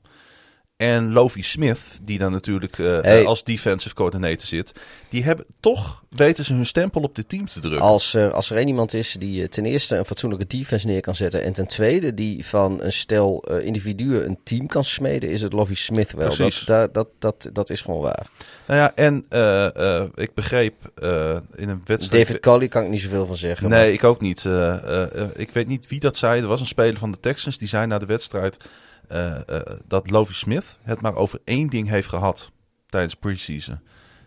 En 0.76 1.12
Lovie 1.12 1.44
Smith, 1.44 1.78
die 2.02 2.18
dan 2.18 2.32
natuurlijk 2.32 2.78
eh, 2.78 3.00
Hey. 3.00 3.24
als 3.26 3.44
defensive 3.44 3.94
coordinator 3.94 4.46
zit. 4.46 4.72
Die 5.08 5.24
hebben 5.24 5.44
toch, 5.60 6.04
weten 6.10 6.44
ze 6.44 6.54
hun 6.54 6.66
stempel 6.66 7.00
op 7.02 7.14
dit 7.14 7.28
team 7.28 7.48
te 7.48 7.60
drukken. 7.60 7.80
Als, 7.80 8.14
er 8.14 8.32
als 8.32 8.50
er 8.50 8.56
één 8.56 8.68
iemand 8.68 8.92
is 8.94 9.16
die 9.18 9.42
eh, 9.42 9.48
ten 9.48 9.64
eerste 9.64 9.96
een 9.96 10.04
fatsoenlijke 10.04 10.46
defense 10.46 10.86
neer 10.86 11.00
kan 11.00 11.14
zetten. 11.14 11.42
En 11.42 11.52
ten 11.52 11.66
tweede 11.66 12.14
die 12.14 12.46
van 12.46 12.82
een 12.82 12.92
stel 12.92 13.42
eh, 13.42 13.66
individuen 13.66 14.24
een 14.26 14.38
team 14.44 14.66
kan 14.66 14.84
smeden, 14.84 15.30
is 15.30 15.42
het 15.42 15.52
Lovie 15.52 15.76
Smith 15.76 16.12
wel. 16.12 16.28
Dat, 16.28 16.36
Precies. 16.36 16.64
dat, 16.64 16.94
dat, 16.94 17.08
dat, 17.18 17.50
dat 17.52 17.70
is 17.70 17.80
gewoon 17.80 18.00
waar. 18.00 18.26
Nou 18.66 18.80
ja, 18.80 18.94
en 18.94 19.24
eh, 19.28 19.76
eh, 20.00 20.04
ik 20.14 20.34
begreep 20.34 20.74
eh, 20.94 21.36
in 21.54 21.68
een 21.68 21.82
wedstrijd... 21.84 22.26
David 22.26 22.40
Colley 22.42 22.68
kan 22.68 22.82
ik 22.84 22.90
niet 22.90 23.00
zoveel 23.00 23.26
van 23.26 23.36
zeggen. 23.36 23.68
Nee, 23.68 23.92
ik 23.92 24.04
ook 24.04 24.20
niet. 24.20 24.44
Eh, 24.44 24.74
eh, 24.74 25.22
eh, 25.22 25.28
ik 25.34 25.50
weet 25.50 25.68
niet 25.68 25.88
wie 25.88 26.00
dat 26.00 26.16
zei. 26.16 26.40
Er 26.40 26.46
was 26.46 26.60
een 26.60 26.66
speler 26.66 26.98
van 26.98 27.10
de 27.10 27.20
Texans 27.20 27.58
die 27.58 27.68
zei 27.68 27.86
na 27.86 27.98
de 27.98 28.06
wedstrijd 28.06 28.56
eh, 29.08 29.60
dat 29.86 30.10
Lovie 30.10 30.34
Smith 30.34 30.78
het 30.82 31.00
maar 31.00 31.14
over 31.14 31.40
één 31.44 31.68
ding 31.68 31.88
heeft 31.88 32.08
gehad 32.08 32.50
tijdens 32.86 33.14
preseason. 33.14 33.78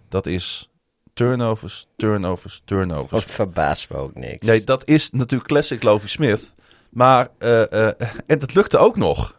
Dat 0.10 0.26
is 0.26 0.70
turnovers, 1.14 1.88
turnovers, 1.96 2.62
turnovers. 2.66 3.24
het 3.24 3.32
verbaast 3.32 3.90
me 3.90 3.98
ook 3.98 4.16
niks. 4.16 4.46
Nee, 4.46 4.64
dat 4.64 4.82
is 4.86 5.10
natuurlijk 5.12 5.50
classic 5.50 5.84
Lovie 5.84 6.10
Smith. 6.10 6.54
Maar, 6.90 7.28
eh, 7.38 7.86
en 8.26 8.40
dat 8.40 8.54
lukte 8.54 8.78
ook 8.78 8.98
nog. 8.98 9.38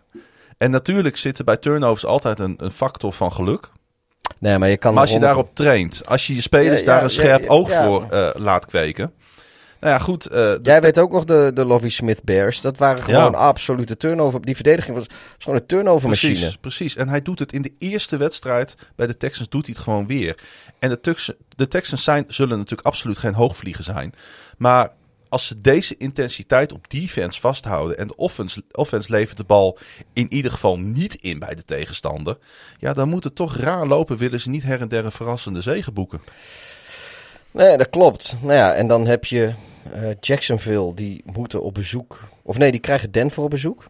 En 0.58 0.70
natuurlijk 0.70 1.16
zit 1.16 1.38
er 1.38 1.44
bij 1.44 1.56
turnovers 1.56 2.04
altijd 2.04 2.38
een, 2.38 2.54
een 2.56 2.70
factor 2.70 3.12
van 3.12 3.32
geluk. 3.32 3.70
Nee, 4.38 4.58
maar 4.58 4.68
je 4.68 4.76
kan 4.76 4.92
Maar 4.92 5.02
als 5.02 5.12
je 5.12 5.18
daarop 5.18 5.54
traint, 5.54 6.06
als 6.06 6.26
je 6.26 6.34
je 6.34 6.40
spelers 6.40 6.80
Ja, 6.80 6.86
daar 6.86 7.02
een 7.02 7.10
scherp 7.10 7.40
ja, 7.42 7.48
oog 7.48 7.72
voor 7.72 8.06
laat 8.34 8.66
kweken. 8.66 9.12
Nou 9.80 9.92
ja, 9.92 9.98
goed. 9.98 10.26
eh, 10.26 10.52
Jij 10.62 10.80
weet 10.80 10.98
ook 10.98 11.12
nog 11.12 11.24
de, 11.24 11.50
de 11.54 11.64
Lovie 11.64 11.90
Smith 11.90 12.22
Bears. 12.22 12.60
Dat 12.60 12.78
waren 12.78 12.98
Ja. 12.98 13.04
gewoon 13.04 13.34
absolute 13.34 13.96
turnover. 13.96 14.40
Die 14.40 14.54
verdediging 14.54 14.96
was, 14.96 15.06
was 15.06 15.16
gewoon 15.38 15.58
een 15.58 15.66
turnover 15.66 16.08
machine. 16.08 16.32
Precies, 16.34 16.56
precies. 16.56 16.96
En 16.96 17.08
hij 17.08 17.22
doet 17.22 17.38
het 17.38 17.52
in 17.52 17.62
de 17.62 17.72
eerste 17.78 18.16
wedstrijd 18.16 18.74
bij 18.96 19.06
de 19.06 19.16
Texans 19.16 19.48
doet 19.48 19.66
hij 19.66 19.74
het 19.74 19.84
gewoon 19.84 20.06
weer. 20.06 20.38
En 20.78 20.88
de, 20.88 21.00
Tux- 21.00 21.32
de 21.56 21.68
Texans 21.68 22.04
zijn, 22.04 22.24
zullen 22.28 22.58
natuurlijk 22.58 22.88
absoluut 22.88 23.18
geen 23.18 23.34
hoogvlieger 23.34 23.84
zijn. 23.84 24.14
Maar 24.58 24.90
als 25.28 25.46
ze 25.46 25.58
deze 25.58 25.94
intensiteit 25.96 26.72
op 26.72 26.90
defense 26.90 27.40
vasthouden 27.40 27.98
en 27.98 28.06
de 28.06 28.16
offense, 28.16 28.62
offense 28.72 29.10
levert 29.10 29.36
de 29.36 29.44
bal 29.44 29.78
in 30.12 30.32
ieder 30.32 30.50
geval 30.50 30.78
niet 30.78 31.14
in 31.14 31.38
bij 31.38 31.54
de 31.54 31.64
tegenstander. 31.64 32.38
Ja, 32.78 32.92
dan 32.92 33.08
moet 33.08 33.24
het 33.24 33.34
toch 33.34 33.56
raar 33.56 33.86
lopen, 33.86 34.16
willen 34.16 34.40
ze 34.40 34.50
niet 34.50 34.62
her 34.62 34.80
en 34.80 34.88
der 34.88 35.04
een 35.04 35.12
verrassende 35.12 35.60
zege 35.60 35.92
boeken. 35.92 36.20
Nee, 37.50 37.76
dat 37.76 37.90
klopt. 37.90 38.36
Nou 38.42 38.54
ja, 38.54 38.72
en 38.74 38.86
dan 38.86 39.06
heb 39.06 39.24
je 39.24 39.54
eh, 39.92 40.02
Jacksonville, 40.20 40.94
die 40.94 41.22
moeten 41.32 41.62
op 41.62 41.74
bezoek. 41.74 42.20
Of 42.42 42.58
nee, 42.58 42.70
die 42.70 42.80
krijgen 42.80 43.10
Denver 43.12 43.42
op 43.42 43.50
bezoek. 43.50 43.84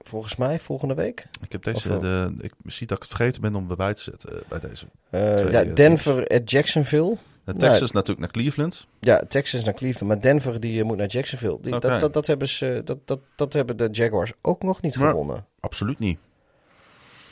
Volgens 0.00 0.36
mij, 0.36 0.58
volgende 0.58 0.94
week. 0.94 1.26
Ik, 1.42 1.52
heb 1.52 1.62
deze, 1.62 1.98
de, 1.98 2.34
ik 2.40 2.52
zie 2.66 2.86
dat 2.86 2.96
ik 2.96 3.02
het 3.02 3.12
vergeten 3.16 3.40
ben 3.40 3.54
om 3.54 3.70
erbij 3.70 3.94
te 3.94 4.02
zetten 4.02 4.32
eh, 4.32 4.38
bij 4.48 4.60
deze. 4.60 4.86
Eh, 5.10 5.34
Twee, 5.34 5.52
ja, 5.52 5.64
Denver 5.64 6.26
at 6.26 6.50
Jacksonville. 6.50 7.16
De 7.44 7.52
Texans 7.54 7.90
natuurlijk 7.92 8.20
naar 8.20 8.30
Cleveland. 8.42 8.86
Ja, 9.00 9.22
Texas 9.28 9.64
naar 9.64 9.74
Cleveland. 9.74 10.08
Maar 10.08 10.20
Denver 10.20 10.60
die 10.60 10.84
moet 10.84 10.96
naar 10.96 11.06
Jacksonville. 11.06 11.58
Die, 11.60 11.78
dat, 11.78 12.00
dat, 12.00 12.12
dat, 12.12 12.26
hebben 12.26 12.48
ze, 12.48 12.80
dat, 12.84 12.98
dat, 13.04 13.20
dat 13.36 13.52
hebben 13.52 13.76
de 13.76 13.88
Jaguars 13.90 14.32
ook 14.42 14.62
nog 14.62 14.80
niet 14.82 14.96
Maar- 14.98 15.08
gewonnen. 15.10 15.46
Absoluut 15.60 15.98
niet. 15.98 16.18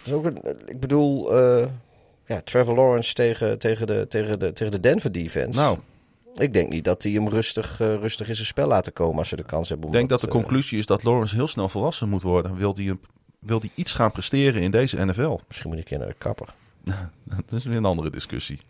Dat 0.03 0.07
is 0.07 0.13
ook 0.13 0.25
een, 0.25 0.43
ik 0.67 0.81
bedoel, 0.81 1.33
ja, 2.33 2.41
Trevor 2.45 2.75
Lawrence 2.75 3.15
tegen, 3.15 3.59
tegen, 3.59 3.87
de, 3.87 4.07
tegen, 4.09 4.39
de, 4.39 4.53
tegen 4.53 4.73
de 4.73 4.81
Denver 4.81 5.13
defense. 5.13 5.59
Nou, 5.59 5.79
Ik 6.35 6.53
denk 6.53 6.73
niet 6.73 6.85
dat 6.85 7.03
hij 7.03 7.13
hem 7.13 7.29
rustig, 7.29 7.81
eh, 7.81 7.95
rustig 7.95 8.29
in 8.29 8.35
zijn 8.35 8.47
spel 8.47 8.67
laten 8.67 8.93
komen 8.93 9.19
als 9.19 9.29
ze 9.29 9.37
de 9.37 9.45
kans 9.45 9.69
hebben. 9.69 9.87
Ik 9.87 9.93
denk 9.93 10.09
dat 10.09 10.21
de 10.21 10.27
eh, 10.27 10.33
conclusie 10.33 10.79
is 10.79 10.87
dat 10.87 11.03
Lawrence 11.03 11.35
heel 11.35 11.47
snel 11.47 11.69
volwassen 11.69 12.09
moet 12.09 12.23
worden. 12.23 12.57
Wil 12.57 12.75
hij 12.75 12.97
wil 13.39 13.61
die 13.61 13.73
iets 13.75 13.95
gaan 13.95 14.13
presteren 14.13 14.63
in 14.63 14.71
deze 14.71 15.05
NFL? 15.05 15.39
misschien 15.49 15.71
moet 15.71 15.79
ik 15.79 15.91
een 15.91 15.99
naar 15.99 16.09
de 16.09 16.15
kapper. 16.19 16.55
Dat 17.25 17.53
is 17.53 17.65
weer 17.65 17.77
een 17.77 17.85
andere 17.85 18.11
discussie. 18.11 18.61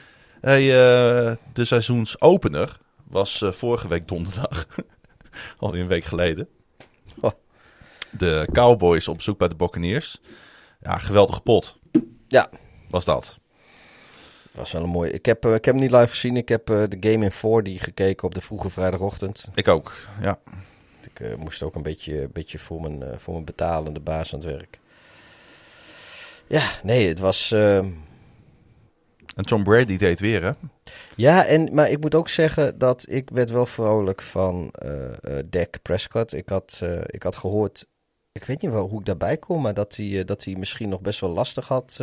hey, 0.40 0.62
eh, 0.62 1.36
de 1.52 1.64
seizoensopener 1.64 2.78
was 3.04 3.44
vorige 3.44 3.88
week 3.88 4.08
donderdag. 4.08 4.66
Alweer 5.58 5.80
een 5.80 5.86
week 5.86 6.04
geleden. 6.04 6.48
Oh. 7.20 7.30
De 8.10 8.48
Cowboys 8.52 9.08
op 9.08 9.16
bezoek 9.16 9.38
bij 9.38 9.48
de 9.48 9.54
Buccaneers. 9.54 10.20
Ja, 10.80 10.98
geweldige 10.98 11.40
pot 11.40 11.78
Ja, 12.28 12.50
was 12.92 13.04
dat. 13.04 13.38
was 14.52 14.72
wel 14.72 14.82
een 14.82 14.88
mooie. 14.88 15.10
Ik 15.10 15.26
heb, 15.26 15.44
eh, 15.44 15.54
ik 15.54 15.64
heb 15.64 15.74
hem 15.74 15.82
niet 15.82 15.92
live 15.92 16.08
gezien. 16.08 16.36
Ik 16.36 16.48
heb 16.48 16.70
eh, 16.70 16.82
de 16.88 17.10
game 17.10 17.24
in 17.24 17.32
4D 17.32 17.82
gekeken 17.82 18.24
op 18.24 18.34
de 18.34 18.40
vroege 18.40 18.70
vrijdagochtend. 18.70 19.48
Ik 19.54 19.68
ook, 19.68 19.96
ja. 20.20 20.38
Ik 21.12 21.20
eh, 21.20 21.34
moest 21.36 21.62
ook 21.62 21.74
een 21.74 21.82
beetje, 21.82 22.28
beetje 22.32 22.58
voor, 22.58 22.80
mijn, 22.80 23.20
voor 23.20 23.32
mijn 23.32 23.44
betalende 23.44 24.00
baas 24.00 24.34
aan 24.34 24.40
het 24.40 24.48
werk. 24.48 24.78
Ja, 26.46 26.70
nee, 26.82 27.08
het 27.08 27.18
was. 27.18 27.50
eh, 27.50 27.76
En 27.76 29.44
Tom 29.46 29.64
Brady 29.64 29.96
deed 29.96 30.20
weer, 30.20 30.42
hè? 30.42 30.50
Ja, 31.16 31.44
en, 31.44 31.74
maar 31.74 31.90
ik 31.90 32.00
moet 32.00 32.14
ook 32.14 32.28
zeggen 32.28 32.78
dat 32.78 33.06
ik 33.08 33.30
werd 33.32 33.50
wel 33.50 33.66
vrolijk 33.66 34.22
van 34.22 34.74
Dak 35.46 35.76
Prescott. 35.82 36.32
Ik 36.32 36.48
had, 36.48 36.80
ik 37.06 37.22
had 37.22 37.36
gehoord, 37.36 37.86
ik 38.32 38.44
weet 38.44 38.62
niet 38.62 38.70
wel 38.70 38.88
hoe 38.88 39.00
ik 39.00 39.06
daarbij 39.06 39.36
kom, 39.36 39.62
maar 39.62 39.74
dat 39.74 39.96
hij, 39.96 40.24
dat 40.24 40.44
hij 40.44 40.54
misschien 40.54 40.88
nog 40.88 41.00
best 41.00 41.20
wel 41.20 41.30
lastig 41.30 41.68
had. 41.68 42.00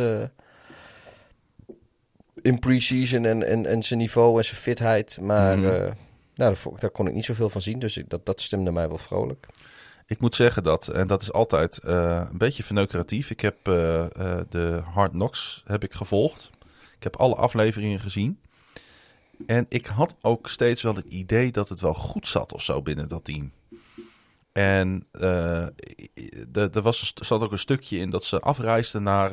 In 2.42 2.58
pre-season 2.58 3.24
en, 3.24 3.46
en, 3.46 3.66
en 3.66 3.82
zijn 3.82 3.98
niveau 3.98 4.38
en 4.38 4.44
zijn 4.44 4.56
fitheid. 4.60 5.18
Maar 5.20 5.58
Mhm. 5.58 5.68
eh, 5.68 5.92
nou, 6.34 6.56
daar, 6.78 6.90
kon 6.90 7.06
ik 7.06 7.14
niet 7.14 7.24
zoveel 7.24 7.50
van 7.50 7.60
zien. 7.60 7.78
Dus 7.78 7.96
ik, 7.96 8.08
dat, 8.10 8.26
dat 8.26 8.40
stemde 8.40 8.72
mij 8.72 8.88
wel 8.88 8.98
vrolijk. 8.98 9.46
Ik 10.06 10.20
moet 10.20 10.36
zeggen 10.36 10.62
dat, 10.62 10.88
en 10.88 11.06
dat 11.06 11.22
is 11.22 11.32
altijd 11.32 11.78
eh, 11.78 12.26
een 12.30 12.38
beetje 12.38 12.62
verneukeratief. 12.62 13.30
Ik 13.30 13.40
heb 13.40 13.56
eh, 13.62 14.06
de 14.48 14.82
Hard 14.94 15.10
Knocks 15.10 15.62
heb 15.66 15.84
ik 15.84 15.92
gevolgd. 15.94 16.50
Ik 16.96 17.02
heb 17.02 17.16
alle 17.16 17.34
afleveringen 17.34 18.00
gezien. 18.00 18.40
En 19.46 19.66
ik 19.68 19.86
had 19.86 20.16
ook 20.20 20.48
steeds 20.48 20.82
wel 20.82 20.94
het 20.94 21.06
idee 21.06 21.52
dat 21.52 21.68
het 21.68 21.80
wel 21.80 21.94
goed 21.94 22.28
zat 22.28 22.52
of 22.52 22.62
zo 22.62 22.82
binnen 22.82 23.08
dat 23.08 23.24
team. 23.24 23.52
En 24.52 25.06
er 26.52 26.82
was, 26.82 27.12
zat 27.14 27.42
ook 27.42 27.52
een 27.52 27.58
stukje 27.58 27.98
in 27.98 28.10
dat 28.10 28.24
ze 28.24 28.40
afreisden 28.40 29.02
naar, 29.02 29.30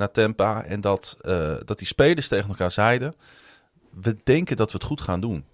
naar 0.00 0.10
Tampa. 0.10 0.64
En 0.64 0.80
dat, 0.80 1.16
eh, 1.20 1.54
dat 1.64 1.78
die 1.78 1.86
spelers 1.86 2.28
tegen 2.28 2.48
elkaar 2.48 2.70
zeiden: 2.70 3.14
We 3.90 4.16
denken 4.24 4.56
dat 4.56 4.72
we 4.72 4.78
het 4.78 4.86
goed 4.86 5.00
gaan 5.00 5.20
doen. 5.20 5.44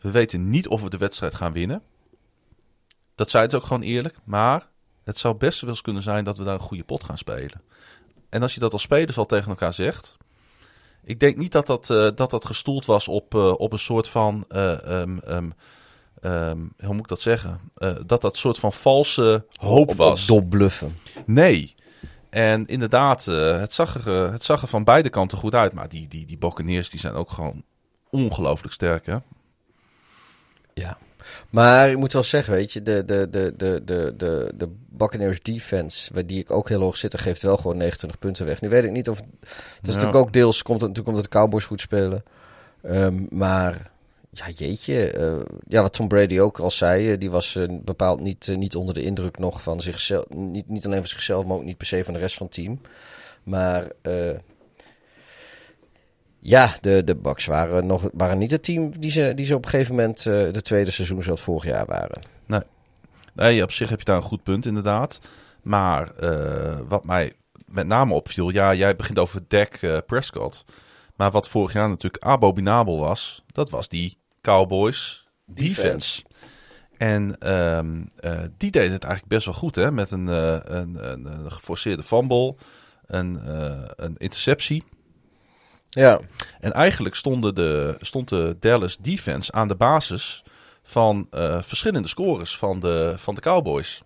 We 0.00 0.10
weten 0.10 0.50
niet 0.50 0.68
of 0.68 0.82
we 0.82 0.90
de 0.90 0.96
wedstrijd 0.96 1.34
gaan 1.34 1.52
winnen. 1.52 1.82
Dat 3.14 3.30
zeiden 3.30 3.52
ze 3.52 3.56
ook 3.56 3.66
gewoon 3.66 3.82
eerlijk. 3.82 4.16
Maar 4.24 4.68
het 5.04 5.18
zou 5.18 5.34
best 5.34 5.60
wel 5.60 5.70
eens 5.70 5.80
kunnen 5.80 6.02
zijn 6.02 6.24
dat 6.24 6.36
we 6.38 6.44
daar 6.44 6.54
een 6.54 6.60
goede 6.60 6.84
pot 6.84 7.04
gaan 7.04 7.18
spelen. 7.18 7.62
En 8.28 8.42
als 8.42 8.54
je 8.54 8.60
dat 8.60 8.72
als 8.72 8.82
spelers 8.82 9.18
al 9.18 9.26
tegen 9.26 9.48
elkaar 9.48 9.72
zegt. 9.72 10.16
Ik 11.04 11.20
denk 11.20 11.36
niet 11.36 11.52
dat 11.52 11.66
dat, 11.66 11.90
eh, 11.90 12.08
dat, 12.14 12.30
dat 12.30 12.44
gestoeld 12.44 12.84
was 12.84 13.08
op, 13.08 13.34
eh, 13.34 13.52
op 13.60 13.72
een 13.72 13.78
soort 13.78 14.08
van. 14.08 14.44
eh, 14.48 15.00
ehm, 15.00 15.18
ehm, 15.18 15.50
ehm, 16.20 16.58
hoe 16.78 16.92
moet 16.94 17.02
ik 17.02 17.08
dat 17.08 17.20
zeggen? 17.20 17.60
Eh, 17.74 17.94
dat 18.06 18.20
dat 18.20 18.36
soort 18.36 18.58
van 18.58 18.72
valse 18.72 19.46
hoop 19.52 19.88
Op- 19.88 19.96
was. 19.96 20.30
Op 20.30 20.48
bluffen. 20.50 20.98
Nee. 21.26 21.74
En 22.34 22.66
inderdaad, 22.66 23.26
eh, 23.26 23.60
het, 23.60 23.72
zag 23.72 23.94
er, 23.94 24.24
eh, 24.24 24.32
het 24.32 24.44
zag 24.44 24.62
er 24.62 24.68
van 24.68 24.84
beide 24.84 25.08
kanten 25.08 25.38
goed 25.38 25.54
uit. 25.54 25.72
Maar 25.72 25.88
die, 25.88 26.08
die, 26.08 26.26
die 26.26 26.38
Buccaneers 26.38 26.90
die 26.90 27.00
zijn 27.00 27.14
ook 27.14 27.30
gewoon 27.30 27.62
ongelooflijk 28.10 28.74
sterk. 28.74 29.06
Hè? 29.06 29.16
Ja. 30.74 30.98
Maar 31.50 31.90
ik 31.90 31.96
moet 31.96 32.12
wel 32.12 32.22
zeggen, 32.22 32.54
weet 32.54 32.72
je, 32.72 32.82
de, 32.82 33.04
de, 33.04 33.30
de, 33.30 33.54
de, 33.56 33.82
de, 33.84 34.14
de, 34.16 34.52
de 34.56 34.74
Buccaneers 34.88 35.42
defense, 35.42 36.14
waar 36.14 36.26
die 36.26 36.38
ik 36.38 36.50
ook 36.50 36.68
heel 36.68 36.80
hoog 36.80 36.96
zit, 36.96 37.20
geeft 37.20 37.42
wel 37.42 37.56
gewoon 37.56 37.76
29 37.76 38.18
punten 38.18 38.46
weg. 38.46 38.60
Nu 38.60 38.68
weet 38.68 38.84
ik 38.84 38.90
niet 38.90 39.08
of... 39.08 39.18
Het 39.18 39.88
is 39.88 39.94
natuurlijk 39.94 40.16
ook 40.16 40.32
deels, 40.32 40.62
komt 40.62 40.80
het 40.80 40.88
natuurlijk 40.88 41.16
omdat 41.16 41.32
de 41.32 41.38
Cowboys 41.38 41.64
goed 41.64 41.80
spelen. 41.80 42.24
Ehm, 42.82 43.24
maar, 43.30 43.90
ja 44.34 44.50
jeetje, 44.50 45.10
eh, 45.10 45.40
ja, 45.68 45.82
wat 45.82 45.92
Tom 45.92 46.08
Brady 46.08 46.40
ook 46.40 46.58
al 46.58 46.70
zei, 46.70 47.12
eh, 47.12 47.18
die 47.18 47.30
was 47.30 47.56
eh, 47.56 47.64
bepaald 47.70 48.20
niet, 48.20 48.56
niet 48.56 48.76
onder 48.76 48.94
de 48.94 49.02
indruk 49.02 49.38
nog 49.38 49.62
van 49.62 49.80
zichzelf. 49.80 50.28
Niet, 50.28 50.68
niet 50.68 50.86
alleen 50.86 50.98
van 50.98 51.08
zichzelf, 51.08 51.44
maar 51.44 51.56
ook 51.56 51.64
niet 51.64 51.76
per 51.76 51.86
se 51.86 52.04
van 52.04 52.14
de 52.14 52.20
rest 52.20 52.36
van 52.36 52.46
het 52.46 52.54
team. 52.54 52.80
Maar... 53.42 53.88
ja, 56.46 56.76
de, 56.80 57.04
de 57.04 57.16
Bucks 57.16 57.46
waren, 57.46 57.86
nog, 57.86 58.10
waren 58.12 58.38
niet 58.38 58.50
het 58.50 58.62
team 58.62 59.00
die 59.00 59.10
ze, 59.10 59.32
die 59.34 59.46
ze 59.46 59.54
op 59.54 59.64
een 59.64 59.70
gegeven 59.70 59.94
moment 59.94 60.22
de 60.22 60.62
tweede 60.62 60.90
seizoen 60.90 61.22
zoals 61.22 61.40
vorig 61.40 61.64
jaar 61.64 61.86
waren. 61.86 62.20
Nee, 63.34 63.62
op 63.62 63.72
zich 63.72 63.88
heb 63.88 63.98
je 63.98 64.04
daar 64.04 64.16
een 64.16 64.22
goed 64.22 64.42
punt 64.42 64.66
inderdaad. 64.66 65.20
Maar 65.62 66.12
wat 66.88 67.04
mij 67.04 67.32
met 67.66 67.86
name 67.86 68.14
opviel, 68.14 68.50
ja, 68.50 68.74
jij 68.74 68.96
begint 68.96 69.18
over 69.18 69.40
Dak 69.48 70.04
Prescott. 70.06 70.64
Maar 71.16 71.30
wat 71.30 71.48
vorig 71.48 71.72
jaar 71.72 71.88
natuurlijk 71.88 72.24
abominabel 72.24 72.98
was, 72.98 73.44
dat 73.52 73.70
was 73.70 73.88
die 73.88 74.18
Cowboys 74.44 75.26
defense. 75.46 75.82
Defense. 75.84 76.22
En 76.96 77.36
ehm, 77.38 78.02
eh, 78.16 78.40
die 78.56 78.70
deden 78.70 78.92
het 78.92 79.04
eigenlijk 79.04 79.32
best 79.32 79.44
wel 79.44 79.54
goed, 79.54 79.74
hè? 79.74 79.92
Met 79.92 80.10
een, 80.10 80.28
eh, 80.28 80.58
een, 80.62 81.10
een, 81.10 81.24
een 81.24 81.52
geforceerde 81.52 82.02
fumble, 82.02 82.54
een, 83.06 83.40
eh, 83.46 83.80
een 83.96 84.16
interceptie. 84.16 84.84
Ja, 85.88 86.20
En 86.60 86.72
eigenlijk 86.72 87.14
stonden 87.14 87.54
de, 87.54 87.96
stond 88.00 88.28
de 88.28 88.56
Dallas 88.60 88.96
defense 88.96 89.52
aan 89.52 89.68
de 89.68 89.74
basis 89.74 90.42
van 90.82 91.26
verschillende 91.60 92.08
scores 92.08 92.56
van 92.56 92.80
de, 92.80 93.14
van 93.16 93.34
de 93.34 93.40
Cowboys. 93.40 94.02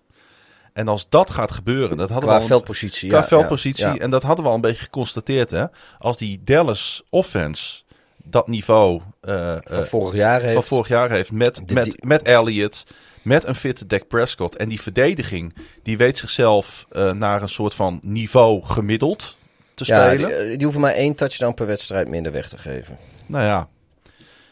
En 0.72 0.88
als 0.88 1.08
dat 1.08 1.30
gaat 1.30 1.52
gebeuren, 1.52 1.96
dat 1.96 2.08
hadden 2.08 2.28
qua 2.28 2.36
we 2.36 2.42
al, 2.42 2.48
veldpositie. 2.48 3.08
qua 3.08 3.18
ja, 3.18 3.26
veldpositie, 3.26 3.86
ja, 3.86 3.92
ja. 3.92 3.98
en 3.98 4.10
dat 4.10 4.22
hadden 4.22 4.44
we 4.44 4.50
al 4.50 4.56
een 4.56 4.60
beetje 4.60 4.82
geconstateerd. 4.82 5.50
Hè? 5.50 5.64
Als 5.98 6.16
die 6.16 6.44
Dallas 6.44 7.02
offense 7.10 7.82
dat 8.30 8.48
niveau 8.48 9.00
eh, 9.20 9.52
eh, 9.56 9.60
Van 9.64 9.86
vorig 9.86 10.14
jaar 10.14 10.40
heeft. 10.40 10.54
van 10.54 10.62
vorig 10.62 10.88
jaar 10.88 11.10
heeft 11.10 11.32
met, 11.32 11.60
De- 11.66 11.74
met, 11.74 11.84
die- 11.84 11.94
met 12.06 12.22
Elliott, 12.22 12.84
met 13.22 13.44
een 13.44 13.54
fitte 13.54 13.86
Dak 13.86 14.08
Prescott. 14.08 14.56
En 14.56 14.68
die 14.68 14.80
verdediging, 14.80 15.54
die 15.82 15.96
weet 15.96 16.18
zichzelf 16.18 16.86
eh, 16.90 17.12
naar 17.12 17.42
een 17.42 17.48
soort 17.48 17.74
van 17.74 17.98
niveau 18.02 18.64
gemiddeld 18.64 19.36
te 19.74 19.84
ja, 19.86 20.06
spelen. 20.08 20.28
die, 20.38 20.48
die 20.56 20.62
hoeven 20.62 20.80
maar 20.80 20.92
één 20.92 21.14
touchdown 21.14 21.54
per 21.54 21.66
wedstrijd 21.66 22.08
minder 22.08 22.32
weg 22.32 22.48
te 22.48 22.58
geven. 22.58 22.98
Nou 23.26 23.44
ja, 23.44 23.68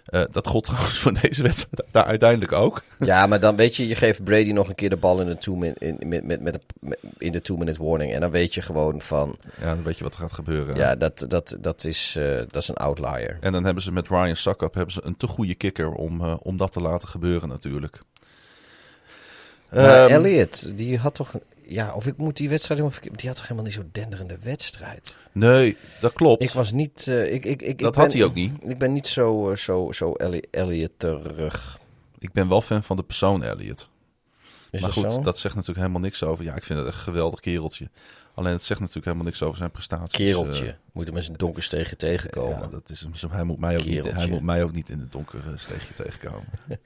eh, 0.06 0.22
dat 0.30 0.46
gold 0.46 0.64
trouwens 0.64 0.98
voor 0.98 1.14
deze 1.20 1.42
wedstrijd 1.42 1.82
daar 1.90 2.04
uiteindelijk 2.04 2.52
ook. 2.52 2.82
ja, 2.98 3.26
maar 3.26 3.40
dan 3.40 3.56
weet 3.56 3.76
je, 3.76 3.88
je 3.88 3.94
geeft 3.94 4.24
Brady 4.24 4.52
nog 4.52 4.68
een 4.68 4.74
keer 4.74 4.90
de 4.90 4.96
bal 4.96 5.20
in 5.20 5.26
de 5.26 5.38
two-minute 5.38 5.84
in, 5.84 6.08
met, 6.08 6.24
met, 6.24 6.42
met, 6.42 6.58
in 7.18 7.32
de 7.32 7.40
two-minute 7.40 7.82
warning. 7.82 8.12
En 8.12 8.20
dan 8.20 8.30
weet 8.30 8.54
je 8.54 8.62
gewoon 8.62 9.00
van, 9.00 9.36
Ja, 9.60 9.74
dan 9.74 9.82
weet 9.82 9.98
je 9.98 10.04
wat 10.04 10.14
er 10.14 10.20
gaat 10.20 10.32
gebeuren. 10.32 10.76
ja, 10.76 10.94
dat, 10.94 11.24
dat, 11.28 11.56
dat, 11.60 11.84
is, 11.84 12.14
eh, 12.18 12.36
dat 12.36 12.62
is 12.62 12.68
een 12.68 12.76
outlier. 12.76 13.38
En 13.40 13.52
dan 13.52 13.64
hebben 13.64 13.82
ze 13.82 13.92
met 13.92 14.08
Ryan 14.08 14.36
Suckup 14.36 14.74
hebben 14.74 14.92
ze 14.92 15.00
een 15.04 15.16
te 15.16 15.26
goede 15.26 15.54
kikker 15.54 15.92
om, 15.92 16.20
eh, 16.20 16.34
om 16.42 16.56
dat 16.56 16.72
te 16.72 16.80
laten 16.80 17.08
gebeuren 17.08 17.48
natuurlijk. 17.48 18.00
Maar 19.70 20.04
Ehm, 20.04 20.12
Elliot, 20.12 20.76
die 20.76 20.98
had 20.98 21.14
toch, 21.14 21.32
ja, 21.68 21.94
of 21.94 22.06
ik 22.06 22.16
moet 22.16 22.36
die 22.36 22.48
wedstrijd 22.48 22.80
die 23.12 23.26
had 23.28 23.36
toch 23.36 23.42
helemaal 23.42 23.64
niet 23.64 23.72
zo 23.72 23.82
denderende 23.92 24.38
wedstrijd. 24.42 25.16
Nee, 25.32 25.76
dat 26.00 26.12
klopt. 26.12 26.42
Ik 26.42 26.50
was 26.50 26.72
niet, 26.72 27.06
eh, 27.08 27.32
ik, 27.32 27.44
ik, 27.44 27.62
ik, 27.62 27.78
dat 27.78 27.88
ik 27.88 27.94
had 28.00 28.08
ben- 28.08 28.16
hij 28.16 28.26
ook 28.26 28.34
niet. 28.34 28.52
Ik 28.66 28.78
ben 28.78 28.92
niet 28.92 29.06
zo, 29.06 29.50
eh, 29.50 29.56
zo, 29.56 29.92
zo 29.92 30.12
Elli- 30.12 30.42
Elliot 30.50 30.90
terug. 30.96 31.78
Ik 32.18 32.32
ben 32.32 32.48
wel 32.48 32.60
fan 32.60 32.82
van 32.82 32.96
de 32.96 33.02
persoon 33.02 33.42
Elliot. 33.42 33.88
Is 34.70 34.80
maar 34.80 34.90
dat 34.94 35.04
goed, 35.04 35.12
zo? 35.12 35.20
dat 35.20 35.38
zegt 35.38 35.54
natuurlijk 35.54 35.80
helemaal 35.80 36.02
niks 36.02 36.22
over. 36.22 36.44
Ja, 36.44 36.54
ik 36.54 36.64
vind 36.64 36.78
het 36.78 36.88
een 36.88 36.94
geweldig 36.94 37.40
kereltje. 37.40 37.88
Alleen 38.34 38.52
het 38.52 38.62
zegt 38.62 38.80
natuurlijk 38.80 39.06
helemaal 39.06 39.26
niks 39.26 39.42
over 39.42 39.56
zijn 39.56 39.70
prestaties. 39.70 40.16
Kereltje. 40.16 40.66
Eh, 40.66 40.72
Moet 40.92 41.04
hem 41.04 41.14
met 41.14 41.24
zijn 41.24 41.36
donkerstegen 41.36 41.96
tegenkomen. 41.96 42.58
ja, 42.58 42.66
dat 42.66 42.90
is, 42.90 43.00
hem 43.00 43.14
zo- 43.14 43.30
hij, 43.30 43.44
moet 43.44 43.58
mij 43.58 43.78
ook 43.78 43.84
niet, 43.84 43.94
Kereltje. 43.94 44.16
hij 44.18 44.26
moet 44.28 44.42
mij 44.42 44.62
ook 44.62 44.72
niet 44.72 44.88
in 44.88 44.98
het 44.98 45.12
donkere 45.12 45.56
steegje 45.58 45.94
tegenkomen. 45.94 46.44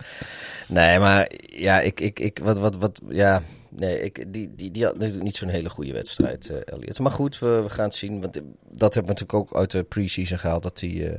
Nee, 0.68 0.98
maar 0.98 1.30
ja, 1.46 1.80
ik, 1.80 2.00
ik, 2.00 2.18
ik, 2.18 2.38
wat, 2.42 2.58
wat, 2.58 2.76
wat, 2.76 3.00
ja, 3.08 3.42
nee, 3.70 4.00
ik, 4.00 4.32
die, 4.32 4.54
die, 4.54 4.70
die 4.70 4.84
had 4.84 4.94
natuurlijk 4.94 5.24
niet 5.24 5.36
zo'n 5.36 5.48
hele 5.48 5.70
goede 5.70 5.92
wedstrijd, 5.92 6.50
eh 6.50 6.74
Elliot. 6.74 6.98
Maar 6.98 7.12
goed, 7.12 7.38
we, 7.38 7.60
we 7.62 7.70
gaan 7.70 7.84
het 7.84 7.94
zien, 7.94 8.20
want 8.20 8.40
dat 8.70 8.94
hebben 8.94 9.14
we 9.14 9.20
natuurlijk 9.20 9.34
ook 9.34 9.56
uit 9.56 9.70
de 9.70 9.82
pre-season 9.82 10.38
gehaald, 10.38 10.62
dat 10.62 10.80
hij, 10.80 10.90
eh, 10.90 11.16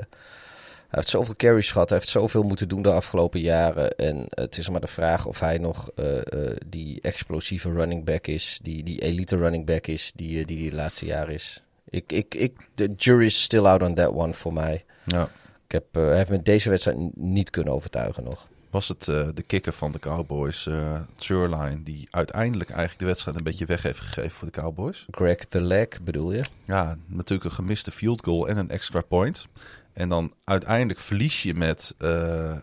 hij 0.92 1.00
heeft 1.00 1.10
zoveel 1.10 1.36
carries 1.36 1.72
gehad, 1.72 1.90
hij 1.90 1.98
heeft 1.98 2.12
zoveel 2.12 2.44
moeten 2.44 2.68
doen 2.68 2.82
de 2.82 2.92
afgelopen 2.92 3.40
jaren. 3.40 3.96
En 3.96 4.26
het 4.30 4.58
is 4.58 4.70
maar 4.70 4.82
de 4.82 4.88
vraag 4.88 5.26
of 5.26 5.40
hij 5.40 5.58
nog 5.58 5.92
eh, 5.96 6.18
eh, 6.18 6.56
die 6.68 7.02
explosieve 7.02 7.72
running 7.72 8.06
back 8.06 8.28
is, 8.28 8.60
die, 8.64 8.84
die 8.84 9.02
elite 9.02 9.38
running 9.38 9.66
back 9.66 9.88
is, 9.88 10.12
die 10.16 10.40
eh, 10.40 10.46
die, 10.46 10.58
die 10.58 10.70
de 10.70 10.76
laatste 10.76 11.06
jaren 11.06 11.34
is. 11.34 11.64
Ik, 11.90 12.12
ik, 12.12 12.36
ik, 12.36 12.70
de 12.76 12.94
jury 12.98 13.26
is 13.26 13.42
still 13.42 13.66
out 13.66 13.82
on 13.82 13.94
that 13.94 14.14
one 14.14 14.34
voor 14.34 14.54
mij. 14.54 14.86
Ja. 15.06 15.30
Ik 15.66 15.72
heb, 15.72 15.86
eh, 15.92 16.14
heeft 16.14 16.30
met 16.30 16.46
deze 16.46 16.70
wedstrijd 16.70 16.98
niet 17.16 17.50
kunnen 17.50 17.74
overtuigen 17.74 18.24
nog. 18.24 18.48
Was 18.72 18.88
het 18.88 19.08
eh, 19.08 19.28
de 19.34 19.42
kikker 19.42 19.74
van 19.74 19.92
de 19.92 20.00
Cowboys, 20.00 20.70
Zerline, 21.18 21.84
die 21.84 22.08
uiteindelijk 22.12 22.70
eigenlijk 22.70 23.00
de 23.00 23.06
wedstrijd 23.06 23.38
een 23.38 23.44
beetje 23.44 23.66
weg 23.66 23.82
heeft 23.82 24.00
gegeven 24.00 24.32
voor 24.32 24.52
de 24.52 24.62
Cowboys? 24.62 25.06
Greg 25.12 25.46
the 25.46 25.62
Leg 25.62 26.02
bedoel 26.02 26.32
je? 26.32 26.44
Ja, 26.66 26.98
natuurlijk 27.06 27.50
een 27.50 27.56
gemiste 27.56 27.92
field 27.92 28.24
goal 28.26 28.48
en 28.48 28.58
een 28.58 28.70
extra 28.70 29.02
point. 29.02 29.48
En 29.94 30.10
dan 30.10 30.34
uiteindelijk 30.44 31.00
verlies 31.00 31.44
je 31.44 31.54
met 31.54 31.96
eh, 31.98 32.58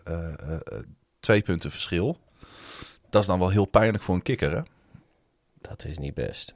twee 1.19 1.41
punten 1.41 1.71
verschil. 1.71 2.17
Dat 3.09 3.21
is 3.21 3.27
dan 3.27 3.39
wel 3.39 3.49
heel 3.49 3.65
pijnlijk 3.65 4.03
voor 4.03 4.15
een 4.15 4.21
kikker, 4.21 4.51
hè? 4.51 4.61
Dat 5.61 5.85
is 5.85 5.97
niet 5.97 6.13
best. 6.13 6.55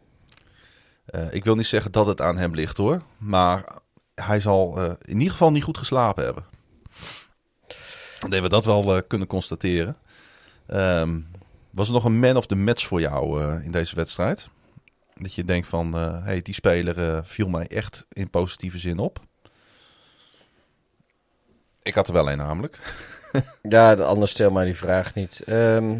Ik 1.29 1.43
wil 1.43 1.55
niet 1.55 1.65
zeggen 1.65 1.91
dat 1.91 2.05
het 2.05 2.21
aan 2.21 2.37
hem 2.37 2.55
ligt, 2.55 2.77
hoor. 2.77 3.01
Maar 3.17 3.79
hij 4.15 4.39
zal 4.39 4.79
in 5.01 5.17
ieder 5.17 5.31
geval 5.31 5.51
niet 5.51 5.63
goed 5.63 5.77
geslapen 5.77 6.23
hebben. 6.23 6.43
Dat 8.29 8.41
we 8.41 8.49
dat 8.49 8.65
wel 8.65 8.95
eh, 8.95 9.01
kunnen 9.07 9.27
constateren. 9.27 9.97
Ehm, 10.65 11.19
was 11.69 11.87
er 11.87 11.93
nog 11.93 12.03
een 12.05 12.19
man 12.19 12.37
of 12.37 12.45
the 12.45 12.55
match 12.55 12.85
voor 12.87 13.01
jou 13.01 13.41
eh, 13.43 13.65
in 13.65 13.71
deze 13.71 13.95
wedstrijd? 13.95 14.47
Dat 15.15 15.33
je 15.33 15.45
denkt 15.45 15.67
van, 15.67 15.97
eh 15.97 16.23
hey, 16.23 16.41
die 16.41 16.53
speler 16.53 17.25
viel 17.25 17.49
mij 17.49 17.67
echt 17.67 18.05
in 18.09 18.29
positieve 18.29 18.77
zin 18.77 18.99
op. 18.99 19.19
Ik 21.81 21.93
had 21.93 22.07
er 22.07 22.13
wel 22.13 22.31
een 22.31 22.37
namelijk. 22.37 22.79
Ja, 23.69 23.95
de- 23.95 24.03
anders 24.03 24.31
stel 24.31 24.51
maar 24.51 24.65
die 24.65 24.75
vraag 24.77 25.13
niet. 25.15 25.43
Ehm, 25.43 25.99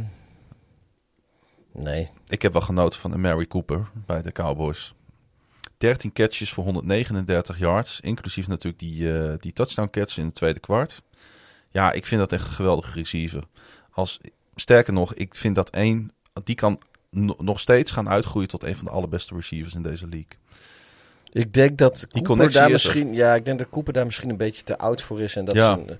nee. 1.72 2.10
Ik 2.28 2.42
heb 2.42 2.54
wel 2.54 2.62
genoten 2.62 3.00
van 3.00 3.22
Mary 3.22 3.48
Cooper 3.48 3.90
bij 4.06 4.22
de 4.22 4.32
Cowboys. 4.32 4.94
13 5.78 6.14
catches 6.14 6.54
voor 6.54 6.64
139 6.64 7.58
yards. 7.58 8.00
Inclusief 8.00 8.48
natuurlijk 8.48 8.80
die, 8.80 9.38
die 9.38 9.54
touchdown 9.54 9.90
catch 9.90 10.18
in 10.18 10.26
het 10.26 10.36
tweede 10.36 10.60
kwart. 10.60 11.02
Ja, 11.74 11.92
ik 11.92 12.06
vind 12.06 12.22
dat 12.22 12.32
echt 12.32 12.46
een 12.48 12.54
geweldige 12.54 12.92
receiver. 12.98 13.44
Als, 13.92 14.20
sterker 14.56 14.94
nog, 14.94 15.14
ik 15.14 15.36
vind 15.36 15.56
dat 15.56 15.70
één... 15.70 16.12
Die 16.44 16.56
kan 16.56 16.80
no- 17.10 17.36
nog 17.38 17.60
steeds 17.60 17.92
gaan 17.92 18.10
uitgroeien 18.10 18.48
tot 18.50 18.64
een 18.64 18.76
van 18.76 18.86
de 18.86 18.92
allerbeste 18.92 19.36
receivers 19.36 19.74
in 19.74 19.82
deze 19.82 20.08
league. 20.08 20.38
Ik 21.32 21.54
denk 21.54 21.78
dat 21.78 22.00
Cooper 22.10 22.22
connectie 22.30 22.60
daar 22.60 22.70
is 22.72 22.84
er. 22.86 22.90
misschien, 22.96 23.14
ja, 23.14 23.36
ik 23.36 23.46
denk 23.46 23.60
dat 23.60 23.70
Cooper 23.70 23.94
daar 23.94 24.06
misschien 24.06 24.30
een 24.30 24.38
beetje 24.38 24.64
te 24.64 24.78
oud 24.78 25.02
voor 25.02 25.22
is 25.22 25.36
en 25.36 25.46
dat 25.46 25.56
Ja. 25.56 25.74
zijn, 25.86 26.00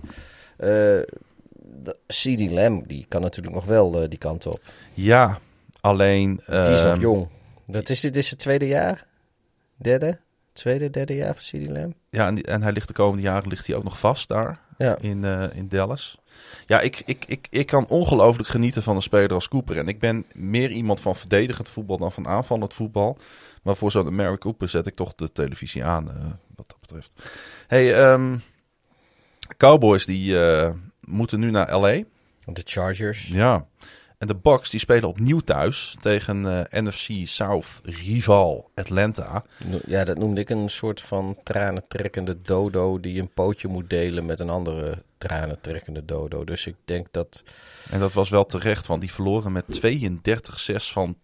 eh, 0.56 1.14
dat- 1.82 1.98
CD 2.06 2.50
Lamb 2.50 2.88
die 2.88 3.06
kan 3.08 3.20
natuurlijk 3.20 3.54
nog 3.54 3.64
wel 3.64 4.02
eh, 4.02 4.08
die 4.08 4.18
kant 4.18 4.46
op. 4.46 4.60
Ja, 4.92 5.38
alleen... 5.80 6.40
Die 6.46 6.56
is 6.60 6.66
nog 6.82 6.92
ehm, 6.92 7.00
jong. 7.00 7.28
Dat 7.66 7.88
is 7.88 8.00
dit 8.00 8.16
is 8.16 8.30
het 8.30 8.38
tweede 8.38 8.66
jaar, 8.66 9.06
derde, 9.76 10.18
tweede, 10.52 10.90
derde 10.90 11.14
jaar 11.14 11.34
van 11.36 11.60
CD 11.60 11.68
Lamb. 11.68 11.94
Ja, 12.10 12.26
en, 12.26 12.34
die- 12.34 12.44
en 12.44 12.62
hij 12.62 12.72
ligt 12.72 12.88
de 12.88 12.94
komende 12.94 13.22
jaren 13.22 13.48
ligt 13.48 13.66
hij 13.66 13.76
ook 13.76 13.84
nog 13.84 13.98
vast 13.98 14.28
daar 14.28 14.60
Ja. 14.78 14.98
in, 14.98 15.24
eh, 15.24 15.56
in 15.56 15.68
Dallas. 15.68 16.18
Ja, 16.66 16.80
ik, 16.80 17.02
ik, 17.04 17.24
ik, 17.26 17.46
ik 17.50 17.66
kan 17.66 17.86
ongelooflijk 17.86 18.48
genieten 18.48 18.82
van 18.82 18.96
een 18.96 19.02
speler 19.02 19.32
als 19.32 19.48
Cooper. 19.48 19.76
En 19.76 19.88
ik 19.88 19.98
ben 19.98 20.26
meer 20.34 20.70
iemand 20.70 21.00
van 21.00 21.16
verdedigend 21.16 21.70
voetbal 21.70 21.98
dan 21.98 22.12
van 22.12 22.26
aanvallend 22.26 22.74
voetbal. 22.74 23.18
Maar 23.62 23.76
voor 23.76 23.90
zo'n 23.90 24.06
American 24.06 24.38
Cooper 24.38 24.68
zet 24.68 24.86
ik 24.86 24.94
toch 24.94 25.14
de 25.14 25.32
televisie 25.32 25.84
aan, 25.84 26.10
eh, 26.10 26.16
wat 26.54 26.68
dat 26.68 26.80
betreft. 26.80 27.22
hey, 27.66 27.94
ehm, 27.94 28.36
Cowboys 29.56 30.06
die 30.06 30.40
eh, 30.40 30.70
moeten 31.00 31.40
nu 31.40 31.50
naar 31.50 31.76
L.A. 31.76 32.02
De 32.44 32.62
Chargers. 32.64 33.26
Ja. 33.26 33.66
En 34.24 34.30
de 34.30 34.36
Bucks 34.42 34.70
die 34.70 34.80
spelen 34.80 35.08
opnieuw 35.08 35.40
thuis 35.40 35.96
tegen 36.00 36.66
eh, 36.70 36.82
NFC 36.82 37.08
South 37.28 37.80
rival 37.82 38.70
Atlanta. 38.74 39.44
Ja, 39.86 40.04
dat 40.04 40.18
noemde 40.18 40.40
ik 40.40 40.50
een 40.50 40.68
soort 40.70 41.00
van 41.00 41.36
tranentrekkende 41.42 42.42
dodo 42.42 43.00
die 43.00 43.20
een 43.20 43.32
pootje 43.34 43.68
moet 43.68 43.90
delen 43.90 44.26
met 44.26 44.40
een 44.40 44.50
andere 44.50 45.02
tranentrekkende 45.18 46.04
dodo. 46.04 46.44
Dus 46.44 46.66
ik 46.66 46.74
denk 46.84 47.06
dat... 47.10 47.42
En 47.90 48.00
dat 48.00 48.12
was 48.12 48.28
wel 48.28 48.44
terecht, 48.44 48.86
want 48.86 49.00
die 49.00 49.12
verloren 49.12 49.52
met 49.52 49.64
32-6 49.86 50.74
van 50.74 51.16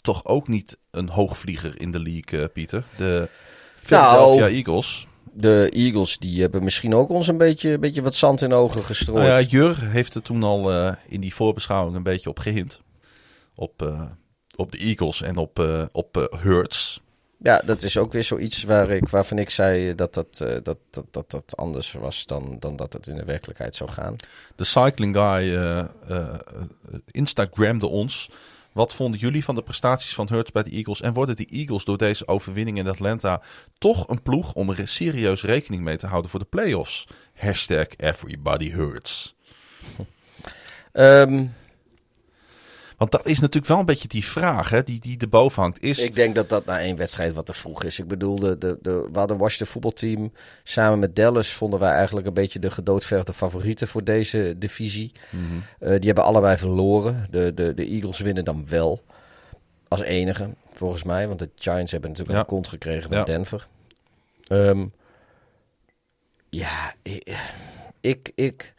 toch 0.00 0.24
ook 0.24 0.48
niet 0.48 0.78
een 0.90 1.08
hoogvlieger 1.08 1.80
in 1.80 1.90
de 1.90 2.00
league, 2.00 2.42
eh, 2.42 2.48
Pieter. 2.52 2.84
De 2.96 3.28
Philadelphia 3.76 4.40
Nou, 4.40 4.52
Eagles. 4.52 5.07
De 5.40 5.70
Eagles 5.70 6.18
die 6.18 6.40
hebben 6.40 6.64
misschien 6.64 6.94
ook 6.94 7.08
ons 7.08 7.28
een 7.28 7.36
beetje, 7.36 7.70
een 7.70 7.80
beetje 7.80 8.02
wat 8.02 8.14
zand 8.14 8.42
in 8.42 8.48
de 8.48 8.54
ogen 8.54 8.84
gestrooid. 8.84 9.26
Nou 9.26 9.40
ja, 9.40 9.46
Jur 9.46 9.90
heeft 9.90 10.14
er 10.14 10.22
toen 10.22 10.42
al 10.42 10.72
eh, 10.72 10.92
in 11.08 11.20
die 11.20 11.34
voorbeschouwing 11.34 11.96
een 11.96 12.02
beetje 12.02 12.30
op 12.30 12.38
gehint. 12.38 12.80
Op, 13.54 13.82
eh, 13.82 14.02
op 14.56 14.72
de 14.72 14.78
Eagles 14.78 15.22
en 15.22 15.36
op, 15.36 15.58
eh 15.58 15.84
op 15.92 16.36
Hurts. 16.40 17.00
Ja, 17.42 17.62
dat 17.64 17.82
is 17.82 17.96
ook 17.96 18.12
weer 18.12 18.24
zoiets 18.24 18.62
waar 18.62 18.90
ik, 18.90 19.08
waarvan 19.08 19.38
ik 19.38 19.50
zei 19.50 19.94
dat 19.94 20.14
dat, 20.14 20.44
dat, 20.62 20.78
dat, 20.90 21.04
dat, 21.10 21.30
dat 21.30 21.56
anders 21.56 21.92
was 21.92 22.26
dan, 22.26 22.56
dan 22.58 22.76
dat 22.76 22.92
het 22.92 23.06
in 23.06 23.16
de 23.16 23.24
werkelijkheid 23.24 23.74
zou 23.74 23.90
gaan. 23.90 24.16
De 24.56 24.64
cycling 24.64 25.16
guy 25.16 25.86
Instagramde 27.10 27.86
ons. 27.86 28.30
Wat 28.78 28.94
vonden 28.94 29.20
jullie 29.20 29.44
van 29.44 29.54
de 29.54 29.62
prestaties 29.62 30.14
van 30.14 30.28
Hurts 30.30 30.50
bij 30.50 30.62
de 30.62 30.70
Eagles? 30.70 31.00
En 31.00 31.12
worden 31.12 31.36
de 31.36 31.44
Eagles 31.44 31.84
door 31.84 31.98
deze 31.98 32.28
overwinning 32.28 32.78
in 32.78 32.88
Atlanta 32.88 33.42
toch 33.78 34.08
een 34.08 34.22
ploeg 34.22 34.52
om 34.52 34.70
er 34.70 34.88
serieus 34.88 35.42
rekening 35.42 35.82
mee 35.82 35.96
te 35.96 36.06
houden 36.06 36.30
voor 36.30 36.40
de 36.40 36.46
playoffs? 36.46 37.06
Hashtag 37.34 37.86
everybody 37.96 38.70
hurts. 38.70 39.34
Ehm, 40.92 41.46
Want 42.98 43.10
dat 43.10 43.26
is 43.26 43.38
natuurlijk 43.38 43.66
wel 43.66 43.78
een 43.78 43.84
beetje 43.84 44.08
die 44.08 44.24
vraag 44.24 44.68
hè, 44.70 44.82
die, 44.82 45.00
die 45.00 45.18
erboven 45.18 45.62
hangt. 45.62 45.82
Is, 45.82 45.98
ik 45.98 46.14
denk 46.14 46.34
dat 46.34 46.48
dat 46.48 46.64
na 46.64 46.80
één 46.80 46.96
wedstrijd 46.96 47.34
wat 47.34 47.46
te 47.46 47.52
vroeg 47.52 47.84
is. 47.84 47.98
Ik 47.98 48.08
bedoel, 48.08 48.38
de, 48.38 48.58
de, 48.58 48.78
de, 48.82 49.08
we 49.12 49.18
hadden 49.18 49.36
Washington 49.38 49.66
voetbalteam 49.66 50.32
samen 50.64 50.98
met 50.98 51.16
Dallas 51.16 51.52
vonden 51.52 51.80
wij 51.80 51.92
eigenlijk 51.92 52.26
een 52.26 52.34
beetje 52.34 52.58
de 52.58 52.70
gedoodverde 52.70 53.32
favorieten 53.32 53.88
voor 53.88 54.04
deze 54.04 54.54
divisie. 54.56 55.12
Eh, 55.78 55.88
die 55.90 56.06
hebben 56.06 56.24
allebei 56.24 56.56
verloren. 56.58 57.26
De, 57.30 57.54
de, 57.54 57.74
de 57.74 57.86
Eagles 57.86 58.18
winnen 58.18 58.44
dan 58.44 58.64
wel 58.68 59.02
als 59.88 60.00
enige, 60.00 60.48
volgens 60.72 61.02
mij. 61.02 61.26
Want 61.28 61.38
de 61.38 61.50
Giants 61.54 61.92
hebben 61.92 62.10
natuurlijk 62.10 62.36
Ja. 62.38 62.42
een 62.44 62.50
kont 62.50 62.68
gekregen 62.68 63.08
van 63.08 63.18
Ja. 63.18 63.24
Denver. 63.24 63.68
Ehm, 64.46 64.86
ja, 66.48 66.94
ik, 68.00 68.32
ik, 68.34 68.74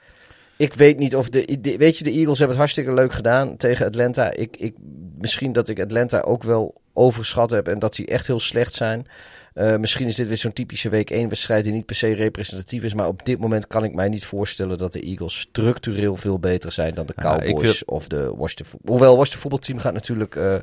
ik, 0.60 0.74
weet 0.74 0.98
niet 0.98 1.16
of 1.16 1.30
de, 1.30 1.58
de- 1.62 1.78
Weet 1.78 1.98
je, 1.98 2.04
de 2.04 2.12
Eagles 2.12 2.38
hebben 2.40 2.48
het 2.58 2.58
hartstikke 2.58 2.94
leuk 2.94 3.14
gedaan 3.14 3.58
tegen 3.58 3.86
Atlanta. 3.86 4.32
Ik, 4.32 4.58
ik, 4.58 4.76
misschien 5.18 5.52
dat 5.52 5.70
ik 5.70 5.80
Atlanta 5.82 6.20
ook 6.22 6.44
wel 6.44 6.82
overschat 6.94 7.50
heb 7.50 7.68
en 7.68 7.80
dat 7.80 7.96
die 7.96 8.06
echt 8.06 8.28
heel 8.28 8.40
slecht 8.40 8.74
zijn. 8.74 9.08
Eh, 9.54 9.78
misschien 9.78 10.08
is 10.08 10.16
dit 10.16 10.28
weer 10.28 10.38
zo'n 10.38 10.54
typische 10.54 10.90
week 10.90 11.10
1 11.10 11.30
wedstrijd 11.30 11.64
die 11.64 11.74
niet 11.74 11.86
per 11.86 11.96
se 11.96 12.14
representatief 12.14 12.84
is. 12.84 12.94
Maar 12.94 13.08
op 13.08 13.26
dit 13.26 13.40
moment 13.40 13.68
kan 13.68 13.84
ik 13.84 13.94
mij 13.94 14.10
niet 14.10 14.26
voorstellen 14.26 14.78
dat 14.78 14.94
de 14.94 15.00
Eagles 15.02 15.40
structureel 15.40 16.16
veel 16.16 16.40
beter 16.40 16.72
zijn 16.72 16.94
dan 16.94 17.06
de 17.06 17.14
Ja, 17.16 17.22
Cowboys 17.38 17.86
of 17.86 18.08
de 18.08 18.34
Washington. 18.38 18.80
Hoewel 18.86 19.16
Washington 19.16 19.42
voetbalteam 19.42 19.80
gaat 19.80 19.94
natuurlijk 19.94 20.36
eh, 20.36 20.56
eh, 20.56 20.62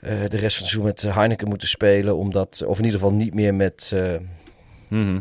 de 0.00 0.16
rest 0.18 0.28
van 0.28 0.40
het 0.40 0.52
seizoen 0.54 0.84
met 0.84 1.02
Heineken 1.02 1.48
moeten 1.48 1.68
spelen. 1.68 2.16
Omdat, 2.16 2.62
of 2.66 2.78
in 2.78 2.84
ieder 2.84 3.00
geval 3.00 3.14
niet 3.14 3.34
meer 3.34 3.54
met, 3.54 3.90
eh 3.94 4.16
Mhm. 4.88 5.20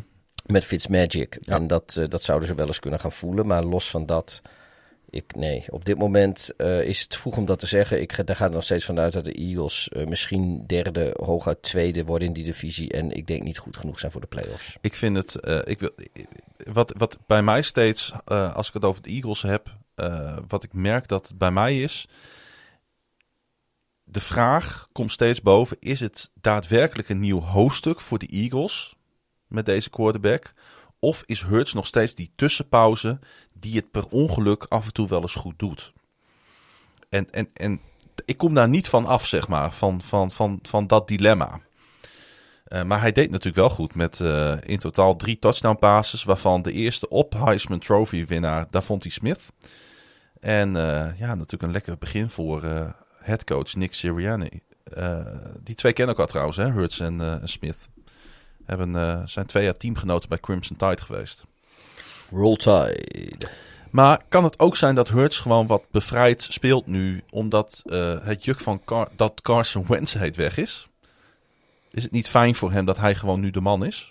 Met 0.52 0.66
Fitzmagic. 0.66 1.38
Ja. 1.42 1.56
En 1.56 1.68
dat, 1.68 1.96
eh, 2.00 2.08
dat 2.08 2.24
zouden 2.24 2.48
ze 2.48 2.56
wel 2.56 2.68
eens 2.68 2.80
kunnen 2.80 3.00
gaan 3.00 3.12
voelen. 3.12 3.48
Maar 3.48 3.64
los 3.64 3.90
van 3.90 4.06
dat, 4.06 4.42
ik, 5.10 5.36
nee. 5.36 5.66
Op 5.70 5.86
dit 5.86 5.98
moment 5.98 6.52
eh, 6.58 6.82
is 6.82 7.02
het 7.02 7.16
vroeg 7.16 7.38
om 7.38 7.46
dat 7.46 7.60
te 7.60 7.68
zeggen. 7.68 8.02
Ik 8.02 8.14
ga, 8.14 8.24
daar 8.24 8.36
gaat 8.36 8.48
er 8.48 8.54
nog 8.54 8.64
steeds 8.64 8.86
vanuit 8.86 9.14
dat 9.14 9.26
de 9.26 9.34
Eagles 9.34 9.90
eh, 9.90 10.06
misschien 10.06 10.64
derde, 10.68 11.14
hooguit 11.24 11.62
tweede 11.62 12.06
worden 12.06 12.28
in 12.28 12.34
die 12.34 12.44
divisie. 12.44 12.92
En 12.92 13.12
ik 13.12 13.28
denk 13.28 13.44
niet 13.44 13.58
goed 13.58 13.78
genoeg 13.78 14.00
zijn 14.00 14.12
voor 14.12 14.22
de 14.22 14.28
playoffs. 14.28 14.78
Ik 14.82 14.96
vind 14.96 15.16
het. 15.16 15.36
ik 15.68 15.80
wil, 15.80 15.92
wat, 16.74 16.94
wat 16.98 17.18
bij 17.28 17.44
mij 17.44 17.62
steeds, 17.62 18.14
als 18.26 18.68
ik 18.68 18.74
het 18.74 18.86
over 18.86 19.02
de 19.02 19.10
Eagles 19.10 19.42
heb, 19.42 19.78
wat 20.48 20.64
ik 20.64 20.74
merk 20.74 21.08
dat 21.08 21.28
het 21.28 21.38
bij 21.38 21.52
mij 21.52 21.82
is. 21.82 22.08
De 24.04 24.22
vraag 24.22 24.88
komt 24.92 25.12
steeds 25.12 25.42
boven: 25.42 25.78
is 25.80 26.00
het 26.00 26.32
daadwerkelijk 26.34 27.10
een 27.10 27.20
nieuw 27.20 27.40
hoofdstuk 27.40 28.02
voor 28.02 28.20
de 28.20 28.28
Eagles 28.28 28.98
met 29.50 29.66
deze 29.66 29.90
quarterback? 29.90 30.54
Of 31.00 31.24
is 31.26 31.44
Hurts 31.44 31.74
nog 31.74 31.86
steeds 31.86 32.16
die 32.16 32.32
tussenpauze 32.36 33.20
die 33.54 33.76
het 33.76 33.92
per 33.92 34.08
ongeluk 34.10 34.66
af 34.70 34.86
en 34.86 34.94
toe 34.94 35.08
wel 35.08 35.22
eens 35.22 35.36
goed 35.36 35.60
doet? 35.60 35.94
En, 37.10 37.32
en, 37.32 37.50
en 37.54 37.82
ik 38.26 38.38
kom 38.38 38.54
daar 38.54 38.70
niet 38.70 38.90
van 38.90 39.06
af, 39.06 39.28
zeg 39.28 39.48
maar, 39.48 39.74
van, 39.74 40.02
van, 40.02 40.32
van, 40.32 40.60
van 40.62 40.88
dat 40.88 41.08
dilemma. 41.08 41.62
Eh, 42.70 42.84
maar 42.84 43.02
hij 43.02 43.12
deed 43.12 43.30
natuurlijk 43.30 43.56
wel 43.56 43.70
goed 43.70 43.96
met 43.96 44.20
eh, 44.20 44.54
in 44.66 44.80
totaal 44.80 45.16
drie 45.16 45.40
touchdown 45.40 45.78
passes, 45.78 46.24
waarvan 46.24 46.62
de 46.62 46.72
eerste 46.72 47.10
op 47.10 47.34
Heisman 47.34 47.80
Trophy 47.80 48.26
winnaar 48.26 48.68
Davonte 48.70 49.10
Smith. 49.10 49.54
En 50.40 50.76
eh, 50.76 51.20
ja, 51.20 51.36
natuurlijk 51.36 51.64
een 51.64 51.72
lekker 51.72 51.98
begin 51.98 52.30
voor 52.30 52.64
headcoach 53.18 53.76
Nick 53.76 53.94
Sirianni. 53.94 54.62
Die 55.64 55.76
twee 55.76 55.94
kennen 55.94 56.16
elkaar 56.16 56.32
trouwens, 56.32 56.58
hè, 56.58 56.72
Hurts 56.72 57.00
en 57.00 57.42
Smith. 57.44 57.90
Hebben, 58.70 58.96
eh, 58.96 59.22
zijn 59.26 59.46
twee 59.46 59.64
jaar 59.64 59.78
teamgenoten 59.78 60.30
bij 60.30 60.38
Crimson 60.40 60.78
Tide 60.78 61.02
geweest. 61.02 61.44
Roll 62.32 62.56
Tide. 62.56 63.38
Maar 63.90 64.22
kan 64.28 64.44
het 64.44 64.60
ook 64.60 64.76
zijn 64.76 64.96
dat 64.96 65.10
Hurts 65.10 65.40
gewoon 65.40 65.68
wat 65.68 65.84
bevrijd 65.92 66.42
speelt 66.42 66.88
nu, 66.88 67.24
omdat 67.30 67.82
eh, 67.86 68.16
het 68.22 68.46
juk 68.46 68.60
van 68.60 68.82
Car- 68.86 69.10
dat 69.16 69.42
Carson 69.42 69.86
Wentz 69.88 70.14
heet 70.14 70.36
weg 70.36 70.58
is? 70.58 70.88
Is 71.92 72.04
het 72.04 72.12
niet 72.12 72.30
fijn 72.30 72.56
voor 72.56 72.72
hem 72.72 72.86
dat 72.86 72.98
hij 72.98 73.16
gewoon 73.16 73.40
nu 73.40 73.52
de 73.52 73.62
man 73.62 73.86
is? 73.86 74.10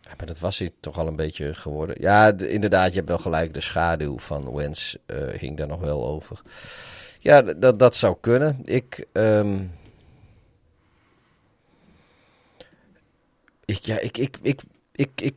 Ja, 0.00 0.10
maar 0.16 0.26
dat 0.26 0.38
was 0.38 0.58
hij 0.58 0.70
toch 0.80 0.98
al 0.98 1.06
een 1.06 1.16
beetje 1.16 1.54
geworden. 1.54 1.96
Ja, 2.00 2.32
d- 2.36 2.42
inderdaad, 2.42 2.88
je 2.90 2.94
hebt 2.96 3.08
wel 3.08 3.18
gelijk. 3.18 3.54
De 3.54 3.60
schaduw 3.60 4.18
van 4.18 4.54
Wens 4.54 4.96
eh, 5.06 5.16
hing 5.38 5.56
daar 5.56 5.66
nog 5.66 5.80
wel 5.80 6.06
over. 6.06 6.40
Ja, 7.18 7.42
dat 7.72 7.96
zou 7.96 8.16
kunnen. 8.20 8.60
Ik, 8.64 9.06
ehm, 9.12 9.58
ik, 13.70 13.84
ja, 13.84 13.98
ik, 13.98 14.18
ik, 14.18 14.38
ik, 14.42 14.62
ik, 14.92 15.10
ik 15.20 15.34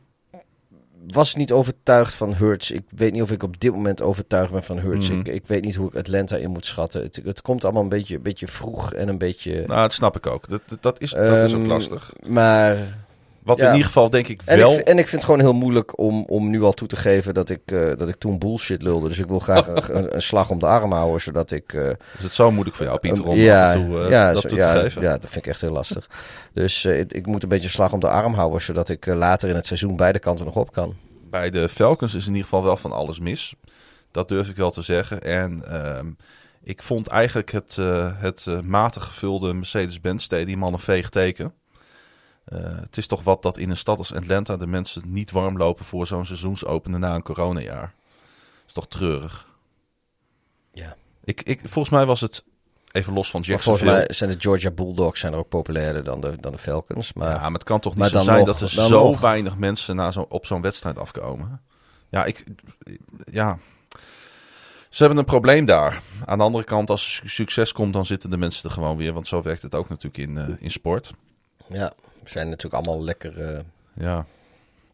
was 1.06 1.34
niet 1.34 1.52
overtuigd 1.52 2.14
van 2.14 2.34
Hurts. 2.34 2.70
Ik 2.70 2.84
weet 2.96 3.12
niet 3.12 3.22
of 3.22 3.30
ik 3.30 3.42
op 3.42 3.60
dit 3.60 3.72
moment 3.72 4.02
overtuigd 4.02 4.52
ben 4.52 4.64
van 4.64 4.78
Hurts. 4.78 5.10
Mhm. 5.10 5.18
Ik, 5.18 5.28
ik 5.28 5.46
weet 5.46 5.64
niet 5.64 5.74
hoe 5.74 5.88
ik 5.88 5.96
Atlanta 5.96 6.36
in 6.36 6.50
moet 6.50 6.66
schatten. 6.66 7.02
Het, 7.02 7.20
het 7.24 7.42
komt 7.42 7.64
allemaal 7.64 7.82
een 7.82 7.88
beetje, 7.88 8.16
een 8.16 8.22
beetje 8.22 8.48
vroeg 8.48 8.92
en 8.92 9.08
een 9.08 9.18
beetje... 9.18 9.52
Nou, 9.66 9.80
dat 9.80 9.92
snap 9.92 10.16
ik 10.16 10.26
ook. 10.26 10.48
Dat, 10.48 10.62
dat, 10.66 10.82
dat 10.82 11.00
is, 11.00 11.10
dat 11.10 11.44
is 11.44 11.54
ook 11.54 11.60
ehm, 11.60 11.68
lastig. 11.68 12.12
Maar 12.26 13.03
Wat 13.44 13.58
ja. 13.58 13.64
in 13.66 13.70
ieder 13.72 13.86
geval 13.86 14.10
denk 14.10 14.28
ik 14.28 14.40
en, 14.44 14.58
wel... 14.58 14.72
ik, 14.72 14.78
en 14.78 14.98
ik 14.98 15.06
vind 15.06 15.10
het 15.22 15.24
gewoon 15.24 15.40
heel 15.40 15.52
moeilijk 15.52 15.98
om, 15.98 16.24
om 16.24 16.50
nu 16.50 16.62
al 16.62 16.72
toe 16.72 16.88
te 16.88 16.96
geven 16.96 17.34
dat 17.34 17.50
ik, 17.50 17.60
eh, 17.64 17.92
dat 17.96 18.08
ik 18.08 18.14
toen 18.18 18.38
bullshit 18.38 18.82
lulde. 18.82 19.08
Dus 19.08 19.18
ik 19.18 19.26
wil 19.26 19.38
graag 19.38 19.68
een, 19.88 20.14
een 20.14 20.22
slag 20.22 20.50
om 20.50 20.58
de 20.58 20.66
arm 20.66 20.92
houden, 20.92 21.20
zodat 21.20 21.50
ik... 21.50 21.72
eh, 21.72 21.88
Is 21.88 22.22
het 22.22 22.32
zo 22.32 22.50
moeilijk 22.50 22.76
voor 22.76 22.86
jou, 22.86 22.98
Pieter, 22.98 23.24
om 23.26 23.36
ja, 23.36 23.68
af 23.68 23.74
en 23.74 23.86
toe 23.86 24.02
eh, 24.02 24.10
ja, 24.10 24.32
dat 24.32 24.42
zo- 24.42 24.48
toe 24.48 24.58
ja, 24.58 24.74
te 24.74 24.80
geven? 24.80 25.02
Ja, 25.02 25.08
dat 25.18 25.30
vind 25.30 25.36
ik 25.36 25.46
echt 25.46 25.60
heel 25.60 25.72
lastig. 25.72 26.08
dus 26.54 26.84
ik, 26.84 27.12
ik 27.12 27.26
moet 27.26 27.42
een 27.42 27.48
beetje 27.48 27.64
een 27.64 27.70
slag 27.70 27.92
om 27.92 28.00
de 28.00 28.08
arm 28.08 28.34
houden, 28.34 28.60
zodat 28.62 28.88
ik 28.88 29.06
later 29.06 29.48
in 29.48 29.54
het 29.54 29.66
seizoen 29.66 29.96
beide 29.96 30.18
kanten 30.18 30.44
nog 30.44 30.56
op 30.56 30.72
kan. 30.72 30.94
Bij 31.30 31.50
de 31.50 31.68
Falcons 31.68 32.14
is 32.14 32.22
in 32.22 32.28
ieder 32.32 32.42
geval 32.44 32.64
wel 32.64 32.76
van 32.76 32.92
alles 32.92 33.18
mis. 33.20 33.54
Dat 34.10 34.28
durf 34.28 34.48
ik 34.48 34.56
wel 34.56 34.70
te 34.70 34.82
zeggen. 34.82 35.22
En 35.22 35.64
ehm, 35.68 36.06
ik 36.62 36.82
vond 36.82 37.06
eigenlijk 37.06 37.52
het, 37.52 37.76
het 38.18 38.46
matig 38.64 39.04
gevulde 39.04 39.52
Mercedes-Benz 39.52 40.24
Stadium 40.24 40.62
al 40.64 40.72
een 40.72 40.78
veeg 40.78 41.08
teken. 41.08 41.52
Eh, 42.44 42.58
het 42.62 42.96
is 42.96 43.06
toch 43.06 43.22
wat 43.22 43.42
dat 43.42 43.58
in 43.58 43.70
een 43.70 43.76
stad 43.76 43.98
als 43.98 44.14
Atlanta 44.14 44.56
de 44.56 44.66
mensen 44.66 45.02
niet 45.06 45.30
warm 45.30 45.56
lopen 45.56 45.84
voor 45.84 46.06
zo'n 46.06 46.26
seizoensopener 46.26 46.98
na 46.98 47.14
een 47.14 47.22
coronajaar. 47.22 47.94
is 48.66 48.72
toch 48.72 48.88
treurig. 48.88 49.46
Ja. 50.72 50.96
Ik, 51.24 51.42
ik, 51.42 51.60
volgens 51.60 51.88
mij 51.94 52.06
was 52.06 52.20
het 52.20 52.44
even 52.92 53.12
los 53.12 53.30
van 53.30 53.40
Maar 53.40 53.48
volgens 53.48 53.64
Jacksonville. 53.66 53.92
mij 54.06 54.14
zijn 54.16 54.30
de 54.30 54.40
Georgia 54.40 54.70
Bulldogs 54.70 55.20
zijn 55.20 55.32
er 55.32 55.38
ook 55.38 55.48
populairder 55.48 56.04
dan 56.04 56.20
de, 56.20 56.36
dan 56.40 56.52
de 56.52 56.58
Falcons. 56.58 57.12
Maar 57.12 57.30
Ja, 57.30 57.40
maar 57.42 57.52
het 57.52 57.62
kan 57.62 57.80
toch 57.80 57.94
niet 57.96 58.04
zo 58.08 58.20
zijn 58.22 58.38
nog, 58.38 58.46
dat 58.46 58.60
er 58.60 58.68
zo 58.68 58.88
nog. 59.10 59.20
weinig 59.20 59.56
mensen 59.56 59.96
naar 59.96 60.12
zo, 60.12 60.26
op 60.28 60.46
zo'n 60.46 60.60
wedstrijd 60.62 60.98
afkomen. 60.98 61.60
Ja, 62.08 62.24
ik, 62.24 62.44
ja, 63.30 63.58
ze 64.88 65.02
hebben 65.02 65.18
een 65.18 65.24
probleem 65.24 65.64
daar. 65.64 66.02
Aan 66.24 66.38
de 66.38 66.44
andere 66.44 66.64
kant, 66.64 66.90
als 66.90 67.04
er 67.04 67.10
su- 67.10 67.28
succes 67.28 67.72
komt, 67.72 67.92
dan 67.92 68.04
zitten 68.04 68.30
de 68.30 68.36
mensen 68.36 68.64
er 68.64 68.74
gewoon 68.74 68.96
weer. 68.96 69.12
Want 69.12 69.28
zo 69.28 69.42
werkt 69.42 69.62
het 69.62 69.74
ook 69.74 69.88
natuurlijk 69.88 70.18
in, 70.28 70.38
eh, 70.38 70.48
in 70.58 70.70
sport. 70.70 71.10
ja, 71.68 71.92
zijn 72.28 72.48
natuurlijk 72.48 72.74
allemaal 72.86 73.04
lekker, 73.04 73.54
eh, 73.54 73.60
Ja, 73.94 74.26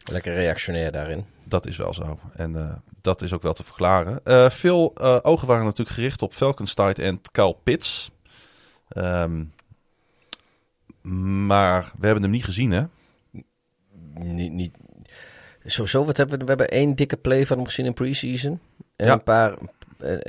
lekker 0.05 0.35
reactionair 0.35 0.93
daarin. 0.93 1.25
dat 1.45 1.67
is 1.67 1.77
wel 1.77 1.95
zo. 1.95 2.19
En 2.37 2.57
eh, 2.57 2.73
dat 3.01 3.23
is 3.23 3.33
ook 3.33 3.43
wel 3.43 3.53
te 3.53 3.65
verklaren. 3.65 4.21
Eh, 4.25 4.51
veel 4.51 4.99
ogen 5.25 5.47
waren 5.49 5.65
natuurlijk 5.65 5.97
gericht 5.97 6.23
op 6.23 6.35
Falcons 6.35 6.75
tight 6.75 6.99
end 6.99 7.31
Kyle 7.31 7.57
Pitts. 7.63 8.11
Ehm, 8.89 9.45
maar 11.47 11.93
we 11.99 12.05
hebben 12.07 12.23
hem 12.23 12.33
niet 12.33 12.45
gezien, 12.45 12.71
hè? 12.71 12.85
Niet, 14.15 14.53
niet, 14.53 14.73
sowieso, 15.65 16.05
wat 16.05 16.17
hebben 16.17 16.39
we? 16.39 16.43
We 16.45 16.49
hebben 16.51 16.69
één 16.69 16.95
dikke 16.95 17.17
play 17.17 17.47
van 17.47 17.57
hem 17.57 17.67
gezien 17.67 17.87
in 17.87 17.95
preseason. 17.95 18.61
En 18.97 19.07
Ja. 19.07 19.13
een 19.13 19.23
paar, 19.23 19.55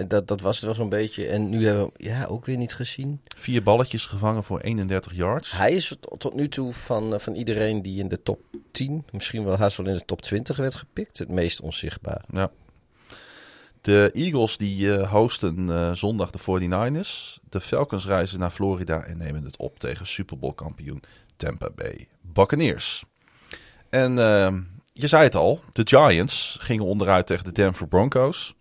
dat, 0.07 0.27
dat 0.27 0.41
was 0.41 0.56
het 0.56 0.65
wel 0.65 0.76
zo'n 0.76 0.89
beetje. 0.89 1.27
En 1.27 1.49
nu 1.49 1.65
hebben 1.65 1.84
we 1.84 1.91
hem 1.98 2.14
ja, 2.14 2.26
ook 2.26 2.45
weer 2.45 2.57
niet 2.57 2.73
gezien. 2.73 3.22
Vier 3.38 3.64
balletjes 3.64 4.06
gevangen 4.06 4.43
voor 4.43 4.60
31 4.60 5.15
yards. 5.15 5.52
Hij 5.52 5.72
is 5.72 5.95
tot, 6.18 6.34
nu 6.34 6.48
toe 6.48 6.73
van, 6.73 7.14
eh, 7.14 7.19
van 7.19 7.35
iedereen 7.35 7.81
die 7.81 7.99
in 7.99 8.07
de 8.07 8.23
top 8.23 8.41
10, 8.72 9.06
misschien 9.11 9.43
wel 9.43 9.57
haast 9.57 9.77
wel 9.77 9.88
in 9.88 9.93
de 9.93 10.06
top 10.06 10.22
20 10.22 10.57
werd 10.57 10.76
gepikt, 10.76 11.18
het 11.18 11.30
meest 11.30 11.61
onzichtbaar. 11.61 12.23
Ja. 12.31 12.52
De 13.81 14.10
Eagles 14.14 14.57
die 14.57 14.95
eh, 14.95 15.11
hosten 15.11 15.69
eh, 15.69 15.91
zondag 15.91 16.31
de 16.31 16.39
49ers. 16.39 17.39
De 17.49 17.61
Falcons 17.61 18.06
reizen 18.06 18.39
naar 18.39 18.52
Florida 18.52 19.03
en 19.03 19.18
nemen 19.18 19.43
het 19.43 19.57
op 19.57 19.80
tegen 19.80 20.07
Super 20.07 20.39
Bowl 20.39 20.53
kampioen 20.53 21.03
Tampa 21.35 21.69
Bay 21.76 22.07
Buccaneers. 22.22 23.03
En 23.89 24.15
je 24.93 25.07
zei 25.07 25.23
het 25.23 25.35
al, 25.35 25.60
de 25.73 25.81
Giants 25.88 26.57
gingen 26.60 26.85
onderuit 26.85 27.27
tegen 27.27 27.43
de 27.43 27.52
Denver 27.52 27.88
Broncos. 27.88 28.56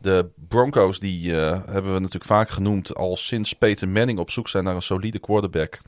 De 0.00 0.28
Broncos 0.48 0.98
die 0.98 1.36
eh, 1.40 1.58
hebben 1.66 1.92
we 1.92 1.98
natuurlijk 1.98 2.24
vaak 2.30 2.48
genoemd 2.48 2.94
als 2.94 3.26
sinds 3.26 3.52
Peter 3.52 3.88
Manning 3.88 4.18
op 4.18 4.30
zoek 4.30 4.48
zijn 4.48 4.64
naar 4.64 4.74
een 4.74 4.82
solide 4.82 5.18
quarterback. 5.18 5.80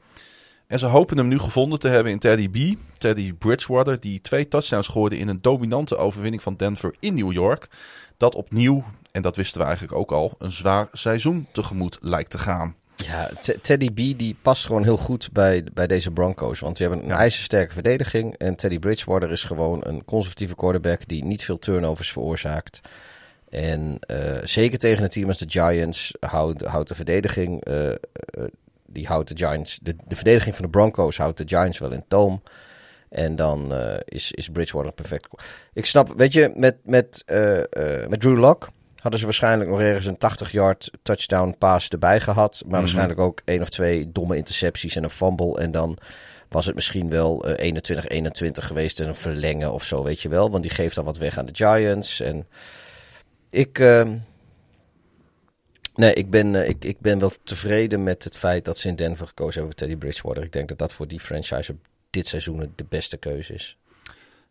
En 0.66 0.78
ze 0.78 0.86
hopen 0.86 1.16
hem 1.16 1.28
nu 1.28 1.38
gevonden 1.38 1.78
te 1.78 1.88
hebben 1.88 2.12
in 2.12 2.18
Teddy 2.18 2.48
B. 2.48 2.78
Teddy 2.98 3.32
Bridgewater, 3.34 4.00
die 4.00 4.20
twee 4.20 4.48
touchdowns 4.48 4.88
gooide 4.88 5.18
in 5.18 5.28
een 5.28 5.38
dominante 5.42 5.96
overwinning 5.96 6.42
van 6.42 6.54
Denver 6.56 6.94
in 7.00 7.14
New 7.14 7.32
York. 7.32 7.68
Dat 8.16 8.34
opnieuw, 8.34 8.84
en 9.10 9.22
dat 9.22 9.36
wisten 9.36 9.60
we 9.60 9.66
eigenlijk 9.66 9.96
ook 9.96 10.12
al, 10.12 10.34
een 10.38 10.52
zwaar 10.52 10.88
seizoen 10.92 11.46
tegemoet 11.52 11.98
lijkt 12.00 12.30
te 12.30 12.38
gaan. 12.38 12.74
Ja, 12.96 13.30
Teddy 13.62 13.90
B 13.90 14.18
die 14.18 14.36
past 14.42 14.66
gewoon 14.66 14.82
heel 14.82 14.96
goed 14.96 15.28
bij, 15.32 15.64
bij 15.74 15.86
deze 15.86 16.10
Broncos. 16.10 16.60
Want 16.60 16.76
die 16.76 16.86
hebben 16.86 17.04
een 17.04 17.10
Ja. 17.12 17.18
ijzersterke 17.18 17.72
verdediging. 17.72 18.34
En 18.36 18.56
Teddy 18.56 18.78
Bridgewater 18.78 19.30
is 19.30 19.44
gewoon 19.44 19.80
een 19.84 20.04
conservatieve 20.04 20.54
quarterback 20.54 21.08
die 21.08 21.24
niet 21.24 21.44
veel 21.44 21.58
turnovers 21.58 22.12
veroorzaakt. 22.12 22.80
En 23.52 23.98
eh, 24.00 24.38
zeker 24.44 24.78
tegen 24.78 25.02
een 25.02 25.08
team 25.08 25.28
als 25.28 25.38
de 25.38 25.50
Giants 25.50 26.14
houdt, 26.20 26.64
houdt 26.64 26.88
de 26.88 26.94
verdediging. 26.94 27.64
eh, 27.64 27.90
eh, 27.90 27.96
die 28.86 29.06
houdt 29.06 29.28
de 29.28 29.46
Giants. 29.46 29.78
De, 29.82 29.96
de 30.06 30.16
verdediging 30.16 30.54
van 30.54 30.64
de 30.64 30.70
Broncos 30.70 31.16
houdt 31.16 31.38
de 31.38 31.44
Giants 31.46 31.78
wel 31.78 31.92
in 31.92 32.04
toom. 32.08 32.42
En 33.08 33.36
dan 33.36 33.74
is, 34.04 34.32
is 34.32 34.48
Bridgewater 34.48 34.92
perfect. 34.92 35.28
Ik 35.72 35.86
snap, 35.86 36.12
weet 36.16 36.32
je, 36.32 36.52
met, 36.54 36.76
met, 36.84 37.24
met 38.08 38.20
Drew 38.20 38.38
Lock 38.38 38.70
hadden 38.96 39.20
ze 39.20 39.26
waarschijnlijk 39.26 39.70
nog 39.70 39.80
ergens 39.80 40.06
een 40.06 40.46
80-yard 40.48 40.90
touchdown 41.02 41.54
pass 41.58 41.88
erbij 41.88 42.20
gehad. 42.20 42.62
Maar 42.66 42.80
waarschijnlijk 42.80 43.20
ook 43.20 43.42
één 43.44 43.60
of 43.60 43.68
twee 43.68 44.12
domme 44.12 44.36
intercepties 44.36 44.96
en 44.96 45.02
een 45.02 45.10
fumble. 45.10 45.58
En 45.58 45.72
dan 45.72 45.98
was 46.48 46.66
het 46.66 46.74
misschien 46.74 47.08
wel 47.08 47.44
eh 47.44 47.72
21-21 48.20 48.26
geweest 48.52 49.00
en 49.00 49.08
een 49.08 49.14
verlengen 49.14 49.72
of 49.72 49.84
zo, 49.84 50.02
weet 50.02 50.20
je 50.20 50.28
wel. 50.28 50.50
Want 50.50 50.62
die 50.62 50.72
geeft 50.72 50.94
dan 50.94 51.04
wat 51.04 51.18
weg 51.18 51.38
aan 51.38 51.46
de 51.46 51.54
Giants. 51.54 52.20
En 52.20 52.46
ik... 53.52 53.78
ehm, 53.78 54.18
Nee, 55.94 56.14
ik 56.14 56.30
ben, 56.30 56.54
eh, 56.54 56.68
ik, 56.68 56.84
ik 56.84 57.00
ben 57.00 57.18
wel 57.18 57.32
tevreden 57.44 58.02
met 58.02 58.24
het 58.24 58.36
feit 58.36 58.64
dat 58.64 58.78
ze 58.78 58.88
in 58.88 58.96
Denver 58.96 59.26
gekozen 59.26 59.60
hebben 59.60 59.78
voor 59.78 59.88
Teddy 59.88 59.96
Bridgewater. 59.96 60.42
Ik 60.42 60.52
denk 60.52 60.68
dat 60.68 60.78
dat 60.78 60.92
voor 60.92 61.08
die 61.08 61.20
franchise 61.20 61.72
op 61.72 61.78
dit 62.10 62.26
seizoen 62.26 62.72
de 62.74 62.84
beste 62.88 63.16
keuze 63.16 63.54
is. 63.54 63.76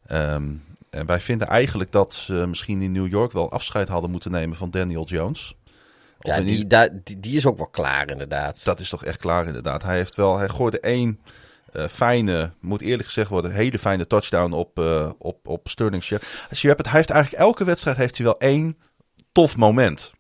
Ehm, 0.05 0.53
en 0.89 1.05
wij 1.05 1.19
vinden 1.19 1.47
eigenlijk 1.47 1.91
dat 1.91 2.13
ze 2.13 2.33
misschien 2.33 2.81
in 2.81 2.91
New 2.91 3.07
York 3.07 3.31
wel 3.31 3.51
afscheid 3.51 3.87
hadden 3.87 4.11
moeten 4.11 4.31
nemen 4.31 4.57
van 4.57 4.71
Daniel 4.71 5.05
Jones. 5.05 5.55
Of 6.21 6.35
Ja, 6.35 6.41
die, 6.41 6.67
die, 7.03 7.19
die 7.19 7.35
is 7.35 7.45
ook 7.45 7.57
wel 7.57 7.67
klaar 7.67 8.09
inderdaad. 8.09 8.63
Dat 8.63 8.79
is 8.79 8.89
toch 8.89 9.05
echt 9.05 9.19
klaar 9.19 9.47
inderdaad. 9.47 9.83
Hij 9.83 9.95
heeft 9.95 10.15
wel, 10.15 10.37
hij 10.37 10.49
gooide 10.49 10.79
één 10.79 11.19
eh, 11.71 11.87
fijne, 11.87 12.51
moet 12.59 12.81
eerlijk 12.81 13.07
gezegd 13.07 13.29
worden, 13.29 13.51
hele 13.51 13.79
fijne 13.79 14.07
touchdown 14.07 14.53
op, 14.53 14.79
eh, 14.79 15.09
op, 15.17 15.47
op 15.47 15.69
Sterling 15.69 16.03
Shepard. 16.03 16.29
Shepard. 16.53 16.87
Hij 16.87 16.97
heeft 16.97 17.09
eigenlijk 17.09 17.43
elke 17.43 17.63
wedstrijd 17.63 17.97
heeft 17.97 18.17
hij 18.17 18.25
wel 18.25 18.39
één 18.39 18.77
tof 19.31 19.57
moment. 19.57 20.11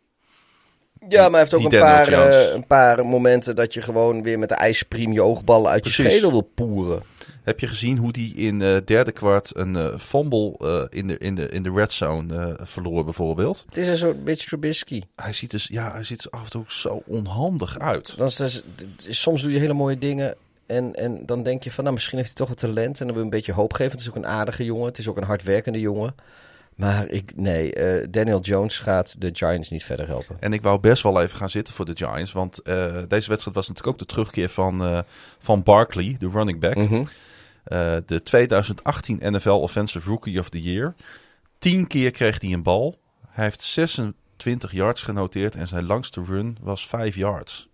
Ja, 1.07 1.21
maar 1.21 1.29
hij 1.29 1.39
heeft 1.39 1.53
ook 1.53 1.69
die 1.69 1.79
een 1.79 1.85
paar, 1.85 2.07
eh, 2.07 2.53
een 2.53 2.65
paar 2.65 3.05
momenten 3.05 3.55
dat 3.55 3.73
je 3.73 3.81
gewoon 3.81 4.23
weer 4.23 4.39
met 4.39 4.49
de 4.49 4.55
ijspriem 4.55 5.11
je 5.11 5.21
oogballen 5.21 5.71
uit 5.71 5.85
je 5.85 5.91
schedel 5.91 6.31
wil 6.31 6.51
poeren. 6.55 7.03
Heb 7.43 7.59
je 7.59 7.67
gezien 7.67 7.97
hoe 7.97 8.11
die 8.11 8.35
in 8.35 8.61
eh 8.61 8.77
derde 8.85 9.11
kwart 9.11 9.57
een 9.57 9.75
eh, 9.75 9.99
fumble 9.99 10.55
in, 10.89 11.07
de, 11.07 11.17
in, 11.17 11.35
de, 11.35 11.49
in 11.49 11.63
de 11.63 11.71
red 11.71 11.91
zone 11.91 12.59
verloor 12.63 13.03
bijvoorbeeld? 13.03 13.65
Het 13.67 13.77
is 13.77 13.87
een 13.87 13.97
soort 13.97 14.23
Mitch 14.23 14.45
Trubisky. 14.45 15.01
Hij 15.15 15.33
ziet, 15.33 15.51
dus, 15.51 15.67
ja, 15.67 15.91
hij 15.91 16.03
ziet 16.03 16.23
er 16.23 16.29
af 16.29 16.43
en 16.43 16.49
toe 16.49 16.63
zo 16.67 17.03
onhandig 17.05 17.79
uit. 17.79 18.17
Dan 18.17 18.27
is 18.27 18.35
dus, 18.35 18.63
soms 18.97 19.41
doe 19.41 19.51
je 19.51 19.59
hele 19.59 19.73
mooie 19.73 19.97
dingen 19.97 20.35
en, 20.71 20.95
en 20.95 21.25
dan 21.25 21.43
denk 21.43 21.63
je 21.63 21.71
van, 21.71 21.83
nou, 21.83 21.95
misschien 21.95 22.17
heeft 22.17 22.29
hij 22.29 22.37
toch 22.37 22.47
wat 22.47 22.57
talent. 22.57 22.99
En 22.99 23.05
dan 23.05 23.15
wil 23.15 23.25
je 23.25 23.31
een 23.31 23.37
beetje 23.37 23.53
hoop 23.53 23.73
geven. 23.73 23.91
Het 23.91 24.01
is 24.01 24.09
ook 24.09 24.15
een 24.15 24.25
aardige 24.25 24.63
jongen. 24.63 24.85
Het 24.85 24.97
is 24.97 25.07
ook 25.07 25.17
een 25.17 25.23
hardwerkende 25.23 25.79
jongen. 25.79 26.15
Maar 26.81 27.09
ik, 27.09 27.35
nee, 27.35 27.73
eh, 27.73 28.07
Daniel 28.09 28.41
Jones 28.41 28.79
gaat 28.79 29.21
de 29.21 29.29
Giants 29.33 29.69
niet 29.69 29.83
verder 29.83 30.07
helpen. 30.07 30.37
En 30.39 30.53
ik 30.53 30.61
wou 30.61 30.79
best 30.79 31.03
wel 31.03 31.21
even 31.21 31.37
gaan 31.37 31.49
zitten 31.49 31.73
voor 31.73 31.85
de 31.85 31.95
Giants. 31.95 32.31
Want 32.31 32.61
eh, 32.61 32.75
deze 33.07 33.29
wedstrijd 33.29 33.55
was 33.55 33.67
natuurlijk 33.67 33.87
ook 33.87 33.97
de 33.97 34.05
terugkeer 34.05 34.49
van, 34.49 34.83
eh, 34.83 34.99
van 35.39 35.63
Barkley, 35.63 36.15
de 36.19 36.29
running 36.29 36.59
back. 36.59 36.75
Mhm. 36.75 37.03
De 38.05 38.21
2018 38.23 39.19
NFL 39.21 39.49
Offensive 39.49 40.09
Rookie 40.09 40.39
of 40.39 40.49
the 40.49 40.61
Year. 40.61 40.95
Tien 41.59 41.87
keer 41.87 42.11
kreeg 42.11 42.41
hij 42.41 42.51
een 42.51 42.63
bal. 42.63 42.99
Hij 43.29 43.43
heeft 43.43 43.61
26 43.61 44.71
yards 44.71 45.03
genoteerd 45.03 45.55
en 45.55 45.67
zijn 45.67 45.85
langste 45.85 46.23
run 46.23 46.57
was 46.61 46.87
5 46.87 47.15
yards. 47.15 47.69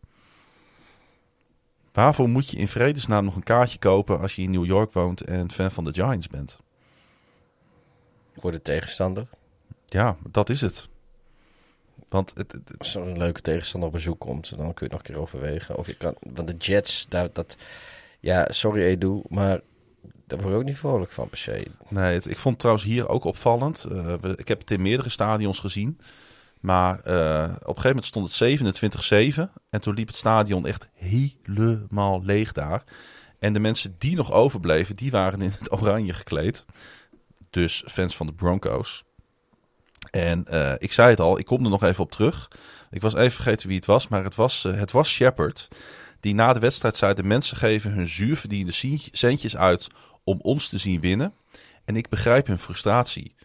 Waarvoor 1.91 2.29
moet 2.29 2.49
je 2.49 2.57
in 2.57 2.67
vredesnaam 2.67 3.25
nog 3.25 3.35
een 3.35 3.43
kaartje 3.43 3.79
kopen 3.79 4.19
als 4.19 4.35
je 4.35 4.41
in 4.41 4.51
New 4.51 4.65
York 4.65 4.93
woont 4.93 5.21
en 5.21 5.51
fan 5.51 5.71
van 5.71 5.83
de 5.83 5.93
Giants 5.93 6.27
bent? 6.27 6.59
Voor 8.37 8.51
de 8.51 8.61
tegenstander. 8.61 9.27
Ja, 9.87 10.15
dat 10.29 10.49
is 10.49 10.61
het. 10.61 10.87
Want 12.09 12.31
het, 12.35 12.51
het- 12.51 12.73
Als 12.77 12.95
er 12.95 13.01
een 13.01 13.17
leuke 13.17 13.41
tegenstander 13.41 13.89
op 13.89 13.95
bezoek 13.95 14.19
komt, 14.19 14.49
dan 14.57 14.57
kun 14.57 14.65
je 14.67 14.83
het 14.83 14.91
nog 14.91 14.99
een 14.99 15.05
keer 15.07 15.17
overwegen. 15.21 15.77
Of 15.77 15.87
je 15.87 15.95
kan, 15.95 16.15
want 16.19 16.47
de 16.47 16.55
Jets, 16.57 17.05
daar, 17.09 17.29
dat, 17.33 17.57
ja, 18.19 18.47
sorry 18.49 18.81
Edu, 18.83 19.21
maar 19.29 19.59
daar 20.27 20.39
word 20.39 20.51
je 20.53 20.59
ook 20.59 20.63
niet 20.65 20.77
vrolijk 20.77 21.11
van 21.11 21.29
per 21.29 21.37
se. 21.37 21.67
Nee, 21.89 22.13
het- 22.13 22.25
ik 22.29 22.37
vond 22.37 22.53
het 22.53 22.59
trouwens 22.59 22.85
hier 22.87 23.09
ook 23.09 23.23
opvallend. 23.23 23.83
Eh, 23.91 24.13
we- 24.21 24.35
ik 24.37 24.47
heb 24.47 24.59
het 24.59 24.71
in 24.71 24.81
meerdere 24.81 25.09
stadions 25.09 25.59
gezien. 25.59 25.99
Maar 26.59 26.99
eh, 26.99 27.43
op 27.43 27.75
een 27.77 27.81
gegeven 27.81 27.87
moment 27.87 28.05
stond 28.05 28.25
het 28.27 28.35
27-7. 28.35 29.51
En 29.69 29.81
toen 29.81 29.93
liep 29.93 30.07
het 30.07 30.15
stadion 30.15 30.65
echt 30.65 30.87
helemaal 30.93 32.23
leeg 32.23 32.51
daar. 32.51 32.83
En 33.39 33.53
de 33.53 33.59
mensen 33.59 33.95
die 33.97 34.15
nog 34.15 34.31
overbleven, 34.31 34.95
die 34.95 35.11
waren 35.11 35.41
in 35.41 35.53
het 35.59 35.71
oranje 35.71 36.13
gekleed. 36.13 36.65
Dus 37.57 37.83
fans 37.87 38.15
van 38.15 38.25
de 38.25 38.33
Broncos. 38.33 39.03
En 40.11 40.45
eh, 40.45 40.73
ik 40.77 40.91
zei 40.91 41.09
het 41.09 41.19
al, 41.19 41.39
ik 41.39 41.45
kom 41.45 41.63
er 41.63 41.69
nog 41.69 41.83
even 41.83 42.03
op 42.03 42.11
terug. 42.11 42.51
Ik 42.91 43.01
was 43.01 43.13
even 43.15 43.31
vergeten 43.31 43.67
wie 43.67 43.75
het 43.77 43.85
was, 43.85 44.07
maar 44.07 44.23
het 44.23 44.35
was, 44.35 44.65
eh, 44.65 44.73
het 44.73 44.91
was 44.91 45.09
Shepard. 45.09 45.67
Die 46.19 46.33
na 46.33 46.53
de 46.53 46.59
wedstrijd 46.59 46.97
zei, 46.97 47.13
de 47.13 47.23
mensen 47.23 47.57
geven 47.57 47.91
hun 47.91 48.07
zuurverdiende 48.07 48.71
cent- 48.71 49.09
centjes 49.11 49.57
uit 49.57 49.87
om 50.23 50.39
ons 50.41 50.67
te 50.67 50.77
zien 50.77 50.99
winnen. 50.99 51.33
En 51.85 51.95
ik 51.95 52.09
begrijp 52.09 52.47
hun 52.47 52.59
frustratie. 52.59 53.35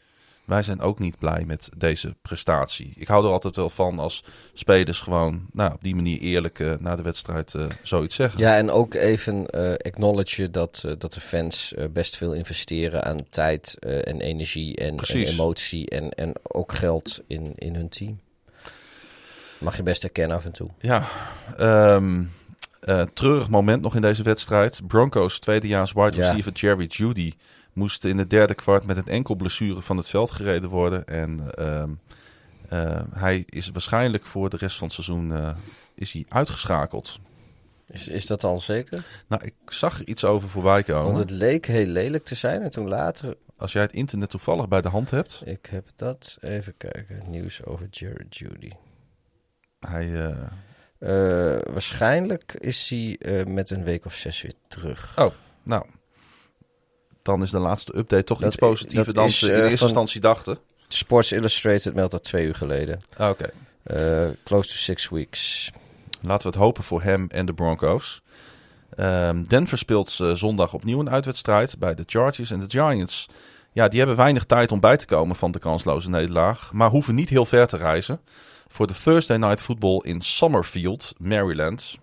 Wij 0.44 0.62
zijn 0.62 0.80
ook 0.80 0.98
niet 0.98 1.18
blij 1.18 1.44
met 1.46 1.68
deze 1.76 2.14
prestatie. 2.22 2.92
Ik 2.96 3.08
hou 3.08 3.24
er 3.24 3.30
altijd 3.32 3.56
wel 3.56 3.70
van 3.70 3.98
als 3.98 4.24
spelers 4.52 5.00
gewoon 5.00 5.46
nou, 5.52 5.72
op 5.72 5.82
die 5.82 5.94
manier 5.94 6.18
eerlijk 6.20 6.58
eh, 6.58 6.72
na 6.78 6.96
de 6.96 7.02
wedstrijd 7.02 7.54
eh, 7.54 7.64
zoiets 7.82 8.16
zeggen. 8.16 8.40
Ja, 8.40 8.56
en 8.56 8.70
ook 8.70 8.94
even 8.94 9.46
eh 9.46 9.72
acknowledgen 9.72 10.52
dat, 10.52 10.84
dat 10.98 11.12
de 11.12 11.20
fans 11.20 11.74
best 11.92 12.16
veel 12.16 12.32
investeren 12.32 13.04
aan 13.04 13.28
tijd 13.30 13.76
en 13.78 14.20
energie 14.20 14.76
en, 14.76 14.98
emotie 15.02 15.88
en, 15.88 16.10
en 16.10 16.32
ook 16.42 16.72
geld 16.72 17.22
in, 17.26 17.52
in 17.56 17.74
hun 17.74 17.88
team. 17.88 18.20
Mag 19.58 19.76
je 19.76 19.82
best 19.82 20.02
herkennen 20.02 20.36
af 20.36 20.44
en 20.44 20.52
toe. 20.52 20.68
Ja, 20.78 21.06
eh, 22.82 23.02
treurig 23.14 23.48
moment 23.48 23.82
nog 23.82 23.94
in 23.94 24.00
deze 24.00 24.22
wedstrijd. 24.22 24.80
Broncos 24.86 25.38
tweedejaars 25.38 25.92
wide 25.92 26.16
Ja. 26.16 26.26
receiver 26.26 26.52
Jerry 26.52 26.86
Judy 26.86 27.32
moest 27.73 28.05
in 28.05 28.18
het 28.18 28.31
derde 28.31 28.55
kwart 28.55 28.84
met 28.84 28.97
een 28.97 29.07
enkel 29.07 29.34
blessure 29.34 29.83
van 29.83 29.97
het 29.97 30.09
veld 30.09 30.31
gereden 30.31 30.70
worden. 30.70 31.07
En 31.07 31.55
ehm, 31.55 31.91
eh, 32.68 33.01
hij 33.15 33.42
is 33.47 33.68
waarschijnlijk 33.68 34.26
voor 34.26 34.51
de 34.51 34.57
rest 34.57 34.76
van 34.76 34.86
het 34.86 34.94
seizoen 34.94 35.33
eh, 35.33 35.57
is 35.94 36.12
hij 36.12 36.25
uitgeschakeld. 36.28 37.18
Is, 37.86 38.09
is 38.09 38.26
dat 38.26 38.44
al 38.44 38.60
zeker? 38.60 39.05
Nou, 39.28 39.44
ik 39.44 39.55
zag 39.67 39.99
er 39.99 40.07
iets 40.07 40.25
over 40.25 40.49
voorbij 40.49 40.83
komen. 40.83 41.05
Want 41.05 41.17
het 41.17 41.31
leek 41.31 41.67
heel 41.67 41.86
lelijk 41.86 42.25
te 42.25 42.34
zijn. 42.34 42.62
En 42.62 42.70
toen 42.70 42.89
later... 42.89 43.36
Als 43.57 43.73
jij 43.73 43.83
het 43.83 43.92
internet 43.92 44.31
toevallig 44.31 44.68
bij 44.68 44.81
de 44.81 44.89
hand 44.89 45.10
hebt. 45.10 45.42
Ik 45.44 45.67
heb 45.70 45.89
dat. 45.97 46.39
Even 46.41 46.76
kijken. 46.76 47.23
Nieuws 47.26 47.65
over 47.65 47.86
Jared 47.91 48.36
Judy. 48.36 48.70
Hij, 49.81 50.36
eh, 50.99 51.59
waarschijnlijk 51.73 52.55
is 52.59 52.89
hij 52.89 53.44
met 53.47 53.70
een 53.70 53.84
week 53.84 54.05
of 54.05 54.15
zes 54.15 54.42
weer 54.42 54.55
terug. 54.68 55.18
Oh, 55.18 55.33
nou. 55.62 55.86
Dan 57.23 57.42
is 57.42 57.51
de 57.51 57.59
laatste 57.59 57.97
update 57.97 58.25
toch 58.25 58.39
Dat 58.39 58.49
iets 58.49 58.57
positiever 58.57 59.15
dan 59.15 59.31
ze 59.31 59.47
in 59.47 59.52
eh, 59.52 59.59
eerste 59.60 59.76
van- 59.76 59.86
instantie 59.86 60.20
dachten. 60.20 60.59
Sports 60.89 61.33
Illustrated 61.33 61.94
meldt 61.94 62.10
dat 62.12 62.25
twee 62.25 62.47
uur 62.47 62.55
geleden. 62.55 63.01
Ah, 63.17 63.31
Oké. 63.31 63.51
Eh, 63.83 64.28
close 64.44 64.68
to 64.68 64.75
six 64.75 65.09
weeks. 65.09 65.70
Laten 66.20 66.42
we 66.47 66.52
het 66.52 66.62
hopen 66.62 66.83
voor 66.84 67.02
hem 67.02 67.26
en 67.28 67.47
de 67.47 67.55
Broncos. 67.55 68.23
Ehm, 68.97 69.42
Denver 69.42 69.78
speelt 69.78 70.10
zondag 70.34 70.73
opnieuw 70.75 71.01
een 71.01 71.10
uitwedstrijd 71.10 71.78
bij 71.78 71.94
de 71.94 72.02
Chargers 72.07 72.51
en 72.51 72.59
de 72.59 72.65
Giants. 72.68 73.28
Ja, 73.73 73.89
die 73.89 73.99
hebben 73.99 74.17
weinig 74.17 74.44
tijd 74.44 74.73
om 74.73 74.81
bij 74.81 74.97
te 74.97 75.07
komen 75.07 75.36
van 75.36 75.51
de 75.51 75.59
kansloze 75.59 76.10
nederlaag. 76.10 76.73
Maar 76.73 76.91
hoeven 76.91 77.15
niet 77.15 77.28
heel 77.28 77.44
ver 77.47 77.67
te 77.67 77.76
reizen. 77.76 78.20
Voor 78.68 78.86
de 78.86 78.94
Thursday 79.02 79.36
Night 79.36 79.60
Football 79.60 80.01
in 80.05 80.20
Summerfield, 80.20 81.12
Maryland. 81.18 81.97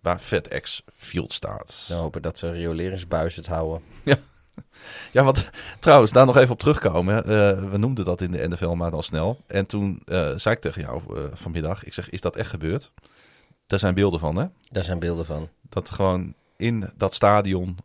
Waar 0.00 0.18
FedEx 0.18 0.82
Field 0.96 1.32
staat. 1.32 1.84
Dan 1.88 1.98
hopen 1.98 2.22
dat 2.22 2.38
de 2.38 2.50
rioleringsbuis 2.50 3.36
het 3.36 3.46
houden. 3.46 3.82
Ja, 4.04 4.16
want 5.12 5.50
trouwens, 5.80 6.12
daar 6.12 6.26
nog 6.26 6.36
even 6.36 6.50
op 6.50 6.58
terugkomen. 6.58 7.24
Eh, 7.24 7.70
we 7.70 7.78
noemden 7.78 8.04
dat 8.04 8.20
in 8.20 8.30
de 8.30 8.48
NFL 8.48 8.68
maar 8.68 8.90
dan 8.90 9.02
snel. 9.02 9.40
En 9.46 9.66
toen 9.66 10.02
eh, 10.04 10.30
zei 10.36 10.54
ik 10.54 10.60
tegen 10.60 10.82
jou 10.82 11.02
eh, 11.08 11.22
vanmiddag, 11.34 11.84
ik 11.84 11.92
zeg, 11.92 12.10
is 12.10 12.20
dat 12.20 12.36
echt 12.36 12.50
gebeurd? 12.50 12.90
Daar 13.66 13.78
zijn 13.78 13.94
beelden 13.94 14.20
van, 14.20 14.36
hè? 14.36 14.46
Daar 14.70 14.84
zijn 14.84 14.98
beelden 14.98 15.26
van. 15.26 15.48
Dat 15.68 15.90
gewoon 15.90 16.34
in 16.56 16.90
dat 16.96 17.14
stadion... 17.14 17.76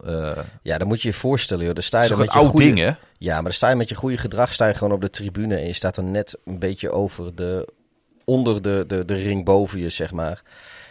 Ja, 0.61 0.77
dan 0.77 0.87
moet 0.87 1.01
je 1.01 1.07
je 1.07 1.13
voorstellen, 1.13 1.65
joh. 1.65 1.73
Dan 1.73 1.83
sta 1.83 1.99
het 1.99 2.07
je 2.07 2.13
is 2.13 2.19
toch 2.19 2.27
met 2.27 2.35
een 2.35 2.41
je 2.41 2.45
oud 2.45 2.55
goede... 2.59 2.65
ding, 2.65 2.77
hè? 2.87 2.93
Ja, 3.17 3.33
maar 3.33 3.43
dan 3.43 3.53
sta 3.53 3.69
je 3.69 3.75
met 3.75 3.89
je 3.89 3.95
goede 3.95 4.17
gedrag 4.17 4.53
sta 4.53 4.67
je 4.67 4.73
gewoon 4.73 4.93
op 4.93 5.01
de 5.01 5.09
tribune 5.09 5.55
en 5.55 5.67
je 5.67 5.73
staat 5.73 5.97
er 5.97 6.03
net 6.03 6.37
een 6.45 6.59
beetje 6.59 6.91
over 6.91 7.35
de, 7.35 7.67
onder 8.25 8.61
de, 8.61 8.83
de, 8.87 9.05
de 9.05 9.15
ring 9.15 9.45
boven 9.45 9.79
je, 9.79 9.89
zeg 9.89 10.11
maar. 10.11 10.41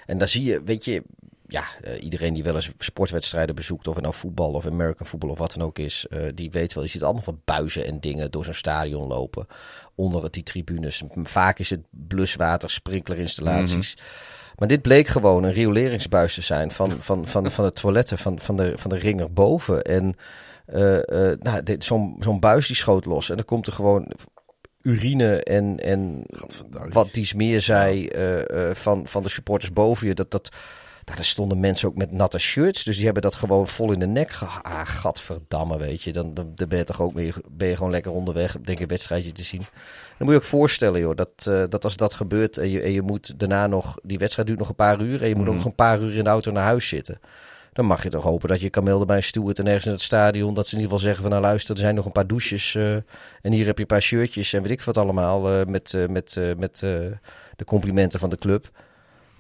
En 0.06 0.18
daar 0.18 0.28
zie 0.28 0.44
je, 0.44 0.62
weet 0.62 0.84
je, 0.84 1.02
ja, 1.50 1.64
eh, 1.82 2.02
iedereen 2.02 2.34
die 2.34 2.42
wel 2.42 2.54
eens 2.54 2.70
sportwedstrijden 2.78 3.54
bezoekt, 3.54 3.86
of 3.88 3.94
het 3.94 4.02
nou 4.02 4.14
voetbal 4.16 4.52
of 4.52 4.66
American 4.66 5.06
voetbal 5.06 5.30
of 5.30 5.38
wat 5.38 5.52
dan 5.54 5.66
ook 5.66 5.78
is, 5.78 6.06
eh, 6.10 6.20
die 6.34 6.50
weet 6.50 6.74
wel, 6.74 6.84
je 6.84 6.90
ziet 6.90 7.02
allemaal 7.02 7.22
van 7.22 7.40
buizen 7.44 7.86
en 7.86 8.00
dingen 8.00 8.30
door 8.30 8.44
zo'n 8.44 8.54
stadion 8.54 9.06
lopen, 9.06 9.46
onder 9.94 10.22
het, 10.22 10.32
die 10.32 10.42
tribunes. 10.42 11.02
Vaak 11.22 11.58
is 11.58 11.70
het 11.70 11.80
bluswater, 11.90 12.70
sprinklerinstallaties. 12.70 13.96
Maar 14.56 14.68
dit 14.68 14.82
bleek 14.82 15.06
gewoon 15.08 15.42
een 15.42 15.52
rioleringsbuis 15.52 16.34
te 16.34 16.40
zijn 16.42 16.70
van, 16.70 16.90
van, 17.00 17.26
van, 17.26 17.50
van 17.50 17.64
de 17.64 17.72
toiletten 17.72 18.18
van, 18.18 18.38
van, 18.40 18.56
de, 18.56 18.72
van 18.76 18.90
de 18.90 18.98
ring 18.98 19.20
erboven. 19.20 19.82
En 19.82 20.14
eh, 20.66 21.30
nou, 21.40 21.62
dit- 21.62 21.84
zo'n 21.84 22.16
zo'n 22.20 22.40
buis 22.40 22.66
die 22.66 22.76
schoot 22.76 23.04
los. 23.04 23.30
En 23.30 23.36
dan 23.36 23.44
komt 23.44 23.66
er 23.66 23.72
gewoon 23.72 24.12
urine 24.82 25.42
en, 25.42 25.78
en 25.78 26.24
wat 26.88 27.12
dies 27.14 27.34
meer 27.34 27.60
zei 27.60 28.08
van, 28.72 29.06
van 29.06 29.22
de 29.22 29.28
supporters 29.28 29.72
boven 29.72 30.06
je. 30.06 30.14
Dat, 30.14 30.30
dat, 30.30 30.48
nou, 31.10 31.22
daar 31.22 31.30
stonden 31.30 31.60
mensen 31.60 31.88
ook 31.88 31.96
met 31.96 32.12
natte 32.12 32.38
shirts. 32.38 32.82
Dus 32.84 32.94
die 32.96 33.04
hebben 33.04 33.22
dat 33.22 33.34
gewoon 33.34 33.68
vol 33.68 33.92
in 33.92 33.98
de 33.98 34.06
nek 34.06 34.30
gehad. 34.30 34.64
Ah, 34.64 34.86
gadverdamme, 34.86 35.78
weet 35.78 36.02
je. 36.02 36.12
Dan, 36.12 36.34
dan, 36.34 36.52
dan 36.54 36.68
ben 36.68 36.78
je 36.78 36.84
toch 36.84 37.00
ook 37.00 37.14
meer, 37.14 37.34
ben 37.50 37.68
je 37.68 37.76
gewoon 37.76 37.90
lekker 37.90 38.12
onderweg. 38.12 38.52
Denk 38.52 38.68
ik 38.68 38.80
een 38.80 38.86
wedstrijdje 38.88 39.32
te 39.32 39.42
zien. 39.42 39.60
Dan 39.60 39.70
moet 40.18 40.30
je 40.30 40.36
ook 40.36 40.44
voorstellen, 40.44 41.00
joh, 41.00 41.16
dat, 41.16 41.46
eh, 41.48 41.62
dat 41.68 41.84
als 41.84 41.96
dat 41.96 42.14
gebeurt 42.14 42.58
en 42.58 42.68
je, 42.70 42.80
en 42.80 42.92
je 42.92 43.02
moet 43.02 43.38
daarna 43.38 43.66
nog, 43.66 43.98
die 44.02 44.18
wedstrijd 44.18 44.46
duurt 44.48 44.60
nog 44.60 44.68
een 44.68 44.74
paar 44.74 45.00
uur 45.00 45.22
en 45.22 45.28
je 45.28 45.36
moet 45.36 45.48
ook 45.48 45.54
nog 45.54 45.64
een 45.64 45.74
paar 45.74 46.00
uur 46.00 46.16
in 46.16 46.24
de 46.24 46.30
auto 46.30 46.52
naar 46.52 46.64
huis 46.64 46.88
zitten. 46.88 47.20
Dan 47.72 47.84
mag 47.84 48.02
je 48.02 48.08
toch 48.08 48.22
hopen 48.24 48.48
dat 48.48 48.60
je 48.60 48.70
kan 48.70 48.84
melden 48.84 49.06
bij 49.06 49.16
een 49.16 49.22
steward 49.22 49.58
en 49.58 49.66
ergens 49.66 49.86
in 49.86 49.92
het 49.92 50.00
stadion. 50.00 50.54
Dat 50.54 50.66
ze 50.66 50.74
in 50.76 50.80
ieder 50.80 50.92
geval 50.96 51.06
zeggen 51.12 51.22
van 51.22 51.30
nou 51.32 51.42
luister, 51.42 51.74
er 51.74 51.80
zijn 51.80 51.94
nog 51.94 52.04
een 52.04 52.12
paar 52.12 52.26
douches. 52.26 52.74
eh, 52.74 52.94
en 53.42 53.52
hier 53.52 53.66
heb 53.66 53.74
je 53.76 53.80
een 53.80 53.86
paar 53.86 54.02
shirtjes 54.02 54.52
en 54.52 54.62
weet 54.62 54.70
ik 54.72 54.82
wat 54.82 54.96
allemaal. 54.98 55.50
eh, 55.52 55.66
met 55.66 56.06
met, 56.08 56.36
met 56.58 56.78
de 57.56 57.64
complimenten 57.64 58.20
van 58.20 58.30
de 58.30 58.36
club. 58.38 58.70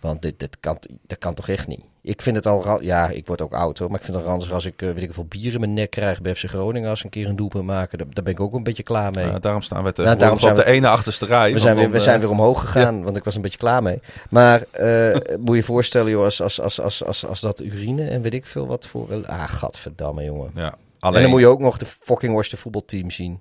Want 0.00 0.22
dit, 0.22 0.38
dit 0.40 0.56
kan, 0.60 0.78
dat 1.06 1.18
kan 1.18 1.34
toch 1.34 1.48
echt 1.48 1.66
niet. 1.68 1.80
Ik 2.02 2.22
vind 2.22 2.36
het 2.36 2.46
al, 2.46 2.82
ja, 2.82 3.08
ik 3.08 3.26
word 3.26 3.40
ook 3.42 3.52
oud 3.54 3.78
hoor. 3.78 3.90
Maar 3.90 3.98
ik 3.98 4.04
vind 4.04 4.16
het 4.16 4.26
ranzig 4.26 4.52
als 4.52 4.64
ik, 4.66 4.82
eh, 4.82 4.90
weet 4.90 5.02
ik 5.02 5.14
veel, 5.14 5.24
bier 5.24 5.52
in 5.54 5.60
mijn 5.60 5.72
nek 5.74 5.90
krijg 5.90 6.20
bij 6.22 6.34
FC 6.34 6.44
Groningen. 6.48 6.90
Als 6.90 6.98
ze 6.98 7.04
een 7.04 7.10
keer 7.10 7.26
een 7.28 7.36
doelpunt 7.36 7.64
maken. 7.64 7.98
Daar, 7.98 8.06
daar 8.10 8.24
ben 8.24 8.32
ik 8.32 8.40
ook 8.40 8.54
een 8.54 8.62
beetje 8.62 8.82
klaar 8.82 9.12
mee. 9.12 9.26
Ja, 9.26 9.38
daarom 9.38 9.62
staan 9.62 9.82
wij 9.82 9.92
daarom 9.92 10.18
tegenwoordig 10.18 10.40
zijn 10.40 10.52
op 10.52 10.58
de 10.64 10.70
we- 10.70 10.76
ene 10.76 10.88
achterste 10.88 11.26
rij. 11.26 11.52
We 11.52 11.58
zijn, 11.58 11.76
weer, 11.76 11.90
we 11.90 12.00
zijn 12.00 12.14
eh, 12.14 12.20
weer 12.20 12.30
omhoog 12.30 12.60
gegaan, 12.60 13.02
want 13.02 13.16
ik 13.16 13.24
was 13.24 13.34
een 13.34 13.40
beetje 13.42 13.58
klaar 13.58 13.82
mee. 13.82 14.00
Maar 14.30 14.62
eh, 14.70 15.14
moet 15.40 15.48
je 15.48 15.54
je 15.56 15.62
voorstellen, 15.62 16.10
joh, 16.10 16.24
als, 16.24 16.42
als, 16.42 16.60
als, 16.60 16.80
als, 16.80 17.04
als, 17.04 17.26
als 17.26 17.40
dat 17.40 17.60
urine 17.60 18.08
en 18.08 18.22
weet 18.22 18.34
ik 18.34 18.46
veel 18.46 18.66
wat 18.66 18.86
voor... 18.86 19.26
Ah, 19.26 19.48
gadverdamme, 19.48 20.24
jongen. 20.24 20.50
Ja, 20.54 20.64
En 20.72 20.76
alleen, 21.00 21.22
dan 21.22 21.30
moet 21.30 21.40
je 21.40 21.46
ook 21.46 21.60
nog 21.60 21.78
de 21.78 21.86
fucking 21.86 22.32
worste 22.32 22.56
voetbalteam 22.56 23.10
zien. 23.10 23.40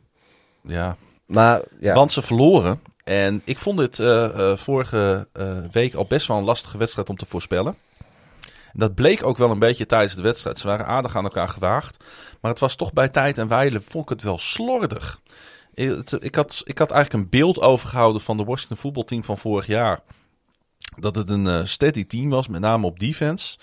ja, 0.62 0.96
Maar 1.26 1.62
ja, 1.80 1.94
Want 1.94 2.12
ze 2.12 2.22
verloren. 2.22 2.80
En 3.10 3.42
ik 3.44 3.58
vond 3.58 3.78
dit 3.78 4.00
eh, 4.00 4.52
eh, 4.52 4.58
vorige 4.58 5.28
eh, 5.34 5.58
week 5.72 5.94
al 5.94 6.06
best 6.06 6.28
wel 6.28 6.38
een 6.38 6.44
lastige 6.44 6.78
wedstrijd 6.78 7.10
om 7.10 7.18
te 7.18 7.26
voorspellen. 7.26 7.76
En 8.44 8.80
dat 8.80 8.96
bleek 8.96 9.24
ook 9.24 9.38
wel 9.38 9.52
een 9.52 9.60
beetje 9.60 9.86
tijdens 9.86 10.16
de 10.16 10.22
wedstrijd. 10.22 10.60
Ze 10.60 10.68
waren 10.68 10.86
aardig 10.86 11.16
aan 11.16 11.24
elkaar 11.24 11.50
gewaagd. 11.50 12.04
Maar 12.42 12.52
het 12.52 12.60
was 12.60 12.76
toch 12.76 12.94
bij 12.94 13.10
tijd 13.10 13.38
en 13.38 13.48
wijle, 13.48 13.82
vond 13.82 14.04
ik 14.04 14.10
het 14.10 14.22
wel 14.22 14.38
slordig. 14.38 15.22
Ik, 15.74 16.36
had, 16.36 16.62
ik 16.64 16.78
had 16.78 16.92
eigenlijk 16.92 17.24
een 17.24 17.30
beeld 17.30 17.62
overgehouden 17.62 18.22
van 18.22 18.38
de 18.38 18.44
Washington 18.44 18.78
voetbalteam 18.78 19.24
van 19.24 19.38
vorig 19.38 19.68
jaar. 19.68 20.00
Dat 20.98 21.16
het 21.16 21.30
een 21.30 21.68
steady 21.68 22.06
team 22.06 22.30
was, 22.30 22.48
met 22.48 22.62
name 22.62 22.86
op 22.86 23.00
defense. 23.00 23.58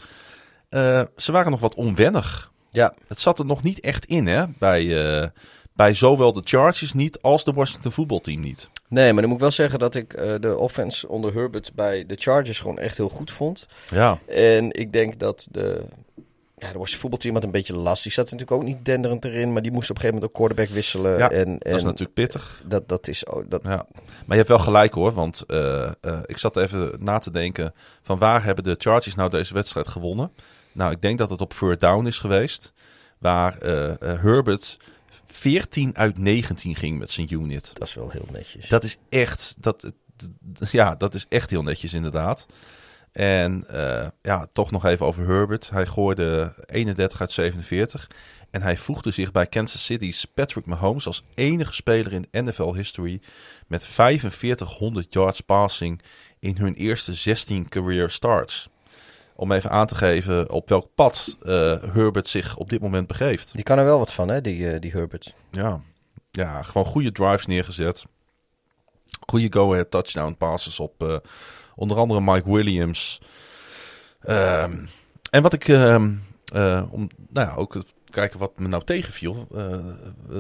Ze 1.17 1.33
waren 1.33 1.51
nog 1.51 1.61
wat 1.61 1.75
onwennig. 1.75 2.51
ja, 2.71 2.95
Het 3.07 3.21
zat 3.21 3.39
er 3.39 3.47
nog 3.47 3.63
niet 3.63 3.81
echt 3.81 4.05
in, 4.05 4.27
hè? 4.27 4.45
Bij, 4.59 5.33
bij 5.73 5.95
zowel 5.95 6.33
de 6.33 6.43
Chargers 6.45 6.93
niet 6.93 7.23
als 7.23 7.45
de 7.45 7.53
Washington 7.53 7.93
voetbalteam 7.93 8.41
niet. 8.41 8.71
Nee, 8.89 9.13
maar 9.13 9.21
dan 9.21 9.25
moet 9.25 9.39
ik 9.39 9.45
wel 9.45 9.51
zeggen 9.51 9.79
dat 9.79 9.95
ik 9.95 10.13
eh, 10.13 10.35
de 10.41 10.59
offense 10.59 11.09
onder 11.09 11.35
Herbert 11.35 11.73
bij 11.75 12.07
de 12.07 12.15
Chargers 12.19 12.61
gewoon 12.61 12.79
echt 12.79 12.97
heel 12.97 13.09
goed 13.09 13.31
vond. 13.31 13.67
Ja, 13.91 14.19
En 14.27 14.73
ik 14.73 14.93
denk 14.93 15.19
dat 15.19 15.49
de... 15.51 15.85
Ja, 16.59 16.69
de 16.69 16.75
Worcester 16.75 17.01
voetbalteam 17.01 17.35
had 17.35 17.45
een 17.45 17.51
beetje 17.51 17.77
last. 17.77 18.03
Die 18.03 18.13
zat 18.13 18.25
natuurlijk 18.25 18.51
ook 18.51 18.63
niet 18.63 18.85
denderend 18.85 19.25
erin, 19.25 19.53
maar 19.53 19.63
die 19.63 19.73
moest 19.73 19.91
op 19.91 19.97
een 19.97 20.03
gegeven 20.03 20.23
moment 20.23 20.41
ook 20.41 20.47
quarterback 20.47 20.75
wisselen. 20.75 21.19
Ja, 21.19 21.31
en, 21.31 21.47
en 21.47 21.59
dat 21.59 21.77
is 21.77 21.83
natuurlijk 21.83 22.15
pittig. 22.15 22.63
dat, 22.67 22.89
dat 22.89 23.09
is... 23.09 23.27
ook 23.27 23.51
dat, 23.51 23.61
Ja. 23.65 23.87
Maar 23.97 24.25
je 24.27 24.35
hebt 24.37 24.49
wel 24.49 24.59
gelijk 24.59 24.95
hoor, 24.95 25.13
want 25.13 25.45
eh, 25.47 25.83
eh, 25.85 26.19
ik 26.25 26.39
zat 26.39 26.57
even 26.57 26.93
na 26.99 27.19
te 27.19 27.31
denken 27.31 27.75
van 28.03 28.19
waar 28.19 28.45
hebben 28.45 28.65
de 28.65 28.75
Chargers 28.79 29.15
nou 29.15 29.31
deze 29.31 29.55
wedstrijd 29.55 29.89
gewonnen? 29.89 30.33
Nou, 30.73 30.93
ik 30.93 31.03
denk 31.03 31.19
dat 31.19 31.31
het 31.31 31.41
op 31.41 31.53
third 31.53 31.81
down 31.81 32.07
is 32.07 32.19
geweest, 32.19 32.73
waar 33.19 33.57
Herbert 33.99 34.77
14 35.37 35.97
uit 35.97 36.19
19 36.19 36.75
ging 36.75 36.99
met 36.99 37.11
zijn 37.11 37.33
unit. 37.35 37.71
dat 37.75 37.89
is 37.89 37.95
wel 37.95 38.11
heel 38.11 38.29
netjes. 38.33 38.69
Dat 38.69 38.85
is 38.85 38.97
echt, 39.09 39.55
dat, 39.59 39.93
ja, 40.71 40.95
dat 40.95 41.15
is 41.15 41.27
echt 41.29 41.51
heel 41.51 41.63
netjes 41.63 41.95
inderdaad. 41.95 42.47
En 43.13 43.65
eh, 43.69 44.07
ja, 44.23 44.47
toch 44.53 44.71
nog 44.71 44.85
even 44.85 45.07
over 45.07 45.27
Herbert. 45.27 45.71
Hij 45.71 45.87
gooide 45.87 46.55
31 46.67 47.21
uit 47.21 47.33
47. 47.33 48.11
En 48.51 48.63
hij 48.63 48.77
voegde 48.77 49.11
zich 49.11 49.33
bij 49.33 49.47
Kansas 49.47 49.85
City's 49.85 50.25
Patrick 50.25 50.67
Mahomes 50.67 51.07
als 51.07 51.23
enige 51.35 51.73
speler 51.73 52.13
in 52.13 52.45
NFL 52.45 52.75
history 52.75 53.21
met 53.67 53.87
4500 53.87 55.13
yards 55.13 55.41
passing 55.41 56.03
in 56.39 56.57
hun 56.57 56.75
eerste 56.75 57.15
16 57.15 57.69
career 57.69 58.11
starts. 58.11 58.69
Om 59.39 59.53
even 59.53 59.71
aan 59.71 59.87
te 59.87 59.95
geven 59.95 60.51
op 60.51 60.69
welk 60.69 60.89
pad 60.95 61.37
eh, 61.43 61.53
Herbert 61.93 62.29
zich 62.29 62.57
op 62.57 62.71
dit 62.71 62.81
moment 62.81 63.07
begeeft. 63.07 63.55
Die 63.55 63.63
kan 63.63 63.79
er 63.79 63.85
wel 63.85 63.99
wat 63.99 64.13
van, 64.13 64.29
hè, 64.29 64.41
die, 64.41 64.71
eh, 64.71 64.81
die 64.81 64.91
Herbert. 64.91 65.35
Ja. 65.51 65.81
ja, 66.31 66.63
gewoon 66.63 66.87
goede 66.87 67.13
drives 67.13 67.47
neergezet. 67.47 68.05
Goede 69.27 69.53
go-ahead 69.53 69.91
touchdown 69.91 70.35
passes 70.39 70.81
op 70.81 71.03
eh, 71.03 71.17
onder 71.75 71.97
andere 71.97 72.21
Mike 72.21 72.53
Williams. 72.53 73.21
Ehm, 74.21 74.77
en 75.31 75.43
wat 75.43 75.53
ik, 75.53 75.69
ehm, 75.69 76.13
eh, 76.53 76.83
om 76.91 77.09
nou 77.29 77.49
ja, 77.49 77.55
ook 77.55 77.73
te 77.73 77.85
kijken 78.11 78.39
wat 78.39 78.59
me 78.59 78.69
nou 78.69 78.85
tegenviel, 78.85 79.47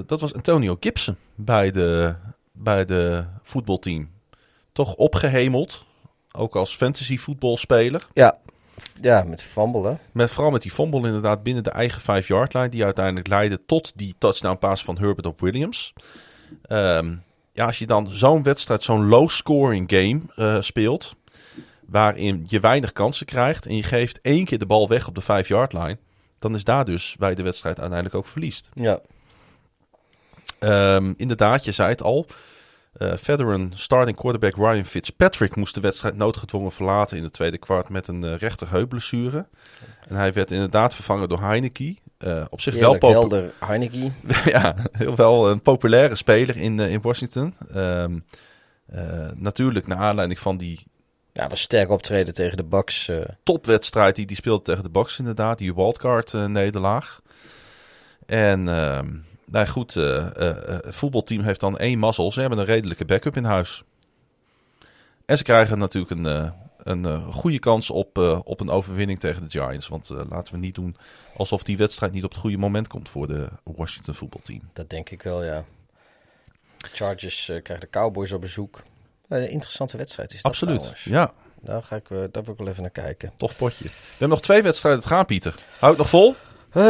dat 0.06 0.20
was 0.20 0.34
Antonio 0.34 0.76
Gibson 0.80 1.16
bij 1.34 1.70
de, 1.70 2.14
bij 2.52 2.84
de 2.84 3.24
voetbalteam. 3.42 4.10
Toch 4.72 4.94
opgehemeld, 4.94 5.84
ook 6.32 6.56
als 6.56 6.76
fantasy 6.76 7.18
voetbalspeler. 7.18 8.06
Ja, 8.12 8.38
ja 9.00 9.22
met 9.22 9.42
fumble, 9.42 9.88
hè. 9.88 9.94
Met, 10.12 10.30
vooral 10.30 10.52
met 10.52 10.62
die 10.62 10.70
fumble 10.70 11.06
inderdaad 11.06 11.42
binnen 11.42 11.62
de 11.62 11.70
eigen 11.70 12.00
5-yard 12.00 12.54
line. 12.54 12.68
Die 12.68 12.84
uiteindelijk 12.84 13.26
leidde 13.28 13.60
tot 13.66 13.92
die 13.94 14.14
touchdown 14.18 14.58
pass 14.58 14.84
van 14.84 14.98
Herbert 14.98 15.26
op 15.26 15.40
Williams. 15.40 15.92
Ehm, 16.62 17.14
ja, 17.52 17.66
als 17.66 17.78
je 17.78 17.86
dan 17.86 18.10
zo'n 18.10 18.42
wedstrijd, 18.42 18.82
zo'n 18.82 19.06
low 19.06 19.28
scoring 19.28 19.92
game 19.92 20.20
eh, 20.36 20.62
speelt. 20.62 21.14
Waarin 21.86 22.44
je 22.48 22.60
weinig 22.60 22.92
kansen 22.92 23.26
krijgt. 23.26 23.66
En 23.66 23.76
je 23.76 23.82
geeft 23.82 24.20
één 24.22 24.44
keer 24.44 24.58
de 24.58 24.66
bal 24.66 24.88
weg 24.88 25.08
op 25.08 25.14
de 25.14 25.22
5-yard 25.22 25.72
line. 25.72 25.98
Dan 26.38 26.54
is 26.54 26.64
daar 26.64 26.84
dus 26.84 27.16
waar 27.18 27.30
je 27.30 27.36
de 27.36 27.42
wedstrijd 27.42 27.78
uiteindelijk 27.78 28.18
ook 28.18 28.26
verliest. 28.26 28.68
Ja. 28.74 29.00
Ehm, 30.58 31.12
inderdaad, 31.16 31.64
je 31.64 31.72
zei 31.72 31.88
het 31.88 32.02
al. 32.02 32.26
Eh 32.98 33.12
veteran 33.16 33.72
starting 33.74 34.16
quarterback 34.16 34.56
Ryan 34.56 34.84
Fitzpatrick 34.84 35.56
moest 35.56 35.74
de 35.74 35.80
wedstrijd 35.80 36.16
noodgedwongen 36.16 36.72
verlaten 36.72 37.16
in 37.16 37.22
het 37.22 37.32
tweede 37.32 37.58
kwart 37.58 37.88
met 37.88 38.08
een 38.08 38.24
eh, 38.24 38.36
rechterheupblessure. 38.36 39.46
En 40.08 40.16
hij 40.16 40.32
werd 40.32 40.50
inderdaad 40.50 40.94
vervangen 40.94 41.28
door 41.28 41.40
Heineke. 41.40 41.96
Eh, 42.18 42.44
op 42.50 42.60
zich 42.60 42.74
Heerlijk, 42.74 43.02
wel 43.02 43.12
populair. 43.12 43.42
helder 43.42 43.68
Heineke. 43.68 44.10
ja, 44.50 44.76
heel 44.92 45.16
wel 45.16 45.50
een 45.50 45.60
populaire 45.60 46.14
speler 46.14 46.56
in, 46.56 46.80
in 46.80 47.00
Washington. 47.00 47.54
Ehm, 47.74 48.18
eh, 48.86 49.30
natuurlijk 49.34 49.86
naar 49.86 49.98
aanleiding 49.98 50.38
van 50.38 50.56
die 50.56 50.86
Ja, 51.32 51.48
was 51.48 51.60
sterk 51.60 51.90
optreden 51.90 52.34
tegen 52.34 52.56
de 52.56 52.64
Bucks. 52.64 53.10
topwedstrijd 53.42 54.16
die 54.16 54.26
die 54.26 54.36
speelde 54.36 54.62
tegen 54.62 54.82
de 54.82 54.90
Bucks 54.90 55.18
inderdaad. 55.18 55.58
Die 55.58 55.74
wildcard 55.74 56.32
nederlaag. 56.32 57.20
En 58.26 58.68
ehm 58.68 59.08
nou 59.46 59.66
goed, 59.66 59.96
eh, 59.96 60.16
eh, 60.16 60.48
eh, 60.48 60.78
het 60.84 60.94
voetbalteam 60.94 61.42
heeft 61.42 61.60
dan 61.60 61.78
één 61.78 61.98
mazzel. 61.98 62.32
Ze 62.32 62.40
hebben 62.40 62.58
een 62.58 62.64
redelijke 62.64 63.04
backup 63.04 63.36
in 63.36 63.44
huis. 63.44 63.82
En 65.26 65.36
ze 65.36 65.42
krijgen 65.42 65.78
natuurlijk 65.78 66.12
een, 66.12 66.26
eh, 66.26 66.50
een 66.78 67.04
eh, 67.04 67.28
goede 67.34 67.58
kans 67.58 67.90
op, 67.90 68.18
eh, 68.18 68.40
op 68.44 68.60
een 68.60 68.70
overwinning 68.70 69.18
tegen 69.20 69.42
de 69.42 69.50
Giants. 69.50 69.88
Want 69.88 70.10
eh, 70.10 70.20
laten 70.28 70.52
we 70.54 70.58
niet 70.60 70.74
doen 70.74 70.96
alsof 71.36 71.62
die 71.62 71.76
wedstrijd 71.76 72.12
niet 72.12 72.24
op 72.24 72.30
het 72.30 72.40
goede 72.40 72.56
moment 72.58 72.88
komt 72.88 73.08
voor 73.08 73.26
de 73.26 73.48
Washington 73.64 74.14
voetbalteam. 74.14 74.60
Dat 74.72 74.90
denk 74.90 75.10
ik 75.10 75.22
wel, 75.22 75.44
ja. 75.44 75.64
Chargers 76.92 77.48
eh, 77.48 77.62
krijgen 77.62 77.86
de 77.90 77.98
Cowboys 77.98 78.32
op 78.32 78.40
bezoek. 78.40 78.82
Eh, 79.28 79.38
Een 79.40 79.50
interessante 79.50 79.96
wedstrijd 79.96 80.32
is 80.32 80.42
dat 80.42 80.52
Absoluut, 80.52 80.76
trouwens. 80.78 81.04
ja. 81.04 81.32
Daar, 81.60 81.82
ga 81.82 81.96
ik, 81.96 82.10
eh, 82.10 82.18
daar 82.30 82.42
wil 82.42 82.52
ik 82.52 82.58
wel 82.58 82.68
even 82.68 82.82
naar 82.82 82.90
kijken. 82.90 83.32
Tof 83.36 83.56
potje. 83.56 83.84
We 83.84 83.90
hebben 84.10 84.28
nog 84.28 84.40
twee 84.42 84.62
wedstrijden 84.62 85.02
te 85.02 85.08
gaan, 85.08 85.26
Pieter. 85.26 85.54
Houd 85.78 85.90
het 85.90 85.98
nog 85.98 86.08
vol? 86.08 86.34
Eh, 86.70 86.82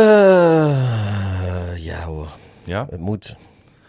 ja 1.85 2.03
hoor, 2.03 2.31
Ja. 2.67 2.87
het 2.91 3.01
moet. 3.01 3.37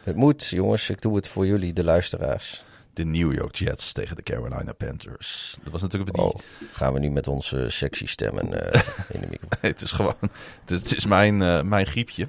Het 0.04 0.16
moet, 0.16 0.46
jongens. 0.46 0.90
Ik 0.90 1.02
doe 1.02 1.16
het 1.16 1.28
voor 1.28 1.46
jullie, 1.46 1.74
de 1.74 1.84
luisteraars. 1.84 2.64
De 2.94 3.06
New 3.06 3.34
York 3.34 3.56
Jets 3.56 3.92
tegen 3.92 4.16
de 4.16 4.24
Carolina 4.24 4.74
Panthers. 4.74 5.58
Dat 5.64 5.72
was 5.72 5.82
natuurlijk 5.82 6.14
die... 6.14 6.24
Oh, 6.24 6.36
gaan 6.72 6.94
we 6.94 7.00
nu 7.00 7.10
met 7.10 7.28
onze 7.28 7.70
sexy 7.70 8.06
stemmen 8.06 8.72
eh, 8.72 8.82
in 9.14 9.20
de 9.20 9.28
microfoon. 9.30 9.60
Het 9.70 9.82
is 9.82 9.92
gewoon... 9.92 10.16
Het 10.66 10.96
is 10.96 11.06
mijn, 11.06 11.42
eh, 11.42 11.62
mijn 11.62 11.86
griepje. 11.86 12.28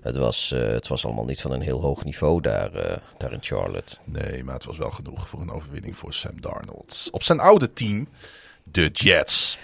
Het 0.00 0.16
was, 0.16 0.52
eh, 0.52 0.60
het 0.60 0.88
was 0.88 1.04
allemaal 1.04 1.24
niet 1.24 1.40
van 1.40 1.52
een 1.52 1.60
heel 1.60 1.80
hoog 1.80 2.04
niveau 2.04 2.40
daar, 2.40 3.00
daar 3.16 3.32
in 3.32 3.42
Charlotte. 3.42 3.96
Nee, 4.04 4.44
maar 4.44 4.54
het 4.54 4.64
was 4.64 4.78
wel 4.78 4.90
genoeg 4.90 5.28
voor 5.28 5.40
een 5.40 5.50
overwinning 5.50 5.96
voor 5.96 6.12
Sam 6.12 6.40
Darnold. 6.40 7.08
Op 7.10 7.22
zijn 7.22 7.40
oude 7.40 7.72
team, 7.72 8.08
de 8.62 8.88
Jets. 8.88 9.58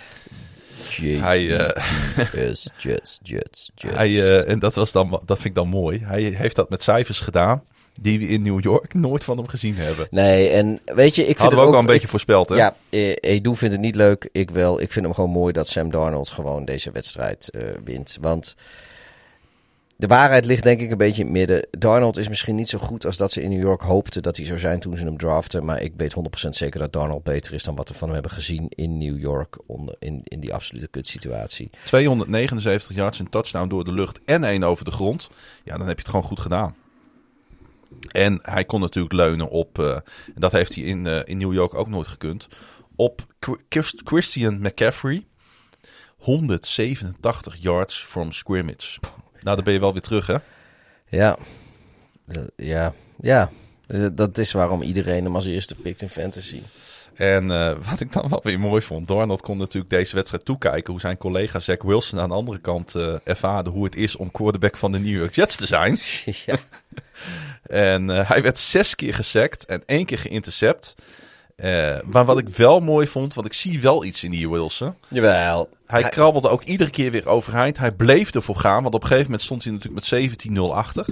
Hij, 1.20 1.58
eh, 1.58 1.82
Jets, 2.32 2.70
Jets, 2.76 3.20
Jets. 3.22 3.70
Hij, 3.86 4.08
eh, 4.08 4.48
en 4.48 4.58
dat, 4.58 4.74
was 4.74 4.92
dan, 4.92 5.10
dat 5.10 5.36
vind 5.36 5.44
ik 5.44 5.54
dan 5.54 5.68
mooi. 5.68 6.00
Hij 6.04 6.22
heeft 6.22 6.56
dat 6.56 6.70
met 6.70 6.82
cijfers 6.82 7.20
gedaan 7.20 7.62
die 8.00 8.18
we 8.18 8.26
in 8.26 8.42
New 8.42 8.62
York 8.62 8.94
nooit 9.06 9.24
van 9.24 9.36
hem 9.36 9.48
gezien 9.48 9.74
hebben. 9.76 10.06
Nee, 10.10 10.48
en 10.48 10.80
weet 10.84 11.14
je, 11.14 11.20
ik 11.20 11.26
vind 11.26 11.38
Hadden 11.38 11.58
we 11.58 11.64
ook 11.64 11.68
ook 11.68 11.74
al 11.74 11.80
een 11.80 11.86
beetje 11.86 12.08
voorspeld, 12.08 12.48
hè? 12.48 12.54
Ja, 12.54 12.74
eh, 12.88 13.16
Edu 13.20 13.56
vindt 13.56 13.74
het 13.74 13.82
niet 13.82 13.94
leuk. 13.94 14.28
Ik 14.32 14.50
wel. 14.50 14.80
Ik 14.80 14.92
vind 14.92 15.04
hem 15.04 15.14
gewoon 15.14 15.30
mooi 15.30 15.52
dat 15.52 15.68
Sam 15.68 15.90
Darnold 15.90 16.28
gewoon 16.28 16.64
deze 16.64 16.90
wedstrijd 16.90 17.50
eh, 17.50 17.62
wint. 17.84 18.18
Want 18.20 18.56
de 20.00 20.06
waarheid 20.06 20.46
ligt 20.46 20.62
denk 20.62 20.80
ik 20.80 20.90
een 20.90 20.98
beetje 20.98 21.20
in 21.20 21.28
het 21.28 21.36
midden. 21.36 21.66
Darnold 21.78 22.16
is 22.16 22.28
misschien 22.28 22.54
niet 22.54 22.68
zo 22.68 22.78
goed 22.78 23.06
als 23.06 23.16
dat 23.16 23.32
ze 23.32 23.42
in 23.42 23.50
New 23.50 23.62
York 23.62 23.82
hoopten 23.82 24.22
dat 24.22 24.36
hij 24.36 24.46
zou 24.46 24.58
zijn 24.58 24.80
toen 24.80 24.96
ze 24.96 25.04
hem 25.04 25.18
draften. 25.18 25.64
Maar 25.64 25.82
ik 25.82 25.92
weet 25.96 26.14
100% 26.46 26.48
zeker 26.48 26.80
dat 26.80 26.92
Darnold 26.92 27.22
beter 27.22 27.54
is 27.54 27.62
dan 27.62 27.74
wat 27.74 27.88
we 27.88 27.94
van 27.94 28.06
hem 28.06 28.12
hebben 28.16 28.32
gezien 28.32 28.66
in 28.68 28.98
New 28.98 29.18
York. 29.18 29.58
Onder, 29.66 29.96
in, 29.98 30.20
in 30.24 30.40
die 30.40 30.54
absolute 30.54 30.88
kutsituatie. 30.88 31.70
279 31.84 32.96
yards, 32.96 33.18
een 33.18 33.28
touchdown 33.28 33.68
door 33.68 33.84
de 33.84 33.92
lucht 33.92 34.20
en 34.24 34.44
één 34.44 34.62
over 34.62 34.84
de 34.84 34.90
grond. 34.90 35.30
Ja, 35.64 35.76
dan 35.76 35.86
heb 35.86 35.96
je 35.96 36.02
het 36.02 36.10
gewoon 36.10 36.26
goed 36.26 36.40
gedaan. 36.40 36.74
En 38.08 38.38
hij 38.42 38.64
kon 38.64 38.80
natuurlijk 38.80 39.14
leunen 39.14 39.50
op, 39.50 39.78
en 39.78 40.02
dat 40.34 40.52
heeft 40.52 40.74
hij 40.74 40.84
in, 40.84 41.06
eh, 41.06 41.20
in 41.24 41.38
New 41.38 41.52
York 41.52 41.74
ook 41.74 41.88
nooit 41.88 42.08
gekund, 42.08 42.46
op 42.96 43.26
Christian 44.04 44.60
McCaffrey. 44.60 45.24
187 46.16 47.56
yards 47.58 48.02
from 48.02 48.32
scrimmage. 48.32 48.98
Nou, 49.42 49.56
dan 49.56 49.64
ben 49.64 49.72
je 49.74 49.80
wel 49.80 49.92
weer 49.92 50.02
terug, 50.02 50.26
hè? 50.26 50.36
Ja, 51.08 51.38
ja, 52.56 52.94
ja. 53.20 53.50
Eh, 53.86 54.06
Dat 54.12 54.38
is 54.38 54.52
waarom 54.52 54.82
iedereen 54.82 55.24
hem 55.24 55.34
als 55.34 55.46
eerste 55.46 55.74
pikt 55.74 56.02
in 56.02 56.08
fantasy. 56.08 56.60
En 57.14 57.50
eh, 57.50 57.76
wat 57.90 58.00
ik 58.00 58.12
dan 58.12 58.28
wel 58.28 58.40
weer 58.42 58.60
mooi 58.60 58.82
vond, 58.82 59.08
Darnold 59.08 59.40
kon 59.40 59.58
natuurlijk 59.58 59.90
deze 59.92 60.14
wedstrijd 60.14 60.44
toekijken 60.44 60.92
hoe 60.92 61.00
zijn 61.00 61.16
collega 61.16 61.58
Zach 61.58 61.82
Wilson 61.82 62.20
aan 62.20 62.28
de 62.28 62.34
andere 62.34 62.58
kant 62.58 62.94
eh 62.94 63.14
ervaarde 63.24 63.70
hoe 63.70 63.84
het 63.84 63.96
is 63.96 64.16
om 64.16 64.30
quarterback 64.30 64.76
van 64.76 64.92
de 64.92 64.98
New 64.98 65.18
York 65.18 65.34
Jets 65.34 65.56
te 65.56 65.66
zijn. 65.66 65.98
ja. 66.46 66.56
En 67.62 68.08
hij 68.08 68.42
werd 68.42 68.58
zes 68.58 68.94
keer 68.94 69.14
gesackt 69.14 69.64
en 69.64 69.82
één 69.86 70.04
keer 70.04 70.18
geïntercept. 70.18 70.94
Eh, 71.60 71.98
maar 72.04 72.24
wat 72.24 72.38
ik 72.38 72.48
wel 72.48 72.80
mooi 72.80 73.06
vond, 73.06 73.34
want 73.34 73.46
ik 73.46 73.52
zie 73.52 73.80
wel 73.80 74.04
iets 74.04 74.24
in 74.24 74.30
die 74.30 74.50
Wilson. 74.50 74.94
Jawel. 75.08 75.68
Hij 75.86 76.00
Hij- 76.00 76.10
krabbelde 76.10 76.48
ook 76.48 76.62
iedere 76.64 76.90
keer 76.90 77.10
weer 77.10 77.28
overeind. 77.28 77.78
Hij 77.78 77.92
bleef 77.92 78.34
ervoor 78.34 78.56
gaan, 78.56 78.82
want 78.82 78.94
op 78.94 79.00
een 79.02 79.06
gegeven 79.06 79.30
moment 79.30 79.42
stond 79.42 79.64
hij 79.64 79.72
natuurlijk 79.72 80.10
met 80.10 80.20
17-0 80.58 80.74
achter. 80.74 81.06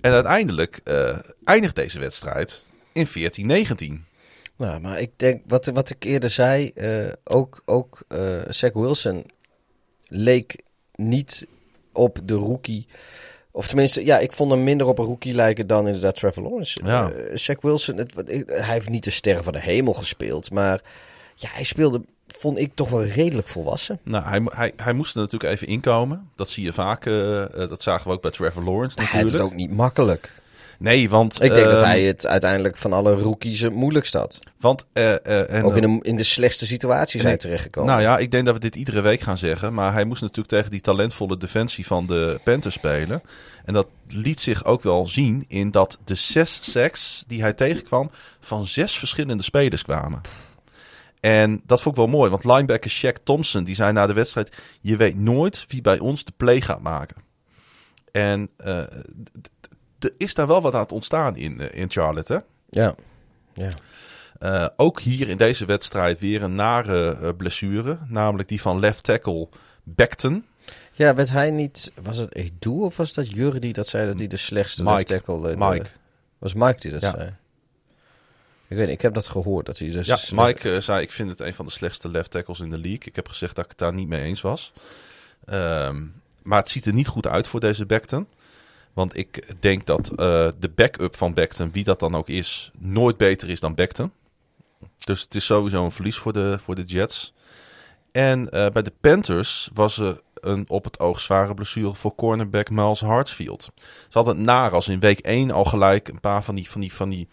En 0.00 0.12
uiteindelijk 0.12 0.80
eh, 0.84 1.18
eindigt 1.44 1.74
deze 1.74 1.98
wedstrijd 1.98 2.66
in 2.92 3.06
14-19. 3.06 4.04
Nou, 4.56 4.80
maar 4.80 5.00
ik 5.00 5.10
denk, 5.16 5.42
wat, 5.46 5.66
wat 5.66 5.90
ik 5.90 6.04
eerder 6.04 6.30
zei, 6.30 6.68
eh, 6.68 7.12
ook, 7.24 7.62
ook 7.64 8.02
Zach 8.48 8.72
Wilson 8.72 9.24
leek 10.06 10.62
niet 10.94 11.46
op 11.92 12.18
de 12.24 12.34
rookie. 12.34 12.86
Of 13.52 13.66
tenminste, 13.66 14.04
ja, 14.04 14.18
ik 14.18 14.32
vond 14.32 14.50
hem 14.50 14.64
minder 14.64 14.86
op 14.86 14.98
een 14.98 15.04
rookie 15.04 15.34
lijken 15.34 15.66
dan 15.66 15.86
inderdaad 15.86 16.14
Trevor 16.14 16.42
Lawrence. 16.42 16.78
Ja. 16.84 17.10
Eh, 17.10 17.36
Zach 17.36 17.60
Wilson, 17.60 17.96
het, 17.96 18.12
hij 18.46 18.72
heeft 18.72 18.88
niet 18.88 19.04
de 19.04 19.10
sterren 19.10 19.44
van 19.44 19.52
de 19.52 19.60
hemel 19.60 19.92
gespeeld, 19.92 20.50
maar 20.50 20.80
ja, 21.34 21.48
hij 21.52 21.64
speelde, 21.64 22.02
vond 22.26 22.58
ik 22.58 22.74
toch 22.74 22.90
wel 22.90 23.04
redelijk 23.04 23.48
volwassen. 23.48 23.98
Nou, 24.02 24.24
hij, 24.24 24.40
hij, 24.44 24.72
hij 24.76 24.92
moest 24.92 25.14
er 25.14 25.20
natuurlijk 25.20 25.52
even 25.52 25.66
inkomen. 25.66 26.30
Dat 26.36 26.48
zie 26.48 26.64
je 26.64 26.72
vaak. 26.72 27.06
eh, 27.06 27.42
eh, 27.42 27.68
dat 27.68 27.82
zagen 27.82 28.06
we 28.08 28.12
ook 28.12 28.22
bij 28.22 28.30
Trevor 28.30 28.62
Lawrence 28.62 28.96
Hij 28.96 29.04
had 29.04 29.14
het 29.14 29.22
natuurlijk. 29.24 29.52
ook 29.52 29.58
niet 29.58 29.70
makkelijk. 29.76 30.38
Nee, 30.80 31.10
want... 31.10 31.42
Ik 31.42 31.54
denk 31.54 31.64
dat 31.64 31.80
ehm, 31.80 31.84
hij 31.84 32.02
het 32.02 32.26
uiteindelijk 32.26 32.76
van 32.76 32.92
alle 32.92 33.12
rookies 33.12 33.60
het 33.60 33.72
moeilijkst 33.72 34.14
had. 34.14 34.38
Want, 34.60 34.86
eh, 34.92 35.12
eh, 35.12 35.50
en, 35.50 35.64
Ook 35.64 35.76
in 35.76 35.82
de, 35.82 36.08
in 36.08 36.16
de 36.16 36.24
slechtste 36.24 36.66
situatie 36.66 37.20
zijn 37.20 37.38
terechtgekomen. 37.38 37.90
Nou 37.90 38.02
ja, 38.02 38.18
ik 38.18 38.30
denk 38.30 38.44
dat 38.44 38.54
we 38.54 38.60
dit 38.60 38.74
iedere 38.74 39.00
week 39.00 39.20
gaan 39.20 39.38
zeggen. 39.38 39.74
Maar 39.74 39.92
hij 39.92 40.04
moest 40.04 40.20
natuurlijk 40.20 40.48
tegen 40.48 40.70
die 40.70 40.80
talentvolle 40.80 41.36
defensie 41.36 41.86
van 41.86 42.06
de 42.06 42.40
Panthers 42.44 42.74
spelen. 42.74 43.22
En 43.64 43.74
dat 43.74 43.86
liet 44.06 44.40
zich 44.40 44.64
ook 44.64 44.82
wel 44.82 45.06
zien 45.06 45.44
in 45.48 45.70
dat 45.70 45.98
de 46.04 46.14
zes 46.14 46.72
sacks 46.72 47.24
die 47.26 47.42
hij 47.42 47.52
tegenkwam 47.52 48.10
van 48.40 48.66
zes 48.66 48.98
verschillende 48.98 49.42
spelers 49.42 49.82
kwamen. 49.82 50.20
En 51.20 51.62
dat 51.66 51.82
vond 51.82 51.96
ik 51.96 52.00
wel 52.02 52.10
mooi, 52.10 52.30
want 52.30 52.44
linebacker 52.44 52.90
Shaq 52.90 53.22
Thompson 53.22 53.64
die 53.64 53.74
zei 53.74 53.92
na 53.92 54.06
de 54.06 54.12
wedstrijd: 54.12 54.56
Je 54.80 54.96
weet 54.96 55.16
nooit 55.16 55.64
wie 55.68 55.80
bij 55.80 55.98
ons 55.98 56.24
de 56.24 56.32
play 56.36 56.60
gaat 56.60 56.82
maken. 56.82 57.16
En 58.12 58.50
eh, 58.56 58.82
er 60.00 60.12
is 60.18 60.34
daar 60.34 60.46
wel 60.46 60.62
wat 60.62 60.74
aan 60.74 60.80
het 60.80 60.92
ontstaan 60.92 61.36
in, 61.36 61.60
eh, 61.60 61.78
in 61.80 61.90
Charlotte. 61.90 62.32
Hè? 62.32 62.38
Ja. 62.82 62.94
ja. 63.54 63.68
Eh, 64.38 64.66
ook 64.76 65.00
hier 65.00 65.28
in 65.28 65.36
deze 65.36 65.64
wedstrijd 65.64 66.18
weer 66.18 66.42
een 66.42 66.54
nare 66.54 67.16
eh, 67.16 67.28
blessure. 67.36 67.98
Namelijk 68.08 68.48
die 68.48 68.60
van 68.60 68.78
left 68.80 69.04
tackle 69.04 69.48
Beckton. 69.82 70.44
Ja, 70.92 71.14
werd 71.14 71.30
hij 71.30 71.50
niet... 71.50 71.92
Was 72.02 72.16
het 72.16 72.34
Edu 72.34 72.70
of 72.70 72.96
was 72.96 73.12
dat 73.14 73.30
Jurre 73.30 73.58
die 73.58 73.72
dat 73.72 73.86
zei 73.86 74.06
dat 74.06 74.18
hij 74.18 74.26
de 74.26 74.36
slechtste 74.36 74.82
left 74.84 74.96
Mike. 74.96 75.12
tackle... 75.12 75.50
in 75.52 75.58
de- 75.58 75.66
Mike. 75.66 75.86
was 76.38 76.54
Mike 76.54 76.80
die 76.80 76.90
dat 76.90 77.00
Ja. 77.00 77.10
zei? 77.10 77.34
Ik 78.68 78.76
weet 78.76 78.86
niet, 78.86 78.94
ik 78.94 79.02
heb 79.02 79.14
dat 79.14 79.26
gehoord. 79.26 79.66
Dat 79.66 79.78
hij 79.78 79.90
dus 79.90 80.06
Ja, 80.06 80.44
Mike 80.44 80.80
zei: 80.80 81.02
Ik 81.02 81.12
vind 81.12 81.30
het 81.30 81.40
een 81.40 81.54
van 81.54 81.64
de 81.66 81.70
slechtste 81.72 82.08
left 82.10 82.30
tackles 82.30 82.60
in 82.60 82.70
de 82.70 82.78
league. 82.78 83.04
Ik 83.04 83.16
heb 83.16 83.28
gezegd 83.28 83.54
dat 83.54 83.64
ik 83.64 83.70
het 83.70 83.78
daar 83.80 83.94
niet 83.94 84.08
mee 84.08 84.20
eens 84.22 84.40
was. 84.40 84.72
Ehm, 85.44 86.02
maar 86.42 86.58
het 86.58 86.68
ziet 86.68 86.86
er 86.86 86.92
niet 86.92 87.06
goed 87.06 87.26
uit 87.26 87.46
voor 87.48 87.60
deze 87.60 87.86
Beckton. 87.86 88.26
Want 88.92 89.16
ik 89.16 89.54
denk 89.60 89.86
dat 89.86 90.08
eh, 90.08 90.48
de 90.58 90.68
backup 90.74 91.16
van 91.16 91.34
Beckton, 91.34 91.70
wie 91.70 91.84
dat 91.84 92.00
dan 92.00 92.14
ook 92.14 92.28
is, 92.28 92.70
nooit 92.78 93.16
beter 93.16 93.50
is 93.50 93.60
dan 93.60 93.74
Beckton. 93.74 94.12
Dus 94.98 95.20
het 95.22 95.34
is 95.34 95.44
sowieso 95.44 95.84
een 95.84 95.90
verlies 95.90 96.16
voor 96.16 96.32
de, 96.32 96.58
voor 96.62 96.74
de 96.74 96.84
Jets. 96.84 97.34
En 98.12 98.50
eh, 98.50 98.70
bij 98.70 98.82
de 98.82 98.92
Panthers 99.00 99.70
was 99.74 99.98
er 99.98 100.20
een 100.34 100.64
op 100.68 100.84
het 100.84 101.00
oog 101.00 101.20
zware 101.20 101.54
blessure 101.54 101.94
voor 101.94 102.14
cornerback 102.14 102.70
Miles 102.70 103.00
Hartsfield. 103.00 103.70
Ze 103.84 104.18
hadden 104.18 104.36
het 104.36 104.44
naar 104.44 104.70
als 104.70 104.88
in 104.88 105.00
week 105.00 105.18
1 105.18 105.50
al 105.50 105.64
gelijk 105.64 106.08
een 106.08 106.20
paar 106.20 106.44
van 106.44 106.54
die, 106.54 106.70
van 106.70 106.80
die, 106.80 106.92
van 106.92 107.08
die, 107.08 107.28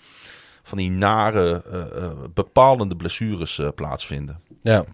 van 0.63 0.77
die 0.77 0.91
nare, 0.91 1.63
eh, 1.63 2.09
bepalende 2.33 2.95
blessures 2.95 3.61
plaatsvinden. 3.75 4.41
Ja. 4.61 4.85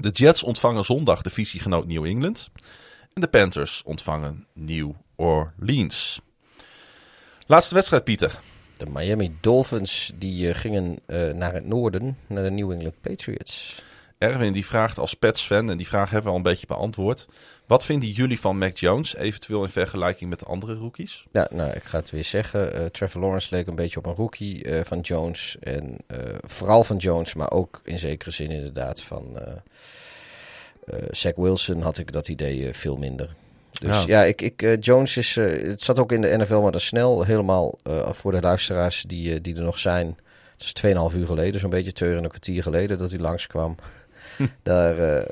De 0.00 0.10
Jets 0.10 0.42
ontvangen 0.42 0.84
zondag 0.84 1.22
de 1.22 1.30
visiegenoot 1.30 1.86
New 1.86 2.04
England. 2.04 2.50
En 3.12 3.20
de 3.20 3.28
Panthers 3.28 3.82
ontvangen 3.82 4.46
New 4.52 4.90
Orleans. 5.16 6.20
Laatste 7.46 7.74
wedstrijd, 7.74 8.04
Pieter. 8.04 8.40
De 8.76 8.86
Miami 8.90 9.36
Dolphins 9.40 10.12
die 10.14 10.48
eh, 10.48 10.54
gingen 10.54 10.98
eh, 11.06 11.32
naar 11.32 11.54
het 11.54 11.66
noorden, 11.66 12.18
naar 12.26 12.42
de 12.42 12.50
New 12.50 12.70
England 12.70 13.00
Patriots. 13.00 13.82
Erwin 14.18 14.52
die 14.52 14.66
vraagt 14.66 14.98
als 14.98 15.14
Pets-fan, 15.14 15.70
en 15.70 15.76
die 15.76 15.86
vraag 15.86 16.10
hebben 16.10 16.24
we 16.24 16.30
al 16.30 16.36
een 16.36 16.50
beetje 16.50 16.66
beantwoord. 16.66 17.26
Wat 17.66 17.84
vinden 17.84 18.08
jullie 18.08 18.40
van 18.40 18.58
Mac 18.58 18.76
Jones, 18.76 19.16
eventueel 19.16 19.64
in 19.64 19.70
vergelijking 19.70 20.30
met 20.30 20.38
de 20.38 20.46
andere 20.46 20.74
rookies? 20.74 21.26
Ja, 21.32 21.48
nou, 21.50 21.70
ik 21.70 21.82
ga 21.82 21.98
het 21.98 22.10
weer 22.10 22.24
zeggen. 22.24 22.74
Eh, 22.74 22.84
Trevor 22.84 23.20
Lawrence 23.20 23.48
leek 23.50 23.66
een 23.66 23.74
beetje 23.74 23.98
op 23.98 24.06
een 24.06 24.14
rookie 24.14 24.66
van 24.84 25.00
Jones. 25.00 25.56
En 25.60 25.96
vooral 26.46 26.84
van 26.84 26.96
Jones, 26.96 27.34
maar 27.34 27.50
ook 27.50 27.80
in 27.84 27.98
zekere 27.98 28.30
zin 28.30 28.50
inderdaad 28.50 29.02
van 29.02 29.38
Zach 31.10 31.36
Wilson 31.36 31.80
had 31.80 31.98
ik 31.98 32.12
dat 32.12 32.28
idee 32.28 32.74
veel 32.74 32.96
minder. 32.96 33.34
Dus 33.84 34.02
Ja. 34.02 34.20
ja, 34.20 34.24
ik, 34.24 34.40
ik, 34.42 34.62
eh, 34.62 34.80
Jones 34.80 35.16
is... 35.16 35.36
eh, 35.36 35.68
het 35.68 35.82
zat 35.82 35.98
ook 35.98 36.12
in 36.12 36.20
de 36.20 36.36
NFL, 36.38 36.60
maar 36.60 36.72
dan 36.72 36.80
snel 36.80 37.24
helemaal 37.24 37.78
eh, 37.82 38.12
voor 38.12 38.32
de 38.32 38.40
luisteraars 38.40 39.02
die, 39.02 39.40
die 39.40 39.56
er 39.56 39.62
nog 39.62 39.78
zijn. 39.78 40.18
Het 40.56 40.62
is 40.62 40.72
2,5 41.12 41.16
uur 41.16 41.26
geleden, 41.26 41.60
zo'n 41.60 41.70
beetje 41.70 41.92
twee 41.92 42.10
uur 42.10 42.16
en 42.16 42.22
een 42.22 42.28
kwartier 42.28 42.62
geleden 42.62 42.98
dat 42.98 43.10
hij 43.10 43.18
langskwam. 43.20 43.76
Daar, 44.62 44.98
eh, 44.98 45.26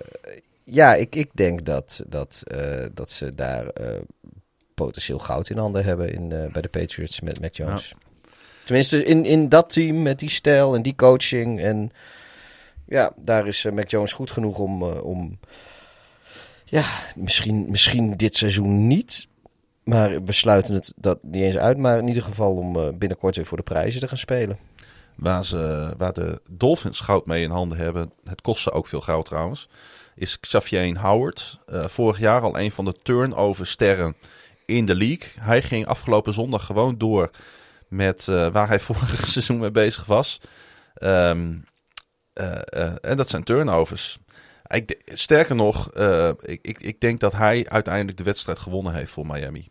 ja, 0.64 0.94
ik, 0.94 1.14
ik 1.14 1.30
denk 1.34 1.64
dat, 1.64 2.04
dat, 2.08 2.42
dat 2.94 3.10
ze 3.10 3.34
daar 3.34 3.66
potentieel 4.74 5.18
goud 5.18 5.50
in 5.50 5.58
handen 5.58 5.84
hebben 5.84 6.12
in, 6.12 6.28
bij 6.28 6.62
de 6.62 6.68
Patriots 6.68 7.20
met 7.20 7.40
Mac 7.40 7.54
Jones. 7.54 7.94
Tenminste, 8.64 9.04
in, 9.04 9.24
in 9.24 9.48
dat 9.48 9.70
team 9.70 10.02
met 10.02 10.18
die 10.18 10.30
stijl 10.30 10.74
en 10.74 10.82
die 10.82 10.94
coaching. 10.94 11.60
En 11.60 11.90
ja, 12.86 13.12
daar 13.16 13.46
is 13.46 13.66
Mac 13.72 13.88
Jones 13.90 14.12
goed 14.12 14.30
genoeg 14.30 14.58
om, 14.58 14.82
om 14.82 15.38
ja, 16.72 16.84
misschien, 17.16 17.70
misschien 17.70 18.16
dit 18.16 18.36
seizoen 18.36 18.86
niet. 18.86 19.26
Maar 19.84 20.24
we 20.24 20.32
sluiten 20.32 20.74
het 20.74 20.92
dat 20.96 21.18
niet 21.22 21.42
eens 21.42 21.56
uit. 21.56 21.78
Maar 21.78 21.98
in 21.98 22.08
ieder 22.08 22.22
geval 22.22 22.56
om 22.56 22.76
eh, 22.76 22.88
binnenkort 22.94 23.36
weer 23.36 23.46
voor 23.46 23.56
de 23.56 23.62
prijzen 23.62 24.00
te 24.00 24.08
gaan 24.08 24.18
spelen. 24.18 24.58
Waar, 25.16 25.44
ze, 25.44 25.94
waar 25.98 26.12
de 26.12 26.40
Dolphins 26.50 27.00
goud 27.00 27.26
mee 27.26 27.42
in 27.42 27.50
handen 27.50 27.78
hebben, 27.78 28.12
het 28.24 28.40
kost 28.40 28.62
ze 28.62 28.72
ook 28.72 28.86
veel 28.86 29.00
goud 29.00 29.24
trouwens, 29.24 29.68
is 30.14 30.40
Xavier 30.40 30.98
Howard. 30.98 31.58
Eh, 31.66 31.84
vorig 31.88 32.18
jaar 32.18 32.40
al 32.40 32.58
een 32.58 32.70
van 32.70 32.84
de 32.84 32.94
turnover 33.02 33.66
sterren 33.66 34.16
in 34.66 34.84
de 34.84 34.94
league. 34.94 35.28
Hij 35.40 35.62
ging 35.62 35.86
afgelopen 35.86 36.32
zondag 36.32 36.66
gewoon 36.66 36.98
door 36.98 37.30
met 37.88 38.28
eh, 38.28 38.46
waar 38.48 38.68
hij 38.68 38.80
vorig 38.90 39.28
seizoen 39.28 39.58
mee 39.58 39.70
bezig 39.70 40.04
was. 40.04 40.40
Ehm, 40.94 41.54
eh, 42.32 42.60
eh, 42.64 42.94
en 43.00 43.16
dat 43.16 43.28
zijn 43.28 43.42
turnovers. 43.42 44.18
Ik, 44.72 45.00
sterker 45.06 45.54
nog, 45.54 45.90
eh, 45.90 46.28
ik, 46.40 46.58
ik, 46.66 46.80
ik 46.80 47.00
denk 47.00 47.20
dat 47.20 47.32
hij 47.32 47.66
uiteindelijk 47.68 48.16
de 48.16 48.22
wedstrijd 48.24 48.58
gewonnen 48.58 48.94
heeft 48.94 49.10
voor 49.10 49.26
Miami. 49.26 49.68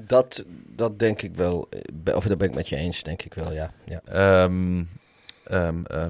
Dat, 0.00 0.44
dat 0.68 0.98
denk 0.98 1.22
ik 1.22 1.34
wel. 1.34 1.68
eh, 2.04 2.16
Of 2.16 2.24
dat 2.24 2.38
ben 2.38 2.48
ik 2.48 2.54
met 2.54 2.68
je 2.68 2.76
eens, 2.76 3.02
denk 3.02 3.22
ik 3.22 3.34
wel, 3.34 3.52
ja. 3.52 3.72
ja. 3.84 4.00
Ehm, 4.04 4.84
ehm, 5.44 5.84
eh, 5.84 6.06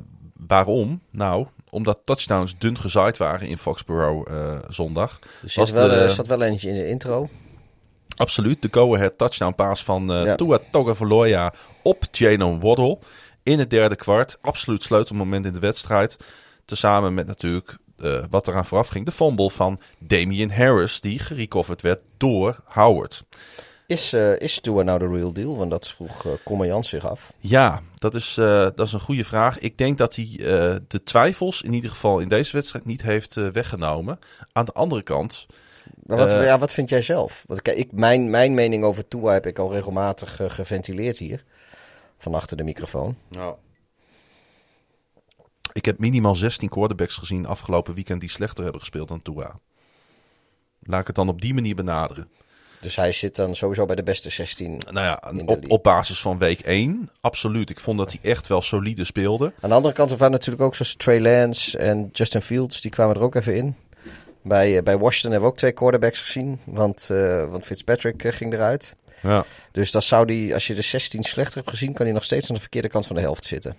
waarom? 0.47 1.01
Nou, 1.11 1.47
omdat 1.71 1.99
touchdowns 2.05 2.55
dun 2.59 2.79
gezaaid 2.79 3.17
waren 3.17 3.49
in 3.49 3.59
Foxborough 3.59 4.31
zondag. 4.69 5.19
Er 5.43 5.51
zit 5.51 5.71
wel, 5.71 5.89
de- 5.89 6.09
zat 6.11 6.27
wel 6.27 6.43
eentje 6.43 6.69
in 6.69 6.75
de 6.75 6.89
intro. 6.89 7.29
Absoluut, 8.17 8.63
de 8.63 8.69
go-ahead 8.71 9.19
touchdown 9.19 9.55
pass 9.55 9.85
van 9.85 10.13
eh 10.13 10.25
Ja. 10.25 10.35
Tua 10.35 10.59
Tagovailoa 10.71 11.55
op 11.83 12.05
Jalen 12.11 12.61
Waddle 12.61 12.99
in 13.43 13.59
het 13.59 13.71
derde 13.71 13.97
kwart. 13.97 14.39
Absoluut 14.41 14.83
sleutelmoment 14.83 15.47
in 15.47 15.53
de 15.53 15.59
wedstrijd. 15.59 16.17
Tezamen 16.65 17.15
met 17.15 17.27
natuurlijk 17.27 17.77
eh, 18.03 18.25
wat 18.31 18.49
eraan 18.49 18.65
vooraf 18.67 18.89
ging. 18.89 19.05
De 19.05 19.13
fumble 19.13 19.51
van 19.51 19.81
Damian 19.99 20.51
Harris, 20.51 21.01
die 21.01 21.19
gerecoverd 21.19 21.81
werd 21.83 22.01
door 22.17 22.61
Howard. 22.65 23.25
Is, 23.87 24.13
eh 24.13 24.39
is 24.41 24.61
Tua 24.61 24.83
nou 24.83 24.99
de 24.99 25.09
real 25.09 25.33
deal? 25.33 25.57
Want 25.57 25.71
dat 25.71 25.89
vroeg 25.89 26.25
uh, 26.25 26.33
Kommer 26.45 26.67
Jans 26.67 26.89
zich 26.89 27.11
af. 27.11 27.33
Ja, 27.39 27.81
dat 27.99 28.15
is, 28.15 28.37
eh, 28.39 28.47
dat 28.75 28.87
is 28.87 28.93
een 28.93 29.01
goede 29.01 29.25
vraag. 29.25 29.59
Ik 29.59 29.79
denk 29.79 29.99
dat 29.99 30.17
hij 30.17 30.29
eh, 30.39 30.77
de 30.89 31.03
twijfels 31.05 31.63
in 31.63 31.73
ieder 31.73 31.91
geval 31.91 32.19
in 32.19 32.29
deze 32.29 32.53
wedstrijd 32.57 32.85
niet 32.85 33.03
heeft 33.03 33.37
eh, 33.37 33.47
weggenomen. 33.49 34.19
Aan 34.53 34.65
de 34.65 34.73
andere 34.73 35.03
kant, 35.03 35.47
Maar 36.07 36.17
wat, 36.17 36.33
Eh. 36.33 36.45
ja, 36.45 36.59
wat 36.59 36.73
vind 36.73 36.89
jij 36.89 37.03
zelf? 37.03 37.45
Want 37.47 37.63
kijk, 37.63 37.77
ik, 37.77 37.93
mijn, 37.93 38.31
mijn 38.31 38.55
mening 38.55 38.85
over 38.85 39.09
Tua 39.09 39.33
heb 39.33 39.47
ik 39.47 39.59
al 39.59 39.73
regelmatig 39.73 40.41
eh, 40.41 40.51
geventileerd 40.51 41.19
hier. 41.19 41.45
Van 42.19 42.35
achter 42.35 42.57
de 42.57 42.65
microfoon. 42.65 43.17
Ik 45.73 45.85
heb 45.85 45.99
minimaal 45.99 46.35
16 46.35 46.69
quarterbacks 46.69 47.17
gezien 47.17 47.47
afgelopen 47.47 47.95
weekend 47.95 48.21
die 48.21 48.31
slechter 48.31 48.63
hebben 48.63 48.81
gespeeld 48.81 49.09
dan 49.09 49.23
Tua. 49.23 49.59
Laat 50.83 51.01
ik 51.01 51.07
het 51.07 51.17
dan 51.17 51.29
op 51.29 51.41
die 51.41 51.55
manier 51.55 51.75
benaderen. 51.75 52.29
Dus 52.81 52.97
hij 52.97 53.13
zit 53.13 53.37
dan 53.37 53.57
sowieso 53.57 53.87
bij 53.87 53.97
de 53.97 54.03
beste 54.03 54.31
16. 54.31 54.83
Nou 54.91 55.07
ja, 55.07 55.45
op, 55.69 55.83
basis 55.83 56.21
van 56.21 56.39
week 56.39 56.61
1, 56.61 57.11
absoluut. 57.21 57.71
Ik 57.71 57.81
vond 57.81 57.99
dat 57.99 58.13
hij 58.13 58.31
echt 58.31 58.47
wel 58.47 58.63
solide 58.63 59.05
speelde. 59.05 59.53
Aan 59.61 59.69
de 59.69 59.75
andere 59.75 59.95
kant 59.95 60.11
er 60.11 60.17
waren 60.17 60.33
natuurlijk 60.33 60.63
ook 60.63 60.75
zoals 60.75 60.95
Trey 60.97 61.21
Lance 61.21 61.79
en 61.79 62.09
Justin 62.13 62.43
Fields. 62.43 62.81
Die 62.81 62.91
kwamen 62.91 63.17
er 63.17 63.23
ook 63.23 63.35
even 63.35 63.55
in. 63.55 63.77
Bij, 64.43 64.77
eh, 64.77 64.83
bij 64.83 64.99
Washington 64.99 65.31
hebben 65.31 65.49
we 65.49 65.55
ook 65.55 65.57
twee 65.59 65.73
quarterbacks 65.73 66.21
gezien. 66.21 66.61
Want, 66.65 67.09
eh, 67.11 67.51
want 67.51 67.65
Fitzpatrick 67.65 68.25
eh, 68.25 68.33
ging 68.33 68.53
eruit. 68.53 68.97
Ja. 69.23 69.45
Dus 69.73 69.91
dan 69.91 70.03
zou 70.03 70.27
die, 70.27 70.55
als 70.55 70.67
je 70.67 70.75
de 70.75 70.83
16 70.83 71.23
slechter 71.23 71.57
hebt 71.57 71.71
gezien, 71.71 71.93
kan 71.93 72.07
hij 72.07 72.15
nog 72.15 72.25
steeds 72.25 72.49
aan 72.49 72.55
de 72.55 72.61
verkeerde 72.61 72.89
kant 72.89 73.07
van 73.07 73.17
de 73.17 73.23
helft 73.23 73.45
zitten. 73.45 73.77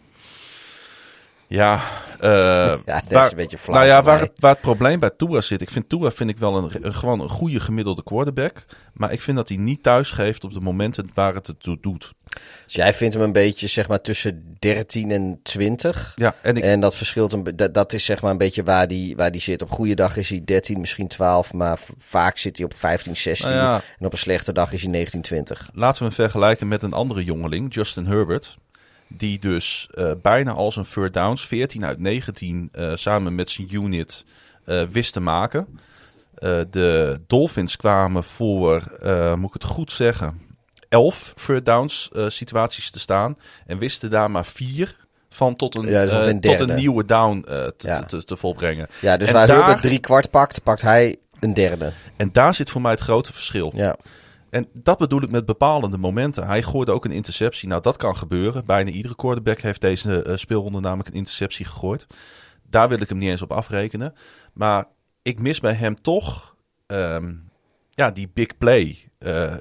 Ja, 1.53 1.81
eh, 2.19 2.73
dat 3.07 3.25
is 3.25 3.31
een 3.31 3.37
beetje 3.37 3.57
flauw 3.57 3.75
Nou 3.77 3.87
ja, 3.87 4.03
waar 4.03 4.19
het, 4.19 4.31
waar 4.35 4.51
het 4.51 4.61
probleem 4.61 4.99
bij 4.99 5.09
Tua 5.17 5.41
zit. 5.41 5.61
Ik 5.61 5.69
vind 5.69 5.89
Tua 5.89 6.11
vind 6.11 6.29
ik 6.29 6.37
wel 6.37 6.57
een, 6.57 6.85
een- 6.85 6.93
gewoon 6.93 7.19
een 7.21 7.29
goede 7.29 7.59
gemiddelde 7.59 8.03
quarterback. 8.03 8.65
Maar 8.93 9.11
ik 9.11 9.21
vind 9.21 9.37
dat 9.37 9.49
hij 9.49 9.57
niet 9.57 9.83
thuis 9.83 10.11
geeft 10.11 10.43
op 10.43 10.53
de 10.53 10.59
momenten 10.59 11.09
waar 11.13 11.33
het 11.33 11.47
het 11.47 11.59
toe 11.59 11.77
doet. 11.81 12.13
Dus 12.65 12.73
jij 12.75 12.93
vindt 12.93 13.13
hem 13.13 13.23
een 13.23 13.31
beetje 13.31 13.67
zeg 13.67 13.87
maar 13.87 14.01
tussen 14.01 14.55
13 14.59 15.11
en 15.11 15.39
20. 15.43 16.11
Ja, 16.15 16.35
en 16.41 16.55
ik, 16.57 16.63
En 16.63 16.79
dat 16.79 16.95
verschilt 16.95 17.33
een, 17.33 17.43
dat, 17.55 17.73
dat 17.73 17.93
is 17.93 18.05
zeg 18.05 18.21
maar 18.21 18.31
een 18.31 18.37
beetje 18.37 18.63
waar 18.63 18.87
die, 18.87 19.15
waar 19.15 19.31
die 19.31 19.41
zit. 19.41 19.61
Op 19.61 19.71
goede 19.71 19.95
dag 19.95 20.17
is 20.17 20.29
hij 20.29 20.41
13, 20.45 20.79
misschien 20.79 21.07
12, 21.07 21.53
maar 21.53 21.79
vaak 21.97 22.37
zit 22.37 22.57
hij 22.57 22.65
op 22.65 22.73
15, 22.75 23.17
16. 23.17 23.49
Nou 23.49 23.61
ja. 23.61 23.81
En 23.99 24.05
op 24.05 24.11
een 24.11 24.17
slechte 24.17 24.53
dag 24.53 24.71
is 24.73 24.81
hij 24.81 24.91
19, 24.91 25.21
20. 25.21 25.69
laten 25.73 25.99
we 25.99 26.05
hem 26.05 26.13
vergelijken 26.13 26.67
met 26.67 26.83
een 26.83 26.93
andere 26.93 27.23
jongeling, 27.23 27.73
Justin 27.73 28.05
Herbert. 28.05 28.57
Die 29.17 29.39
dus 29.39 29.87
eh, 29.93 30.11
bijna 30.21 30.51
al 30.51 30.71
zijn 30.71 30.85
third 30.93 31.13
downs, 31.13 31.45
14 31.47 31.85
uit 31.85 31.99
19, 31.99 32.69
eh, 32.71 32.91
samen 32.95 33.35
met 33.35 33.49
zijn 33.49 33.75
unit 33.75 34.25
eh, 34.65 34.81
wist 34.91 35.13
te 35.13 35.19
maken. 35.19 35.79
De 36.69 37.19
Dolphins 37.27 37.75
kwamen 37.75 38.23
voor, 38.23 38.83
moet 39.37 39.47
ik 39.47 39.53
het 39.53 39.63
goed 39.63 39.91
zeggen, 39.91 40.41
11 40.89 41.33
third 41.45 41.65
downs 41.65 42.09
situaties 42.27 42.89
te 42.89 42.99
staan. 42.99 43.37
En 43.65 43.77
wisten 43.77 44.09
daar 44.09 44.31
maar 44.31 44.45
vier 44.45 44.95
van 45.29 45.55
tot 45.55 45.77
een, 45.77 45.85
Ja, 45.85 46.01
een 46.03 46.39
tot 46.41 46.59
een 46.59 46.75
nieuwe 46.75 47.05
down 47.05 47.41
te, 47.41 47.73
Ja. 47.77 47.99
te, 47.99 48.05
te, 48.05 48.25
te 48.25 48.37
volbrengen. 48.37 48.87
Ja, 49.01 49.17
dus 49.17 49.27
En 49.27 49.33
waar 49.33 49.47
daar- 49.47 49.57
Herbert 49.57 49.81
drie 49.81 49.99
kwart 49.99 50.29
pakt, 50.29 50.63
pakt 50.63 50.81
hij 50.81 51.15
een 51.39 51.53
derde. 51.53 51.91
En 52.17 52.29
daar 52.31 52.53
zit 52.53 52.69
voor 52.69 52.81
mij 52.81 52.91
het 52.91 52.99
grote 53.01 53.33
verschil. 53.33 53.71
Ja. 53.75 53.95
En 54.53 54.67
dat 54.73 54.97
bedoel 54.97 55.21
ik 55.21 55.29
met 55.31 55.45
bepalende 55.45 55.97
momenten. 55.97 56.45
Hij 56.47 56.63
gooide 56.63 56.91
ook 56.91 57.05
een 57.05 57.11
interceptie. 57.11 57.67
Nou, 57.67 57.81
dat 57.81 57.97
kan 57.97 58.17
gebeuren. 58.17 58.65
Bijna 58.65 58.89
iedere 58.89 59.15
quarterback 59.15 59.59
heeft 59.59 59.81
deze 59.81 60.21
eh, 60.21 60.35
speelronde 60.37 60.79
namelijk 60.79 61.09
een 61.09 61.15
interceptie 61.15 61.65
gegooid. 61.65 62.07
Daar 62.69 62.89
wil 62.89 63.01
ik 63.01 63.09
hem 63.09 63.17
niet 63.17 63.29
eens 63.29 63.41
op 63.41 63.51
afrekenen. 63.51 64.13
Maar 64.53 64.85
ik 65.21 65.39
mis 65.39 65.59
bij 65.59 65.73
hem 65.73 66.01
toch 66.01 66.55
ehm, 66.87 67.33
ja, 67.89 68.11
die 68.11 68.29
big 68.33 68.57
play. 68.57 69.09
eh, 69.17 69.53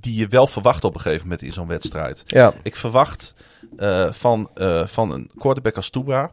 die 0.00 0.14
je 0.14 0.28
wel 0.28 0.46
verwacht 0.46 0.84
op 0.84 0.94
een 0.94 1.00
gegeven 1.00 1.22
moment 1.22 1.42
in 1.42 1.52
zo'n 1.52 1.66
wedstrijd. 1.68 2.22
Ja. 2.26 2.54
Ik 2.62 2.76
verwacht 2.76 3.34
eh, 3.76 4.12
van, 4.12 4.50
van 4.86 5.12
een 5.12 5.30
quarterback 5.38 5.76
als 5.76 5.90
Tua 5.90 6.30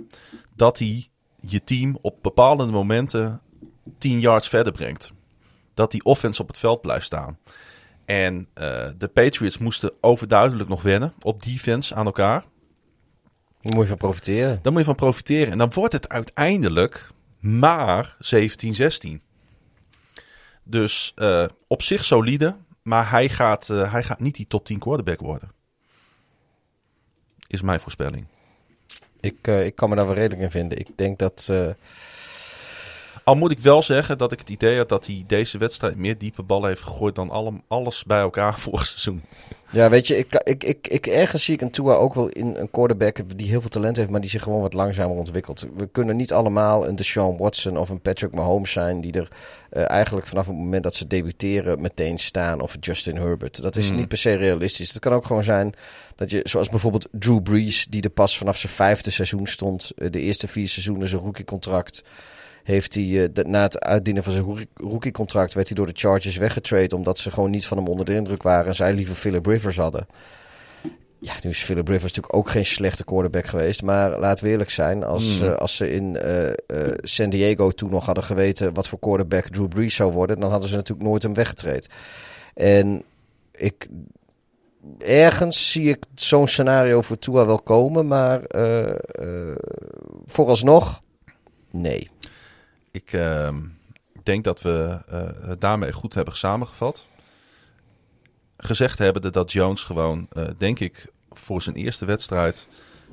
dat 0.56 0.80
hij 0.80 1.10
je 1.40 1.64
team 1.64 1.98
op 2.02 2.18
bepaalde 2.22 2.66
momenten 2.66 3.42
10 3.98 4.20
yards 4.20 4.48
verder 4.48 4.74
brengt. 4.74 5.12
Dat 5.74 5.92
die 5.92 6.04
offense 6.04 6.42
op 6.42 6.48
het 6.48 6.58
veld 6.58 6.82
blijft 6.82 7.06
staan. 7.06 7.38
En 8.06 8.48
eh, 8.54 8.88
de 8.98 9.08
Patriots 9.08 9.58
moesten 9.58 9.92
overduidelijk 10.02 10.70
nog 10.70 10.82
wennen 10.82 11.14
op 11.22 11.44
defense 11.44 11.96
aan 11.96 12.06
elkaar. 12.06 12.44
Daar 13.62 13.76
moet 13.76 13.84
je 13.84 13.90
van 13.90 13.98
profiteren. 13.98 14.60
Daar 14.62 14.72
moet 14.72 14.82
je 14.82 14.88
van 14.88 14.96
profiteren. 14.96 15.52
En 15.52 15.58
dan 15.58 15.72
wordt 15.74 15.94
het 15.94 16.10
uiteindelijk 16.10 17.10
maar 17.40 18.18
17-16. 18.18 19.20
Dus 20.64 21.12
eh, 21.16 21.46
op 21.68 21.82
zich 21.82 22.04
solide, 22.04 22.56
maar 22.82 23.10
hij 23.10 23.30
gaat, 23.30 23.70
eh, 23.70 23.92
hij 23.92 24.04
gaat 24.04 24.20
niet 24.20 24.36
die 24.36 24.48
top 24.48 24.66
10 24.66 24.80
quarterback 24.80 25.20
worden. 25.20 25.52
Is 27.48 27.62
mijn 27.62 27.80
voorspelling. 27.80 28.26
Ik, 29.20 29.48
ik 29.48 29.76
kan 29.76 29.90
me 29.90 29.96
daar 29.96 30.06
wel 30.06 30.16
redelijk 30.16 30.42
in 30.42 30.52
vinden. 30.52 30.78
Ik 30.78 30.88
denk 30.96 31.20
dat... 31.20 31.52
Al 33.26 33.36
moet 33.36 33.52
ik 33.52 33.60
wel 33.60 33.82
zeggen 33.82 34.18
dat 34.18 34.32
ik 34.32 34.40
het 34.40 34.50
idee 34.50 34.78
had 34.78 34.90
dat 34.90 35.06
hij 35.06 35.24
deze 35.28 35.58
wedstrijd 35.58 35.96
meer 35.98 36.18
diepe 36.18 36.44
ballen 36.44 36.70
heeft 36.70 36.82
gegooid 36.82 37.16
dan 37.16 37.30
alle, 37.30 37.52
alles 37.68 38.04
bij 38.04 38.20
elkaar 38.20 38.60
vorig 38.60 38.86
seizoen. 38.86 39.22
Ja, 39.70 39.90
weet 39.90 40.08
je, 40.08 40.18
ik, 40.18 40.34
ik, 40.44 40.64
ik, 40.64 40.88
ik, 40.88 41.08
ergens 41.08 41.44
zie 41.44 41.54
ik 41.54 41.62
een 41.62 41.72
Tua 41.72 41.94
ook 41.94 42.14
wel 42.14 42.28
in 42.30 42.56
een 42.56 42.72
quarterback 42.72 43.38
die 43.38 43.48
heel 43.48 43.62
veel 43.62 43.70
talent 43.70 43.98
heeft, 43.98 44.10
maar 44.10 44.22
die 44.22 44.30
zich 44.30 44.44
gewoon 44.44 44.62
wat 44.62 44.74
langzamer 44.74 45.16
ontwikkelt. 45.16 45.66
We 45.76 45.88
kunnen 45.92 46.16
niet 46.16 46.34
allemaal 46.34 46.88
een 46.88 46.96
Deshaun 46.96 47.38
Watson 47.38 47.78
of 47.78 47.90
een 47.90 48.02
Patrick 48.02 48.34
Mahomes 48.34 48.72
zijn 48.72 49.02
die 49.02 49.12
er 49.12 49.28
eh, 49.70 49.90
eigenlijk 49.90 50.28
vanaf 50.28 50.46
het 50.48 50.56
moment 50.56 50.84
dat 50.84 50.96
ze 50.96 51.08
debuteren 51.08 51.82
meteen 51.82 52.18
staan. 52.18 52.62
Of 52.62 52.76
Justin 52.80 53.16
Herbert. 53.18 53.62
Dat 53.62 53.76
is 53.76 53.88
Hmm. 53.90 53.98
niet 53.98 54.08
per 54.08 54.18
se 54.18 54.34
realistisch. 54.34 54.90
Het 54.90 55.00
kan 55.00 55.14
ook 55.14 55.26
gewoon 55.26 55.44
zijn 55.44 55.74
dat 56.16 56.32
je, 56.32 56.42
zoals 56.44 56.70
bijvoorbeeld 56.70 57.08
Drew 57.12 57.42
Brees, 57.42 57.86
die 57.90 58.02
er 58.02 58.10
pas 58.10 58.38
vanaf 58.38 58.58
zijn 58.58 58.74
vijfde 58.74 59.12
seizoen 59.12 59.48
stond. 59.48 59.92
eh, 59.96 60.12
de 60.12 60.20
eerste 60.20 60.48
vier 60.48 60.68
seizoenen 60.68 61.08
zijn 61.08 61.22
rookiecontract. 61.22 62.04
Heeft 62.66 62.94
hij, 62.94 63.24
eh, 63.24 63.30
de- 63.34 63.44
na 63.48 63.62
het 63.62 63.80
uitdienen 63.80 64.24
van 64.24 64.32
zijn 64.32 64.44
rookie- 64.44 64.68
rookiecontract, 64.74 65.54
werd 65.54 65.68
hij 65.68 65.76
door 65.76 65.86
de 65.88 65.92
Chargers 65.96 66.38
weggetrade. 66.38 66.96
Omdat 66.96 67.18
ze 67.18 67.32
gewoon 67.32 67.50
niet 67.50 67.66
van 67.66 67.78
hem 67.78 67.88
onder 67.88 68.06
de 68.06 68.14
indruk 68.16 68.44
waren. 68.44 68.66
En 68.66 68.76
zij 68.76 68.94
liever 68.94 69.16
Philip 69.16 69.46
Rivers 69.46 69.78
hadden. 69.78 70.08
Ja, 71.20 71.34
nu 71.44 71.50
is 71.50 71.64
Philip 71.64 71.88
Rivers 71.88 72.04
natuurlijk 72.14 72.36
ook 72.36 72.50
geen 72.50 72.66
slechte 72.66 73.04
quarterback 73.06 73.46
geweest. 73.48 73.82
Maar 73.84 74.20
laten 74.20 74.44
we 74.46 74.50
eerlijk 74.52 74.70
zijn. 74.70 75.04
Als, 75.04 75.40
Mm. 75.40 75.48
eh, 75.48 75.56
als 75.56 75.76
ze 75.76 75.90
in 75.92 76.16
eh, 76.18 76.52
San 76.98 77.30
Diego 77.30 77.70
toen 77.72 77.90
nog 77.90 78.06
hadden 78.06 78.24
geweten 78.24 78.74
wat 78.74 78.88
voor 78.88 79.00
quarterback 79.00 79.48
Drew 79.48 79.68
Brees 79.68 79.96
zou 79.96 80.12
worden. 80.14 80.40
Dan 80.40 80.52
hadden 80.52 80.70
ze 80.70 80.76
natuurlijk 80.76 81.08
nooit 81.08 81.24
hem 81.24 81.34
weggetraind. 81.34 81.88
En 82.54 83.04
ik, 83.52 83.88
ergens 85.00 85.72
zie 85.72 85.90
ik 85.90 86.04
zo'n 86.16 86.48
scenario 86.48 87.02
voor 87.02 87.18
Tua 87.20 87.46
wel 87.46 87.60
komen. 87.62 88.08
Maar 88.08 88.44
eh, 88.44 88.90
eh, 88.90 89.56
vooralsnog, 90.26 91.02
nee. 91.72 92.10
Ik 92.96 93.14
ehm, 93.14 93.62
denk 94.24 94.44
dat 94.44 94.62
we 94.62 95.02
eh, 95.08 95.48
het 95.48 95.62
daarmee 95.62 95.92
goed 95.92 96.14
hebben 96.14 96.36
samengevat. 96.38 97.08
Gezegd 98.58 98.98
hebben 98.98 99.32
dat 99.32 99.52
Jones 99.52 99.84
gewoon, 99.84 100.28
eh, 100.30 100.44
denk 100.58 100.80
ik, 100.80 101.06
voor 101.32 101.62
zijn 101.62 101.76
eerste 101.76 102.06
wedstrijd 102.06 102.68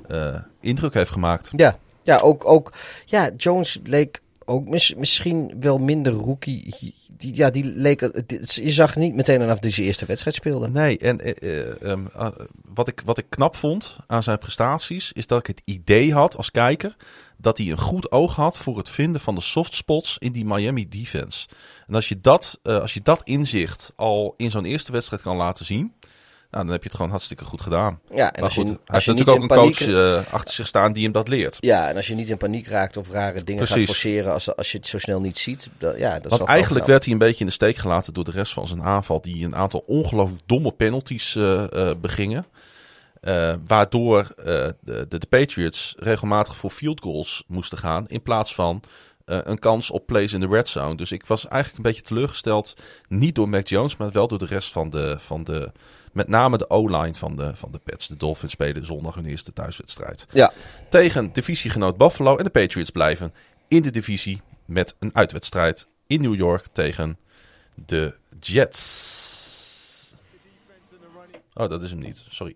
eh, 0.07 0.35
indruk 0.59 0.93
heeft 0.93 1.11
gemaakt. 1.11 1.49
Ja, 1.55 1.79
ja 2.03 2.17
ook, 2.17 2.45
ook 2.45 2.73
ja, 3.05 3.31
Jones 3.37 3.79
leek 3.83 4.21
ook 4.45 4.67
mis- 4.67 4.93
misschien 4.93 5.55
wel 5.59 5.77
minder 5.77 6.13
rookie. 6.13 6.75
Die, 7.17 7.35
ja, 7.35 7.49
die 7.49 7.65
leek, 7.65 7.99
je 8.37 8.71
zag 8.71 8.95
niet 8.95 9.15
meteen 9.15 9.39
vanaf 9.39 9.59
die 9.59 9.71
zijn 9.71 9.87
eerste 9.87 10.05
wedstrijd 10.05 10.35
speelde. 10.35 10.69
Nee, 10.69 10.97
en 10.97 11.19
eh, 11.19 11.59
eh, 11.59 11.81
ehm, 11.91 12.05
ah, 12.13 12.35
wat, 12.73 12.87
ik, 12.87 13.01
wat 13.05 13.17
ik 13.17 13.25
knap 13.29 13.55
vond 13.55 13.95
aan 14.07 14.23
zijn 14.23 14.37
prestaties, 14.39 15.11
is 15.11 15.27
dat 15.27 15.39
ik 15.39 15.47
het 15.47 15.61
idee 15.63 16.13
had 16.13 16.37
als 16.37 16.51
kijker 16.51 16.95
dat 17.37 17.57
hij 17.57 17.67
een 17.67 17.79
goed 17.79 18.11
oog 18.11 18.35
had 18.35 18.57
voor 18.57 18.77
het 18.77 18.89
vinden 18.89 19.21
van 19.21 19.35
de 19.35 19.41
soft 19.41 19.75
spots 19.75 20.17
in 20.17 20.31
die 20.31 20.45
Miami 20.45 20.87
defense. 20.87 21.47
En 21.87 21.95
als 21.95 22.09
je 22.09 22.21
dat, 22.21 22.59
eh, 22.63 22.79
als 22.79 22.93
je 22.93 23.01
dat 23.01 23.21
inzicht 23.23 23.93
al 23.95 24.33
in 24.37 24.51
zo'n 24.51 24.65
eerste 24.65 24.91
wedstrijd 24.91 25.21
kan 25.21 25.35
laten 25.35 25.65
zien, 25.65 25.93
nou, 26.53 26.65
dan 26.65 26.73
heb 26.73 26.83
je 26.83 26.87
het 26.87 26.97
gewoon 26.97 27.11
hartstikke 27.11 27.45
goed 27.45 27.61
gedaan. 27.61 27.99
Ja, 28.09 28.25
en 28.25 28.31
maar 28.33 28.43
als 28.43 28.53
goed, 28.53 28.67
je, 28.67 28.79
als 28.85 29.05
je 29.05 29.11
natuurlijk 29.11 29.37
ook 29.37 29.49
een 29.49 29.57
paniek... 29.57 29.77
coach 29.77 30.25
eh, 30.25 30.33
achter 30.33 30.53
zich 30.53 30.67
staan 30.67 30.93
die 30.93 31.03
hem 31.03 31.11
dat 31.11 31.27
leert. 31.27 31.57
Ja, 31.59 31.89
en 31.89 31.95
als 31.95 32.07
je 32.07 32.15
niet 32.15 32.29
in 32.29 32.37
paniek 32.37 32.67
raakt 32.67 32.97
of 32.97 33.09
rare 33.09 33.43
dingen 33.43 33.67
gaat 33.67 33.81
forceren 33.81 34.33
als, 34.33 34.55
als 34.55 34.71
je 34.71 34.77
het 34.77 34.87
zo 34.87 34.97
snel 34.97 35.21
niet 35.21 35.37
ziet. 35.37 35.69
Dan, 35.77 35.97
ja, 35.97 36.19
dat 36.19 36.37
Want 36.37 36.49
eigenlijk 36.49 36.85
werd 36.85 37.03
hij 37.03 37.13
een 37.13 37.19
beetje 37.19 37.39
in 37.39 37.45
de 37.45 37.51
steek 37.51 37.75
gelaten 37.75 38.13
door 38.13 38.23
de 38.23 38.31
rest 38.31 38.53
van 38.53 38.67
zijn 38.67 38.81
aanval. 38.81 39.21
Die 39.21 39.45
een 39.45 39.55
aantal 39.55 39.83
ongelooflijk 39.87 40.41
domme 40.45 40.71
penalties 40.71 41.35
eh, 41.35 41.91
begingen. 42.01 42.45
Eh, 43.23 43.53
waardoor 43.67 44.19
eh, 44.37 44.45
de, 44.81 45.05
de, 45.09 45.19
Patriots 45.29 45.95
regelmatig 45.97 46.55
voor 46.55 46.69
field 46.69 47.01
goals 47.01 47.43
moesten 47.47 47.77
gaan. 47.77 48.07
In 48.07 48.21
plaats 48.21 48.55
van 48.55 48.83
eh, 49.25 49.37
een 49.43 49.59
kans 49.59 49.91
op 49.91 50.05
plays 50.05 50.33
in 50.33 50.39
de 50.39 50.47
red 50.47 50.67
zone. 50.67 50.95
Dus 50.95 51.11
ik 51.11 51.25
was 51.25 51.47
eigenlijk 51.47 51.77
een 51.77 51.91
beetje 51.91 52.07
teleurgesteld. 52.07 52.73
Niet 53.07 53.35
door 53.35 53.49
Mac 53.49 53.67
Jones, 53.67 53.97
maar 53.97 54.11
wel 54.11 54.27
door 54.27 54.37
de 54.37 54.45
rest 54.45 54.71
van 54.71 54.89
de. 54.89 55.15
Van 55.19 55.43
de 55.43 55.71
met 56.13 56.27
name 56.27 56.57
de 56.57 56.69
O-line 56.69 57.13
van 57.13 57.35
de, 57.35 57.55
van 57.55 57.71
de 57.71 57.79
Pets. 57.83 58.07
De 58.07 58.17
Dolphins 58.17 58.51
spelen 58.51 58.85
zondag 58.85 59.15
hun 59.15 59.25
eerste 59.25 59.53
thuiswedstrijd. 59.53 60.25
Ja, 60.31 60.51
Tegen 60.89 61.33
divisiegenoot 61.33 61.97
Buffalo. 61.97 62.37
En 62.37 62.43
de 62.43 62.49
Patriots 62.49 62.89
blijven 62.89 63.33
in 63.67 63.81
de 63.81 63.91
divisie 63.91 64.41
met 64.65 64.95
een 64.99 65.15
uitwedstrijd 65.15 65.87
in 66.07 66.21
New 66.21 66.35
York 66.35 66.67
tegen 66.67 67.17
de 67.75 68.13
Jets. 68.39 70.15
Oh, 71.53 71.69
dat 71.69 71.83
is 71.83 71.89
hem 71.89 71.99
niet. 71.99 72.25
Sorry. 72.29 72.55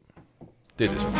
Dit 0.77 0.91
is 0.91 1.01
hem. 1.01 1.11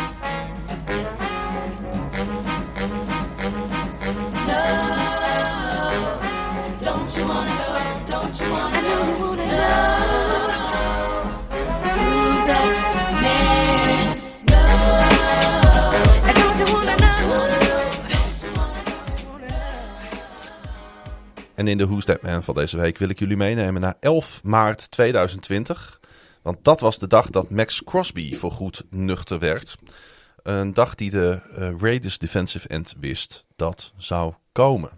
En 21.54 21.68
in 21.68 21.78
de 21.78 21.86
Who's 21.86 22.04
That 22.04 22.22
Man 22.22 22.42
van 22.42 22.54
deze 22.54 22.76
week 22.76 22.98
wil 22.98 23.08
ik 23.08 23.18
jullie 23.18 23.36
meenemen 23.36 23.80
naar 23.80 23.94
11 24.00 24.40
maart 24.42 24.90
2020. 24.90 25.97
Want 26.48 26.64
dat 26.64 26.80
was 26.80 26.98
de 26.98 27.06
dag 27.06 27.30
dat 27.30 27.50
Max 27.50 27.84
Crosby 27.84 28.36
voorgoed 28.36 28.84
nuchter 28.90 29.38
werd. 29.38 29.76
Een 30.42 30.74
dag 30.74 30.94
die 30.94 31.10
de 31.10 31.40
eh, 31.50 31.74
Raiders 31.80 32.18
defensive 32.18 32.68
end 32.68 32.94
wist 33.00 33.44
dat 33.56 33.92
zou 33.96 34.34
komen. 34.52 34.90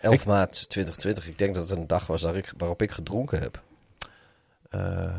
11 0.00 0.26
maart 0.26 0.68
2020. 0.68 1.26
Ik 1.26 1.38
denk 1.38 1.54
dat 1.54 1.68
het 1.68 1.78
een 1.78 1.86
dag 1.86 2.06
was 2.06 2.22
waar 2.22 2.36
ik, 2.36 2.52
waarop 2.56 2.82
ik 2.82 2.90
gedronken 2.90 3.40
heb. 3.40 3.62
Eh, 4.68 5.14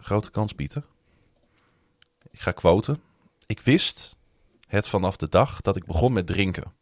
grote 0.00 0.30
kans, 0.30 0.52
Pieter. 0.52 0.84
Ik 2.30 2.40
ga 2.40 2.52
quoten. 2.52 3.02
Ik 3.46 3.60
wist 3.60 4.16
het 4.66 4.88
vanaf 4.88 5.16
de 5.16 5.28
dag 5.28 5.60
dat 5.60 5.76
ik 5.76 5.86
begon 5.86 6.12
met 6.12 6.26
drinken. 6.26 6.72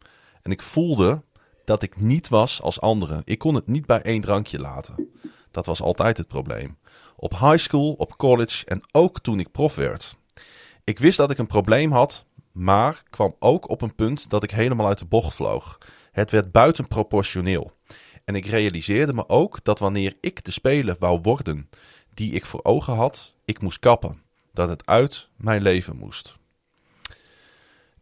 En 0.41 0.51
ik 0.51 0.61
voelde 0.61 1.21
dat 1.65 1.83
ik 1.83 2.01
niet 2.01 2.27
was 2.27 2.61
als 2.61 2.81
anderen. 2.81 3.21
Ik 3.25 3.37
kon 3.37 3.55
het 3.55 3.67
niet 3.67 3.85
bij 3.85 4.01
één 4.01 4.21
drankje 4.21 4.59
laten. 4.59 5.09
Dat 5.51 5.65
was 5.65 5.81
altijd 5.81 6.17
het 6.17 6.27
probleem. 6.27 6.77
Op 7.19 7.39
high 7.39 7.57
school, 7.57 7.93
op 7.93 8.17
college 8.17 8.65
en 8.65 8.81
ook 8.91 9.19
toen 9.19 9.39
ik 9.39 9.51
prof 9.51 9.75
werd. 9.75 10.15
Ik 10.83 10.99
wist 10.99 11.17
dat 11.17 11.31
ik 11.31 11.37
een 11.37 11.47
probleem 11.47 11.91
had, 11.91 12.25
maar 12.51 13.03
kwam 13.09 13.35
ook 13.39 13.69
op 13.69 13.81
een 13.81 13.95
punt 13.95 14.29
dat 14.29 14.43
ik 14.43 14.51
helemaal 14.51 14.87
uit 14.87 14.97
de 14.97 15.05
bocht 15.05 15.35
vloog. 15.35 15.77
Het 16.11 16.31
werd 16.31 16.51
buitenproportioneel. 16.51 17.71
En 18.25 18.35
ik 18.35 18.45
realiseerde 18.45 19.13
me 19.13 19.29
ook 19.29 19.63
dat 19.63 19.79
wanneer 19.79 20.17
ik 20.21 20.43
de 20.43 20.51
speler 20.51 20.95
wou 20.99 21.19
worden 21.21 21.69
die 22.13 22.31
ik 22.31 22.45
voor 22.45 22.63
ogen 22.63 22.93
had, 22.93 23.35
ik 23.45 23.61
moest 23.61 23.79
kappen. 23.79 24.21
Dat 24.53 24.69
het 24.69 24.85
uit 24.85 25.29
mijn 25.37 25.61
leven 25.61 25.95
moest. 25.95 26.37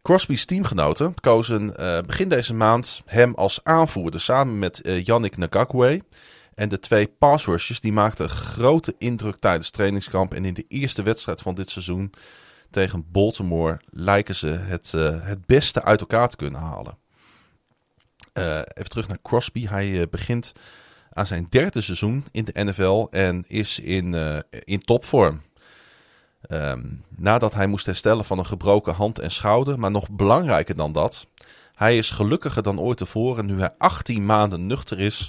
Crosby's 0.02 0.44
teamgenoten 0.44 1.14
kozen 1.20 1.76
eh, 1.76 2.00
begin 2.06 2.28
deze 2.28 2.54
maand 2.54 3.02
hem 3.06 3.34
als 3.34 3.60
aanvoerder 3.62 4.20
samen 4.20 4.58
met 4.58 4.80
eh, 4.80 5.04
Yannick 5.04 5.36
Ngakwe. 5.36 6.02
En 6.58 6.68
de 6.68 6.78
twee 6.78 7.06
pass 7.06 7.80
die 7.80 7.92
maakten 7.92 8.28
grote 8.28 8.94
indruk 8.98 9.36
tijdens 9.36 9.70
trainingskamp. 9.70 10.34
En 10.34 10.44
in 10.44 10.54
de 10.54 10.64
eerste 10.68 11.02
wedstrijd 11.02 11.40
van 11.40 11.54
dit 11.54 11.70
seizoen 11.70 12.12
tegen 12.70 13.10
Baltimore 13.10 13.80
lijken 13.90 14.34
ze 14.34 14.48
het, 14.48 14.94
eh, 14.94 15.16
het 15.20 15.46
beste 15.46 15.82
uit 15.82 16.00
elkaar 16.00 16.28
te 16.28 16.36
kunnen 16.36 16.60
halen. 16.60 16.98
Eh, 18.32 18.56
even 18.56 18.90
terug 18.90 19.08
naar 19.08 19.18
Crosby. 19.22 19.66
Hij 19.66 20.00
eh, 20.00 20.06
begint 20.10 20.52
aan 21.12 21.26
zijn 21.26 21.46
derde 21.50 21.80
seizoen 21.80 22.24
in 22.30 22.44
de 22.44 22.64
NFL 22.64 23.06
en 23.10 23.44
is 23.46 23.78
in, 23.78 24.14
in 24.64 24.80
topvorm. 24.80 25.42
Ehm, 26.40 26.84
nadat 27.08 27.54
hij 27.54 27.66
moest 27.66 27.86
herstellen 27.86 28.24
van 28.24 28.38
een 28.38 28.46
gebroken 28.46 28.94
hand 28.94 29.18
en 29.18 29.30
schouder, 29.30 29.78
maar 29.78 29.90
nog 29.90 30.10
belangrijker 30.10 30.74
dan 30.74 30.92
dat, 30.92 31.26
hij 31.74 31.96
is 31.96 32.10
gelukkiger 32.10 32.62
dan 32.62 32.80
ooit 32.80 32.98
tevoren 32.98 33.46
nu 33.46 33.58
hij 33.58 33.74
18 33.78 34.26
maanden 34.26 34.66
nuchter 34.66 35.00
is 35.00 35.28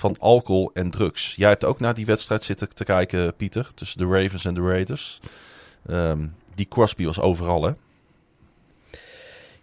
van 0.00 0.16
alcohol 0.18 0.70
en 0.74 0.90
drugs. 0.90 1.34
Jij 1.34 1.48
hebt 1.48 1.64
ook 1.64 1.80
naar 1.80 1.94
die 1.94 2.06
wedstrijd 2.06 2.44
zitten 2.44 2.74
te 2.74 2.84
kijken, 2.84 3.36
Pieter, 3.36 3.70
tussen 3.74 3.98
de 3.98 4.06
Ravens 4.06 4.44
en 4.44 4.54
de 4.54 4.60
Raiders. 4.60 5.20
Ehm, 5.86 6.26
die 6.54 6.68
Crosby 6.68 7.04
was 7.04 7.20
overal, 7.20 7.62
hè? 7.64 7.72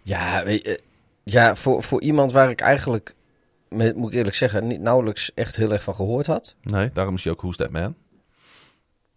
Ja, 0.00 0.48
je, 0.48 0.80
ja 1.22 1.56
voor, 1.56 1.82
voor 1.82 2.02
iemand 2.02 2.32
waar 2.32 2.50
ik 2.50 2.60
eigenlijk, 2.60 3.14
moet 3.68 4.12
ik 4.12 4.12
eerlijk 4.12 4.36
zeggen, 4.36 4.66
niet, 4.66 4.80
nauwelijks 4.80 5.34
echt 5.34 5.56
heel 5.56 5.72
erg 5.72 5.82
van 5.82 5.94
gehoord 5.94 6.26
had. 6.26 6.54
Nee, 6.62 6.90
daarom 6.92 7.14
is 7.14 7.24
hij 7.24 7.32
ook 7.32 7.40
Who's 7.40 7.56
That 7.56 7.70
Man. 7.70 7.94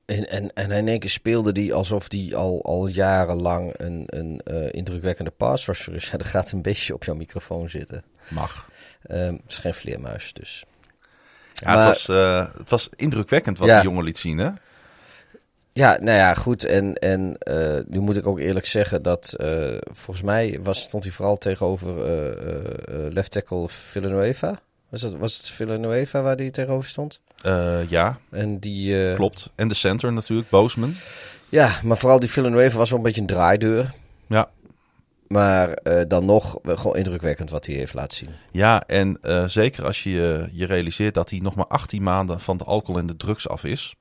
En, 0.05 0.29
en, 0.29 0.53
en 0.53 0.71
in 0.71 0.87
één 0.87 0.99
keer 0.99 1.09
speelde 1.09 1.51
die 1.51 1.73
alsof 1.73 2.07
die 2.07 2.35
al, 2.35 2.63
al 2.63 2.87
jarenlang 2.87 3.73
een, 3.77 4.03
een 4.05 4.41
eh, 4.43 4.73
indrukwekkende 4.73 5.31
pass 5.31 5.65
rusher 5.65 5.95
is. 5.95 6.09
Ja, 6.11 6.17
er 6.17 6.25
gaat 6.25 6.51
een 6.51 6.61
beestje 6.61 6.93
op 6.93 7.03
jouw 7.03 7.15
microfoon 7.15 7.69
zitten. 7.69 8.03
Mag. 8.29 8.69
Ehm, 9.03 9.33
het 9.33 9.51
is 9.51 9.57
geen 9.57 9.73
vleermuis, 9.73 10.33
dus. 10.33 10.65
Ja, 11.61 11.75
Maar- 11.75 11.87
het, 11.87 12.05
was, 12.07 12.17
eh, 12.17 12.47
het 12.57 12.69
was 12.69 12.89
indrukwekkend 12.95 13.57
wat 13.57 13.67
Ja. 13.67 13.79
die 13.79 13.89
jongen 13.89 14.03
liet 14.03 14.17
zien, 14.17 14.37
hè? 14.37 14.49
Ja, 15.73 15.97
nou 16.01 16.17
ja, 16.17 16.33
goed. 16.33 16.63
En, 16.63 16.93
en 16.95 17.35
eh, 17.39 17.79
nu 17.87 17.99
moet 17.99 18.17
ik 18.17 18.27
ook 18.27 18.39
eerlijk 18.39 18.65
zeggen 18.65 19.01
dat 19.01 19.35
volgens 19.91 20.21
mij 20.25 20.59
was, 20.63 20.81
stond 20.81 21.03
hij 21.03 21.11
vooral 21.13 21.37
tegenover 21.37 22.05
eh, 22.05 22.27
eh, 22.27 23.05
eh, 23.05 23.11
left 23.13 23.31
tackle 23.31 23.69
Villanueva. 23.69 24.59
Was 24.89 25.01
het, 25.01 25.17
was 25.17 25.37
het 25.37 25.49
Villanueva 25.49 26.21
waar 26.21 26.35
die 26.35 26.51
tegenover 26.51 26.89
stond? 26.89 27.19
Eh, 27.41 27.89
ja, 27.89 28.17
En 28.31 28.59
die, 28.59 29.07
eh, 29.09 29.15
klopt. 29.15 29.49
En 29.55 29.67
de 29.67 29.73
center 29.73 30.13
natuurlijk, 30.13 30.49
Boosman. 30.49 30.93
Ja, 31.49 31.79
maar 31.83 31.97
vooral 31.97 32.19
die 32.19 32.29
Villanueva 32.29 32.77
was 32.77 32.89
wel 32.89 32.97
een 32.97 33.05
beetje 33.05 33.21
een 33.21 33.27
draaideur. 33.27 33.93
Maar 35.31 35.69
eh, 35.69 36.01
dan 36.07 36.25
nog 36.25 36.57
gewoon 36.63 36.95
indrukwekkend 36.95 37.49
wat 37.49 37.65
hij 37.65 37.75
heeft 37.75 37.93
laten 37.93 38.17
zien. 38.17 38.29
Ja, 38.51 38.83
en 38.87 39.17
eh, 39.21 39.45
zeker 39.47 39.85
als 39.85 40.03
je 40.03 40.47
je 40.51 40.65
realiseert 40.65 41.13
dat 41.13 41.29
hij 41.29 41.39
nog 41.39 41.55
maar 41.55 41.67
18 41.67 42.03
maanden 42.03 42.39
van 42.39 42.57
de 42.57 42.63
alcohol 42.63 43.01
en 43.01 43.07
de 43.07 43.17
drugs 43.17 43.47
af 43.49 43.63
is. 43.63 43.95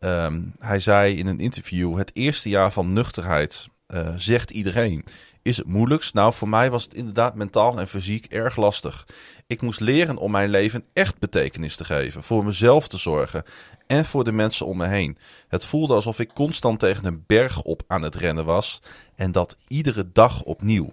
Ehm, 0.00 0.40
hij 0.58 0.80
zei 0.80 1.16
in 1.16 1.26
een 1.26 1.40
interview: 1.40 1.98
Het 1.98 2.10
eerste 2.14 2.48
jaar 2.48 2.72
van 2.72 2.92
nuchterheid, 2.92 3.68
eh, 3.86 4.08
zegt 4.16 4.50
iedereen, 4.50 5.04
is 5.48 5.56
het 5.56 5.66
moeilijkst. 5.66 6.14
Nou, 6.14 6.32
voor 6.32 6.48
mij 6.48 6.70
was 6.70 6.82
het 6.82 6.94
inderdaad 6.94 7.34
mentaal 7.34 7.80
en 7.80 7.88
fysiek 7.88 8.26
erg 8.26 8.56
lastig. 8.56 9.06
Ik 9.46 9.62
moest 9.62 9.80
leren 9.80 10.16
om 10.16 10.30
mijn 10.30 10.50
leven 10.50 10.84
echt 10.92 11.18
betekenis 11.18 11.76
te 11.76 11.84
geven, 11.84 12.22
voor 12.22 12.44
mezelf 12.44 12.88
te 12.88 12.98
zorgen 12.98 13.42
en 13.86 14.04
voor 14.04 14.24
de 14.24 14.32
mensen 14.32 14.66
om 14.66 14.76
me 14.76 14.86
heen. 14.86 15.18
Het 15.48 15.64
voelde 15.64 15.94
alsof 15.94 16.18
ik 16.18 16.34
constant 16.34 16.78
tegen 16.78 17.04
een 17.04 17.24
berg 17.26 17.62
op 17.62 17.82
aan 17.86 18.02
het 18.02 18.14
rennen 18.14 18.44
was 18.44 18.82
en 19.14 19.32
dat 19.32 19.56
iedere 19.68 20.12
dag 20.12 20.42
opnieuw. 20.42 20.92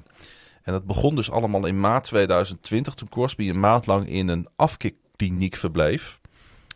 En 0.62 0.74
dat 0.74 0.86
begon 0.86 1.16
dus 1.16 1.32
allemaal 1.32 1.66
in 1.66 1.80
maart 1.80 2.04
2020, 2.04 2.94
toen 2.94 3.10
Crosby 3.10 3.50
een 3.50 3.60
maand 3.60 3.86
lang 3.86 4.08
in 4.08 4.28
een 4.28 4.48
afkikkliniek 4.56 5.56
verbleef. 5.56 6.20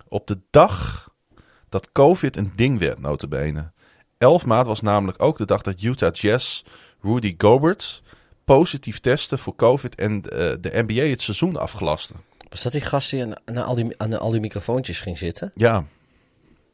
Op 0.08 0.28
de 0.28 0.40
dag 0.50 1.10
dat 1.70 1.92
COVID 1.92 2.38
een 2.38 2.52
ding 2.56 2.80
werd, 2.80 3.00
notabene. 3.00 3.72
11 4.18 4.46
maart 4.46 4.68
was 4.68 4.82
namelijk 4.82 5.22
ook 5.22 5.38
de 5.38 5.46
dag 5.46 5.62
dat 5.62 5.82
Utah 5.82 6.14
Jazz 6.14 6.62
Rudy 7.02 7.36
Gobert 7.38 8.02
positief 8.46 9.00
testte 9.00 9.38
voor 9.38 9.56
COVID 9.56 9.96
en 9.96 10.22
eh, 10.24 10.40
de 10.62 10.84
NBA 10.88 11.04
het 11.04 11.22
seizoen 11.22 11.58
afgelaste. 11.58 12.14
Was 12.50 12.64
dat 12.64 12.72
die 12.72 12.82
gast 12.82 13.10
die 13.10 13.22
aan, 13.24 13.34
aan 13.46 13.58
al, 13.66 13.76
die, 13.76 13.94
aan 13.98 14.20
al 14.20 14.32
die 14.32 14.40
microfoontjes 14.40 15.00
ging 15.00 15.18
zitten? 15.18 15.52
Ja. 15.56 15.84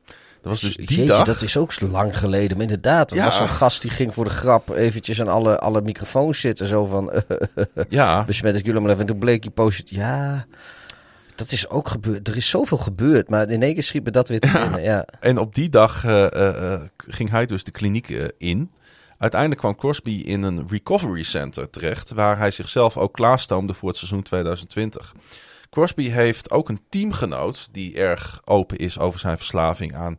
Dat 0.06 0.54
was 0.54 0.60
dus 0.60 0.76
die 0.76 0.88
Jeetje, 0.88 1.06
dag. 1.06 1.24
dat 1.26 1.42
is 1.42 1.58
ook 1.58 1.74
zo 1.74 1.88
lang 1.88 2.18
geleden. 2.18 2.52
Maar 2.58 2.62
inderdaad, 2.66 3.10
dat 3.10 3.18
Ja. 3.18 3.26
was 3.26 3.36
zo'n 3.38 3.50
gast 3.50 3.82
die 3.82 3.92
ging 3.92 4.14
voor 4.14 4.24
de 4.24 4.30
grap 4.30 4.70
eventjes 4.70 5.22
aan 5.22 5.28
alle, 5.28 5.60
alle 5.60 5.82
microfoons 5.82 6.40
zitten. 6.40 6.68
Zo 6.68 6.86
van, 6.86 7.12
Ja, 7.90 8.24
besmet 8.26 8.56
ik 8.56 8.66
jullie 8.66 8.80
maar 8.82 8.90
even. 8.90 9.02
En 9.02 9.08
toen 9.08 9.20
bleek 9.20 9.44
hij 9.44 9.52
positief. 9.54 9.98
Ja, 9.98 10.45
dat 11.36 11.52
is 11.52 11.70
ook 11.70 11.88
gebeurd. 11.90 12.28
Er 12.28 12.36
is 12.36 12.50
zoveel 12.50 12.78
gebeurd. 12.78 13.30
Maar 13.30 13.50
in 13.50 13.62
één 13.64 13.74
keer 13.74 13.84
schiet 13.84 14.04
me 14.04 14.12
dat 14.12 14.30
weer 14.30 14.40
te 14.40 14.52
binnen. 14.52 14.84
Ja. 14.84 15.06
En 15.20 15.38
op 15.38 15.56
die 15.56 15.70
dag 15.70 16.04
eh, 16.06 16.74
eh, 16.74 16.82
ging 16.98 17.30
hij 17.30 17.45
dus 17.45 17.64
de 17.64 17.72
kliniek 17.72 18.08
in. 18.38 18.72
Uiteindelijk 19.18 19.61
kwam 19.61 19.76
Crosby 19.76 20.22
in 20.26 20.44
een 20.44 20.68
recovery 20.68 21.24
center 21.24 21.69
terecht, 21.69 22.10
waar 22.10 22.38
hij 22.38 22.52
zichzelf 22.52 22.98
ook 22.98 23.14
klaarstoomde 23.14 23.74
voor 23.74 23.90
het 23.90 23.98
seizoen 23.98 24.22
2020. 24.22 25.14
Crosby 25.69 26.10
heeft 26.10 26.52
ook 26.52 26.69
een 26.69 26.80
teamgenoot 26.90 27.68
die 27.72 27.98
erg 27.98 28.42
open 28.45 28.77
is 28.77 29.00
over 29.00 29.19
zijn 29.19 29.38
verslaving 29.38 29.95
aan 29.95 30.18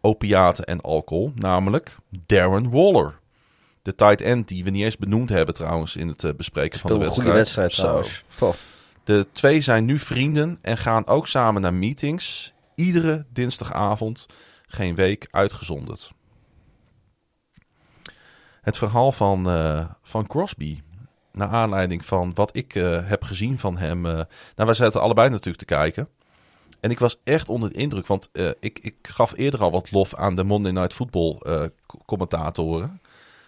opiaten 0.00 0.64
en 0.64 0.80
alcohol, 0.80 1.32
namelijk 1.34 1.96
Darren 2.26 2.70
Waller. 2.70 3.18
De 3.82 3.94
tight 3.94 4.20
end 4.20 4.48
die 4.48 4.64
we 4.64 4.70
niet 4.70 4.84
eens 4.84 4.96
benoemd 4.96 5.28
hebben 5.28 5.54
trouwens 5.54 5.96
in 5.96 6.08
het 6.08 6.24
eh, 6.24 6.30
bespreken 6.36 6.78
van 6.78 6.90
de 6.90 6.96
Speelde 6.96 7.30
een 7.30 7.34
wedstrijd. 7.34 7.74
goede 7.74 7.94
wedstrijd 7.98 8.24
trouwens. 8.36 8.58
De 9.04 9.26
twee 9.32 9.60
zijn 9.60 9.84
nu 9.84 9.98
vrienden 9.98 10.58
en 10.60 10.78
gaan 10.78 11.06
ook 11.06 11.26
samen 11.26 11.62
naar 11.62 11.74
meetings. 11.74 12.52
Iedere 12.74 13.24
dinsdagavond, 13.32 14.26
geen 14.66 14.94
week 14.94 15.26
uitgezonderd. 15.30 16.10
Het 18.68 18.78
verhaal 18.78 19.12
van, 19.12 19.50
eh, 19.50 19.84
van 20.02 20.26
Crosby. 20.26 20.80
Naar 21.32 21.48
aanleiding 21.48 22.04
van 22.04 22.34
wat 22.34 22.56
ik 22.56 22.74
eh, 22.74 23.08
heb 23.08 23.22
gezien 23.22 23.58
van 23.58 23.76
hem. 23.78 24.06
eh, 24.06 24.12
nou, 24.12 24.28
wij 24.54 24.74
zaten 24.74 25.00
allebei 25.00 25.28
natuurlijk 25.28 25.58
te 25.58 25.64
kijken. 25.64 26.08
En 26.80 26.90
ik 26.90 26.98
was 26.98 27.20
echt 27.24 27.48
onder 27.48 27.68
de 27.72 27.78
indruk. 27.78 28.06
Want 28.06 28.30
ik, 28.60 28.78
ik 28.78 28.94
gaf 29.02 29.36
eerder 29.36 29.62
al 29.62 29.70
wat 29.70 29.90
lof 29.90 30.14
aan 30.14 30.36
de 30.36 30.44
Monday 30.44 30.72
Night 30.72 30.92
Football 30.92 31.40
commentatoren. 32.06 33.00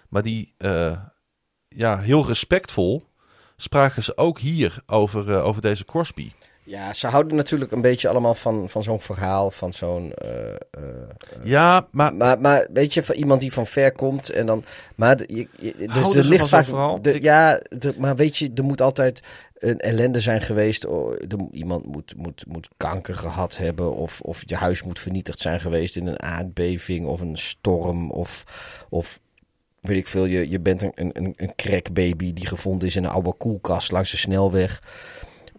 Maar 0.09 0.23
die, 0.23 0.55
ja, 1.69 1.99
heel 1.99 2.27
respectvol 2.27 3.07
spraken 3.57 4.03
ze 4.03 4.17
ook 4.17 4.39
hier 4.39 4.83
over, 4.87 5.43
over 5.43 5.63
deze 5.63 5.85
Crosby. 5.85 6.33
Ja, 6.63 6.93
ze 6.93 7.07
houden 7.07 7.37
natuurlijk 7.37 7.73
een 7.73 7.81
beetje 7.81 8.09
allemaal 8.09 8.35
van, 8.35 8.69
van 8.69 8.83
zo'n 8.83 9.01
verhaal, 9.01 9.51
van 9.51 9.73
zo'n... 9.73 10.13
eh, 10.13 10.51
eh, 10.55 10.59
Ja, 11.43 11.87
maar 11.91 12.15
maar, 12.15 12.41
maar 12.41 12.67
weet 12.73 12.95
je, 12.95 13.03
van 13.03 13.15
iemand 13.15 13.41
die 13.41 13.53
van 13.53 13.67
ver 13.67 13.93
komt 13.93 14.29
en 14.31 14.47
dan... 14.47 14.65
Maar 14.95 15.17
de- 15.17 15.25
je, 15.29 15.49
je- 15.59 15.75
dus 15.77 15.89
er 16.15 16.25
ligt 16.25 16.49
vaak... 16.49 16.65
de- 17.03 17.15
Ik- 17.15 17.23
ja, 17.23 17.61
de- 17.79 17.95
maar 17.99 18.17
weet 18.17 18.37
je, 18.37 18.51
er 18.55 18.65
moet 18.65 18.81
altijd 18.81 19.21
een 19.59 19.79
ellende 19.79 20.21
zijn 20.21 20.43
geweest. 20.43 20.87
Oh, 20.87 21.15
iemand 21.53 21.85
moet, 21.87 22.15
moet, 22.17 22.45
moet 22.49 22.69
kanker 22.77 23.15
gehad 23.15 23.57
hebben 23.57 23.95
of, 23.95 24.21
of 24.21 24.43
je 24.47 24.57
huis 24.57 24.83
moet 24.83 24.99
vernietigd 24.99 25.39
zijn 25.39 25.61
geweest 25.61 25.97
in 25.97 26.07
een 26.07 26.23
aardbeving 26.23 27.07
of 27.07 27.21
een 27.21 27.39
storm 27.39 28.11
of... 28.11 28.45
of 28.89 29.21
weet 29.81 29.97
ik 29.97 30.07
veel, 30.07 30.25
je, 30.25 30.51
je 30.51 30.61
bent 30.61 30.83
een, 30.83 30.93
een, 30.95 31.35
een 31.37 31.53
crackbaby 31.57 32.33
die 32.33 32.47
gevonden 32.47 32.89
is 32.89 32.97
in 32.97 33.05
een 33.05 33.11
oude 33.11 33.33
koelkast 33.33 33.93
langs 33.93 34.11
de 34.11 34.17
snelweg. 34.17 34.83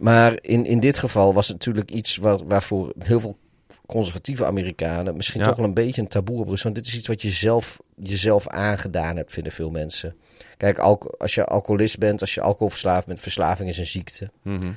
Maar 0.01 0.37
in, 0.41 0.65
in 0.65 0.79
dit 0.79 0.97
geval 0.97 1.33
was 1.33 1.47
het 1.47 1.57
natuurlijk 1.57 1.91
iets 1.91 2.17
waar, 2.17 2.47
waarvoor 2.47 2.93
heel 2.99 3.19
veel 3.19 3.37
conservatieve 3.85 4.45
Amerikanen 4.45 5.15
misschien 5.15 5.39
Ja. 5.41 5.47
toch 5.47 5.55
wel 5.55 5.65
een 5.65 5.73
beetje 5.73 6.01
een 6.01 6.07
taboe 6.07 6.39
op 6.39 6.47
rust. 6.47 6.63
Want 6.63 6.75
dit 6.75 6.87
is 6.87 6.95
iets 6.95 7.07
wat 7.07 7.21
je 7.21 7.29
zelf, 7.29 7.79
jezelf 7.95 8.47
aangedaan 8.47 9.15
hebt, 9.15 9.31
vinden 9.31 9.53
veel 9.53 9.69
mensen. 9.71 10.15
Kijk, 10.57 10.79
als 10.79 11.35
je 11.35 11.45
alcoholist 11.45 11.97
bent, 11.97 12.21
als 12.21 12.33
je 12.33 12.41
alcoholverslaafd 12.41 13.07
bent, 13.07 13.19
verslaving 13.19 13.69
is 13.69 13.77
een 13.77 13.85
ziekte. 13.85 14.31
Mhm. 14.41 14.71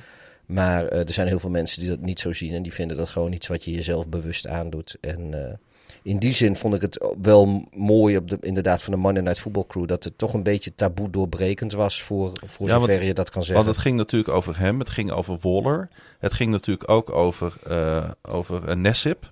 Maar 0.45 0.85
eh, 0.87 0.99
er 0.99 1.13
zijn 1.13 1.27
heel 1.27 1.39
veel 1.39 1.49
mensen 1.49 1.79
die 1.79 1.89
dat 1.89 2.01
niet 2.01 2.19
zo 2.19 2.33
zien 2.33 2.53
en 2.53 2.63
die 2.63 2.73
vinden 2.73 2.97
dat 2.97 3.09
gewoon 3.09 3.33
iets 3.33 3.47
wat 3.47 3.63
je 3.63 3.71
jezelf 3.71 4.07
bewust 4.07 4.47
aandoet. 4.47 4.97
En 5.01 5.47
eh, 5.47 5.53
in 6.05 6.19
die 6.19 6.31
zin 6.31 6.55
vond 6.55 6.73
ik 6.73 6.81
het 6.81 7.13
wel 7.21 7.67
mooi 7.73 8.17
op 8.17 8.29
de, 8.29 8.37
inderdaad 8.41 8.81
van 8.81 8.93
de 8.93 8.99
Monday 8.99 9.23
Night 9.23 9.39
Football 9.39 9.65
Crew 9.67 9.87
dat 9.87 10.03
het 10.03 10.17
toch 10.17 10.33
een 10.33 10.43
beetje 10.43 10.75
taboe 10.75 11.09
doorbrekend 11.09 11.71
was 11.73 12.01
voor, 12.01 12.31
voor 12.45 12.67
Ja, 12.67 12.73
zover 12.73 12.87
want- 12.93 13.05
je 13.07 13.13
dat 13.13 13.29
kan 13.29 13.43
zeggen. 13.43 13.63
Want 13.63 13.75
het 13.75 13.85
ging 13.85 13.97
natuurlijk 13.97 14.33
over 14.33 14.59
hem, 14.59 14.79
het 14.79 14.89
ging 14.89 15.11
over 15.11 15.37
Waller. 15.41 15.89
Het 16.19 16.33
ging 16.33 16.51
natuurlijk 16.51 16.89
ook 16.89 17.09
over, 17.11 17.53
eh 17.67 18.09
over 18.21 18.69
uh, 18.69 18.75
Nessip. 18.75 19.29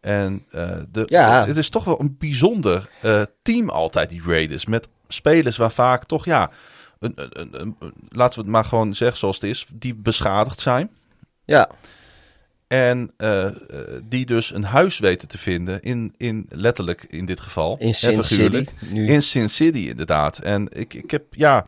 En 0.00 0.44
eh, 0.50 0.70
de, 0.92 1.02
Ja. 1.06 1.38
het, 1.38 1.46
het 1.48 1.56
is 1.56 1.68
toch 1.68 1.84
wel 1.84 2.00
een 2.00 2.16
bijzonder 2.18 2.88
eh, 3.02 3.22
team 3.42 3.70
altijd, 3.70 4.10
die 4.10 4.22
Raiders. 4.26 4.66
Met 4.66 4.88
spelers 5.08 5.56
waar 5.56 5.72
vaak 5.72 6.04
toch, 6.04 6.24
ja, 6.24 6.50
een, 6.98 7.12
een- 7.14 7.54
een- 7.60 7.76
laten 8.08 8.34
we 8.38 8.40
het 8.44 8.50
maar 8.52 8.64
gewoon 8.64 8.94
zeggen 8.94 9.18
zoals 9.18 9.36
het 9.36 9.44
is, 9.50 9.66
die 9.74 9.94
beschadigd 9.94 10.60
zijn. 10.60 10.90
Ja, 11.44 11.68
En 12.68 13.10
eh, 13.16 13.46
eh, 13.46 13.52
die 14.04 14.26
dus 14.26 14.54
een 14.54 14.64
huis 14.64 14.98
weten 14.98 15.28
te 15.28 15.38
vinden 15.38 15.80
in, 15.80 16.14
in 16.16 16.46
letterlijk 16.48 17.04
in 17.08 17.24
dit 17.26 17.40
geval. 17.40 17.76
in 17.78 17.94
Sin. 17.94 18.22
City. 18.24 18.70
Nu. 18.90 19.06
In 19.06 19.22
Sin 19.22 19.48
City, 19.48 19.78
inderdaad. 19.88 20.38
En 20.38 20.68
ik, 20.72 20.94
ik 20.94 21.10
heb, 21.10 21.22
ja, 21.30 21.66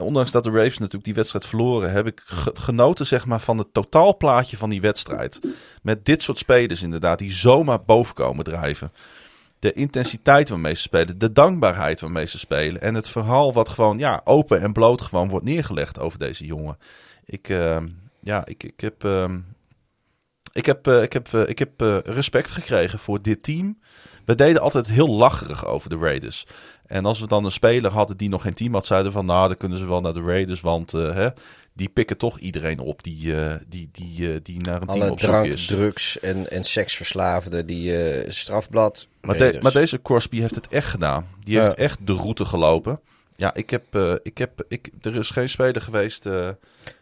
ondanks 0.00 0.30
dat 0.30 0.44
de 0.44 0.50
Ravens 0.50 0.78
natuurlijk 0.78 1.04
die 1.04 1.14
wedstrijd 1.14 1.46
verloren, 1.46 1.92
heb 1.92 2.06
ik 2.06 2.22
ge- 2.24 2.50
genoten, 2.54 3.06
zeg 3.06 3.26
maar, 3.26 3.40
van 3.40 3.58
het 3.58 3.66
totaalplaatje 3.72 4.56
van 4.56 4.70
die 4.70 4.80
wedstrijd. 4.80 5.40
Met 5.82 6.04
dit 6.04 6.22
soort 6.22 6.38
spelers, 6.38 6.82
inderdaad, 6.82 7.18
die 7.18 7.32
zomaar 7.32 7.82
boven 7.84 8.14
komen 8.14 8.44
drijven. 8.44 8.92
De 9.58 9.72
intensiteit 9.72 10.48
waarmee 10.48 10.74
ze 10.74 10.80
spelen, 10.80 11.18
de 11.18 11.32
dankbaarheid 11.32 12.00
waarmee 12.00 12.26
ze 12.26 12.38
spelen. 12.38 12.80
En 12.82 12.94
het 12.94 13.08
verhaal 13.08 13.52
wat 13.52 13.68
gewoon, 13.68 13.98
ja, 13.98 14.20
open 14.24 14.60
en 14.60 14.72
bloot 14.72 15.02
gewoon 15.02 15.28
wordt 15.28 15.44
neergelegd 15.46 15.98
over 15.98 16.18
deze 16.18 16.46
jongen. 16.46 16.78
Ik, 17.24 17.48
ehm, 17.48 17.86
ja, 18.20 18.46
ik, 18.46 18.62
ik 18.64 18.80
heb. 18.80 19.04
ehm, 19.04 19.38
ik 20.52 20.66
heb, 20.66 20.86
eh, 20.86 21.02
ik 21.02 21.12
heb, 21.12 21.28
eh, 21.34 21.48
ik 21.48 21.58
heb 21.58 21.82
eh, 21.82 21.98
respect 22.04 22.50
gekregen 22.50 22.98
voor 22.98 23.22
dit 23.22 23.42
team. 23.42 23.78
We 24.24 24.34
deden 24.34 24.62
altijd 24.62 24.90
heel 24.90 25.08
lacherig 25.08 25.66
over 25.66 25.90
de 25.90 25.96
Raiders. 25.96 26.46
En 26.86 27.04
als 27.06 27.20
we 27.20 27.26
dan 27.26 27.44
een 27.44 27.50
speler 27.50 27.90
hadden 27.92 28.16
die 28.16 28.28
nog 28.28 28.42
geen 28.42 28.54
team 28.54 28.72
had, 28.74 28.86
zeiden 28.86 29.08
we 29.12 29.16
van 29.16 29.26
nou, 29.26 29.48
dan 29.48 29.56
kunnen 29.56 29.78
ze 29.78 29.86
wel 29.86 30.00
naar 30.00 30.12
de 30.12 30.20
Raiders, 30.22 30.60
want 30.60 30.90
hè, 30.92 31.28
die 31.72 31.88
pikken 31.88 32.16
toch 32.16 32.38
iedereen 32.38 32.78
op 32.78 33.02
die, 33.02 33.34
die, 33.68 33.88
die, 33.92 34.42
die 34.42 34.60
naar 34.60 34.80
een 34.80 34.86
team 34.86 35.10
op 35.10 35.20
zoek 35.20 35.44
is. 35.44 35.66
drugs 35.66 36.18
en, 36.20 36.50
en 36.50 36.64
seksverslaafden 36.64 37.66
die 37.66 37.94
strafblad. 38.30 39.06
Maar, 39.20 39.36
de- 39.36 39.58
maar 39.62 39.72
deze 39.72 40.02
Crosby 40.02 40.40
heeft 40.40 40.54
het 40.54 40.68
echt 40.68 40.88
gedaan. 40.88 41.26
Die 41.44 41.58
heeft 41.58 41.74
echt 41.74 42.06
de 42.06 42.12
route 42.12 42.44
gelopen. 42.44 43.00
Ja, 43.36 43.54
ik 43.54 43.70
heb, 43.70 43.84
ik 44.22 44.38
heb, 44.38 44.64
ik, 44.68 44.90
er 45.00 45.14
is 45.16 45.30
geen 45.30 45.48
speler 45.48 45.82
geweest 45.82 46.24
waar 46.24 46.56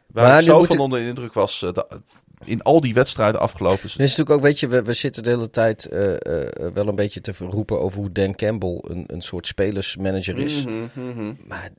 Maar 0.06 0.38
ik 0.38 0.44
zo 0.44 0.64
van 0.64 0.74
ik- 0.74 0.80
onder 0.80 0.98
de 1.00 1.06
indruk 1.06 1.32
was. 1.32 1.58
dat- 1.60 2.00
in 2.44 2.62
al 2.62 2.80
die 2.80 2.94
wedstrijden 2.94 3.40
afgelopen. 3.40 3.84
Is 3.84 3.96
natuurlijk 3.96 4.30
ook, 4.30 4.42
weet 4.42 4.60
je, 4.60 4.68
we, 4.68 4.82
we 4.82 4.92
zitten 4.94 5.22
de 5.22 5.30
hele 5.30 5.50
tijd 5.50 5.84
eh, 5.84 6.12
eh, 6.12 6.48
wel 6.74 6.88
een 6.88 6.94
beetje 6.94 7.20
te 7.20 7.32
roepen 7.38 7.80
over 7.80 7.98
hoe 7.98 8.12
Dan 8.12 8.34
Campbell 8.34 8.78
een, 8.82 9.04
een 9.06 9.20
soort 9.22 9.46
spelersmanager 9.46 10.38
is. 10.38 10.64
Mhm, 10.64 10.84
mhm. 10.94 11.32
Maar 11.46 11.70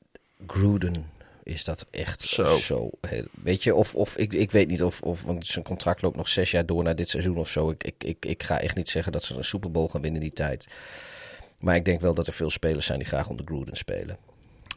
Gruden 0.48 1.10
is 1.44 1.64
dat 1.64 1.86
echt 1.92 2.22
Zo. 2.22 2.58
zo. 2.58 2.90
heel- 3.08 3.26
weet 3.44 3.64
je, 3.64 3.76
of, 3.76 3.96
of 3.96 4.18
ik, 4.18 4.34
ik 4.34 4.52
weet 4.52 4.68
niet 4.68 4.84
of, 4.84 5.02
of, 5.02 5.22
want 5.24 5.46
zijn 5.48 5.66
contract 5.66 6.02
loopt 6.02 6.16
nog 6.18 6.28
zes 6.30 6.52
jaar 6.52 6.66
door 6.66 6.84
naar 6.84 6.96
dit 6.96 7.10
seizoen 7.10 7.38
of 7.38 7.50
zo. 7.50 7.70
Ik, 7.70 7.84
ik, 7.84 8.04
ik, 8.04 8.26
ik 8.26 8.44
ga 8.44 8.60
echt 8.60 8.76
niet 8.76 8.90
zeggen 8.90 9.12
dat 9.12 9.24
ze 9.24 9.36
een 9.36 9.44
Super 9.46 9.72
Bowl 9.72 9.88
gaan 9.88 10.02
winnen 10.02 10.22
die 10.22 10.34
tijd. 10.34 10.68
Maar 11.60 11.76
ik 11.76 11.86
denk 11.86 12.02
wel 12.02 12.14
dat 12.14 12.28
er 12.28 12.34
veel 12.34 12.50
spelers 12.50 12.86
zijn 12.86 13.00
die 13.00 13.08
graag 13.08 13.28
onder 13.30 13.46
Gruden 13.46 13.76
spelen. 13.78 14.18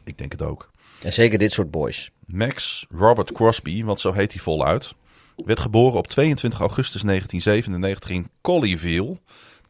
Ik 0.03 0.17
denk 0.17 0.31
het 0.31 0.41
ook. 0.41 0.71
En 1.01 1.13
zeker 1.13 1.39
dit 1.39 1.51
soort 1.51 1.71
boys. 1.71 2.11
Max 2.25 2.85
Robert 2.89 3.31
Crosby, 3.31 3.83
want 3.83 3.99
zo 3.99 4.11
heet 4.13 4.33
hij 4.33 4.41
voluit. 4.41 4.93
Werd 5.35 5.59
geboren 5.59 5.97
op 5.97 6.07
22 6.07 6.59
augustus 6.59 7.01
1997 7.01 8.09
in 8.09 8.29
Colleyville, 8.41 9.19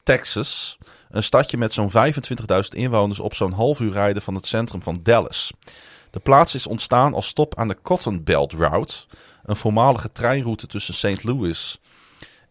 Texas. 0.03 0.77
Een 1.09 1.23
stadje 1.23 1.57
met 1.57 1.73
zo'n 1.73 1.91
25.000 1.91 2.69
inwoners 2.69 3.19
op 3.19 3.35
zo'n 3.35 3.51
half 3.51 3.79
uur 3.79 3.91
rijden 3.91 4.21
van 4.21 4.35
het 4.35 4.47
centrum 4.47 4.81
van 4.81 4.99
Dallas. 5.03 5.51
De 6.09 6.19
plaats 6.19 6.55
is 6.55 6.67
ontstaan 6.67 7.13
als 7.13 7.27
stop 7.27 7.55
aan 7.57 7.67
de 7.67 7.77
Cotton 7.81 8.23
Belt 8.23 8.53
Route, 8.53 8.93
een 9.43 9.55
voormalige 9.55 10.11
treinroute 10.11 10.67
tussen 10.67 10.93
St. 10.93 11.23
Louis 11.23 11.79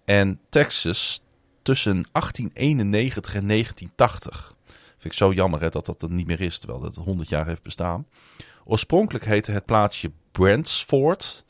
en 0.05 0.41
Texas 0.49 1.21
tussen 1.63 2.07
1891 2.13 3.35
en 3.35 3.47
1980. 3.47 4.55
Vind 4.75 5.05
ik 5.05 5.13
zo 5.13 5.33
jammer 5.33 5.61
hè, 5.61 5.69
dat 5.69 5.87
dat 5.87 6.03
er 6.03 6.11
niet 6.11 6.27
meer 6.27 6.41
is, 6.41 6.59
terwijl 6.59 6.81
dat 6.81 6.95
100 6.95 7.29
jaar 7.29 7.47
heeft 7.47 7.63
bestaan. 7.63 8.07
Oorspronkelijk 8.65 9.25
heette 9.25 9.53
het 9.53 9.65
plaatsje 9.65 10.11
Brandsford, 10.33 11.44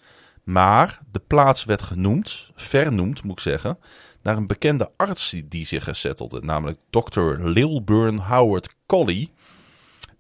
maar 0.44 1.00
de 1.10 1.20
plaats 1.26 1.64
werd 1.64 1.82
genoemd, 1.82 2.50
vernoemd 2.54 3.22
moet 3.22 3.32
ik 3.32 3.40
zeggen, 3.40 3.78
naar 4.22 4.36
een 4.36 4.46
bekende 4.46 4.90
arts 4.96 5.34
die- 5.44 5.66
zich 5.66 5.86
er 5.86 5.94
settelde, 5.96 6.40
namelijk 6.42 6.78
Dr. 6.90 7.20
Lilburn 7.38 8.18
Howard 8.18 8.74
Colley. 8.86 9.30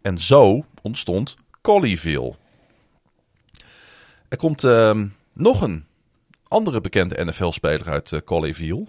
En 0.02 0.18
zo 0.18 0.64
ontstond 0.82 1.36
Colleyville. 1.60 2.34
Er 4.28 4.36
komt 4.36 4.64
ehm, 4.64 5.06
nog 5.32 5.60
een 5.60 5.86
andere 6.48 6.80
bekende 6.80 7.24
NFL-speler 7.24 7.88
uit 7.88 8.12
eh, 8.12 8.20
Colleyville, 8.24 8.86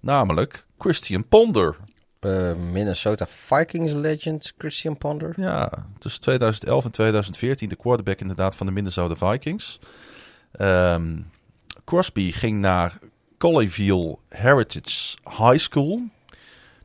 namelijk 0.00 0.66
Christian 0.78 1.28
Ponder. 1.28 1.76
Eh, 2.20 2.54
Minnesota 2.54 3.26
Vikings 3.28 3.92
legend 3.92 4.52
Christian 4.58 4.98
Ponder. 4.98 5.34
Ja, 5.36 5.86
tussen 5.98 6.20
2011 6.20 6.84
en 6.84 6.90
2014 6.90 7.68
de 7.68 7.76
quarterback 7.76 8.20
inderdaad 8.20 8.56
van 8.56 8.66
de 8.66 8.72
Minnesota 8.72 9.30
Vikings. 9.30 9.78
Ehm, 10.52 11.20
Crosby 11.84 12.30
ging 12.30 12.60
naar 12.60 12.98
Colleyville 13.38 14.18
Heritage 14.28 15.16
High 15.24 15.58
School. 15.58 16.02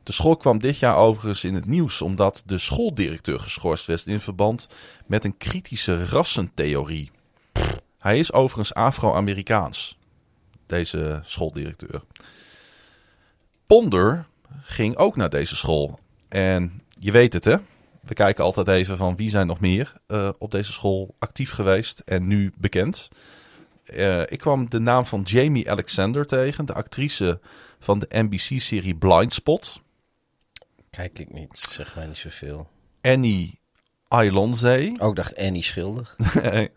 De 0.04 0.12
school 0.12 0.38
kwam 0.38 0.60
dit 0.60 0.78
jaar 0.78 0.96
overigens 0.96 1.44
in 1.44 1.54
het 1.54 1.66
nieuws 1.66 2.02
omdat 2.02 2.44
de 2.46 2.58
schooldirecteur 2.58 3.40
geschorst 3.40 3.86
werd 3.86 4.06
in 4.06 4.20
verband 4.20 4.68
met 5.06 5.26
een 5.26 5.38
kritische 5.38 6.06
rassentheorie. 6.06 7.12
Hij 7.98 8.20
is 8.20 8.34
overigens 8.34 8.74
Afro-Amerikaans, 8.74 9.98
deze 10.66 11.22
schooldirecteur. 11.24 12.04
Ponder 13.68 14.26
ging 14.62 14.96
ook 14.96 15.16
naar 15.16 15.30
deze 15.30 15.56
school. 15.56 16.00
En 16.30 16.82
je 17.00 17.12
weet 17.12 17.34
het 17.34 17.46
hè, 17.46 17.58
we 18.02 18.14
kijken 18.14 18.44
altijd 18.44 18.68
even 18.68 18.98
van 18.98 19.16
wie 19.16 19.30
zijn 19.30 19.48
nog 19.48 19.60
meer 19.60 19.94
eh, 20.08 20.30
op 20.38 20.52
deze 20.52 20.72
school 20.72 21.16
actief 21.20 21.52
geweest 21.52 22.00
en 22.00 22.28
nu 22.28 22.54
bekend. 22.58 23.10
Eh, 23.86 24.22
ik 24.22 24.40
kwam 24.40 24.70
de 24.70 24.80
naam 24.80 25.06
van 25.06 25.22
Jamie 25.22 25.72
Alexander 25.72 26.26
tegen, 26.26 26.66
de 26.66 26.74
actrice 26.74 27.40
van 27.80 28.00
de 28.00 28.08
NBC-serie 28.10 28.96
Blindspot. 28.96 29.82
Kijk 30.90 31.20
ik 31.20 31.34
niet, 31.34 31.58
zeg 31.70 31.96
mij 31.96 32.06
niet 32.06 32.18
zoveel. 32.18 32.70
Annie 33.02 33.60
Ailonze. 34.08 34.96
Ook 34.98 35.16
dacht 35.16 35.38
Annie 35.38 35.64
Schilder. 35.64 36.16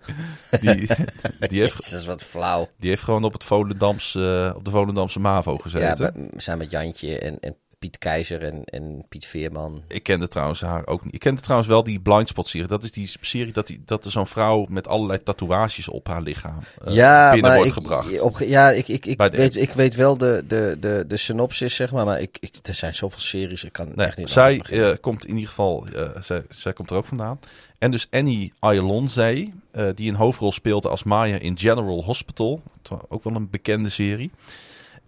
die, 0.60 0.86
die, 1.49 1.60
heeft, 1.60 1.85
Jezus, 1.85 2.07
wat 2.07 2.23
flauw. 2.23 2.68
die 2.78 2.89
heeft 2.89 3.02
gewoon 3.02 3.25
op, 3.25 3.33
het 3.33 3.44
Volendamse, 3.44 4.52
op 4.57 4.65
de 4.65 4.70
Volendamse 4.70 5.20
MAVO 5.20 5.52
Ja, 5.52 5.59
gezeten. 5.59 6.28
we 6.33 6.41
zijn 6.41 6.59
met 6.59 6.70
Jantje 6.70 7.18
en, 7.18 7.41
en 7.41 7.57
Piet 7.79 7.99
Keizer 7.99 8.43
en, 8.43 8.65
en 8.65 9.05
Piet 9.09 9.27
Veerman. 9.27 9.83
Ik 9.89 10.03
kende 10.03 10.29
trouwens 10.29 10.61
haar 10.61 10.87
ook 10.87 11.05
niet. 11.05 11.15
Ik 11.15 11.21
kende 11.21 11.41
trouwens 11.41 11.69
wel 11.69 11.83
die 11.83 12.01
Blindspot 12.01 12.49
serie. 12.49 12.67
Dat 12.69 12.85
is 12.85 12.93
die 12.93 13.13
serie 13.21 13.53
dat, 13.53 13.67
die, 13.67 13.83
dat 13.85 14.05
er 14.05 14.11
zo'n 14.11 14.27
vrouw 14.27 14.67
met 14.69 14.89
allerlei 14.89 15.23
tatoeages 15.23 15.89
op 15.89 16.07
haar 16.07 16.23
lichaam 16.23 16.59
eh, 16.85 16.95
ja, 16.95 17.33
binnen 17.33 17.51
maar 17.51 17.59
wordt 17.59 17.77
ik, 17.77 17.83
gebracht. 17.83 18.21
Op, 18.21 18.39
ja, 18.39 18.71
ik, 18.71 18.89
ik, 18.89 19.07
ik, 19.07 19.19
de- 19.19 19.31
weet, 19.31 19.57
ik 19.57 19.73
weet 19.73 19.95
wel 19.95 20.19
de, 20.19 20.45
de, 20.49 20.77
de, 20.81 21.05
de 21.09 21.17
synopsis, 21.17 21.75
zeg 21.75 21.93
maar. 21.93 22.05
Maar 22.05 22.21
ik, 22.21 22.37
ik, 22.41 22.55
er 22.63 22.75
zijn 22.75 22.95
zoveel 22.95 23.21
series, 23.21 23.65
ik 23.65 23.73
kan 23.73 23.93
Nee, 23.95 24.07
echt 24.07 24.19
niet 24.19 24.31
zij 24.31 24.61
eh, 24.61 24.91
komt 25.01 25.25
in 25.25 25.35
ieder 25.35 25.49
geval, 25.49 25.87
eh, 25.95 26.09
zij, 26.23 26.43
zij 26.49 26.73
komt 26.73 26.91
er 26.91 26.97
ook 26.97 27.07
vandaan. 27.07 27.39
En 27.79 27.91
dus 27.91 28.07
Annie 28.11 28.53
Ailonze, 28.59 29.49
eh 29.71 29.89
die 29.95 30.09
een 30.09 30.17
hoofdrol 30.17 30.53
speelde 30.53 30.89
als 30.89 31.03
Maya 31.03 31.37
in 31.39 31.59
General 31.59 32.05
Hospital. 32.05 32.63
Ook 33.09 33.25
wel 33.25 33.35
een 33.35 33.51
bekende 33.51 33.89
serie. 33.91 34.31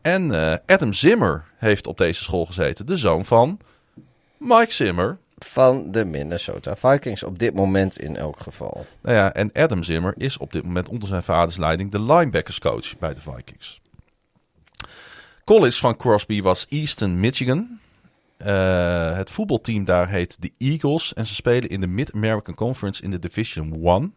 En 0.01 0.35
eh, 0.35 0.55
Adam 0.67 0.93
Zimmer 0.93 1.45
heeft 1.57 1.87
op 1.87 1.99
deze 1.99 2.23
school 2.23 2.47
gezeten. 2.47 2.87
De 2.87 2.97
zoon 2.97 3.25
van 3.25 3.59
Mike 4.37 4.73
Zimmer. 4.73 5.19
Van 5.39 5.91
de 5.91 6.05
Minnesota 6.05 6.77
Vikings, 6.77 7.23
op 7.23 7.39
dit 7.39 7.55
moment 7.55 7.99
in 7.99 8.17
elk 8.17 8.41
geval. 8.41 8.87
Nou 9.01 9.17
ja, 9.17 9.33
en 9.33 9.51
Adam 9.53 9.83
Zimmer 9.83 10.15
is 10.17 10.39
op 10.39 10.53
dit 10.53 10.65
moment 10.65 10.89
onder 10.89 11.09
zijn 11.09 11.23
vaders 11.23 11.57
leiding 11.57 11.91
de 11.91 12.01
linebackerscoach 12.01 12.99
bij 12.99 13.15
de 13.15 13.21
Vikings. 13.21 13.81
College 15.45 15.79
van 15.79 15.97
Crosby 15.97 16.43
was 16.43 16.67
Eastern 16.69 17.21
Michigan. 17.21 17.79
Eh, 18.37 19.17
het 19.17 19.31
voetbalteam 19.31 19.85
daar 19.85 20.09
heet 20.09 20.37
de 20.43 20.53
Eagles 20.59 21.15
en 21.15 21.27
ze 21.27 21.35
spelen 21.35 21.69
in 21.69 21.81
de 21.81 21.87
Mid-American 21.87 22.55
Conference 22.55 23.03
in 23.03 23.11
de 23.11 23.19
Division 23.19 23.81
1. 23.85 24.15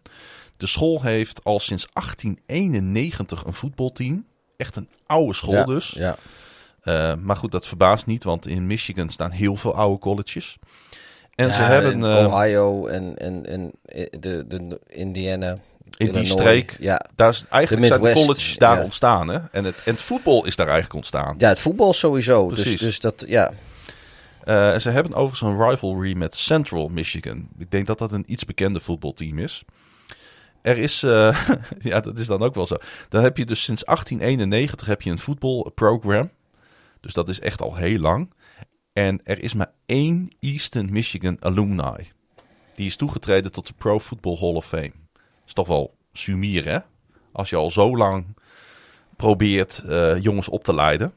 De 0.58 0.68
school 0.68 1.01
heeft 1.01 1.43
al 1.43 1.60
sinds 1.60 1.88
1891 1.93 3.45
een 3.45 3.53
voetbalteam. 3.53 4.26
Echt 4.62 4.76
een 4.76 4.88
oude 5.06 5.34
school 5.34 5.54
ja, 5.54 5.64
dus. 5.64 5.90
Ja. 5.90 6.16
Eh, 6.82 7.14
maar 7.22 7.36
goed, 7.36 7.52
dat 7.52 7.68
verbaast 7.68 8.06
niet, 8.06 8.24
want 8.24 8.48
in 8.48 8.68
Michigan 8.68 9.10
staan 9.10 9.32
heel 9.32 9.56
veel 9.56 9.76
oude 9.76 10.00
colleges. 10.00 10.58
En 11.36 11.48
Ja, 11.48 11.54
ze 11.54 11.62
hebben... 11.62 11.92
in 11.92 12.04
eh, 12.04 12.34
Ohio 12.34 12.88
en, 12.88 13.18
en, 13.18 13.46
en 13.46 13.72
eh, 13.86 14.06
de, 14.20 14.48
de 14.48 14.80
Indiana. 14.88 15.58
in 15.98 16.12
die 16.12 16.26
streek, 16.26 16.78
Ja. 16.80 17.06
daar 17.16 17.30
is, 17.30 17.46
eigenlijk 17.50 17.88
zijn 17.88 18.02
de 18.02 18.14
colleges 18.14 18.58
daar 18.58 18.78
ja. 18.78 18.84
ontstaan. 18.84 19.28
Hè? 19.28 19.40
En, 19.52 19.64
het, 19.66 19.76
en 19.86 19.92
het 19.94 20.02
voetbal 20.02 20.46
is 20.46 20.56
daar 20.56 20.68
eigenlijk 20.68 20.96
ontstaan. 20.96 21.36
ja, 21.38 21.48
het 21.50 21.60
voetbal 21.60 21.94
sowieso. 21.94 22.50
Dus, 22.50 22.62
Precies. 22.62 22.80
dus 22.80 23.00
dat, 23.00 23.24
ja. 23.28 23.52
En 24.44 24.82
ze 24.82 24.90
hebben 24.90 25.14
overigens 25.14 25.42
een 25.42 25.70
rivalry 25.70 26.14
met 26.18 26.36
Central 26.36 26.88
Michigan. 26.88 27.48
Ik 27.58 27.72
denk 27.72 27.88
dat 27.88 27.98
dat 27.98 28.12
een 28.12 28.24
iets 28.28 28.46
bekender 28.46 28.82
voetbalteam 28.82 29.40
is. 29.40 29.64
Er 30.62 30.78
is, 30.78 31.04
eh, 31.04 31.48
ja, 31.80 32.00
dat 32.00 32.20
is 32.20 32.28
dan 32.28 32.42
ook 32.42 32.56
wel 32.56 32.66
zo. 32.66 32.78
Dan 33.10 33.24
heb 33.24 33.38
je 33.38 33.46
dus 33.46 33.64
sinds 33.64 33.84
1891 33.84 34.88
heb 34.88 35.02
je 35.02 35.10
een 35.10 35.20
voetbalprogram. 35.20 36.30
Dus 37.00 37.14
dat 37.14 37.30
is 37.30 37.40
echt 37.40 37.62
al 37.62 37.76
heel 37.76 38.00
lang. 38.00 38.34
En 38.94 39.20
er 39.24 39.44
is 39.44 39.54
maar 39.54 39.72
één 39.86 40.32
Eastern 40.40 40.92
Michigan 40.92 41.38
alumni. 41.40 42.12
Die 42.74 42.86
is 42.86 42.96
toegetreden 42.96 43.52
tot 43.52 43.68
de 43.68 43.74
Pro 43.74 44.00
Football 44.00 44.38
Hall 44.40 44.54
of 44.54 44.66
Fame. 44.66 44.92
is 45.46 45.54
toch 45.54 45.68
wel 45.68 45.96
sumier, 46.14 46.66
hè? 46.66 46.80
Als 47.32 47.50
je 47.50 47.56
al 47.56 47.72
zo 47.72 47.98
lang 47.98 48.26
probeert 49.16 49.78
eh, 49.78 50.22
jongens 50.22 50.50
op 50.50 50.64
te 50.64 50.74
leiden. 50.74 51.14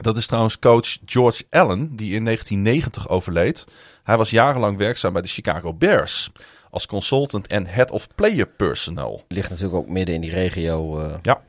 Dat 0.00 0.16
is 0.16 0.26
trouwens 0.26 0.58
coach 0.58 0.98
George 1.04 1.44
Allen, 1.50 1.96
die 1.96 2.14
in 2.14 2.24
1990 2.24 3.08
overleed. 3.08 3.64
Hij 4.02 4.16
was 4.16 4.30
jarenlang 4.30 4.78
werkzaam 4.78 5.12
bij 5.12 5.22
de 5.22 5.28
Chicago 5.28 5.74
Bears. 5.74 6.32
Als 6.72 6.86
consultant 6.86 7.46
en 7.46 7.66
head 7.66 7.90
of 7.90 8.08
player 8.14 8.46
personnel. 8.46 9.24
Ligt 9.28 9.50
natuurlijk 9.50 9.76
ook 9.76 9.88
midden 9.88 10.14
in 10.14 10.20
die 10.20 10.30
regio. 10.30 10.98
eh, 11.00 11.14
Ja. 11.22 11.42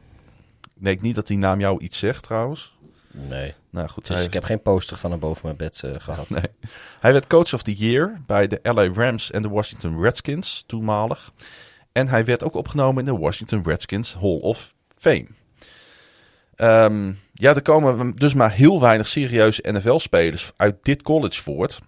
Ik 0.76 0.84
denk 0.84 1.02
niet 1.02 1.16
dat 1.16 1.28
die 1.28 1.38
naam 1.38 1.60
jou 1.60 1.80
iets 1.80 1.98
zegt 1.98 2.24
trouwens. 2.24 2.76
nee. 3.12 3.54
Nou 3.70 3.88
goed, 3.90 4.08
Dus 4.08 4.26
ik 4.26 4.34
heb 4.34 4.44
geen 4.44 4.62
poster 4.62 4.98
van 4.98 5.12
hem 5.12 5.20
boven 5.20 5.42
mijn 5.46 5.58
bed 5.58 5.82
eh, 5.84 5.92
gehad. 5.98 6.30
nee. 6.30 6.44
hij 7.00 7.12
werd 7.14 7.28
coach 7.28 7.54
of 7.54 7.62
the 7.64 7.74
year 7.74 8.22
bij 8.26 8.48
de 8.48 8.60
LA 8.64 8.88
Rams 8.94 9.32
en 9.32 9.42
de 9.42 9.50
Washington 9.50 10.02
Redskins 10.02 10.64
toenmalig. 10.68 11.32
En 11.92 12.08
hij 12.08 12.26
werd 12.26 12.44
ook 12.44 12.54
opgenomen 12.56 13.06
in 13.06 13.14
de 13.14 13.20
Washington 13.20 13.64
Redskins 13.66 14.14
Hall 14.14 14.40
of 14.40 14.74
Fame. 14.98 15.26
Ehm, 16.56 17.12
ja, 17.34 17.56
er 17.56 17.62
komen 17.62 18.16
dus 18.16 18.34
maar 18.34 18.52
heel 18.52 18.82
weinig 18.82 19.08
serieuze 19.08 19.64
NFL-spelers 19.72 20.52
uit 20.56 20.76
dit 20.82 21.02
college 21.02 21.42
voort. 21.42 21.80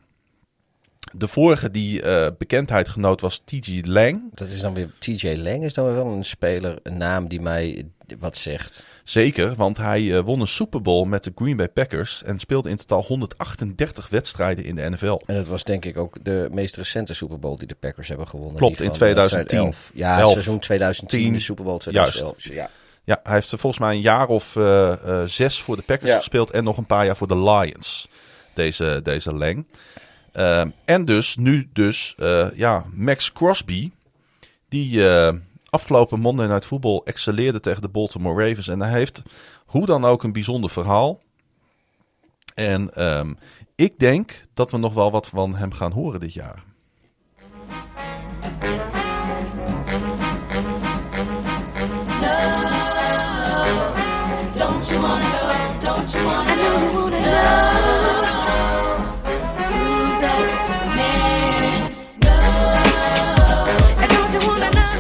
De 1.18 1.28
vorige 1.28 1.72
die 1.72 2.02
eh, 2.02 2.28
bekendheid 2.38 2.90
genoot 2.90 3.22
was 3.22 3.42
T.G. 3.46 3.86
Lang. 3.86 4.22
Dat 4.34 4.48
is 4.48 4.62
dan 4.62 4.74
weer 4.74 4.92
TJ 5.00 5.36
Lang 5.38 5.64
is 5.64 5.74
dan 5.74 5.86
weer 5.86 5.96
wel 5.96 6.08
een 6.08 6.26
speler, 6.26 6.80
een 6.84 6.98
naam 6.98 7.28
die 7.28 7.42
mij 7.42 7.84
wat 8.20 8.36
zegt. 8.36 8.88
Zeker, 9.04 9.56
want 9.56 9.78
hij 9.78 10.16
eh, 10.18 10.24
won 10.24 10.40
een 10.40 10.48
Super 10.48 10.82
Bowl 10.82 11.06
met 11.06 11.24
de 11.24 11.32
Green 11.36 11.58
Bay 11.58 11.70
Packers 11.70 12.24
en 12.24 12.40
speelde 12.40 12.70
in 12.70 12.76
totaal 12.76 13.04
138 13.04 14.10
wedstrijden 14.10 14.66
in 14.66 14.76
de 14.76 14.90
NFL. 14.90 15.20
En 15.26 15.36
dat 15.36 15.48
was 15.48 15.64
denk 15.64 15.86
ik 15.86 15.98
ook 15.98 16.18
de 16.24 16.48
meest 16.52 16.76
recente 16.76 17.14
Super 17.14 17.40
Bowl 17.40 17.58
die 17.58 17.68
de 17.68 17.76
Packers 17.76 18.08
hebben 18.08 18.28
gewonnen. 18.28 18.56
Klopt, 18.56 18.80
in 18.80 18.86
van, 18.86 18.96
2010. 18.96 19.48
2011. 19.48 19.92
Ja, 19.96 20.20
Elf. 20.20 20.32
seizoen 20.32 20.60
2010, 20.60 21.20
10. 21.20 21.34
de 21.34 21.40
Super 21.40 21.64
Bowl 21.64 21.78
2011. 21.78 22.36
Ja. 22.54 22.70
Ja, 23.04 23.20
hij 23.24 23.34
heeft 23.34 23.52
er 23.52 23.58
volgens 23.60 23.82
mij 23.82 23.96
een 23.96 24.02
jaar 24.02 24.28
of 24.28 24.56
eh, 24.56 24.92
eh, 24.92 25.28
zes 25.28 25.62
voor 25.62 25.76
de 25.76 25.82
Packers 25.82 26.12
Ja. 26.12 26.18
gespeeld 26.18 26.52
en 26.52 26.64
nog 26.64 26.78
een 26.78 26.86
paar 26.86 27.06
jaar 27.06 27.18
voor 27.18 27.28
de 27.28 27.38
Lions. 27.38 28.08
Deze, 28.54 29.00
deze 29.04 29.36
Lang. 29.36 29.66
Ehm, 30.36 30.70
en 30.86 31.06
dus 31.06 31.36
nu 31.36 31.70
dus 31.74 32.16
eh, 32.18 32.48
ja, 32.56 32.86
Max 32.94 33.34
Crosby, 33.34 33.92
die 34.70 35.10
eh, 35.10 35.34
afgelopen 35.70 36.20
Monday 36.20 36.48
Night 36.48 36.66
Football 36.66 37.02
excelleerde 37.04 37.60
tegen 37.60 37.82
de 37.82 37.90
Baltimore 37.90 38.48
Ravens. 38.48 38.68
En 38.68 38.82
hij 38.82 38.92
heeft 38.92 39.22
hoe 39.66 39.86
dan 39.86 40.06
ook 40.06 40.24
een 40.24 40.32
bijzonder 40.32 40.70
verhaal. 40.70 41.22
En 42.54 42.94
ehm, 42.94 43.34
ik 43.76 44.00
denk 44.00 44.42
dat 44.54 44.72
we 44.72 44.78
nog 44.78 44.94
wel 44.94 45.12
wat 45.12 45.28
van 45.28 45.56
hem 45.56 45.72
gaan 45.72 45.92
horen 45.92 46.20
dit 46.20 46.34
jaar. 46.34 46.64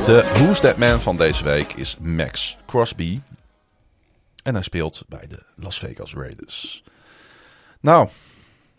De 0.05 0.21
Who's 0.33 0.59
That 0.59 0.77
Man 0.77 0.99
van 0.99 1.17
deze 1.17 1.43
week 1.43 1.73
is 1.73 1.97
Max 1.99 2.57
Crosby. 2.65 3.21
En 4.43 4.53
hij 4.53 4.63
speelt 4.63 5.03
bij 5.07 5.27
de 5.27 5.39
Las 5.55 5.79
Vegas 5.79 6.13
Raiders. 6.13 6.83
Nou, 7.79 8.09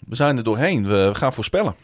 we 0.07 0.15
zijn 0.15 0.37
er 0.37 0.43
doorheen. 0.45 0.87
We 0.89 1.11
gaan 1.15 1.33
voorspellen. 1.33 1.75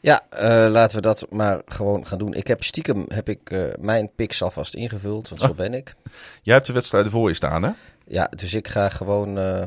Ja, 0.00 0.20
eh, 0.30 0.70
laten 0.70 0.96
we 0.96 1.02
dat 1.02 1.26
maar 1.30 1.60
gewoon 1.66 2.06
gaan 2.06 2.18
doen. 2.18 2.34
Ik 2.34 2.46
heb 2.46 2.64
stiekem 2.64 3.04
heb 3.08 3.28
ik, 3.28 3.50
eh, 3.50 3.64
mijn 3.80 4.10
picks 4.16 4.42
alvast 4.42 4.74
ingevuld, 4.74 5.28
want 5.28 5.40
zo 5.40 5.48
Oh. 5.48 5.56
ben 5.56 5.74
ik. 5.74 5.94
Jij 6.42 6.54
hebt 6.54 6.66
de 6.66 6.72
wedstrijden 6.72 7.10
voor 7.10 7.28
je 7.28 7.34
staan, 7.34 7.62
hè? 7.62 7.70
Ja, 8.06 8.30
dus 8.36 8.54
ik 8.54 8.68
ga 8.68 8.88
gewoon... 8.88 9.38
eh, 9.38 9.62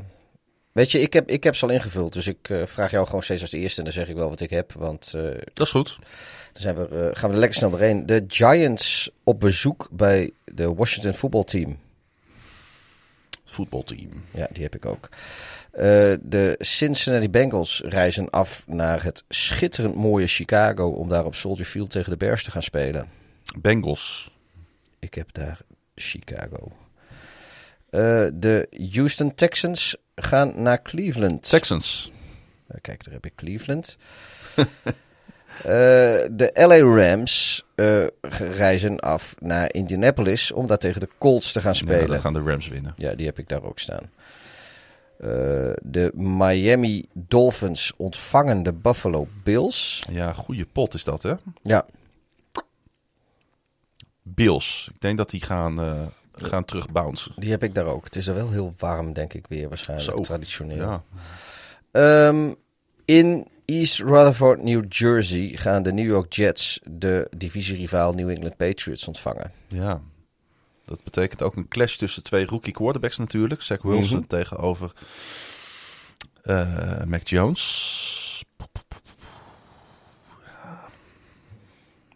weet 0.76 0.92
je, 0.92 1.00
ik 1.00 1.14
heb, 1.14 1.30
ik 1.30 1.44
heb 1.44 1.56
ze 1.56 1.66
al 1.66 1.72
ingevuld, 1.72 2.14
dus 2.14 2.28
ik 2.28 2.50
eh, 2.50 2.66
vraag 2.66 2.92
jou 2.92 3.06
gewoon 3.06 3.24
steeds 3.24 3.42
als 3.42 3.52
eerste 3.52 3.78
en 3.78 3.84
dan 3.84 3.94
zeg 3.94 4.08
ik 4.08 4.16
wel 4.16 4.30
wat 4.30 4.40
ik 4.40 4.50
heb. 4.50 4.72
Want 4.74 5.12
eh, 5.16 5.22
Dat 5.54 5.66
is 5.66 5.72
goed. 5.72 5.98
dan 6.52 6.62
zijn 6.62 6.76
we, 6.76 6.88
eh, 6.88 7.20
gaan 7.20 7.30
we 7.30 7.34
er 7.34 7.40
lekker 7.40 7.58
snel 7.58 7.70
doorheen. 7.70 8.06
De 8.06 8.24
Giants 8.28 9.10
op 9.24 9.40
bezoek 9.40 9.88
bij 9.92 10.32
de 10.44 10.74
Washington 10.74 11.14
voetbalteam. 11.14 11.80
Voetbalteam. 13.46 14.24
Ja, 14.34 14.48
die 14.52 14.64
heb 14.64 14.76
ik 14.76 14.86
ook. 14.86 15.10
De 16.22 16.56
Cincinnati 16.60 17.30
Bengals 17.30 17.82
reizen 17.86 18.30
af 18.30 18.64
naar 18.68 19.04
het 19.04 19.24
schitterend 19.30 19.96
mooie 19.96 20.28
Chicago 20.28 20.90
om 20.90 21.10
daar 21.10 21.26
op 21.26 21.36
Soldier 21.36 21.66
Field 21.66 21.90
tegen 21.90 22.10
de 22.12 22.18
Bears 22.18 22.44
te 22.44 22.52
gaan 22.52 22.64
spelen. 22.64 23.10
Bengals. 23.60 24.32
Ik 25.00 25.14
heb 25.14 25.34
daar 25.34 25.60
Chicago. 25.96 26.72
De 28.34 28.68
Houston 28.92 29.36
Texans 29.36 29.96
gaan 30.16 30.62
naar 30.62 30.82
Cleveland. 30.82 31.50
Texans. 31.50 32.12
Eh, 32.68 32.78
kijk, 32.82 33.04
daar 33.04 33.14
heb 33.14 33.26
ik 33.26 33.36
Cleveland. 33.36 33.98
Eh, 35.58 35.72
de 36.32 36.50
LA 36.54 36.78
Rams 37.06 37.64
eh, 37.76 38.06
reizen 38.40 39.00
af 39.00 39.36
naar 39.40 39.74
Indianapolis 39.74 40.52
om 40.52 40.68
daar 40.68 40.78
tegen 40.78 41.00
de 41.02 41.10
Colts 41.18 41.52
te 41.52 41.62
gaan 41.62 41.74
Ja, 41.74 41.78
spelen. 41.78 42.08
dan 42.08 42.20
gaan 42.20 42.34
de 42.34 42.42
Rams 42.42 42.68
winnen. 42.68 42.94
Ja, 42.98 43.14
die 43.16 43.26
heb 43.26 43.40
ik 43.40 43.48
daar 43.50 43.64
ook 43.64 43.80
staan. 43.80 44.10
De 45.82 46.12
Miami 46.14 47.06
Dolphins 47.14 47.94
ontvangen 47.98 48.64
de 48.64 48.74
Buffalo 48.74 49.28
Bills. 49.44 50.04
Ja, 50.12 50.34
goede 50.34 50.66
pot 50.66 50.94
is 50.94 51.04
dat, 51.04 51.24
hè? 51.24 51.34
Ja, 51.62 51.86
Bills. 54.24 54.90
Ik 54.94 55.02
denk 55.02 55.18
dat 55.18 55.30
die 55.30 55.42
gaan, 55.44 55.80
gaan 56.44 56.66
terugbouncen. 56.66 57.34
die 57.36 57.52
heb 57.52 57.64
ik 57.64 57.76
daar 57.76 57.86
ook. 57.86 58.04
Het 58.06 58.16
is 58.16 58.28
er 58.28 58.34
wel 58.36 58.52
heel 58.52 58.74
warm, 58.78 59.14
denk 59.14 59.34
ik 59.34 59.48
weer 59.48 59.70
waarschijnlijk, 59.70 60.10
Zo. 60.18 60.22
traditioneel. 60.24 60.78
Ja. 60.78 61.04
Ehm, 61.92 62.54
in 63.06 63.48
East 63.66 64.00
Rutherford, 64.00 64.64
New 64.64 64.84
Jersey 64.90 65.52
gaan 65.56 65.84
de 65.84 65.94
New 65.94 66.06
York 66.06 66.34
Jets 66.34 66.80
de 66.84 67.28
divisierivaal 67.38 68.12
New 68.14 68.30
England 68.30 68.58
Patriots 68.58 69.08
ontvangen. 69.08 69.52
ja. 69.68 70.02
Dat 70.86 71.04
betekent 71.04 71.42
ook 71.42 71.56
een 71.56 71.68
clash 71.68 71.96
tussen 71.96 72.24
twee 72.24 72.46
rookie 72.46 72.74
quarterbacks 72.74 73.18
natuurlijk. 73.18 73.62
Zach 73.62 73.82
Wilson 73.82 74.18
Mhm. 74.18 74.28
tegenover 74.28 74.92
eh, 76.42 77.04
Mac 77.04 77.28
Jones. 77.28 78.44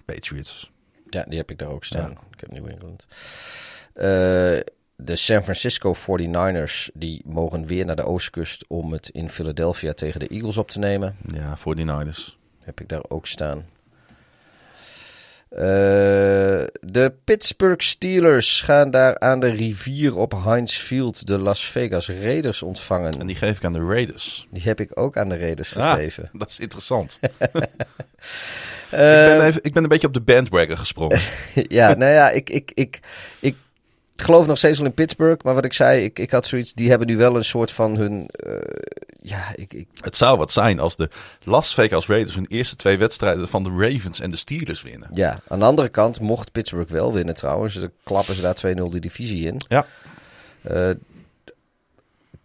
Patriots. 0.06 0.72
Ja, 1.10 1.24
die 1.28 1.38
heb 1.38 1.52
ik 1.52 1.58
daar 1.60 1.70
ook 1.70 1.84
staan. 1.86 2.12
Ik 2.12 2.40
heb 2.40 2.52
New 2.52 2.68
England. 2.70 3.08
Eh, 4.00 4.60
de 4.96 5.16
San 5.16 5.44
Francisco 5.44 5.94
49ers 5.94 6.90
die 6.94 7.22
mogen 7.26 7.66
weer 7.66 7.86
naar 7.86 7.96
de 7.96 8.06
oostkust 8.06 8.66
om 8.68 8.92
het 8.92 9.10
in 9.10 9.30
Philadelphia 9.30 9.94
tegen 9.94 10.20
de 10.20 10.28
Eagles 10.28 10.58
op 10.58 10.72
te 10.72 10.80
nemen. 10.80 11.16
Ja, 11.34 11.58
49ers. 11.58 12.38
Heb 12.60 12.82
ik 12.82 12.90
daar 12.90 13.04
ook 13.08 13.28
staan. 13.28 13.66
Eh, 15.50 15.60
de 16.82 17.14
Pittsburgh 17.24 17.86
Steelers 17.86 18.62
gaan 18.62 18.92
daar 18.92 19.20
aan 19.20 19.40
de 19.40 19.50
rivier 19.50 20.18
op 20.18 20.44
Heinz 20.44 20.78
Field 20.78 21.28
de 21.28 21.38
Las 21.38 21.66
Vegas 21.66 22.10
Raiders 22.10 22.62
ontvangen. 22.62 23.12
En 23.20 23.28
die 23.28 23.36
geef 23.36 23.58
ik 23.58 23.66
aan 23.66 23.74
de 23.74 23.86
Raiders. 23.86 24.48
Die 24.52 24.64
heb 24.64 24.80
ik 24.80 25.00
ook 25.00 25.18
aan 25.18 25.30
de 25.30 25.38
Raiders 25.38 25.76
Ah, 25.76 25.94
gegeven. 25.94 26.30
dat 26.40 26.50
is 26.50 26.60
interessant. 26.60 27.20
Eh, 27.22 27.48
ik, 29.24 29.38
ben 29.38 29.46
even, 29.46 29.64
ik 29.64 29.74
ben 29.74 29.84
een 29.84 29.90
beetje 29.90 30.08
op 30.08 30.14
de 30.14 30.22
bandwagon 30.22 30.78
gesprongen. 30.78 31.20
ja, 31.80 31.94
nou 31.94 32.12
ja, 32.12 32.30
ik, 32.30 32.50
ik, 32.50 32.72
ik, 32.74 33.00
ik 33.40 33.56
geloof 34.22 34.48
nog 34.48 34.58
steeds 34.58 34.78
wel 34.78 34.88
in 34.88 34.94
Pittsburgh. 34.94 35.44
Maar 35.44 35.54
wat 35.54 35.66
ik 35.66 35.74
zei, 35.74 36.04
ik, 36.04 36.20
ik 36.20 36.32
had 36.32 36.46
zoiets. 36.46 36.74
Die 36.74 36.90
hebben 36.90 37.08
nu 37.08 37.18
wel 37.18 37.36
een 37.36 37.46
soort 37.46 37.72
van 37.72 37.96
hun. 37.96 38.28
eh, 38.28 38.54
ja, 39.22 39.52
ik, 39.56 39.74
ik, 39.74 39.88
Het 40.02 40.16
zou 40.16 40.38
wat 40.38 40.52
zijn 40.52 40.80
als 40.80 40.96
de 40.96 41.10
Las 41.44 41.74
Vegas 41.74 42.08
Raiders 42.08 42.36
hun 42.36 42.48
eerste 42.48 42.76
twee 42.76 42.98
wedstrijden 42.98 43.48
van 43.48 43.64
de 43.64 43.70
Ravens 43.78 44.20
en 44.20 44.32
de 44.32 44.38
Steelers 44.38 44.82
winnen. 44.82 45.10
ja, 45.14 45.40
aan 45.48 45.60
de 45.60 45.66
andere 45.66 45.90
kant, 45.90 46.20
mocht 46.20 46.52
Pittsburgh 46.52 46.92
wel 46.92 47.14
winnen 47.14 47.34
trouwens. 47.36 47.74
Dan 47.74 47.92
klappen 48.04 48.36
ze 48.36 48.42
daar 48.42 48.58
2-0 48.66 48.92
de 48.92 49.00
divisie 49.00 49.46
in. 49.46 49.58
Ja. 49.68 49.86
Eh, 50.62 50.90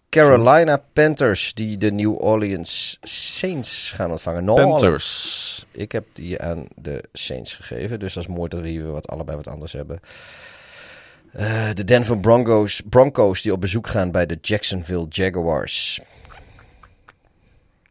Carolina 0.09 0.83
Panthers, 0.93 1.55
die 1.55 1.79
de 1.79 1.93
New 1.93 2.23
Orleans 2.23 2.99
Saints 3.03 3.93
gaan 3.95 4.11
ontvangen. 4.11 4.49
Orleans. 4.49 4.71
Panthers. 4.71 5.67
Ik 5.71 5.93
heb 5.93 6.05
die 6.13 6.41
aan 6.43 6.67
de 6.77 7.05
Saints 7.13 7.55
gegeven. 7.55 7.99
Dus 7.99 8.15
dat 8.15 8.23
is 8.23 8.29
mooi 8.29 8.49
dat 8.49 8.61
we 8.61 8.69
hier 8.69 8.91
wat, 8.91 9.09
allebei 9.09 9.37
wat 9.37 9.49
anders 9.49 9.73
hebben. 9.73 10.01
Eh, 11.35 11.71
de 11.73 11.85
Denver 11.85 12.19
Broncos, 12.19 12.83
Broncos 12.89 13.43
die 13.43 13.53
op 13.53 13.61
bezoek 13.61 13.89
gaan 13.89 14.11
bij 14.11 14.27
de 14.27 14.39
Jacksonville 14.41 15.07
Jaguars. 15.09 16.01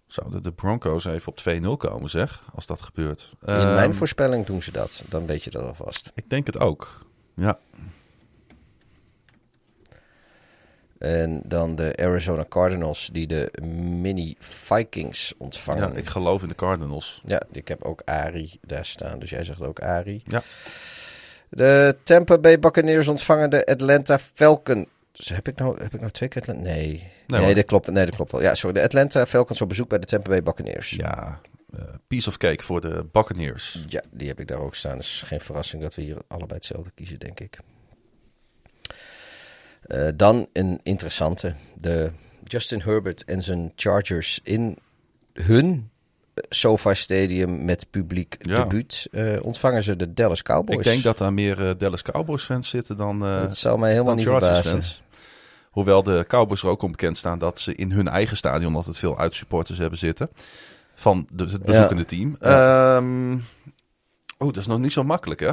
Zouden 0.07 0.43
de 0.43 0.51
Broncos 0.51 1.05
even 1.05 1.27
op 1.27 1.37
2-0 1.37 1.77
komen, 1.77 2.09
zeg, 2.09 2.43
als 2.55 2.65
dat 2.65 2.81
gebeurt? 2.81 3.29
In 3.41 3.47
Ehm, 3.53 3.73
mijn 3.73 3.93
voorspelling 3.95 4.45
doen 4.45 4.61
ze 4.61 4.71
dat. 4.71 5.03
Dan 5.09 5.25
weet 5.25 5.43
je 5.43 5.49
dat 5.49 5.63
alvast. 5.63 6.11
Ik 6.15 6.29
denk 6.29 6.45
het 6.45 6.59
ook. 6.59 7.05
Ja, 7.35 7.57
En 10.97 11.41
dan 11.45 11.75
de 11.75 11.95
Arizona 11.99 12.45
Cardinals 12.49 13.09
die 13.13 13.27
de 13.27 13.51
mini 14.01 14.35
Vikings 14.39 15.33
ontvangen. 15.37 15.89
ja, 15.93 15.97
ik 15.99 16.05
geloof 16.07 16.41
in 16.41 16.47
de 16.47 16.55
Cardinals. 16.55 17.21
Ja, 17.25 17.41
ik 17.51 17.67
heb 17.67 17.83
ook 17.83 18.01
Ari 18.05 18.57
daar 18.61 18.85
staan. 18.85 19.19
Dus 19.19 19.29
jij 19.29 19.43
zegt 19.43 19.61
ook 19.61 19.79
Ari. 19.79 20.21
Ja. 20.25 20.43
De 21.53 21.95
Tampa 22.03 22.37
Bay 22.37 22.59
Buccaneers 22.59 23.07
ontvangen 23.07 23.49
de 23.49 23.65
Atlanta 23.65 24.19
Falcons. 24.19 24.87
Heb 25.13 25.47
ik 25.47 25.55
nou, 25.55 25.81
heb 25.81 25.93
ik 25.93 25.99
nou 25.99 26.11
twee 26.11 26.29
keer 26.29 26.41
Atlanta? 26.41 26.61
Nee. 26.61 27.11
Nee, 27.27 27.55
dat 27.55 27.65
klopt, 27.65 27.91
nee, 27.91 28.05
dat 28.05 28.15
klopt 28.15 28.31
wel. 28.31 28.41
Ja, 28.41 28.55
sorry. 28.55 28.75
De 28.75 28.83
Atlanta 28.83 29.25
Falcons 29.25 29.61
op 29.61 29.69
bezoek 29.69 29.89
bij 29.89 29.99
de 29.99 30.05
Tampa 30.05 30.29
Bay 30.29 30.43
Buccaneers. 30.43 30.89
Ja, 30.89 31.39
eh, 31.73 31.81
piece 32.07 32.29
of 32.29 32.37
cake 32.37 32.63
voor 32.63 32.81
de 32.81 33.05
Buccaneers. 33.11 33.83
Ja, 33.87 34.03
die 34.11 34.27
heb 34.27 34.39
ik 34.39 34.47
daar 34.47 34.59
ook 34.59 34.75
staan. 34.75 34.97
Dus 34.97 35.21
geen 35.25 35.41
verrassing 35.41 35.81
dat 35.81 35.95
we 35.95 36.01
hier 36.01 36.17
allebei 36.27 36.53
hetzelfde 36.53 36.91
kiezen, 36.95 37.19
denk 37.19 37.39
ik. 37.39 37.59
Eh, 39.83 40.07
dan 40.15 40.47
een 40.53 40.79
interessante. 40.83 41.53
De 41.73 42.11
Justin 42.43 42.81
Herbert 42.81 43.25
en 43.25 43.41
zijn 43.41 43.71
Chargers 43.75 44.39
in 44.43 44.77
hun 45.33 45.91
SoFi 46.49 46.95
Stadium 46.95 47.65
met 47.65 47.89
publiek 47.89 48.35
Ja. 48.39 48.55
debuut 48.55 49.07
eh, 49.11 49.25
ontvangen 49.41 49.83
ze 49.83 49.95
de 49.95 50.13
Dallas 50.13 50.41
Cowboys. 50.41 50.77
Ik 50.77 50.83
denk 50.83 51.03
dat 51.03 51.17
daar 51.17 51.33
meer 51.33 51.67
eh, 51.67 51.71
Dallas 51.77 52.01
Cowboys 52.01 52.43
fans 52.43 52.69
zitten 52.69 52.97
dan, 52.97 53.19
dat 53.19 53.55
zou 53.55 53.79
mij 53.79 53.91
helemaal 53.91 54.15
niet 54.15 54.25
Chargers 54.25 54.51
verbazen. 54.53 54.71
fans. 54.71 55.01
Hoewel 55.69 56.03
de 56.03 56.25
Cowboys 56.27 56.61
er 56.63 56.69
ook 56.69 56.81
om 56.81 56.91
bekend 56.91 57.17
staan 57.17 57.39
dat 57.39 57.59
ze 57.59 57.75
in 57.75 57.91
hun 57.91 58.07
eigen 58.07 58.37
stadion 58.37 58.75
altijd 58.75 58.97
veel 58.97 59.19
uitsupporters 59.19 59.77
hebben 59.77 59.99
zitten. 59.99 60.29
Van 60.95 61.27
de, 61.33 61.43
het 61.45 61.63
bezoekende 61.63 62.05
team. 62.05 62.35
Ehm 62.39 63.33
oh, 64.37 64.47
dat 64.47 64.57
is 64.57 64.65
nog 64.67 64.79
niet 64.79 64.93
zo 64.93 65.03
makkelijk 65.03 65.39
hè. 65.39 65.51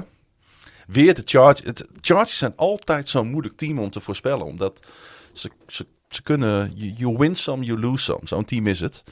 Weer 0.86 1.14
de 1.14 1.22
Chargers. 1.24 1.66
Het, 1.66 1.86
Chargers 2.00 2.38
zijn 2.38 2.52
altijd 2.56 3.08
zo'n 3.08 3.30
moeilijk 3.30 3.56
team 3.56 3.78
om 3.78 3.90
te 3.90 4.00
voorspellen. 4.00 4.46
Omdat 4.46 4.86
ze, 5.32 5.50
ze, 5.66 5.86
ze 6.08 6.22
kunnen... 6.22 6.72
You, 6.74 6.92
you 6.96 7.16
win 7.18 7.36
some, 7.36 7.64
you 7.64 7.80
lose 7.80 8.04
some. 8.04 8.20
Zo'n 8.24 8.44
team 8.44 8.66
is 8.66 8.80
het. 8.80 9.02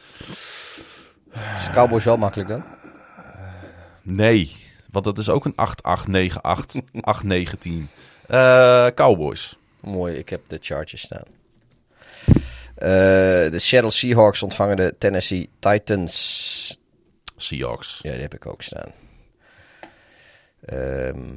Is 1.57 1.65
de 1.65 1.71
Cowboys 1.71 2.05
wel 2.05 2.17
makkelijk 2.17 2.49
dan? 2.49 2.65
Nee, 4.03 4.57
want 4.91 5.05
dat 5.05 5.19
is 5.19 5.29
ook 5.29 5.45
een 5.45 5.55
8-8-9-8, 5.55 6.81
8-9 6.93 7.59
team. 7.59 7.89
Eh, 8.27 8.87
Cowboys. 8.95 9.59
Mooi, 9.81 10.15
ik 10.15 10.29
heb 10.29 10.41
de 10.47 10.59
Chargers 10.61 11.03
staan. 11.03 11.25
Eh, 12.75 13.51
de 13.51 13.59
Seattle 13.59 13.91
Seahawks 13.91 14.43
ontvangen 14.43 14.77
de 14.77 14.95
Tennessee 14.99 15.51
Titans. 15.59 16.79
Seahawks. 17.37 17.99
Ja, 18.03 18.13
die 18.13 18.21
heb 18.21 18.35
ik 18.35 18.47
ook 18.47 18.63
staan. 18.63 18.93
Ehm, 20.65 21.37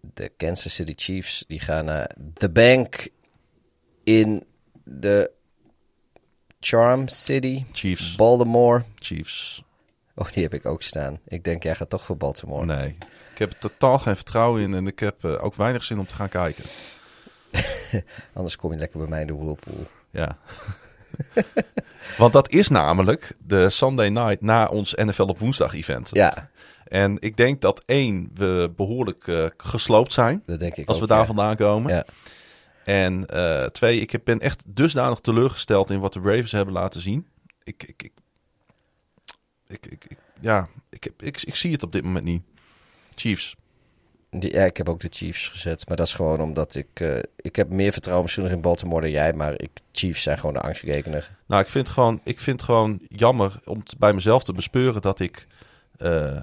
de 0.00 0.28
Kansas 0.36 0.74
City 0.74 0.92
Chiefs 0.96 1.44
die 1.48 1.60
gaan 1.60 1.84
naar 1.84 2.10
The 2.34 2.50
Bank 2.50 3.08
in 4.04 4.44
de 4.84 5.30
Charm 6.64 7.08
City. 7.08 7.64
Chiefs. 7.72 8.14
Baltimore. 8.16 8.84
Chiefs. 8.98 9.62
Oh, 10.14 10.30
die 10.32 10.42
heb 10.42 10.54
ik 10.54 10.66
ook 10.66 10.82
staan. 10.82 11.18
Ik 11.28 11.44
denk, 11.44 11.62
jij 11.62 11.74
gaat 11.74 11.90
toch 11.90 12.04
voor 12.04 12.16
Baltimore. 12.16 12.64
Nee. 12.66 12.96
Ik 13.32 13.38
heb 13.38 13.52
er 13.52 13.58
totaal 13.58 13.98
geen 13.98 14.16
vertrouwen 14.16 14.62
in 14.62 14.74
en 14.74 14.86
ik 14.86 14.98
heb 14.98 15.24
eh, 15.24 15.44
ook 15.44 15.54
weinig 15.54 15.82
zin 15.82 15.98
om 15.98 16.06
te 16.06 16.14
gaan 16.14 16.28
kijken. 16.28 16.64
Anders 18.34 18.56
kom 18.56 18.72
je 18.72 18.78
lekker 18.78 18.98
bij 18.98 19.08
mij 19.08 19.20
in 19.20 19.26
de 19.26 19.34
whirlpool. 19.34 19.86
Ja. 20.10 20.38
Want 22.18 22.32
dat 22.32 22.50
is 22.50 22.68
namelijk 22.68 23.32
de 23.46 23.70
Sunday 23.70 24.08
night 24.08 24.40
na 24.40 24.66
ons 24.66 24.94
NFL 24.94 25.22
op 25.22 25.38
woensdag 25.38 25.74
event. 25.74 26.08
Ja, 26.12 26.50
En 26.84 27.16
ik 27.20 27.36
denk 27.36 27.60
dat 27.60 27.82
één, 27.86 28.30
we 28.34 28.72
behoorlijk 28.76 29.26
eh, 29.28 29.44
gesloopt 29.56 30.12
zijn. 30.12 30.42
dat 30.46 30.60
denk 30.60 30.76
ik 30.76 30.86
Als 30.88 30.96
ook, 30.96 31.02
we 31.02 31.08
daar 31.08 31.18
ja. 31.18 31.26
vandaan 31.26 31.56
komen. 31.56 31.94
Ja. 31.94 32.04
En 32.84 33.26
eh, 33.26 33.64
twee, 33.64 34.00
ik 34.00 34.24
ben 34.24 34.40
echt 34.40 34.62
dusdanig 34.66 35.20
teleurgesteld 35.20 35.90
in 35.90 36.00
wat 36.00 36.12
de 36.12 36.20
Ravens 36.20 36.52
hebben 36.52 36.74
laten 36.74 37.00
zien. 37.00 37.26
Ik, 37.64 37.82
ik, 37.82 38.02
ik, 38.02 38.12
ik, 39.66 39.86
ik- 39.86 40.04
ik- 40.08 40.18
ja, 40.40 40.68
ik, 40.90 41.12
ik, 41.18 41.42
ik 41.42 41.54
zie 41.54 41.72
het 41.72 41.82
op 41.82 41.92
dit 41.92 42.04
moment 42.04 42.24
niet. 42.24 42.42
Chiefs. 43.14 43.56
Die- 44.30 44.52
Ja, 44.52 44.64
ik 44.64 44.76
heb 44.76 44.88
ook 44.88 45.00
de 45.00 45.08
Chiefs 45.10 45.48
gezet. 45.48 45.88
Maar 45.88 45.96
dat 45.96 46.06
is 46.06 46.14
gewoon 46.14 46.40
omdat 46.40 46.74
ik... 46.74 46.86
eh, 47.00 47.18
ik 47.36 47.56
heb 47.56 47.68
meer 47.68 47.92
vertrouwen 47.92 48.24
misschien 48.24 48.44
nog 48.44 48.54
in 48.54 48.60
Baltimore 48.60 49.00
dan 49.00 49.10
jij. 49.10 49.32
Maar 49.32 49.60
ik, 49.60 49.70
Chiefs 49.92 50.22
zijn 50.22 50.38
gewoon 50.38 50.54
de 50.54 50.60
angstgekener. 50.60 51.36
Nou, 51.46 51.62
ik 51.62 51.68
vind, 51.68 51.88
gewoon, 51.88 52.20
ik 52.24 52.40
vind 52.40 52.56
het 52.60 52.68
gewoon 52.70 53.00
jammer 53.08 53.58
om 53.64 53.82
bij 53.98 54.12
mezelf 54.12 54.44
te 54.44 54.52
bespeuren 54.52 55.02
dat 55.02 55.20
ik, 55.20 55.46
eh, 55.96 56.40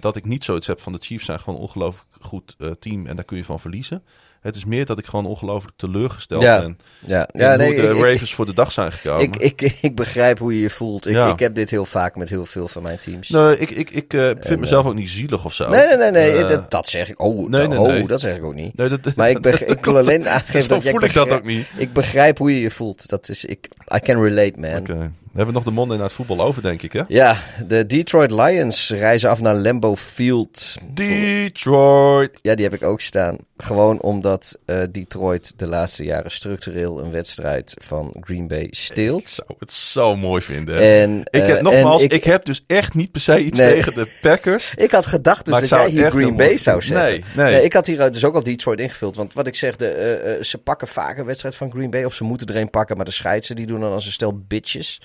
dat 0.00 0.16
ik 0.16 0.24
niet 0.24 0.44
zoiets 0.44 0.66
heb 0.66 0.80
van 0.80 0.92
de 0.92 0.98
Chiefs 0.98 1.24
zijn 1.24 1.40
gewoon 1.40 1.54
een 1.54 1.64
ongelooflijk 1.66 2.08
goed 2.20 2.56
team 2.78 3.06
en 3.06 3.16
daar 3.16 3.24
kun 3.24 3.36
je 3.36 3.44
van 3.44 3.60
verliezen. 3.60 4.02
Het 4.40 4.56
is 4.56 4.64
meer 4.64 4.86
dat 4.86 4.98
ik 4.98 5.06
gewoon 5.06 5.26
ongelooflijk 5.26 5.76
teleurgesteld 5.76 6.42
Ja. 6.42 6.60
ben 6.60 6.78
Ja, 7.06 7.28
ja 7.32 7.48
hoe 7.48 7.56
nee, 7.56 7.74
de 7.74 7.82
ik, 7.82 7.90
ik- 7.96 8.02
Ravens 8.02 8.34
voor 8.34 8.46
de 8.46 8.54
dag 8.54 8.72
zijn 8.72 8.92
gekomen. 8.92 9.22
ik, 9.22 9.36
ik, 9.36 9.78
ik 9.82 9.94
begrijp 9.94 10.38
hoe 10.38 10.54
je 10.54 10.60
je 10.60 10.70
voelt. 10.70 11.06
Ik, 11.06 11.12
Ja. 11.12 11.32
ik 11.32 11.38
heb 11.38 11.54
dit 11.54 11.70
heel 11.70 11.84
vaak 11.86 12.16
met 12.16 12.28
heel 12.28 12.46
veel 12.46 12.68
van 12.68 12.82
mijn 12.82 12.98
teams. 12.98 13.28
Nee, 13.28 13.58
ik, 13.58 13.70
ik, 13.70 13.90
ik 13.90 14.14
eh, 14.14 14.20
vind 14.26 14.44
En, 14.44 14.60
mezelf 14.60 14.86
ook 14.86 14.94
niet 14.94 15.08
zielig 15.08 15.44
of 15.44 15.54
zo. 15.54 15.68
Nee, 15.68 15.86
nee, 15.86 15.96
nee, 15.96 16.10
nee 16.10 16.32
Eh, 16.42 16.48
dat, 16.48 16.70
dat 16.70 16.88
zeg 16.88 17.10
ik. 17.10 17.20
Oh, 17.22 17.48
nee, 17.48 17.60
dat, 17.60 17.68
nee, 17.70 17.78
oh 17.78 17.88
nee. 17.88 18.06
dat 18.06 18.20
zeg 18.20 18.36
ik 18.36 18.44
ook 18.44 18.54
niet. 18.54 18.76
nee, 18.76 18.88
dat, 18.88 19.14
Maar 19.16 19.30
ik, 19.30 19.40
beg- 19.40 19.64
ik 19.64 19.84
wil 19.84 19.96
alleen 20.02 20.28
aangeven 20.28 20.62
Zo 20.62 20.68
dat 20.68 20.82
jij 20.82 20.92
voel 20.92 21.02
ik 21.04 21.12
dat 21.12 21.30
ook 21.30 21.44
niet. 21.44 21.66
Ik 21.76 21.92
begrijp 21.92 22.38
hoe 22.38 22.54
je 22.54 22.60
je 22.60 22.70
voelt. 22.70 23.08
Dat 23.08 23.28
is, 23.28 23.44
ik, 23.44 23.68
I 23.94 23.98
can 23.98 24.22
relate, 24.22 24.54
man. 24.56 24.76
Oké. 24.78 25.12
We 25.32 25.36
hebben 25.44 25.54
nog 25.54 25.64
de 25.64 25.70
Monday 25.70 25.96
Night 25.98 26.12
voetbal 26.12 26.40
over, 26.40 26.62
denk 26.62 26.82
ik, 26.82 26.92
hè? 26.92 27.02
Ja, 27.08 27.36
de 27.66 27.86
Detroit 27.86 28.30
Lions 28.30 28.90
reizen 28.90 29.30
af 29.30 29.40
naar 29.40 29.54
Lambeau 29.54 29.96
Field. 29.96 30.76
Detroit. 30.94 32.38
Ja, 32.42 32.54
die 32.54 32.64
heb 32.64 32.74
ik 32.74 32.84
ook 32.84 33.00
staan. 33.00 33.36
Gewoon 33.56 34.00
omdat 34.00 34.58
eh, 34.64 34.80
Detroit 34.90 35.52
de 35.56 35.66
laatste 35.66 36.04
jaren 36.04 36.30
structureel 36.30 36.98
een 37.00 37.10
wedstrijd 37.10 37.74
van 37.82 38.14
Green 38.20 38.46
Bay 38.48 38.58
Ik 38.58 38.74
steelt. 38.74 39.28
zou 39.30 39.48
het 39.58 39.72
zo 39.72 40.16
mooi 40.16 40.42
vinden. 40.42 40.78
En, 40.78 41.20
ik 41.30 41.42
heb, 41.42 41.56
eh, 41.56 41.62
nogmaals, 41.62 42.02
ik, 42.02 42.24
heb 42.24 42.44
dus 42.44 42.64
echt 42.66 42.94
niet 42.94 43.12
per 43.12 43.20
se 43.20 43.38
iets 43.40 43.58
Nee. 43.58 43.74
tegen 43.74 43.94
de 43.94 44.18
Packers. 44.22 44.72
Ik 44.76 44.90
had 44.90 45.06
gedacht 45.06 45.44
dus 45.44 45.54
dat 45.54 45.62
ik 45.62 45.68
jij 45.68 45.82
het 45.82 45.90
hier 45.90 46.10
Green 46.10 46.36
Bay 46.36 46.56
zou 46.56 46.82
zeggen. 46.82 47.24
Nee, 47.34 47.52
nee. 47.52 47.64
ik 47.64 47.72
had 47.72 47.86
hier 47.86 48.10
dus 48.12 48.24
ook 48.24 48.34
al 48.34 48.42
Detroit 48.42 48.80
ingevuld. 48.80 49.16
Want 49.16 49.34
wat 49.34 49.46
ik 49.46 49.54
zeg, 49.54 49.76
de, 49.76 49.88
eh, 49.88 50.34
eh, 50.34 50.42
ze 50.42 50.58
pakken 50.58 50.88
vaak 50.88 51.18
een 51.18 51.24
wedstrijd 51.26 51.54
van 51.54 51.70
Green 51.70 51.90
Bay. 51.90 52.04
Of 52.04 52.14
ze 52.14 52.24
moeten 52.24 52.46
er 52.46 52.56
een 52.56 52.70
pakken, 52.70 52.96
maar 52.96 53.04
de 53.04 53.10
scheidsen 53.10 53.56
die 53.56 53.66
doen 53.66 53.80
dan 53.80 53.92
als 53.92 54.06
een 54.06 54.12
stel 54.12 54.38
bitches. 54.48 55.00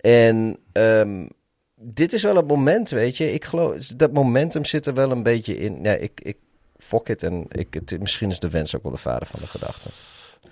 En 0.00 0.56
ehm, 0.72 1.26
dit 1.74 2.12
is 2.12 2.22
wel 2.22 2.36
het 2.36 2.46
moment, 2.46 2.90
weet 2.90 3.16
je. 3.16 3.32
Ik 3.32 3.44
geloof, 3.44 3.76
dat 3.76 4.12
momentum 4.12 4.64
zit 4.64 4.86
er 4.86 4.94
wel 4.94 5.10
een 5.10 5.22
beetje 5.22 5.58
in. 5.58 5.78
Ja, 5.82 5.92
ik, 5.92 6.20
ik 6.22 6.36
fok 6.78 7.08
het. 7.08 7.22
En 7.22 7.46
ik, 7.48 7.74
het, 7.74 8.00
misschien 8.00 8.30
is 8.30 8.38
de 8.38 8.50
wens 8.50 8.76
ook 8.76 8.82
wel 8.82 8.92
de 8.92 8.98
vader 8.98 9.26
van 9.26 9.40
de 9.40 9.46
gedachte. 9.46 9.88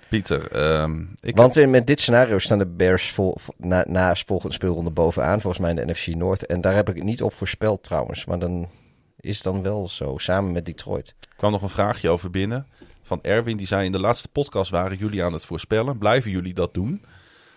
Pieter, 0.09 0.51
ehm, 0.51 1.01
ik 1.19 1.35
Want 1.35 1.57
in, 1.57 1.69
met 1.69 1.87
dit 1.87 1.99
scenario 1.99 2.39
staan 2.39 2.57
de 2.57 2.65
Bears 2.65 3.11
vol, 3.11 3.37
na, 3.57 3.85
na 3.87 4.15
volgende 4.15 4.55
speelronde 4.55 4.89
bovenaan. 4.89 5.41
Volgens 5.41 5.61
mij 5.61 5.69
in 5.69 5.75
de 5.75 5.93
NFC 5.93 6.07
North. 6.07 6.45
En 6.45 6.61
daar 6.61 6.75
heb 6.75 6.89
ik 6.89 6.95
het 6.95 7.03
niet 7.03 7.21
op 7.21 7.33
voorspeld 7.33 7.83
trouwens. 7.83 8.25
Maar 8.25 8.39
dan 8.39 8.69
is 9.19 9.35
het 9.35 9.43
dan 9.43 9.63
wel 9.63 9.87
zo. 9.87 10.17
Samen 10.17 10.51
met 10.51 10.65
Detroit. 10.65 11.15
kwam 11.35 11.51
nog 11.51 11.61
een 11.61 11.69
vraagje 11.69 12.09
over 12.09 12.29
binnen. 12.29 12.67
Van 13.03 13.19
Erwin, 13.21 13.57
die 13.57 13.67
zei 13.67 13.85
in 13.85 13.91
de 13.91 13.99
laatste 13.99 14.27
podcast 14.27 14.71
waren 14.71 14.97
jullie 14.97 15.23
aan 15.23 15.33
het 15.33 15.45
voorspellen. 15.45 15.97
Blijven 15.97 16.31
jullie 16.31 16.53
dat 16.53 16.73
doen? 16.73 17.01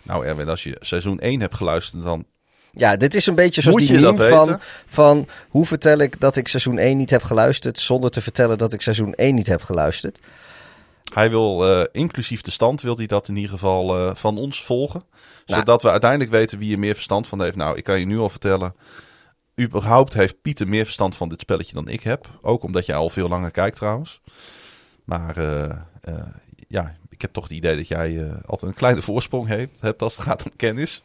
Nou 0.03 0.27
Erwin, 0.27 0.49
als 0.49 0.63
je 0.63 0.77
seizoen 0.81 1.19
1 1.19 1.41
hebt 1.41 1.55
geluisterd, 1.55 2.03
dan... 2.03 2.25
Ja, 2.73 2.97
dit 2.97 3.15
is 3.15 3.27
een 3.27 3.35
beetje 3.35 3.61
zoals 3.61 3.79
Moet 3.79 3.89
die 3.89 4.01
meme 4.01 4.29
van, 4.29 4.47
weten? 4.47 4.61
van... 4.87 5.29
Hoe 5.49 5.67
vertel 5.67 5.99
ik 5.99 6.21
dat 6.21 6.37
ik 6.37 6.49
seizoen 6.49 6.79
1 6.79 6.97
niet 6.97 7.11
heb 7.11 7.23
geluisterd... 7.23 7.79
zonder 7.79 8.11
te 8.11 8.21
vertellen 8.21 8.59
dat 8.59 8.73
ik 8.73 8.83
seizoen 8.83 9.15
1 9.15 9.35
niet 9.35 9.47
heb 9.47 9.63
geluisterd. 9.63 10.21
Hij 11.15 11.31
wil, 11.31 11.69
eh, 11.69 11.85
inclusief 11.93 12.41
de 12.41 12.51
stand, 12.51 12.81
wil 12.81 12.97
hij 12.97 13.07
dat 13.07 13.29
in 13.29 13.37
ieder 13.37 13.51
geval 13.51 13.97
eh, 13.97 14.15
van 14.15 14.39
ons 14.39 14.65
volgen. 14.65 15.05
Nou. 15.47 15.61
Zodat 15.61 15.83
we 15.83 15.91
uiteindelijk 15.91 16.31
weten 16.31 16.59
wie 16.59 16.73
er 16.73 16.79
meer 16.79 16.95
verstand 16.95 17.29
van 17.29 17.43
heeft. 17.43 17.57
Nou, 17.57 17.77
ik 17.77 17.85
kan 17.85 17.99
je 17.99 18.07
nu 18.07 18.19
al 18.19 18.29
vertellen. 18.29 18.75
Überhaupt 19.61 20.13
heeft 20.13 20.43
Pieter 20.43 20.69
meer 20.69 20.85
verstand 20.85 21.17
van 21.17 21.29
dit 21.29 21.41
spelletje 21.41 21.75
dan 21.75 21.89
ik 21.89 22.03
heb. 22.03 22.39
Ook 22.41 22.63
omdat 22.63 22.87
jij 22.87 22.97
al 22.97 23.11
veel 23.11 23.29
langer 23.29 23.51
kijkt 23.51 23.77
trouwens. 23.77 24.21
Maar 25.05 25.37
eh, 25.37 25.77
ja, 26.69 26.97
ik 27.23 27.29
heb 27.29 27.43
toch 27.43 27.49
het 27.49 27.59
idee 27.59 27.77
dat 27.77 27.89
jij 27.89 28.19
eh, 28.25 28.33
altijd 28.47 28.71
een 28.71 28.77
kleine 28.79 29.03
voorsprong 29.03 29.49
hebt, 29.49 29.81
hebt 29.81 30.03
als 30.03 30.17
het 30.17 30.25
gaat 30.27 30.45
om 30.45 30.51
kennis. 30.57 31.03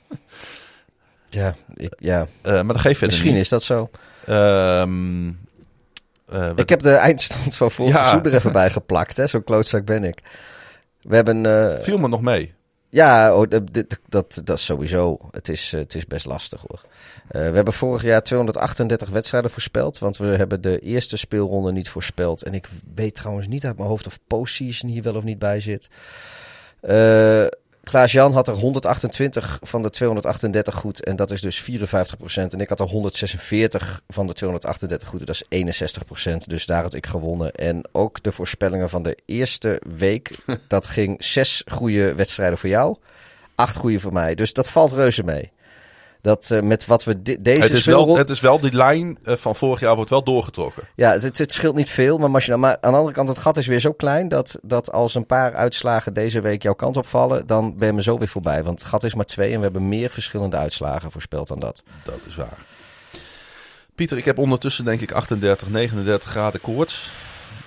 Ja, 1.29 1.55
ik, 1.75 1.93
ja. 1.99 2.27
Eh, 2.41 2.53
maar 2.53 2.73
dat 2.73 2.79
geeft 2.79 3.01
misschien 3.01 3.31
niet. 3.31 3.41
is 3.41 3.49
dat 3.49 3.63
zo. 3.63 3.89
Ehm, 4.25 5.27
eh, 6.25 6.49
Ik 6.55 6.69
heb 6.69 6.81
de 6.81 6.91
eindstand 6.93 7.55
van 7.55 7.71
vorig 7.71 7.93
Ja. 7.95 8.03
seizoen 8.03 8.31
er 8.31 8.37
even 8.37 8.51
bij 8.51 8.69
geplakt. 8.69 9.17
hè. 9.17 9.27
Zo'n 9.27 9.43
klootzak 9.43 9.85
ben 9.85 10.03
ik. 10.03 10.19
We 11.01 11.15
hebben... 11.15 11.45
eh, 11.75 11.83
viel 11.83 11.97
me 11.97 12.07
nog 12.07 12.21
mee. 12.21 12.53
Ja, 12.89 13.35
oh, 13.35 13.49
dat, 14.09 14.41
dat, 14.43 14.59
sowieso. 14.59 15.19
Het 15.31 15.49
is, 15.49 15.73
eh, 15.73 15.79
het 15.79 15.95
is 15.95 16.05
best 16.05 16.25
lastig 16.25 16.61
hoor. 16.67 16.81
Eh, 17.27 17.49
we 17.49 17.55
hebben 17.55 17.73
vorig 17.73 18.03
jaar 18.03 18.23
238 18.23 19.09
wedstrijden 19.09 19.51
voorspeld. 19.51 19.97
Want 19.97 20.17
we 20.17 20.25
hebben 20.25 20.61
de 20.61 20.79
eerste 20.79 21.17
speelronde 21.17 21.71
niet 21.71 21.89
voorspeld. 21.89 22.43
En 22.43 22.53
ik 22.53 22.67
weet 22.95 23.15
trouwens 23.15 23.47
niet 23.47 23.65
uit 23.65 23.77
mijn 23.77 23.89
hoofd 23.89 24.07
of 24.07 24.19
postseason 24.27 24.89
hier 24.89 25.03
wel 25.03 25.15
of 25.15 25.23
niet 25.23 25.39
bij 25.39 25.61
zit. 25.61 25.89
Eh 26.81 27.45
Klaas-Jan 27.87 28.33
had 28.33 28.47
er 28.47 28.53
128 28.53 29.59
van 29.61 29.81
de 29.81 29.89
238 29.89 30.75
goed. 30.75 31.03
En 31.03 31.15
dat 31.15 31.31
is 31.31 31.41
dus 31.41 31.61
54% 31.61 31.65
En 32.33 32.59
ik 32.59 32.69
had 32.69 32.79
er 32.79 32.85
146 32.85 34.01
van 34.07 34.27
de 34.27 34.33
238 34.33 35.07
goed. 35.07 35.25
Dat 35.25 35.45
is 35.49 35.65
61% 36.33 36.37
Dus 36.47 36.65
daar 36.65 36.83
had 36.83 36.93
ik 36.93 37.05
gewonnen. 37.05 37.51
En 37.51 37.87
ook 37.91 38.23
de 38.23 38.31
voorspellingen 38.31 38.89
van 38.89 39.03
de 39.03 39.17
eerste 39.25 39.81
week. 39.97 40.37
dat 40.67 40.87
ging 40.87 41.23
zes 41.23 41.63
goede 41.71 42.15
wedstrijden 42.15 42.57
voor 42.57 42.69
jou. 42.69 42.97
Acht 43.55 43.75
goede 43.75 43.99
voor 43.99 44.13
mij. 44.13 44.35
Dus 44.35 44.53
dat 44.53 44.69
valt 44.69 44.91
reuze 44.91 45.23
mee. 45.23 45.51
Dat 46.21 46.51
eh, 46.51 46.61
met 46.61 46.85
wat 46.85 47.03
we 47.03 47.21
deze 47.21 47.61
Het 47.61 47.71
is, 47.71 47.85
wel, 47.85 48.17
het 48.17 48.29
is 48.29 48.39
wel, 48.39 48.59
die 48.59 48.73
lijn 48.73 49.17
eh, 49.23 49.35
van 49.35 49.55
vorig 49.55 49.79
jaar 49.79 49.95
wordt 49.95 50.09
wel 50.09 50.23
doorgetrokken. 50.23 50.83
ja, 50.95 51.11
het, 51.11 51.37
het, 51.37 51.51
scheelt 51.51 51.75
niet 51.75 51.89
veel. 51.89 52.17
Maar, 52.17 52.33
als 52.33 52.43
je 52.43 52.49
nou, 52.49 52.61
maar 52.61 52.77
aan 52.81 52.91
de 52.91 52.97
andere 52.97 53.15
kant, 53.15 53.29
het 53.29 53.37
gat 53.37 53.57
is 53.57 53.67
weer 53.67 53.79
zo 53.79 53.91
klein. 53.91 54.27
Dat, 54.27 54.59
dat 54.61 54.91
als 54.91 55.15
een 55.15 55.25
paar 55.25 55.53
uitslagen 55.53 56.13
deze 56.13 56.41
week 56.41 56.63
jouw 56.63 56.73
kant 56.73 56.97
opvallen. 56.97 57.47
dan 57.47 57.77
ben 57.77 57.87
je 57.87 57.93
me 57.93 58.01
zo 58.01 58.17
weer 58.17 58.27
voorbij. 58.27 58.63
Want 58.63 58.79
het 58.79 58.87
gat 58.87 59.03
is 59.03 59.15
maar 59.15 59.25
twee. 59.25 59.51
En 59.51 59.57
we 59.57 59.63
hebben 59.63 59.87
meer 59.89 60.09
verschillende 60.09 60.57
uitslagen 60.57 61.11
voorspeld 61.11 61.47
dan 61.47 61.59
dat. 61.59 61.83
Dat 62.03 62.19
is 62.27 62.35
waar. 62.35 62.65
Pieter, 63.95 64.17
ik 64.17 64.25
heb 64.25 64.37
ondertussen 64.37 64.85
denk 64.85 65.01
ik 65.01 65.11
38, 65.11 65.69
39 65.69 66.29
graden 66.29 66.61
koorts. 66.61 67.09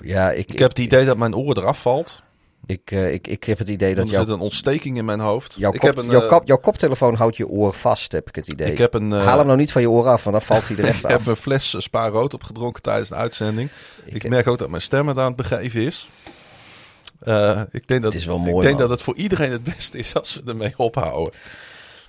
Ja, 0.03 0.31
ik, 0.31 0.53
Ik 0.53 0.59
heb 0.59 0.69
het 0.69 0.79
idee 0.79 1.05
dat 1.05 1.17
mijn 1.17 1.35
oor 1.35 1.59
eraf 1.59 1.81
valt. 1.81 2.23
Ik, 2.66 2.90
eh, 2.90 3.12
ik, 3.12 3.26
ik 3.26 3.44
heb 3.44 3.58
het 3.58 3.68
idee 3.68 3.89
Er 3.90 3.94
dat 3.97 4.08
zit 4.08 4.14
jouw, 4.16 4.26
een 4.34 4.40
ontsteking 4.40 4.97
in 4.97 5.05
mijn 5.05 5.20
hoofd. 5.20 5.55
jouw, 5.58 5.72
ik 5.72 5.78
kop, 5.80 5.89
heb 5.94 6.05
een, 6.05 6.10
jouw, 6.10 6.22
eh, 6.22 6.28
kop- 6.28 6.47
jouw 6.47 6.56
koptelefoon 6.56 7.14
houdt 7.14 7.36
je 7.36 7.48
oor 7.48 7.72
vast, 7.74 8.12
heb 8.12 8.28
ik 8.28 8.34
het 8.34 8.48
idee. 8.48 8.72
ik 8.72 8.78
heb 8.78 8.94
een, 8.94 9.12
eh, 9.12 9.24
Haal 9.24 9.36
hem 9.39 9.47
nou 9.47 9.58
niet 9.58 9.72
van 9.72 9.82
je 9.82 9.90
oor 9.90 10.06
af, 10.06 10.24
want 10.24 10.36
dan 10.36 10.44
valt 10.47 10.68
hij 10.68 10.76
er 10.76 10.84
echt 10.94 11.05
ik 11.05 11.10
heb 11.10 11.20
af. 11.20 11.26
een 11.26 11.36
fles 11.36 11.74
eh, 11.74 11.80
Spa 11.80 12.08
rood 12.08 12.34
opgedronken 12.34 12.82
tijdens 12.82 13.08
de 13.08 13.14
uitzending. 13.14 13.70
Ik, 14.05 14.22
heb- 14.22 14.30
merk 14.30 14.47
ook 14.47 14.58
dat 14.58 14.68
mijn 14.68 14.82
stem 14.82 15.08
het 15.08 15.18
aan 15.18 15.26
het 15.26 15.36
begeven 15.36 15.80
is. 15.80 16.08
Eh, 17.20 17.60
ik 17.70 17.89
denk, 17.89 18.02
dat, 18.02 18.12
Het 18.12 18.20
is 18.22 18.26
wel 18.26 18.36
ik 18.36 18.42
mooi, 18.42 18.60
denk 18.66 18.78
man. 18.78 18.80
dat 18.89 18.90
het 18.90 19.02
voor 19.02 19.16
iedereen 19.16 19.50
het 19.50 19.62
beste 19.64 19.98
is 19.98 20.14
als 20.14 20.34
we 20.44 20.50
ermee 20.50 20.72
ophouden. 20.76 21.32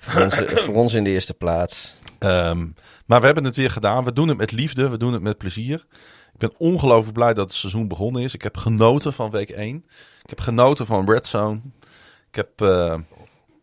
Voor 0.00 0.22
ons, 0.22 0.34
voor 0.64 0.74
ons 0.74 0.94
in 0.94 1.04
de 1.04 1.10
eerste 1.10 1.34
plaats. 1.34 1.94
Ehm, 2.18 2.66
maar 3.06 3.20
we 3.20 3.26
hebben 3.26 3.44
het 3.44 3.56
weer 3.56 3.70
gedaan. 3.70 4.04
We 4.04 4.12
doen 4.12 4.28
het 4.28 4.36
met 4.38 4.52
liefde. 4.52 4.88
We 4.88 4.96
doen 4.96 5.12
het 5.12 5.22
met 5.22 5.38
plezier. 5.38 5.86
Ik 6.32 6.38
ben 6.38 6.52
ongelooflijk 6.58 7.12
blij 7.14 7.34
dat 7.34 7.44
het 7.46 7.54
seizoen 7.54 7.88
begonnen 7.88 8.22
is. 8.22 8.34
Ik 8.34 8.42
heb 8.42 8.56
genoten 8.56 9.12
van 9.12 9.30
week 9.30 9.50
1. 9.50 9.84
Ik 10.22 10.30
heb 10.30 10.40
genoten 10.40 10.86
van 10.86 11.10
Red 11.10 11.26
Zone. 11.26 11.60
Ik 12.28 12.34
heb, 12.34 12.60
eh, 12.60 12.98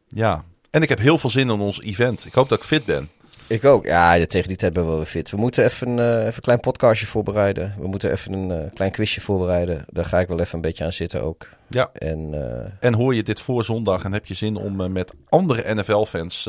ja... 0.08 0.44
En 0.70 0.82
ik 0.82 0.90
heb 0.90 1.00
heel 1.00 1.18
veel 1.18 1.30
zin 1.30 1.50
in 1.50 1.60
ons 1.60 1.82
event. 1.82 2.26
Ik 2.26 2.34
hoop 2.34 2.50
dat 2.50 2.58
ik 2.58 2.64
fit 2.64 2.86
ben. 2.86 3.10
Ik 3.48 3.66
ook. 3.66 3.86
Ja, 3.86 4.14
ja, 4.14 4.26
tegen 4.26 4.48
die 4.48 4.58
tijd 4.58 4.74
ben 4.74 4.84
ik 4.84 4.90
wel 4.90 4.98
weer 4.98 5.06
fit. 5.06 5.30
We 5.32 5.38
moeten 5.38 5.64
even, 5.64 6.00
eh, 6.00 6.18
even 6.20 6.36
een 6.36 6.42
klein 6.42 6.60
podcastje 6.60 7.08
voorbereiden. 7.08 7.76
We 7.80 7.88
moeten 7.88 8.12
even 8.12 8.34
een 8.34 8.52
eh, 8.52 8.72
klein 8.74 8.92
quizje 8.92 9.22
voorbereiden. 9.22 9.86
Daar 9.88 10.06
ga 10.06 10.20
ik 10.20 10.28
wel 10.28 10.40
even 10.40 10.56
een 10.56 10.62
beetje 10.62 10.84
aan 10.84 10.92
zitten 10.92 11.24
ook. 11.24 11.48
Ja. 11.68 11.90
En 11.94 12.34
En 12.80 12.94
hoor 12.94 13.16
je 13.16 13.24
dit 13.24 13.42
voor 13.42 13.64
zondag 13.64 14.04
en 14.04 14.14
heb 14.14 14.26
je 14.26 14.34
zin 14.34 14.56
om 14.56 14.92
met 14.92 15.14
andere 15.30 15.74
NFL-fans 15.74 16.46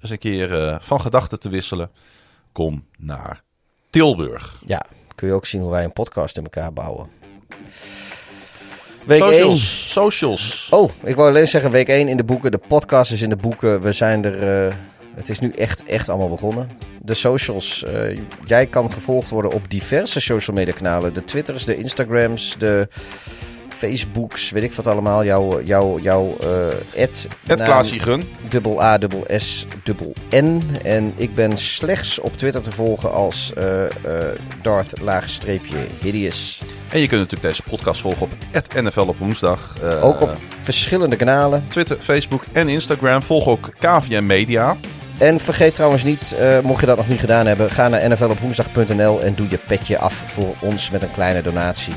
eens 0.00 0.10
een 0.10 0.18
keer 0.18 0.78
van 0.80 1.00
gedachten 1.00 1.40
te 1.40 1.48
wisselen? 1.48 1.90
Kom 2.52 2.86
naar 2.98 3.42
Tilburg. 3.90 4.62
ja, 4.64 4.86
kun 5.14 5.28
je 5.28 5.34
ook 5.34 5.46
zien 5.46 5.60
hoe 5.60 5.70
wij 5.70 5.84
een 5.84 5.92
podcast 5.92 6.36
in 6.36 6.44
elkaar 6.44 6.72
bouwen. 6.72 7.08
Week 9.06 9.22
1. 9.22 9.32
Socials. 9.32 9.90
Socials. 9.92 10.68
Oh, 10.70 10.90
ik 11.04 11.16
wou 11.16 11.28
alleen 11.28 11.48
zeggen, 11.48 11.70
week 11.70 11.88
1 11.88 12.08
in 12.08 12.16
de 12.16 12.24
boeken. 12.24 12.50
De 12.50 12.60
podcast 12.68 13.12
is 13.12 13.22
in 13.22 13.28
de 13.28 13.36
boeken. 13.36 13.80
We 13.82 13.92
zijn 13.92 14.24
er... 14.24 14.66
eh, 14.66 14.74
het 15.14 15.28
is 15.28 15.38
nu 15.38 15.50
echt, 15.50 15.84
echt 15.84 16.08
allemaal 16.08 16.28
begonnen. 16.28 16.70
De 17.02 17.14
socials. 17.14 17.84
eh, 17.84 18.18
jij 18.44 18.66
kan 18.66 18.92
gevolgd 18.92 19.28
worden 19.28 19.50
op 19.52 19.70
diverse 19.70 20.20
social 20.20 20.56
media 20.56 20.72
kanalen. 20.74 21.14
De 21.14 21.24
Twitters, 21.24 21.64
de 21.64 21.76
Instagrams, 21.76 22.54
de 22.58 22.88
Facebooks, 23.76 24.50
weet 24.50 24.62
ik 24.62 24.72
wat 24.72 24.86
allemaal. 24.86 25.24
Jouw, 25.24 25.62
jouw, 25.62 25.98
jouw 25.98 26.36
eh 26.40 27.02
ad, 27.02 27.28
Het 27.46 27.58
naam, 27.58 27.66
Klaasie 27.66 28.00
Gun. 28.00 28.22
dubbel 28.48 28.82
A, 28.82 28.98
dubbel 28.98 29.24
S, 29.28 29.66
dubbel 29.82 30.12
N. 30.34 30.62
En 30.82 31.12
ik 31.16 31.34
ben 31.34 31.56
slechts 31.56 32.18
op 32.18 32.36
Twitter 32.36 32.62
te 32.62 32.72
volgen 32.72 33.12
als 33.12 33.52
eh 33.54 33.84
eh 33.84 33.90
Darth 34.62 35.00
laagstreepje 35.00 35.76
Hideous. 36.00 36.62
En 36.88 37.00
je 37.00 37.06
kunt 37.06 37.20
natuurlijk 37.20 37.48
deze 37.48 37.62
podcast 37.62 38.00
volgen 38.00 38.22
op 38.22 38.82
NFL 38.82 39.00
op 39.00 39.18
woensdag. 39.18 39.76
Ook 40.02 40.20
op 40.20 40.36
verschillende 40.62 41.16
kanalen. 41.16 41.64
Twitter, 41.68 41.96
Facebook 42.00 42.44
en 42.52 42.68
Instagram. 42.68 43.22
Volg 43.22 43.46
ook 43.46 43.70
KVM 43.78 44.26
Media. 44.26 44.76
En 45.18 45.40
vergeet 45.40 45.74
trouwens 45.74 46.02
niet, 46.02 46.36
mocht 46.62 46.80
je 46.80 46.86
dat 46.86 46.96
nog 46.96 47.08
niet 47.08 47.20
gedaan 47.20 47.46
hebben, 47.46 47.70
ga 47.70 47.88
naar 47.88 48.10
nflopwoensdag.nl 48.10 49.22
en 49.22 49.34
doe 49.34 49.46
je 49.50 49.58
petje 49.66 49.98
af 49.98 50.22
voor 50.26 50.54
ons 50.60 50.90
met 50.90 51.02
een 51.02 51.10
kleine 51.10 51.42
donatie. 51.42 51.92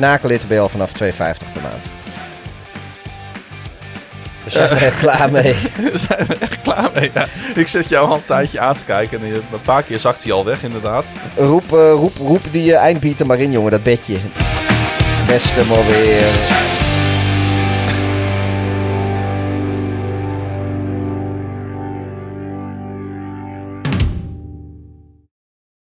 Knakenlid 0.00 0.46
ben 0.48 0.56
je 0.56 0.62
al 0.62 0.68
vanaf 0.68 0.90
2,50 1.02 1.12
per 1.52 1.62
maand. 1.62 1.90
We 4.44 4.50
zijn 4.50 4.70
er 4.70 4.92
klaar 5.00 5.30
mee. 5.30 5.54
We 5.92 5.98
zijn 6.08 6.28
er 6.28 6.36
echt 6.40 6.62
klaar 6.62 6.90
mee. 6.94 7.10
Ja. 7.14 7.26
Ik 7.54 7.66
zet 7.66 7.88
jou 7.88 8.08
al 8.08 8.14
een 8.14 8.24
tijdje 8.26 8.60
aan 8.60 8.76
te 8.76 8.84
kijken. 8.84 9.20
En 9.20 9.26
je- 9.26 9.34
een 9.52 9.60
paar 9.62 9.82
keer 9.82 9.98
zakt 9.98 10.22
hij 10.24 10.32
al 10.32 10.44
weg, 10.44 10.62
inderdaad. 10.62 11.06
Roep, 11.36 11.72
eh, 11.72 11.90
roep, 11.92 12.16
roep 12.16 12.44
die 12.50 12.70
uh, 12.70 12.76
eindbieten 12.76 13.26
maar 13.26 13.38
in, 13.38 13.52
jongen, 13.52 13.70
dat 13.70 13.82
bedje. 13.82 14.16
Beste 15.26 15.64
maar 15.64 15.86
weer. 15.86 16.22